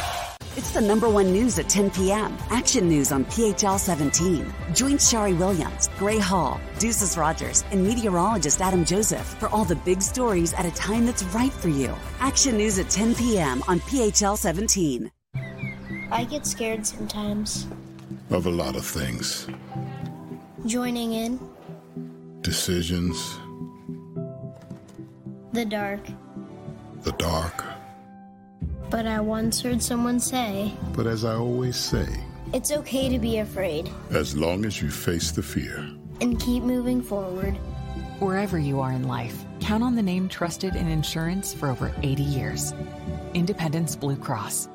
It's 0.57 0.71
the 0.71 0.81
number 0.81 1.07
one 1.09 1.31
news 1.31 1.57
at 1.59 1.69
10 1.69 1.91
p.m. 1.91 2.37
Action 2.49 2.89
News 2.89 3.13
on 3.13 3.23
PHL 3.25 3.79
17. 3.79 4.53
Join 4.73 4.93
Sharrie 4.93 5.37
Williams, 5.37 5.89
Gray 5.97 6.19
Hall, 6.19 6.59
Deuces 6.77 7.17
Rogers, 7.17 7.63
and 7.71 7.87
meteorologist 7.87 8.59
Adam 8.59 8.83
Joseph 8.83 9.25
for 9.39 9.47
all 9.47 9.63
the 9.63 9.77
big 9.77 10.01
stories 10.01 10.53
at 10.55 10.65
a 10.65 10.71
time 10.71 11.05
that's 11.05 11.23
right 11.33 11.53
for 11.53 11.69
you. 11.69 11.95
Action 12.19 12.57
News 12.57 12.77
at 12.79 12.89
10 12.89 13.15
p.m. 13.15 13.63
on 13.69 13.79
PHL 13.81 14.37
17. 14.37 15.09
I 16.11 16.25
get 16.25 16.45
scared 16.45 16.85
sometimes. 16.85 17.67
Of 18.29 18.45
a 18.45 18.51
lot 18.51 18.75
of 18.75 18.85
things. 18.85 19.47
Joining 20.65 21.13
in 21.13 21.39
Decisions, 22.41 23.37
the 25.53 25.63
dark. 25.63 26.01
the 27.03 27.11
dark. 27.13 27.70
But 28.91 29.07
I 29.07 29.19
once 29.21 29.61
heard 29.61 29.81
someone 29.81 30.19
say, 30.19 30.73
But 30.93 31.07
as 31.07 31.23
I 31.23 31.33
always 31.35 31.77
say, 31.77 32.05
it's 32.53 32.71
okay 32.71 33.07
to 33.09 33.17
be 33.19 33.37
afraid 33.39 33.89
as 34.11 34.35
long 34.35 34.65
as 34.65 34.81
you 34.81 34.89
face 34.91 35.31
the 35.31 35.41
fear. 35.43 35.77
and 36.19 36.39
keep 36.39 36.61
moving 36.63 37.01
forward. 37.01 37.55
Wherever 38.19 38.59
you 38.59 38.79
are 38.81 38.91
in 38.91 39.07
life, 39.07 39.43
count 39.59 39.83
on 39.83 39.95
the 39.95 40.03
name 40.03 40.29
trusted 40.29 40.75
in 40.75 40.87
insurance 40.87 41.51
for 41.53 41.67
over 41.69 41.91
80 42.03 42.21
years 42.21 42.73
Independence 43.33 43.95
Blue 43.95 44.15
Cross. 44.17 44.67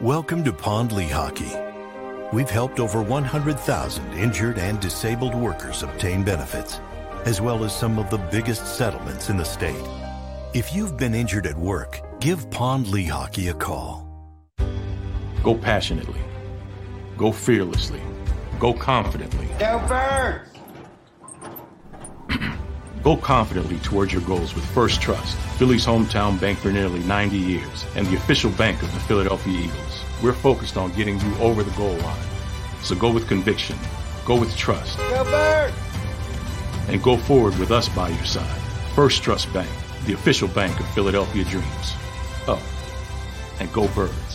Welcome 0.00 0.44
to 0.44 0.52
Pond 0.52 0.90
Lehocky. 0.90 1.73
We've 2.34 2.50
helped 2.50 2.80
over 2.80 3.00
100,000 3.00 4.12
injured 4.14 4.58
and 4.58 4.80
disabled 4.80 5.36
workers 5.36 5.84
obtain 5.84 6.24
benefits, 6.24 6.80
as 7.26 7.40
well 7.40 7.62
as 7.62 7.72
some 7.72 7.96
of 7.96 8.10
the 8.10 8.18
biggest 8.18 8.76
settlements 8.76 9.30
in 9.30 9.36
the 9.36 9.44
state. 9.44 9.88
If 10.52 10.74
you've 10.74 10.96
been 10.96 11.14
injured 11.14 11.46
at 11.46 11.56
work, 11.56 12.00
give 12.18 12.50
Pond 12.50 12.86
Lehocky 12.86 13.50
a 13.50 13.54
call. 13.54 14.10
Go 15.44 15.54
passionately. 15.54 16.18
Go 17.16 17.30
fearlessly. 17.30 18.02
Go 18.58 18.72
confidently. 18.74 19.46
Go 19.60 19.78
first! 19.86 20.58
Go 23.04 23.16
confidently 23.16 23.78
towards 23.78 24.12
your 24.12 24.22
goals 24.22 24.56
with 24.56 24.64
First 24.74 25.00
Trust, 25.00 25.36
Philly's 25.56 25.86
hometown 25.86 26.40
bank 26.40 26.58
for 26.58 26.72
nearly 26.72 26.98
90 27.04 27.36
years 27.36 27.86
and 27.94 28.08
the 28.08 28.16
official 28.16 28.50
bank 28.50 28.82
of 28.82 28.92
the 28.92 28.98
Philadelphia 28.98 29.56
Eagles. 29.56 29.93
We're 30.22 30.32
focused 30.32 30.76
on 30.76 30.92
getting 30.92 31.20
you 31.20 31.36
over 31.36 31.62
the 31.62 31.70
goal 31.72 31.96
line. 31.98 32.26
So 32.82 32.94
go 32.94 33.10
with 33.10 33.28
conviction, 33.28 33.76
go 34.24 34.38
with 34.38 34.56
trust, 34.56 34.98
go 34.98 35.70
and 36.88 37.02
go 37.02 37.16
forward 37.16 37.58
with 37.58 37.70
us 37.70 37.88
by 37.88 38.08
your 38.10 38.24
side. 38.24 38.60
First 38.94 39.22
Trust 39.22 39.52
Bank, 39.52 39.70
the 40.06 40.12
official 40.12 40.48
bank 40.48 40.78
of 40.80 40.88
Philadelphia 40.90 41.44
Dreams. 41.44 41.94
Oh, 42.46 42.62
and 43.60 43.72
go 43.72 43.88
birds. 43.88 44.33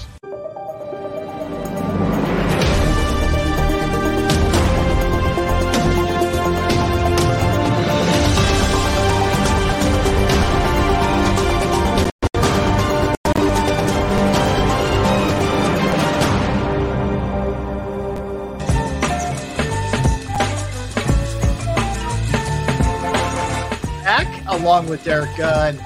With 24.90 25.04
Derrick 25.04 25.38
Gunn. 25.38 25.78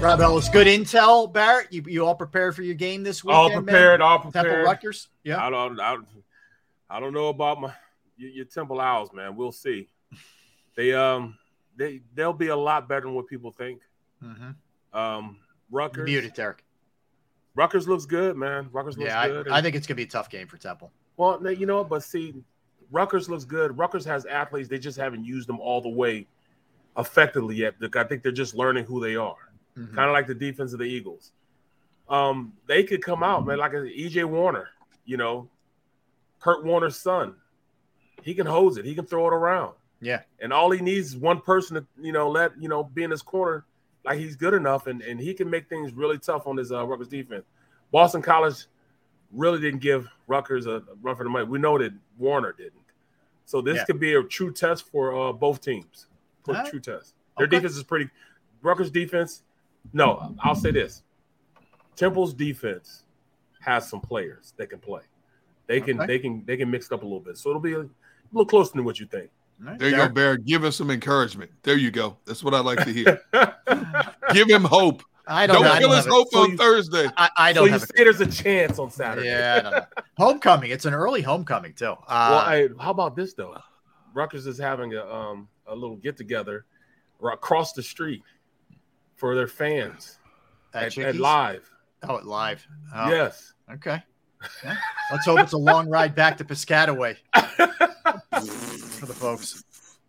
Rob 0.00 0.22
Ellis, 0.22 0.48
good 0.48 0.66
intel, 0.66 1.30
Barrett. 1.30 1.70
You, 1.70 1.82
you 1.86 2.06
all 2.06 2.14
prepared 2.14 2.56
for 2.56 2.62
your 2.62 2.74
game 2.74 3.02
this 3.02 3.22
weekend? 3.22 3.36
All 3.36 3.48
man? 3.50 3.64
prepared, 3.64 4.00
all 4.00 4.20
Temple 4.20 4.32
prepared. 4.32 4.64
Rutgers. 4.64 5.08
Yeah. 5.22 5.44
I 5.44 5.50
don't, 5.50 5.78
I 5.78 5.92
don't, 5.92 6.06
I 6.88 6.98
don't 6.98 7.12
know 7.12 7.28
about 7.28 7.60
my 7.60 7.74
your, 8.16 8.30
your 8.30 8.44
Temple 8.46 8.80
Owls, 8.80 9.12
man. 9.12 9.36
We'll 9.36 9.52
see. 9.52 9.88
They 10.76 10.94
um 10.94 11.36
they 11.76 12.00
they'll 12.14 12.32
be 12.32 12.48
a 12.48 12.56
lot 12.56 12.88
better 12.88 13.02
than 13.02 13.14
what 13.14 13.26
people 13.26 13.50
think. 13.50 13.82
Mm-hmm. 14.24 14.98
Um, 14.98 15.36
Rutgers. 15.70 16.06
Muted, 16.06 16.32
Derek. 16.32 16.64
Rutgers 17.54 17.86
looks 17.86 18.06
good, 18.06 18.34
man. 18.34 18.70
Rutgers 18.72 18.96
looks 18.96 19.10
good. 19.10 19.14
Yeah, 19.14 19.20
I, 19.20 19.28
good. 19.28 19.48
I 19.50 19.60
think 19.60 19.76
it's 19.76 19.86
gonna 19.86 19.96
be 19.96 20.04
a 20.04 20.06
tough 20.06 20.30
game 20.30 20.46
for 20.46 20.56
Temple. 20.56 20.90
Well, 21.18 21.52
you 21.52 21.66
know 21.66 21.78
what? 21.78 21.90
But 21.90 22.02
see, 22.02 22.34
Rutgers 22.90 23.28
looks 23.28 23.44
good. 23.44 23.76
Rutgers 23.76 24.06
has 24.06 24.24
athletes. 24.24 24.70
They 24.70 24.78
just 24.78 24.96
haven't 24.96 25.26
used 25.26 25.48
them 25.48 25.60
all 25.60 25.82
the 25.82 25.90
way 25.90 26.26
effectively 26.98 27.56
yet. 27.56 27.74
I 27.94 28.04
think 28.04 28.22
they're 28.22 28.32
just 28.32 28.54
learning 28.54 28.84
who 28.84 29.00
they 29.00 29.16
are. 29.16 29.52
Mhm. 29.76 29.94
Kind 29.94 30.08
of 30.08 30.12
like 30.12 30.26
the 30.26 30.34
defense 30.34 30.72
of 30.72 30.78
the 30.78 30.84
Eagles. 30.86 31.32
Um, 32.08 32.52
they 32.66 32.84
could 32.84 33.02
come 33.02 33.22
out, 33.22 33.44
man, 33.46 33.58
like 33.58 33.72
EJ 33.72 34.24
Warner, 34.24 34.68
you 35.04 35.16
know, 35.16 35.48
Kurt 36.40 36.64
Warner's 36.64 36.96
son. 36.96 37.34
He 38.22 38.34
can 38.34 38.46
hose 38.46 38.76
it. 38.78 38.84
He 38.84 38.94
can 38.94 39.04
throw 39.06 39.26
it 39.26 39.32
around. 39.32 39.74
Yeah. 40.00 40.22
And 40.40 40.52
all 40.52 40.70
he 40.70 40.80
needs 40.80 41.08
is 41.08 41.16
one 41.16 41.40
person 41.40 41.74
to, 41.76 41.86
you 42.00 42.12
know, 42.12 42.28
let, 42.30 42.60
you 42.60 42.68
know, 42.68 42.84
be 42.84 43.02
in 43.02 43.10
his 43.10 43.22
corner 43.22 43.64
like 44.04 44.18
he's 44.18 44.36
good 44.36 44.54
enough 44.54 44.86
and, 44.86 45.02
and 45.02 45.18
he 45.18 45.34
can 45.34 45.50
make 45.50 45.68
things 45.68 45.92
really 45.92 46.18
tough 46.18 46.46
on 46.46 46.56
his 46.56 46.70
uh, 46.70 46.86
Rutgers 46.86 47.08
defense. 47.08 47.44
Boston 47.90 48.22
College 48.22 48.66
really 49.32 49.60
didn't 49.60 49.80
give 49.80 50.08
Rutgers 50.28 50.66
a 50.66 50.82
run 51.02 51.16
for 51.16 51.24
the 51.24 51.30
money. 51.30 51.44
We 51.44 51.58
know 51.58 51.76
that 51.78 51.92
Warner 52.18 52.52
didn't. 52.52 52.72
So 53.46 53.60
this 53.60 53.76
Yeah. 53.78 53.84
could 53.84 53.98
be 53.98 54.14
a 54.14 54.22
true 54.22 54.52
test 54.52 54.88
for 54.90 55.14
uh, 55.28 55.32
both 55.32 55.60
teams. 55.60 56.06
For 56.46 56.52
a 56.52 56.54
Alright. 56.56 56.70
true 56.70 56.80
test. 56.80 57.14
Their 57.36 57.46
Okay. 57.46 57.56
defense 57.56 57.76
is 57.76 57.82
pretty. 57.82 58.08
Rutgers 58.62 58.90
defense. 58.90 59.42
No, 59.92 60.34
I'll 60.42 60.54
say 60.54 60.70
this. 60.70 61.02
Temple's 61.96 62.32
defense 62.32 63.02
has 63.60 63.88
some 63.88 64.00
players 64.00 64.54
that 64.56 64.70
can 64.70 64.78
play. 64.78 65.02
They 65.66 65.80
can 65.80 65.98
Okay. 65.98 66.06
they 66.06 66.18
can 66.18 66.44
they 66.46 66.56
can 66.56 66.70
mix 66.70 66.86
it 66.86 66.92
up 66.92 67.02
a 67.02 67.04
little 67.04 67.20
bit. 67.20 67.36
So 67.36 67.50
it'll 67.50 67.60
be 67.60 67.74
a, 67.74 67.86
little 68.32 68.46
closer 68.46 68.72
than 68.74 68.84
what 68.84 68.98
you 69.00 69.06
think. 69.06 69.30
There 69.78 69.88
you 69.90 69.96
go, 69.96 70.08
Bear. 70.08 70.36
Give 70.36 70.62
him 70.64 70.70
some 70.72 70.90
encouragement. 70.90 71.50
There 71.62 71.76
you 71.76 71.90
go. 71.90 72.16
That's 72.26 72.44
what 72.44 72.54
I 72.54 72.60
like 72.60 72.84
to 72.84 72.92
hear. 72.92 73.20
Give 74.32 74.48
him 74.48 74.64
hope. 74.64 75.02
I 75.28 75.46
don't 75.46 75.56
don't 75.56 75.64
know. 75.64 75.72
I 75.72 75.78
kill 75.78 75.88
don't 75.88 75.96
his 75.96 76.04
have 76.04 76.12
a- 76.12 76.16
hope 76.16 76.28
so 76.30 76.38
on 76.42 76.50
you- 76.52 76.56
Thursday. 76.56 77.08
I, 77.16 77.30
I 77.36 77.52
don't 77.52 77.66
you 77.66 77.72
have 77.72 77.82
a 77.82 77.86
say 77.86 78.04
there's 78.04 78.20
a 78.20 78.26
chance 78.30 78.78
on 78.78 78.90
Saturday. 78.90 79.26
Yeah, 79.28 79.56
I 79.58 79.62
don't 79.62 79.72
know. 79.72 79.84
Homecoming. 80.18 80.70
It's 80.70 80.84
an 80.84 80.94
early 80.94 81.20
homecoming 81.22 81.72
too. 81.74 81.86
Uh, 81.86 81.96
well, 82.06 82.48
hey, 82.50 82.68
how 82.80 82.90
about 82.92 83.16
this 83.16 83.34
though? 83.34 83.56
Rutgers 84.14 84.46
is 84.46 84.58
having 84.58 84.94
a 84.94 85.04
um 85.04 85.48
a 85.66 85.74
little 85.74 85.96
get 85.96 86.16
together 86.16 86.64
across 87.22 87.72
the 87.72 87.82
street 87.82 88.22
for 89.16 89.34
their 89.34 89.48
fans 89.48 90.18
At 90.74 90.98
at, 90.98 90.98
at 90.98 91.16
live. 91.16 91.70
oh, 92.08 92.16
it 92.16 92.24
live. 92.24 92.66
Oh, 92.94 93.10
Yes. 93.10 93.54
Okay. 93.72 94.02
Let's 95.10 95.24
hope 95.24 95.40
it's 95.40 95.54
a 95.54 95.58
long 95.58 95.88
ride 95.88 96.14
back 96.14 96.36
to 96.38 96.44
Piscataway 96.44 97.16
for 97.34 99.06
the 99.06 99.14
folks. 99.14 99.64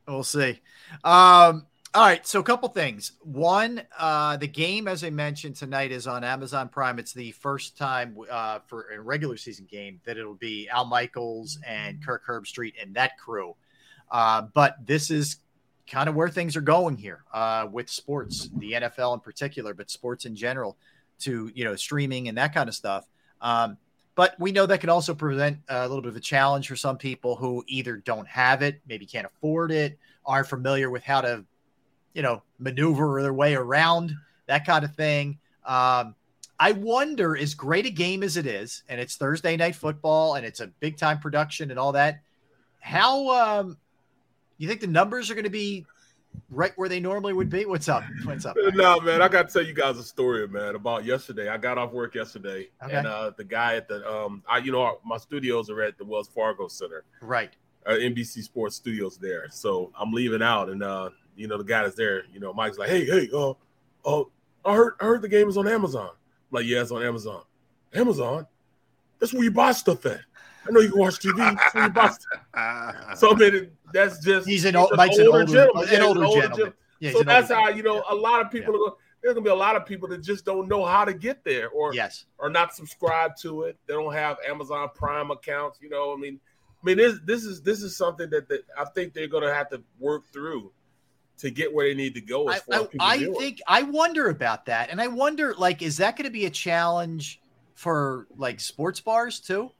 We'll 0.07 0.23
see. 0.23 0.59
Um, 1.03 1.65
all 1.93 2.05
right. 2.05 2.25
So, 2.27 2.39
a 2.39 2.43
couple 2.43 2.69
things. 2.69 3.13
One, 3.21 3.81
uh, 3.97 4.37
the 4.37 4.47
game, 4.47 4.87
as 4.87 5.03
I 5.03 5.09
mentioned 5.09 5.55
tonight, 5.55 5.91
is 5.91 6.05
on 6.07 6.23
Amazon 6.23 6.69
Prime. 6.69 6.99
It's 6.99 7.13
the 7.13 7.31
first 7.31 7.77
time 7.77 8.17
uh, 8.29 8.59
for 8.67 8.89
a 8.93 9.01
regular 9.01 9.37
season 9.37 9.65
game 9.69 10.01
that 10.05 10.17
it'll 10.17 10.35
be 10.35 10.69
Al 10.69 10.85
Michaels 10.85 11.57
and 11.65 12.05
Kirk 12.05 12.23
Herbstreit 12.27 12.73
and 12.81 12.93
that 12.95 13.17
crew. 13.17 13.55
Uh, 14.11 14.43
but 14.53 14.75
this 14.85 15.09
is 15.09 15.37
kind 15.89 16.09
of 16.09 16.15
where 16.15 16.29
things 16.29 16.55
are 16.55 16.61
going 16.61 16.97
here 16.97 17.23
uh, 17.33 17.67
with 17.71 17.89
sports, 17.89 18.49
the 18.57 18.73
NFL 18.73 19.13
in 19.13 19.19
particular, 19.19 19.73
but 19.73 19.89
sports 19.89 20.25
in 20.25 20.35
general, 20.35 20.77
to 21.19 21.51
you 21.55 21.63
know 21.63 21.75
streaming 21.75 22.27
and 22.27 22.37
that 22.37 22.53
kind 22.53 22.69
of 22.69 22.75
stuff. 22.75 23.07
Um, 23.41 23.77
but 24.15 24.35
we 24.39 24.51
know 24.51 24.65
that 24.65 24.81
can 24.81 24.89
also 24.89 25.13
present 25.13 25.59
a 25.69 25.87
little 25.87 26.01
bit 26.01 26.09
of 26.09 26.15
a 26.15 26.21
challenge 26.21 26.67
for 26.67 26.75
some 26.75 26.97
people 26.97 27.35
who 27.35 27.63
either 27.67 27.97
don't 27.97 28.27
have 28.27 28.63
it, 28.63 28.81
maybe 28.87 29.05
can't 29.05 29.27
afford 29.27 29.71
it, 29.71 29.99
aren't 30.25 30.47
familiar 30.47 30.89
with 30.89 31.03
how 31.03 31.21
to, 31.21 31.45
you 32.13 32.23
know, 32.23 32.41
maneuver 32.57 33.21
their 33.21 33.33
way 33.33 33.53
around 33.53 34.15
that 34.47 34.65
kind 34.65 34.83
of 34.83 34.95
thing. 34.95 35.37
Um, 35.65 36.15
I 36.59 36.71
wonder, 36.71 37.37
as 37.37 37.53
great 37.53 37.85
a 37.85 37.91
game 37.91 38.23
as 38.23 38.37
it 38.37 38.47
is, 38.47 38.81
and 38.89 38.99
it's 38.99 39.17
Thursday 39.17 39.55
night 39.55 39.75
football, 39.75 40.33
and 40.33 40.45
it's 40.45 40.61
a 40.61 40.67
big 40.67 40.97
time 40.97 41.19
production 41.19 41.69
and 41.69 41.79
all 41.79 41.91
that, 41.91 42.21
how 42.79 43.29
um, 43.29 43.77
you 44.57 44.67
think 44.67 44.81
the 44.81 44.87
numbers 44.87 45.29
are 45.29 45.33
going 45.35 45.43
to 45.45 45.49
be 45.49 45.85
right 46.49 46.73
where 46.75 46.89
they 46.89 46.99
normally 46.99 47.33
would 47.33 47.49
be? 47.49 47.65
What's 47.65 47.89
up? 47.89 48.03
What's 48.23 48.45
up? 48.45 48.55
no, 48.73 48.99
man, 48.99 49.21
I 49.21 49.27
got 49.27 49.47
to 49.47 49.53
tell 49.53 49.65
you 49.65 49.73
guys 49.73 49.97
a 49.97 50.03
story, 50.03 50.47
man, 50.47 50.75
about 50.75 51.05
yesterday. 51.05 51.49
I 51.49 51.57
got 51.57 51.77
off 51.77 51.91
work 51.91 52.15
yesterday, 52.15 52.69
Okay. 52.83 52.95
and 52.95 53.07
uh, 53.07 53.31
the 53.37 53.43
guy 53.43 53.75
at 53.75 53.87
the 53.87 54.07
um, 54.09 54.43
I 54.47 54.59
you 54.59 54.71
know 54.71 54.99
my 55.05 55.17
studios 55.17 55.69
are 55.69 55.81
at 55.81 55.97
the 55.97 56.05
Wells 56.05 56.27
Fargo 56.27 56.67
Center, 56.67 57.03
Right. 57.21 57.55
uh, 57.85 57.91
NBC 57.91 58.43
Sports 58.43 58.75
Studios 58.75 59.17
there. 59.17 59.47
So 59.49 59.91
I'm 59.99 60.11
leaving 60.11 60.41
out, 60.41 60.69
and 60.69 60.83
uh, 60.83 61.09
you 61.35 61.47
know 61.47 61.57
the 61.57 61.63
guy 61.63 61.83
is 61.85 61.95
there, 61.95 62.23
you 62.33 62.39
know, 62.39 62.53
Mike's 62.53 62.77
like, 62.77 62.89
hey, 62.89 63.05
hey, 63.05 63.29
uh, 63.33 63.51
uh, 64.05 64.23
I 64.65 64.75
heard 64.75 64.93
I 64.99 65.05
heard 65.05 65.21
the 65.21 65.29
game 65.29 65.47
is 65.49 65.57
on 65.57 65.67
Amazon. 65.67 66.09
I'm 66.09 66.15
like, 66.51 66.65
yeah, 66.65 66.81
it's 66.81 66.91
on 66.91 67.03
Amazon. 67.03 67.43
Amazon, 67.93 68.45
that's 69.19 69.33
where 69.33 69.43
you 69.43 69.51
buy 69.51 69.71
stuff 69.71 70.05
at. 70.05 70.19
I 70.67 70.71
know 70.71 70.81
you 70.81 70.89
can 70.91 70.99
watch 70.99 71.19
TV. 71.19 71.37
That's 71.37 71.73
you 71.75 71.89
buy 71.89 72.09
stuff. 72.09 73.15
So 73.17 73.31
I 73.31 73.35
mean, 73.35 73.71
that's 73.93 74.23
just 74.23 74.47
He's 74.47 74.65
an 74.65 74.75
old- 74.75 74.91
Mike's 74.95 75.17
an 75.17 75.27
older- 75.27 75.63
an 75.63 75.87
Yeah, 75.91 76.03
older 76.03 76.23
he's 76.25 76.35
gentleman. 76.35 76.73
Yeah, 76.99 77.11
so 77.11 77.23
that's 77.23 77.49
how 77.51 77.69
you 77.69 77.83
know 77.83 78.03
a 78.09 78.15
lot 78.15 78.41
of 78.41 78.51
people 78.51 78.75
are 78.75 78.77
going. 78.77 78.91
There's 79.21 79.33
gonna 79.33 79.43
be 79.43 79.49
a 79.49 79.55
lot 79.55 79.75
of 79.75 79.85
people 79.85 80.07
that 80.09 80.19
just 80.19 80.45
don't 80.45 80.67
know 80.67 80.85
how 80.85 81.05
to 81.05 81.13
get 81.13 81.43
there, 81.43 81.69
or 81.69 81.93
yes, 81.93 82.25
or 82.37 82.49
not 82.49 82.73
subscribe 82.73 83.35
to 83.37 83.63
it. 83.63 83.77
They 83.87 83.93
don't 83.93 84.13
have 84.13 84.37
Amazon 84.47 84.89
Prime 84.95 85.31
accounts. 85.31 85.79
You 85.81 85.89
know, 85.89 86.13
I 86.13 86.17
mean, 86.17 86.39
I 86.81 86.85
mean 86.85 86.97
this 86.97 87.19
this 87.25 87.43
is 87.43 87.61
this 87.61 87.81
is 87.83 87.95
something 87.97 88.29
that, 88.31 88.47
that 88.49 88.61
I 88.77 88.85
think 88.85 89.13
they're 89.13 89.27
gonna 89.27 89.53
have 89.53 89.69
to 89.69 89.81
work 89.99 90.23
through 90.31 90.71
to 91.39 91.51
get 91.51 91.73
where 91.73 91.87
they 91.87 91.93
need 91.93 92.15
to 92.15 92.21
go. 92.21 92.49
As 92.49 92.63
I, 92.71 92.81
as 92.81 92.87
I, 92.99 93.13
I 93.13 93.17
think 93.33 93.61
I 93.67 93.83
wonder 93.83 94.29
about 94.29 94.65
that, 94.65 94.89
and 94.89 94.99
I 94.99 95.07
wonder 95.07 95.53
like, 95.55 95.81
is 95.81 95.97
that 95.97 96.15
going 96.15 96.25
to 96.25 96.31
be 96.31 96.45
a 96.45 96.49
challenge 96.49 97.39
for 97.75 98.27
like 98.37 98.59
sports 98.59 98.99
bars 98.99 99.39
too, 99.39 99.71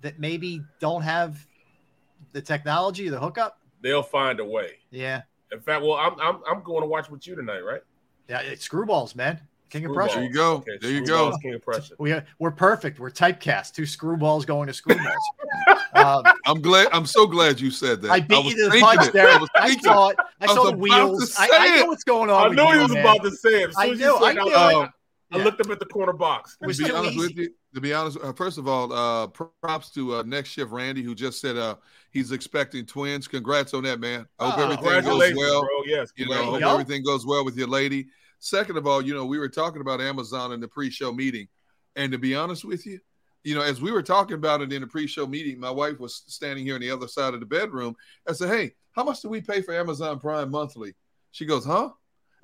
that 0.00 0.18
maybe 0.18 0.62
don't 0.80 1.02
have 1.02 1.46
the 2.32 2.42
technology, 2.42 3.08
the 3.08 3.18
hookup? 3.20 3.58
they'll 3.80 4.02
find 4.02 4.38
a 4.40 4.44
way. 4.44 4.74
Yeah, 4.90 5.22
In 5.50 5.60
fact, 5.60 5.82
well, 5.82 5.94
I'm 5.94 6.18
I'm 6.20 6.40
I'm 6.48 6.62
going 6.62 6.82
to 6.82 6.86
watch 6.86 7.10
with 7.10 7.26
you 7.26 7.34
tonight, 7.34 7.60
right? 7.60 7.80
yeah, 8.28 8.40
it's 8.40 8.66
screwballs, 8.68 9.14
man. 9.16 9.40
King 9.70 9.86
of 9.86 9.92
Screwballs. 9.92 9.94
pressure. 9.94 10.14
There 10.16 10.24
you 10.24 10.32
go. 10.34 10.52
Okay, 10.56 10.78
there 10.80 10.90
you 10.90 11.06
go. 11.06 11.36
King 11.42 11.54
of 11.54 11.62
pressure. 11.62 11.94
We 11.98 12.14
we're 12.38 12.50
perfect. 12.50 13.00
We're 13.00 13.10
typecast. 13.10 13.72
Two 13.72 13.82
screwballs 13.84 14.46
going 14.46 14.66
to 14.68 14.72
screwballs. 14.74 15.14
um, 15.94 16.24
I'm 16.46 16.60
glad. 16.60 16.88
I'm 16.92 17.06
so 17.06 17.26
glad 17.26 17.58
you 17.60 17.70
said 17.70 18.02
that. 18.02 18.10
I 18.10 18.20
beat 18.20 18.44
was 18.44 18.52
you 18.54 18.56
to 18.58 18.64
the 18.64 18.70
thinking 18.70 18.86
punch 18.86 19.08
it. 19.08 19.12
there. 19.14 19.28
I 19.28 19.38
was 19.38 19.48
I 19.54 19.76
saw 19.78 20.08
it. 20.10 20.16
I 20.40 20.44
I 20.44 20.46
saw 20.48 20.70
the 20.70 20.76
wheels. 20.76 21.34
I, 21.38 21.48
I 21.50 21.76
know 21.80 21.86
what's 21.86 22.04
going 22.04 22.28
on. 22.30 22.42
I 22.44 22.48
with 22.48 22.56
know 22.58 22.68
you, 22.70 22.76
he 22.76 22.82
was 22.82 22.92
man. 22.92 23.00
about 23.04 23.22
to 23.24 23.30
say 23.30 23.62
it. 23.62 23.70
As 23.70 23.76
I 23.78 23.84
soon 23.86 23.94
as 23.94 24.00
you 24.00 24.18
said 24.18 24.22
I 24.22 24.34
that, 24.34 24.44
knew. 24.44 24.52
I, 24.54 24.72
I- 24.84 24.90
I 25.34 25.38
yeah. 25.38 25.44
looked 25.44 25.62
up 25.62 25.70
at 25.70 25.78
the 25.78 25.86
corner 25.86 26.12
box. 26.12 26.58
It 26.60 26.66
was 26.66 26.76
to 26.76 26.82
be 26.82 26.90
too 26.90 26.94
honest 26.96 27.16
with 27.16 27.30
easy. 27.30 27.48
To 27.74 27.80
be 27.80 27.92
honest, 27.94 28.18
uh, 28.22 28.32
first 28.32 28.58
of 28.58 28.68
all, 28.68 28.92
uh, 28.92 29.26
props 29.28 29.90
to 29.90 30.16
uh, 30.16 30.22
next 30.24 30.50
shift 30.50 30.70
Randy 30.70 31.02
who 31.02 31.14
just 31.14 31.40
said 31.40 31.56
uh, 31.56 31.76
he's 32.10 32.32
expecting 32.32 32.84
twins. 32.86 33.26
Congrats 33.26 33.72
on 33.74 33.84
that, 33.84 34.00
man. 34.00 34.26
I 34.38 34.50
hope 34.50 34.58
Oh, 34.58 34.62
everything 34.88 35.02
goes 35.04 35.34
well. 35.36 35.60
bro. 35.62 35.70
Yes, 35.86 36.10
You 36.16 36.26
know, 36.28 36.44
hope 36.52 36.62
everything 36.62 37.02
goes 37.02 37.24
well 37.26 37.44
with 37.44 37.56
your 37.56 37.68
lady. 37.68 38.06
Second 38.40 38.76
of 38.76 38.86
all, 38.86 39.00
you 39.00 39.14
know, 39.14 39.24
we 39.24 39.38
were 39.38 39.48
talking 39.48 39.80
about 39.80 40.00
Amazon 40.00 40.52
in 40.52 40.60
the 40.60 40.68
pre-show 40.68 41.12
meeting, 41.12 41.48
and 41.96 42.10
to 42.12 42.18
be 42.18 42.34
honest 42.34 42.64
with 42.64 42.84
you, 42.86 42.98
you 43.44 43.54
know, 43.54 43.62
as 43.62 43.80
we 43.80 43.90
were 43.92 44.02
talking 44.02 44.34
about 44.34 44.60
it 44.62 44.72
in 44.72 44.82
the 44.82 44.86
pre-show 44.86 45.26
meeting, 45.26 45.58
my 45.58 45.70
wife 45.70 45.98
was 45.98 46.22
standing 46.26 46.64
here 46.64 46.74
on 46.74 46.80
the 46.80 46.90
other 46.90 47.08
side 47.08 47.34
of 47.34 47.40
the 47.40 47.46
bedroom. 47.46 47.94
I 48.28 48.32
said, 48.32 48.48
"Hey, 48.48 48.74
how 48.92 49.04
much 49.04 49.20
do 49.22 49.28
we 49.28 49.40
pay 49.40 49.62
for 49.62 49.74
Amazon 49.74 50.18
Prime 50.20 50.50
monthly?" 50.50 50.94
She 51.30 51.46
goes, 51.46 51.64
huh? 51.64 51.90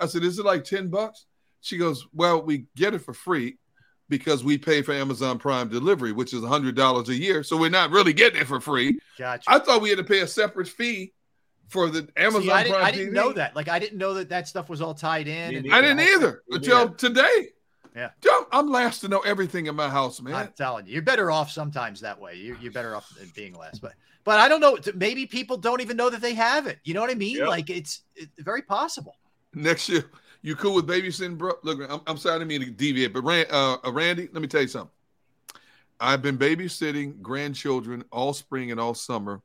I 0.00 0.06
said, 0.06 0.22
is 0.22 0.38
it 0.38 0.46
like 0.46 0.64
10 0.64 0.88
bucks? 0.88 1.26
She 1.60 1.76
goes, 1.76 2.06
well, 2.14 2.40
we 2.40 2.66
get 2.76 2.94
it 2.94 3.00
for 3.00 3.12
free 3.12 3.58
because 4.08 4.42
we 4.44 4.56
pay 4.58 4.82
for 4.82 4.92
Amazon 4.92 5.38
Prime 5.38 5.68
delivery, 5.68 6.12
which 6.12 6.32
is 6.32 6.40
$100 6.42 7.08
a 7.08 7.14
year. 7.14 7.42
So 7.42 7.56
we're 7.56 7.70
not 7.70 7.90
really 7.90 8.12
getting 8.12 8.40
it 8.40 8.46
for 8.46 8.60
free. 8.60 8.98
Gotcha. 9.18 9.44
I 9.48 9.58
thought 9.58 9.82
we 9.82 9.88
had 9.90 9.98
to 9.98 10.04
pay 10.04 10.20
a 10.20 10.26
separate 10.26 10.68
fee 10.68 11.12
for 11.68 11.90
the 11.90 12.08
Amazon 12.16 12.42
See, 12.42 12.50
I 12.50 12.62
didn't, 12.62 12.74
Prime 12.76 12.84
I 12.86 12.90
didn't 12.90 13.10
TV. 13.12 13.14
know 13.14 13.32
that. 13.34 13.54
Like, 13.54 13.68
I 13.68 13.78
didn't 13.78 13.98
know 13.98 14.14
that 14.14 14.30
that 14.30 14.48
stuff 14.48 14.68
was 14.70 14.80
all 14.80 14.94
tied 14.94 15.28
in. 15.28 15.56
and- 15.56 15.72
I 15.74 15.80
didn't 15.82 16.00
either 16.00 16.42
until 16.50 16.78
neither. 16.86 16.94
today. 16.94 17.48
Yeah. 17.94 18.10
Dude, 18.20 18.32
I'm 18.52 18.68
last 18.70 19.00
to 19.00 19.08
know 19.08 19.20
everything 19.20 19.66
in 19.66 19.74
my 19.74 19.88
house, 19.88 20.20
man. 20.22 20.34
I'm 20.34 20.52
telling 20.56 20.86
you, 20.86 20.92
you're 20.94 21.02
better 21.02 21.30
off 21.30 21.50
sometimes 21.50 22.00
that 22.02 22.18
way. 22.20 22.34
You're, 22.36 22.56
you're 22.58 22.72
better 22.72 22.94
off 22.94 23.08
than 23.18 23.30
being 23.34 23.54
last. 23.54 23.82
But 23.82 23.94
but 24.24 24.38
I 24.38 24.46
don't 24.48 24.60
know. 24.60 24.78
Maybe 24.94 25.26
people 25.26 25.56
don't 25.56 25.80
even 25.80 25.96
know 25.96 26.08
that 26.10 26.20
they 26.20 26.34
have 26.34 26.66
it. 26.66 26.78
You 26.84 26.94
know 26.94 27.00
what 27.00 27.10
I 27.10 27.14
mean? 27.14 27.38
Yep. 27.38 27.48
Like 27.48 27.70
it's, 27.70 28.02
it's 28.14 28.30
very 28.38 28.62
possible. 28.62 29.16
Next 29.54 29.88
year, 29.88 30.04
you 30.42 30.56
cool 30.56 30.74
with 30.74 30.86
babysitting, 30.86 31.36
bro? 31.38 31.52
Look, 31.62 31.80
I'm, 31.90 32.00
I'm 32.06 32.16
sorry, 32.16 32.36
I 32.36 32.38
didn't 32.38 32.48
mean 32.48 32.60
to 32.62 32.70
deviate, 32.70 33.12
but 33.12 33.22
Rand, 33.22 33.48
uh, 33.50 33.78
uh, 33.84 33.92
Randy, 33.92 34.28
let 34.32 34.40
me 34.42 34.48
tell 34.48 34.62
you 34.62 34.68
something. 34.68 34.90
I've 36.00 36.22
been 36.22 36.38
babysitting 36.38 37.20
grandchildren 37.20 38.04
all 38.12 38.32
spring 38.32 38.70
and 38.70 38.78
all 38.80 38.94
summer. 38.94 39.42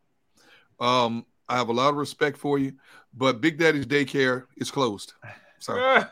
Um, 0.80 1.26
I 1.50 1.58
have 1.58 1.70
a 1.70 1.74
lot 1.74 1.90
of 1.90 1.96
respect 1.96 2.38
for 2.38 2.60
you, 2.60 2.74
but 3.16 3.42
Big 3.42 3.58
Daddy's 3.58 3.86
daycare 3.88 4.46
is 4.58 4.70
closed. 4.70 5.14
Sorry. 5.60 6.04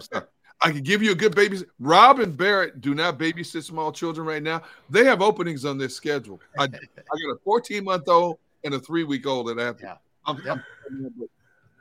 Sorry. 0.00 0.24
I 0.62 0.72
can 0.72 0.82
give 0.82 1.02
you 1.02 1.12
a 1.12 1.14
good 1.14 1.34
baby. 1.34 1.58
Rob 1.78 2.18
and 2.20 2.36
Barrett 2.36 2.80
do 2.80 2.94
not 2.94 3.18
babysit 3.18 3.62
small 3.62 3.92
children 3.92 4.26
right 4.26 4.42
now. 4.42 4.62
They 4.90 5.04
have 5.04 5.20
openings 5.22 5.64
on 5.64 5.76
their 5.78 5.88
schedule. 5.90 6.40
I, 6.58 6.64
I 6.64 6.66
got 6.68 6.78
a 7.30 7.36
14 7.44 7.84
month 7.84 8.08
old 8.08 8.38
and 8.64 8.74
a 8.74 8.78
three 8.78 9.04
week 9.04 9.26
old 9.26 9.48
that 9.48 9.58
I 9.58 9.64
have. 9.64 9.76
to- 9.78 9.98
I'm, 10.26 10.36
I'm- 10.48 10.62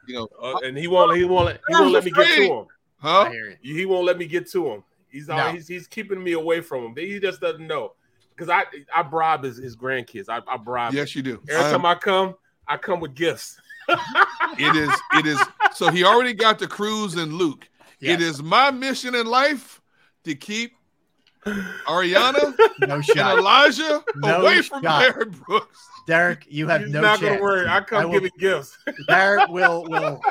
you 0.07 0.15
know, 0.15 0.27
Uh, 0.41 0.57
and 0.63 0.77
he 0.77 0.87
won't. 0.87 1.15
He 1.17 1.23
won't. 1.23 1.57
He 1.67 1.73
won't 1.75 1.91
let 1.91 2.03
me 2.03 2.11
get 2.11 2.35
to 2.35 2.43
him. 2.43 2.65
Huh? 2.97 3.31
He 3.61 3.85
won't 3.85 4.05
let 4.05 4.17
me 4.17 4.25
get 4.25 4.49
to 4.51 4.67
him. 4.71 4.83
He's 5.09 5.27
No. 5.27 5.51
he's, 5.51 5.67
he's 5.67 5.87
keeping 5.87 6.21
me 6.23 6.33
away 6.33 6.61
from 6.61 6.83
him. 6.85 6.95
He 6.95 7.19
just 7.19 7.39
doesn't 7.41 7.65
know 7.65 7.93
because 8.35 8.49
I 8.49 8.65
I 8.93 9.01
bribe 9.03 9.43
his, 9.43 9.57
his 9.57 9.75
grandkids. 9.75 10.25
I, 10.29 10.41
I 10.47 10.57
bribe. 10.57 10.91
them. 10.91 10.97
Yes, 10.97 11.15
you 11.15 11.21
do. 11.21 11.41
Every 11.49 11.55
I 11.63 11.67
am- 11.67 11.71
time 11.75 11.85
I 11.85 11.95
come, 11.95 12.35
I 12.67 12.77
come 12.77 12.99
with 12.99 13.13
gifts. 13.15 13.59
it 14.57 14.75
is 14.75 14.89
it 15.13 15.27
is 15.27 15.39
so 15.73 15.91
he 15.91 16.03
already 16.03 16.33
got 16.33 16.57
the 16.57 16.65
cruise 16.65 17.13
and 17.15 17.33
luke 17.33 17.69
it 18.01 18.19
is 18.19 18.41
my 18.41 18.71
mission 18.71 19.13
in 19.13 19.27
life 19.27 19.79
to 20.23 20.33
keep 20.33 20.71
ariana 21.45 22.53
No 22.87 22.95
and 22.95 23.05
shot. 23.05 23.37
elijah 23.37 24.03
No 24.15 24.41
away 24.41 24.61
from 24.61 24.81
shot. 24.83 24.99
barrett 25.01 25.31
brooks 25.31 25.87
Derrick, 26.07 26.45
you 26.47 26.67
have 26.67 26.81
He's 26.81 26.91
no 26.91 27.01
not 27.01 27.19
chance. 27.19 27.29
gonna 27.31 27.41
worry. 27.41 27.67
I 27.67 27.81
come 27.81 28.03
will- 28.03 28.11
giving 28.11 28.31
gifts. 28.37 28.77
Barrett 29.07 29.49
will 29.49 29.83
will 29.89 30.21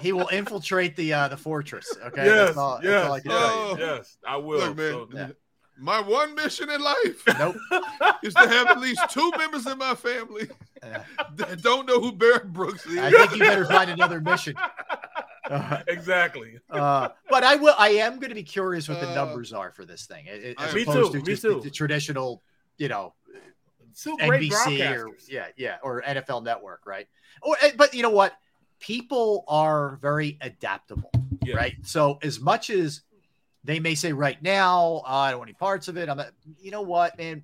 he 0.00 0.12
will 0.12 0.28
infiltrate 0.28 0.94
the 0.94 1.12
uh 1.14 1.28
the 1.28 1.36
fortress. 1.38 1.88
Okay. 2.06 2.26
yes, 2.26 2.46
That's 2.48 2.58
all, 2.58 2.78
yes, 2.82 2.92
that's 2.92 3.06
all 3.06 3.12
I 3.14 3.20
can 3.20 3.30
tell 3.30 3.70
you. 3.78 3.84
Yes, 3.86 4.16
I 4.26 4.36
will. 4.36 4.58
Look, 4.58 4.76
man, 4.76 5.28
So- 5.30 5.34
my 5.80 6.00
one 6.00 6.34
mission 6.34 6.68
in 6.70 6.82
life 6.82 7.22
nope. 7.38 7.56
is 8.22 8.34
to 8.34 8.40
have 8.48 8.66
at 8.66 8.78
least 8.80 9.00
two 9.10 9.30
members 9.38 9.64
in 9.66 9.78
my 9.78 9.94
family 9.94 10.50
that 11.36 11.62
don't 11.62 11.86
know 11.86 12.00
who 12.00 12.10
barrett 12.12 12.52
brooks 12.52 12.84
is 12.84 12.98
I 12.98 13.10
think 13.10 13.32
you 13.32 13.38
better 13.38 13.64
find 13.64 13.88
another 13.90 14.20
mission. 14.20 14.54
Uh, 15.48 15.82
exactly. 15.88 16.58
uh, 16.70 17.08
but 17.30 17.42
I 17.44 17.56
will. 17.56 17.74
I 17.78 17.90
am 17.90 18.18
going 18.18 18.30
to 18.30 18.34
be 18.34 18.42
curious 18.42 18.88
what 18.88 19.00
the 19.00 19.10
Uh, 19.10 19.14
numbers 19.14 19.52
are 19.52 19.72
for 19.72 19.84
this 19.84 20.06
thing, 20.06 20.28
as 20.28 20.74
Me 20.74 20.82
opposed 20.82 21.12
too, 21.12 21.20
to 21.20 21.24
just 21.24 21.42
too. 21.42 21.54
The, 21.54 21.60
the 21.62 21.70
traditional, 21.70 22.42
you 22.76 22.88
know, 22.88 23.14
great 24.18 24.50
NBC 24.50 24.96
or 24.96 25.10
yeah, 25.28 25.46
yeah, 25.56 25.76
or 25.82 26.02
NFL 26.02 26.44
Network, 26.44 26.86
right? 26.86 27.08
Or 27.42 27.56
eh, 27.62 27.72
but 27.76 27.94
you 27.94 28.02
know 28.02 28.10
what? 28.10 28.34
People 28.80 29.44
are 29.48 29.96
very 30.00 30.38
adaptable, 30.40 31.10
Yeah. 31.42 31.56
right? 31.56 31.74
So 31.82 32.18
as 32.22 32.38
much 32.38 32.70
as 32.70 33.02
they 33.64 33.80
may 33.80 33.94
say 33.94 34.12
right 34.12 34.40
now, 34.40 35.02
"Oh, 35.04 35.10
I 35.10 35.30
don't 35.30 35.40
want 35.40 35.48
any 35.48 35.54
parts 35.54 35.88
of 35.88 35.96
it. 35.96 36.08
I'm 36.08 36.16
not, 36.16 36.30
you 36.60 36.70
know 36.70 36.82
what, 36.82 37.18
man? 37.18 37.42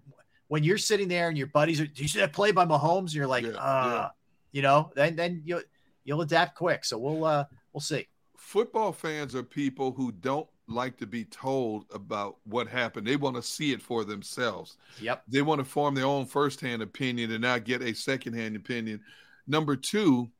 When 0.48 0.62
you're 0.62 0.78
sitting 0.78 1.08
there 1.08 1.28
and 1.28 1.36
your 1.36 1.48
buddies 1.48 1.80
are, 1.80 1.86
do 1.86 2.02
you 2.02 2.08
see 2.08 2.20
that 2.20 2.32
play 2.32 2.52
by 2.52 2.64
Mahomes? 2.66 3.06
And 3.06 3.14
you're 3.14 3.26
like, 3.26 3.44
uh, 3.44 3.50
yeah. 3.50 4.08
you 4.52 4.62
know, 4.62 4.92
then 4.94 5.16
then 5.16 5.42
you'll 5.44 5.62
you'll 6.04 6.20
adapt 6.20 6.54
quick. 6.54 6.84
So 6.84 6.98
we'll 6.98 7.24
uh 7.24 7.44
we'll 7.74 7.82
see. 7.82 8.06
football 8.38 8.92
fans 8.92 9.34
are 9.34 9.42
people 9.42 9.92
who 9.92 10.12
don't 10.12 10.48
like 10.66 10.96
to 10.96 11.06
be 11.06 11.26
told 11.26 11.84
about 11.92 12.38
what 12.44 12.66
happened. 12.66 13.06
They 13.06 13.16
want 13.16 13.36
to 13.36 13.42
see 13.42 13.72
it 13.72 13.82
for 13.82 14.02
themselves. 14.04 14.78
Yep. 15.00 15.24
They 15.28 15.42
want 15.42 15.58
to 15.58 15.64
form 15.64 15.94
their 15.94 16.06
own 16.06 16.24
firsthand 16.24 16.80
opinion 16.80 17.32
and 17.32 17.42
not 17.42 17.64
get 17.64 17.82
a 17.82 17.92
secondhand 17.94 18.56
opinion. 18.56 19.02
Number 19.46 19.76
two, 19.76 20.30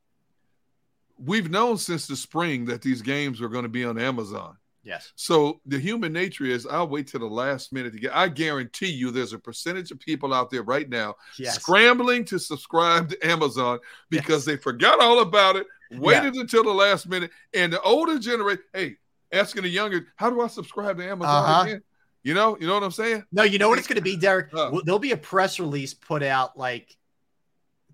we've 1.19 1.51
known 1.51 1.77
since 1.77 2.07
the 2.07 2.15
spring 2.15 2.65
that 2.65 2.81
these 2.81 3.03
games 3.03 3.39
were 3.39 3.49
going 3.49 3.63
to 3.63 3.69
be 3.69 3.85
on 3.85 3.99
Amazon. 3.99 4.57
Yes. 4.85 5.11
So 5.15 5.59
the 5.65 5.79
human 5.79 6.13
nature 6.13 6.45
is 6.45 6.65
I'll 6.67 6.87
wait 6.87 7.07
till 7.07 7.19
the 7.19 7.25
last 7.25 7.73
minute 7.73 7.91
to 7.93 7.99
get. 7.99 8.15
I 8.15 8.27
guarantee 8.27 8.91
you 8.91 9.09
there's 9.11 9.33
a 9.33 9.39
percentage 9.39 9.89
of 9.91 9.99
people 9.99 10.33
out 10.33 10.49
there 10.51 10.61
right 10.63 10.87
now 10.87 11.15
Yes. 11.39 11.55
scrambling 11.55 12.23
to 12.25 12.37
subscribe 12.39 13.09
to 13.09 13.27
Amazon 13.27 13.79
because 14.09 14.45
they 14.45 14.55
forgot 14.57 14.99
all 15.01 15.19
about 15.21 15.55
it, 15.55 15.65
waited 15.91 16.35
until 16.35 16.63
the 16.63 16.71
last 16.73 17.09
minute. 17.09 17.31
And 17.53 17.73
the 17.73 17.81
older 17.81 18.19
generation, 18.19 18.63
hey, 18.73 18.97
asking 19.31 19.63
the 19.63 19.69
younger, 19.69 20.05
how 20.17 20.29
do 20.29 20.39
I 20.41 20.47
subscribe 20.47 20.97
to 20.99 21.09
Amazon 21.09 21.43
Uh-huh. 21.43 21.61
again? 21.63 21.81
You 22.23 22.33
know, 22.33 22.57
you 22.59 22.65
know 22.67 22.73
what 22.75 22.83
I'm 22.83 22.91
saying? 22.91 23.23
No, 23.31 23.43
you 23.43 23.57
know 23.59 23.69
what 23.69 23.77
it's 23.79 23.87
going 23.87 23.97
to 23.97 24.01
be, 24.03 24.17
Derrick? 24.17 24.47
Huh. 24.51 24.81
There'll 24.83 24.97
be 24.99 25.11
a 25.11 25.17
press 25.17 25.59
release 25.59 25.93
put 25.93 26.23
out 26.23 26.57
like 26.57 26.95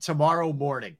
tomorrow 0.02 0.52
morning. 0.54 0.98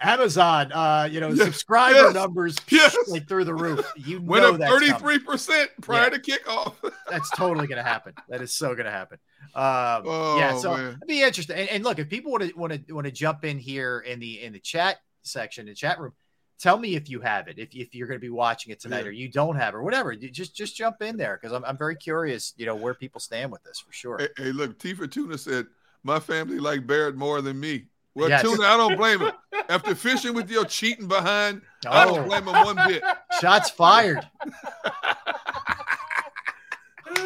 Amazon, 0.00 0.70
uh, 0.72 1.08
you 1.10 1.20
know, 1.20 1.28
Yes, 1.30 1.44
subscriber 1.46 1.98
yes, 1.98 2.14
numbers 2.14 2.56
yes. 2.68 2.96
like 3.08 3.26
through 3.28 3.44
the 3.44 3.54
roof. 3.54 3.90
You 3.96 4.20
Went 4.22 4.44
know 4.44 4.64
up 4.66 4.80
33% 4.80 5.66
prior 5.82 6.04
Yeah. 6.04 6.08
to 6.10 6.18
kickoff. 6.18 6.74
That's 7.10 7.30
totally 7.30 7.66
going 7.66 7.82
to 7.82 7.88
happen. 7.88 8.14
That 8.28 8.40
is 8.40 8.54
so 8.54 8.68
going 8.74 8.84
to 8.86 8.90
happen. 8.92 9.18
Um, 9.54 10.04
yeah, 10.38 10.52
Oh, 10.54 10.58
so 10.60 10.76
man. 10.76 10.86
it'd 10.96 11.08
be 11.08 11.22
interesting. 11.22 11.56
And, 11.56 11.68
and 11.70 11.84
look, 11.84 11.98
if 11.98 12.08
people 12.08 12.30
want 12.32 12.44
to 12.48 12.52
want 12.56 12.86
to 12.86 12.92
want 12.94 13.06
to 13.06 13.10
jump 13.12 13.44
in 13.44 13.58
here 13.58 14.00
in 14.00 14.20
the 14.20 14.42
in 14.42 14.52
the 14.52 14.60
chat 14.60 14.98
section, 15.22 15.66
the 15.66 15.74
chat 15.74 15.98
room, 15.98 16.12
tell 16.60 16.78
me 16.78 16.94
if 16.94 17.08
you 17.10 17.20
have 17.20 17.48
it. 17.48 17.58
If, 17.58 17.70
if 17.74 17.94
you're 17.94 18.06
going 18.06 18.20
to 18.20 18.24
be 18.24 18.30
watching 18.30 18.72
it 18.72 18.80
tonight, 18.80 19.00
Yeah. 19.04 19.08
or 19.08 19.12
you 19.12 19.28
don't 19.30 19.56
have 19.56 19.74
it, 19.74 19.78
or 19.78 19.82
whatever. 19.82 20.12
You 20.12 20.30
just 20.30 20.54
just 20.54 20.76
jump 20.76 21.02
in 21.02 21.16
there 21.16 21.38
because 21.40 21.52
I'm 21.54 21.64
I'm 21.64 21.78
very 21.78 21.96
curious. 21.96 22.52
You 22.56 22.66
know 22.66 22.76
where 22.76 22.94
people 22.94 23.20
stand 23.20 23.50
with 23.50 23.62
this 23.64 23.80
for 23.80 23.92
sure. 23.92 24.18
Hey, 24.18 24.28
hey, 24.36 24.52
look, 24.52 24.78
Tifa 24.78 25.10
Tuna 25.10 25.38
said, 25.38 25.66
My 26.04 26.20
family 26.20 26.58
like 26.60 26.86
Barrett 26.86 27.16
more 27.16 27.40
than 27.40 27.58
me. 27.58 27.86
Well, 28.18 28.28
Yes. 28.28 28.42
Tuna, 28.42 28.64
I 28.64 28.76
don't 28.76 28.96
blame 28.96 29.20
him. 29.20 29.32
After 29.68 29.94
fishing 29.94 30.34
with 30.34 30.50
your 30.50 30.64
cheating 30.64 31.06
behind, 31.08 31.62
I 31.86 32.04
Oh. 32.04 32.16
don't 32.16 32.28
blame 32.28 32.44
him 32.48 32.52
one 32.64 32.76
bit. 32.88 33.02
Shots 33.40 33.70
fired. 33.70 34.26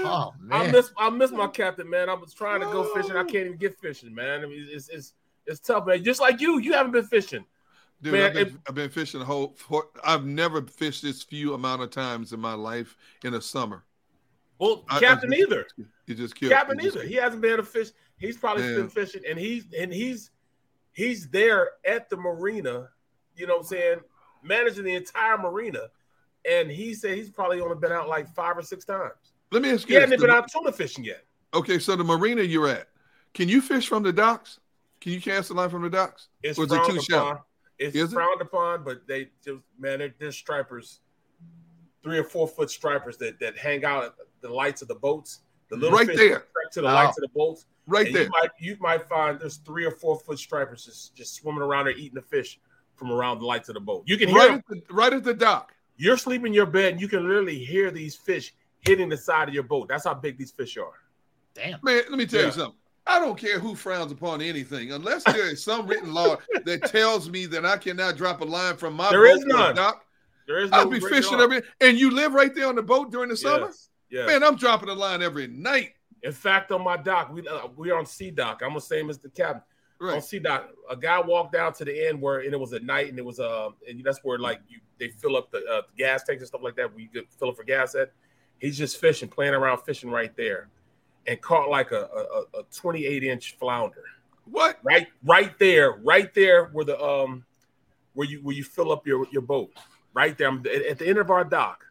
Oh 0.04 0.32
man, 0.40 0.60
I 0.60 0.62
man. 0.64 0.72
miss 0.72 0.90
I 0.96 1.10
miss 1.10 1.30
my 1.32 1.46
captain, 1.48 1.88
man. 1.88 2.08
I 2.08 2.14
was 2.14 2.32
trying 2.32 2.60
to 2.60 2.66
go 2.66 2.84
fishing. 2.94 3.12
I 3.16 3.24
can't 3.24 3.46
even 3.46 3.56
get 3.56 3.78
fishing, 3.80 4.14
man. 4.14 4.42
I 4.42 4.46
mean, 4.46 4.66
it's 4.70 4.88
it's 4.88 5.14
it's 5.46 5.60
tough, 5.60 5.86
man. 5.86 6.02
Just 6.04 6.20
like 6.20 6.40
you, 6.40 6.58
you 6.58 6.72
haven't 6.72 6.92
been 6.92 7.04
fishing. 7.06 7.44
Dude, 8.00 8.12
Man, 8.14 8.22
I've, 8.26 8.32
been, 8.34 8.46
if- 8.48 8.56
I've 8.68 8.74
been 8.74 8.90
fishing 8.90 9.20
a 9.20 9.24
whole. 9.24 9.54
For, 9.56 9.86
I've 10.04 10.24
never 10.24 10.62
fished 10.62 11.02
this 11.02 11.22
few 11.22 11.54
amount 11.54 11.82
of 11.82 11.90
times 11.90 12.32
in 12.32 12.40
my 12.40 12.54
life 12.54 12.96
in 13.24 13.34
a 13.34 13.40
summer. 13.40 13.84
Well, 14.58 14.84
I- 14.88 14.96
I 14.96 15.00
captain 15.00 15.30
just- 15.30 15.42
either. 15.42 15.66
He 16.06 16.14
just 16.14 16.34
killed. 16.34 16.52
Captain 16.52 16.78
just- 16.78 16.96
either. 16.96 17.06
He 17.06 17.14
hasn't 17.14 17.42
been 17.42 17.52
able 17.54 17.64
to 17.64 17.68
fish. 17.68 17.88
He's 18.18 18.36
probably 18.36 18.68
Yeah. 18.68 18.76
been 18.76 18.88
fishing, 18.88 19.22
and 19.28 19.38
he's 19.38 19.66
and 19.76 19.92
he's 19.92 20.30
he's 20.92 21.28
there 21.28 21.70
at 21.84 22.08
the 22.08 22.16
marina. 22.16 22.88
You 23.36 23.46
know 23.46 23.54
what 23.54 23.60
I'm 23.60 23.66
saying? 23.66 23.98
Managing 24.42 24.84
the 24.84 24.94
entire 24.94 25.38
marina, 25.38 25.88
and 26.48 26.70
he 26.70 26.94
said 26.94 27.16
he's 27.16 27.30
probably 27.30 27.60
only 27.60 27.76
been 27.76 27.92
out 27.92 28.08
like 28.08 28.28
five 28.34 28.56
or 28.58 28.62
six 28.62 28.84
times. 28.84 29.12
Let 29.50 29.62
me 29.62 29.70
ask 29.70 29.86
He 29.86 29.94
you. 29.94 30.00
hasn't 30.00 30.20
been 30.20 30.30
out 30.30 30.50
tuna 30.50 30.72
fishing 30.72 31.04
yet. 31.04 31.24
Okay, 31.54 31.78
so 31.78 31.94
the 31.96 32.04
marina 32.04 32.42
you're 32.42 32.68
at, 32.68 32.88
can 33.34 33.48
you 33.48 33.60
fish 33.60 33.86
from 33.88 34.02
the 34.02 34.12
docks? 34.12 34.58
Can 35.00 35.12
you 35.12 35.20
cast 35.20 35.50
a 35.50 35.54
line 35.54 35.68
from 35.70 35.82
the 35.82 35.90
docks? 35.90 36.28
It's 36.42 36.58
or 36.58 36.64
is 36.64 36.72
it 36.72 36.76
frowned 36.76 36.86
too 36.90 36.92
upon. 36.96 37.04
shallow? 37.04 37.44
It's 37.78 37.96
Is 37.96 38.12
it? 38.12 38.14
frowned 38.14 38.40
upon, 38.40 38.84
but 38.84 39.06
they 39.06 39.28
just 39.44 39.58
man, 39.78 39.98
they're, 39.98 40.14
they're 40.18 40.32
stripers, 40.32 41.00
three 42.02 42.18
or 42.18 42.24
four 42.24 42.46
foot 42.48 42.70
stripers 42.70 43.16
that 43.18 43.38
that 43.40 43.56
hang 43.56 43.84
out 43.84 44.04
at 44.04 44.14
the 44.40 44.48
lights 44.48 44.82
of 44.82 44.88
the 44.88 44.94
boats. 44.94 45.40
The 45.68 45.76
little 45.76 45.96
Right 45.98 46.06
fish 46.06 46.16
there. 46.16 46.26
attract 46.36 46.72
to 46.74 46.80
the 46.82 46.86
Wow. 46.86 46.94
lights 46.94 47.18
of 47.18 47.22
the 47.22 47.28
boats. 47.34 47.66
Right 47.86 48.06
And 48.06 48.14
there. 48.14 48.22
You 48.24 48.30
might 48.30 48.50
you 48.60 48.76
might 48.80 49.08
find 49.08 49.40
there's 49.40 49.56
three 49.58 49.84
or 49.84 49.90
four 49.90 50.18
foot 50.20 50.38
stripers 50.38 50.84
just 50.84 51.14
just 51.14 51.34
swimming 51.34 51.62
around 51.62 51.86
there 51.86 51.94
eating 51.96 52.14
the 52.14 52.22
fish 52.22 52.60
from 52.94 53.10
around 53.10 53.40
the 53.40 53.46
lights 53.46 53.68
of 53.68 53.74
the 53.74 53.80
boat. 53.80 54.04
You 54.06 54.16
can 54.16 54.28
hear 54.28 54.38
Right 54.38 54.50
them. 54.50 54.78
at, 54.78 54.88
the, 54.88 54.94
right 54.94 55.12
at 55.12 55.24
the 55.24 55.34
dock. 55.34 55.74
You're 55.96 56.16
sleeping 56.16 56.48
in 56.48 56.52
your 56.54 56.66
bed 56.66 56.92
and 56.92 57.00
you 57.00 57.08
can 57.08 57.26
literally 57.26 57.58
hear 57.58 57.90
these 57.90 58.14
fish 58.14 58.54
hitting 58.80 59.08
the 59.08 59.16
side 59.16 59.48
of 59.48 59.54
your 59.54 59.62
boat. 59.64 59.88
That's 59.88 60.04
how 60.04 60.14
big 60.14 60.38
these 60.38 60.50
fish 60.52 60.76
are. 60.76 60.92
Damn. 61.54 61.78
Man, 61.82 62.02
let 62.08 62.18
me 62.18 62.26
tell 62.26 62.40
Yeah. 62.40 62.46
you 62.46 62.52
something. 62.52 62.78
I 63.06 63.18
don't 63.18 63.36
care 63.36 63.58
who 63.58 63.74
frowns 63.74 64.12
upon 64.12 64.40
anything, 64.40 64.92
unless 64.92 65.24
there 65.24 65.50
is 65.50 65.62
some 65.62 65.86
written 65.88 66.14
law 66.14 66.36
that 66.64 66.84
tells 66.86 67.28
me 67.28 67.46
that 67.46 67.66
I 67.66 67.76
cannot 67.76 68.16
drop 68.16 68.40
a 68.42 68.44
line 68.44 68.76
from 68.76 68.94
my 68.94 69.10
There 69.10 69.24
boat 69.26 69.38
is 69.38 69.44
none. 69.44 69.74
dock. 69.74 70.04
There 70.46 70.58
is 70.58 70.70
no 70.70 70.78
I'll 70.78 70.86
be 70.90 71.00
fishing 71.00 71.38
law. 71.38 71.44
every, 71.44 71.62
and 71.80 71.98
you 71.98 72.10
live 72.12 72.32
right 72.32 72.54
there 72.54 72.68
on 72.68 72.76
the 72.76 72.82
boat 72.82 73.10
during 73.10 73.28
the 73.28 73.36
summer. 73.36 73.66
Yes. 73.66 73.88
Yes. 74.10 74.26
Man, 74.28 74.44
I'm 74.44 74.56
dropping 74.56 74.88
a 74.88 74.94
line 74.94 75.20
every 75.22 75.48
night. 75.48 75.94
In 76.22 76.32
fact, 76.32 76.70
on 76.70 76.84
my 76.84 76.96
dock, 76.96 77.32
we 77.32 77.46
uh, 77.46 77.68
we're 77.76 77.96
on 77.96 78.06
sea 78.06 78.30
dock. 78.30 78.62
I'm 78.64 78.74
the 78.74 78.80
same 78.80 79.10
as 79.10 79.18
the 79.18 79.28
captain. 79.28 79.62
on 80.00 80.22
C 80.22 80.38
dot, 80.38 80.68
a 80.88 80.96
guy 80.96 81.20
walked 81.20 81.52
down 81.52 81.72
to 81.74 81.84
the 81.84 82.08
end 82.08 82.20
where 82.20 82.40
and 82.40 82.52
it 82.52 82.60
was 82.60 82.72
at 82.72 82.84
night 82.84 83.08
and 83.08 83.18
it 83.18 83.24
was 83.24 83.40
uh 83.40 83.70
and 83.88 84.02
that's 84.04 84.20
where 84.22 84.38
like 84.38 84.60
you 84.68 84.78
they 84.98 85.08
fill 85.08 85.36
up 85.36 85.50
the, 85.50 85.58
uh, 85.66 85.82
gas 85.96 86.22
tanks 86.22 86.42
and 86.42 86.48
stuff 86.48 86.62
like 86.62 86.76
that 86.76 86.90
where 86.92 87.00
you 87.00 87.08
could 87.08 87.26
fill 87.38 87.48
up 87.48 87.56
for 87.56 87.64
gas 87.64 87.94
at. 87.94 88.12
He's 88.58 88.78
just 88.78 88.98
fishing, 88.98 89.28
playing 89.28 89.54
around 89.54 89.78
fishing 89.78 90.10
right 90.10 90.34
there, 90.36 90.68
and 91.26 91.40
caught 91.40 91.68
like 91.68 91.90
a 91.90 92.08
a, 92.54 92.60
a 92.60 92.62
28 92.72 93.24
inch 93.24 93.56
flounder. 93.58 94.04
What? 94.44 94.78
Right, 94.82 95.06
right 95.24 95.56
there, 95.58 95.92
right 96.02 96.32
there 96.34 96.66
where 96.66 96.84
the 96.84 97.00
um 97.02 97.44
where 98.14 98.28
you 98.28 98.40
where 98.42 98.54
you 98.54 98.64
fill 98.64 98.92
up 98.92 99.06
your 99.06 99.26
your 99.32 99.42
boat, 99.42 99.70
right 100.14 100.36
there 100.36 100.48
at, 100.48 100.66
at 100.66 100.98
the 100.98 101.08
end 101.08 101.18
of 101.18 101.30
our 101.30 101.44
dock. 101.44 101.84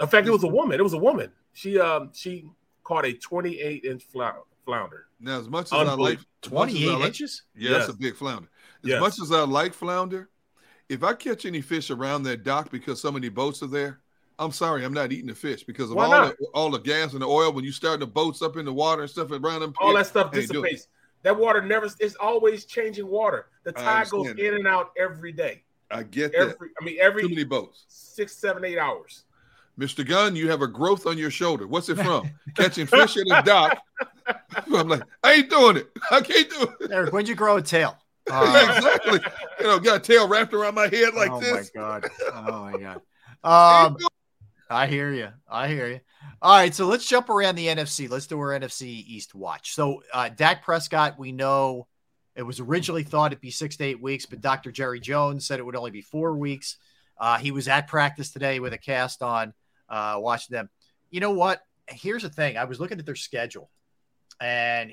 In 0.00 0.06
fact, 0.06 0.26
it 0.26 0.30
was 0.30 0.44
a 0.44 0.48
woman. 0.48 0.80
It 0.80 0.82
was 0.82 0.94
a 0.94 0.98
woman. 0.98 1.30
She 1.52 1.78
um 1.78 2.10
she 2.14 2.48
caught 2.84 3.04
a 3.04 3.12
28 3.12 3.84
inch 3.84 4.04
flounder. 4.04 4.40
Flounder. 4.64 5.06
Now, 5.18 5.38
as 5.40 5.48
much 5.48 5.66
as 5.66 5.72
I 5.72 5.82
like 5.94 6.18
as 6.44 6.50
much 6.52 6.70
as 6.70 6.76
I 6.76 6.78
28 6.78 6.88
like- 6.98 7.06
inches? 7.08 7.42
yeah, 7.56 7.70
Yes. 7.70 7.86
that's 7.86 7.96
a 7.96 7.98
big 8.00 8.16
flounder. 8.16 8.48
As 8.84 8.88
Yes. 8.90 9.00
much 9.00 9.20
as 9.20 9.32
I 9.32 9.42
like 9.42 9.74
flounder, 9.74 10.28
if 10.88 11.02
I 11.02 11.14
catch 11.14 11.44
any 11.46 11.60
fish 11.60 11.90
around 11.90 12.22
that 12.24 12.44
dock 12.44 12.70
because 12.70 13.00
so 13.00 13.10
many 13.10 13.28
boats 13.28 13.62
are 13.62 13.66
there, 13.68 14.00
I'm 14.38 14.52
sorry, 14.52 14.84
I'm 14.84 14.94
not 14.94 15.12
eating 15.12 15.26
the 15.26 15.34
fish 15.34 15.64
because 15.64 15.90
of 15.90 15.96
Why 15.96 16.04
all 16.04 16.10
not? 16.10 16.38
the, 16.38 16.46
all 16.54 16.70
the 16.70 16.78
gas 16.78 17.12
and 17.12 17.20
the 17.22 17.26
oil. 17.26 17.52
When 17.52 17.64
you 17.64 17.72
start 17.72 18.00
the 18.00 18.06
boats 18.06 18.40
up 18.42 18.56
in 18.56 18.64
the 18.64 18.72
water 18.72 19.02
and 19.02 19.10
stuff 19.10 19.30
around 19.30 19.60
them, 19.60 19.74
all 19.80 19.94
that 19.94 20.06
stuff 20.06 20.26
ain't 20.34 20.48
doing 20.50 20.64
it. 20.66 20.70
dissipates. 20.70 20.88
That 21.22 21.36
water 21.38 21.60
never 21.60 21.88
is 22.00 22.16
always 22.16 22.64
changing 22.64 23.06
water. 23.06 23.48
The 23.64 23.72
tide 23.72 24.08
goes 24.08 24.28
understand 24.28 24.38
in 24.40 24.54
and 24.60 24.66
out 24.66 24.92
every 24.96 25.32
day. 25.32 25.64
I 25.90 26.04
get 26.04 26.32
Every 26.34 26.54
that. 26.68 26.74
I 26.80 26.84
mean 26.84 26.96
every 27.00 27.22
Too 27.22 27.28
many 27.30 27.44
boats. 27.44 27.84
six, 27.88 28.34
seven, 28.36 28.64
eight 28.64 28.78
hours. 28.78 29.24
Mr. 29.80 30.06
Gunn, 30.06 30.36
you 30.36 30.50
have 30.50 30.60
a 30.60 30.66
growth 30.66 31.06
on 31.06 31.16
your 31.16 31.30
shoulder. 31.30 31.66
What's 31.66 31.88
it 31.88 31.96
from? 31.96 32.30
Catching 32.54 32.86
fish 32.86 33.16
at 33.16 33.26
the 33.26 33.42
dock. 33.44 33.78
I'm 34.72 34.88
like, 34.88 35.02
I 35.22 35.32
ain't 35.32 35.48
doing 35.48 35.78
it. 35.78 35.90
I 36.10 36.20
can't 36.20 36.50
do 36.50 36.68
it. 36.80 36.90
Eric, 36.92 37.12
when'd 37.14 37.28
you 37.28 37.34
grow 37.34 37.56
a 37.56 37.62
tail? 37.62 37.96
Uh, 38.30 38.76
exactly. 38.76 39.18
You 39.58 39.66
know, 39.66 39.80
got 39.80 39.96
a 39.96 40.00
tail 40.00 40.28
wrapped 40.28 40.54
around 40.54 40.76
my 40.76 40.86
head 40.86 41.14
like 41.14 41.32
oh 41.32 41.40
this. 41.40 41.72
Oh 41.76 41.80
my 41.80 42.00
god! 42.00 42.10
Oh 42.32 42.70
my 42.70 42.78
god! 43.42 43.86
Um, 43.86 43.96
I 44.68 44.86
hear 44.86 45.12
you. 45.12 45.30
I 45.48 45.66
hear 45.66 45.88
you. 45.88 46.00
All 46.40 46.54
right, 46.54 46.72
so 46.72 46.86
let's 46.86 47.08
jump 47.08 47.28
around 47.28 47.56
the 47.56 47.66
NFC. 47.66 48.08
Let's 48.08 48.28
do 48.28 48.38
our 48.38 48.56
NFC 48.56 48.82
East 48.82 49.34
watch. 49.34 49.74
So, 49.74 50.04
uh, 50.14 50.28
Dak 50.28 50.62
Prescott, 50.62 51.18
we 51.18 51.32
know 51.32 51.88
it 52.36 52.44
was 52.44 52.60
originally 52.60 53.02
thought 53.02 53.32
it'd 53.32 53.40
be 53.40 53.50
six 53.50 53.76
to 53.78 53.84
eight 53.84 54.00
weeks, 54.00 54.26
but 54.26 54.40
Dr. 54.40 54.70
Jerry 54.70 55.00
Jones 55.00 55.44
said 55.44 55.58
it 55.58 55.66
would 55.66 55.74
only 55.74 55.90
be 55.90 56.02
four 56.02 56.36
weeks. 56.36 56.76
Uh, 57.18 57.38
he 57.38 57.50
was 57.50 57.66
at 57.66 57.88
practice 57.88 58.30
today 58.30 58.60
with 58.60 58.72
a 58.72 58.78
cast 58.78 59.22
on, 59.22 59.54
uh, 59.90 60.16
watching 60.18 60.54
them. 60.54 60.70
You 61.10 61.20
know 61.20 61.32
what? 61.32 61.60
Here's 61.88 62.22
the 62.22 62.30
thing. 62.30 62.56
I 62.56 62.64
was 62.64 62.78
looking 62.80 62.98
at 62.98 63.06
their 63.06 63.16
schedule, 63.16 63.68
and 64.40 64.90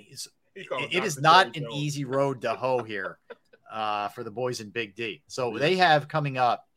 it- 0.55 0.67
it 0.91 1.03
is 1.03 1.19
not 1.21 1.47
an 1.57 1.63
easy 1.71 2.05
road 2.05 2.41
to 2.41 2.53
hoe 2.55 2.83
here 2.83 3.19
uh, 3.71 4.07
for 4.09 4.23
the 4.23 4.31
boys 4.31 4.59
in 4.59 4.69
Big 4.69 4.95
D. 4.95 5.21
So 5.27 5.51
they 5.59 5.75
have 5.75 6.07
coming 6.07 6.37
up. 6.37 6.67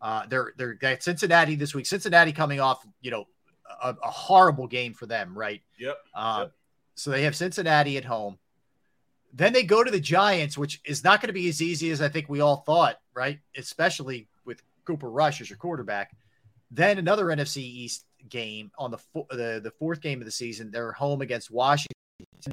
Uh, 0.00 0.26
they're 0.28 0.52
they're 0.56 0.76
at 0.82 1.02
Cincinnati 1.02 1.54
this 1.54 1.74
week. 1.74 1.86
Cincinnati 1.86 2.32
coming 2.32 2.60
off, 2.60 2.84
you 3.00 3.10
know, 3.10 3.24
a, 3.82 3.94
a 4.02 4.10
horrible 4.10 4.66
game 4.66 4.92
for 4.92 5.06
them, 5.06 5.36
right? 5.38 5.62
Yep. 5.78 5.96
Um, 6.14 6.50
So 6.94 7.10
they 7.10 7.22
have 7.22 7.34
Cincinnati 7.34 7.96
at 7.96 8.04
home. 8.04 8.38
Then 9.32 9.54
they 9.54 9.62
go 9.62 9.82
to 9.82 9.90
the 9.90 10.00
Giants, 10.00 10.58
which 10.58 10.80
is 10.84 11.02
not 11.02 11.20
going 11.22 11.28
to 11.28 11.32
be 11.32 11.48
as 11.48 11.62
easy 11.62 11.90
as 11.90 12.02
I 12.02 12.08
think 12.10 12.28
we 12.28 12.40
all 12.40 12.56
thought, 12.66 13.00
right? 13.14 13.38
Especially 13.56 14.28
with 14.44 14.60
Cooper 14.84 15.08
Rush 15.08 15.40
as 15.40 15.48
your 15.48 15.56
quarterback. 15.56 16.14
Then 16.74 16.98
another 16.98 17.26
NFC 17.26 17.58
East 17.58 18.06
game 18.28 18.70
on 18.78 18.90
the 18.90 18.98
fo- 18.98 19.26
the, 19.30 19.60
the 19.62 19.72
fourth 19.78 20.00
game 20.00 20.20
of 20.20 20.24
the 20.24 20.30
season. 20.32 20.70
They're 20.70 20.92
home 20.92 21.20
against 21.20 21.50
Washington. 21.50 21.92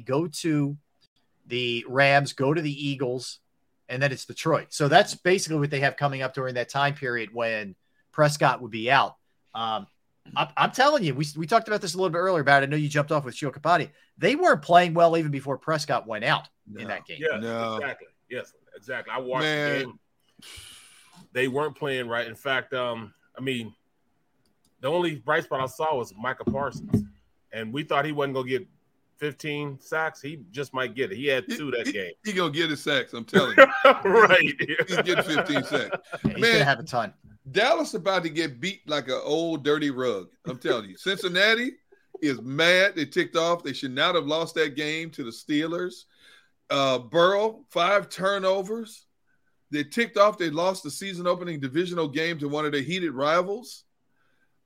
Go 0.04 0.26
to 0.28 0.76
the 1.46 1.84
Rams, 1.88 2.32
go 2.34 2.52
to 2.52 2.60
the 2.60 2.88
Eagles, 2.88 3.38
and 3.88 4.02
then 4.02 4.12
it's 4.12 4.26
Detroit. 4.26 4.66
So 4.70 4.88
that's 4.88 5.14
basically 5.14 5.58
what 5.58 5.70
they 5.70 5.80
have 5.80 5.96
coming 5.96 6.22
up 6.22 6.34
during 6.34 6.54
that 6.54 6.68
time 6.68 6.94
period 6.94 7.30
when 7.32 7.74
Prescott 8.12 8.60
would 8.60 8.70
be 8.70 8.90
out. 8.90 9.16
Um, 9.54 9.86
I'm, 10.36 10.48
I'm 10.56 10.70
telling 10.70 11.02
you, 11.02 11.14
we, 11.14 11.26
we 11.36 11.46
talked 11.46 11.66
about 11.66 11.80
this 11.80 11.94
a 11.94 11.96
little 11.96 12.10
bit 12.10 12.18
earlier 12.18 12.42
about 12.42 12.62
it. 12.62 12.66
I 12.66 12.70
know 12.70 12.76
you 12.76 12.88
jumped 12.88 13.10
off 13.10 13.24
with 13.24 13.34
Sheil 13.34 13.50
Kapadia. 13.50 13.90
They 14.18 14.36
weren't 14.36 14.62
playing 14.62 14.94
well 14.94 15.16
even 15.16 15.30
before 15.30 15.56
Prescott 15.56 16.06
went 16.06 16.24
out 16.24 16.48
in 16.78 16.88
that 16.88 17.06
game. 17.06 17.18
Yeah, 17.20 17.38
No. 17.38 17.76
exactly. 17.76 18.08
Yes, 18.28 18.52
exactly. 18.76 19.12
I 19.12 19.18
watched 19.18 19.42
Man. 19.44 19.78
the 19.78 19.84
game. 19.86 19.98
They 21.32 21.48
weren't 21.48 21.76
playing 21.76 22.06
right. 22.06 22.26
In 22.26 22.34
fact, 22.34 22.74
um, 22.74 23.14
I 23.36 23.40
mean, 23.40 23.74
the 24.80 24.88
only 24.88 25.16
bright 25.16 25.44
spot 25.44 25.60
I 25.60 25.66
saw 25.66 25.96
was 25.96 26.12
Micah 26.16 26.44
Parsons, 26.44 27.04
and 27.52 27.72
we 27.72 27.84
thought 27.84 28.04
he 28.04 28.12
wasn't 28.12 28.34
gonna 28.34 28.48
get 28.48 28.66
15 29.18 29.78
sacks. 29.80 30.20
He 30.20 30.40
just 30.50 30.72
might 30.72 30.94
get 30.94 31.12
it. 31.12 31.16
He 31.16 31.26
had 31.26 31.44
two 31.48 31.70
that 31.72 31.92
game. 31.92 32.12
He 32.24 32.32
gonna 32.32 32.50
get 32.50 32.70
his 32.70 32.82
sacks. 32.82 33.12
I'm 33.12 33.24
telling 33.24 33.56
you. 33.56 33.66
right. 34.04 34.54
He's 34.88 34.96
getting 35.02 35.22
15 35.22 35.64
sacks. 35.64 35.70
Yeah, 35.70 35.90
he's 36.22 36.40
Man. 36.40 36.52
gonna 36.52 36.64
have 36.64 36.80
a 36.80 36.84
ton. 36.84 37.12
Dallas 37.50 37.94
about 37.94 38.22
to 38.22 38.30
get 38.30 38.60
beat 38.60 38.80
like 38.88 39.08
an 39.08 39.20
old 39.22 39.64
dirty 39.64 39.90
rug. 39.90 40.28
I'm 40.46 40.58
telling 40.58 40.88
you. 40.88 40.96
Cincinnati 40.96 41.72
is 42.22 42.40
mad. 42.40 42.94
They 42.96 43.04
ticked 43.04 43.36
off. 43.36 43.62
They 43.62 43.72
should 43.72 43.94
not 43.94 44.14
have 44.14 44.26
lost 44.26 44.54
that 44.54 44.76
game 44.76 45.10
to 45.10 45.24
the 45.24 45.30
Steelers. 45.30 46.04
Uh, 46.70 46.98
Burrow, 46.98 47.64
five 47.70 48.08
turnovers. 48.08 49.06
They 49.70 49.84
ticked 49.84 50.16
off. 50.16 50.38
They 50.38 50.50
lost 50.50 50.82
the 50.82 50.90
season 50.90 51.26
opening 51.26 51.60
divisional 51.60 52.08
game 52.08 52.38
to 52.38 52.48
one 52.48 52.66
of 52.66 52.72
their 52.72 52.82
heated 52.82 53.12
rivals. 53.12 53.84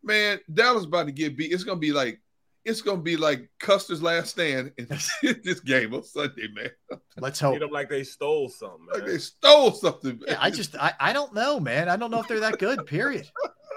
Man, 0.04 0.38
Dallas 0.52 0.84
about 0.84 1.06
to 1.06 1.12
get 1.12 1.36
beat. 1.36 1.52
It's 1.52 1.64
gonna 1.64 1.80
be 1.80 1.92
like 1.92 2.20
it's 2.64 2.80
gonna 2.82 3.00
be 3.00 3.16
like 3.16 3.48
Custer's 3.58 4.02
last 4.02 4.30
stand 4.30 4.72
in 4.78 4.86
this 5.42 5.60
game 5.60 5.94
on 5.94 6.02
Sunday, 6.02 6.48
man. 6.54 6.70
Let's 7.18 7.40
Beat 7.40 7.46
hope. 7.46 7.58
them 7.60 7.70
like 7.70 7.88
they 7.88 8.04
stole 8.04 8.48
something. 8.48 8.86
Like 8.92 9.06
they 9.06 9.18
stole 9.18 9.72
something. 9.72 10.20
Yeah, 10.26 10.38
I 10.40 10.50
just 10.50 10.76
I, 10.76 10.92
I 11.00 11.12
don't 11.12 11.34
know, 11.34 11.58
man. 11.58 11.88
I 11.88 11.96
don't 11.96 12.10
know 12.10 12.20
if 12.20 12.28
they're 12.28 12.40
that 12.40 12.58
good. 12.58 12.86
Period. 12.86 13.28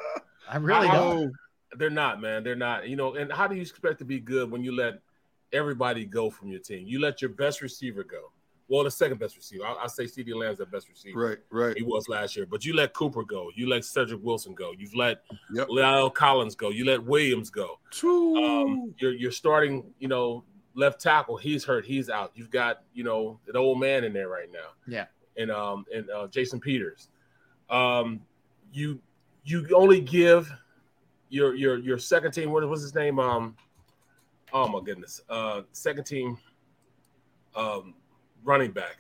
I 0.49 0.57
really 0.57 0.87
I- 0.87 0.95
don't. 0.95 1.33
They're 1.77 1.89
not, 1.89 2.21
man. 2.21 2.43
They're 2.43 2.55
not. 2.55 2.87
You 2.87 2.95
know, 2.95 3.15
and 3.15 3.31
how 3.31 3.45
do 3.47 3.55
you 3.55 3.61
expect 3.61 3.99
to 3.99 4.05
be 4.05 4.19
good 4.19 4.49
when 4.49 4.63
you 4.63 4.73
let 4.75 4.99
everybody 5.51 6.05
go 6.05 6.29
from 6.29 6.47
your 6.49 6.61
team? 6.61 6.87
You 6.87 6.99
let 6.99 7.21
your 7.21 7.29
best 7.29 7.61
receiver 7.61 8.03
go. 8.03 8.31
Well, 8.69 8.83
the 8.83 8.91
second 8.91 9.17
best 9.19 9.37
receiver. 9.37 9.65
I, 9.65 9.83
I 9.83 9.87
say 9.87 10.03
CeeDee 10.05 10.35
Lamb's 10.35 10.57
the 10.57 10.65
best 10.65 10.89
receiver. 10.89 11.17
Right, 11.19 11.37
right. 11.51 11.77
He 11.77 11.83
was 11.83 12.09
last 12.09 12.35
year. 12.35 12.45
But 12.45 12.65
you 12.65 12.75
let 12.75 12.93
Cooper 12.93 13.23
go. 13.23 13.49
You 13.55 13.69
let 13.69 13.85
Cedric 13.85 14.21
Wilson 14.21 14.53
go. 14.53 14.73
You've 14.77 14.93
let 14.95 15.21
Yep. 15.53 15.67
La'el 15.69 16.13
Collins 16.13 16.55
go. 16.55 16.69
You 16.69 16.83
let 16.85 17.01
Williams 17.03 17.49
go. 17.49 17.79
Um, 18.03 18.93
you're 18.97 19.13
you're 19.13 19.31
starting, 19.31 19.93
you 19.99 20.07
know, 20.09 20.43
left 20.73 20.99
tackle. 20.99 21.37
He's 21.37 21.63
hurt. 21.63 21.85
He's 21.85 22.09
out. 22.09 22.31
You've 22.35 22.51
got, 22.51 22.83
you 22.93 23.03
know, 23.05 23.39
an 23.47 23.55
old 23.55 23.79
man 23.79 24.03
in 24.03 24.11
there 24.13 24.27
right 24.29 24.51
now 24.51 24.69
Yeah. 24.85 25.05
and 25.37 25.49
um 25.49 25.85
and 25.95 26.09
uh, 26.09 26.27
Jason 26.27 26.59
Peters. 26.59 27.07
Um, 27.69 28.21
you 28.73 28.99
you 29.45 29.65
only 29.73 30.01
give 30.01 30.51
your 31.29 31.55
your 31.55 31.77
your 31.77 31.97
second 31.97 32.33
team. 32.33 32.51
What 32.51 32.67
was 32.67 32.81
his 32.81 32.93
name? 32.93 33.17
Um, 33.17 33.55
oh 34.51 34.67
my 34.67 34.81
goodness. 34.83 35.21
Uh, 35.29 35.61
second 35.71 36.03
team. 36.05 36.37
Um, 37.55 37.95
running 38.47 38.71
back. 38.71 38.97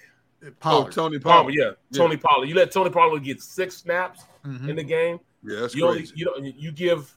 Pollard. 0.59 0.87
Oh, 0.89 0.91
Tony 0.91 1.17
Palmer, 1.17 1.49
Palmer. 1.49 1.51
yeah, 1.51 1.71
Tony 1.93 2.15
Pollard. 2.17 2.45
You 2.47 2.53
let 2.53 2.71
Tony 2.71 2.91
Pollard 2.91 3.23
get 3.23 3.41
six 3.41 3.77
snaps 3.77 4.25
Mhm. 4.45 4.69
in 4.69 4.75
the 4.75 4.83
game. 4.83 5.19
Yeah, 5.43 5.61
that's 5.61 5.73
you 5.73 5.83
only 5.85 5.99
crazy. 5.99 6.13
you 6.15 6.25
know 6.25 6.35
you 6.37 6.71
give 6.71 7.11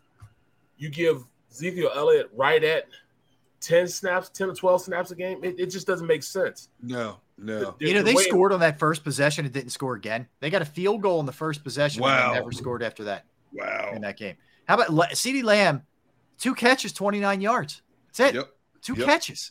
you 0.78 0.88
give 0.88 1.24
Ezekiel 1.50 1.90
Elliott 1.94 2.30
right 2.34 2.62
at 2.64 2.86
ten 3.60 3.86
snaps, 3.86 4.30
ten 4.30 4.48
or 4.48 4.54
twelve 4.54 4.80
snaps 4.80 5.10
a 5.10 5.14
game. 5.16 5.44
It, 5.44 5.60
it 5.60 5.66
just 5.66 5.86
doesn't 5.86 6.06
make 6.06 6.22
sense. 6.22 6.70
No, 6.82 7.20
no. 7.36 7.74
You 7.78 7.92
know, 7.92 7.98
The 8.00 8.04
they 8.04 8.14
way- 8.14 8.22
scored 8.22 8.52
on 8.54 8.60
that 8.60 8.78
first 8.78 9.04
possession 9.04 9.44
and 9.44 9.52
didn't 9.52 9.70
score 9.70 9.94
again. 9.96 10.26
They 10.40 10.48
got 10.48 10.62
a 10.62 10.66
field 10.66 11.02
goal 11.02 11.20
in 11.20 11.26
the 11.26 11.32
first 11.32 11.62
possession 11.62 12.02
and 12.02 12.10
Wow. 12.10 12.28
they 12.32 12.38
never 12.38 12.52
scored 12.52 12.82
after 12.82 13.04
that 13.04 13.26
Wow. 13.52 13.90
in 13.94 14.00
that 14.02 14.16
game. 14.16 14.36
How 14.66 14.74
about 14.76 14.90
Le- 14.94 15.08
CeeDee 15.08 15.44
Lamb? 15.44 15.82
Two 16.38 16.54
catches, 16.54 16.92
29 16.94 17.42
yards. 17.42 17.82
That's 18.06 18.20
it. 18.30 18.34
Yep. 18.36 18.50
Two 18.80 18.94
Yep. 18.94 19.06
catches. 19.06 19.50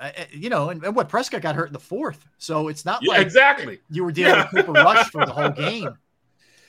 Uh, 0.00 0.10
uh, 0.18 0.24
you 0.32 0.50
know, 0.50 0.70
and, 0.70 0.82
and 0.84 0.96
what 0.96 1.08
Prescott 1.08 1.40
got 1.42 1.54
hurt 1.54 1.68
in 1.68 1.72
the 1.72 1.78
fourth. 1.78 2.26
So 2.38 2.68
it's 2.68 2.84
not 2.84 2.98
Yeah, 3.02 3.12
like 3.12 3.22
exactly. 3.22 3.80
you 3.90 4.04
were 4.04 4.12
dealing 4.12 4.34
Yeah. 4.34 4.48
with 4.52 4.66
Cooper 4.66 4.72
Rush 4.72 5.08
for 5.10 5.24
the 5.24 5.32
whole 5.32 5.50
game. 5.68 5.96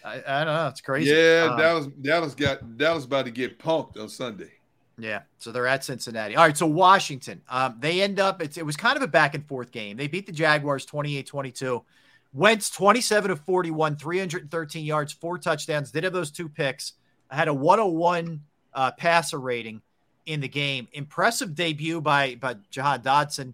I, 0.03 0.21
I 0.27 0.43
don't 0.43 0.53
know. 0.53 0.67
It's 0.67 0.81
crazy. 0.81 1.09
Yeah, 1.11 1.47
Um, 1.51 1.57
Dallas 1.57 1.87
Dallas 2.01 2.35
got 2.35 2.77
Dallas 2.77 3.05
about 3.05 3.25
to 3.25 3.31
get 3.31 3.57
punked 3.57 3.99
on 3.99 4.07
Sunday. 4.09 4.51
Yeah, 4.97 5.23
so 5.39 5.51
they're 5.51 5.67
at 5.67 5.83
Cincinnati. 5.83 6.35
All 6.37 6.45
right, 6.45 6.55
so 6.55 6.65
Washington, 6.67 7.41
um, 7.49 7.75
they 7.79 8.01
end 8.01 8.17
up, 8.17 8.41
it's, 8.41 8.57
it 8.57 8.65
was 8.65 8.77
kind 8.77 8.95
of 8.95 9.03
a 9.03 9.07
back 9.07 9.35
and 9.35 9.45
forth 9.45 9.71
game. 9.71 9.97
They 9.97 10.07
beat 10.07 10.25
the 10.25 10.31
Jaguars 10.31 10.85
28 10.85 11.25
22. 11.27 11.83
Wentz 12.31 12.69
27 12.69 13.31
of 13.31 13.39
41, 13.41 13.95
313 13.97 14.85
yards, 14.85 15.11
four 15.11 15.37
touchdowns, 15.37 15.91
did 15.91 16.03
have 16.05 16.13
those 16.13 16.31
two 16.31 16.47
picks, 16.47 16.93
had 17.29 17.47
a 17.49 17.53
101 17.53 18.41
uh, 18.73 18.91
passer 18.91 19.37
rating 19.39 19.81
in 20.25 20.41
the 20.41 20.47
game. 20.47 20.87
Impressive 20.93 21.55
debut 21.55 22.01
by, 22.01 22.35
by 22.35 22.55
Jahan 22.71 23.01
Dotson, 23.01 23.53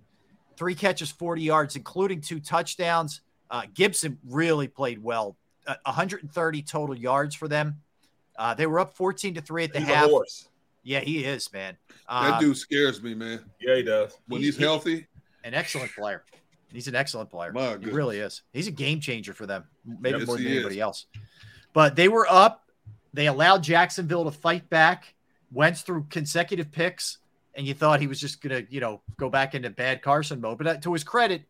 three 0.57 0.75
catches, 0.75 1.11
40 1.11 1.41
yards, 1.41 1.75
including 1.75 2.21
two 2.21 2.39
touchdowns. 2.39 3.21
Uh, 3.49 3.63
Gibson 3.73 4.17
really 4.27 4.67
played 4.67 5.03
well, 5.03 5.35
uh, 5.67 5.75
130 5.83 6.61
total 6.61 6.95
yards 6.95 7.35
for 7.35 7.47
them. 7.47 7.81
Uh, 8.37 8.53
they 8.53 8.65
were 8.65 8.79
up 8.79 8.95
14 8.95 9.35
to 9.35 9.41
3 9.41 9.65
at 9.65 9.73
the 9.73 9.79
He's 9.79 9.89
a 9.89 9.95
half. 9.95 10.09
horse. 10.09 10.47
Yeah, 10.83 11.01
he 11.01 11.23
is, 11.23 11.51
man. 11.53 11.77
That 12.09 12.33
Um, 12.35 12.39
dude 12.39 12.57
scares 12.57 13.03
me, 13.03 13.13
man. 13.13 13.41
Yeah, 13.59 13.75
he 13.75 13.83
does. 13.83 14.17
When 14.27 14.39
he- 14.41 14.47
he's 14.47 14.57
healthy, 14.57 15.05
an 15.43 15.53
excellent 15.53 15.93
player. 15.93 16.23
He's 16.71 16.87
an 16.87 16.95
excellent 16.95 17.29
player. 17.29 17.51
My 17.51 17.67
he 17.67 17.73
goodness. 17.73 17.93
really 17.93 18.19
is. 18.19 18.41
He's 18.53 18.67
a 18.67 18.71
game 18.71 18.99
changer 19.01 19.33
for 19.33 19.45
them, 19.45 19.65
maybe 19.85 20.19
Yes, 20.19 20.27
more 20.27 20.37
than 20.37 20.47
anybody 20.47 20.75
is. 20.77 20.81
else. 20.81 21.05
But 21.73 21.95
they 21.95 22.07
were 22.07 22.25
up. 22.29 22.71
They 23.13 23.27
allowed 23.27 23.61
Jacksonville 23.63 24.23
to 24.23 24.31
fight 24.31 24.69
back. 24.69 25.13
Wentz 25.51 25.81
threw 25.81 26.05
consecutive 26.09 26.71
picks, 26.71 27.17
and 27.55 27.65
you 27.67 27.73
thought 27.73 27.99
he 27.99 28.07
was 28.07 28.19
just 28.19 28.41
gonna, 28.41 28.63
you 28.69 28.79
know, 28.79 29.01
go 29.17 29.29
back 29.29 29.53
into 29.55 29.69
bad 29.69 30.01
Carson 30.01 30.39
mode. 30.41 30.57
But 30.57 30.67
uh, 30.67 30.77
to 30.77 30.93
his 30.93 31.03
credit, 31.03 31.43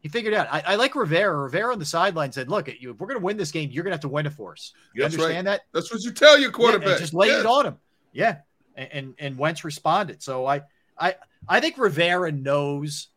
he 0.00 0.08
figured 0.08 0.34
out. 0.34 0.48
I, 0.50 0.62
I 0.68 0.74
like 0.76 0.94
Rivera. 0.94 1.36
Rivera 1.36 1.72
on 1.72 1.78
the 1.78 1.84
sideline 1.84 2.32
said, 2.32 2.48
"Look, 2.48 2.68
if 2.68 2.98
we're 2.98 3.06
gonna 3.06 3.20
win 3.20 3.36
this 3.36 3.50
game, 3.52 3.70
you're 3.70 3.84
gonna 3.84 3.94
have 3.94 4.00
to 4.00 4.08
win 4.08 4.26
it 4.26 4.32
for 4.32 4.52
us. 4.52 4.72
You 4.94 5.02
That's 5.02 5.14
right. 5.16 5.22
understand 5.24 5.46
that? 5.46 5.60
That's 5.72 5.92
what 5.92 6.02
you 6.02 6.12
tell 6.12 6.38
your 6.38 6.50
quarterback. 6.50 6.88
and 6.88 6.98
just 6.98 7.14
lay 7.14 7.28
Yes. 7.28 7.40
it 7.40 7.46
on 7.46 7.66
him. 7.66 7.78
Yeah. 8.12 8.38
And, 8.76 8.88
and 8.92 9.14
and 9.18 9.38
Wentz 9.38 9.64
responded. 9.64 10.22
So 10.22 10.46
I 10.46 10.62
I 10.98 11.16
I 11.48 11.60
think 11.60 11.76
Rivera 11.78 12.32
knows 12.32 13.08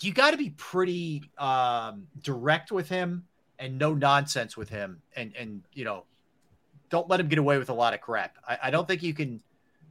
you 0.00 0.12
got 0.12 0.30
to 0.30 0.36
be 0.38 0.50
pretty 0.50 1.22
um 1.38 2.06
direct 2.22 2.72
with 2.72 2.88
him 2.88 3.26
and 3.58 3.78
no 3.78 3.94
nonsense 3.94 4.56
with 4.56 4.70
him 4.70 5.02
and 5.14 5.34
and 5.38 5.62
you 5.74 5.84
know 5.84 6.04
don't 6.90 7.08
let 7.08 7.20
him 7.20 7.28
get 7.28 7.38
away 7.38 7.58
with 7.58 7.70
a 7.70 7.74
lot 7.74 7.94
of 7.94 8.00
crap. 8.00 8.36
I, 8.46 8.58
I 8.64 8.70
don't 8.70 8.86
think 8.86 9.02
you 9.02 9.14
can 9.14 9.40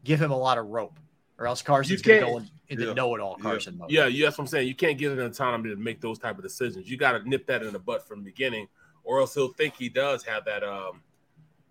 give 0.04 0.22
him 0.22 0.32
a 0.32 0.38
lot 0.38 0.58
of 0.58 0.68
rope 0.68 1.00
or 1.40 1.48
else 1.48 1.62
Carson's 1.62 2.02
gonna 2.02 2.20
go 2.20 2.38
in, 2.38 2.50
into 2.68 2.86
Yeah. 2.86 2.94
know-it-all 2.94 3.38
Carson 3.38 3.78
mode. 3.78 3.90
Yeah, 3.90 4.08
yeah, 4.08 4.26
that's 4.26 4.38
what 4.38 4.44
I'm 4.44 4.48
saying. 4.48 4.68
You 4.68 4.76
can't 4.76 4.98
give 4.98 5.18
him 5.18 5.26
autonomy 5.26 5.70
to 5.70 5.78
make 5.78 6.02
those 6.02 6.20
type 6.20 6.38
of 6.38 6.44
decisions. 6.44 6.90
You 6.90 6.98
got 6.98 7.14
to 7.14 7.28
nip 7.28 7.48
that 7.48 7.64
in 7.64 7.72
the 7.74 7.80
butt 7.80 8.06
from 8.06 8.20
the 8.20 8.26
beginning, 8.26 8.68
or 9.04 9.20
else 9.20 9.34
he'll 9.34 9.54
think 9.54 9.76
he 9.76 9.88
does 9.90 10.24
have 10.26 10.46
that. 10.46 10.64
Um, 10.64 11.02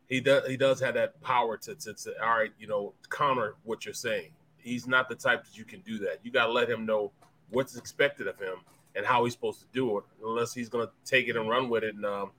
he 0.09 0.21
does. 0.21 0.49
He 0.49 0.57
does 0.57 0.81
have 0.81 0.95
that 0.95 1.21
power 1.21 1.59
to, 1.59 1.75
to, 1.75 1.93
to 1.93 2.23
all 2.25 2.39
right, 2.39 2.53
you 2.59 2.67
know, 2.67 2.95
counter 3.11 3.57
what 3.65 3.85
you're 3.85 3.93
saying. 3.93 4.31
He's 4.57 4.87
not 4.87 5.09
the 5.09 5.15
type 5.15 5.45
that 5.45 5.57
you 5.57 5.65
can 5.65 5.81
do 5.81 5.99
that. 5.99 6.21
You 6.23 6.31
got 6.31 6.47
to 6.47 6.53
let 6.53 6.69
him 6.69 6.87
know 6.87 7.13
what's 7.51 7.77
expected 7.77 8.27
of 8.27 8.39
him 8.39 8.57
and 8.97 9.05
how 9.05 9.25
he's 9.25 9.35
supposed 9.35 9.61
to 9.61 9.67
do 9.73 9.99
it. 9.99 10.05
Unless 10.25 10.55
he's 10.55 10.71
going 10.71 10.87
to 10.87 10.93
take 11.05 11.29
it 11.29 11.37
and 11.37 11.49
run 11.49 11.69
with 11.69 11.85
it, 11.85 11.95
and 11.95 12.07
um, 12.07 12.31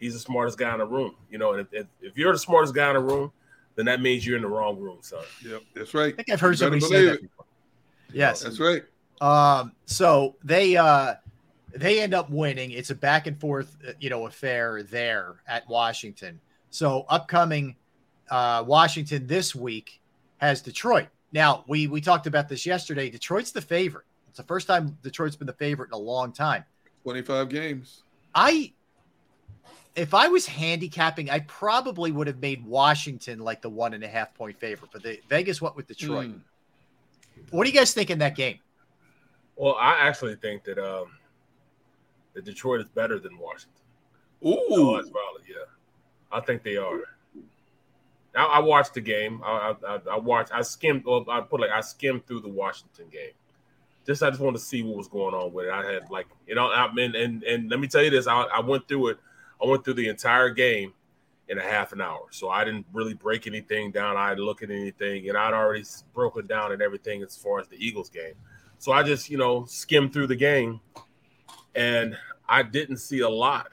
he's 0.00 0.14
the 0.14 0.18
smartest 0.18 0.58
guy 0.58 0.72
in 0.72 0.78
the 0.78 0.86
room. 0.86 1.14
You 1.30 1.38
know, 1.38 1.52
and 1.52 1.60
if, 1.60 1.72
if, 1.72 1.86
if 2.00 2.18
you're 2.18 2.32
the 2.32 2.38
smartest 2.38 2.74
guy 2.74 2.88
in 2.88 2.96
the 2.96 3.02
room, 3.02 3.30
then 3.76 3.86
that 3.86 4.00
means 4.00 4.26
you're 4.26 4.36
in 4.36 4.42
the 4.42 4.48
wrong 4.48 4.78
room, 4.78 4.98
son. 5.02 5.22
Yep, 5.46 5.62
that's 5.74 5.94
right. 5.94 6.12
I 6.12 6.16
think 6.16 6.30
I've 6.30 6.40
heard 6.40 6.52
You 6.52 6.56
somebody 6.56 6.80
say 6.80 6.88
believe 6.88 7.10
that 7.10 7.22
before. 7.22 7.44
Yes. 8.12 8.42
That's 8.42 8.58
right. 8.58 8.82
Um, 9.20 9.72
so 9.84 10.36
they 10.42 10.76
uh 10.76 11.14
they 11.74 12.00
end 12.00 12.14
up 12.14 12.30
winning. 12.30 12.72
It's 12.72 12.90
a 12.90 12.94
back 12.94 13.26
and 13.26 13.38
forth, 13.38 13.76
uh, 13.86 13.92
you 14.00 14.10
know, 14.10 14.26
affair 14.26 14.82
there 14.82 15.36
at 15.46 15.68
Washington. 15.68 16.40
So 16.70 17.04
upcoming 17.08 17.76
uh 18.30 18.64
Washington 18.66 19.26
this 19.26 19.54
week 19.54 20.00
has 20.38 20.62
Detroit. 20.62 21.08
Now, 21.32 21.64
we 21.68 21.86
we 21.86 22.00
talked 22.00 22.26
about 22.26 22.48
this 22.48 22.66
yesterday. 22.66 23.08
Detroit's 23.10 23.52
the 23.52 23.60
favorite. 23.60 24.06
It's 24.28 24.38
the 24.38 24.44
first 24.44 24.66
time 24.66 24.96
Detroit's 25.02 25.36
been 25.36 25.46
the 25.46 25.52
favorite 25.52 25.88
in 25.88 25.94
a 25.94 26.02
long 26.02 26.32
time. 26.32 26.64
25 27.02 27.48
games. 27.48 28.02
I 28.34 28.72
if 30.00 30.14
I 30.14 30.28
was 30.28 30.46
handicapping, 30.46 31.28
I 31.30 31.40
probably 31.40 32.10
would 32.10 32.26
have 32.26 32.40
made 32.40 32.64
Washington 32.64 33.38
like 33.40 33.60
the 33.62 33.68
one 33.70 33.92
and 33.94 34.02
a 34.02 34.08
half 34.08 34.32
point 34.34 34.58
favorite, 34.58 34.90
but 34.92 35.02
the 35.02 35.20
Vegas 35.28 35.60
went 35.60 35.76
with 35.76 35.86
Detroit. 35.86 36.30
Hmm. 36.30 36.38
What 37.50 37.64
do 37.64 37.70
you 37.70 37.76
guys 37.78 37.92
think 37.92 38.10
in 38.10 38.18
that 38.20 38.34
game? 38.36 38.58
Well, 39.56 39.76
I 39.78 39.92
actually 40.08 40.36
think 40.36 40.64
that 40.64 40.78
um 40.78 41.08
that 42.34 42.44
Detroit 42.44 42.80
is 42.80 42.88
better 42.88 43.18
than 43.18 43.36
Washington. 43.38 43.82
Ooh, 44.46 44.56
Oh, 44.70 44.96
that's 44.96 45.08
valid. 45.10 45.42
Yeah, 45.48 45.64
I 46.32 46.40
think 46.40 46.62
they 46.62 46.76
are. 46.76 47.00
Now 48.34 48.46
I 48.48 48.60
watched 48.60 48.94
the 48.94 49.00
game. 49.00 49.42
I 49.44 49.74
I, 49.86 49.94
I- 49.96 50.00
I 50.12 50.18
watched. 50.18 50.52
I 50.52 50.62
skimmed. 50.62 51.04
Well, 51.04 51.24
I 51.28 51.40
put 51.40 51.60
like 51.60 51.70
I 51.70 51.80
skimmed 51.80 52.26
through 52.26 52.40
the 52.40 52.48
Washington 52.48 53.06
game. 53.10 53.32
Just 54.06 54.22
I 54.22 54.30
just 54.30 54.40
wanted 54.40 54.58
to 54.58 54.64
see 54.64 54.82
what 54.82 54.96
was 54.96 55.08
going 55.08 55.34
on 55.34 55.52
with 55.52 55.66
it. 55.66 55.72
I 55.72 55.84
had 55.92 56.10
like 56.10 56.26
you 56.46 56.54
know. 56.54 56.70
I 56.70 56.90
mean, 56.92 57.14
and 57.14 57.42
and 57.42 57.70
let 57.70 57.80
me 57.80 57.86
tell 57.88 58.02
you 58.02 58.10
this. 58.10 58.26
I, 58.26 58.42
I 58.42 58.60
went 58.60 58.88
through 58.88 59.08
it. 59.08 59.18
I 59.62 59.66
went 59.66 59.84
through 59.84 59.94
the 59.94 60.08
entire 60.08 60.50
game 60.50 60.92
in 61.48 61.58
a 61.58 61.62
half 61.62 61.92
an 61.92 62.00
hour. 62.00 62.26
So 62.30 62.48
I 62.48 62.64
didn't 62.64 62.86
really 62.92 63.14
break 63.14 63.46
anything 63.46 63.90
down. 63.90 64.16
I 64.16 64.30
didn't 64.30 64.44
look 64.44 64.62
at 64.62 64.70
anything, 64.70 65.28
and 65.28 65.36
I'd 65.36 65.52
already 65.52 65.84
broken 66.14 66.46
down 66.46 66.72
and 66.72 66.80
everything 66.80 67.22
as 67.22 67.36
far 67.36 67.58
as 67.60 67.66
the 67.68 67.76
Eagles 67.84 68.08
game. 68.08 68.34
So 68.78 68.92
I 68.92 69.02
just 69.02 69.28
you 69.28 69.36
know 69.38 69.64
skimmed 69.66 70.12
through 70.12 70.28
the 70.28 70.36
game, 70.36 70.80
and 71.74 72.16
I 72.48 72.62
didn't 72.62 72.98
see 72.98 73.20
a 73.20 73.28
lot 73.28 73.68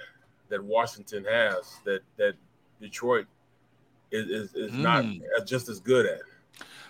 that 0.50 0.64
Washington 0.64 1.24
has 1.26 1.78
that 1.86 2.02
that 2.18 2.34
Detroit 2.82 3.26
is 4.12 4.30
is, 4.30 4.54
is 4.56 4.74
not 4.74 5.04
Mm. 5.06 5.22
just 5.46 5.70
as 5.70 5.80
good 5.80 6.06
at. 6.06 6.22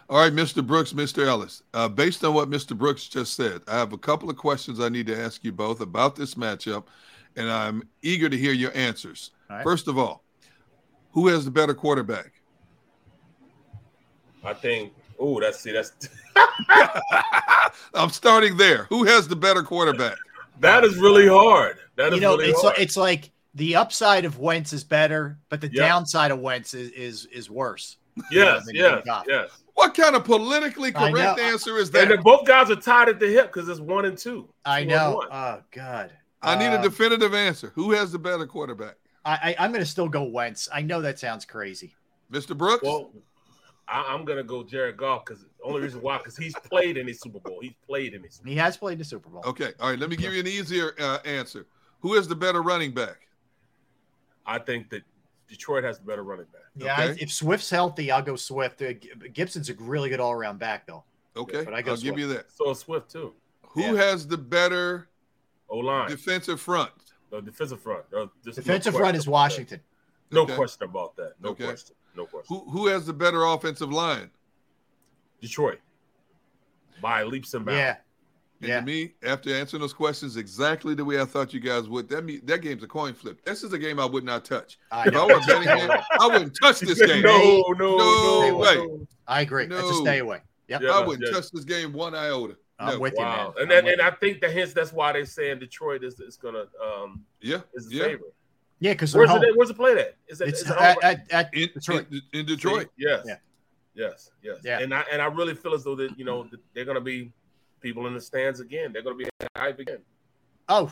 All 0.10 0.20
right, 0.20 0.32
Mr. 0.32 0.66
Brooks, 0.66 0.94
Mr. 0.94 1.26
Ellis. 1.28 1.64
Uh, 1.74 1.90
based 1.90 2.24
on 2.24 2.34
what 2.34 2.50
Mr. 2.50 2.78
Brooks 2.78 3.08
just 3.10 3.36
said, 3.36 3.62
I 3.68 3.78
have 3.78 3.92
a 3.92 3.98
couple 3.98 4.30
of 4.30 4.38
questions 4.38 4.80
I 4.80 4.88
need 4.88 5.06
to 5.08 5.20
ask 5.20 5.44
you 5.44 5.52
both 5.52 5.82
about 5.82 6.16
this 6.16 6.36
matchup, 6.36 6.86
and 7.38 7.50
I'm 7.50 7.84
eager 8.02 8.28
to 8.28 8.38
hear 8.38 8.52
your 8.52 8.76
answers. 8.76 9.32
All 9.50 9.56
right. 9.58 9.64
First 9.64 9.88
of 9.88 9.98
all, 9.98 10.24
who 11.12 11.28
has 11.28 11.46
the 11.46 11.52
better 11.52 11.74
quarterback? 11.74 12.34
I 14.44 14.54
think. 14.54 14.94
Oh, 15.20 15.40
that's 15.40 15.60
see, 15.60 15.72
that's 15.72 15.92
I'm 17.94 18.10
starting 18.10 18.58
there. 18.58 18.86
Who 18.90 19.04
has 19.06 19.28
the 19.28 19.36
better 19.36 19.64
quarterback? 19.64 20.18
that 20.60 20.84
is 20.84 20.98
really 20.98 21.28
hard. 21.28 21.78
That 21.96 22.10
is 22.10 22.16
you 22.16 22.22
know, 22.22 22.38
really 22.38 22.50
it's 22.50 22.62
hard. 22.62 22.76
it's 22.78 22.98
like 22.98 23.32
the 23.56 23.76
upside 23.76 24.26
of 24.26 24.38
Wentz 24.40 24.74
is 24.74 24.84
better, 24.84 25.38
but 25.50 25.62
the 25.62 25.70
Yeah. 25.72 25.88
downside 25.88 26.32
of 26.32 26.40
Wentz 26.40 26.74
is 26.74 26.92
is, 26.92 27.26
is 27.26 27.50
worse. 27.50 27.98
yes, 28.32 28.66
than 28.66 28.76
yes, 28.76 29.04
yes. 29.28 29.50
What 29.74 29.94
kind 29.96 30.16
of 30.16 30.24
politically 30.24 30.92
correct 30.92 31.40
answer 31.40 31.78
is 31.78 31.92
that? 31.92 32.10
then 32.10 32.22
both 32.24 32.46
guys 32.48 32.70
are 32.72 32.76
tied 32.76 33.10
at 33.10 33.20
the 33.20 33.28
hip 33.28 33.52
because 33.54 33.70
it's 33.70 33.80
one 33.80 34.06
and 34.06 34.18
two. 34.18 34.50
I 34.66 34.84
Two 34.84 34.90
and 34.90 34.92
know. 34.92 35.16
one. 35.18 35.28
Oh 35.32 35.62
God. 35.72 36.12
I 36.42 36.56
need 36.56 36.68
a 36.68 36.80
Uh, 36.80 36.82
definitive 36.82 37.34
answer. 37.34 37.72
Who 37.76 37.92
has 37.94 38.12
the 38.12 38.20
better 38.20 38.46
quarterback? 38.46 38.96
I, 39.26 39.56
I 39.60 39.66
I'm 39.66 39.72
going 39.72 39.84
to 39.84 39.90
still 39.90 40.08
go 40.08 40.24
Wentz. 40.24 40.70
I 40.74 40.82
know 40.82 41.02
that 41.02 41.20
sounds 41.20 41.46
crazy. 41.46 41.96
Mr. 42.32 42.56
Brooks? 42.58 42.84
Well, 42.84 43.12
I, 43.90 44.04
I'm 44.14 44.26
gonna 44.26 44.44
go 44.44 44.64
Jared 44.64 44.98
Goff 44.98 45.24
because 45.26 45.44
the 45.44 45.64
only 45.64 45.82
reason 45.82 46.02
why 46.02 46.18
because 46.18 46.36
he's 46.36 46.54
played 46.56 46.98
in 46.98 47.06
the 47.06 47.14
Super 47.14 47.40
Bowl. 47.40 47.60
He's 47.62 47.72
played 47.88 48.14
in 48.14 48.22
the 48.22 48.30
Super 48.30 48.44
Bowl. 48.44 48.52
He 48.52 48.58
has 48.60 48.76
played 48.76 48.94
in 48.94 49.00
the 49.00 49.06
Super 49.06 49.30
Bowl. 49.30 49.42
okay. 49.46 49.72
All 49.80 49.90
right. 49.90 49.98
Let 49.98 50.10
me 50.10 50.18
give 50.18 50.34
you 50.34 50.42
an 50.42 50.48
easier 50.48 50.94
uh, 51.00 51.20
answer. 51.24 51.66
Who 52.02 52.14
has 52.16 52.28
the 52.28 52.36
better 52.36 52.62
running 52.62 52.94
back? 52.94 53.28
I 54.46 54.60
think 54.60 54.90
that 54.90 55.04
Detroit 55.48 55.86
has 55.86 56.00
the 56.00 56.06
better 56.06 56.24
running 56.24 56.48
back. 56.52 56.64
Yeah, 56.76 56.96
I- 56.98 57.16
if 57.20 57.32
Swift's 57.32 57.70
healthy, 57.70 58.12
I'll 58.12 58.22
go 58.22 58.36
Swift. 58.36 58.82
Uh, 58.82 58.92
Gibson's 59.34 59.70
a 59.70 59.74
really 59.76 60.10
good 60.10 60.20
all 60.20 60.34
around 60.34 60.60
back, 60.60 60.86
though. 60.86 61.04
Okay. 61.38 61.64
but 61.64 61.74
I 61.74 61.82
go 61.82 61.92
I'll 61.92 61.98
give 61.98 62.20
you 62.20 62.28
that. 62.28 62.52
So 62.52 62.74
Swift 62.74 63.10
too. 63.12 63.34
Who 63.70 63.82
Yeah. 63.82 63.96
has 64.04 64.28
the 64.28 64.38
better 64.38 65.08
O 65.70 65.78
line, 65.80 66.10
defensive 66.10 66.60
front? 66.62 66.92
no 67.32 67.42
defensive 67.42 67.82
front. 67.82 68.06
No, 68.12 68.30
there's 68.44 68.58
no 68.58 68.64
Defensive 68.64 68.96
front 68.96 69.18
is 69.18 69.24
about 69.24 69.26
that. 69.26 69.32
Washington. 69.32 69.82
No 70.32 70.42
Okay. 70.42 70.56
question 70.56 70.84
about 70.90 71.16
that. 71.18 71.34
No 71.42 71.50
Okay. 71.50 71.66
question. 71.66 71.96
No 72.16 72.26
question. 72.26 72.56
Who 72.56 72.70
who 72.72 72.88
has 72.88 73.06
the 73.06 73.14
better 73.14 73.44
offensive 73.44 73.92
line? 73.92 74.30
Detroit 75.42 75.80
by 77.02 77.24
leaps 77.24 77.54
and 77.54 77.66
bounds. 77.66 77.78
Yeah, 77.78 77.96
And 78.60 78.70
Yeah. 78.70 78.80
to 78.80 78.86
me, 78.88 79.14
after 79.24 79.54
answering 79.54 79.82
those 79.82 79.94
questions 79.94 80.36
exactly 80.36 80.96
the 80.96 81.06
way 81.06 81.22
I 81.22 81.26
thought 81.26 81.54
you 81.54 81.60
guys 81.60 81.88
would, 81.88 82.10
that 82.10 82.24
me 82.26 82.38
that 82.46 82.62
game's 82.62 82.82
a 82.84 82.88
coin 82.88 83.14
flip. 83.14 83.40
This 83.46 83.62
is 83.64 83.72
a 83.72 83.78
game 83.78 84.00
I 84.00 84.06
would 84.06 84.24
not 84.24 84.46
touch. 84.46 84.80
I 84.92 85.02
If 85.08 85.08
I 85.10 85.12
know. 85.12 85.28
were 85.28 85.40
betting 85.46 85.64
game, 85.88 85.92
I 86.20 86.28
wouldn't 86.28 86.58
touch 86.60 86.80
this 86.80 87.00
game. 87.06 87.22
no, 87.22 87.38
no, 87.78 87.98
No 87.98 88.48
no, 88.50 88.58
way. 88.58 88.76
no. 88.78 89.08
I 89.28 89.42
agree. 89.42 89.68
That's 89.68 89.84
a 89.84 89.92
No. 89.92 90.02
stay 90.02 90.18
away. 90.20 90.42
Yep. 90.70 90.82
Yeah. 90.82 90.90
I 90.92 91.06
wouldn't 91.06 91.28
yeah. 91.28 91.34
touch 91.40 91.52
this 91.52 91.66
game 91.66 91.94
one 91.94 92.16
iota. 92.16 92.58
I'm 92.80 92.94
No. 92.94 93.00
with 93.00 93.14
you, 93.18 93.24
man. 93.24 93.38
Wow. 93.38 93.54
And 93.58 93.62
I'm 93.64 93.68
then, 93.70 93.88
and 93.94 93.98
you. 94.02 94.04
I 94.08 94.12
think 94.12 94.42
that 94.42 94.52
hence 94.52 94.74
that's 94.74 94.94
why 94.94 95.12
they're 95.14 95.26
saying 95.26 95.60
Detroit 95.60 96.04
is 96.04 96.20
is 96.20 96.38
gonna 96.38 96.66
um 96.84 97.24
Yeah, 97.42 97.62
is 97.74 97.88
the 97.90 97.96
yeah. 97.96 98.04
favorite. 98.04 98.34
yeah, 98.80 98.94
because 98.94 99.16
Where's 99.16 99.30
home. 99.30 99.44
it? 99.44 99.56
Where's 99.58 99.70
it 99.72 99.76
played 99.78 99.98
at? 99.98 100.16
Is 100.28 100.42
it? 100.42 100.50
It's 100.50 100.62
is 100.62 100.70
it 100.70 100.78
at, 100.78 101.04
at, 101.04 101.32
at 101.32 101.54
In 101.54 101.70
Detroit. 101.74 102.06
in, 102.12 102.22
in 102.34 102.46
Detroit. 102.46 102.90
Yes. 102.98 103.24
Yeah. 103.26 103.38
Yes. 103.96 104.30
Yes. 104.44 104.58
Yeah. 104.64 104.80
And 104.80 104.94
I 104.94 105.04
and 105.12 105.22
I 105.22 105.26
really 105.26 105.56
feel 105.56 105.74
as 105.74 105.84
though 105.84 105.96
that 105.96 106.18
you 106.20 106.26
know 106.26 106.44
that 106.52 106.60
they're 106.76 106.86
gonna 106.86 107.02
be 107.02 107.32
people 107.82 108.06
in 108.08 108.14
the 108.14 108.22
stands 108.22 108.60
again. 108.60 108.94
They're 108.94 109.02
gonna 109.02 109.16
be 109.16 109.28
hype 109.56 109.80
again. 109.80 110.00
Oh, 110.70 110.92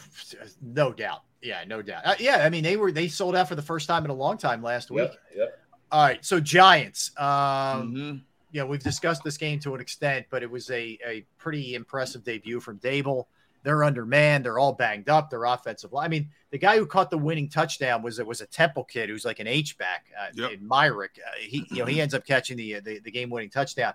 no 0.62 0.94
doubt. 0.94 1.24
Yeah, 1.42 1.64
no 1.68 1.82
doubt. 1.84 2.02
Uh, 2.06 2.16
yeah, 2.18 2.38
I 2.38 2.50
mean 2.50 2.64
they 2.64 2.78
were 2.78 2.92
they 2.92 3.08
sold 3.10 3.36
out 3.36 3.48
for 3.48 3.56
the 3.56 3.62
first 3.62 3.88
time 3.88 4.06
in 4.06 4.10
a 4.10 4.14
long 4.16 4.38
time 4.40 4.64
last 4.64 4.90
week. 4.90 5.12
Yeah. 5.36 5.44
Yeah. 5.44 5.50
All 5.92 6.04
right, 6.04 6.26
so 6.26 6.40
Giants. 6.40 7.12
Um, 7.20 8.24
Mhm. 8.56 8.58
yeah, 8.58 8.64
we've 8.64 8.84
discussed 8.84 9.24
this 9.24 9.38
game 9.38 9.60
to 9.60 9.76
an 9.76 9.82
extent, 9.82 10.26
but 10.30 10.44
it 10.44 10.50
was 10.50 10.70
a, 10.72 10.98
a 11.06 11.26
pretty 11.38 11.76
impressive 11.76 12.24
debut 12.24 12.60
from 12.60 12.80
Daboll. 12.80 13.26
They're 13.64 13.84
undermanned. 13.84 14.46
They're 14.46 14.60
all 14.60 14.74
banged 14.74 15.10
up. 15.10 15.30
They're 15.32 15.44
offensive 15.46 15.92
line. 15.92 16.06
I 16.06 16.08
mean, 16.10 16.30
the 16.52 16.60
guy 16.60 16.78
who 16.78 16.86
caught 16.86 17.10
the 17.10 17.18
winning 17.18 17.50
touchdown 17.50 18.04
was 18.04 18.20
it 18.20 18.28
was 18.28 18.40
a 18.42 18.46
Temple 18.46 18.84
kid 18.84 19.10
who's 19.10 19.26
like 19.26 19.40
an 19.40 19.48
H 19.48 19.78
back 19.80 20.06
uh, 20.20 20.28
Yep. 20.36 20.52
in 20.52 20.60
Myarick. 20.70 21.18
Uh, 21.18 21.32
he 21.40 21.66
you 21.72 21.78
know 21.80 21.86
he 21.86 22.00
ends 22.02 22.14
up 22.14 22.26
catching 22.26 22.58
the 22.58 22.80
the, 22.82 23.00
the 23.00 23.12
game 23.12 23.30
winning 23.32 23.50
touchdown. 23.50 23.94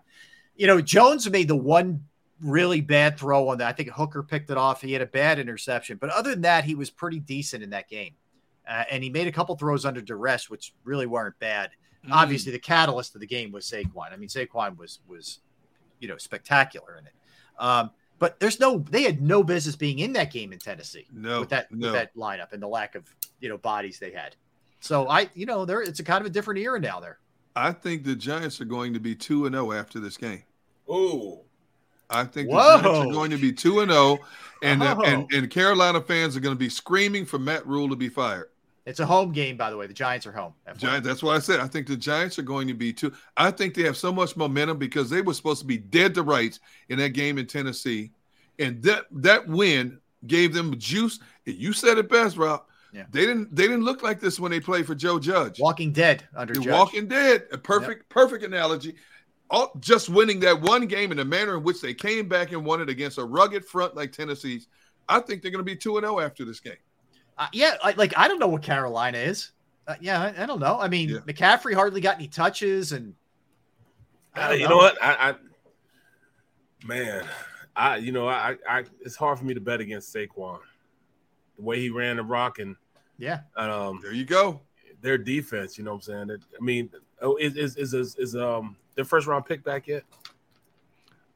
You 0.56 0.66
know, 0.66 0.80
Jones 0.80 1.30
made 1.30 1.46
the 1.48 1.56
one 1.56 2.04
really 2.42 2.80
bad 2.80 3.16
throw 3.18 3.48
on 3.48 3.58
that. 3.58 3.68
I 3.68 3.72
think 3.72 3.90
Hooker 3.90 4.22
picked 4.24 4.50
it 4.50 4.56
off. 4.56 4.82
He 4.82 4.92
had 4.92 5.02
a 5.02 5.06
bad 5.06 5.38
interception, 5.38 5.98
but 5.98 6.10
other 6.10 6.30
than 6.30 6.40
that, 6.42 6.64
he 6.64 6.74
was 6.74 6.90
pretty 6.90 7.20
decent 7.20 7.62
in 7.62 7.70
that 7.70 7.88
game. 7.88 8.14
Uh, 8.68 8.84
and 8.90 9.04
he 9.04 9.10
made 9.10 9.26
a 9.28 9.32
couple 9.32 9.54
throws 9.56 9.84
under 9.84 10.00
duress, 10.00 10.50
which 10.50 10.72
really 10.84 11.06
weren't 11.06 11.38
bad. 11.38 11.70
Mm. 12.06 12.12
Obviously, 12.12 12.52
the 12.52 12.58
catalyst 12.58 13.14
of 13.14 13.20
the 13.20 13.26
game 13.26 13.52
was 13.52 13.64
Saquon. 13.66 14.12
I 14.12 14.16
mean, 14.16 14.28
Saquon 14.28 14.76
was 14.78 15.00
was 15.08 15.40
you 15.98 16.08
know 16.08 16.16
spectacular 16.16 16.96
in 16.98 17.06
it. 17.06 17.12
Um, 17.58 17.90
But 18.18 18.38
there's 18.40 18.60
no 18.60 18.78
they 18.78 19.02
had 19.02 19.20
no 19.22 19.42
business 19.42 19.76
being 19.76 19.98
in 19.98 20.12
that 20.14 20.30
game 20.32 20.52
in 20.52 20.58
Tennessee. 20.58 21.06
No, 21.12 21.40
with 21.40 21.48
that 21.50 21.70
no. 21.72 21.86
with 21.88 21.94
that 21.94 22.14
lineup 22.14 22.52
and 22.52 22.62
the 22.62 22.68
lack 22.68 22.94
of 22.94 23.04
you 23.40 23.48
know 23.48 23.58
bodies 23.58 23.98
they 23.98 24.12
had. 24.12 24.36
So 24.80 25.08
I 25.08 25.28
you 25.34 25.46
know 25.46 25.64
there 25.64 25.82
it's 25.82 26.00
a 26.00 26.04
kind 26.04 26.20
of 26.20 26.26
a 26.26 26.30
different 26.30 26.60
era 26.60 26.78
now 26.80 27.00
there. 27.00 27.18
I 27.56 27.72
think 27.72 28.04
the 28.04 28.14
Giants 28.14 28.60
are 28.60 28.66
going 28.66 28.94
to 28.94 29.00
be 29.00 29.14
two 29.14 29.46
and 29.46 29.54
zero 29.54 29.72
after 29.72 29.98
this 30.00 30.16
game. 30.16 30.44
Oh. 30.88 31.42
I 32.12 32.24
think 32.24 32.50
the 32.50 32.56
Giants 32.56 32.86
are 32.86 33.12
going 33.12 33.30
to 33.30 33.38
be 33.38 33.52
two 33.52 33.80
and 33.80 33.90
zero, 33.90 34.18
and 34.62 34.82
Oh. 34.82 35.00
and 35.02 35.32
and 35.32 35.50
Carolina 35.50 36.00
fans 36.00 36.36
are 36.36 36.40
going 36.40 36.54
to 36.54 36.58
be 36.58 36.68
screaming 36.68 37.24
for 37.24 37.38
Matt 37.38 37.66
Rhule 37.66 37.88
to 37.88 37.96
be 37.96 38.08
fired. 38.08 38.49
It's 38.86 39.00
a 39.00 39.06
home 39.06 39.32
game, 39.32 39.56
by 39.56 39.70
the 39.70 39.76
way. 39.76 39.86
The 39.86 39.94
Giants 39.94 40.26
are 40.26 40.32
home. 40.32 40.54
Giants. 40.76 41.06
That's 41.06 41.22
what 41.22 41.36
I 41.36 41.38
said. 41.38 41.60
I 41.60 41.66
think 41.66 41.86
the 41.86 41.96
Giants 41.96 42.38
are 42.38 42.42
going 42.42 42.66
to 42.68 42.74
be 42.74 42.92
two. 42.92 43.12
I 43.36 43.50
think 43.50 43.74
they 43.74 43.82
have 43.82 43.96
so 43.96 44.12
much 44.12 44.36
momentum 44.36 44.78
because 44.78 45.10
they 45.10 45.20
were 45.20 45.34
supposed 45.34 45.60
to 45.60 45.66
be 45.66 45.78
dead 45.78 46.14
to 46.14 46.22
rights 46.22 46.60
in 46.88 46.98
that 46.98 47.10
game 47.10 47.38
in 47.38 47.46
Tennessee, 47.46 48.10
and 48.58 48.82
that 48.82 49.04
that 49.12 49.46
win 49.46 50.00
gave 50.26 50.54
them 50.54 50.78
juice. 50.78 51.18
You 51.44 51.72
said 51.72 51.98
it 51.98 52.08
best, 52.08 52.36
Rob. 52.36 52.64
Yeah. 52.92 53.04
They 53.10 53.26
didn't. 53.26 53.54
They 53.54 53.64
didn't 53.64 53.84
look 53.84 54.02
like 54.02 54.18
this 54.18 54.40
when 54.40 54.50
they 54.50 54.60
played 54.60 54.86
for 54.86 54.94
Joe 54.94 55.18
Judge. 55.18 55.60
Walking 55.60 55.92
Dead 55.92 56.24
under 56.34 56.54
Judge. 56.54 56.66
Walking 56.66 57.06
Dead. 57.06 57.46
A 57.52 57.58
perfect, 57.58 58.08
perfect 58.08 58.44
analogy. 58.44 58.96
All, 59.50 59.72
just 59.80 60.08
winning 60.08 60.40
that 60.40 60.60
one 60.60 60.86
game 60.86 61.10
in 61.10 61.16
the 61.16 61.24
manner 61.24 61.56
in 61.56 61.64
which 61.64 61.80
they 61.80 61.92
came 61.92 62.28
back 62.28 62.52
and 62.52 62.64
won 62.64 62.80
it 62.80 62.88
against 62.88 63.18
a 63.18 63.24
rugged 63.24 63.64
front 63.64 63.94
like 63.96 64.12
Tennessee's. 64.12 64.68
I 65.08 65.20
think 65.20 65.42
they're 65.42 65.50
going 65.50 65.64
to 65.64 65.70
be 65.70 65.76
two 65.76 65.96
and 65.96 66.04
zero 66.04 66.20
after 66.20 66.44
this 66.44 66.60
game. 66.60 66.74
Uh, 67.38 67.46
yeah, 67.52 67.76
I, 67.82 67.92
like 67.92 68.12
I 68.16 68.28
don't 68.28 68.38
know 68.38 68.48
what 68.48 68.62
Carolina 68.62 69.18
is. 69.18 69.52
Uh, 69.86 69.94
yeah, 70.00 70.20
I, 70.22 70.42
I 70.42 70.46
don't 70.46 70.60
know. 70.60 70.78
I 70.78 70.88
mean, 70.88 71.08
McCaffrey 71.26 71.74
hardly 71.74 72.00
got 72.00 72.16
any 72.16 72.28
touches, 72.28 72.92
and 72.92 73.14
I 74.34 74.40
Uh, 74.40 74.48
don't 74.50 74.60
you 74.60 74.68
know 74.68 74.76
what? 74.76 75.02
I, 75.02 75.30
I 75.30 75.34
man, 76.86 77.24
I 77.74 77.96
you 77.96 78.12
know 78.12 78.28
I, 78.28 78.56
I 78.68 78.84
it's 79.00 79.16
hard 79.16 79.38
for 79.38 79.44
me 79.44 79.54
to 79.54 79.60
bet 79.60 79.80
against 79.80 80.14
Saquon. 80.14 80.58
The 81.56 81.62
way 81.62 81.78
he 81.80 81.90
ran 81.90 82.16
the 82.16 82.22
rock 82.22 82.58
and 82.58 82.76
Yeah. 83.18 83.40
um, 83.56 84.00
there 84.02 84.12
you 84.12 84.24
go. 84.24 84.60
Their 85.02 85.18
defense, 85.18 85.78
you 85.78 85.84
know 85.84 85.92
what 85.92 86.06
I'm 86.08 86.28
saying? 86.28 86.30
It- 86.30 86.44
I 86.58 86.62
mean, 86.62 86.90
oh, 87.22 87.36
is 87.36 87.56
is 87.56 87.76
is 87.76 87.94
is, 87.94 88.16
is 88.16 88.36
um 88.36 88.76
their 88.94 89.04
first 89.04 89.26
round 89.26 89.46
pick 89.46 89.64
back 89.64 89.86
yet? 89.86 90.04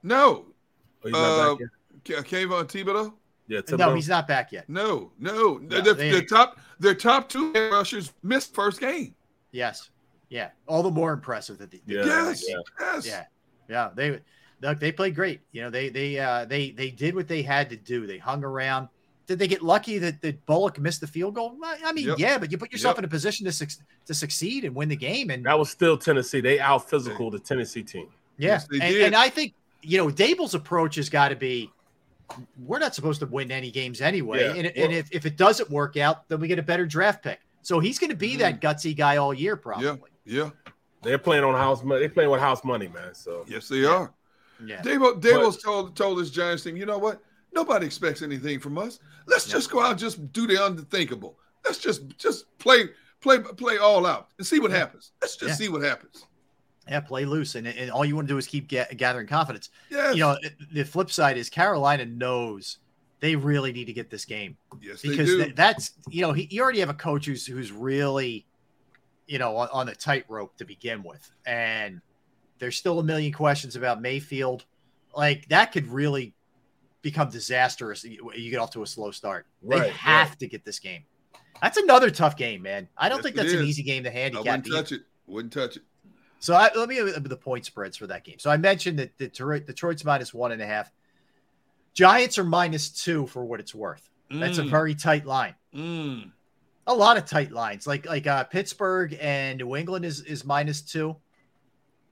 No. 0.03 0.47
Oh, 1.03 1.09
he's 1.09 1.13
not 1.13 1.39
Uh, 1.39 1.55
back 1.55 1.61
yet? 2.07 2.25
Kayvon 2.27 2.67
Thibodeaux? 2.69 3.15
Yeah, 3.47 3.61
no, 3.77 3.95
he's 3.95 4.09
not 4.09 4.27
back 4.27 4.53
yet. 4.53 4.69
No, 4.69 5.13
no. 5.19 5.59
No, 5.59 5.81
the, 5.81 5.93
the 5.95 6.23
top 6.23 6.59
their 6.79 6.95
top 6.95 7.29
two 7.29 7.53
rushers 7.53 8.13
missed 8.23 8.55
first 8.55 8.81
game. 8.81 9.15
Yes, 9.53 9.91
yeah, 10.31 10.51
all 10.67 10.83
the 10.83 10.91
more 10.91 11.13
impressive 11.13 11.59
that 11.59 11.71
they. 11.71 11.81
they 11.87 11.95
Yeah, 11.97 12.03
did 12.03 12.09
Yes, 12.09 12.45
that 12.47 12.65
yes. 12.81 13.07
yeah, 13.07 13.25
yeah. 13.69 13.91
They 13.95 14.21
look, 14.63 14.81
they 14.81 14.93
played 14.93 15.15
great. 15.15 15.41
You 15.53 15.63
know, 15.63 15.71
they 15.71 15.91
they 15.91 16.19
uh, 16.19 16.47
they 16.47 16.71
they 16.71 16.91
did 16.91 17.15
what 17.15 17.29
they 17.29 17.43
had 17.43 17.69
to 17.71 17.77
do. 17.77 18.07
They 18.07 18.19
hung 18.19 18.43
around. 18.45 18.89
Did 19.27 19.39
they 19.39 19.49
get 19.49 19.63
lucky 19.63 19.97
that, 19.99 20.21
that 20.21 20.45
Bullock 20.45 20.79
missed 20.79 21.01
the 21.01 21.07
field 21.07 21.35
goal? 21.35 21.57
I 21.65 21.79
I 21.87 21.93
mean, 21.93 22.09
Yep. 22.09 22.19
yeah, 22.19 22.37
but 22.39 22.51
you 22.53 22.59
put 22.59 22.71
yourself 22.73 22.95
Yep. 22.95 22.99
in 23.01 23.05
a 23.05 23.09
position 23.09 23.47
to 23.47 23.53
suc 23.53 23.69
to 24.07 24.15
succeed 24.15 24.65
and 24.65 24.75
win 24.75 24.89
the 24.89 24.97
game. 24.97 25.31
And 25.31 25.45
That 25.47 25.59
was 25.59 25.71
still 25.71 25.97
Tennessee. 25.97 26.41
They 26.41 26.61
out 26.61 26.89
physical 26.89 27.31
the 27.31 27.39
Tennessee 27.39 27.83
team. 27.83 28.09
Yeah, 28.37 28.61
and, 28.73 28.83
and 28.83 29.15
I 29.15 29.29
think 29.29 29.55
you 29.83 29.99
know 29.99 30.09
Daboll's 30.09 30.55
approach 30.55 30.97
has 30.97 31.09
got 31.09 31.29
to 31.29 31.37
be: 31.37 31.71
we're 32.65 32.79
not 32.79 32.95
supposed 32.95 33.21
to 33.21 33.27
win 33.27 33.51
any 33.51 33.71
games 33.71 34.01
anyway, 34.01 34.43
Yeah. 34.45 34.55
and, 34.55 34.67
and 34.77 34.93
if, 34.93 35.09
if 35.13 35.27
it 35.27 35.37
doesn't 35.37 35.71
work 35.71 35.97
out, 35.97 36.29
then 36.29 36.41
we 36.41 36.49
get 36.49 36.59
a 36.59 36.63
better 36.63 36.87
draft 36.87 37.23
pick. 37.23 37.41
So 37.63 37.81
he's 37.81 37.99
going 37.99 38.11
to 38.11 38.17
be 38.17 38.37
that 38.37 38.61
gutsy 38.61 38.97
guy 38.97 39.17
all 39.17 39.33
year, 39.33 39.57
probably. 39.57 39.87
Mm-hmm. 39.87 40.05
Yeah, 40.27 40.45
yeah. 40.45 40.51
They're 41.03 41.19
playing 41.19 41.45
on 41.45 41.55
house 41.55 41.83
money. 41.83 42.01
They're 42.01 42.09
playing 42.09 42.31
with 42.31 42.41
house 42.41 42.65
money, 42.65 42.89
man. 42.89 43.15
So 43.15 43.45
Yes, 43.49 43.69
they 43.69 43.85
are. 43.85 44.13
Yeah. 44.65 44.81
Daboll, 44.83 45.21
Daboll's 45.21 45.63
told 45.63 45.97
told 45.97 46.19
his 46.19 46.31
Giants 46.31 46.63
team, 46.63 46.77
you 46.77 46.87
know 46.87 46.97
what? 46.99 47.21
Nobody 47.53 47.87
expects 47.87 48.23
anything 48.23 48.59
from 48.61 48.79
us. 48.79 49.01
Let's 49.27 49.47
just 49.47 49.71
go 49.71 49.81
out 49.83 49.91
and 49.93 49.99
just 49.99 50.33
do 50.33 50.47
the 50.47 50.65
unthinkable. 50.65 51.39
Let's 51.65 51.79
just 51.79 52.09
just 52.19 52.57
play 52.59 52.89
play 53.21 53.39
play 53.41 53.79
all 53.79 54.07
out 54.07 54.29
and 54.39 54.47
see 54.47 54.61
what 54.61 54.71
happens. 54.71 55.13
Let's 55.21 55.37
just 55.37 55.49
Yeah. 55.51 55.55
see 55.67 55.69
what 55.69 55.83
happens. 55.83 56.25
Yeah, 56.89 57.01
play 57.01 57.25
loose, 57.25 57.55
and, 57.55 57.67
and 57.67 57.91
all 57.91 58.05
you 58.05 58.15
want 58.15 58.29
to 58.29 58.35
do 58.35 58.39
is 58.39 58.47
keep 58.47 58.69
ga- 58.69 58.93
gathering 58.95 59.27
confidence. 59.27 59.71
Yes. 59.91 60.15
You 60.17 60.21
know, 60.21 60.37
the 60.73 60.85
flip 60.85 61.11
side 61.11 61.39
is 61.39 61.49
Carolina 61.49 62.05
knows 62.05 62.79
they 63.21 63.37
really 63.37 63.73
need 63.73 63.87
to 63.87 63.95
get 63.95 64.11
this 64.11 64.27
game. 64.27 64.57
Yes, 64.83 65.01
they 65.01 65.09
because 65.09 65.29
do. 65.31 65.45
th- 65.45 65.55
that's 65.57 65.93
you 66.11 66.21
know 66.23 66.33
he, 66.33 66.47
you 66.51 66.63
already 66.63 66.81
have 66.81 66.91
a 66.91 66.95
coach 66.95 67.25
who's 67.25 67.47
who's 67.47 67.73
really, 67.73 68.45
you 69.27 69.39
know, 69.39 69.57
on, 69.57 69.69
on 69.73 69.87
the 69.87 69.95
tightrope 69.95 70.57
to 70.59 70.67
begin 70.67 71.03
with, 71.03 71.31
and 71.47 72.03
there's 72.59 72.77
still 72.77 72.99
a 72.99 73.03
million 73.03 73.33
questions 73.33 73.77
about 73.77 74.03
Mayfield. 74.03 74.67
Like 75.17 75.49
that 75.49 75.73
could 75.73 75.87
really 75.89 76.35
become 77.01 77.31
disastrous. 77.31 78.05
You, 78.05 78.31
you 78.35 78.51
get 78.51 78.59
off 78.59 78.71
to 78.73 78.83
a 78.83 78.87
slow 78.87 79.11
start. 79.11 79.47
They 79.63 79.79
Right, 79.79 79.91
have 79.93 80.37
to 80.39 80.47
get 80.47 80.65
this 80.67 80.79
game. 80.79 81.05
That's 81.63 81.79
another 81.79 82.11
tough 82.11 82.37
game, 82.37 82.61
man. 82.63 82.89
I 82.97 83.09
don't 83.09 83.19
Yes, 83.19 83.23
think 83.25 83.37
that's 83.37 83.53
an 83.55 83.65
easy 83.65 83.83
game 83.83 84.05
to 84.05 84.11
handicap. 84.11 84.47
I 84.47 84.57
wouldn't 84.57 84.67
touch 84.75 84.93
it. 84.93 85.03
Wouldn't 85.27 85.53
touch 85.53 85.77
it. 85.77 85.83
So 86.41 86.55
I, 86.55 86.71
let 86.77 86.89
me 86.89 87.01
the 87.01 87.37
point 87.37 87.65
spreads 87.65 87.97
for 87.97 88.07
that 88.09 88.25
game. 88.25 88.39
So 88.39 88.51
I 88.51 88.57
mentioned 88.57 88.99
that 88.99 89.17
the 89.19 89.29
Detroit, 89.29 89.67
Detroit's 89.67 90.05
minus 90.05 90.35
one 90.35 90.53
and 90.53 90.61
a 90.61 90.67
half. 90.67 90.91
Giants 91.95 92.39
are 92.39 92.45
minus 92.45 92.91
two 92.91 93.27
for 93.29 93.45
what 93.45 93.61
it's 93.61 93.75
worth. 93.75 94.11
That's 94.31 94.59
a 94.59 94.63
Mm. 94.63 94.71
very 94.71 94.95
tight 94.95 95.25
line. 95.27 95.55
Mm. 95.75 96.33
A 96.87 96.95
lot 96.95 97.17
of 97.17 97.25
tight 97.25 97.51
lines, 97.53 97.87
like 97.87 98.05
like 98.07 98.27
uh, 98.27 98.45
Pittsburgh 98.45 99.17
and 99.21 99.59
New 99.59 99.77
England 99.77 100.05
is 100.05 100.21
is 100.23 100.45
minus 100.45 100.83
two. 100.83 101.17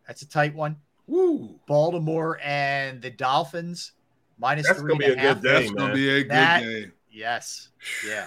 That's 0.07 0.23
a 0.23 0.29
tight 0.29 0.55
one. 0.55 0.77
Woo. 1.07 1.59
Baltimore 1.67 2.39
and 2.43 3.03
the 3.03 3.11
Dolphins 3.11 3.93
minus 4.39 4.67
That's 4.67 4.79
three 4.81 4.93
gonna 4.95 5.05
and 5.07 5.17
be 5.17 5.21
a 5.21 5.25
a 5.25 5.29
half. 5.29 5.43
good 5.43 5.53
game, 5.53 5.63
That's 5.63 5.73
gonna 5.73 5.95
be 5.95 6.09
a 6.11 6.23
good 6.23 6.31
That- 6.31 6.63
game. 6.63 6.93
Yes. 7.11 7.69
Yeah. 8.07 8.27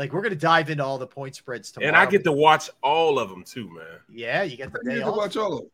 Like 0.00 0.14
we're 0.14 0.22
gonna 0.22 0.34
dive 0.34 0.70
into 0.70 0.82
all 0.82 0.96
the 0.96 1.06
point 1.06 1.36
spreads 1.36 1.70
tomorrow. 1.70 1.88
and 1.88 1.94
I 1.94 2.06
get 2.06 2.24
to 2.24 2.32
watch 2.32 2.70
all 2.82 3.18
of 3.18 3.28
them 3.28 3.44
too, 3.44 3.68
man. 3.68 3.84
Yeah, 4.10 4.44
you 4.44 4.56
get 4.56 4.72
the 4.72 4.80
You 4.82 4.92
get 4.92 5.04
to 5.04 5.10
watch 5.12 5.36
all 5.36 5.52
of 5.52 5.60
them. 5.60 5.70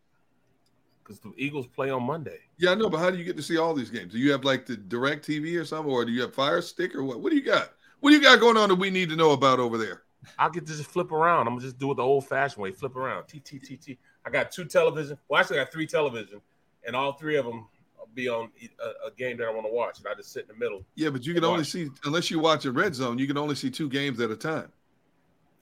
Because 1.05 1.21
the 1.21 1.33
Eagles 1.37 1.69
play 1.69 1.91
on 1.91 2.03
Monday. 2.03 2.41
Yeah, 2.59 2.73
I 2.73 2.75
know, 2.75 2.91
but 2.91 2.99
how 2.99 3.09
do 3.09 3.19
you 3.19 3.23
get 3.23 3.37
to 3.37 3.43
see 3.45 3.57
all 3.57 3.73
these 3.73 3.89
games? 3.89 4.13
Do 4.13 4.19
you 4.19 4.33
have 4.33 4.45
like 4.45 4.67
the 4.67 4.77
direct 4.77 5.25
TV 5.25 5.57
or 5.57 5.65
something, 5.65 5.93
or 5.93 6.05
do 6.05 6.11
you 6.11 6.23
have 6.23 6.35
Fire 6.35 6.61
Stick 6.61 6.97
or 6.97 7.05
what? 7.05 7.21
What 7.21 7.31
do 7.31 7.37
you 7.37 7.45
got? 7.45 7.75
What 8.01 8.11
do 8.11 8.17
you 8.17 8.23
got 8.23 8.41
going 8.41 8.57
on 8.57 8.69
that 8.71 8.75
we 8.75 8.91
need 8.91 9.11
to 9.11 9.17
know 9.17 9.31
about 9.31 9.61
over 9.61 9.79
there? 9.79 10.03
I 10.41 10.49
get 10.49 10.67
to 10.67 10.77
just 10.77 10.91
flip 10.91 11.13
around. 11.13 11.47
I'm 11.47 11.55
gonna 11.55 11.61
just 11.61 11.79
do 11.79 11.93
it 11.93 11.95
the 11.95 12.03
old 12.03 12.27
fashioned 12.27 12.61
way. 12.61 12.73
Flip 12.73 12.97
around. 12.97 13.29
T 13.29 13.39
T 13.39 13.61
T 13.61 13.77
T. 13.77 13.97
I 14.25 14.31
got 14.31 14.51
two 14.51 14.65
television. 14.65 15.17
Well, 15.29 15.41
actually, 15.41 15.61
I 15.61 15.63
got 15.63 15.73
three 15.73 15.87
television, 15.87 16.41
and 16.85 16.97
all 16.97 17.13
three 17.13 17.37
of 17.37 17.45
them 17.45 17.59
will 17.59 17.71
be 18.17 18.29
on 18.29 18.51
a, 18.81 19.09
a 19.09 19.11
game 19.17 19.37
that 19.37 19.47
I 19.47 19.51
want 19.51 19.67
to 19.67 19.73
watch, 19.73 19.99
and 19.99 20.09
I 20.09 20.15
just 20.15 20.33
sit 20.33 20.43
in 20.43 20.49
the 20.49 20.65
middle. 20.65 20.85
Yeah, 20.97 21.11
but 21.11 21.25
you 21.25 21.35
can 21.35 21.45
only 21.45 21.59
watch. 21.59 21.71
see 21.71 21.89
unless 22.05 22.31
you 22.31 22.41
watch 22.41 22.65
a 22.65 22.73
red 22.73 22.95
zone. 22.95 23.19
You 23.19 23.27
can 23.27 23.37
only 23.37 23.55
see 23.55 23.71
two 23.71 23.89
games 23.89 24.21
at 24.21 24.31
a 24.31 24.37
time. 24.37 24.73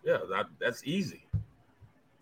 Yeah, 0.05 0.19
that, 0.31 0.47
that's 0.61 0.83
easy. 0.85 1.27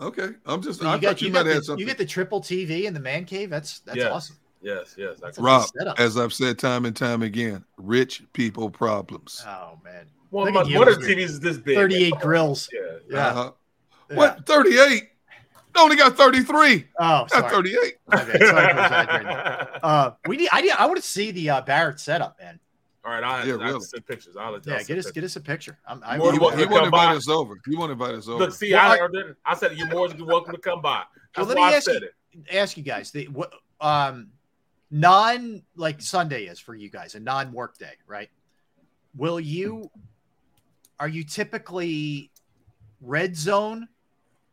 Okay, 0.01 0.31
I'm 0.47 0.63
just. 0.63 0.81
So 0.81 0.89
I 0.89 0.97
you, 0.97 1.01
got, 1.01 1.09
thought 1.09 1.21
you, 1.21 1.27
you, 1.29 1.33
might 1.33 1.45
got 1.45 1.55
have 1.55 1.65
something. 1.65 1.81
you 1.81 1.87
get 1.87 1.99
the 1.99 2.07
triple 2.07 2.41
TV 2.41 2.85
in 2.85 2.95
the 2.95 3.01
man 3.01 3.25
cave. 3.25 3.51
That's 3.51 3.81
that's 3.81 3.99
yes. 3.99 4.11
awesome. 4.11 4.37
Yes, 4.63 4.95
yes. 4.97 5.23
I 5.23 5.31
can- 5.31 5.45
Rob, 5.45 5.67
setup. 5.77 6.01
as 6.01 6.17
I've 6.17 6.33
said 6.33 6.59
time 6.59 6.87
and 6.87 6.97
time 6.97 7.23
again, 7.23 7.65
rich 7.77 8.23
people 8.33 8.71
problems. 8.71 9.45
Oh 9.47 9.79
man. 9.85 10.07
One, 10.31 10.53
Look 10.53 10.67
my, 10.67 10.79
one 10.79 10.89
of 10.89 10.99
the 10.99 11.07
TVs 11.07 11.25
is 11.25 11.41
this 11.41 11.59
big. 11.59 11.77
38 11.77 12.15
grills. 12.21 12.69
Yeah. 12.73 12.81
Yeah. 13.11 13.27
Uh-huh. 13.29 13.53
What? 14.15 14.47
38? 14.47 15.11
I 15.75 15.83
only 15.83 15.97
got 15.97 16.17
33. 16.17 16.87
Oh, 16.99 17.05
Not 17.05 17.31
sorry. 17.31 17.51
38. 17.51 17.95
Okay, 18.15 18.47
sorry 18.47 18.75
for. 18.75 19.69
Uh, 19.83 20.11
we 20.29 20.37
need. 20.37 20.49
I 20.53 20.61
need. 20.61 20.71
I 20.73 20.87
want 20.87 20.97
to 20.99 21.03
see 21.03 21.31
the 21.33 21.51
uh, 21.51 21.61
Barrett 21.63 21.99
setup, 21.99 22.39
man. 22.41 22.61
All 23.05 23.11
right, 23.11 23.25
I'll, 23.25 23.45
Yeah, 23.47 23.55
I'll 23.55 23.59
really. 23.61 23.81
send 23.81 24.07
pictures. 24.07 24.37
I'll, 24.37 24.55
I'll 24.55 24.61
Yeah, 24.61 24.61
get 24.61 24.79
us 24.79 24.87
pictures. 25.07 25.11
get 25.13 25.25
us 25.25 25.37
a 25.37 25.41
picture. 25.41 25.79
I'm, 25.89 26.01
I'm, 26.07 26.19
More 26.21 26.31
He, 26.33 26.39
than 26.39 26.45
wa- 26.45 26.51
he 26.57 26.65
won't 26.67 26.83
to 26.83 26.85
invite 26.85 27.09
by. 27.09 27.15
us 27.17 27.29
over. 27.29 27.55
He 27.69 27.75
won't 27.75 27.91
invite 27.91 28.15
us 28.15 28.29
over. 28.29 28.39
Look, 28.45 28.53
see, 28.55 28.73
Well, 28.73 28.93
I, 28.93 28.97
I- 29.05 29.33
I 29.53 29.57
said 29.57 29.77
you're 29.77 29.89
more 29.89 30.07
than 30.09 30.25
welcome 30.25 30.55
to 30.55 30.61
come 30.61 30.81
by. 30.83 31.03
Well, 31.37 31.47
let 31.47 31.57
why 31.57 31.69
me 31.71 31.73
I 31.75 31.77
ask 31.79 31.87
said 31.87 32.03
you, 32.03 32.09
it. 32.45 32.55
ask 32.57 32.77
you 32.77 32.85
guys 32.85 33.11
the 33.11 33.27
what 33.29 33.53
um 33.81 34.29
non 34.93 35.63
like 35.75 36.01
Sunday 36.01 36.45
is 36.45 36.61
for 36.61 36.75
you 36.77 36.91
guys 36.91 37.17
a 37.17 37.21
non 37.21 37.53
work 37.53 37.77
day, 37.79 37.95
right? 38.07 38.29
Will 39.17 39.41
you 39.41 39.91
are 41.01 41.09
you 41.09 41.25
typically 41.25 42.31
red 43.01 43.35
zone? 43.37 43.89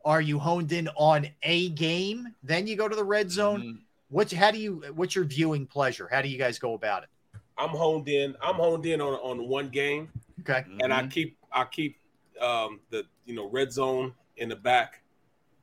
Are 0.05 0.21
you 0.21 0.39
honed 0.39 0.71
in 0.71 0.87
on 0.95 1.27
a 1.43 1.69
game? 1.69 2.33
Then 2.43 2.67
you 2.67 2.75
go 2.75 2.87
to 2.87 2.95
the 2.95 3.03
red 3.03 3.29
zone. 3.31 3.61
Mhm. 3.61 3.77
What's 4.09 4.33
how 4.33 4.49
do 4.51 4.57
you 4.57 4.81
what's 4.95 5.15
your 5.15 5.25
viewing 5.25 5.67
pleasure? 5.67 6.07
How 6.11 6.21
do 6.21 6.29
you 6.29 6.37
guys 6.37 6.57
go 6.57 6.73
about 6.73 7.03
it? 7.03 7.09
I'm 7.57 7.69
honed 7.69 8.07
in. 8.07 8.35
I'm 8.41 8.55
honed 8.55 8.85
in 8.85 9.01
on 9.01 9.13
on 9.15 9.47
one 9.47 9.69
game, 9.69 10.09
Okay. 10.41 10.63
and 10.81 10.93
I 10.93 11.05
keep 11.07 11.37
I 11.51 11.65
keep 11.65 11.97
um 12.41 12.79
the 12.89 13.05
you 13.25 13.35
know 13.35 13.49
red 13.49 13.71
zone 13.71 14.13
in 14.37 14.49
the 14.49 14.55
back. 14.55 15.01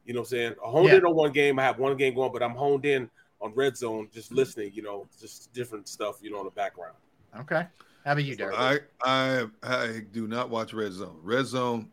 You 0.05 0.13
know 0.15 0.21
what 0.21 0.27
I'm 0.27 0.31
saying? 0.31 0.55
I 0.65 0.71
honed 0.71 0.89
Yeah. 0.89 0.97
in 0.97 1.05
on 1.07 1.15
one 1.17 1.33
game. 1.33 1.59
I 1.59 1.63
have 1.65 1.79
one 1.79 1.97
game 1.97 2.15
going, 2.15 2.31
but 2.33 2.43
I'm 2.43 2.55
honed 2.55 2.85
in 2.85 3.11
on 3.41 3.53
red 3.55 3.77
zone, 3.77 4.09
just 4.13 4.31
listening. 4.31 4.73
You 4.75 4.83
know, 4.83 5.09
just 5.21 5.53
different 5.53 5.89
stuff. 5.89 6.19
You 6.23 6.31
know, 6.31 6.39
in 6.41 6.45
the 6.45 6.51
background. 6.51 6.95
Okay. 7.41 7.67
How 8.07 8.13
about 8.13 8.25
you, 8.25 8.37
Derrick? 8.37 8.57
I, 8.57 8.79
I 9.05 9.47
I 9.65 10.03
do 10.13 10.29
not 10.29 10.49
watch 10.49 10.73
Red 10.73 10.93
Zone. 10.93 11.19
Red 11.25 11.45
Zone 11.45 11.91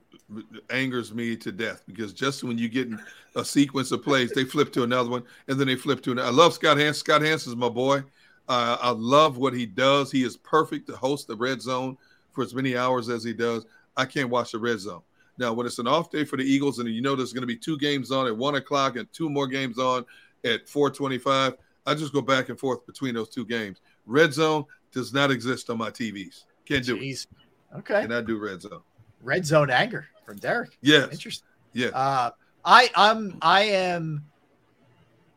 angers 0.69 1.11
me 1.11 1.35
to 1.37 1.51
death 1.51 1.81
because 1.87 2.13
just 2.13 2.43
when 2.43 2.59
you 2.59 2.69
get 2.69 2.87
in 2.87 2.99
a 3.35 3.43
sequence 3.43 3.91
of 3.91 4.03
plays, 4.03 4.31
they 4.31 4.43
flip 4.43 4.71
to 4.73 4.83
another 4.83 5.09
one 5.09 5.23
and 5.47 5.59
then 5.59 5.65
they 5.65 5.75
flip 5.75 6.03
to 6.03 6.11
another. 6.11 6.27
I 6.27 6.31
love 6.31 6.53
Scott. 6.53 6.77
Scott 6.95 7.23
Hanson's 7.23 7.55
my 7.55 7.67
boy. 7.67 8.03
Uh, 8.47 8.77
I 8.79 8.91
love 8.91 9.37
what 9.37 9.55
he 9.55 9.65
does. 9.65 10.11
He 10.11 10.23
is 10.23 10.37
perfect 10.37 10.85
to 10.89 10.95
host 10.95 11.27
the 11.27 11.35
red 11.35 11.63
zone 11.63 11.97
for 12.31 12.43
as 12.43 12.53
many 12.53 12.77
hours 12.77 13.09
as 13.09 13.23
he 13.23 13.33
does. 13.33 13.65
I 13.97 14.05
can't 14.05 14.29
watch 14.29 14.51
the 14.51 14.59
red 14.59 14.79
zone. 14.79 15.01
Now, 15.39 15.51
when 15.53 15.65
it's 15.65 15.79
an 15.79 15.87
off 15.87 16.11
day 16.11 16.25
for 16.25 16.37
the 16.37 16.43
Eagles, 16.43 16.77
and 16.77 16.87
you 16.87 17.01
know 17.01 17.15
there's 17.15 17.33
going 17.33 17.41
to 17.41 17.47
be 17.47 17.57
two 17.57 17.77
games 17.79 18.11
on 18.11 18.27
at 18.27 18.37
one 18.37 18.53
o'clock 18.53 18.97
and 18.97 19.11
two 19.13 19.31
more 19.31 19.47
games 19.47 19.79
on 19.79 20.05
at 20.43 20.69
425, 20.69 21.55
I 21.87 21.95
just 21.95 22.13
go 22.13 22.21
back 22.21 22.49
and 22.49 22.59
forth 22.59 22.85
between 22.85 23.15
those 23.15 23.29
two 23.29 23.45
games. 23.45 23.81
Red 24.05 24.31
zone 24.31 24.65
does 24.93 25.13
not 25.13 25.31
exist 25.31 25.69
on 25.69 25.77
my 25.77 25.89
TVs. 25.89 26.43
Can't 26.65 26.85
do 26.85 26.97
Jeez. 26.97 27.25
it. 27.25 27.77
Okay. 27.79 28.01
Can 28.03 28.11
I 28.11 28.21
do 28.21 28.37
red 28.37 28.61
zone? 28.61 28.81
Red 29.21 29.45
zone 29.45 29.69
anger 29.69 30.07
from 30.25 30.37
Derrick. 30.37 30.77
Yes. 30.81 31.11
Interesting. 31.11 31.47
Yeah. 31.73 31.87
Uh, 31.87 32.31
I 32.63 32.89
I'm 32.95 33.37
I 33.41 33.63
am. 33.63 34.25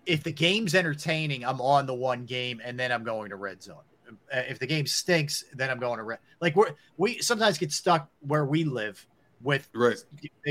If 0.04 0.22
the 0.22 0.32
game's 0.32 0.74
entertaining, 0.74 1.44
I'm 1.44 1.60
on 1.60 1.86
the 1.86 1.94
one 1.94 2.26
game, 2.26 2.60
and 2.64 2.78
then 2.78 2.92
I'm 2.92 3.02
going 3.02 3.30
to 3.30 3.36
red 3.36 3.60
zone. 3.60 3.80
Uh, 4.32 4.42
If 4.48 4.60
the 4.60 4.66
game 4.66 4.86
stinks, 4.86 5.44
then 5.54 5.68
I'm 5.68 5.80
going 5.80 5.96
to 5.98 6.04
red. 6.04 6.18
Like 6.40 6.54
we 6.54 6.66
we 6.96 7.18
sometimes 7.18 7.58
get 7.58 7.72
stuck 7.72 8.08
where 8.20 8.44
we 8.44 8.64
live 8.64 9.04
with 9.42 9.68
right. 9.74 9.96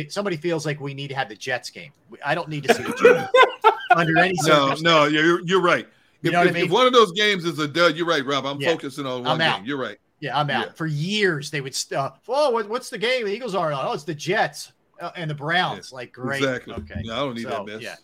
Somebody 0.10 0.38
feels 0.38 0.66
like 0.66 0.80
we 0.82 0.94
need 0.94 1.08
to 1.10 1.16
have 1.16 1.30
the 1.30 1.36
Jets 1.36 1.70
game. 1.70 1.92
I 2.24 2.36
don't 2.36 2.50
need 2.50 2.64
to 2.66 2.74
see 2.74 2.84
the 2.84 2.94
Jets 2.94 3.76
under 3.96 4.18
any 4.18 4.36
No, 4.44 4.74
no, 4.82 5.06
you're, 5.06 5.42
you're 5.46 5.62
right. 5.62 5.88
You 6.26 6.30
If, 6.30 6.34
know 6.34 6.40
what 6.40 6.48
I 6.48 6.50
if- 6.60 6.66
if 6.66 6.72
one 6.72 6.88
of 6.88 6.94
those 6.94 7.12
games 7.12 7.46
is 7.46 7.60
a 7.60 7.68
dud, 7.68 7.96
you're 7.96 8.08
right, 8.08 8.26
Rob. 8.26 8.46
I'm 8.48 8.60
Yeah. 8.60 8.72
focusing 8.72 9.06
on 9.06 9.20
I'm 9.20 9.24
one 9.24 9.42
out. 9.42 9.58
game. 9.60 9.66
You're 9.68 9.78
right. 9.78 9.98
Yeah, 10.20 10.38
I'm 10.40 10.50
out. 10.50 10.68
Yeah. 10.68 10.72
For 10.74 10.88
years, 10.88 11.52
they 11.52 11.62
would. 11.62 11.76
St- 11.76 12.00
uh, 12.00 12.12
oh, 12.28 12.50
what, 12.50 12.68
what's 12.68 12.90
the 12.90 12.98
game? 12.98 13.26
The 13.26 13.32
Eagles 13.34 13.54
are 13.54 13.72
on. 13.72 13.86
Oh, 13.86 13.94
it's 13.94 14.04
the 14.06 14.16
Jets 14.16 14.72
uh, 15.00 15.12
and 15.16 15.30
the 15.30 15.36
Browns. 15.36 15.94
Like, 15.94 16.12
great. 16.14 16.38
Exactly. 16.42 16.74
Okay. 16.74 17.02
No, 17.04 17.14
I 17.14 17.18
don't 17.20 17.36
need 17.36 17.44
So, 17.44 17.50
that 17.50 17.66
mess. 17.66 17.82
Yeah. 17.82 17.96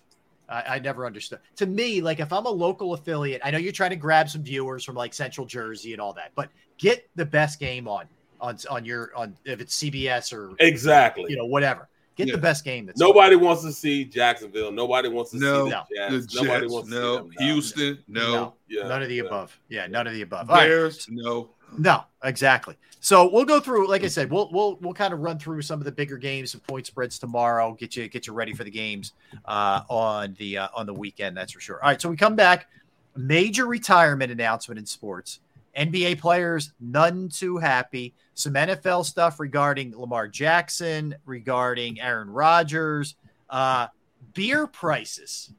I, 0.50 0.76
I 0.76 0.80
never 0.80 1.06
understood. 1.06 1.40
To 1.56 1.66
me, 1.66 2.02
like 2.02 2.20
if 2.20 2.32
I'm 2.32 2.46
a 2.46 2.50
local 2.52 2.94
affiliate, 2.94 3.42
I 3.44 3.50
know 3.52 3.58
you're 3.58 3.72
trying 3.72 3.90
to 3.92 3.96
grab 3.96 4.30
some 4.30 4.44
viewers 4.44 4.84
from 4.84 4.96
like 4.96 5.14
Central 5.14 5.48
Jersey 5.48 5.94
and 5.94 6.02
all 6.02 6.14
that, 6.14 6.32
but 6.36 6.50
get 6.78 7.10
the 7.16 7.26
best 7.26 7.60
game 7.60 7.88
on 7.88 8.06
on 8.42 8.58
on 8.70 8.84
your 8.84 9.12
on 9.16 9.36
if 9.46 9.62
it's 9.62 9.76
CBS 9.82 10.34
or 10.34 10.52
Exactly. 10.60 11.26
you 11.32 11.38
know 11.38 11.46
whatever. 11.46 11.88
Get 12.22 12.28
Yeah. 12.30 12.36
the 12.36 12.42
best 12.42 12.64
game. 12.64 12.86
That's 12.86 13.00
Nobody 13.00 13.36
wants 13.36 13.64
to 13.64 13.72
see 13.72 14.06
Jacksonville. 14.06 14.72
Nobody 14.72 15.10
wants 15.10 15.32
to 15.32 15.38
No, 15.40 15.66
see 15.66 15.70
No. 15.72 15.84
the 15.90 15.96
The 16.18 16.22
Jets. 16.22 16.36
Nobody 16.36 16.62
Jets, 16.62 16.74
wants 16.74 16.90
to 16.90 16.96
see 16.96 17.02
them. 17.18 17.32
Houston, 17.40 18.04
no. 18.08 18.34
no, 18.34 18.54
Yeah, 18.68 18.88
none 18.88 19.02
of 19.02 19.10
the 19.10 19.16
yeah. 19.16 19.24
above. 19.24 19.60
Yeah, 19.70 19.88
none 19.88 20.06
of 20.08 20.14
the 20.14 20.22
above. 20.22 20.50
All 20.50 20.56
right. 20.58 20.68
Bears, 20.68 21.08
no. 21.10 21.50
No, 21.78 22.04
exactly. 22.24 22.76
So 23.00 23.28
we'll 23.32 23.46
go 23.46 23.60
through, 23.60 23.88
like 23.88 24.04
I 24.04 24.08
said, 24.08 24.30
we'll 24.30 24.52
we'll 24.52 24.76
we'll 24.82 24.94
kind 24.94 25.12
of 25.14 25.22
run 25.22 25.40
through 25.40 25.64
some 25.64 25.80
of 25.80 25.86
the 25.86 25.92
bigger 25.92 26.18
games 26.18 26.54
and 26.54 26.62
point 26.68 26.86
spreads 26.86 27.18
tomorrow. 27.18 27.74
Get 27.74 27.96
you 27.96 28.08
get 28.08 28.28
you 28.28 28.34
ready 28.34 28.54
for 28.54 28.64
the 28.64 28.70
games 28.70 29.14
uh, 29.46 29.82
on 29.90 30.36
the 30.38 30.60
uh, 30.60 30.68
on 30.76 30.86
the 30.86 30.94
weekend. 30.94 31.36
That's 31.36 31.54
for 31.54 31.60
sure. 31.60 31.82
All 31.82 31.90
right, 31.90 32.00
so 32.00 32.10
we 32.10 32.16
come 32.18 32.36
back. 32.36 32.68
Major 33.16 33.66
retirement 33.66 34.32
announcement 34.32 34.78
in 34.80 34.86
sports. 34.86 35.40
NBA 35.78 36.20
players 36.20 36.74
none 36.80 37.30
too 37.30 37.58
happy. 37.58 38.14
Some 38.34 38.54
NFL 38.54 39.06
stuff 39.06 39.40
regarding 39.40 39.98
Lamar 39.98 40.28
Jackson, 40.28 41.16
regarding 41.26 42.00
Aaron 42.02 42.30
Rodgers. 42.30 43.16
Uh, 43.50 43.88
beer 44.34 44.68
prices 44.68 45.52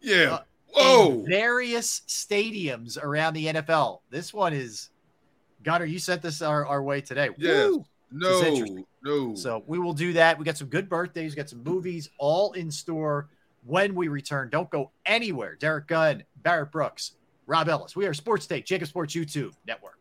Yeah. 0.00 0.34
Uh, 0.34 0.40
Whoa. 0.74 1.24
various 1.26 2.02
stadiums 2.06 3.02
around 3.02 3.34
the 3.34 3.46
NFL. 3.46 4.00
This 4.10 4.32
one 4.34 4.52
is 4.52 4.90
Gunner. 5.62 5.84
You 5.86 5.98
sent 5.98 6.22
this 6.22 6.42
our, 6.42 6.66
our 6.66 6.82
way 6.82 7.00
today. 7.00 7.30
Yes. 7.38 7.70
Woo! 7.70 7.84
No. 8.12 8.84
No. 9.02 9.34
So 9.34 9.62
we 9.66 9.78
will 9.78 9.92
do 9.92 10.12
that. 10.14 10.38
We 10.38 10.44
got 10.44 10.56
some 10.56 10.68
good 10.68 10.88
birthdays, 10.88 11.34
got 11.34 11.48
some 11.48 11.62
movies 11.62 12.10
all 12.18 12.52
in 12.52 12.70
store 12.70 13.28
when 13.64 13.94
we 13.94 14.08
return. 14.08 14.48
Don't 14.50 14.70
go 14.70 14.90
anywhere. 15.06 15.56
Derrick 15.56 15.86
Gunn, 15.86 16.24
Barrett 16.42 16.72
Brooks, 16.72 17.12
Rob 17.46 17.68
Ellis. 17.68 17.94
We 17.94 18.06
are 18.06 18.14
Sports 18.14 18.46
Take, 18.46 18.66
JAKIB 18.66 18.86
Sports 18.88 19.14
YouTube 19.14 19.52
Network. 19.66 19.92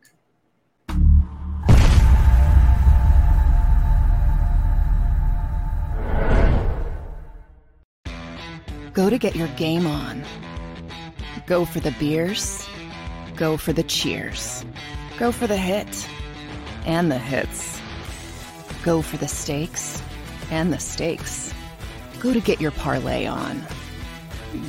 Go 8.93 9.09
to 9.09 9.17
get 9.17 9.35
your 9.35 9.49
game 9.49 9.85
on. 9.85 10.24
Go 11.45 11.65
for 11.65 11.82
the 11.82 11.91
beers. 11.99 12.67
Go 13.35 13.57
for 13.57 13.74
the 13.74 13.83
cheers. 13.83 14.65
Go 15.19 15.32
for 15.32 15.48
the 15.48 15.57
hit 15.57 16.07
and 16.85 17.11
the 17.11 17.19
hits. 17.19 17.82
Go 18.83 19.01
for 19.01 19.17
the 19.17 19.27
stakes 19.27 20.01
and 20.49 20.72
the 20.72 20.80
stakes. 20.80 21.53
Go 22.19 22.33
to 22.33 22.40
get 22.40 22.61
your 22.61 22.72
parlay 22.72 23.25
on. 23.25 23.61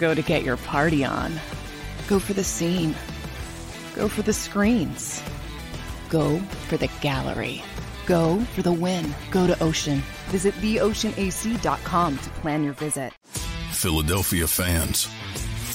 Go 0.00 0.14
to 0.14 0.22
get 0.22 0.42
your 0.42 0.56
party 0.56 1.05
on. 1.05 1.32
Go 2.09 2.20
for 2.20 2.35
the 2.35 2.44
scene. 2.44 2.94
Go 3.97 4.09
for 4.09 4.23
the 4.23 4.33
screens. 4.33 5.20
Go 6.09 6.39
for 6.68 6.76
the 6.76 6.89
gallery. 7.01 7.62
Go 8.07 8.39
for 8.55 8.62
the 8.62 8.73
win. 8.73 9.12
Go 9.33 9.49
to 9.49 9.60
Ocean. 9.60 10.02
Visit 10.28 10.55
theoceanac.com 10.55 12.18
to 12.18 12.31
plan 12.31 12.62
your 12.62 12.75
visit. 12.75 13.12
Philadelphia 13.73 14.47
fans, 14.47 15.09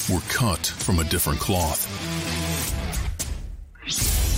we're 0.10 0.22
cut 0.30 0.66
from 0.66 1.00
a 1.00 1.04
different 1.04 1.40
cloth. 1.40 1.86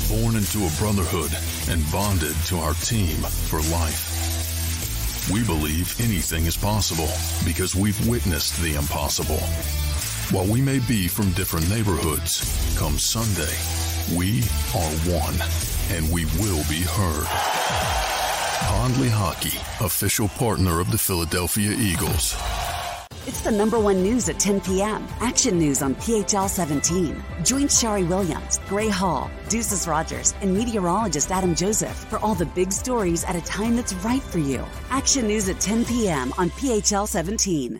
Born 0.10 0.36
into 0.36 0.66
a 0.66 0.72
brotherhood 0.80 1.32
and 1.70 1.92
bonded 1.92 2.36
to 2.48 2.58
our 2.58 2.74
team 2.74 3.18
for 3.18 3.60
life. 3.72 5.30
We 5.32 5.44
believe 5.46 5.96
anything 6.02 6.46
is 6.46 6.58
possible 6.58 7.10
because 7.46 7.76
we've 7.76 8.08
witnessed 8.08 8.62
the 8.62 8.76
impossible. 8.76 9.40
While 10.32 10.48
we 10.48 10.61
may 10.61 10.80
be 10.80 11.08
from 11.08 11.32
different 11.34 11.69
neighborhoods, 11.69 12.76
come 12.77 12.98
Sunday, 12.98 13.53
we 14.18 14.40
are 14.74 14.92
one 15.14 15.35
and 15.92 16.11
we 16.11 16.26
will 16.42 16.64
be 16.69 16.82
heard. 16.82 17.27
Pond 18.66 18.95
Lehocky, 18.95 19.56
official 19.85 20.30
partner 20.30 20.80
of 20.80 20.90
the 20.92 20.98
Philadelphia 20.98 21.72
Eagles. 21.74 22.35
It's 23.27 23.42
the 23.42 23.52
number 23.52 23.80
one 23.80 24.02
news 24.02 24.27
at 24.27 24.40
10 24.40 24.61
p.m. 24.61 25.08
Action 25.19 25.60
News 25.60 25.82
on 25.82 25.93
PHL 25.95 26.50
17. 26.50 27.24
Join 27.43 27.64
Sharrie 27.64 28.08
Williams, 28.08 28.60
Gray 28.68 28.90
Hall, 28.90 29.30
Deuces 29.50 29.88
Rogers, 29.88 30.34
and 30.42 30.58
meteorologist 30.58 31.32
Adam 31.32 31.53
Joseph 31.53 31.95
for 31.95 32.18
all 32.19 32.34
the 32.34 32.45
big 32.48 32.72
stories 32.72 33.24
at 33.26 33.35
a 33.35 33.42
time 33.42 33.76
that's 33.76 33.93
right 33.95 34.24
for 34.24 34.40
you. 34.40 34.66
Action 34.90 35.27
News 35.27 35.48
at 35.48 35.60
10 35.60 35.85
p.m. 35.85 36.34
on 36.38 36.50
PHL 36.50 37.08
17. 37.08 37.80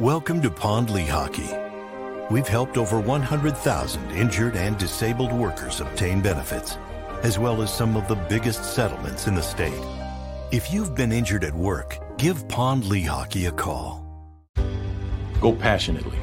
Welcome 0.00 0.42
to 0.42 0.50
Pond 0.50 0.88
Lehocky. 0.88 2.28
We've 2.28 2.48
helped 2.48 2.76
over 2.76 2.98
100,000 2.98 4.10
injured 4.10 4.56
and 4.56 4.76
disabled 4.76 5.32
workers 5.32 5.80
obtain 5.80 6.20
benefits, 6.20 6.78
as 7.22 7.38
well 7.38 7.62
as 7.62 7.72
some 7.72 7.96
of 7.96 8.08
the 8.08 8.16
biggest 8.16 8.74
settlements 8.74 9.28
in 9.28 9.36
the 9.36 9.40
state. 9.40 9.80
If 10.50 10.72
you've 10.72 10.96
been 10.96 11.12
injured 11.12 11.44
at 11.44 11.54
work, 11.54 12.00
give 12.18 12.48
Pond 12.48 12.82
Lehocky 12.82 13.46
a 13.46 13.52
call. 13.52 14.04
Go 15.40 15.52
passionately. 15.52 16.18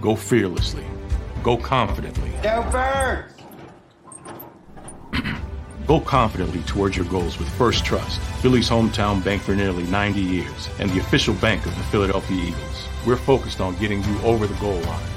Go 0.00 0.16
fearlessly. 0.16 0.86
Go 1.42 1.58
confidently. 1.58 2.32
Go 2.42 2.66
birds! 2.72 3.34
Go 5.86 6.00
confidently 6.00 6.62
towards 6.62 6.96
your 6.96 7.04
goals 7.06 7.38
with 7.38 7.48
First 7.58 7.84
Trust, 7.84 8.20
Philly's 8.40 8.70
hometown 8.70 9.22
bank 9.22 9.42
for 9.42 9.54
nearly 9.54 9.82
90 9.82 10.18
years, 10.18 10.70
and 10.78 10.88
the 10.88 11.00
official 11.00 11.34
bank 11.34 11.66
of 11.66 11.76
the 11.76 11.82
Philadelphia 11.84 12.42
Eagles. 12.42 12.69
We're 13.06 13.16
focused 13.16 13.60
on 13.60 13.76
getting 13.76 14.02
you 14.04 14.20
over 14.22 14.46
the 14.46 14.54
goal 14.60 14.80
line. 14.80 15.10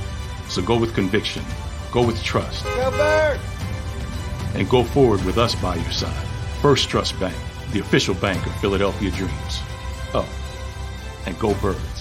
So 0.49 0.61
go 0.61 0.77
with 0.77 0.93
conviction, 0.93 1.43
go 1.91 2.05
with 2.05 2.21
trust, 2.23 2.63
Go 2.65 3.37
and 4.55 4.69
go 4.69 4.83
forward 4.83 5.23
with 5.25 5.37
us 5.37 5.55
by 5.55 5.75
your 5.75 5.91
side. 5.91 6.27
First 6.61 6.89
Trust 6.89 7.19
Bank, 7.19 7.35
the 7.71 7.79
official 7.79 8.15
bank 8.15 8.45
of 8.45 8.55
Philadelphia 8.59 9.11
Dreams. 9.11 9.61
Up 10.13 10.27
and 11.25 11.37
go 11.39 11.53
birds. 11.55 11.92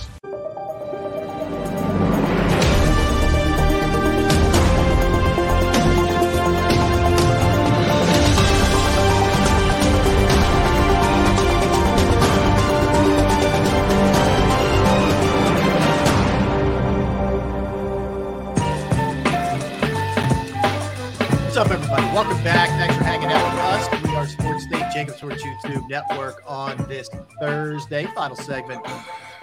Thursday, 27.40 28.06
final 28.14 28.36
segment 28.36 28.86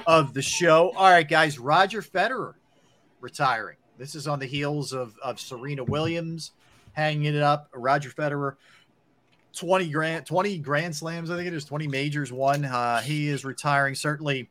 of 0.08 0.34
the 0.34 0.42
show. 0.42 0.92
All 0.96 1.10
right, 1.10 1.28
guys, 1.28 1.60
Roger 1.60 2.02
Federer 2.02 2.54
retiring. 3.22 3.78
This 3.98 4.16
is 4.16 4.28
on 4.28 4.40
the 4.40 4.46
heels 4.46 4.94
of, 4.94 5.18
of 5.24 5.40
Serena 5.40 5.84
Williams 5.84 6.52
hanging 6.94 7.36
it 7.36 7.42
up. 7.42 7.70
Roger 7.74 8.10
Federer, 8.10 8.56
20 9.54 9.90
grand, 9.90 10.26
20 10.26 10.58
grand 10.60 10.96
slams, 10.96 11.30
I 11.30 11.36
think 11.36 11.48
it 11.48 11.54
is 11.54 11.66
20 11.66 11.88
majors 11.88 12.32
won. 12.32 12.66
Uh, 12.66 13.02
he 13.02 13.28
is 13.28 13.44
retiring. 13.44 13.96
Certainly 13.96 14.50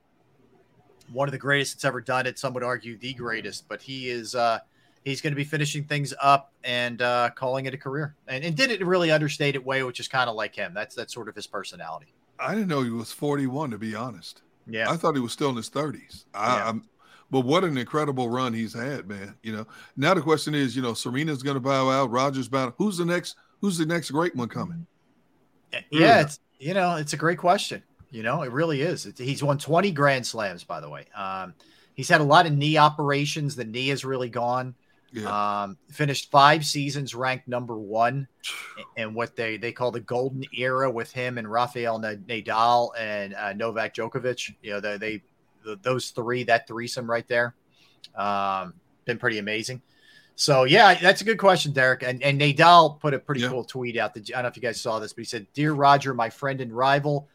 one 1.12 1.28
of 1.28 1.32
the 1.32 1.38
greatest 1.38 1.74
that's 1.74 1.84
ever 1.84 2.00
done 2.00 2.26
it. 2.26 2.38
Some 2.38 2.54
would 2.54 2.62
argue 2.62 2.98
the 2.98 3.14
greatest, 3.14 3.68
but 3.68 3.80
he 3.80 4.08
is 4.08 4.34
uh, 4.34 4.58
he's 5.04 5.20
going 5.20 5.32
to 5.32 5.36
be 5.36 5.44
finishing 5.44 5.84
things 5.84 6.12
up 6.20 6.52
and 6.64 7.00
uh, 7.00 7.30
calling 7.34 7.66
it 7.66 7.74
a 7.74 7.78
career. 7.78 8.14
And, 8.26 8.44
and 8.44 8.56
did 8.56 8.70
it 8.70 8.84
really 8.84 9.10
understate 9.10 9.54
it 9.54 9.64
way, 9.64 9.82
which 9.82 10.00
is 10.00 10.08
kind 10.08 10.28
of 10.28 10.36
like 10.36 10.54
him. 10.54 10.74
That's 10.74 10.94
that's 10.94 11.14
sort 11.14 11.28
of 11.28 11.34
his 11.34 11.46
personality. 11.46 12.12
I 12.38 12.54
didn't 12.54 12.68
know 12.68 12.82
he 12.82 12.90
was 12.90 13.12
41, 13.12 13.70
to 13.70 13.78
be 13.78 13.94
honest. 13.94 14.42
Yeah. 14.66 14.90
I 14.90 14.96
thought 14.96 15.14
he 15.14 15.20
was 15.20 15.32
still 15.32 15.50
in 15.50 15.56
his 15.56 15.70
30s. 15.70 16.24
I, 16.34 16.56
Yeah. 16.56 16.68
I'm, 16.68 16.88
but 17.30 17.40
what 17.40 17.64
an 17.64 17.76
incredible 17.76 18.30
run 18.30 18.54
he's 18.54 18.72
had, 18.72 19.06
man. 19.06 19.34
You 19.42 19.54
know, 19.54 19.66
now 19.96 20.14
the 20.14 20.22
question 20.22 20.54
is, 20.54 20.74
you 20.74 20.80
know, 20.80 20.94
Serena's 20.94 21.42
going 21.42 21.56
to 21.56 21.60
bow 21.60 21.90
out. 21.90 22.10
Rogers 22.10 22.48
bow. 22.48 22.72
Who's 22.78 22.96
the 22.96 23.04
next? 23.04 23.36
Who's 23.60 23.76
the 23.76 23.84
next 23.84 24.10
great 24.12 24.34
one 24.34 24.48
coming? 24.48 24.86
Yeah, 25.90 26.22
it's 26.22 26.40
you 26.58 26.74
know, 26.74 26.96
it's 26.96 27.12
a 27.12 27.16
great 27.16 27.38
question. 27.38 27.82
You 28.10 28.22
know, 28.22 28.42
it 28.42 28.50
really 28.50 28.80
is. 28.80 29.04
It's, 29.04 29.20
he's 29.20 29.42
won 29.42 29.58
20 29.58 29.90
grand 29.92 30.26
slams, 30.26 30.64
by 30.64 30.80
the 30.80 30.88
way. 30.88 31.04
Um, 31.14 31.52
he's 31.94 32.08
had 32.08 32.22
a 32.22 32.24
lot 32.24 32.46
of 32.46 32.52
knee 32.56 32.78
operations. 32.78 33.54
The 33.54 33.64
knee 33.64 33.88
has 33.88 34.04
really 34.04 34.30
gone. 34.30 34.74
Um, 35.26 35.78
finished 35.90 36.30
five 36.30 36.64
seasons 36.66 37.14
ranked 37.14 37.48
number 37.48 37.78
one 37.78 38.28
in 38.96 39.14
what 39.14 39.36
they 39.36 39.56
they 39.56 39.72
call 39.72 39.90
the 39.90 40.00
golden 40.00 40.44
era 40.56 40.90
with 40.90 41.10
him 41.12 41.38
and 41.38 41.50
Rafael 41.50 41.98
Nadal 41.98 42.90
and 42.98 43.34
uh, 43.34 43.52
Novak 43.54 43.94
Djokovic. 43.94 44.54
You 44.62 44.72
know, 44.72 44.80
they, 44.80 44.98
they 44.98 45.22
the, 45.64 45.78
those 45.82 46.10
three, 46.10 46.44
that 46.44 46.66
threesome 46.66 47.10
right 47.10 47.26
there, 47.26 47.54
um, 48.14 48.74
been 49.04 49.18
pretty 49.18 49.38
amazing. 49.38 49.82
So 50.36 50.64
yeah, 50.64 50.94
that's 50.94 51.20
a 51.20 51.24
good 51.24 51.38
question, 51.38 51.72
Derrick. 51.72 52.02
And 52.02 52.22
and 52.22 52.40
Nadal 52.40 53.00
put 53.00 53.14
a 53.14 53.18
pretty 53.18 53.46
cool 53.48 53.64
tweet 53.64 53.96
out. 53.96 54.14
That, 54.14 54.30
I 54.30 54.34
don't 54.34 54.42
know 54.42 54.48
if 54.48 54.56
you 54.56 54.62
guys 54.62 54.80
saw 54.80 54.98
this, 54.98 55.12
but 55.12 55.22
he 55.22 55.24
said, 55.24 55.46
"Dear 55.52 55.72
Roger, 55.72 56.14
my 56.14 56.30
friend 56.30 56.60
and 56.60 56.72
rival." 56.72 57.28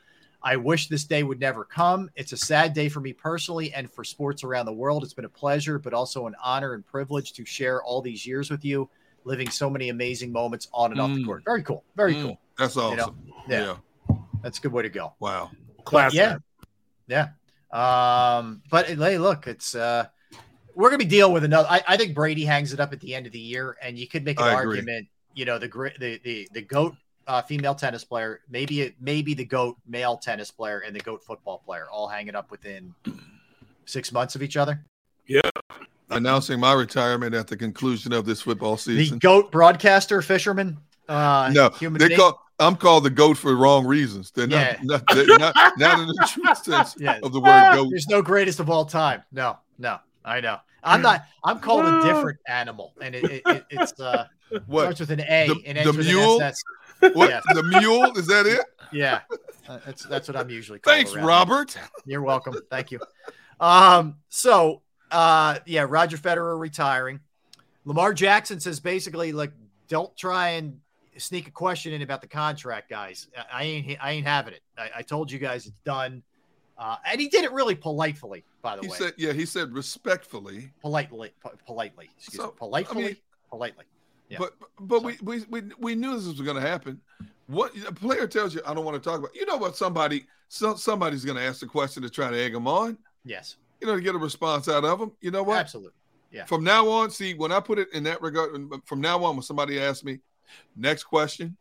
I 0.44 0.58
wish 0.58 0.90
this 0.90 1.06
day 1.06 1.24
would 1.24 1.40
never 1.40 1.64
come. 1.64 2.10
It's 2.16 2.34
a 2.34 2.38
sad 2.38 2.74
day 2.74 2.90
for 2.90 3.00
me 3.00 3.14
personally 3.14 3.74
and 3.74 3.90
for 3.90 4.04
sports 4.04 4.44
around 4.44 4.66
the 4.66 4.74
world. 4.74 5.04
It's 5.04 5.14
been 5.14 5.24
a 5.26 5.30
pleasure, 5.30 5.80
but 5.80 5.94
also 5.94 6.28
an 6.28 6.36
honor 6.44 6.74
and 6.74 6.86
privilege 6.86 7.32
to 7.34 7.46
share 7.46 7.82
all 7.82 8.02
these 8.02 8.26
years 8.28 8.52
with 8.52 8.66
you, 8.66 8.90
living 9.24 9.50
so 9.50 9.70
many 9.70 9.88
amazing 9.90 10.32
moments 10.34 10.68
on 10.74 10.92
and 10.92 11.00
off 11.00 11.12
the 11.14 11.22
Mm. 11.22 11.26
court. 11.26 11.44
Very 11.46 11.64
cool. 11.64 11.84
Very 11.96 12.16
Mm, 12.16 12.22
cool. 12.24 12.40
That's 12.58 12.76
You 12.76 12.82
awesome. 12.82 12.98
know? 12.98 13.16
yeah. 13.48 13.78
That's 14.42 14.58
a 14.58 14.62
good 14.62 14.74
way 14.74 14.84
to 14.84 14.90
go. 14.90 15.14
Wow. 15.20 15.52
But 15.90 16.14
yeah. 16.14 16.38
Yeah. 17.08 17.30
Um, 17.72 18.62
but 18.70 18.88
hey, 18.88 19.18
look, 19.18 19.48
it's 19.48 19.76
uh 19.76 20.06
we're 20.76 20.90
gonna 20.90 20.98
be 20.98 21.06
dealing 21.06 21.34
with 21.34 21.44
another. 21.44 21.68
I, 21.70 21.82
I 21.88 21.98
think 21.98 22.16
Brady 22.16 22.46
hangs 22.46 22.74
it 22.74 22.80
up 22.80 22.94
at 22.94 23.00
the 23.00 23.16
end 23.16 23.26
of 23.28 23.32
the 23.32 23.40
year, 23.40 23.78
and 23.82 23.98
you 23.98 24.08
could 24.08 24.24
make 24.26 24.40
an 24.40 24.46
argument. 24.48 25.08
You 25.36 25.46
know, 25.46 25.58
the 25.58 25.68
the 26.00 26.20
the 26.24 26.50
the 26.52 26.62
goat 26.62 26.96
uh, 27.28 27.42
female 27.42 27.76
tennis 27.76 28.04
player, 28.04 28.42
maybe 28.50 28.82
it 28.82 28.96
maybe 29.00 29.34
the 29.34 29.46
goat 29.46 29.78
male 29.88 30.18
tennis 30.18 30.52
player, 30.52 30.80
and 30.80 30.96
the 30.96 31.00
goat 31.00 31.24
football 31.24 31.60
player 31.66 31.88
all 31.92 32.08
hanging 32.08 32.36
up 32.36 32.52
within 32.52 32.94
six 33.86 34.12
months 34.12 34.36
of 34.36 34.42
each 34.44 34.58
other. 34.58 34.84
Yeah. 35.28 35.42
Announcing 36.10 36.60
my 36.60 36.74
retirement 36.74 37.34
at 37.34 37.48
the 37.48 37.58
conclusion 37.58 38.14
of 38.14 38.26
this 38.26 38.42
football 38.42 38.78
season. 38.78 39.16
The 39.18 39.20
goat 39.22 39.52
broadcaster, 39.52 40.22
fisherman, 40.22 40.78
uh, 41.10 41.50
no, 41.54 41.70
human 41.72 42.00
they 42.00 42.10
being. 42.10 42.20
call. 42.20 42.40
I'm 42.60 42.76
called 42.76 43.04
the 43.04 43.10
goat 43.10 43.36
for 43.38 43.56
wrong 43.56 43.86
reasons. 43.86 44.30
They're 44.32 44.46
not, 44.46 44.56
Yeah. 44.58 44.78
not, 44.84 45.04
they're 45.14 45.26
not, 45.40 45.56
not 45.78 46.00
in 46.00 46.08
the 46.08 46.30
true 46.32 46.56
sense 46.74 46.96
Yeah. 47.00 47.20
of 47.24 47.34
the 47.34 47.40
word 47.42 47.74
goat. 47.74 47.88
There's 47.90 48.08
no 48.08 48.22
greatest 48.22 48.60
of 48.60 48.70
all 48.70 48.86
time. 48.86 49.24
No, 49.32 49.58
no, 49.80 49.98
I 50.24 50.40
know. 50.40 50.58
I'm 50.84 51.02
not. 51.02 51.24
I'm 51.44 51.60
called 51.60 51.86
a 51.86 52.04
different 52.04 52.40
animal, 52.48 52.94
and 53.02 53.16
it, 53.16 53.24
it, 53.24 53.42
it 53.48 53.66
it's 53.72 54.00
uh 54.00 54.28
What? 54.68 54.84
starts 54.84 55.00
with 55.00 55.12
an 55.12 55.22
A 55.22 55.48
The- 55.48 55.62
and 55.66 55.78
the 55.80 55.94
with 55.94 56.06
mule? 56.06 56.36
an 56.36 56.44
SS. 56.44 56.62
What? 57.14 57.30
Yeah. 57.30 57.42
The 57.54 57.64
mule? 57.64 58.18
Is 58.18 58.28
that 58.28 58.46
it? 58.46 58.62
Yeah, 58.92 59.22
Uh, 59.68 59.80
that's 59.86 60.04
that's 60.06 60.28
what 60.28 60.38
I'm 60.38 60.50
usually. 60.50 60.80
Called 60.80 60.96
Thanks, 60.96 61.14
here. 61.14 61.24
Robert. 61.24 61.76
You're 62.06 62.22
welcome. 62.22 62.56
Thank 62.70 62.92
you. 62.92 63.00
Um. 63.60 64.18
So, 64.30 64.82
uh, 65.12 65.60
yeah, 65.66 65.86
Roger 65.88 66.18
Federer 66.18 66.60
retiring. 66.60 67.20
Lamar 67.86 68.14
Jackson 68.14 68.60
says 68.60 68.80
basically, 68.80 69.32
like, 69.32 69.52
don't 69.88 70.16
try 70.16 70.50
and 70.50 70.80
sneak 71.18 71.48
a 71.48 71.52
question 71.52 71.94
in 71.94 72.02
about 72.02 72.22
the 72.22 72.28
contract, 72.28 72.90
guys. 72.90 73.28
I, 73.38 73.62
I 73.62 73.64
ain't 73.64 73.98
I 74.04 74.12
ain't 74.12 74.28
having 74.28 74.54
it. 74.54 74.62
I, 74.78 74.90
I 74.98 75.02
told 75.02 75.32
you 75.32 75.40
guys 75.40 75.66
it's 75.66 75.76
done. 75.86 76.24
Uh, 76.78 76.96
and 77.06 77.22
he 77.22 77.28
did 77.30 77.44
it 77.46 77.52
really 77.52 77.76
politely, 77.76 78.44
by 78.64 78.76
the 78.76 78.82
He 78.82 78.88
way. 78.88 78.98
said, 78.98 79.14
yeah, 79.16 79.32
he 79.32 79.46
said 79.46 79.72
respectfully. 79.74 80.72
politely, 80.82 81.32
po- 81.40 81.54
politely. 81.68 82.10
Excuse 82.18 82.38
So, 82.42 82.48
me. 82.48 82.54
Politely, 82.58 83.04
I 83.04 83.08
mean- 83.10 83.18
politely. 83.50 83.86
Yeah. 84.30 84.38
But 84.40 84.54
but 84.80 85.04
we, 85.04 85.18
we 85.22 85.44
we 85.50 85.62
we 85.78 85.96
knew 85.96 86.16
this 86.16 86.28
was 86.28 86.42
going 86.42 86.62
to 86.62 86.68
happen. 86.68 87.00
What 87.48 87.74
a 87.88 87.92
player 87.92 88.28
tells 88.28 88.56
you, 88.56 88.62
I 88.66 88.74
don't 88.74 88.86
want 88.86 89.02
to 89.02 89.10
talk 89.10 89.20
about. 89.20 89.36
You 89.36 89.46
know 89.46 89.58
what? 89.58 89.76
Somebody 89.76 90.26
some, 90.48 90.78
somebody's 90.78 91.26
going 91.26 91.38
to 91.38 91.44
ask 91.44 91.60
the 91.60 91.66
question 91.66 92.04
to 92.04 92.10
try 92.10 92.30
to 92.30 92.38
egg 92.38 92.54
them 92.54 92.68
on. 92.68 92.98
Yes. 93.26 93.58
You 93.82 93.88
know 93.88 93.96
to 93.96 94.02
get 94.02 94.16
a 94.16 94.20
response 94.20 94.70
out 94.70 94.86
of 94.86 95.00
them. 95.00 95.12
You 95.20 95.32
know 95.32 95.44
what? 95.44 95.60
Absolutely. 95.60 95.92
Yeah. 96.32 96.46
From 96.46 96.64
now 96.64 96.88
on, 96.90 97.10
see 97.10 97.34
when 97.34 97.52
I 97.52 97.60
put 97.60 97.80
it 97.80 97.92
in 97.94 98.04
that 98.04 98.22
regard. 98.22 98.52
From 98.86 99.02
now 99.02 99.24
on, 99.24 99.36
when 99.36 99.44
somebody 99.44 99.80
asks 99.80 100.04
me, 100.04 100.20
next 100.76 101.04
question, 101.04 101.56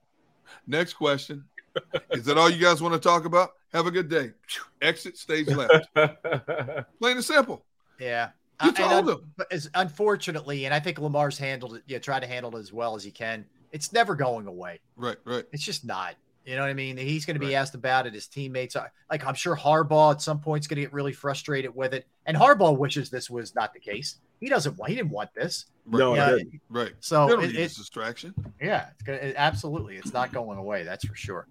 next 0.67 0.95
question, 0.95 1.45
is 2.11 2.25
that 2.25 2.39
all 2.39 2.51
you 2.51 2.61
guys 2.61 2.81
want 2.81 2.95
to 2.95 3.01
talk 3.01 3.25
about? 3.25 3.53
Have 3.73 3.87
a 3.87 3.91
good 3.91 4.09
day. 4.09 4.33
Exit 4.81 5.17
stage 5.17 5.49
left. 5.49 5.89
Plain 5.95 7.17
and 7.17 7.25
simple. 7.25 7.65
Yeah. 7.99 8.31
You 8.63 8.69
Uh, 8.71 8.73
told 8.73 8.93
un- 8.93 9.09
him. 9.09 9.33
But 9.37 9.53
as, 9.53 9.69
unfortunately, 9.75 10.65
and 10.67 10.75
I 10.75 10.81
think 10.81 10.99
Lamar's 10.99 11.39
handled 11.39 11.77
it, 11.77 11.83
yeah, 11.87 11.99
try 11.99 12.21
to 12.21 12.27
handle 12.27 12.57
it 12.57 12.61
as 12.61 12.73
well 12.73 12.95
as 12.95 13.03
he 13.05 13.11
can. 13.11 13.45
It's 13.73 13.93
never 13.93 14.15
going 14.15 14.47
away. 14.47 14.81
Right, 14.97 15.17
right. 15.25 15.45
It's 15.53 15.63
just 15.65 15.85
not. 15.85 16.15
You 16.45 16.57
know 16.57 16.63
what 16.63 16.71
I 16.71 16.75
mean? 16.75 16.97
He's 16.97 17.25
going 17.25 17.39
to 17.39 17.47
be 17.47 17.55
asked 17.55 17.77
about 17.77 18.05
it. 18.07 18.15
His 18.15 18.27
teammates 18.27 18.75
are 18.75 18.91
like, 19.09 19.25
I'm 19.25 19.35
sure 19.35 19.57
Harbaugh 19.57 20.13
at 20.15 20.21
some 20.23 20.41
point 20.41 20.65
is 20.65 20.67
going 20.67 20.77
to 20.77 20.83
get 20.83 20.93
really 20.93 21.13
frustrated 21.13 21.73
with 21.75 21.95
it. 21.95 22.05
And 22.27 22.37
Harbaugh 22.37 22.77
wishes 22.77 23.11
this 23.11 23.31
was 23.31 23.55
not 23.55 23.73
the 23.73 23.79
case. 23.79 24.17
He 24.41 24.49
doesn't 24.49 24.77
want. 24.77 24.91
He 24.91 24.97
didn't 24.97 25.13
want 25.13 25.33
this. 25.35 25.67
No, 25.87 26.15
Yeah. 26.17 26.39
Right. 26.69 26.93
So 26.99 27.27
They 27.27 27.33
don't 27.33 27.45
it- 27.45 27.53
need 27.53 27.71
distraction. 27.71 28.35
Yeah, 28.61 28.89
it's 28.91 29.03
gonna 29.05 29.19
it- 29.19 29.35
absolutely. 29.39 29.97
It's 29.99 30.13
not 30.13 30.33
going 30.33 30.59
away. 30.59 30.83
That's 30.83 31.07
for 31.07 31.15
sure. 31.15 31.47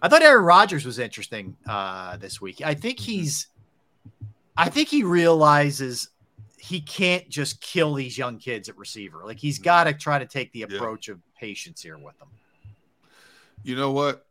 I 0.00 0.08
thought 0.08 0.22
Aaron 0.22 0.44
Rodgers 0.46 0.86
was 0.86 0.98
interesting 0.98 1.54
uh, 1.68 2.16
this 2.16 2.40
week. 2.40 2.62
I 2.64 2.72
think 2.72 2.98
he's, 2.98 3.48
I 4.56 4.70
think 4.70 4.88
he 4.88 5.02
realizes 5.02 6.08
he 6.60 6.80
can't 6.80 7.28
just 7.28 7.60
kill 7.60 7.94
these 7.94 8.18
young 8.18 8.38
kids 8.38 8.68
at 8.68 8.76
receiver. 8.76 9.22
Like 9.24 9.38
he's 9.38 9.56
mm-hmm. 9.56 9.64
got 9.64 9.84
to 9.84 9.94
try 9.94 10.18
to 10.18 10.26
take 10.26 10.52
the 10.52 10.62
approach 10.62 11.08
of 11.08 11.18
patience 11.38 11.82
here 11.82 11.98
with 11.98 12.18
them. 12.18 12.28
You 13.62 13.76
know 13.76 13.90
what? 13.90 14.26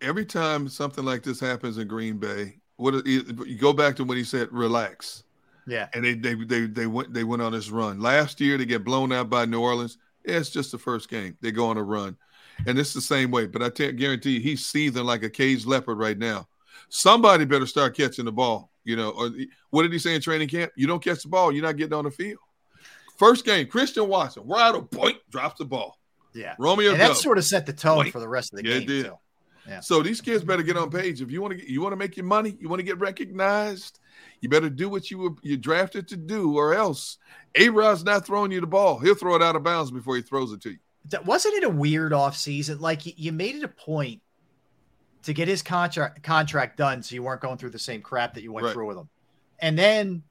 Every 0.00 0.24
time 0.24 0.68
something 0.68 1.04
like 1.04 1.22
this 1.22 1.40
happens 1.40 1.78
in 1.78 1.86
Green 1.86 2.18
Bay, 2.18 2.56
what 2.76 3.06
you 3.06 3.56
go 3.58 3.72
back 3.72 3.96
to 3.96 4.04
when 4.04 4.16
he 4.16 4.24
said 4.24 4.48
relax, 4.50 5.22
Yeah, 5.66 5.88
and 5.94 6.04
they 6.04 6.14
they 6.14 6.34
they 6.34 6.66
they 6.66 6.86
went 6.86 7.14
they 7.14 7.22
went 7.22 7.42
on 7.42 7.52
this 7.52 7.70
run. 7.70 8.00
Last 8.00 8.40
year 8.40 8.58
they 8.58 8.64
get 8.64 8.84
blown 8.84 9.12
out 9.12 9.30
by 9.30 9.44
New 9.44 9.60
Orleans. 9.60 9.98
Yeah, 10.24 10.38
it's 10.38 10.50
just 10.50 10.72
the 10.72 10.78
first 10.78 11.08
game. 11.08 11.36
They 11.40 11.52
go 11.52 11.66
on 11.66 11.76
a 11.76 11.82
run, 11.82 12.16
and 12.66 12.78
it's 12.78 12.94
the 12.94 13.00
same 13.00 13.30
way. 13.30 13.46
But 13.46 13.62
I 13.62 13.68
tell, 13.68 13.92
guarantee 13.92 14.32
you, 14.32 14.40
he's 14.40 14.66
seething 14.66 15.04
like 15.04 15.22
a 15.22 15.30
caged 15.30 15.66
leopard 15.66 15.98
right 15.98 16.18
now. 16.18 16.48
Somebody 16.88 17.44
better 17.44 17.66
start 17.66 17.96
catching 17.96 18.24
the 18.24 18.32
ball. 18.32 18.71
You 18.84 18.96
know, 18.96 19.10
or 19.10 19.30
what 19.70 19.82
did 19.82 19.92
he 19.92 19.98
say 19.98 20.14
in 20.14 20.20
training 20.20 20.48
camp? 20.48 20.72
You 20.76 20.86
don't 20.86 21.02
catch 21.02 21.22
the 21.22 21.28
ball, 21.28 21.52
you're 21.52 21.62
not 21.64 21.76
getting 21.76 21.94
on 21.94 22.04
the 22.04 22.10
field. 22.10 22.38
First 23.18 23.44
game, 23.44 23.66
Christian 23.68 24.08
Watson, 24.08 24.42
right 24.46 24.74
of 24.74 24.90
point, 24.90 25.18
drops 25.30 25.58
the 25.58 25.64
ball. 25.64 25.96
yeah. 26.34 26.54
Romeo 26.58 26.90
and 26.92 27.00
that 27.00 27.16
sort 27.16 27.38
of 27.38 27.44
set 27.44 27.66
the 27.66 27.72
tone 27.72 28.06
Boink. 28.06 28.12
for 28.12 28.20
the 28.20 28.28
rest 28.28 28.52
of 28.52 28.58
the 28.62 28.68
Yeah, 28.68 28.76
it 28.76 28.86
did. 28.86 29.04
too. 29.04 29.14
Yeah. 29.68 29.78
So 29.80 30.02
these 30.02 30.20
kids 30.20 30.42
better 30.42 30.64
get 30.64 30.76
on 30.76 30.90
page. 30.90 31.22
If 31.22 31.30
you 31.30 31.40
want 31.40 31.52
to 31.52 31.58
get, 31.58 31.68
you 31.68 31.80
want 31.80 31.92
to 31.92 31.96
make 31.96 32.16
your 32.16 32.26
money, 32.26 32.56
you 32.58 32.68
want 32.68 32.80
to 32.80 32.84
get 32.84 32.98
recognized, 32.98 34.00
you 34.40 34.48
better 34.48 34.68
do 34.68 34.88
what 34.88 35.08
you 35.10 35.18
were 35.18 35.30
you 35.42 35.56
drafted 35.56 36.08
to 36.08 36.16
do, 36.16 36.56
or 36.58 36.74
else 36.74 37.18
A 37.56 37.68
Rod's 37.68 38.02
not 38.02 38.26
throwing 38.26 38.50
you 38.50 38.60
the 38.60 38.66
ball. 38.66 38.98
He'll 38.98 39.14
throw 39.14 39.36
it 39.36 39.42
out 39.42 39.54
of 39.54 39.62
bounds 39.62 39.92
before 39.92 40.16
he 40.16 40.22
throws 40.22 40.52
it 40.52 40.60
to 40.62 40.70
you. 40.70 40.78
That- 41.10 41.26
wasn't 41.26 41.54
it 41.54 41.64
a 41.64 41.68
weird 41.70 42.12
off 42.12 42.36
season? 42.36 42.80
Like 42.80 43.06
you, 43.06 43.12
you 43.16 43.30
made 43.30 43.54
it 43.54 43.62
a 43.62 43.68
point 43.68 44.20
to 45.22 45.32
get 45.34 45.48
his 45.48 45.62
contract 45.62 46.22
contract 46.22 46.76
done, 46.76 47.02
so 47.02 47.14
you 47.14 47.22
weren't 47.22 47.40
going 47.40 47.56
through 47.58 47.70
the 47.70 47.78
same 47.78 48.02
crap 48.02 48.34
that 48.34 48.42
you 48.42 48.52
went 48.52 48.66
Right. 48.66 48.72
through 48.72 48.88
with 48.88 48.96
him, 48.98 49.08
and 49.60 49.78
then 49.78 50.22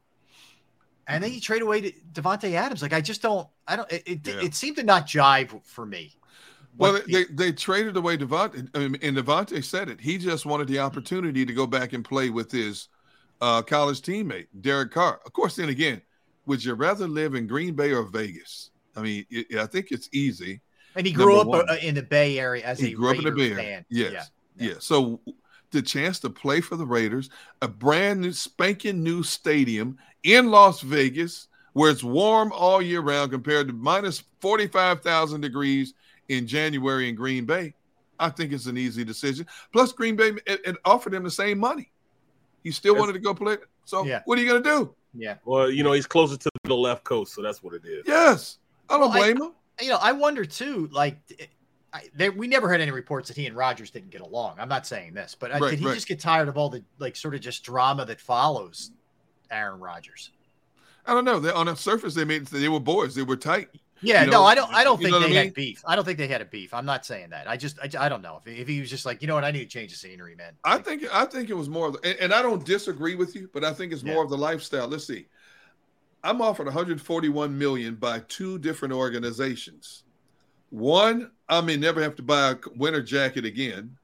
and 1.08 1.24
then 1.24 1.32
you 1.34 1.42
trade 1.42 1.62
away 1.62 1.82
to 1.82 1.92
Davante 2.14 2.54
Adams. 2.54 2.82
Like 2.82 2.94
I 2.94 3.02
just 3.02 3.22
don't, 3.22 3.48
I 3.68 3.76
don't. 3.76 3.92
It 3.92 4.04
it, 4.06 4.28
Yeah. 4.28 4.42
it 4.42 4.56
seemed 4.56 4.78
to 4.78 4.84
not 4.84 5.08
jive 5.08 5.64
for 5.66 5.86
me. 5.86 6.16
Well, 6.78 6.94
What 6.94 7.08
they, 7.08 7.26
they 7.26 7.52
traded 7.52 7.98
away 7.98 8.16
mean, 8.80 8.98
and 9.02 9.18
Davante 9.18 9.62
said 9.64 9.90
it. 9.90 10.00
He 10.00 10.18
just 10.18 10.46
wanted 10.46 10.70
the 10.70 10.80
opportunity 10.80 11.46
to 11.46 11.54
go 11.54 11.68
back 11.68 11.92
and 11.92 12.04
play 12.06 12.30
with 12.30 12.50
his 12.50 12.88
uh, 13.42 13.62
college 13.62 14.02
teammate, 14.02 14.48
Derek 14.62 14.92
Carr. 14.92 15.20
Of 15.26 15.34
course, 15.34 15.58
then 15.58 15.68
again, 15.68 16.02
would 16.46 16.64
you 16.64 16.74
rather 16.76 17.08
live 17.10 17.36
in 17.36 17.46
Green 17.46 17.74
Bay 17.74 17.92
or 17.92 18.04
Vegas? 18.04 18.70
I 18.96 19.02
mean, 19.02 19.26
it, 19.30 19.54
I 19.58 19.66
think 19.66 19.92
it's 19.92 20.08
easy. 20.14 20.62
and 20.96 21.06
he 21.06 21.12
grew 21.12 21.36
Number 21.38 21.58
up 21.58 21.68
one. 21.68 21.70
uh, 21.70 21.80
in 21.82 21.94
the 21.96 22.04
Bay 22.04 22.40
Area 22.40 22.64
as 22.64 22.80
he 22.80 22.94
a 22.94 22.96
grew 22.96 23.10
up 23.10 23.18
in 23.18 23.24
the 23.26 23.32
Bay 23.32 23.52
Area. 23.52 23.56
fan. 23.56 23.86
Yes. 23.90 24.12
Yeah. 24.14 24.24
Yeah. 24.58 24.74
So 24.80 25.20
the 25.72 25.82
chance 25.82 26.20
to 26.20 26.30
play 26.30 26.62
for 26.62 26.76
the 26.76 26.86
Raiders, 26.86 27.30
a 27.62 27.68
brand 27.68 28.22
new 28.22 28.32
spanking 28.34 29.04
new 29.04 29.24
stadium 29.24 29.98
in 30.24 30.52
Las 30.52 30.82
Vegas 30.82 31.48
where 31.74 31.90
it's 31.90 32.04
warm 32.04 32.52
all 32.52 32.82
year 32.82 33.00
round 33.02 33.32
compared 33.32 33.68
to 33.68 33.74
minus 33.74 34.24
45,000 34.42 35.40
degrees 35.42 35.94
in 36.28 36.46
January 36.46 37.08
in 37.08 37.16
Green 37.16 37.46
Bay. 37.46 37.74
I 38.20 38.30
think 38.30 38.52
it's 38.52 38.66
an 38.66 38.78
easy 38.78 39.04
decision. 39.06 39.48
Plus, 39.72 39.92
Green 39.94 40.16
Bay 40.16 40.32
it, 40.46 40.60
it 40.66 40.76
offered 40.86 41.14
him 41.14 41.24
the 41.24 41.32
same 41.32 41.58
money. 41.58 41.90
He 42.64 42.72
still 42.72 42.96
wanted 42.96 43.14
to 43.14 43.20
go 43.20 43.34
play. 43.34 43.58
So, 43.86 44.06
Yeah. 44.06 44.22
what 44.26 44.38
are 44.38 44.42
you 44.42 44.48
going 44.50 44.62
to 44.62 44.70
do? 44.70 44.96
Yeah. 45.14 45.36
Well, 45.46 45.72
you 45.72 45.84
know, 45.84 45.94
he's 45.94 46.06
closer 46.06 46.38
to 46.38 46.50
the 46.66 46.76
left 46.76 47.04
coast, 47.04 47.34
so 47.34 47.42
that's 47.42 47.64
what 47.64 47.74
it 47.74 47.84
is. 47.86 48.04
Yes. 48.06 48.60
I 48.90 48.94
don't 49.00 49.10
Well, 49.10 49.12
I- 49.14 49.18
blame 49.34 49.42
him. 49.42 49.54
You 49.82 49.90
know, 49.90 49.98
I 50.00 50.12
wonder 50.12 50.46
too. 50.46 50.88
Like, 50.92 51.18
I, 51.94 52.04
there, 52.16 52.32
we 52.32 52.48
never 52.48 52.72
had 52.72 52.80
any 52.80 52.92
reports 52.92 53.28
that 53.28 53.36
he 53.38 53.46
and 53.48 53.56
Rodgers 53.56 53.90
didn't 53.92 54.12
get 54.12 54.22
along. 54.22 54.56
I'm 54.60 54.70
not 54.70 54.88
saying 54.88 55.14
this, 55.14 55.36
but 55.38 55.52
uh, 55.54 55.60
Right, 55.60 55.72
did 55.72 55.80
he 55.80 55.86
right. 55.86 55.94
just 55.94 56.08
get 56.08 56.20
tired 56.20 56.48
of 56.48 56.58
all 56.58 56.70
the 56.70 56.84
like 57.00 57.16
sort 57.16 57.36
of 57.36 57.42
just 57.42 57.64
drama 57.64 58.06
that 58.06 58.22
follows 58.22 58.92
Aaron 59.50 59.80
Rodgers? 59.80 60.32
I 61.06 61.14
don't 61.14 61.26
know. 61.26 61.40
They, 61.40 61.52
on 61.52 61.66
the 61.66 61.76
surface, 61.76 62.14
they 62.14 62.24
made 62.24 62.46
they 62.48 62.70
were 62.70 62.80
boys. 62.80 63.16
They 63.16 63.24
were 63.24 63.36
tight. 63.36 63.70
Yeah, 64.04 64.22
You 64.22 64.32
no, 64.32 64.40
know, 64.40 64.44
I 64.46 64.56
don't. 64.56 64.74
I 64.74 64.84
don't 64.84 64.98
think 65.00 65.12
they 65.12 65.18
I 65.18 65.28
mean? 65.28 65.34
had 65.36 65.54
beef. 65.54 65.84
I 65.86 65.96
don't 65.96 66.06
think 66.06 66.18
they 66.18 66.28
had 66.28 66.42
a 66.42 66.46
beef. 66.46 66.74
I'm 66.74 66.86
not 66.86 67.06
saying 67.06 67.30
that. 67.32 67.48
I 67.48 67.56
just, 67.56 67.78
I, 67.80 68.06
I 68.06 68.10
don't 68.10 68.24
know 68.24 68.42
if, 68.44 68.52
if 68.52 68.68
he 68.68 68.80
was 68.80 68.90
just 68.90 69.06
like, 69.06 69.22
you 69.22 69.28
know 69.28 69.36
what, 69.36 69.44
I 69.44 69.52
need 69.52 69.60
to 69.60 69.68
change 69.68 69.92
the 69.92 69.98
scenery, 69.98 70.36
man. 70.36 70.54
I 70.64 70.80
think 70.80 71.04
I 71.14 71.26
think 71.26 71.50
it 71.50 71.54
was 71.54 71.70
more 71.70 71.88
of 71.88 71.94
the, 71.94 72.10
and, 72.10 72.20
and 72.20 72.34
I 72.34 72.42
don't 72.42 72.66
disagree 72.66 73.16
with 73.16 73.36
you, 73.36 73.50
but 73.54 73.64
I 73.64 73.74
think 73.74 73.94
it's 73.94 74.04
more 74.04 74.24
of 74.24 74.30
the 74.30 74.38
lifestyle. 74.38 74.88
Let's 74.88 75.06
see. 75.06 75.28
I'm 76.24 76.42
offered 76.42 76.66
141 76.66 77.58
million 77.58 77.96
by 77.96 78.20
two 78.28 78.58
different 78.60 78.94
organizations. 78.94 80.04
One, 80.72 81.32
I 81.50 81.62
may 81.62 81.76
never 81.78 82.02
have 82.02 82.16
to 82.16 82.24
buy 82.24 82.52
a 82.52 82.56
winter 82.78 83.02
jacket 83.04 83.46
again, 83.46 83.96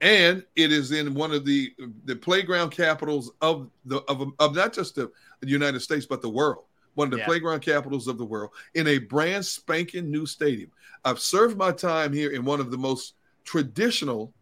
and 0.00 0.44
it 0.56 0.72
is 0.72 0.90
in 0.92 1.14
one 1.14 1.32
of 1.32 1.44
the 1.44 1.72
the 2.04 2.16
playground 2.16 2.70
capitals 2.70 3.30
of 3.40 3.70
the 3.84 4.00
of, 4.08 4.32
of 4.38 4.54
not 4.54 4.72
just 4.72 4.96
the 4.96 5.10
United 5.42 5.80
States 5.80 6.04
but 6.06 6.20
the 6.20 6.28
world. 6.28 6.64
One 6.94 7.06
of 7.06 7.12
the 7.12 7.18
Yeah. 7.18 7.26
playground 7.26 7.60
capitals 7.60 8.08
of 8.08 8.18
the 8.18 8.24
world 8.24 8.50
in 8.74 8.88
a 8.88 8.98
brand 8.98 9.46
spanking 9.46 10.10
new 10.10 10.26
stadium. 10.26 10.72
I've 11.04 11.20
served 11.20 11.56
my 11.56 11.70
time 11.70 12.12
here 12.12 12.32
in 12.32 12.44
one 12.44 12.58
of 12.60 12.72
the 12.72 12.76
most 12.76 13.14
traditional 13.44 14.32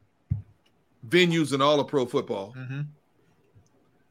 venues 1.07 1.53
in 1.53 1.61
all 1.61 1.79
of 1.79 1.87
pro 1.87 2.07
football. 2.07 2.55
Mhm. 2.57 2.87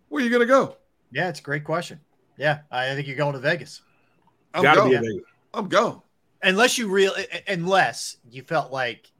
Where 0.09 0.21
are 0.21 0.23
you 0.23 0.29
going 0.29 0.41
to 0.41 0.45
go? 0.45 0.77
Yeah, 1.11 1.27
it's 1.27 1.39
a 1.39 1.43
great 1.43 1.63
question. 1.63 1.99
Yeah, 2.37 2.59
I 2.71 2.93
think 2.93 3.07
you're 3.07 3.17
going 3.17 3.33
to 3.33 3.39
Vegas. 3.39 3.81
I'm 4.53 4.61
Gotta 4.63 4.81
gone. 4.81 4.89
be 4.91 4.95
Vegas. 4.97 5.23
I'm 5.53 5.67
gone. 5.67 6.01
Unless 6.43 6.77
you 6.77 6.87
real, 6.89 7.13
unless 7.47 8.17
you 8.29 8.43
felt 8.43 8.71
like 8.71 9.11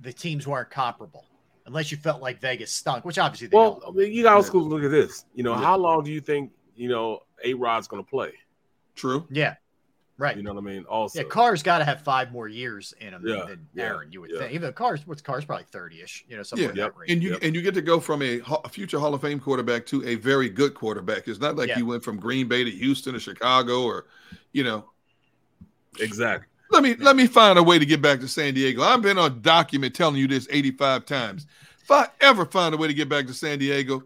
the 0.00 0.12
teams 0.12 0.46
weren't 0.46 0.70
comparable. 0.70 1.24
Unless 1.66 1.90
you 1.90 1.96
felt 1.96 2.22
like 2.22 2.40
Vegas 2.40 2.70
stunk, 2.72 3.04
which 3.04 3.18
obviously 3.18 3.48
they 3.48 3.56
Well, 3.56 3.80
don't. 3.80 3.96
I 3.96 3.98
mean, 4.02 4.12
you 4.12 4.22
guys 4.22 4.48
go 4.50 4.58
look 4.58 4.84
at 4.84 4.90
this. 4.90 5.24
You 5.34 5.42
know, 5.42 5.54
Yeah. 5.54 5.62
how 5.62 5.76
long 5.76 6.04
do 6.04 6.12
you 6.12 6.20
think 6.20 6.52
you 6.76 6.88
know 6.88 7.20
A 7.44 7.54
Rod's 7.54 7.88
going 7.88 8.04
to 8.04 8.08
play? 8.08 8.32
True. 8.94 9.26
Yeah. 9.30 9.56
Right. 10.18 10.36
You 10.36 10.42
know 10.42 10.54
what 10.54 10.62
I 10.62 10.64
mean? 10.66 10.84
Also, 10.84 11.18
Yeah, 11.20 11.24
Carr's 11.28 11.62
got 11.62 11.78
to 11.78 11.84
have 11.84 12.00
five 12.02 12.30
more 12.32 12.48
years 12.48 12.94
in 13.00 13.12
him 13.12 13.22
Yeah, 13.26 13.44
than 13.48 13.66
yeah, 13.74 13.84
Aaron. 13.84 14.12
You 14.12 14.20
would 14.22 14.30
yeah. 14.30 14.38
think. 14.38 14.52
Even 14.52 14.62
though 14.68 14.72
Carr's 14.72 15.06
what's 15.06 15.20
Carr's 15.20 15.44
probably 15.44 15.66
thirty 15.70 16.00
ish. 16.02 16.24
You 16.28 16.36
know, 16.36 16.42
somewhere 16.42 16.70
in 16.70 16.76
that 16.76 16.96
range. 16.96 17.10
and 17.12 17.22
you 17.22 17.36
and 17.42 17.54
you 17.54 17.60
get 17.62 17.74
to 17.74 17.82
go 17.82 17.98
from 18.00 18.22
a, 18.22 18.38
ho- 18.38 18.60
a 18.64 18.68
future 18.68 18.98
Hall 19.00 19.12
of 19.12 19.20
Fame 19.20 19.40
quarterback 19.40 19.84
to 19.86 20.06
a 20.06 20.14
very 20.14 20.48
good 20.48 20.72
quarterback. 20.74 21.26
It's 21.28 21.40
not 21.40 21.56
like 21.56 21.68
Yeah. 21.68 21.78
you 21.78 21.86
went 21.86 22.02
from 22.04 22.18
Green 22.18 22.46
Bay 22.48 22.62
to 22.64 22.70
Houston 22.70 23.14
or 23.16 23.18
Chicago 23.18 23.82
or, 23.82 24.06
you 24.52 24.62
know. 24.64 24.88
exactly. 26.00 26.46
Let 26.70 26.82
me 26.82 26.96
let 26.96 27.16
me 27.16 27.26
find 27.26 27.58
a 27.58 27.62
way 27.62 27.78
to 27.78 27.86
get 27.86 28.02
back 28.02 28.20
to 28.20 28.28
San 28.28 28.54
Diego. 28.54 28.82
I've 28.82 29.02
been 29.02 29.18
on 29.18 29.40
document 29.40 29.94
telling 29.94 30.16
you 30.16 30.26
this 30.26 30.48
85 30.50 31.06
times. 31.06 31.46
If 31.82 31.90
I 31.90 32.08
ever 32.20 32.44
find 32.44 32.74
a 32.74 32.78
way 32.78 32.88
to 32.88 32.94
get 32.94 33.08
back 33.08 33.26
to 33.28 33.34
San 33.34 33.58
Diego, 33.58 34.02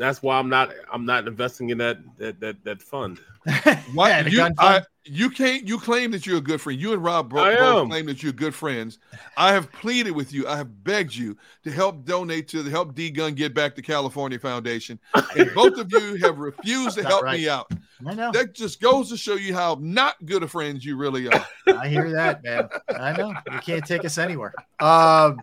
That's 0.00 0.22
why 0.22 0.38
I'm 0.38 0.48
not. 0.48 0.72
I'm 0.90 1.04
not 1.04 1.28
investing 1.28 1.68
in 1.68 1.76
that 1.76 1.98
that 2.16 2.40
that 2.40 2.64
that 2.64 2.80
fund. 2.80 3.20
why 3.92 4.08
Yeah, 4.08 4.26
you 4.26 4.36
gun 4.38 4.54
I, 4.56 4.80
you 5.04 5.28
can't 5.28 5.68
you 5.68 5.78
claim 5.78 6.10
that 6.12 6.24
you're 6.24 6.38
a 6.38 6.40
good 6.40 6.58
friend. 6.58 6.80
You 6.80 6.94
and 6.94 7.04
Rob 7.04 7.28
bro- 7.28 7.44
I 7.44 7.54
both 7.54 7.82
am. 7.82 7.90
claim 7.90 8.06
that 8.06 8.22
you're 8.22 8.32
good 8.32 8.54
friends. 8.54 8.98
I 9.36 9.52
have 9.52 9.70
pleaded 9.72 10.12
with 10.12 10.32
you. 10.32 10.48
I 10.48 10.56
have 10.56 10.84
begged 10.84 11.14
you 11.14 11.36
to 11.64 11.70
help 11.70 12.06
donate 12.06 12.48
to 12.48 12.62
the 12.62 12.70
Help 12.70 12.94
D 12.94 13.10
Gunn 13.10 13.34
Get 13.34 13.52
Back 13.52 13.74
to 13.74 13.82
California 13.82 14.38
Foundation, 14.38 14.98
and 15.36 15.50
both 15.54 15.76
of 15.76 15.92
you 15.92 16.14
have 16.22 16.38
refused 16.38 16.96
to 16.96 17.04
help 17.04 17.24
right. 17.24 17.38
me 17.38 17.50
out. 17.50 17.70
I 18.06 18.14
know. 18.14 18.32
That 18.32 18.54
just 18.54 18.80
goes 18.80 19.10
to 19.10 19.18
show 19.18 19.34
you 19.34 19.52
how 19.52 19.76
not 19.82 20.24
good 20.24 20.42
of 20.42 20.50
friends 20.50 20.82
you 20.82 20.96
really 20.96 21.28
are. 21.28 21.46
I 21.66 21.88
hear 21.88 22.10
that, 22.12 22.42
man. 22.42 22.70
I 22.88 23.14
know 23.14 23.34
you 23.52 23.58
can't 23.58 23.84
take 23.84 24.06
us 24.06 24.16
anywhere. 24.16 24.54
Um, 24.78 25.42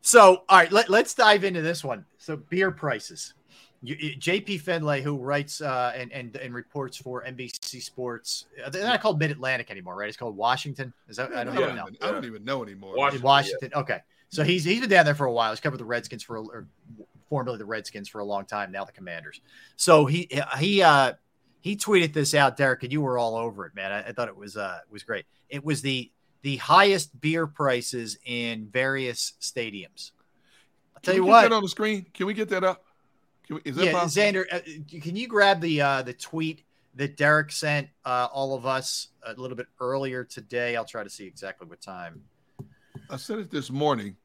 so 0.00 0.44
all 0.48 0.58
right, 0.58 0.70
let, 0.70 0.90
let's 0.90 1.12
dive 1.12 1.42
into 1.42 1.60
this 1.60 1.82
one. 1.82 2.04
So 2.18 2.36
beer 2.36 2.70
prices. 2.70 3.34
You, 3.82 3.96
you- 3.98 4.16
JP 4.16 4.60
Finlay, 4.60 5.02
who 5.02 5.16
writes 5.18 5.60
uh, 5.60 5.92
and, 5.94 6.12
and 6.12 6.34
and 6.36 6.54
reports 6.54 6.96
for 6.96 7.22
NBC 7.24 7.82
Sports, 7.82 8.46
uh, 8.64 8.70
they're 8.70 8.84
not 8.84 9.00
called 9.00 9.18
Mid 9.18 9.30
Atlantic 9.30 9.70
anymore, 9.70 9.96
right? 9.96 10.08
It's 10.08 10.16
called 10.16 10.36
Washington. 10.36 10.92
Is 11.08 11.16
that 11.16 11.32
I 11.32 11.44
don't 11.44 11.56
I 11.56 11.62
even 11.62 11.76
know. 11.76 11.86
I 12.02 12.10
don't 12.10 12.24
even 12.24 12.44
know 12.44 12.62
anymore. 12.62 12.96
In 13.12 13.20
Washington. 13.22 13.70
Okay. 13.74 14.00
So 14.28 14.42
he's 14.42 14.64
he's 14.64 14.80
been 14.80 14.90
down 14.90 15.04
there 15.04 15.14
for 15.14 15.26
a 15.26 15.32
while. 15.32 15.50
He's 15.52 15.60
covered 15.60 15.78
the 15.78 15.84
Redskins 15.84 16.22
for 16.22 16.36
a, 16.36 16.42
or 16.42 16.66
formerly 17.28 17.58
the 17.58 17.64
Redskins 17.64 18.08
for 18.08 18.20
a 18.20 18.24
long 18.24 18.44
time. 18.44 18.72
Now 18.72 18.84
the 18.84 18.92
Commanders. 18.92 19.40
So 19.76 20.06
he 20.06 20.28
he 20.58 20.82
uh 20.82 21.12
he 21.60 21.76
tweeted 21.76 22.12
this 22.12 22.34
out, 22.34 22.56
Derrick, 22.56 22.82
and 22.82 22.92
you 22.92 23.00
were 23.00 23.18
all 23.18 23.36
over 23.36 23.66
it, 23.66 23.74
man. 23.74 23.92
I, 23.92 24.08
I 24.08 24.12
thought 24.12 24.28
it 24.28 24.36
was 24.36 24.56
uh 24.56 24.78
was 24.90 25.02
great. 25.02 25.26
It 25.48 25.64
was 25.64 25.80
the 25.82 26.10
the 26.42 26.56
highest 26.56 27.18
beer 27.20 27.46
prices 27.46 28.18
in 28.24 28.68
various 28.68 29.34
stadiums. 29.40 30.12
I'll 30.94 31.02
tell 31.02 31.14
Can 31.14 31.16
you 31.16 31.22
we 31.22 31.26
get 31.28 31.32
what. 31.32 31.42
that 31.42 31.52
on 31.52 31.62
the 31.62 31.68
screen? 31.68 32.06
Can 32.14 32.26
we 32.26 32.34
get 32.34 32.48
that 32.50 32.64
up? 32.64 32.84
Is 33.64 33.76
that 33.76 33.86
yeah, 33.86 33.92
possible? 33.92 34.22
Xander, 34.22 34.44
uh, 34.52 34.60
can 35.00 35.16
you 35.16 35.28
grab 35.28 35.60
the 35.60 35.80
uh, 35.80 36.02
the 36.02 36.12
tweet 36.12 36.64
that 36.94 37.16
Derrick 37.16 37.52
sent 37.52 37.88
uh, 38.04 38.28
all 38.32 38.54
of 38.54 38.66
us 38.66 39.08
a 39.24 39.34
little 39.34 39.56
bit 39.56 39.66
earlier 39.80 40.24
today? 40.24 40.76
I'll 40.76 40.84
try 40.84 41.04
to 41.04 41.10
see 41.10 41.26
exactly 41.26 41.66
what 41.68 41.80
time. 41.80 42.22
I 43.10 43.16
said 43.16 43.38
it 43.38 43.50
this 43.50 43.70
morning. 43.70 44.16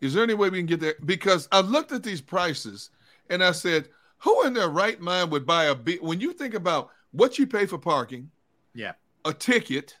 Is 0.00 0.14
there 0.14 0.22
any 0.22 0.34
way 0.34 0.50
we 0.50 0.58
can 0.58 0.66
get 0.66 0.80
there? 0.80 0.94
Because 1.04 1.48
I 1.52 1.60
looked 1.60 1.92
at 1.92 2.02
these 2.02 2.20
prices 2.20 2.90
and 3.30 3.42
I 3.42 3.52
said, 3.52 3.88
who 4.18 4.46
in 4.46 4.52
their 4.52 4.68
right 4.68 5.00
mind 5.00 5.30
would 5.30 5.46
buy 5.46 5.64
a 5.64 5.74
beer? 5.74 5.98
When 6.00 6.20
you 6.20 6.32
think 6.32 6.54
about 6.54 6.90
what 7.12 7.38
you 7.38 7.46
pay 7.46 7.66
for 7.66 7.78
parking, 7.78 8.30
Yeah. 8.74 8.92
a 9.24 9.32
ticket, 9.32 9.96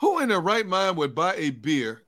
who 0.00 0.20
in 0.20 0.28
their 0.28 0.40
right 0.40 0.66
mind 0.66 0.96
would 0.96 1.14
buy 1.14 1.34
a 1.36 1.50
beer 1.50 2.02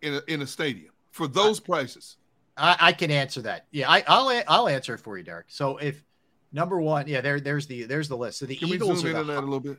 in 0.00 0.14
a, 0.14 0.22
in 0.26 0.42
a 0.42 0.46
stadium 0.46 0.92
for 1.10 1.28
those 1.28 1.60
prices? 1.60 2.16
I, 2.56 2.76
I 2.80 2.92
can 2.92 3.10
answer 3.10 3.42
that. 3.42 3.66
Yeah, 3.70 3.90
I, 3.90 4.04
I'll 4.06 4.42
I'll 4.48 4.68
answer 4.68 4.94
it 4.94 4.98
for 5.00 5.16
you, 5.16 5.24
Derrick. 5.24 5.46
So 5.48 5.78
if 5.78 6.04
number 6.52 6.80
one, 6.80 7.08
yeah, 7.08 7.20
there 7.20 7.40
there's 7.40 7.66
the 7.66 7.84
there's 7.84 8.08
the 8.08 8.16
list. 8.16 8.38
So 8.38 8.46
the 8.46 8.56
Can 8.56 8.68
Eagles 8.68 9.04
are 9.04 9.12
the 9.12 9.20
a 9.22 9.40
little 9.40 9.60
bit? 9.60 9.78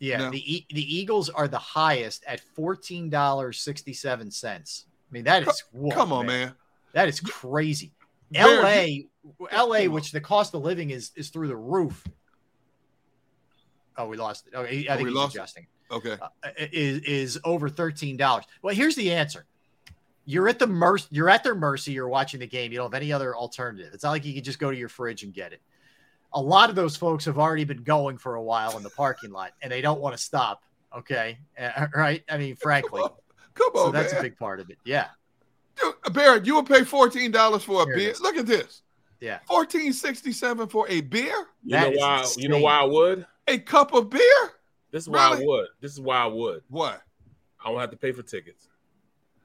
yeah 0.00 0.18
No. 0.18 0.30
the 0.30 0.64
the 0.70 0.96
Eagles 0.96 1.28
are 1.28 1.48
the 1.48 1.58
highest 1.58 2.24
at 2.26 2.40
fourteen 2.40 3.10
dollars 3.10 3.60
sixty 3.60 3.92
seven 3.92 4.30
cents. 4.30 4.86
I 5.10 5.12
mean 5.12 5.24
that 5.24 5.46
is 5.46 5.64
whoa, 5.72 5.90
Come 5.90 6.12
on, 6.12 6.26
man. 6.26 6.54
that 6.92 7.08
is 7.08 7.20
crazy. 7.20 7.92
L.A. 8.34 9.06
L.A. 9.50 9.88
which 9.88 10.12
the 10.12 10.20
cost 10.20 10.54
of 10.54 10.62
living 10.62 10.90
is 10.90 11.12
is 11.16 11.28
through 11.30 11.48
the 11.48 11.56
roof. 11.56 12.04
Oh, 13.96 14.06
we 14.06 14.16
lost 14.16 14.46
it. 14.46 14.52
Oh, 14.54 14.62
I 14.62 14.68
think 14.68 14.86
Oh, 14.90 14.96
we 14.98 15.04
he's 15.04 15.14
lost 15.14 15.36
it. 15.36 15.64
Okay. 15.90 16.16
Uh, 16.20 16.28
is 16.72 16.98
is 17.00 17.40
over 17.44 17.68
thirteen 17.68 18.16
dollars. 18.16 18.44
Well, 18.62 18.74
here's 18.74 18.94
the 18.94 19.12
answer. 19.12 19.46
You're 20.30 20.46
at 20.48 20.58
the 20.58 20.66
mercy. 20.66 21.06
You're 21.10 21.30
at 21.30 21.42
their 21.42 21.54
mercy. 21.54 21.92
You're 21.92 22.08
watching 22.08 22.38
the 22.40 22.46
game. 22.46 22.70
You 22.70 22.76
don't 22.76 22.92
have 22.92 23.00
any 23.00 23.10
other 23.12 23.34
alternative. 23.34 23.94
It's 23.94 24.04
not 24.04 24.10
like 24.10 24.26
you 24.26 24.34
can 24.34 24.44
just 24.44 24.58
go 24.58 24.70
to 24.70 24.76
your 24.76 24.90
fridge 24.90 25.22
and 25.22 25.32
get 25.32 25.54
it. 25.54 25.62
A 26.34 26.40
lot 26.40 26.68
of 26.68 26.76
those 26.76 26.96
folks 26.96 27.24
have 27.24 27.38
already 27.38 27.64
been 27.64 27.82
going 27.82 28.18
for 28.18 28.34
a 28.34 28.42
while 28.42 28.76
in 28.76 28.82
the 28.82 28.90
parking 28.90 29.30
lot, 29.30 29.52
and 29.62 29.72
they 29.72 29.80
don't 29.80 30.02
want 30.02 30.14
to 30.14 30.22
stop. 30.22 30.62
Okay, 30.94 31.38
Uh, 31.58 31.86
right? 31.94 32.22
I 32.28 32.36
mean, 32.36 32.56
frankly, 32.56 33.00
Come 33.54 33.68
on, 33.68 33.74
so 33.74 33.86
on, 33.86 33.92
that's 33.94 34.12
man. 34.12 34.20
a 34.20 34.22
big 34.24 34.36
part 34.36 34.60
of 34.60 34.68
it. 34.68 34.76
Yeah, 34.84 35.06
Dude, 35.80 35.94
Barrett, 36.12 36.44
you 36.44 36.56
would 36.56 36.66
pay 36.66 36.84
fourteen 36.84 37.30
dollars 37.30 37.64
for 37.64 37.82
a 37.82 37.86
Here 37.86 37.94
it 37.94 37.96
beer. 37.96 38.14
Look 38.20 38.36
at 38.36 38.44
this. 38.46 38.82
yeah. 39.20 39.38
Fourteen 39.46 39.94
sixty 39.94 40.32
seven 40.32 40.68
for 40.68 40.86
a 40.90 41.00
beer? 41.00 41.46
You 41.64 41.70
That 41.72 41.84
know 41.84 41.90
is 41.92 41.98
why? 41.98 42.26
You 42.36 42.48
know 42.50 42.58
why 42.58 42.80
I 42.80 42.84
would? 42.84 43.26
A 43.46 43.58
cup 43.58 43.94
of 43.94 44.10
beer? 44.10 44.52
This 44.90 45.04
is 45.04 45.08
why 45.08 45.30
Really? 45.30 45.42
I 45.44 45.46
would. 45.46 45.66
This 45.80 45.92
is 45.92 46.00
why 46.02 46.18
I 46.18 46.26
would. 46.26 46.62
What? 46.68 47.00
I 47.64 47.70
don't 47.70 47.80
have 47.80 47.90
to 47.92 47.96
pay 47.96 48.12
for 48.12 48.22
tickets. 48.22 48.67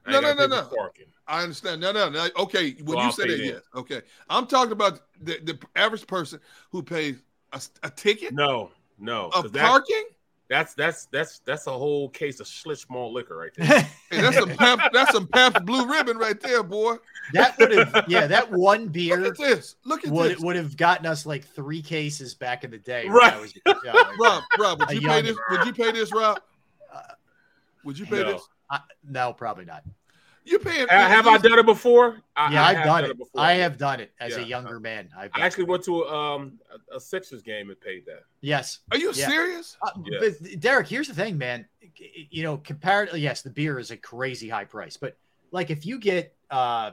I 0.06 0.12
No, 0.12 0.20
no, 0.22 0.34
no, 0.34 0.48
no. 0.48 0.64
Parking. 0.76 1.06
I 1.28 1.44
understand. 1.44 1.80
No, 1.82 1.92
no, 1.92 2.10
no. 2.10 2.28
Okay, 2.38 2.76
when 2.84 2.98
So 2.98 3.02
you 3.02 3.08
I'll 3.08 3.12
said 3.12 3.28
pay 3.28 3.34
it, 3.34 3.38
then. 3.38 3.48
yes. 3.48 3.62
Okay, 3.76 4.02
I'm 4.30 4.46
talking 4.48 4.74
about 4.74 5.02
the, 5.22 5.40
the 5.44 5.58
average 5.76 6.06
person 6.08 6.40
who 6.72 6.84
pays 6.84 7.22
a, 7.54 7.62
a 7.84 7.90
ticket 7.90 8.34
No, 8.34 8.72
no, 9.00 9.30
of 9.34 9.54
parking. 9.54 10.04
That's 10.50 10.74
that's 10.74 11.06
that's 11.06 11.40
that's 11.40 11.66
a 11.68 11.72
whole 11.72 12.10
case 12.10 12.40
of 12.42 12.46
Schlitz 12.48 12.88
malt 12.90 13.14
liquor 13.14 13.38
right 13.38 13.52
there. 13.56 13.82
Hey, 14.12 14.22
that's 14.22 14.38
some 14.38 14.50
Pabst, 14.50 14.90
that's 14.94 15.12
some 15.14 15.26
Pabst 15.26 15.66
Blue 15.66 15.90
Ribbon 15.90 16.18
right 16.18 16.40
there, 16.40 16.62
boy. 16.62 16.98
That 17.32 17.58
would 17.58 17.72
have, 17.72 18.04
yeah, 18.08 18.28
that 18.28 18.52
one 18.52 18.90
beer 18.90 19.18
Look 19.22 19.40
at 19.40 19.48
this. 19.50 19.76
Look 19.86 20.06
at 20.06 20.12
would 20.12 20.32
this. 20.34 20.40
would 20.42 20.56
have 20.58 20.76
gotten 20.78 21.06
us 21.08 21.26
like 21.26 21.44
three 21.46 21.82
cases 21.82 22.36
back 22.36 22.64
in 22.66 22.70
the 22.72 22.78
day. 22.78 23.08
Right. 23.08 23.34
I 23.34 23.40
was 23.40 23.56
young. 23.84 23.96
Rob, 24.20 24.44
Rob, 24.60 24.80
would 24.82 24.92
you 24.92 25.08
pay 25.08 25.22
this? 25.22 25.38
Would 25.50 25.66
you 25.66 25.74
pay 25.74 25.92
this, 25.94 26.12
Rob? 26.14 26.40
Uh, 26.94 27.02
would 27.84 27.98
you 27.98 28.06
pay 28.06 28.22
No. 28.22 28.34
this? 28.34 28.42
I, 28.70 28.80
no, 29.08 29.34
probably 29.34 29.66
not. 29.66 29.84
You 30.46 30.60
paying? 30.60 30.88
Ha- 30.90 31.08
Have 31.08 31.26
I 31.26 31.38
done 31.38 31.58
it 31.60 31.66
before? 31.66 32.22
I, 32.36 32.52
yeah, 32.52 32.66
I 32.66 32.70
I've 32.72 32.78
have 32.78 32.86
done 32.86 33.06
it. 33.06 33.18
before. 33.18 33.42
I 33.42 33.54
have 33.54 33.78
done 33.78 34.00
it 34.02 34.12
as 34.20 34.36
a 34.36 34.44
younger 34.44 34.78
man. 34.80 35.10
I've 35.18 35.32
I 35.34 35.38
done 35.38 35.46
actually 35.46 35.64
went 35.66 35.84
to 35.86 36.02
a, 36.02 36.14
um, 36.14 36.60
a, 36.92 36.98
a 36.98 37.00
Sixers 37.00 37.42
game 37.42 37.70
and 37.70 37.80
paid 37.80 38.06
that. 38.08 38.24
Yes. 38.42 38.80
Are 38.92 38.98
you 38.98 39.14
Yeah. 39.14 39.30
serious? 39.30 39.78
Uh, 39.82 39.92
Yes. 40.06 40.36
But 40.42 40.60
Derrick, 40.60 40.88
here's 40.88 41.08
the 41.08 41.14
thing, 41.14 41.38
man. 41.38 41.66
You 42.30 42.44
know, 42.44 42.58
comparatively, 42.58 43.22
yes, 43.22 43.42
the 43.42 43.52
beer 43.52 43.80
is 43.80 43.92
a 43.92 43.98
crazy 43.98 44.50
high 44.50 44.66
price, 44.66 44.98
but 44.98 45.16
like 45.52 45.70
if 45.70 45.86
you 45.86 45.98
get 46.00 46.36
uh 46.52 46.92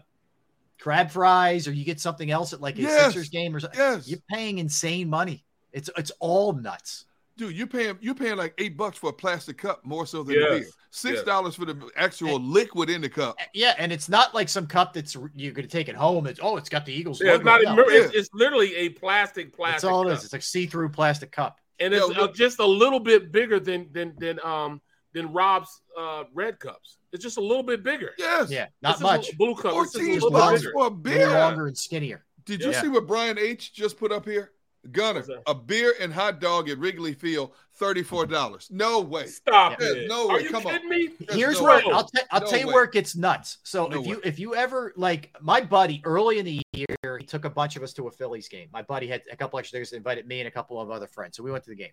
crab 0.79 1.11
fries 1.11 1.67
or 1.67 1.73
you 1.73 1.85
get 1.85 1.99
something 2.01 2.31
else 2.31 2.53
at 2.53 2.61
like 2.61 2.79
a 2.79 2.83
Yes. 2.83 3.07
Sixers 3.07 3.31
game 3.31 3.57
or 3.57 3.61
something, 3.61 3.79
Yes. 3.81 4.07
you're 4.09 4.21
paying 4.31 4.59
insane 4.59 5.09
money. 5.11 5.45
It's 5.73 5.91
it's 5.97 6.13
all 6.21 6.53
nuts. 6.53 7.07
Dude, 7.41 7.57
you 7.57 7.67
paying 7.67 7.97
you 8.03 8.15
paying 8.15 8.37
like 8.37 8.53
eight 8.59 8.77
bucks 8.77 8.99
for 8.99 9.09
a 9.09 9.13
plastic 9.15 9.57
cup 9.57 9.83
more 9.83 10.05
so 10.05 10.23
than 10.23 10.35
Yes. 10.35 10.51
beer. 10.61 10.69
Six 10.91 11.17
Yes. 11.17 11.25
dollars 11.25 11.55
for 11.55 11.65
the 11.65 11.91
actual 11.97 12.39
liquid 12.39 12.91
in 12.91 13.01
the 13.01 13.09
cup. 13.09 13.39
Yeah, 13.55 13.75
and 13.79 13.91
it's 13.91 14.11
not 14.11 14.35
like 14.35 14.51
some 14.51 14.67
cup 14.67 14.93
that's 14.93 15.17
you're 15.35 15.53
going 15.53 15.67
to 15.67 15.73
take 15.73 15.89
it 15.89 15.95
home. 15.97 16.27
It's 16.27 16.39
oh, 16.43 16.59
it's 16.59 16.69
got 16.69 16.85
the 16.85 16.93
Eagles. 16.93 17.19
Yeah, 17.19 17.37
it's 17.37 17.45
not. 17.45 17.63
No. 17.63 17.83
It's, 17.87 18.15
it's 18.15 18.29
literally 18.35 18.75
a 18.77 18.91
plastic 18.91 19.57
plastic. 19.57 19.81
That's 19.81 19.85
all 19.85 20.03
it 20.03 20.11
cup. 20.11 20.19
is. 20.19 20.25
It's 20.27 20.35
a 20.35 20.41
see-through 20.43 20.91
plastic 20.91 21.33
cup. 21.33 21.59
and 21.79 21.95
it's 21.95 22.11
uh, 22.11 22.29
just 22.35 22.59
a 22.59 22.67
little 22.67 23.01
bit 23.01 23.33
bigger 23.33 23.59
than 23.59 23.89
than 23.91 24.13
than 24.19 24.39
um 24.45 24.83
than 25.15 25.33
Rob's 25.33 25.81
uh, 25.99 26.25
red 26.35 26.61
cups. 26.61 26.99
It's 27.11 27.23
just 27.25 27.39
a 27.39 27.41
little 27.41 27.63
bit 27.63 27.83
bigger. 27.83 28.11
Yes. 28.19 28.51
Yeah, 28.51 28.67
not 28.83 28.91
It's 28.97 29.01
just 29.01 29.13
a 29.15 29.17
much. 29.17 29.39
Blue 29.39 29.55
cup. 29.55 29.73
It's 29.77 29.93
Fourteen 29.97 30.21
bucks 30.31 30.63
for 30.65 30.83
a 30.83 30.87
A 30.89 30.91
beer. 30.91 31.27
longer 31.31 31.69
and 31.69 31.79
skinnier. 31.79 32.27
Did 32.45 32.61
you 32.61 32.73
Yeah. 32.73 32.83
see 32.83 32.89
what 32.89 33.07
Brian 33.07 33.39
H 33.39 33.73
just 33.73 33.97
put 33.97 34.13
up 34.13 34.27
here? 34.27 34.53
Gunner, 34.93 35.25
a 35.47 35.55
beer 35.55 35.95
and 36.01 36.13
hot 36.13 36.41
dog 36.41 36.71
at 36.71 36.79
Wrigley 36.79 37.13
Field, 37.13 37.53
thirty-four 37.75 38.25
dollars. 38.27 38.69
No 38.71 39.01
way. 39.01 39.27
Stop 39.27 39.79
There's 39.79 39.97
it. 39.97 40.09
No 40.09 40.27
way. 40.27 40.33
Are 40.33 40.37
way. 40.39 40.43
you 40.45 40.51
Come 40.51 40.63
kidding 40.63 40.83
on. 40.85 40.89
me? 40.89 41.11
There's 41.21 41.39
Here's 41.39 41.59
no 41.59 41.65
where 41.65 41.77
way. 41.87 41.93
I'll, 41.93 42.05
t- 42.09 42.19
I'll 42.31 42.41
No 42.41 42.47
tell 42.47 42.59
you 42.61 42.67
way. 42.69 42.73
where 42.73 42.85
it 42.85 42.93
gets 42.93 43.15
nuts. 43.15 43.59
So 43.63 43.89
No 43.89 44.01
if 44.01 44.07
you 44.07 44.15
way. 44.17 44.21
if 44.25 44.39
you 44.39 44.55
ever 44.55 44.93
like 44.97 45.37
my 45.41 45.61
buddy 45.61 46.01
early 46.05 46.39
in 46.39 46.47
the 46.47 46.63
year, 46.73 47.19
he 47.19 47.27
took 47.27 47.45
a 47.45 47.51
bunch 47.51 47.77
of 47.77 47.83
us 47.83 47.93
to 47.95 48.07
a 48.09 48.11
Phillies 48.11 48.49
game. 48.49 48.69
My 48.73 48.81
buddy 48.83 49.07
had 49.07 49.23
a 49.31 49.37
couple 49.37 49.59
extra 49.59 49.79
tickets, 49.79 49.93
invited 49.93 50.27
me 50.27 50.41
and 50.41 50.49
a 50.49 50.51
couple 50.51 50.81
of 50.81 50.91
other 50.91 51.07
friends, 51.07 51.37
so 51.37 51.43
we 51.43 51.51
went 51.53 51.63
to 51.65 51.71
the 51.71 51.77
game. 51.77 51.93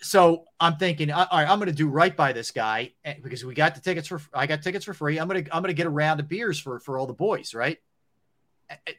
So 0.00 0.44
I'm 0.60 0.76
thinking, 0.76 1.10
all 1.10 1.26
right, 1.32 1.48
I'm 1.48 1.58
going 1.58 1.70
to 1.70 1.74
do 1.74 1.88
right 1.88 2.14
by 2.14 2.32
this 2.32 2.50
guy 2.50 2.92
eh, 3.06 3.14
because 3.22 3.42
we 3.44 3.54
got 3.54 3.74
the 3.74 3.80
tickets 3.80 4.06
for 4.08 4.20
I 4.34 4.46
got 4.46 4.62
tickets 4.62 4.84
for 4.84 4.92
free. 4.94 5.18
I'm 5.18 5.28
gonna 5.28 5.44
I'm 5.52 5.62
gonna 5.62 5.72
get 5.72 5.86
a 5.86 5.90
round 5.90 6.20
of 6.20 6.28
beers 6.28 6.58
for 6.58 6.78
for 6.80 6.98
all 6.98 7.06
the 7.06 7.14
boys, 7.14 7.54
right? 7.54 7.78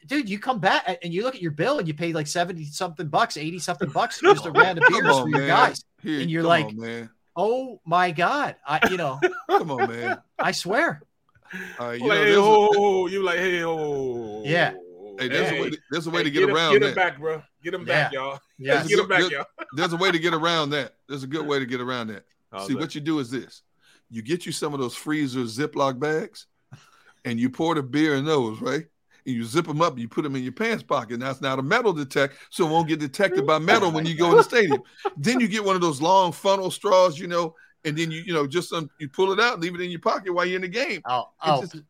Dude, 0.05 0.29
you 0.29 0.39
come 0.39 0.59
back 0.59 0.99
and 1.03 1.13
you 1.13 1.23
look 1.23 1.35
at 1.35 1.41
your 1.41 1.51
bill 1.51 1.79
and 1.79 1.87
you 1.87 1.93
pay 1.93 2.13
like 2.13 2.27
70 2.27 2.65
something 2.65 3.07
bucks, 3.07 3.37
80 3.37 3.59
something 3.59 3.89
bucks 3.93 4.17
for 4.19 4.33
just 4.33 4.45
a 4.45 4.51
round 4.51 4.77
of 4.79 4.85
beers 4.89 5.05
on, 5.05 5.23
for 5.31 5.37
your 5.37 5.47
guys. 5.47 5.83
Here, 6.01 6.19
and 6.21 6.29
you're 6.29 6.43
like, 6.43 6.65
on, 6.67 6.77
man. 6.79 7.09
oh 7.35 7.79
my 7.85 8.11
God. 8.11 8.55
I 8.67 8.87
you 8.89 8.97
know, 8.97 9.19
Come 9.49 9.71
on, 9.71 9.89
man. 9.89 10.19
I 10.39 10.51
swear. 10.51 11.01
Uh, 11.79 11.91
you 11.91 12.03
You 12.03 12.07
know, 12.07 12.07
like, 12.07 12.17
hey, 12.17 12.23
there's 12.25 12.37
a- 12.37 12.41
ho, 12.41 12.65
ho, 12.65 12.71
ho. 12.73 13.07
You 13.07 13.23
like, 13.23 13.37
hey, 13.37 13.61
ho. 13.61 14.41
Yeah. 14.45 14.73
Hey, 15.19 15.27
there's 15.27 15.49
Hey. 15.49 15.59
a 15.59 15.61
way. 15.61 15.69
To, 15.69 15.77
there's 15.91 16.07
a 16.07 16.09
way 16.09 16.17
Hey, 16.19 16.23
to 16.23 16.31
get, 16.31 16.43
him- 16.43 16.55
around 16.55 16.73
Get 16.73 16.79
that. 16.81 16.87
him 16.89 16.95
back, 16.95 17.19
bro. 17.19 17.43
Get 17.63 17.73
him 17.75 17.85
back, 17.85 18.11
Yeah. 18.11 18.19
y'all. 18.19 18.39
Yes. 18.57 18.87
Get 18.87 18.97
him 18.99 19.07
back, 19.07 19.21
There- 19.21 19.31
y'all. 19.31 19.45
There's 19.75 19.93
a 19.93 19.97
way 19.97 20.11
to 20.11 20.19
get 20.19 20.33
around 20.33 20.71
that. 20.71 20.95
There's 21.07 21.23
a 21.23 21.27
good 21.27 21.45
way 21.45 21.59
to 21.59 21.65
get 21.65 21.79
around 21.81 22.07
that. 22.07 22.23
How's 22.51 22.67
See, 22.67 22.73
that? 22.73 22.79
what 22.79 22.95
you 22.95 23.01
do 23.01 23.19
is 23.19 23.29
this: 23.31 23.61
you 24.09 24.21
get 24.21 24.45
you 24.45 24.51
some 24.51 24.73
of 24.73 24.79
those 24.79 24.95
freezer 24.95 25.41
Ziploc 25.41 25.99
bags, 25.99 26.47
and 27.25 27.39
you 27.39 27.49
pour 27.49 27.73
the 27.75 27.81
beer 27.83 28.15
in 28.15 28.25
those, 28.25 28.59
right? 28.59 28.85
And 29.25 29.35
you 29.35 29.43
zip 29.45 29.65
them 29.67 29.81
up. 29.81 29.93
and 29.93 30.01
You 30.01 30.09
put 30.09 30.23
them 30.23 30.35
in 30.35 30.43
your 30.43 30.51
pants 30.51 30.83
pocket. 30.83 31.19
Now 31.19 31.31
it's 31.31 31.41
not 31.41 31.59
a 31.59 31.61
metal 31.61 31.93
detect, 31.93 32.35
so 32.49 32.67
it 32.67 32.71
won't 32.71 32.87
get 32.87 32.99
detected 32.99 33.47
by 33.47 33.57
metal 33.59 33.91
when 33.91 34.05
you 34.05 34.17
go 34.17 34.31
in 34.31 34.37
the 34.37 34.43
stadium. 34.43 34.81
then 35.17 35.39
you 35.39 35.47
get 35.47 35.63
one 35.63 35.75
of 35.75 35.81
those 35.81 36.01
long 36.01 36.31
funnel 36.31 36.69
straws, 36.71 37.17
you 37.17 37.27
know, 37.27 37.55
and 37.85 37.97
then 37.97 38.11
you 38.11 38.21
you 38.21 38.33
know 38.33 38.45
just 38.47 38.73
um, 38.73 38.89
you 38.99 39.07
pull 39.09 39.31
it 39.31 39.39
out, 39.39 39.59
leave 39.59 39.75
it 39.75 39.81
in 39.81 39.89
your 39.91 39.99
pocket 40.01 40.33
while 40.33 40.45
you're 40.45 40.57
in 40.57 40.61
the 40.61 40.67
game. 40.67 41.01
Oh, 41.05 41.21
It 41.21 41.49
oh, 41.49 41.61
just- 41.61 41.75
it 41.75 41.83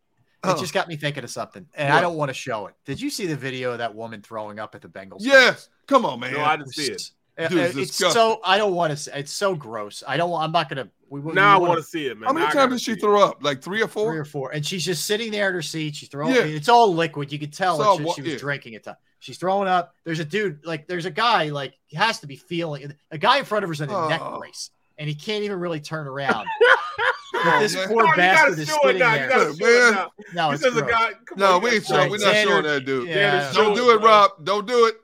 oh. 0.43 0.59
just 0.59 0.73
got 0.73 0.89
me 0.89 0.97
thinking 0.97 1.23
of 1.23 1.29
something, 1.29 1.65
and 1.73 1.93
I 1.93 2.01
don't 2.01 2.15
want 2.17 2.27
to 2.27 2.33
show 2.33 2.67
it. 2.67 2.75
Did 2.83 2.99
you 2.99 3.09
see 3.09 3.25
the 3.27 3.35
video 3.35 3.71
of 3.71 3.77
that 3.77 3.95
woman 3.95 4.21
throwing 4.21 4.59
up 4.59 4.75
at 4.75 4.81
the 4.81 4.89
Bengals? 4.89 5.19
Yes, 5.21 5.69
come 5.87 6.05
on, 6.05 6.19
man. 6.19 6.33
No, 6.33 6.41
I 6.41 6.57
didn't 6.57 6.73
see 6.73 6.91
it. 6.91 7.11
Dude, 7.37 7.53
it's 7.53 7.75
it's 7.75 7.95
so 8.13 8.39
I 8.43 8.57
don't 8.57 8.73
want 8.75 8.91
to. 8.91 8.97
say 8.97 9.11
It's 9.15 9.33
so 9.33 9.55
gross. 9.55 10.03
I 10.07 10.17
don't. 10.17 10.29
want 10.29 10.43
I'm 10.45 10.51
not 10.51 10.69
gonna. 10.69 10.89
We, 11.09 11.19
we 11.19 11.33
Now 11.33 11.55
I 11.55 11.57
wanna- 11.57 11.69
want 11.73 11.81
to 11.83 11.87
see 11.89 12.05
it, 12.07 12.17
man. 12.17 12.27
How 12.27 12.33
many 12.33 12.45
times 12.45 12.53
gotta 12.55 12.71
did 12.73 12.81
she 12.81 12.91
see 12.93 12.97
it. 12.97 13.01
throw 13.01 13.23
up? 13.23 13.43
Like 13.43 13.61
three 13.63 13.81
or 13.81 13.87
four? 13.87 14.11
three 14.11 14.19
or 14.19 14.25
four, 14.25 14.51
and 14.51 14.65
she's 14.65 14.85
just 14.85 15.05
sitting 15.05 15.31
there 15.31 15.47
at 15.47 15.53
her 15.53 15.61
seat. 15.63 15.95
She's 15.95 16.09
throwing. 16.09 16.35
Yeah. 16.35 16.41
It's 16.43 16.69
all 16.69 16.93
liquid. 16.93 17.31
You 17.31 17.39
can 17.39 17.49
tell 17.51 17.73
It's 17.75 17.79
it's 17.81 17.87
all 17.87 17.97
just 17.97 18.07
wa- 18.07 18.13
she 18.13 18.21
was 18.21 18.31
yeah. 18.33 18.37
drinking 18.37 18.73
it. 18.73 18.87
She's 19.19 19.37
throwing 19.37 19.67
up. 19.67 19.93
There's 20.03 20.19
a 20.19 20.25
dude 20.25 20.65
like 20.65 20.87
there's 20.87 21.05
a 21.05 21.11
guy 21.11 21.45
like 21.49 21.73
he 21.87 21.95
has 21.97 22.19
to 22.19 22.27
be 22.27 22.35
feeling 22.35 22.93
a 23.09 23.17
guy 23.17 23.39
in 23.39 23.45
front 23.45 23.63
of 23.63 23.69
her's 23.69 23.81
in 23.81 23.89
a 23.89 24.09
neck 24.09 24.21
Oh. 24.23 24.37
brace, 24.37 24.69
and 24.99 25.07
he 25.09 25.15
can't 25.15 25.43
even 25.43 25.59
really 25.59 25.79
turn 25.79 26.07
around. 26.07 26.45
Come 26.45 27.43
But 27.45 27.59
this 27.61 27.73
man. 27.75 27.87
poor 27.87 28.05
you 28.05 28.15
bastard 28.15 28.49
gotta 28.51 28.61
is 28.61 28.67
show 28.67 28.75
it 28.75 28.81
sitting 28.83 28.99
now. 28.99 29.13
there. 29.15 29.29
Gotta 29.29 29.43
Look, 29.49 29.59
show 29.59 29.65
it 29.65 29.93
man. 29.95 30.07
No, 30.35 30.51
it's 30.51 30.61
says 30.61 30.77
a 30.77 30.81
gross. 30.81 30.91
guy. 30.91 31.11
No, 31.35 31.55
on, 31.55 31.61
we 31.63 31.69
you 31.71 31.75
ain't 31.77 31.83
gotta 31.87 31.93
showing. 31.95 32.01
Right, 32.01 32.11
We're 32.11 32.25
not 32.25 32.35
showing 32.35 32.63
that 32.63 32.85
dude. 32.85 33.09
Yeah, 33.09 33.51
Don't 33.53 33.75
do 33.75 33.89
it. 33.91 34.01
Rob. 34.01 34.31
Don't 34.43 34.67
do 34.67 34.85
it. 34.85 34.95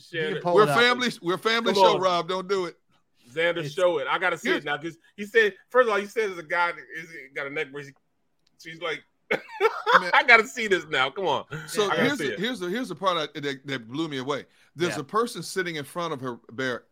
Share 0.00 0.36
it. 0.36 0.44
We're 0.44 0.62
it 0.64 0.68
up. 0.68 0.78
family. 0.78 1.08
We're 1.22 1.38
family 1.38 1.72
Come 1.74 1.82
show, 1.82 1.94
on. 1.96 2.00
Rob. 2.00 2.28
Don't 2.28 2.48
do 2.48 2.66
it. 2.66 2.76
Xander, 3.32 3.58
It's- 3.58 3.72
show 3.72 3.98
it. 3.98 4.06
I 4.08 4.18
gotta 4.18 4.38
see 4.38 4.50
it 4.50 4.64
now 4.64 4.76
because 4.76 4.96
he 5.16 5.24
said 5.26 5.54
first 5.70 5.88
of 5.88 5.92
all, 5.94 6.00
he 6.00 6.06
said 6.06 6.28
there's 6.30 6.38
a 6.38 6.42
guy 6.42 6.72
that 6.72 6.84
is 6.98 7.08
got 7.34 7.46
a 7.46 7.50
neck 7.50 7.72
brace. 7.72 7.90
She's 8.62 8.80
like, 8.80 9.02
I 10.12 10.22
gotta 10.26 10.46
see 10.46 10.66
this 10.68 10.86
now. 10.88 11.10
Come 11.10 11.26
on. 11.26 11.44
So 11.66 11.90
here's 11.90 12.18
the, 12.18 12.36
here's 12.38 12.60
the 12.60 12.68
here's 12.68 12.88
the 12.88 12.94
part 12.94 13.16
I, 13.34 13.40
that, 13.40 13.66
that 13.66 13.88
blew 13.88 14.08
me 14.08 14.18
away. 14.18 14.44
There's 14.76 14.94
Yeah. 14.94 15.00
a 15.00 15.04
person 15.04 15.42
sitting 15.42 15.76
in 15.76 15.84
front 15.84 16.12
of 16.12 16.20
her, 16.20 16.38
Barrett, 16.52 16.84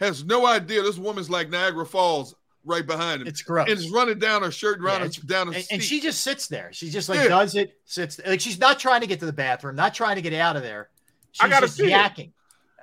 has 0.00 0.24
no 0.24 0.46
idea 0.46 0.82
this 0.82 0.98
woman's 0.98 1.30
like 1.30 1.48
Niagara 1.50 1.86
Falls 1.86 2.34
right 2.64 2.86
behind 2.86 3.22
him. 3.22 3.28
It's 3.28 3.42
gross. 3.42 3.68
And 3.70 3.78
it's 3.78 3.88
running 3.90 4.18
down 4.18 4.42
her 4.42 4.50
shirt, 4.50 4.80
Yeah, 4.84 4.98
down, 4.98 5.00
her, 5.02 5.08
down 5.26 5.46
her 5.48 5.52
and, 5.54 5.62
seat. 5.64 5.74
and 5.74 5.82
she 5.82 6.00
just 6.00 6.22
sits 6.22 6.48
there. 6.48 6.70
She 6.72 6.90
just 6.90 7.08
like 7.08 7.20
Yeah. 7.20 7.28
does 7.28 7.54
it, 7.54 7.78
sits 7.84 8.20
like 8.26 8.40
she's 8.40 8.58
not 8.58 8.78
trying 8.78 9.00
to 9.02 9.06
get 9.06 9.20
to 9.20 9.26
the 9.26 9.32
bathroom, 9.32 9.76
not 9.76 9.94
trying 9.94 10.16
to 10.16 10.22
get 10.22 10.32
out 10.34 10.56
of 10.56 10.62
there. 10.62 10.90
She's 11.32 11.42
I 11.44 11.48
gotta 11.48 11.66
just 11.66 11.76
see 11.78 11.92
it. 11.92 12.30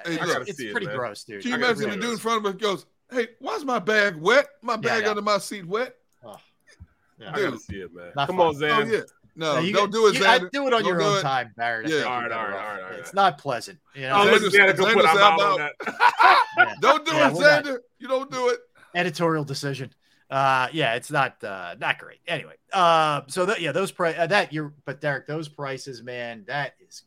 Yakking. 0.05 0.17
Hey, 0.17 0.23
It's, 0.23 0.25
look, 0.39 0.47
it's 0.49 0.57
see 0.57 0.67
it, 0.67 0.71
pretty 0.71 0.87
man. 0.87 0.95
gross, 0.97 1.23
dude. 1.23 1.41
Can 1.41 1.49
you 1.51 1.55
It 1.55 1.59
imagine 1.59 1.77
really 1.85 1.95
the 1.97 2.01
dude 2.01 2.11
in 2.13 2.17
front 2.17 2.45
of 2.45 2.53
us 2.55 2.61
goes, 2.61 2.85
"Hey, 3.11 3.27
why's 3.39 3.63
my 3.65 3.79
bag 3.79 4.15
wet? 4.17 4.47
My 4.61 4.75
bag 4.77 5.03
yeah. 5.03 5.09
under 5.09 5.21
my 5.21 5.37
seat 5.37 5.65
wet." 5.67 5.95
Oh, 6.23 6.37
yeah. 7.19 7.31
I 7.33 7.41
gotta 7.41 7.59
see 7.59 7.81
it, 7.81 7.93
man. 7.93 8.11
Not 8.15 8.27
Come 8.27 8.37
fun. 8.37 8.47
on, 8.47 8.55
Oh 8.55 8.57
Zan. 8.59 8.89
yeah, 8.91 8.99
no, 9.35 9.53
No, 9.55 9.59
you 9.59 9.73
don't 9.73 9.85
get- 9.89 9.91
do 9.93 10.07
it, 10.07 10.15
you- 10.19 10.25
I- 10.25 10.39
Do 10.39 10.45
it 10.47 10.53
on 10.55 10.69
Don't 10.69 10.85
your 10.85 11.01
own 11.01 11.17
it. 11.19 11.21
time, 11.21 11.53
Barrett. 11.57 11.87
Yeah. 11.89 11.95
think 11.97 12.07
All 12.07 12.13
you'll 12.13 12.21
right, 12.21 12.29
get 12.29 12.37
all 12.37 12.45
it 12.45 12.49
right, 12.49 12.57
off. 12.75 12.79
all 12.83 12.89
right, 12.89 12.99
It's 12.99 13.13
not 13.13 13.37
pleasant. 13.37 13.79
You 13.93 14.01
know, 14.03 14.15
Oh, 14.15 14.25
Xander's- 14.27 14.41
look, 14.43 14.53
Xander 14.53 14.77
put 14.77 14.87
Xander's 14.95 15.05
out 15.05 15.37
mouth 15.39 15.41
on 15.41 15.57
that. 15.59 16.77
Don't 16.81 17.05
do 17.05 17.11
it, 17.11 17.33
we're 17.33 17.41
Xander. 17.43 17.77
You 17.99 18.07
don't 18.07 18.31
do 18.31 18.49
it. 18.49 18.59
editorial 18.93 19.43
decision. 19.43 19.93
Uh, 20.29 20.67
yeah, 20.71 20.95
it's 20.95 21.11
not 21.11 21.41
uh, 21.43 21.75
not 21.79 21.99
great. 21.99 22.19
Anyway, 22.27 22.55
uh, 22.73 23.21
so 23.27 23.45
that 23.45 23.61
yeah, 23.61 23.71
those 23.71 23.91
price 23.91 24.15
uh, 24.17 24.25
that 24.27 24.51
you're, 24.53 24.73
but 24.85 24.99
Derrick, 25.01 25.27
those 25.27 25.47
prices, 25.49 26.01
man, 26.01 26.45
that 26.47 26.73
is 26.79 27.03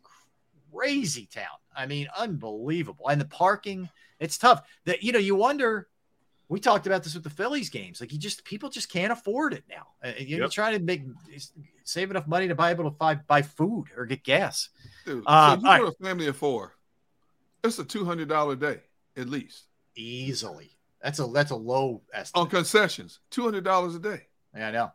crazy 0.73 1.27
town. 1.33 1.47
I 1.79 1.87
mean, 1.87 2.09
unbelievable. 2.19 3.09
And 3.09 3.21
the 3.21 3.25
parking, 3.25 3.89
it's 4.19 4.37
tough. 4.37 4.63
That 4.85 5.03
you 5.03 5.13
know, 5.13 5.19
you 5.19 5.35
wonder. 5.37 5.89
We 6.51 6.61
talked 6.61 6.87
about 6.87 7.03
this 7.05 7.13
with 7.15 7.25
the 7.25 7.31
Phillies 7.31 7.69
games. 7.69 8.01
Like 8.01 8.11
you 8.11 8.19
just 8.19 8.43
people 8.45 8.71
just 8.71 8.91
can't 8.91 9.13
afford 9.13 9.53
it 9.53 9.65
now. 9.69 9.89
Uh, 10.03 10.13
you- 10.19 10.27
You're 10.37 10.41
Yep. 10.45 10.51
trying 10.51 10.79
to 10.79 10.83
make 10.83 11.03
save 11.85 12.11
enough 12.11 12.27
money 12.27 12.49
to 12.49 12.55
buy 12.55 12.71
able 12.71 12.85
to 12.85 12.91
buy, 12.91 13.17
buy 13.17 13.43
food 13.43 13.89
or 13.97 14.07
get 14.07 14.25
gas. 14.25 14.71
Dude, 15.05 15.25
Uh, 15.27 15.57
so 15.59 15.63
you 15.79 15.85
put 15.85 15.95
a 16.01 16.05
family 16.05 16.27
of 16.27 16.37
four. 16.39 16.75
It's 17.63 17.79
a 17.79 17.85
two 17.85 18.05
hundred 18.07 18.29
dollar 18.29 18.57
day 18.57 18.81
at 19.17 19.29
least 19.29 19.65
Easily, 19.95 20.79
that's 21.03 21.19
a 21.19 21.27
that's 21.27 21.51
a 21.51 21.57
low 21.57 22.03
estimate. 22.15 22.43
on 22.45 22.49
concessions. 22.51 23.21
Two 23.31 23.43
hundred 23.45 23.65
dollars 23.65 23.95
a 23.95 23.99
day. 23.99 24.29
Yeah, 24.57 24.69
I 24.69 24.71
know. 24.71 24.93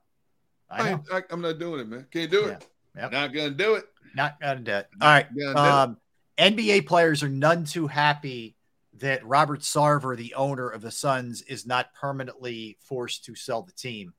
I 0.71 0.89
know. 0.91 1.03
I, 1.13 1.21
I'm 1.29 1.41
not 1.41 1.59
doing 1.59 1.81
it, 1.81 1.87
man. 1.87 2.07
Can't 2.09 2.31
do 2.31 2.45
it. 2.45 2.67
Yep. 2.95 3.11
Not 3.11 3.33
gonna 3.33 3.49
do 3.51 3.75
it. 3.75 3.85
Not 4.15 4.39
gonna 4.41 4.59
do 4.61 4.71
it. 4.71 4.87
All 5.01 5.07
right. 5.07 5.27
Um, 5.55 5.97
NBA 6.37 6.85
players 6.87 7.23
are 7.23 7.29
none 7.29 7.63
too 7.63 7.87
happy 7.87 8.55
that 8.99 9.25
Robert 9.25 9.61
Sarver, 9.61 10.15
the 10.15 10.33
owner 10.35 10.69
of 10.69 10.81
the 10.81 10.91
Suns, 10.91 11.41
is 11.43 11.65
not 11.65 11.93
permanently 11.93 12.77
forced 12.81 13.25
to 13.25 13.35
sell 13.35 13.61
the 13.61 13.71
team, 13.71 14.13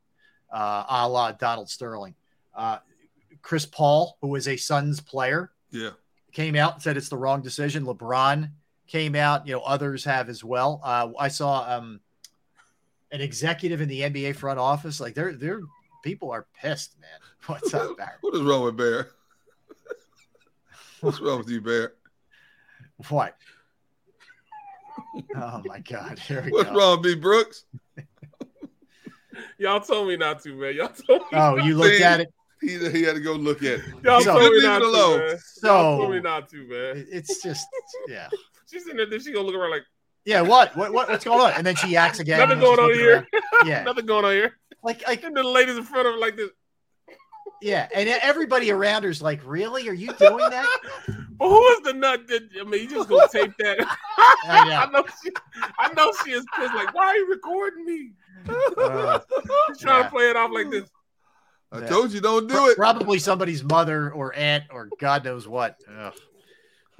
uh, 0.52 0.84
a 0.88 1.08
la 1.08 1.32
Donald 1.32 1.68
Sterling. 1.70 2.14
Uh, 2.54 2.78
Chris 3.42 3.66
Paul, 3.66 4.16
who 4.20 4.34
is 4.36 4.48
a 4.48 4.56
Suns 4.56 5.00
player, 5.00 5.50
Yeah. 5.70 5.90
came 6.32 6.56
out 6.56 6.74
and 6.74 6.82
said 6.82 6.96
it's 6.96 7.08
the 7.08 7.16
wrong 7.16 7.40
decision. 7.42 7.84
LeBron 7.84 8.50
came 8.86 9.14
out, 9.14 9.46
you 9.46 9.54
know, 9.54 9.60
others 9.60 10.04
have 10.04 10.28
as 10.28 10.42
well. 10.44 10.80
Uh, 10.84 11.10
I 11.18 11.28
saw 11.28 11.76
um, 11.76 12.00
an 13.12 13.20
executive 13.20 13.80
in 13.80 13.88
the 13.88 14.00
NBA 14.02 14.36
front 14.36 14.58
office, 14.58 15.00
like 15.00 15.14
they're 15.14 15.32
they're 15.34 15.60
people 16.02 16.30
are 16.30 16.46
pissed, 16.60 16.98
man. 17.00 17.10
What's 17.46 17.72
up, 17.74 17.96
Barrett? 17.96 18.18
What 18.20 18.34
is 18.34 18.42
wrong 18.42 18.62
with 18.64 18.76
Bear? 18.76 19.10
What's 21.00 21.20
wrong 21.20 21.38
with 21.38 21.48
you, 21.50 21.60
Bear? 21.60 21.94
What? 23.08 23.36
Oh 25.36 25.60
my 25.64 25.80
God! 25.80 26.18
Here 26.18 26.42
we 26.44 26.50
What's 26.52 26.70
go. 26.70 26.76
wrong, 26.76 27.02
B. 27.02 27.14
Brooks? 27.16 27.64
Y'all 29.58 29.80
told 29.80 30.08
me 30.08 30.16
not 30.16 30.40
to, 30.42 30.54
man. 30.54 30.74
Y'all 30.74 30.88
told 30.88 31.20
me. 31.22 31.26
Oh, 31.32 31.56
you 31.56 31.76
looked 31.76 31.96
See? 31.98 32.02
at 32.04 32.20
it. 32.20 32.32
He, 32.60 32.78
he 32.90 33.02
had 33.02 33.14
to 33.14 33.20
go 33.20 33.32
look 33.34 33.58
at 33.58 33.80
it. 33.80 33.84
Y'all 34.04 34.20
So- 34.20 34.38
told 34.38 34.42
me 34.44 34.48
Leave 34.60 34.64
it 34.64 34.66
not 34.68 34.78
to, 34.80 34.84
alone. 34.86 35.18
man. 35.18 35.38
Y'all 35.62 35.98
told 35.98 36.10
me 36.12 36.20
not 36.20 36.48
to, 36.48 36.56
man. 36.68 37.06
It's 37.10 37.42
just, 37.42 37.66
yeah, 38.08 38.28
She's 38.70 38.88
in 38.88 38.96
there, 38.96 39.06
then 39.06 39.20
she 39.20 39.32
gonna 39.32 39.46
look 39.46 39.54
around 39.56 39.70
like 39.72 39.82
yeah. 40.24 40.40
What? 40.40 40.74
What? 40.76 40.92
what 40.92 41.08
what's 41.08 41.24
going 41.24 41.40
on? 41.40 41.52
And 41.52 41.66
then 41.66 41.74
she 41.76 41.96
acts 41.96 42.18
again. 42.20 42.38
nothing 42.38 42.60
going 42.60 42.78
on 42.80 42.94
here. 42.94 43.14
around. 43.16 43.26
Yeah, 43.66 43.82
nothing 43.84 44.06
going 44.06 44.24
on 44.24 44.32
here. 44.32 44.58
like, 44.82 45.06
like, 45.06 45.22
And 45.24 45.36
the 45.36 45.42
ladies 45.42 45.76
in 45.76 45.82
front 45.84 46.06
of 46.08 46.14
her 46.14 46.18
like 46.20 46.36
this. 46.36 46.50
Yeah, 47.64 47.88
and 47.94 48.06
everybody 48.10 48.70
around 48.70 49.04
her's 49.04 49.22
like, 49.22 49.40
"Really? 49.44 49.88
Are 49.88 49.94
you 49.94 50.12
doing 50.12 50.50
that?" 50.50 50.78
But 51.38 51.48
who 51.48 51.66
is 51.68 51.80
the 51.80 51.94
nut 51.94 52.26
that 52.28 52.42
I 52.60 52.64
mean? 52.64 52.82
You 52.82 52.88
just 52.90 53.08
gonna 53.08 53.26
tape 53.32 53.52
that? 53.58 53.78
I 54.44 54.68
know. 54.68 54.76
I 54.76 54.90
know. 54.90 55.04
She, 55.22 55.30
I 55.78 55.92
know 55.94 56.12
she 56.24 56.32
is 56.32 56.44
pissed. 56.54 56.74
Like, 56.74 56.92
why 56.94 57.06
are 57.06 57.16
you 57.16 57.30
recording 57.30 57.86
me? 57.86 58.10
Uh, 58.46 59.18
She's 59.68 59.78
trying 59.78 60.00
yeah. 60.00 60.02
to 60.04 60.10
play 60.10 60.28
it 60.28 60.36
off 60.36 60.50
like 60.52 60.70
this. 60.70 60.90
I 61.72 61.80
Yeah. 61.80 61.86
told 61.86 62.12
you 62.12 62.20
don't 62.20 62.46
do 62.46 62.54
Pro- 62.54 62.66
it. 62.66 62.76
Probably 62.76 63.18
somebody's 63.18 63.64
mother 63.64 64.10
or 64.12 64.34
aunt 64.34 64.64
or 64.70 64.90
God 65.00 65.24
knows 65.24 65.48
what. 65.48 65.76
Ugh. 65.98 66.12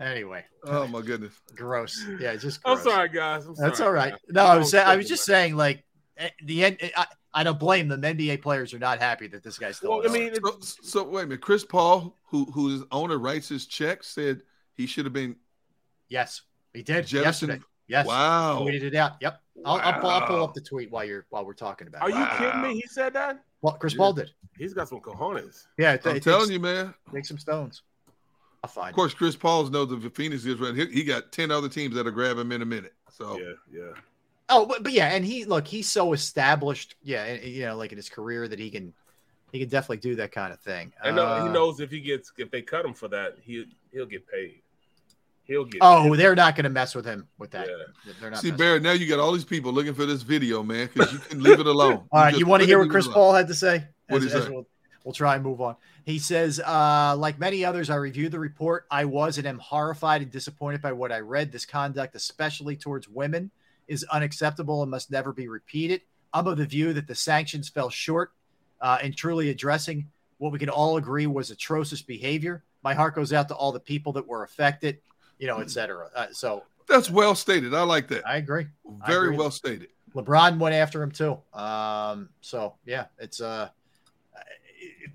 Anyway, 0.00 0.44
Oh 0.64 0.86
my 0.88 1.02
goodness. 1.02 1.34
gross. 1.54 2.02
Yeah, 2.18 2.34
just. 2.36 2.60
I'm 2.64 2.78
sorry, 2.78 3.10
guys. 3.10 3.44
I'm 3.46 3.54
That's 3.54 3.76
sorry, 3.78 3.88
all 3.88 3.94
right. 3.94 4.10
guys. 4.12 4.20
No, 4.30 4.44
I 4.46 4.56
was 4.56 4.70
Don't 4.72 4.80
saying, 4.80 4.86
I 4.88 4.96
was 4.96 5.08
just 5.08 5.24
saying, 5.26 5.56
like 5.56 5.84
Eh, 6.16 6.28
the 6.44 6.64
end. 6.64 6.76
Eh, 6.80 6.90
I, 6.96 7.06
I 7.34 7.42
don't 7.42 7.58
blame 7.58 7.88
them. 7.88 8.02
NBA 8.02 8.42
players 8.42 8.72
are 8.74 8.78
not 8.78 9.00
happy 9.00 9.26
that 9.28 9.42
this 9.42 9.58
guy's 9.58 9.76
still. 9.78 9.98
Well, 9.98 10.08
I 10.08 10.12
mean. 10.12 10.34
So, 10.34 10.58
so 10.60 11.02
wait 11.04 11.24
a 11.24 11.26
minute. 11.26 11.40
Chris 11.40 11.64
Paul, 11.64 12.16
who 12.24 12.44
whose 12.46 12.84
owner 12.92 13.18
writes 13.18 13.48
his 13.48 13.66
check, 13.66 14.04
said 14.04 14.42
he 14.74 14.86
should 14.86 15.04
have 15.04 15.12
been 15.12 15.36
yes, 16.08 16.42
he 16.72 16.82
did 16.82 17.06
Jefferson. 17.06 17.48
yesterday. 17.48 17.60
Yes, 17.86 18.06
Wow. 18.06 18.60
tweeted 18.62 18.82
it 18.82 18.94
out. 18.94 19.12
Yep, 19.20 19.40
I'll, 19.64 19.76
I'll, 19.76 20.00
pull, 20.00 20.10
I'll 20.10 20.26
pull 20.26 20.42
up 20.42 20.54
the 20.54 20.60
tweet 20.60 20.90
while 20.90 21.04
you're 21.04 21.26
while 21.30 21.44
we're 21.44 21.52
talking 21.52 21.86
about. 21.86 22.08
It. 22.08 22.14
Are 22.14 22.16
it. 22.16 22.18
you 22.20 22.38
kidding 22.38 22.62
me? 22.62 22.74
He 22.76 22.86
said 22.86 23.12
that. 23.14 23.44
Well, 23.60 23.74
Chris 23.74 23.94
Paul 23.94 24.12
did. 24.14 24.30
He's 24.56 24.72
got 24.72 24.88
some 24.88 25.00
cojones. 25.00 25.66
Yeah, 25.76 25.94
it, 25.94 26.06
I'm 26.06 26.16
it 26.16 26.22
telling 26.22 26.42
takes, 26.42 26.52
you, 26.52 26.60
man. 26.60 26.94
Take 27.12 27.26
some 27.26 27.38
stones. 27.38 27.82
I'll 28.62 28.70
find. 28.70 28.88
Of 28.90 28.94
course, 28.94 29.12
Chris 29.12 29.36
Paul's 29.36 29.70
knows 29.70 29.90
the 29.90 30.10
Phoenix 30.10 30.44
is 30.46 30.58
right. 30.60 30.74
He, 30.74 30.86
he 30.86 31.04
got 31.04 31.32
ten 31.32 31.50
other 31.50 31.68
teams 31.68 31.94
that'll 31.94 32.12
grab 32.12 32.38
him 32.38 32.52
in 32.52 32.62
a 32.62 32.66
minute. 32.66 32.94
So 33.10 33.38
Yeah, 33.38 33.52
yeah. 33.70 33.92
Oh, 34.48 34.66
but, 34.66 34.82
but 34.82 34.92
yeah, 34.92 35.08
and 35.08 35.24
he 35.24 35.44
look, 35.44 35.66
he's 35.66 35.88
so 35.88 36.12
established, 36.12 36.96
yeah, 37.02 37.32
you 37.34 37.64
know, 37.66 37.76
like 37.76 37.92
in 37.92 37.96
his 37.96 38.08
career 38.10 38.46
that 38.46 38.58
he 38.58 38.70
can 38.70 38.92
he 39.52 39.60
can 39.60 39.68
definitely 39.68 39.98
do 39.98 40.16
that 40.16 40.32
kind 40.32 40.52
of 40.52 40.60
thing. 40.60 40.92
And 41.02 41.18
uh, 41.18 41.22
Uh, 41.24 41.46
he 41.46 41.52
knows 41.52 41.80
if 41.80 41.90
he 41.90 42.00
gets 42.00 42.32
if 42.36 42.50
they 42.50 42.60
cut 42.62 42.84
him 42.84 42.92
for 42.94 43.08
that, 43.08 43.36
he 43.40 43.66
he'll 43.92 44.06
get 44.06 44.26
paid. 44.28 44.60
He'll 45.44 45.64
get. 45.64 45.78
Oh, 45.82 46.16
they're 46.16 46.34
not 46.34 46.56
going 46.56 46.64
to 46.64 46.70
mess 46.70 46.94
with 46.94 47.04
him 47.04 47.28
with 47.38 47.50
that. 47.50 47.68
They're 48.20 48.30
not. 48.30 48.40
see, 48.40 48.48
messing- 48.50 48.56
Barrett, 48.56 48.82
now 48.82 48.92
you 48.92 49.06
got 49.06 49.20
all 49.20 49.32
these 49.32 49.44
people 49.44 49.72
looking 49.72 49.92
for 49.94 50.06
this 50.06 50.22
video, 50.22 50.62
man, 50.62 50.88
because 50.92 51.12
you 51.12 51.18
can 51.18 51.42
leave 51.42 51.60
it 51.60 51.66
alone. 51.74 52.06
All 52.10 52.20
right, 52.20 52.30
just 52.30 52.40
you 52.40 52.46
want 52.46 52.62
to 52.62 52.66
hear 52.66 52.78
what 52.78 52.88
Chris 52.88 53.06
it. 53.06 53.12
Paul 53.12 53.34
had 53.34 53.48
to 53.48 53.54
say? 53.54 53.86
What'd 54.08 54.26
As- 54.26 54.32
he 54.32 54.38
as? 54.40 54.48
We'll, 54.48 54.66
we'll 55.04 55.12
try 55.14 55.34
and 55.34 55.44
move 55.44 55.60
on. 55.60 55.76
He 56.06 56.18
says, 56.18 56.60
uh, 56.60 57.14
like 57.18 57.38
many 57.38 57.62
others, 57.64 57.90
I 57.90 57.96
reviewed 57.96 58.32
the 58.32 58.38
report. 58.38 58.86
I 58.90 59.04
was 59.04 59.36
and 59.38 59.46
am 59.46 59.58
horrified 59.58 60.22
and 60.22 60.30
disappointed 60.30 60.80
by 60.82 60.92
what 60.92 61.12
I 61.12 61.20
read. 61.20 61.52
This 61.52 61.66
conduct, 61.66 62.14
especially 62.14 62.76
towards 62.76 63.06
women, 63.06 63.50
is 63.88 64.04
unacceptable 64.04 64.82
and 64.82 64.90
must 64.90 65.10
never 65.10 65.32
be 65.32 65.48
repeated. 65.48 66.00
I'm 66.32 66.46
of 66.46 66.56
the 66.56 66.66
view 66.66 66.92
that 66.94 67.06
the 67.06 67.14
sanctions 67.14 67.68
fell 67.68 67.90
short 67.90 68.32
uh, 68.80 68.98
in 69.02 69.12
truly 69.12 69.50
addressing 69.50 70.06
what 70.38 70.52
we 70.52 70.58
can 70.58 70.68
all 70.68 70.96
agree 70.96 71.26
was 71.26 71.50
atrocious 71.50 72.02
behavior. 72.02 72.62
My 72.82 72.92
heart 72.94 73.14
goes 73.14 73.32
out 73.32 73.48
to 73.48 73.54
all 73.54 73.72
the 73.72 73.80
people 73.80 74.12
that 74.14 74.26
were 74.26 74.42
affected, 74.42 74.98
you 75.38 75.46
know, 75.46 75.60
et 75.60 75.70
cetera. 75.70 76.08
Uh, 76.14 76.26
so 76.32 76.64
That's 76.88 77.08
well 77.10 77.34
stated. 77.34 77.72
I 77.72 77.82
like 77.82 78.08
that. 78.08 78.26
I 78.26 78.36
agree. 78.36 78.66
I 79.02 79.06
Very 79.06 79.26
agree. 79.28 79.36
well 79.38 79.50
stated. 79.50 79.88
LeBron 80.14 80.58
went 80.58 80.74
after 80.74 81.02
him 81.02 81.10
too. 81.10 81.38
Um, 81.54 82.28
so 82.40 82.74
yeah, 82.84 83.06
it's 83.18 83.40
uh, 83.40 83.68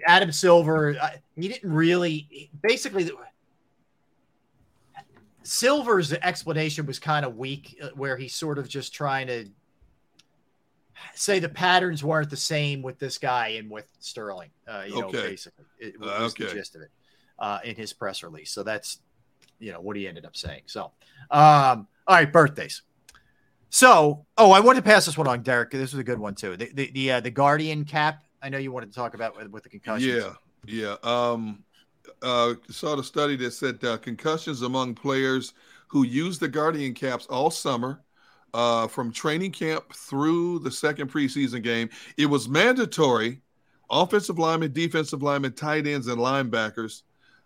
Adam 0.06 0.32
Silver. 0.32 0.98
uh, 1.00 1.10
He 1.36 1.48
didn't 1.48 1.72
really. 1.72 2.50
Basically, 2.62 3.04
the- 3.04 3.16
Silver's 5.44 6.14
explanation 6.14 6.86
was 6.86 7.00
kind 7.00 7.26
of 7.26 7.38
weak, 7.38 7.78
uh, 7.82 7.90
where 7.96 8.18
he's 8.18 8.36
sort 8.36 8.58
of 8.58 8.68
just 8.68 8.94
trying 8.94 9.28
to 9.28 9.46
say 11.16 11.40
the 11.40 11.50
patterns 11.50 12.04
weren't 12.04 12.30
the 12.30 12.38
same 12.38 12.82
with 12.82 13.00
this 13.00 13.18
guy 13.18 13.50
and 13.50 13.70
with 13.72 13.88
Sterling. 14.00 14.50
Uh, 14.68 14.84
you 14.88 15.00
know, 15.00 15.12
basically, 15.12 15.66
it 15.80 16.00
was 16.00 16.10
Uh, 16.10 16.30
the 16.38 16.54
gist 16.54 16.76
of 16.76 16.82
it 16.82 16.92
uh, 17.40 17.60
in 17.64 17.76
his 17.76 17.94
press 17.94 18.22
release. 18.24 18.52
So 18.52 18.64
that's 18.64 19.00
you 19.60 19.72
know 19.72 19.82
what 19.82 19.96
he 19.96 20.08
ended 20.08 20.26
up 20.26 20.36
saying. 20.36 20.64
So, 20.66 20.92
um, 21.32 21.88
all 22.08 22.16
right, 22.16 22.32
birthdays. 22.32 22.82
So, 23.70 24.26
oh, 24.38 24.52
I 24.52 24.62
wanted 24.62 24.84
to 24.84 24.90
pass 24.90 25.06
this 25.06 25.18
one 25.18 25.28
on, 25.28 25.44
Derrick. 25.44 25.72
This 25.72 25.94
was 25.94 26.00
a 26.00 26.04
good 26.04 26.20
one 26.20 26.36
too. 26.36 26.58
The 26.58 26.72
the 26.74 26.92
the, 26.92 27.12
uh, 27.12 27.20
the 27.20 27.32
Guardian 27.32 27.86
cap. 27.86 28.24
I 28.42 28.50
know 28.50 28.58
you 28.58 28.72
wanted 28.72 28.88
to 28.88 28.96
talk 28.96 29.14
about 29.14 29.38
with, 29.38 29.48
with 29.48 29.64
the 29.64 29.70
concussions. 29.70 30.06
Yeah, 30.06 30.34
yeah. 30.66 30.96
Um, 31.04 31.64
uh, 32.22 32.54
saw 32.70 32.96
the 32.96 33.04
study 33.04 33.36
that 33.38 33.52
said 33.52 33.84
uh, 33.84 33.98
concussions 33.98 34.62
among 34.62 34.96
players 34.96 35.54
who 35.88 36.04
used 36.04 36.40
the 36.40 36.48
Guardian 36.48 36.94
caps 36.94 37.26
all 37.28 37.50
summer, 37.50 38.02
uh, 38.54 38.88
from 38.88 39.12
training 39.12 39.52
camp 39.52 39.94
through 39.94 40.60
the 40.60 40.72
second 40.72 41.12
preseason 41.12 41.62
game. 41.62 41.90
It 42.18 42.26
was 42.26 42.48
mandatory. 42.50 43.42
Offensive 43.92 44.38
linemen, 44.38 44.72
defensive 44.72 45.24
linemen, 45.24 45.54
tight 45.54 45.88
ends, 45.88 46.08
and 46.08 46.20
linebackers. 46.20 47.02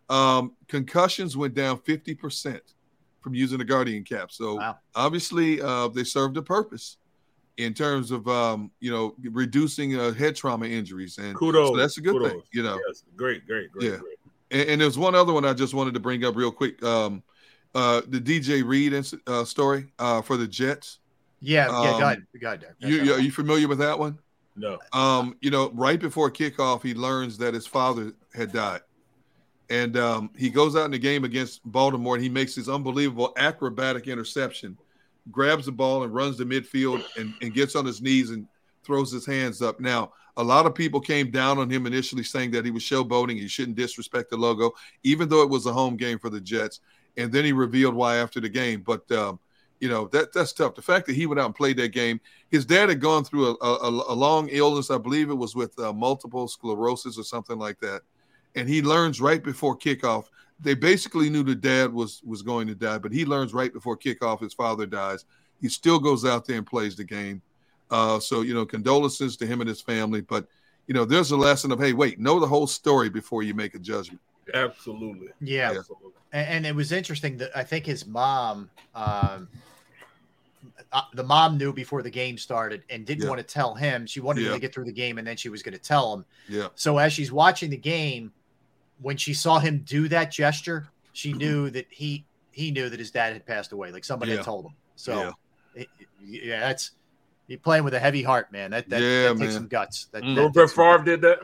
Um, 0.09 0.53
concussions 0.67 1.37
went 1.37 1.53
down 1.53 1.79
fifty 1.79 2.13
percent 2.13 2.61
from 3.21 3.33
using 3.33 3.59
the 3.59 3.63
Guardian 3.63 4.03
cap. 4.03 4.29
So 4.29 4.59
obviously, 4.93 5.61
uh, 5.61 5.87
they 5.87 6.03
served 6.03 6.35
a 6.35 6.41
purpose 6.41 6.97
in 7.57 7.73
terms 7.73 8.11
of 8.11 8.27
um, 8.27 8.71
you 8.81 8.91
know 8.91 9.15
reducing 9.31 9.97
uh, 9.97 10.11
head 10.11 10.35
trauma 10.35 10.65
injuries, 10.65 11.17
and 11.17 11.35
Kudos. 11.37 11.69
so 11.69 11.77
that's 11.77 11.97
a 11.97 12.01
good 12.01 12.21
thing. 12.21 12.41
You 12.51 12.63
know, 12.63 12.79
Yes, 12.87 13.03
great, 13.15 13.47
great, 13.47 13.71
great, 13.71 13.91
Yeah. 13.91 13.97
great. 13.97 14.12
And, 14.53 14.69
and 14.69 14.81
there's 14.81 14.97
one 14.97 15.15
other 15.15 15.33
one 15.33 15.43
I 15.43 15.53
just 15.53 15.73
wanted 15.73 15.93
to 15.95 15.99
bring 15.99 16.23
up 16.23 16.35
real 16.35 16.51
quick. 16.51 16.81
Um, 16.83 17.23
uh, 17.75 18.01
the 18.07 18.19
DJ 18.19 18.63
Reed 18.65 18.93
inc- 18.93 19.19
uh, 19.27 19.43
story 19.43 19.87
uh, 19.99 20.21
for 20.21 20.37
the 20.37 20.47
Jets. 20.47 20.99
Yeah, 21.41 21.65
yeah. 21.65 21.71
Go 21.71 21.95
Um, 21.97 22.03
ahead. 22.03 22.27
Go 22.39 22.47
ahead, 22.47 22.59
Derrick. 22.61 22.75
You, 22.79 23.03
you 23.03 23.13
are 23.13 23.19
you 23.19 23.31
familiar 23.31 23.67
with 23.67 23.79
that 23.79 23.97
one? 23.97 24.19
No. 24.55 24.77
Um, 24.93 25.35
you 25.41 25.49
know, 25.49 25.71
right 25.71 25.99
before 25.99 26.29
kickoff, 26.31 26.83
he 26.83 26.93
learns 26.93 27.37
that 27.39 27.53
his 27.53 27.65
father 27.67 28.13
had 28.33 28.53
died. 28.53 28.81
And 29.69 29.97
um, 29.97 30.29
he 30.37 30.49
goes 30.49 30.75
out 30.75 30.85
in 30.85 30.91
the 30.91 30.99
game 30.99 31.23
against 31.23 31.61
Baltimore 31.65 32.15
and 32.15 32.23
he 32.23 32.29
makes 32.29 32.53
this 32.55 32.69
unbelievable 32.69 33.33
acrobatic 33.37 34.07
interception, 34.07 34.77
grabs 35.31 35.65
the 35.65 35.71
ball 35.71 36.03
and 36.03 36.13
runs 36.13 36.37
to 36.37 36.45
midfield 36.45 37.03
and, 37.17 37.33
and 37.41 37.53
gets 37.53 37.75
on 37.75 37.85
his 37.85 38.01
knees 38.01 38.29
and 38.29 38.47
throws 38.83 39.11
his 39.11 39.25
hands 39.25 39.61
up. 39.61 39.79
Now, 39.79 40.11
a 40.37 40.43
lot 40.43 40.65
of 40.65 40.73
people 40.73 40.99
came 40.99 41.29
down 41.31 41.59
on 41.59 41.69
him 41.69 41.85
initially 41.85 42.23
saying 42.23 42.51
that 42.51 42.65
he 42.65 42.71
was 42.71 42.83
showboating. 42.83 43.39
He 43.39 43.47
shouldn't 43.47 43.77
disrespect 43.77 44.29
the 44.29 44.37
logo, 44.37 44.71
even 45.03 45.29
though 45.29 45.43
it 45.43 45.49
was 45.49 45.65
a 45.65 45.73
home 45.73 45.95
game 45.95 46.19
for 46.19 46.29
the 46.29 46.41
Jets. 46.41 46.79
And 47.17 47.31
then 47.31 47.45
he 47.45 47.51
revealed 47.51 47.93
why 47.93 48.17
after 48.17 48.39
the 48.39 48.49
game. 48.49 48.81
But 48.81 49.09
um, 49.11 49.39
you 49.83 49.89
know 49.89 50.07
that 50.13 50.31
that's 50.31 50.53
tough. 50.53 50.75
The 50.75 50.81
fact 50.81 51.07
that 51.07 51.15
he 51.15 51.25
went 51.25 51.41
out 51.41 51.47
and 51.47 51.55
played 51.55 51.75
that 51.75 51.89
game, 51.89 52.21
his 52.49 52.65
dad 52.65 52.87
had 52.87 53.01
gone 53.01 53.25
through 53.25 53.57
a, 53.61 53.65
a, 53.65 53.89
a 53.89 54.15
long 54.15 54.47
illness. 54.49 54.89
I 54.89 54.97
believe 54.97 55.29
it 55.29 55.33
was 55.33 55.55
with 55.55 55.77
uh, 55.77 55.91
multiple 55.91 56.47
sclerosis 56.47 57.19
or 57.19 57.23
something 57.23 57.59
like 57.59 57.79
that, 57.81 58.01
and 58.55 58.69
he 58.69 58.81
learns 58.81 59.19
right 59.19 59.43
before 59.43 59.77
kickoff. 59.77 60.27
They 60.57 60.73
basically 60.73 61.29
knew 61.29 61.43
the 61.43 61.53
dad 61.53 61.91
was 61.91 62.21
was 62.23 62.41
going 62.41 62.67
to 62.67 62.75
die, 62.75 62.97
but 62.97 63.11
he 63.11 63.25
learns 63.25 63.53
right 63.53 63.73
before 63.73 63.97
kickoff 63.97 64.39
his 64.39 64.53
father 64.53 64.85
dies. 64.85 65.25
He 65.59 65.67
still 65.67 65.99
goes 65.99 66.23
out 66.23 66.45
there 66.45 66.57
and 66.57 66.65
plays 66.65 66.95
the 66.95 67.03
game. 67.03 67.41
Uh, 67.93 68.19
so 68.19 68.41
you 68.41 68.53
know, 68.55 68.65
condolences 68.65 69.37
to 69.37 69.45
him 69.45 69.61
and 69.61 69.67
his 69.67 69.79
family. 69.79 70.19
But 70.21 70.47
you 70.87 70.93
know, 70.95 71.05
there's 71.05 71.29
a 71.31 71.37
lesson 71.37 71.71
of 71.71 71.79
hey, 71.79 71.93
wait, 71.93 72.19
know 72.19 72.39
the 72.39 72.47
whole 72.47 72.65
story 72.67 73.07
before 73.09 73.43
you 73.43 73.53
make 73.53 73.75
a 73.75 73.79
judgment. 73.79 74.19
Absolutely. 74.53 75.27
Yeah. 75.39 75.69
Absolutely. 75.77 76.11
And, 76.33 76.47
and 76.49 76.65
it 76.65 76.75
was 76.75 76.91
interesting 76.91 77.37
that 77.37 77.55
I 77.55 77.63
think 77.63 77.85
his 77.85 78.05
mom, 78.07 78.69
um, 78.95 79.47
uh, 80.91 81.01
the 81.13 81.23
mom 81.23 81.57
knew 81.57 81.71
before 81.71 82.01
the 82.01 82.09
game 82.09 82.37
started 82.37 82.83
and 82.89 83.05
didn't 83.05 83.23
Yeah. 83.23 83.29
want 83.29 83.39
to 83.39 83.45
tell 83.45 83.75
him. 83.75 84.05
She 84.07 84.19
wanted 84.19 84.45
him 84.45 84.53
to 84.53 84.59
get 84.59 84.73
through 84.73 84.85
the 84.85 84.91
game 84.91 85.17
and 85.19 85.25
then 85.27 85.37
she 85.37 85.49
was 85.49 85.61
going 85.63 85.73
to 85.73 85.79
tell 85.79 86.13
him. 86.13 86.25
Yeah. 86.49 86.67
So 86.75 86.97
as 86.97 87.13
she's 87.13 87.31
watching 87.31 87.69
the 87.69 87.77
game, 87.77 88.33
when 89.01 89.17
she 89.17 89.33
saw 89.33 89.59
him 89.59 89.83
do 89.85 90.07
that 90.09 90.31
gesture, 90.31 90.87
she 91.13 91.31
knew 91.31 91.69
that 91.69 91.85
he 91.89 92.25
he 92.51 92.69
knew 92.71 92.89
that 92.89 92.99
his 92.99 93.11
dad 93.11 93.33
had 93.33 93.45
passed 93.45 93.71
away. 93.71 93.91
Like 93.91 94.03
somebody 94.03 94.31
Yeah. 94.31 94.37
had 94.37 94.45
told 94.45 94.65
him. 94.65 94.73
So 94.95 95.33
it- 95.75 95.89
yeah, 96.19 96.59
that's 96.59 96.91
you're 97.53 97.59
playing 97.59 97.83
with 97.83 97.93
a 97.93 97.99
heavy 97.99 98.23
heart, 98.23 98.51
man. 98.51 98.71
That 98.71 98.89
that, 98.89 98.99
Yeah, 99.01 99.21
that 99.23 99.29
takes 99.29 99.39
man. 99.39 99.51
some 99.51 99.67
guts. 99.67 100.05
That, 100.11 100.23
Mm. 100.23 100.35
that 100.35 100.41
Remember 100.41 100.61
takes 100.61 100.73
Favre 100.73 101.03
did 101.03 101.21
that? 101.21 101.39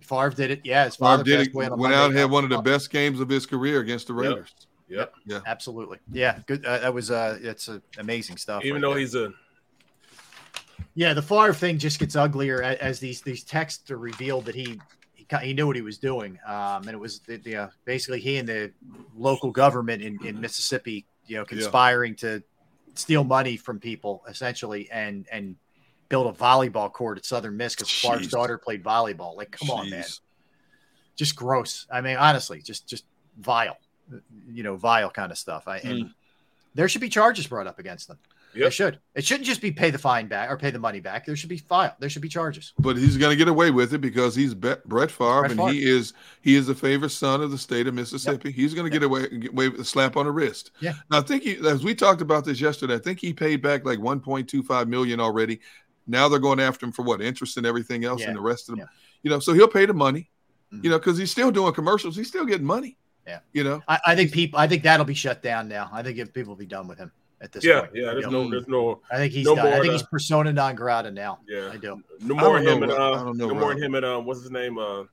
Favre 0.00 0.30
did 0.30 0.50
it. 0.50 0.60
Yeah, 0.64 0.84
his 0.86 0.96
Favre 0.96 1.22
did 1.22 1.40
it, 1.40 1.54
away 1.54 1.66
on 1.66 1.70
went 1.70 1.80
Monday 1.82 1.96
out 1.96 2.10
and 2.10 2.18
had 2.18 2.30
one 2.30 2.42
of 2.44 2.50
the 2.50 2.60
best 2.60 2.90
games 2.90 3.20
of 3.20 3.28
his 3.28 3.46
career 3.46 3.80
against 3.80 4.08
the 4.08 4.14
Raiders. 4.14 4.52
Yep. 4.88 5.12
Yeah. 5.26 5.40
Absolutely. 5.46 5.98
Yeah. 6.12 6.40
Good. 6.46 6.64
Uh, 6.64 6.78
that 6.78 6.92
was 6.92 7.10
uh, 7.10 7.38
it's 7.40 7.68
uh, 7.68 7.78
amazing 7.98 8.36
stuff. 8.38 8.64
Even 8.64 8.76
right 8.76 8.80
though 8.88 8.90
there. 8.94 8.98
he's 9.00 9.14
a 9.14 9.32
Yeah, 10.94 11.12
the 11.14 11.22
Favre 11.22 11.52
thing 11.54 11.78
just 11.78 11.98
gets 12.00 12.16
uglier 12.16 12.62
as, 12.62 12.78
as 12.78 13.00
these 13.00 13.20
these 13.22 13.44
texts 13.44 13.90
are 13.90 13.98
revealed 13.98 14.46
that 14.46 14.54
he 14.56 14.80
he, 15.14 15.24
ki- 15.24 15.46
he 15.46 15.52
knew 15.52 15.66
what 15.66 15.76
he 15.76 15.82
was 15.82 15.98
doing, 15.98 16.38
um, 16.46 16.82
and 16.82 16.90
it 16.90 16.98
was 16.98 17.20
the, 17.20 17.36
the, 17.36 17.56
uh, 17.56 17.68
basically 17.84 18.18
he 18.20 18.38
and 18.38 18.48
the 18.48 18.72
local 19.16 19.50
government 19.50 20.02
in, 20.02 20.18
in 20.26 20.40
Mississippi, 20.40 21.04
you 21.26 21.36
know, 21.36 21.44
conspiring 21.44 22.14
to 22.16 22.42
steal 22.98 23.24
money 23.24 23.56
from 23.56 23.78
people 23.78 24.22
essentially, 24.28 24.90
and 24.90 25.26
and 25.30 25.56
build 26.08 26.26
a 26.34 26.38
volleyball 26.38 26.92
court 26.92 27.18
at 27.18 27.24
Southern 27.24 27.56
Miss 27.56 27.74
because 27.74 27.88
Jeez. 27.90 28.30
daughter 28.30 28.58
played 28.58 28.82
volleyball. 28.82 29.36
Like, 29.36 29.50
come 29.50 29.70
on, 29.70 29.90
man, 29.90 30.04
just 31.16 31.36
gross. 31.36 31.86
I 31.90 32.00
mean, 32.00 32.16
honestly, 32.16 32.60
just 32.60 32.88
just 32.88 33.04
vile, 33.38 33.76
you 34.50 34.62
know, 34.62 34.76
vile 34.76 35.10
kind 35.10 35.30
of 35.30 35.38
stuff. 35.38 35.68
I 35.68 35.78
and 35.78 36.04
Mm. 36.04 36.14
there 36.74 36.88
should 36.88 37.00
be 37.00 37.08
charges 37.08 37.46
brought 37.46 37.66
up 37.66 37.78
against 37.78 38.08
them. 38.08 38.18
They 38.64 38.70
should. 38.70 38.98
It 39.14 39.24
shouldn't 39.24 39.46
just 39.46 39.60
be 39.60 39.70
pay 39.72 39.90
the 39.90 39.98
fine 39.98 40.26
back 40.28 40.50
or 40.50 40.56
pay 40.56 40.70
the 40.70 40.78
money 40.78 41.00
back. 41.00 41.26
There 41.26 41.36
should 41.36 41.48
be 41.48 41.58
file. 41.58 41.94
There 41.98 42.08
should 42.08 42.22
be 42.22 42.28
charges. 42.28 42.72
But 42.78 42.96
he's 42.96 43.16
going 43.16 43.30
to 43.30 43.36
get 43.36 43.48
away 43.48 43.70
with 43.70 43.94
it 43.94 43.98
because 43.98 44.34
he's 44.34 44.54
Brett 44.54 44.82
Favre, 44.82 45.10
Brett 45.40 45.50
and 45.50 45.60
Favre. 45.60 45.72
he 45.72 45.88
is 45.88 46.12
he 46.42 46.54
is 46.56 46.66
the 46.66 46.74
favorite 46.74 47.10
son 47.10 47.42
of 47.42 47.50
the 47.50 47.58
state 47.58 47.86
of 47.86 47.94
Mississippi. 47.94 48.50
He's 48.50 48.74
going 48.74 48.84
to 48.84 48.90
get 48.90 49.02
away 49.02 49.28
get 49.28 49.50
away 49.50 49.68
with 49.68 49.80
a 49.80 49.84
slap 49.84 50.16
on 50.16 50.26
the 50.26 50.32
wrist. 50.32 50.70
Yeah. 50.80 50.94
Now 51.10 51.18
I 51.18 51.20
think 51.22 51.42
he, 51.42 51.56
as 51.66 51.84
we 51.84 51.94
talked 51.94 52.20
about 52.20 52.44
this 52.44 52.60
yesterday, 52.60 52.94
I 52.94 52.98
think 52.98 53.20
he 53.20 53.32
paid 53.32 53.62
back 53.62 53.84
like 53.84 53.98
1.25 53.98 54.88
million 54.88 55.20
already. 55.20 55.60
Now 56.06 56.28
they're 56.28 56.38
going 56.38 56.60
after 56.60 56.86
him 56.86 56.92
for 56.92 57.02
what 57.02 57.20
interest 57.20 57.56
and 57.58 57.66
everything 57.66 58.04
else, 58.04 58.22
Yeah. 58.22 58.28
and 58.28 58.36
the 58.36 58.40
rest 58.40 58.68
of 58.70 58.76
them. 58.78 58.88
You 59.22 59.30
know, 59.30 59.40
so 59.40 59.52
he'll 59.52 59.68
pay 59.68 59.84
the 59.86 59.94
money. 59.94 60.30
Mm-hmm. 60.72 60.84
You 60.84 60.90
know, 60.90 60.98
because 60.98 61.18
he's 61.18 61.30
still 61.30 61.50
doing 61.50 61.72
commercials. 61.72 62.16
He's 62.16 62.28
still 62.28 62.44
getting 62.44 62.66
money. 62.66 62.96
Yeah. 63.26 63.40
You 63.52 63.64
know. 63.64 63.82
I, 63.88 64.00
I 64.06 64.16
think 64.16 64.32
people. 64.32 64.58
I 64.58 64.66
think 64.66 64.82
that'll 64.84 65.04
be 65.06 65.14
shut 65.14 65.42
down 65.42 65.68
now. 65.68 65.90
I 65.92 66.02
think 66.02 66.18
if 66.18 66.32
people 66.32 66.52
will 66.52 66.58
be 66.58 66.66
done 66.66 66.88
with 66.88 66.98
him 66.98 67.12
at 67.40 67.52
this 67.52 67.64
Yeah, 67.64 67.80
point. 67.80 67.92
yeah. 67.94 68.12
There's 68.12 68.26
no, 68.26 68.48
there's 68.50 68.68
no. 68.68 69.00
I 69.10 69.16
think 69.16 69.32
he's 69.32 69.46
no 69.46 69.54
done. 69.54 69.66
I 69.68 69.72
think 69.74 69.86
to- 69.86 69.92
he's 69.92 70.02
persona 70.04 70.52
non 70.52 70.74
grata 70.74 71.10
now. 71.10 71.38
Yeah, 71.48 71.70
I 71.72 71.76
do. 71.76 72.02
No 72.20 72.36
I 72.36 72.40
more 72.42 72.58
don't 72.58 72.66
him 72.66 72.80
know, 72.80 72.82
and 72.84 72.92
uh, 72.92 73.12
I 73.12 73.24
don't 73.24 73.36
know, 73.36 73.48
no 73.48 73.54
more 73.54 73.72
him 73.74 73.94
and 73.94 74.04
uh, 74.04 74.18
what's 74.20 74.40
his 74.42 74.50
name? 74.50 74.78
Uh, 74.78 75.04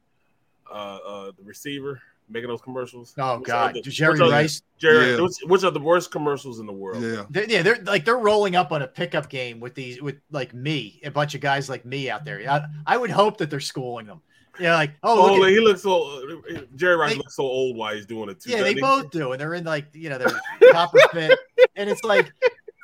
uh, 0.72 0.74
uh, 0.74 1.32
the 1.38 1.44
receiver 1.44 2.02
making 2.28 2.50
those 2.50 2.62
commercials. 2.62 3.14
Oh, 3.20 3.38
Which 3.38 3.48
God. 3.48 3.70
are 3.70 3.74
the- 3.74 3.82
Jerry 3.84 4.14
which 4.14 4.22
are 4.22 4.26
the- 4.26 4.32
Rice? 4.32 4.62
Jerry, 4.80 5.12
Yeah. 5.12 5.22
which, 5.22 5.34
which 5.46 5.64
are 5.64 5.70
the 5.72 5.80
worst 5.80 6.12
commercials 6.12 6.60
in 6.60 6.66
the 6.66 6.74
world? 6.74 7.02
Yeah. 7.04 7.26
They're, 7.30 7.46
yeah, 7.50 7.62
they're 7.62 7.84
like 7.84 8.04
they're 8.04 8.18
rolling 8.18 8.56
up 8.56 8.72
on 8.72 8.82
a 8.82 8.88
pickup 8.88 9.30
game 9.30 9.60
with 9.60 9.76
these 9.76 10.02
with 10.02 10.16
like 10.32 10.54
me, 10.54 11.00
a 11.04 11.12
bunch 11.12 11.36
of 11.36 11.42
guys 11.42 11.70
like 11.70 11.86
me 11.86 12.10
out 12.10 12.26
there. 12.26 12.42
I, 12.50 12.66
I 12.88 12.98
would 12.98 13.12
hope 13.12 13.38
that 13.38 13.50
they're 13.52 13.60
schooling 13.60 14.08
them. 14.08 14.22
Yeah, 14.60 14.76
like 14.76 14.92
oh, 15.04 15.30
Oh, 15.30 15.34
look 15.36 15.48
at- 15.48 15.52
he 15.52 15.60
looks 15.60 15.82
so. 15.84 16.40
Jerry 16.76 16.96
Rice 16.96 17.12
They- 17.12 17.18
looks 17.18 17.36
so 17.36 17.44
old 17.44 17.76
while 17.78 17.94
he's 17.96 18.06
doing 18.06 18.30
it 18.30 18.40
too. 18.40 18.52
yeah, 18.52 18.62
they 18.64 18.76
both 18.76 19.10
do, 19.12 19.32
and 19.32 19.40
they're 19.42 19.54
in 19.54 19.64
like 19.64 19.88
you 19.94 20.10
know 20.10 20.18
they're 20.18 20.72
copper 20.72 21.00
fit, 21.14 21.38
and 21.76 21.90
it's 21.90 22.04
like 22.04 22.32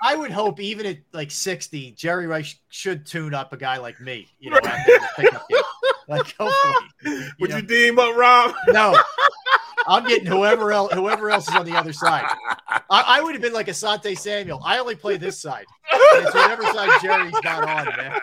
I 0.03 0.16
would 0.16 0.32
hope 0.32 0.59
even 0.59 0.85
at 0.85 0.98
like 1.14 1.32
sixty, 1.32 1.91
Jerry 1.91 2.27
Rice 2.27 2.56
should 2.69 3.06
tune 3.06 3.33
up 3.33 3.53
a 3.53 3.58
guy 3.58 3.77
like 3.77 4.01
me. 4.01 4.27
You 4.40 4.50
know, 4.50 4.58
out 4.58 4.64
there 4.64 5.00
the 5.00 5.08
pickup 5.16 5.48
game. 5.50 5.61
like 6.08 6.35
hopefully. 6.38 7.27
Would 7.40 7.50
know? 7.51 7.58
you 7.58 7.61
deem 7.64 8.00
up, 8.00 8.16
Rob? 8.16 8.53
No, 8.69 8.98
I'm 9.88 10.08
getting 10.08 10.26
whoever 10.27 10.72
else 10.72 10.93
whoever 10.93 11.30
else 11.30 11.48
is 11.48 11.56
on 11.56 11.66
the 11.66 11.76
other 11.76 11.93
side. 11.93 12.26
I, 12.69 12.82
I 12.90 13.22
would 13.22 13.34
have 13.34 13.42
been 13.42 13.53
like 13.53 13.68
Asante 13.68 14.18
Samuel. 14.18 14.61
I 14.64 14.77
only 14.80 14.95
play 14.95 15.18
this 15.18 15.40
side. 15.42 15.66
And 15.92 16.26
it's 16.26 16.34
whatever 16.35 16.64
side 16.64 17.01
Jerry's 17.01 17.34
not 17.43 17.68
on, 17.68 17.85
man. 17.98 18.19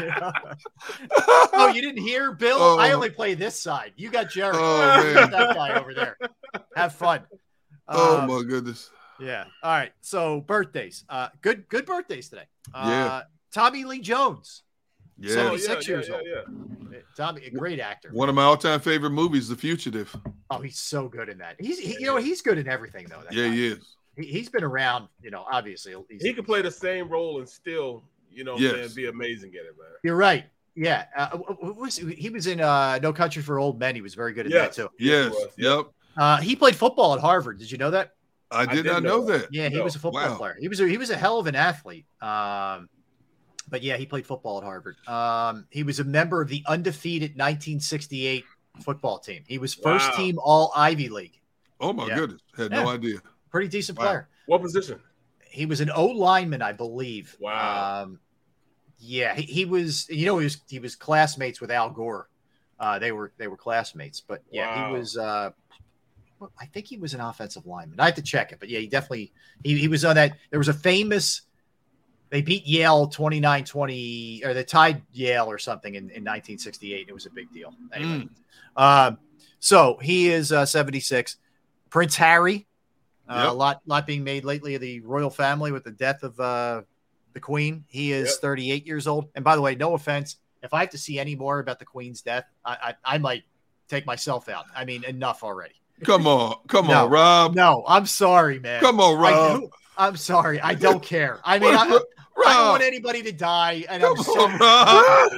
oh, 1.52 1.72
you 1.74 1.82
didn't 1.82 2.02
hear, 2.02 2.32
Bill? 2.32 2.56
Oh. 2.58 2.78
I 2.78 2.92
only 2.92 3.10
play 3.10 3.34
this 3.34 3.60
side. 3.60 3.92
You 3.96 4.10
got 4.10 4.30
Jerry. 4.30 4.54
Oh, 4.56 5.02
man. 5.02 5.14
got 5.14 5.30
that 5.30 5.54
guy 5.54 5.78
over 5.80 5.94
there. 5.94 6.16
Have 6.76 6.94
fun. 6.94 7.22
Oh 7.92 8.18
Um, 8.20 8.28
my 8.30 8.44
goodness. 8.44 8.88
yeah. 9.18 9.46
All 9.64 9.72
right. 9.72 9.90
So 10.00 10.42
birthdays. 10.42 11.04
Uh, 11.08 11.28
good 11.42 11.68
good 11.68 11.86
birthdays 11.86 12.28
today. 12.28 12.44
Uh, 12.72 12.86
Yeah. 12.88 13.22
Tommy 13.52 13.82
Lee 13.82 13.98
Jones. 14.00 14.62
Yeah. 15.20 15.32
Oh, 15.50 15.56
76 15.56 15.86
yeah, 15.88 15.94
years 15.94 16.08
yeah, 16.08 16.14
old. 16.14 16.24
yeah, 16.92 16.98
Tommy, 17.16 17.44
a 17.44 17.50
great 17.50 17.78
actor. 17.78 18.08
One 18.12 18.28
of 18.28 18.34
my 18.34 18.42
all-time 18.44 18.80
favorite 18.80 19.10
movies, 19.10 19.48
The 19.48 19.56
Fugitive. 19.56 20.14
Oh, 20.50 20.58
he's 20.60 20.78
so 20.80 21.08
good 21.08 21.28
in 21.28 21.38
that. 21.38 21.56
He's 21.58 21.78
he, 21.78 21.92
you 21.94 22.06
know 22.06 22.16
he's 22.16 22.40
good 22.42 22.56
in 22.58 22.66
everything 22.68 23.06
though. 23.08 23.20
that 23.22 23.32
Yeah, 23.32 23.48
guy. 23.48 23.54
he 23.54 23.66
is. 23.68 23.96
He, 24.16 24.24
he's 24.26 24.48
been 24.48 24.64
around. 24.64 25.08
You 25.22 25.30
know, 25.30 25.44
obviously. 25.50 25.94
He's, 26.08 26.22
He 26.22 26.32
can 26.32 26.44
play 26.44 26.62
the 26.62 26.70
same 26.70 27.08
role 27.08 27.38
and 27.38 27.48
still, 27.48 28.02
you 28.32 28.44
know, 28.44 28.56
Yes. 28.56 28.72
saying, 28.74 28.90
be 28.96 29.06
amazing 29.08 29.50
at 29.50 29.66
it, 29.66 29.76
man. 29.78 29.88
You're 30.02 30.16
right. 30.16 30.46
Yeah. 30.74 31.04
Uh, 31.16 31.36
wh- 31.36 31.52
wh- 31.54 31.76
was 31.78 31.96
he 31.98 32.30
was 32.30 32.46
in 32.46 32.60
uh, 32.60 32.98
No 33.02 33.12
Country 33.12 33.42
for 33.42 33.58
Old 33.58 33.78
Men. 33.78 33.94
He 33.94 34.00
was 34.02 34.14
very 34.14 34.32
good 34.32 34.46
at 34.46 34.52
Yes. 34.52 34.76
that 34.76 34.82
too. 34.82 34.88
Yes. 34.98 35.34
Yep. 35.58 35.86
Uh, 36.16 36.38
he 36.38 36.56
played 36.56 36.74
football 36.76 37.14
at 37.14 37.20
Harvard. 37.20 37.58
Did 37.58 37.70
you 37.70 37.76
know 37.78 37.90
that? 37.90 38.12
I 38.50 38.66
did, 38.66 38.82
did 38.82 38.86
not 38.86 39.02
know 39.04 39.18
know 39.20 39.26
that. 39.26 39.52
Yeah, 39.52 39.68
he 39.68 39.76
No. 39.76 39.84
was 39.84 39.94
a 39.94 39.98
football 40.00 40.22
Wow. 40.28 40.36
player. 40.36 40.56
He 40.58 40.66
was 40.68 40.80
a, 40.80 40.88
he 40.88 40.96
was 40.98 41.10
a 41.10 41.16
hell 41.16 41.38
of 41.38 41.46
an 41.46 41.54
athlete. 41.54 42.06
Um, 42.20 42.88
but 43.70 43.82
yeah, 43.82 43.96
he 43.96 44.06
played 44.06 44.26
football 44.26 44.58
at 44.58 44.64
Harvard. 44.64 44.96
Um, 45.06 45.66
he 45.70 45.82
was 45.82 46.00
a 46.00 46.04
member 46.04 46.42
of 46.42 46.48
the 46.48 46.62
undefeated 46.66 47.30
1968 47.32 48.44
football 48.82 49.18
team. 49.18 49.44
He 49.46 49.58
was 49.58 49.74
first 49.74 50.10
Wow. 50.10 50.16
team 50.16 50.38
All 50.42 50.72
Ivy 50.76 51.08
League. 51.08 51.40
Oh 51.80 51.92
my 51.92 52.06
Yeah. 52.08 52.16
goodness. 52.16 52.40
Had 52.56 52.72
no 52.72 52.88
idea. 52.88 53.18
Pretty 53.50 53.68
decent 53.68 53.98
Wow. 53.98 54.04
player. 54.04 54.28
What 54.46 54.62
position? 54.62 55.00
He 55.48 55.66
was 55.66 55.80
an 55.80 55.90
O 55.90 56.06
lineman, 56.06 56.62
I 56.62 56.72
believe. 56.72 57.36
Wow. 57.40 58.02
Um, 58.04 58.20
yeah, 58.98 59.34
he, 59.34 59.42
he 59.42 59.64
was. 59.64 60.08
You 60.08 60.26
know, 60.26 60.38
he 60.38 60.44
was 60.44 60.58
he 60.68 60.78
was 60.78 60.94
classmates 60.94 61.60
with 61.60 61.70
Al 61.70 61.90
Gore. 61.90 62.28
Uh, 62.78 62.98
they 62.98 63.12
were 63.12 63.32
they 63.38 63.48
were 63.48 63.56
classmates. 63.56 64.20
But 64.20 64.42
yeah, 64.50 64.66
Wow. 64.82 64.86
he 64.94 64.98
was. 64.98 65.16
Uh, 65.16 65.50
I 66.58 66.66
think 66.66 66.86
he 66.86 66.96
was 66.96 67.12
an 67.14 67.20
offensive 67.20 67.66
lineman. 67.66 68.00
I 68.00 68.06
have 68.06 68.14
to 68.14 68.22
check 68.22 68.52
it, 68.52 68.60
but 68.60 68.68
yeah, 68.68 68.78
he 68.78 68.86
definitely 68.86 69.32
he, 69.62 69.76
he 69.76 69.88
was 69.88 70.04
on 70.04 70.14
that. 70.16 70.36
There 70.50 70.58
was 70.58 70.68
a 70.68 70.74
famous. 70.74 71.42
They 72.30 72.42
beat 72.42 72.64
Yale 72.66 73.08
29-20, 73.08 74.44
or 74.46 74.54
they 74.54 74.64
tied 74.64 75.02
Yale 75.12 75.46
or 75.46 75.58
something 75.58 75.94
in, 75.94 76.04
in 76.04 76.22
1968. 76.24 77.06
It 77.08 77.12
was 77.12 77.26
a 77.26 77.30
big 77.30 77.52
deal. 77.52 77.74
Anyway, 77.92 78.28
um, 78.76 79.18
so 79.58 79.98
he 80.00 80.28
is 80.30 80.52
uh, 80.52 80.64
76. 80.64 81.36
Prince 81.90 82.16
Harry, 82.16 82.66
uh, 83.28 83.42
Yep. 83.44 83.50
a 83.50 83.52
lot 83.54 83.80
lot 83.86 84.06
being 84.06 84.24
made 84.24 84.44
lately 84.44 84.74
of 84.74 84.80
the 84.80 85.00
royal 85.00 85.30
family 85.30 85.72
with 85.72 85.84
the 85.84 85.90
death 85.90 86.22
of 86.22 86.38
uh, 86.38 86.82
the 87.32 87.40
Queen. 87.40 87.84
He 87.88 88.12
is 88.12 88.28
Yep. 88.30 88.40
38 88.42 88.86
years 88.86 89.06
old. 89.06 89.28
And 89.34 89.44
by 89.44 89.56
the 89.56 89.62
way, 89.62 89.74
no 89.74 89.94
offense, 89.94 90.36
if 90.62 90.72
I 90.72 90.80
have 90.80 90.90
to 90.90 90.98
see 90.98 91.18
any 91.18 91.34
more 91.34 91.58
about 91.58 91.78
the 91.80 91.84
Queen's 91.84 92.22
death, 92.22 92.44
I 92.64 92.94
I, 93.04 93.14
I 93.14 93.18
might 93.18 93.42
take 93.88 94.06
myself 94.06 94.48
out. 94.48 94.66
I 94.74 94.84
mean, 94.84 95.02
enough 95.04 95.42
already. 95.42 95.74
Come 96.04 96.26
on. 96.28 96.56
Come 96.68 96.86
No. 96.86 97.04
on, 97.06 97.10
Rob. 97.10 97.54
No, 97.54 97.84
I'm 97.88 98.06
sorry, 98.06 98.58
man. 98.60 98.80
Come 98.80 99.00
on, 99.00 99.18
I 99.18 99.30
Rob. 99.32 99.60
do- 99.60 99.70
I'm 99.98 100.16
sorry. 100.16 100.60
I 100.60 100.74
don't 100.74 101.02
care. 101.02 101.40
I 101.44 101.58
mean, 101.58 101.74
I, 101.74 102.00
I 102.46 102.54
don't 102.54 102.68
want 102.70 102.82
anybody 102.82 103.22
to 103.22 103.32
die, 103.32 103.84
and 103.88 104.02
I'm 104.04 104.14
Come 104.16 104.24
so 104.24 104.40
on, 104.40 104.58
Rob. 104.58 105.32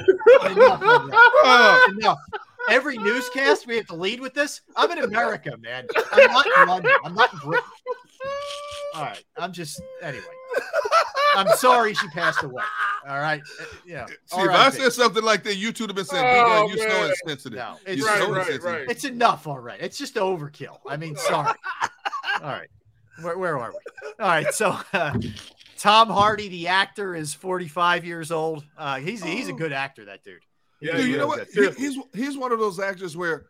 enough 0.53 0.83
of 0.83 1.11
that. 1.11 1.85
Rob. 1.89 1.97
Enough. 1.99 2.19
Every 2.71 2.97
newscast 2.97 3.67
we 3.67 3.77
have 3.77 3.87
to 3.89 3.97
lead 3.97 4.21
with 4.21 4.35
this. 4.35 4.61
I'm 4.77 4.91
in 4.93 4.99
America, 4.99 5.57
man. 5.61 5.87
I'm 6.13 6.31
not 6.33 6.47
in 6.47 6.69
London. 6.69 6.93
I'm 7.05 7.15
not 7.15 7.33
in 7.33 7.39
Britain. 7.41 7.65
All 8.95 9.03
right. 9.03 9.25
I'm 9.37 9.53
just 9.53 9.81
anyway. 10.01 10.23
I'm 11.35 11.49
sorry 11.57 11.95
she 11.95 12.07
passed 12.09 12.43
away. 12.45 12.63
All 13.09 13.19
right. 13.19 13.43
Uh, 13.61 13.65
Yeah. 13.85 14.07
See, 14.07 14.41
if 14.43 14.51
I 14.51 14.71
said 14.71 14.93
something 14.93 15.25
like 15.25 15.43
that, 15.45 15.57
you 15.57 15.73
two 15.73 15.85
would 15.85 15.91
have 15.91 15.97
been 15.97 16.05
saying, 16.05 16.25
Oh, 16.25 16.69
"Big 16.69 16.79
man, 16.79 16.87
you 16.87 16.93
so 16.93 17.07
insensitive. 17.09 17.59
No, 17.59 17.77
You're 17.87 17.95
it's 17.97 18.05
Right, 18.07 18.19
so 18.19 18.31
right, 18.31 18.39
insensitive." 18.39 18.65
right. 18.65 18.91
it's 18.91 19.05
enough 19.05 19.47
All 19.49 19.59
right. 19.59 19.81
It's 19.81 19.99
just 19.99 20.15
overkill. 20.15 20.79
I 20.89 20.97
mean, 20.97 21.17
sorry. 21.17 21.55
All 22.43 22.49
right. 22.51 22.69
Where, 23.23 23.39
where 23.39 23.59
are 23.59 23.73
we? 23.73 23.79
All 24.21 24.29
right. 24.29 24.53
So 24.55 24.79
uh, 24.93 25.19
Tom 25.83 26.09
Hardy, 26.09 26.49
the 26.49 26.69
actor, 26.69 27.15
is 27.17 27.35
45 27.35 28.05
years 28.05 28.31
old. 28.31 28.65
Uh, 28.79 28.99
he's 29.01 29.23
he's 29.23 29.49
a 29.49 29.53
good 29.53 29.73
actor, 29.73 30.05
that 30.05 30.23
dude. 30.23 30.39
Yeah, 30.81 30.97
Dude, 30.97 31.09
you 31.11 31.17
know 31.17 31.27
what? 31.27 31.49
He- 31.53 31.71
he's 31.73 31.99
he's 32.15 32.39
one 32.39 32.53
of 32.53 32.59
those 32.61 32.79
actors 32.79 33.17
where 33.17 33.47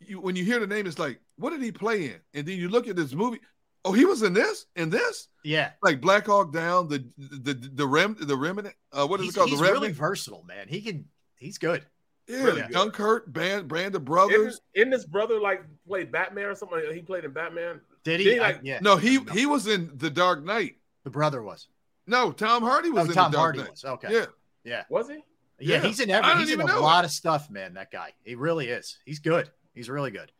you 0.00 0.20
when 0.20 0.36
you 0.36 0.44
hear 0.44 0.60
the 0.60 0.66
name, 0.66 0.86
it's 0.86 0.98
like, 0.98 1.20
what 1.36 1.50
did 1.50 1.62
he 1.62 1.72
play 1.72 2.04
in? 2.06 2.20
And 2.34 2.46
then 2.46 2.58
you 2.58 2.68
look 2.68 2.86
at 2.86 2.96
this 2.96 3.14
movie. 3.14 3.40
Oh, 3.86 3.92
he 3.92 4.04
was 4.04 4.22
in 4.22 4.32
this, 4.34 4.66
in 4.76 4.88
this, 4.90 5.28
Yeah. 5.42 5.70
like 5.82 6.00
Black 6.02 6.26
Hawk 6.26 6.52
Down, 6.52 6.88
the 6.88 7.04
the 7.16 7.54
the, 7.54 7.70
the 7.74 7.86
rem 7.86 8.16
the 8.20 8.36
remnant. 8.36 8.74
Uh, 8.92 9.06
what 9.06 9.20
is 9.20 9.26
he's, 9.26 9.34
it 9.34 9.38
called? 9.38 9.48
he's 9.50 9.58
the 9.60 9.64
really 9.64 9.92
versatile, 9.92 10.42
man. 10.46 10.68
He 10.68 10.80
can. 10.82 11.06
He's 11.38 11.56
good. 11.58 11.84
yeah, 12.28 12.42
really. 12.44 12.62
Dunkirk, 12.70 13.30
Band, 13.32 13.68
Brand 13.68 13.94
of 13.94 14.04
Brothers. 14.04 14.60
isn't 14.74 14.92
his 14.92 15.04
brother 15.06 15.40
like 15.40 15.62
played 15.86 16.10
Batman 16.12 16.46
or 16.46 16.54
something? 16.54 16.80
He 16.94 17.00
played 17.00 17.24
in 17.24 17.32
Batman. 17.32 17.80
Did 18.04 18.20
he? 18.20 18.24
Did 18.24 18.32
he, 18.34 18.40
I- 18.40 18.60
yeah. 18.62 18.78
No, 18.82 18.96
he 18.96 19.18
he 19.32 19.44
was 19.46 19.66
in 19.66 19.90
The 19.96 20.10
Dark 20.10 20.42
Knight. 20.44 20.76
The 21.04 21.10
brother 21.10 21.42
was. 21.42 21.68
No, 22.06 22.32
Tom 22.32 22.62
Hardy 22.62 22.90
was 22.90 23.06
Oh, 23.06 23.10
in 23.10 23.14
Tom 23.14 23.32
The 23.32 23.38
Hardy 23.38 23.58
Knight. 23.60 23.70
was. 23.70 23.84
Okay. 23.84 24.12
Yeah, 24.12 24.26
Yeah. 24.64 24.82
Was 24.90 25.08
he? 25.08 25.14
Yeah, 25.60 25.76
Yeah. 25.76 25.82
he's 25.82 26.00
in 26.00 26.10
I 26.10 26.14
every. 26.18 26.28
didn't 26.30 26.40
He's 26.46 26.52
in 26.54 26.60
a 26.60 26.66
know 26.66 26.80
lot 26.82 27.04
of 27.04 27.10
stuff, 27.10 27.48
man. 27.50 27.74
That 27.74 27.90
guy. 27.90 28.12
He 28.24 28.34
really 28.34 28.68
is. 28.68 28.98
He's 29.06 29.18
good. 29.20 29.50
He's 29.74 29.88
really 29.88 30.10
good. 30.10 30.32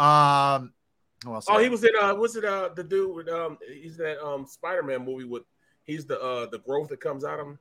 Um. 0.00 0.72
Who 1.24 1.34
else? 1.34 1.46
Oh, 1.48 1.58
he 1.58 1.68
was 1.68 1.82
in 1.82 1.90
uh 2.00 2.14
was 2.14 2.36
it 2.36 2.44
uh 2.44 2.68
the 2.76 2.84
dude 2.84 3.14
with 3.16 3.28
um 3.28 3.58
he's 3.68 3.96
that 3.96 4.24
um 4.24 4.46
Spider-Man 4.46 5.04
movie 5.04 5.24
with 5.24 5.42
he's 5.82 6.06
the 6.06 6.20
uh 6.20 6.46
the 6.46 6.58
growth 6.60 6.88
that 6.90 7.00
comes 7.00 7.24
out 7.24 7.40
of 7.40 7.46
him. 7.48 7.58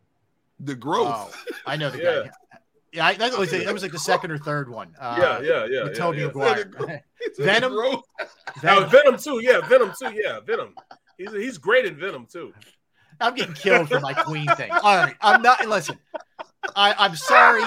The 0.60 0.76
Growth. 0.76 1.08
Oh, 1.36 1.54
I 1.66 1.76
know 1.76 1.90
the 1.90 1.98
Yeah. 2.04 2.24
guy. 2.24 2.30
Yeah, 2.94 3.06
I, 3.08 3.14
that 3.16 3.38
was 3.38 3.50
that 3.52 3.74
was 3.74 3.82
like 3.84 3.92
the 3.92 4.00
second 4.00 4.32
or 4.32 4.38
third 4.38 4.70
one. 4.70 4.96
Uh, 5.00 5.18
yeah, 5.20 5.40
yeah, 5.42 5.66
yeah. 5.70 5.84
With 5.84 5.94
yeah, 5.94 5.98
Tobey 6.00 6.18
yeah. 6.20 6.26
Maguire. 6.28 6.72
Venom? 7.38 7.74
Oh, 7.74 8.04
Venom. 8.62 8.90
Venom 8.90 9.18
too, 9.18 9.40
yeah, 9.42 9.60
Venom 9.68 9.92
too, 10.00 10.12
yeah, 10.14 10.40
Venom. 10.40 10.74
He's 11.18 11.32
he's 11.32 11.58
great 11.58 11.86
in 11.86 11.96
Venom 11.98 12.28
too. 12.32 12.54
I'm 13.20 13.34
getting 13.36 13.56
killed 13.56 13.90
for 13.90 14.00
my 14.00 14.14
queen 14.14 14.48
thing. 14.56 14.72
All 14.72 14.96
right, 14.98 15.16
I'm 15.22 15.42
not. 15.42 15.68
Listen, 15.68 15.98
I, 16.76 16.94
I'm 16.98 17.16
sorry. 17.16 17.64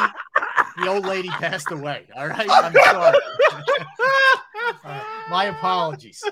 The 0.79 0.89
old 0.89 1.05
lady 1.05 1.29
passed 1.29 1.71
away. 1.73 2.07
All 2.17 2.29
right, 2.29 2.47
I'm 2.49 2.73
sorry. 2.73 2.95
All 2.95 3.13
right, 4.85 5.03
My 5.31 5.45
apologies. 5.47 6.23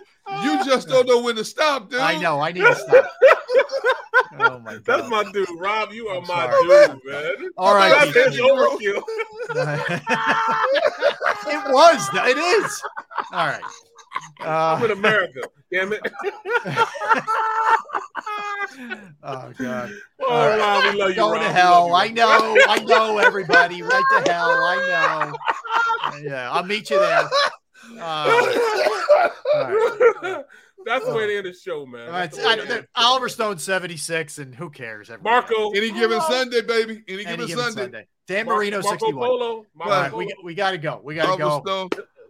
You 0.42 0.64
just 0.64 0.88
don't 0.88 1.06
know 1.08 1.20
when 1.20 1.34
to 1.36 1.44
stop, 1.44 1.90
dude. 1.90 2.00
I 2.00 2.18
know. 2.18 2.40
I 2.40 2.52
need 2.52 2.60
to 2.60 2.74
stop. 2.76 3.10
Oh 4.38 4.58
my 4.60 4.74
god. 4.74 4.84
That's 4.84 5.08
my 5.08 5.24
dude, 5.32 5.48
Rob. 5.58 5.92
You 5.92 6.08
are 6.08 6.18
I'm 6.18 6.26
my 6.26 6.50
sorry. 6.50 6.88
dude, 6.94 7.00
man. 7.04 7.50
All 7.56 7.74
right, 7.74 8.12
That's 8.12 8.34
his 8.36 8.40
overkill. 8.40 9.02
it 11.48 11.72
was. 11.72 12.08
It 12.14 12.38
is. 12.38 12.82
All 13.32 13.46
right. 13.46 13.62
I'm 14.40 14.84
in 14.84 14.90
Uh, 14.90 14.94
America. 14.94 15.40
Damn 15.72 15.92
it. 15.92 16.00
oh 19.22 19.52
God. 19.58 19.90
Oh, 20.20 20.26
All 20.28 20.48
right. 20.48 20.58
Rob, 20.58 20.84
we 20.94 21.00
love 21.00 21.10
you, 21.10 21.16
Going 21.16 21.40
Rob. 21.40 21.42
to 21.42 21.52
hell. 21.52 21.88
love 21.90 22.00
I 22.00 22.08
know. 22.08 22.56
I 22.68 22.78
know. 22.84 23.18
Everybody, 23.18 23.82
right 23.82 24.04
to 24.24 24.32
hell. 24.32 24.50
I 24.50 25.32
know. 26.12 26.18
Yeah, 26.22 26.50
I'll 26.50 26.64
meet 26.64 26.90
you 26.90 26.98
there. 26.98 27.28
Uh, 28.00 28.48
That's 30.86 31.04
the 31.04 31.14
way 31.14 31.26
to 31.26 31.36
end 31.38 31.46
the 31.46 31.52
show, 31.52 31.84
man. 31.86 32.06
all 32.06 32.12
right, 32.12 32.30
That's 32.30 32.36
the 32.38 32.48
I- 32.48 32.54
to 32.56 32.60
end 32.62 32.70
the 32.70 32.76
show. 32.76 32.84
Oliver 32.96 33.28
Stone 33.28 33.58
seventy 33.58 33.96
six, 33.96 34.38
and 34.38 34.54
who 34.54 34.70
cares? 34.70 35.10
Everybody 35.10 35.34
Marco. 35.34 35.70
Any 35.72 35.90
given 35.92 36.20
Sunday, 36.22 36.62
baby. 36.62 37.02
Any 37.08 37.26
Any 37.26 37.36
given 37.36 37.46
given 37.46 37.64
Sunday. 37.64 37.82
Sunday. 37.82 38.06
Dan 38.26 38.46
Mar- 38.46 38.56
Marino 38.56 38.78
Marco 38.82 38.90
sixty 38.90 39.12
one. 39.12 39.28
Polo. 39.28 39.66
Marco 39.74 39.92
right, 39.92 40.12
we 40.14 40.24
Polo. 40.26 40.36
we 40.44 40.54
got 40.54 40.70
to 40.72 40.78
go. 40.78 41.00
We 41.02 41.14
got 41.14 41.32
to 41.32 41.38
go. 41.38 41.60
Stone. 41.64 41.88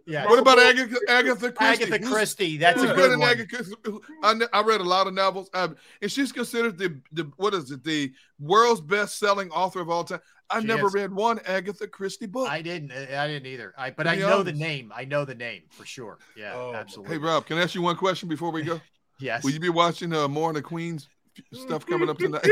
Yeah. 0.09 0.25
What 0.25 0.39
about 0.39 0.57
Agatha, 0.59 0.97
Agatha 1.07 1.51
Christie? 1.51 1.83
Agatha 1.85 1.99
Christie? 1.99 2.57
That's 2.57 2.81
a 2.81 2.87
good 2.95 3.19
one. 3.19 3.29
Agatha 3.29 3.75
I, 4.23 4.39
I 4.51 4.61
read 4.63 4.81
a 4.81 4.83
lot 4.83 5.05
of 5.05 5.13
novels, 5.13 5.49
um, 5.53 5.75
and 6.01 6.11
she's 6.11 6.31
considered 6.31 6.77
the, 6.79 6.99
the 7.11 7.31
what 7.37 7.53
is 7.53 7.69
it? 7.69 7.83
The 7.83 8.11
world's 8.39 8.81
best-selling 8.81 9.51
author 9.51 9.81
of 9.81 9.89
all 9.89 10.03
time. 10.03 10.19
I 10.49 10.61
She 10.61 10.67
never 10.67 10.87
is. 10.87 10.93
read 10.95 11.13
one 11.13 11.39
Agatha 11.45 11.87
Christie 11.87 12.25
book. 12.25 12.49
I 12.49 12.63
didn't. 12.63 12.91
I 12.91 13.27
didn't 13.27 13.45
either. 13.45 13.73
I 13.77 13.91
but 13.91 14.07
I 14.07 14.15
be 14.15 14.21
know 14.21 14.41
the 14.41 14.51
name. 14.51 14.91
I 14.95 15.05
know 15.05 15.23
the 15.25 15.35
name 15.35 15.61
for 15.69 15.85
sure. 15.85 16.17
Yeah, 16.35 16.53
Oh, 16.55 16.73
absolutely. 16.73 17.13
Hey, 17.15 17.19
Rob, 17.19 17.45
can 17.45 17.59
I 17.59 17.61
ask 17.61 17.75
you 17.75 17.83
one 17.83 17.95
question 17.95 18.27
before 18.27 18.51
we 18.51 18.63
go? 18.63 18.81
Yes. 19.21 19.43
Will 19.43 19.51
you 19.51 19.59
be 19.59 19.67
watching 19.67 20.13
uh, 20.13 20.29
more 20.29 20.51
of 20.51 20.55
the 20.55 20.61
Queen's 20.61 21.09
stuff 21.53 21.85
coming 21.85 22.09
up 22.09 22.17
tonight? 22.17 22.47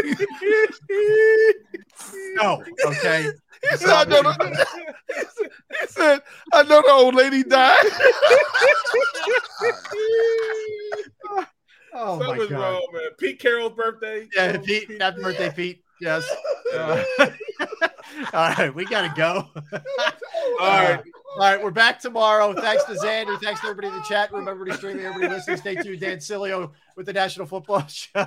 No. 2.35 2.63
Oh, 2.85 2.91
okay. 2.91 3.27
I 3.87 4.05
know 4.05 4.21
the, 4.21 4.65
he 5.81 5.87
said, 5.87 6.21
I 6.53 6.63
know 6.63 6.81
the 6.81 6.91
old 6.91 7.15
lady 7.15 7.43
died. 7.43 7.77
Oh 11.93 12.19
my 12.19 12.27
Something's 12.27 12.49
God. 12.51 12.59
wrong, 12.59 12.87
man. 12.93 13.09
Pete 13.17 13.39
Carroll's 13.39 13.73
birthday. 13.73 14.27
Yeah, 14.35 14.57
Pete. 14.57 15.01
Happy 15.01 15.21
birthday, 15.21 15.49
Pete. 15.49 15.83
Yes. 15.99 16.23
Uh, 16.73 17.03
all 18.33 18.49
right, 18.51 18.73
we 18.73 18.85
gotta 18.85 19.13
go. 19.15 19.47
All 20.59 20.83
right. 20.83 21.01
All 21.35 21.43
right, 21.43 21.63
we're 21.63 21.71
back 21.71 21.99
tomorrow. 21.99 22.53
Thanks 22.53 22.83
to 22.85 22.93
Xander. 22.93 23.39
Thanks 23.39 23.61
to 23.61 23.67
everybody 23.67 23.87
in 23.89 23.93
the 23.93 24.01
chat. 24.07 24.31
room, 24.31 24.47
everybody 24.47 24.75
streaming, 24.75 25.05
everybody 25.05 25.33
listening. 25.33 25.57
Stay 25.57 25.75
tuned. 25.75 25.99
Dan 25.99 26.17
Sileo 26.17 26.71
with 26.95 27.05
the 27.05 27.13
National 27.13 27.45
Football 27.45 27.85
Show. 27.87 28.25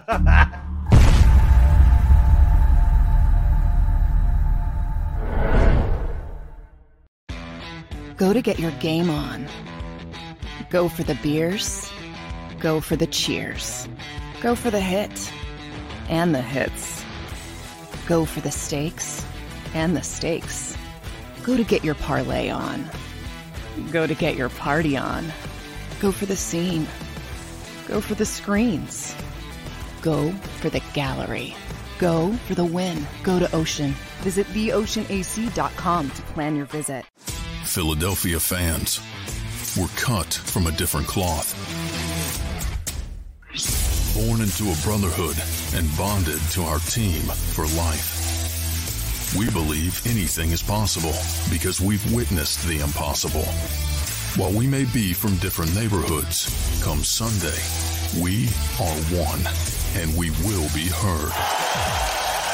Go 8.17 8.33
to 8.33 8.43
get 8.43 8.59
your 8.59 8.71
game 8.73 9.11
on. 9.11 9.49
Go 10.69 10.89
for 10.89 11.03
the 11.03 11.15
beers. 11.17 11.91
Go 12.61 12.81
for 12.81 12.95
the 12.95 13.07
cheers. 13.07 13.89
Go 14.41 14.55
for 14.55 14.71
the 14.71 14.81
hit 14.81 15.33
and 16.09 16.35
the 16.35 16.43
hits. 16.43 17.00
Go 18.11 18.25
for 18.25 18.41
the 18.41 18.51
stakes 18.51 19.25
and 19.73 19.97
the 19.97 20.03
stakes. 20.03 20.77
Go 21.45 21.57
to 21.57 21.63
get 21.63 21.85
your 21.85 21.95
parlay 21.95 22.51
on. 22.51 22.85
Go 23.93 24.05
to 24.05 24.17
get 24.17 24.35
your 24.35 24.49
party 24.49 24.97
on. 24.97 25.33
Go 26.01 26.11
for 26.11 26.27
the 26.27 26.35
scene. 26.35 26.89
Go 27.87 28.01
for 28.01 28.17
the 28.17 28.27
screens. 28.27 29.15
Go 30.03 30.33
for 30.59 30.71
the 30.71 30.83
gallery. 30.93 31.55
Go 32.01 32.33
for 32.49 32.57
the 32.57 32.65
win. 32.65 33.07
Go 33.23 33.39
to 33.39 33.55
Ocean. 33.55 33.93
Visit 34.23 34.49
theoceanac.com 34.49 36.11
to 36.11 36.23
plan 36.35 36.57
your 36.57 36.67
visit. 36.67 37.05
Philadelphia 37.63 38.41
fans, 38.41 39.01
we're 39.79 39.87
cut 39.95 40.35
from 40.35 40.67
a 40.67 40.73
different 40.73 41.07
cloth. 41.07 41.55
Born 44.15 44.41
into 44.41 44.71
a 44.71 44.77
brotherhood 44.83 45.37
and 45.75 45.97
bonded 45.97 46.41
to 46.53 46.63
our 46.63 46.81
team 46.81 47.23
for 47.23 47.67
life. 47.77 49.35
We 49.39 49.49
believe 49.51 50.05
anything 50.05 50.51
is 50.51 50.63
possible 50.63 51.15
because 51.49 51.81
we've 51.81 52.13
witnessed 52.13 52.67
the 52.67 52.81
impossible. 52.81 53.45
While 54.37 54.53
we 54.53 54.67
may 54.67 54.85
be 54.85 55.13
from 55.13 55.37
different 55.37 55.75
neighborhoods, 55.77 56.47
come 56.83 57.05
Sunday, 57.05 57.59
we 58.21 58.47
are 58.81 58.97
one 59.15 59.41
and 59.95 60.17
we 60.17 60.31
will 60.45 60.69
be 60.75 60.89
heard. 60.89 62.30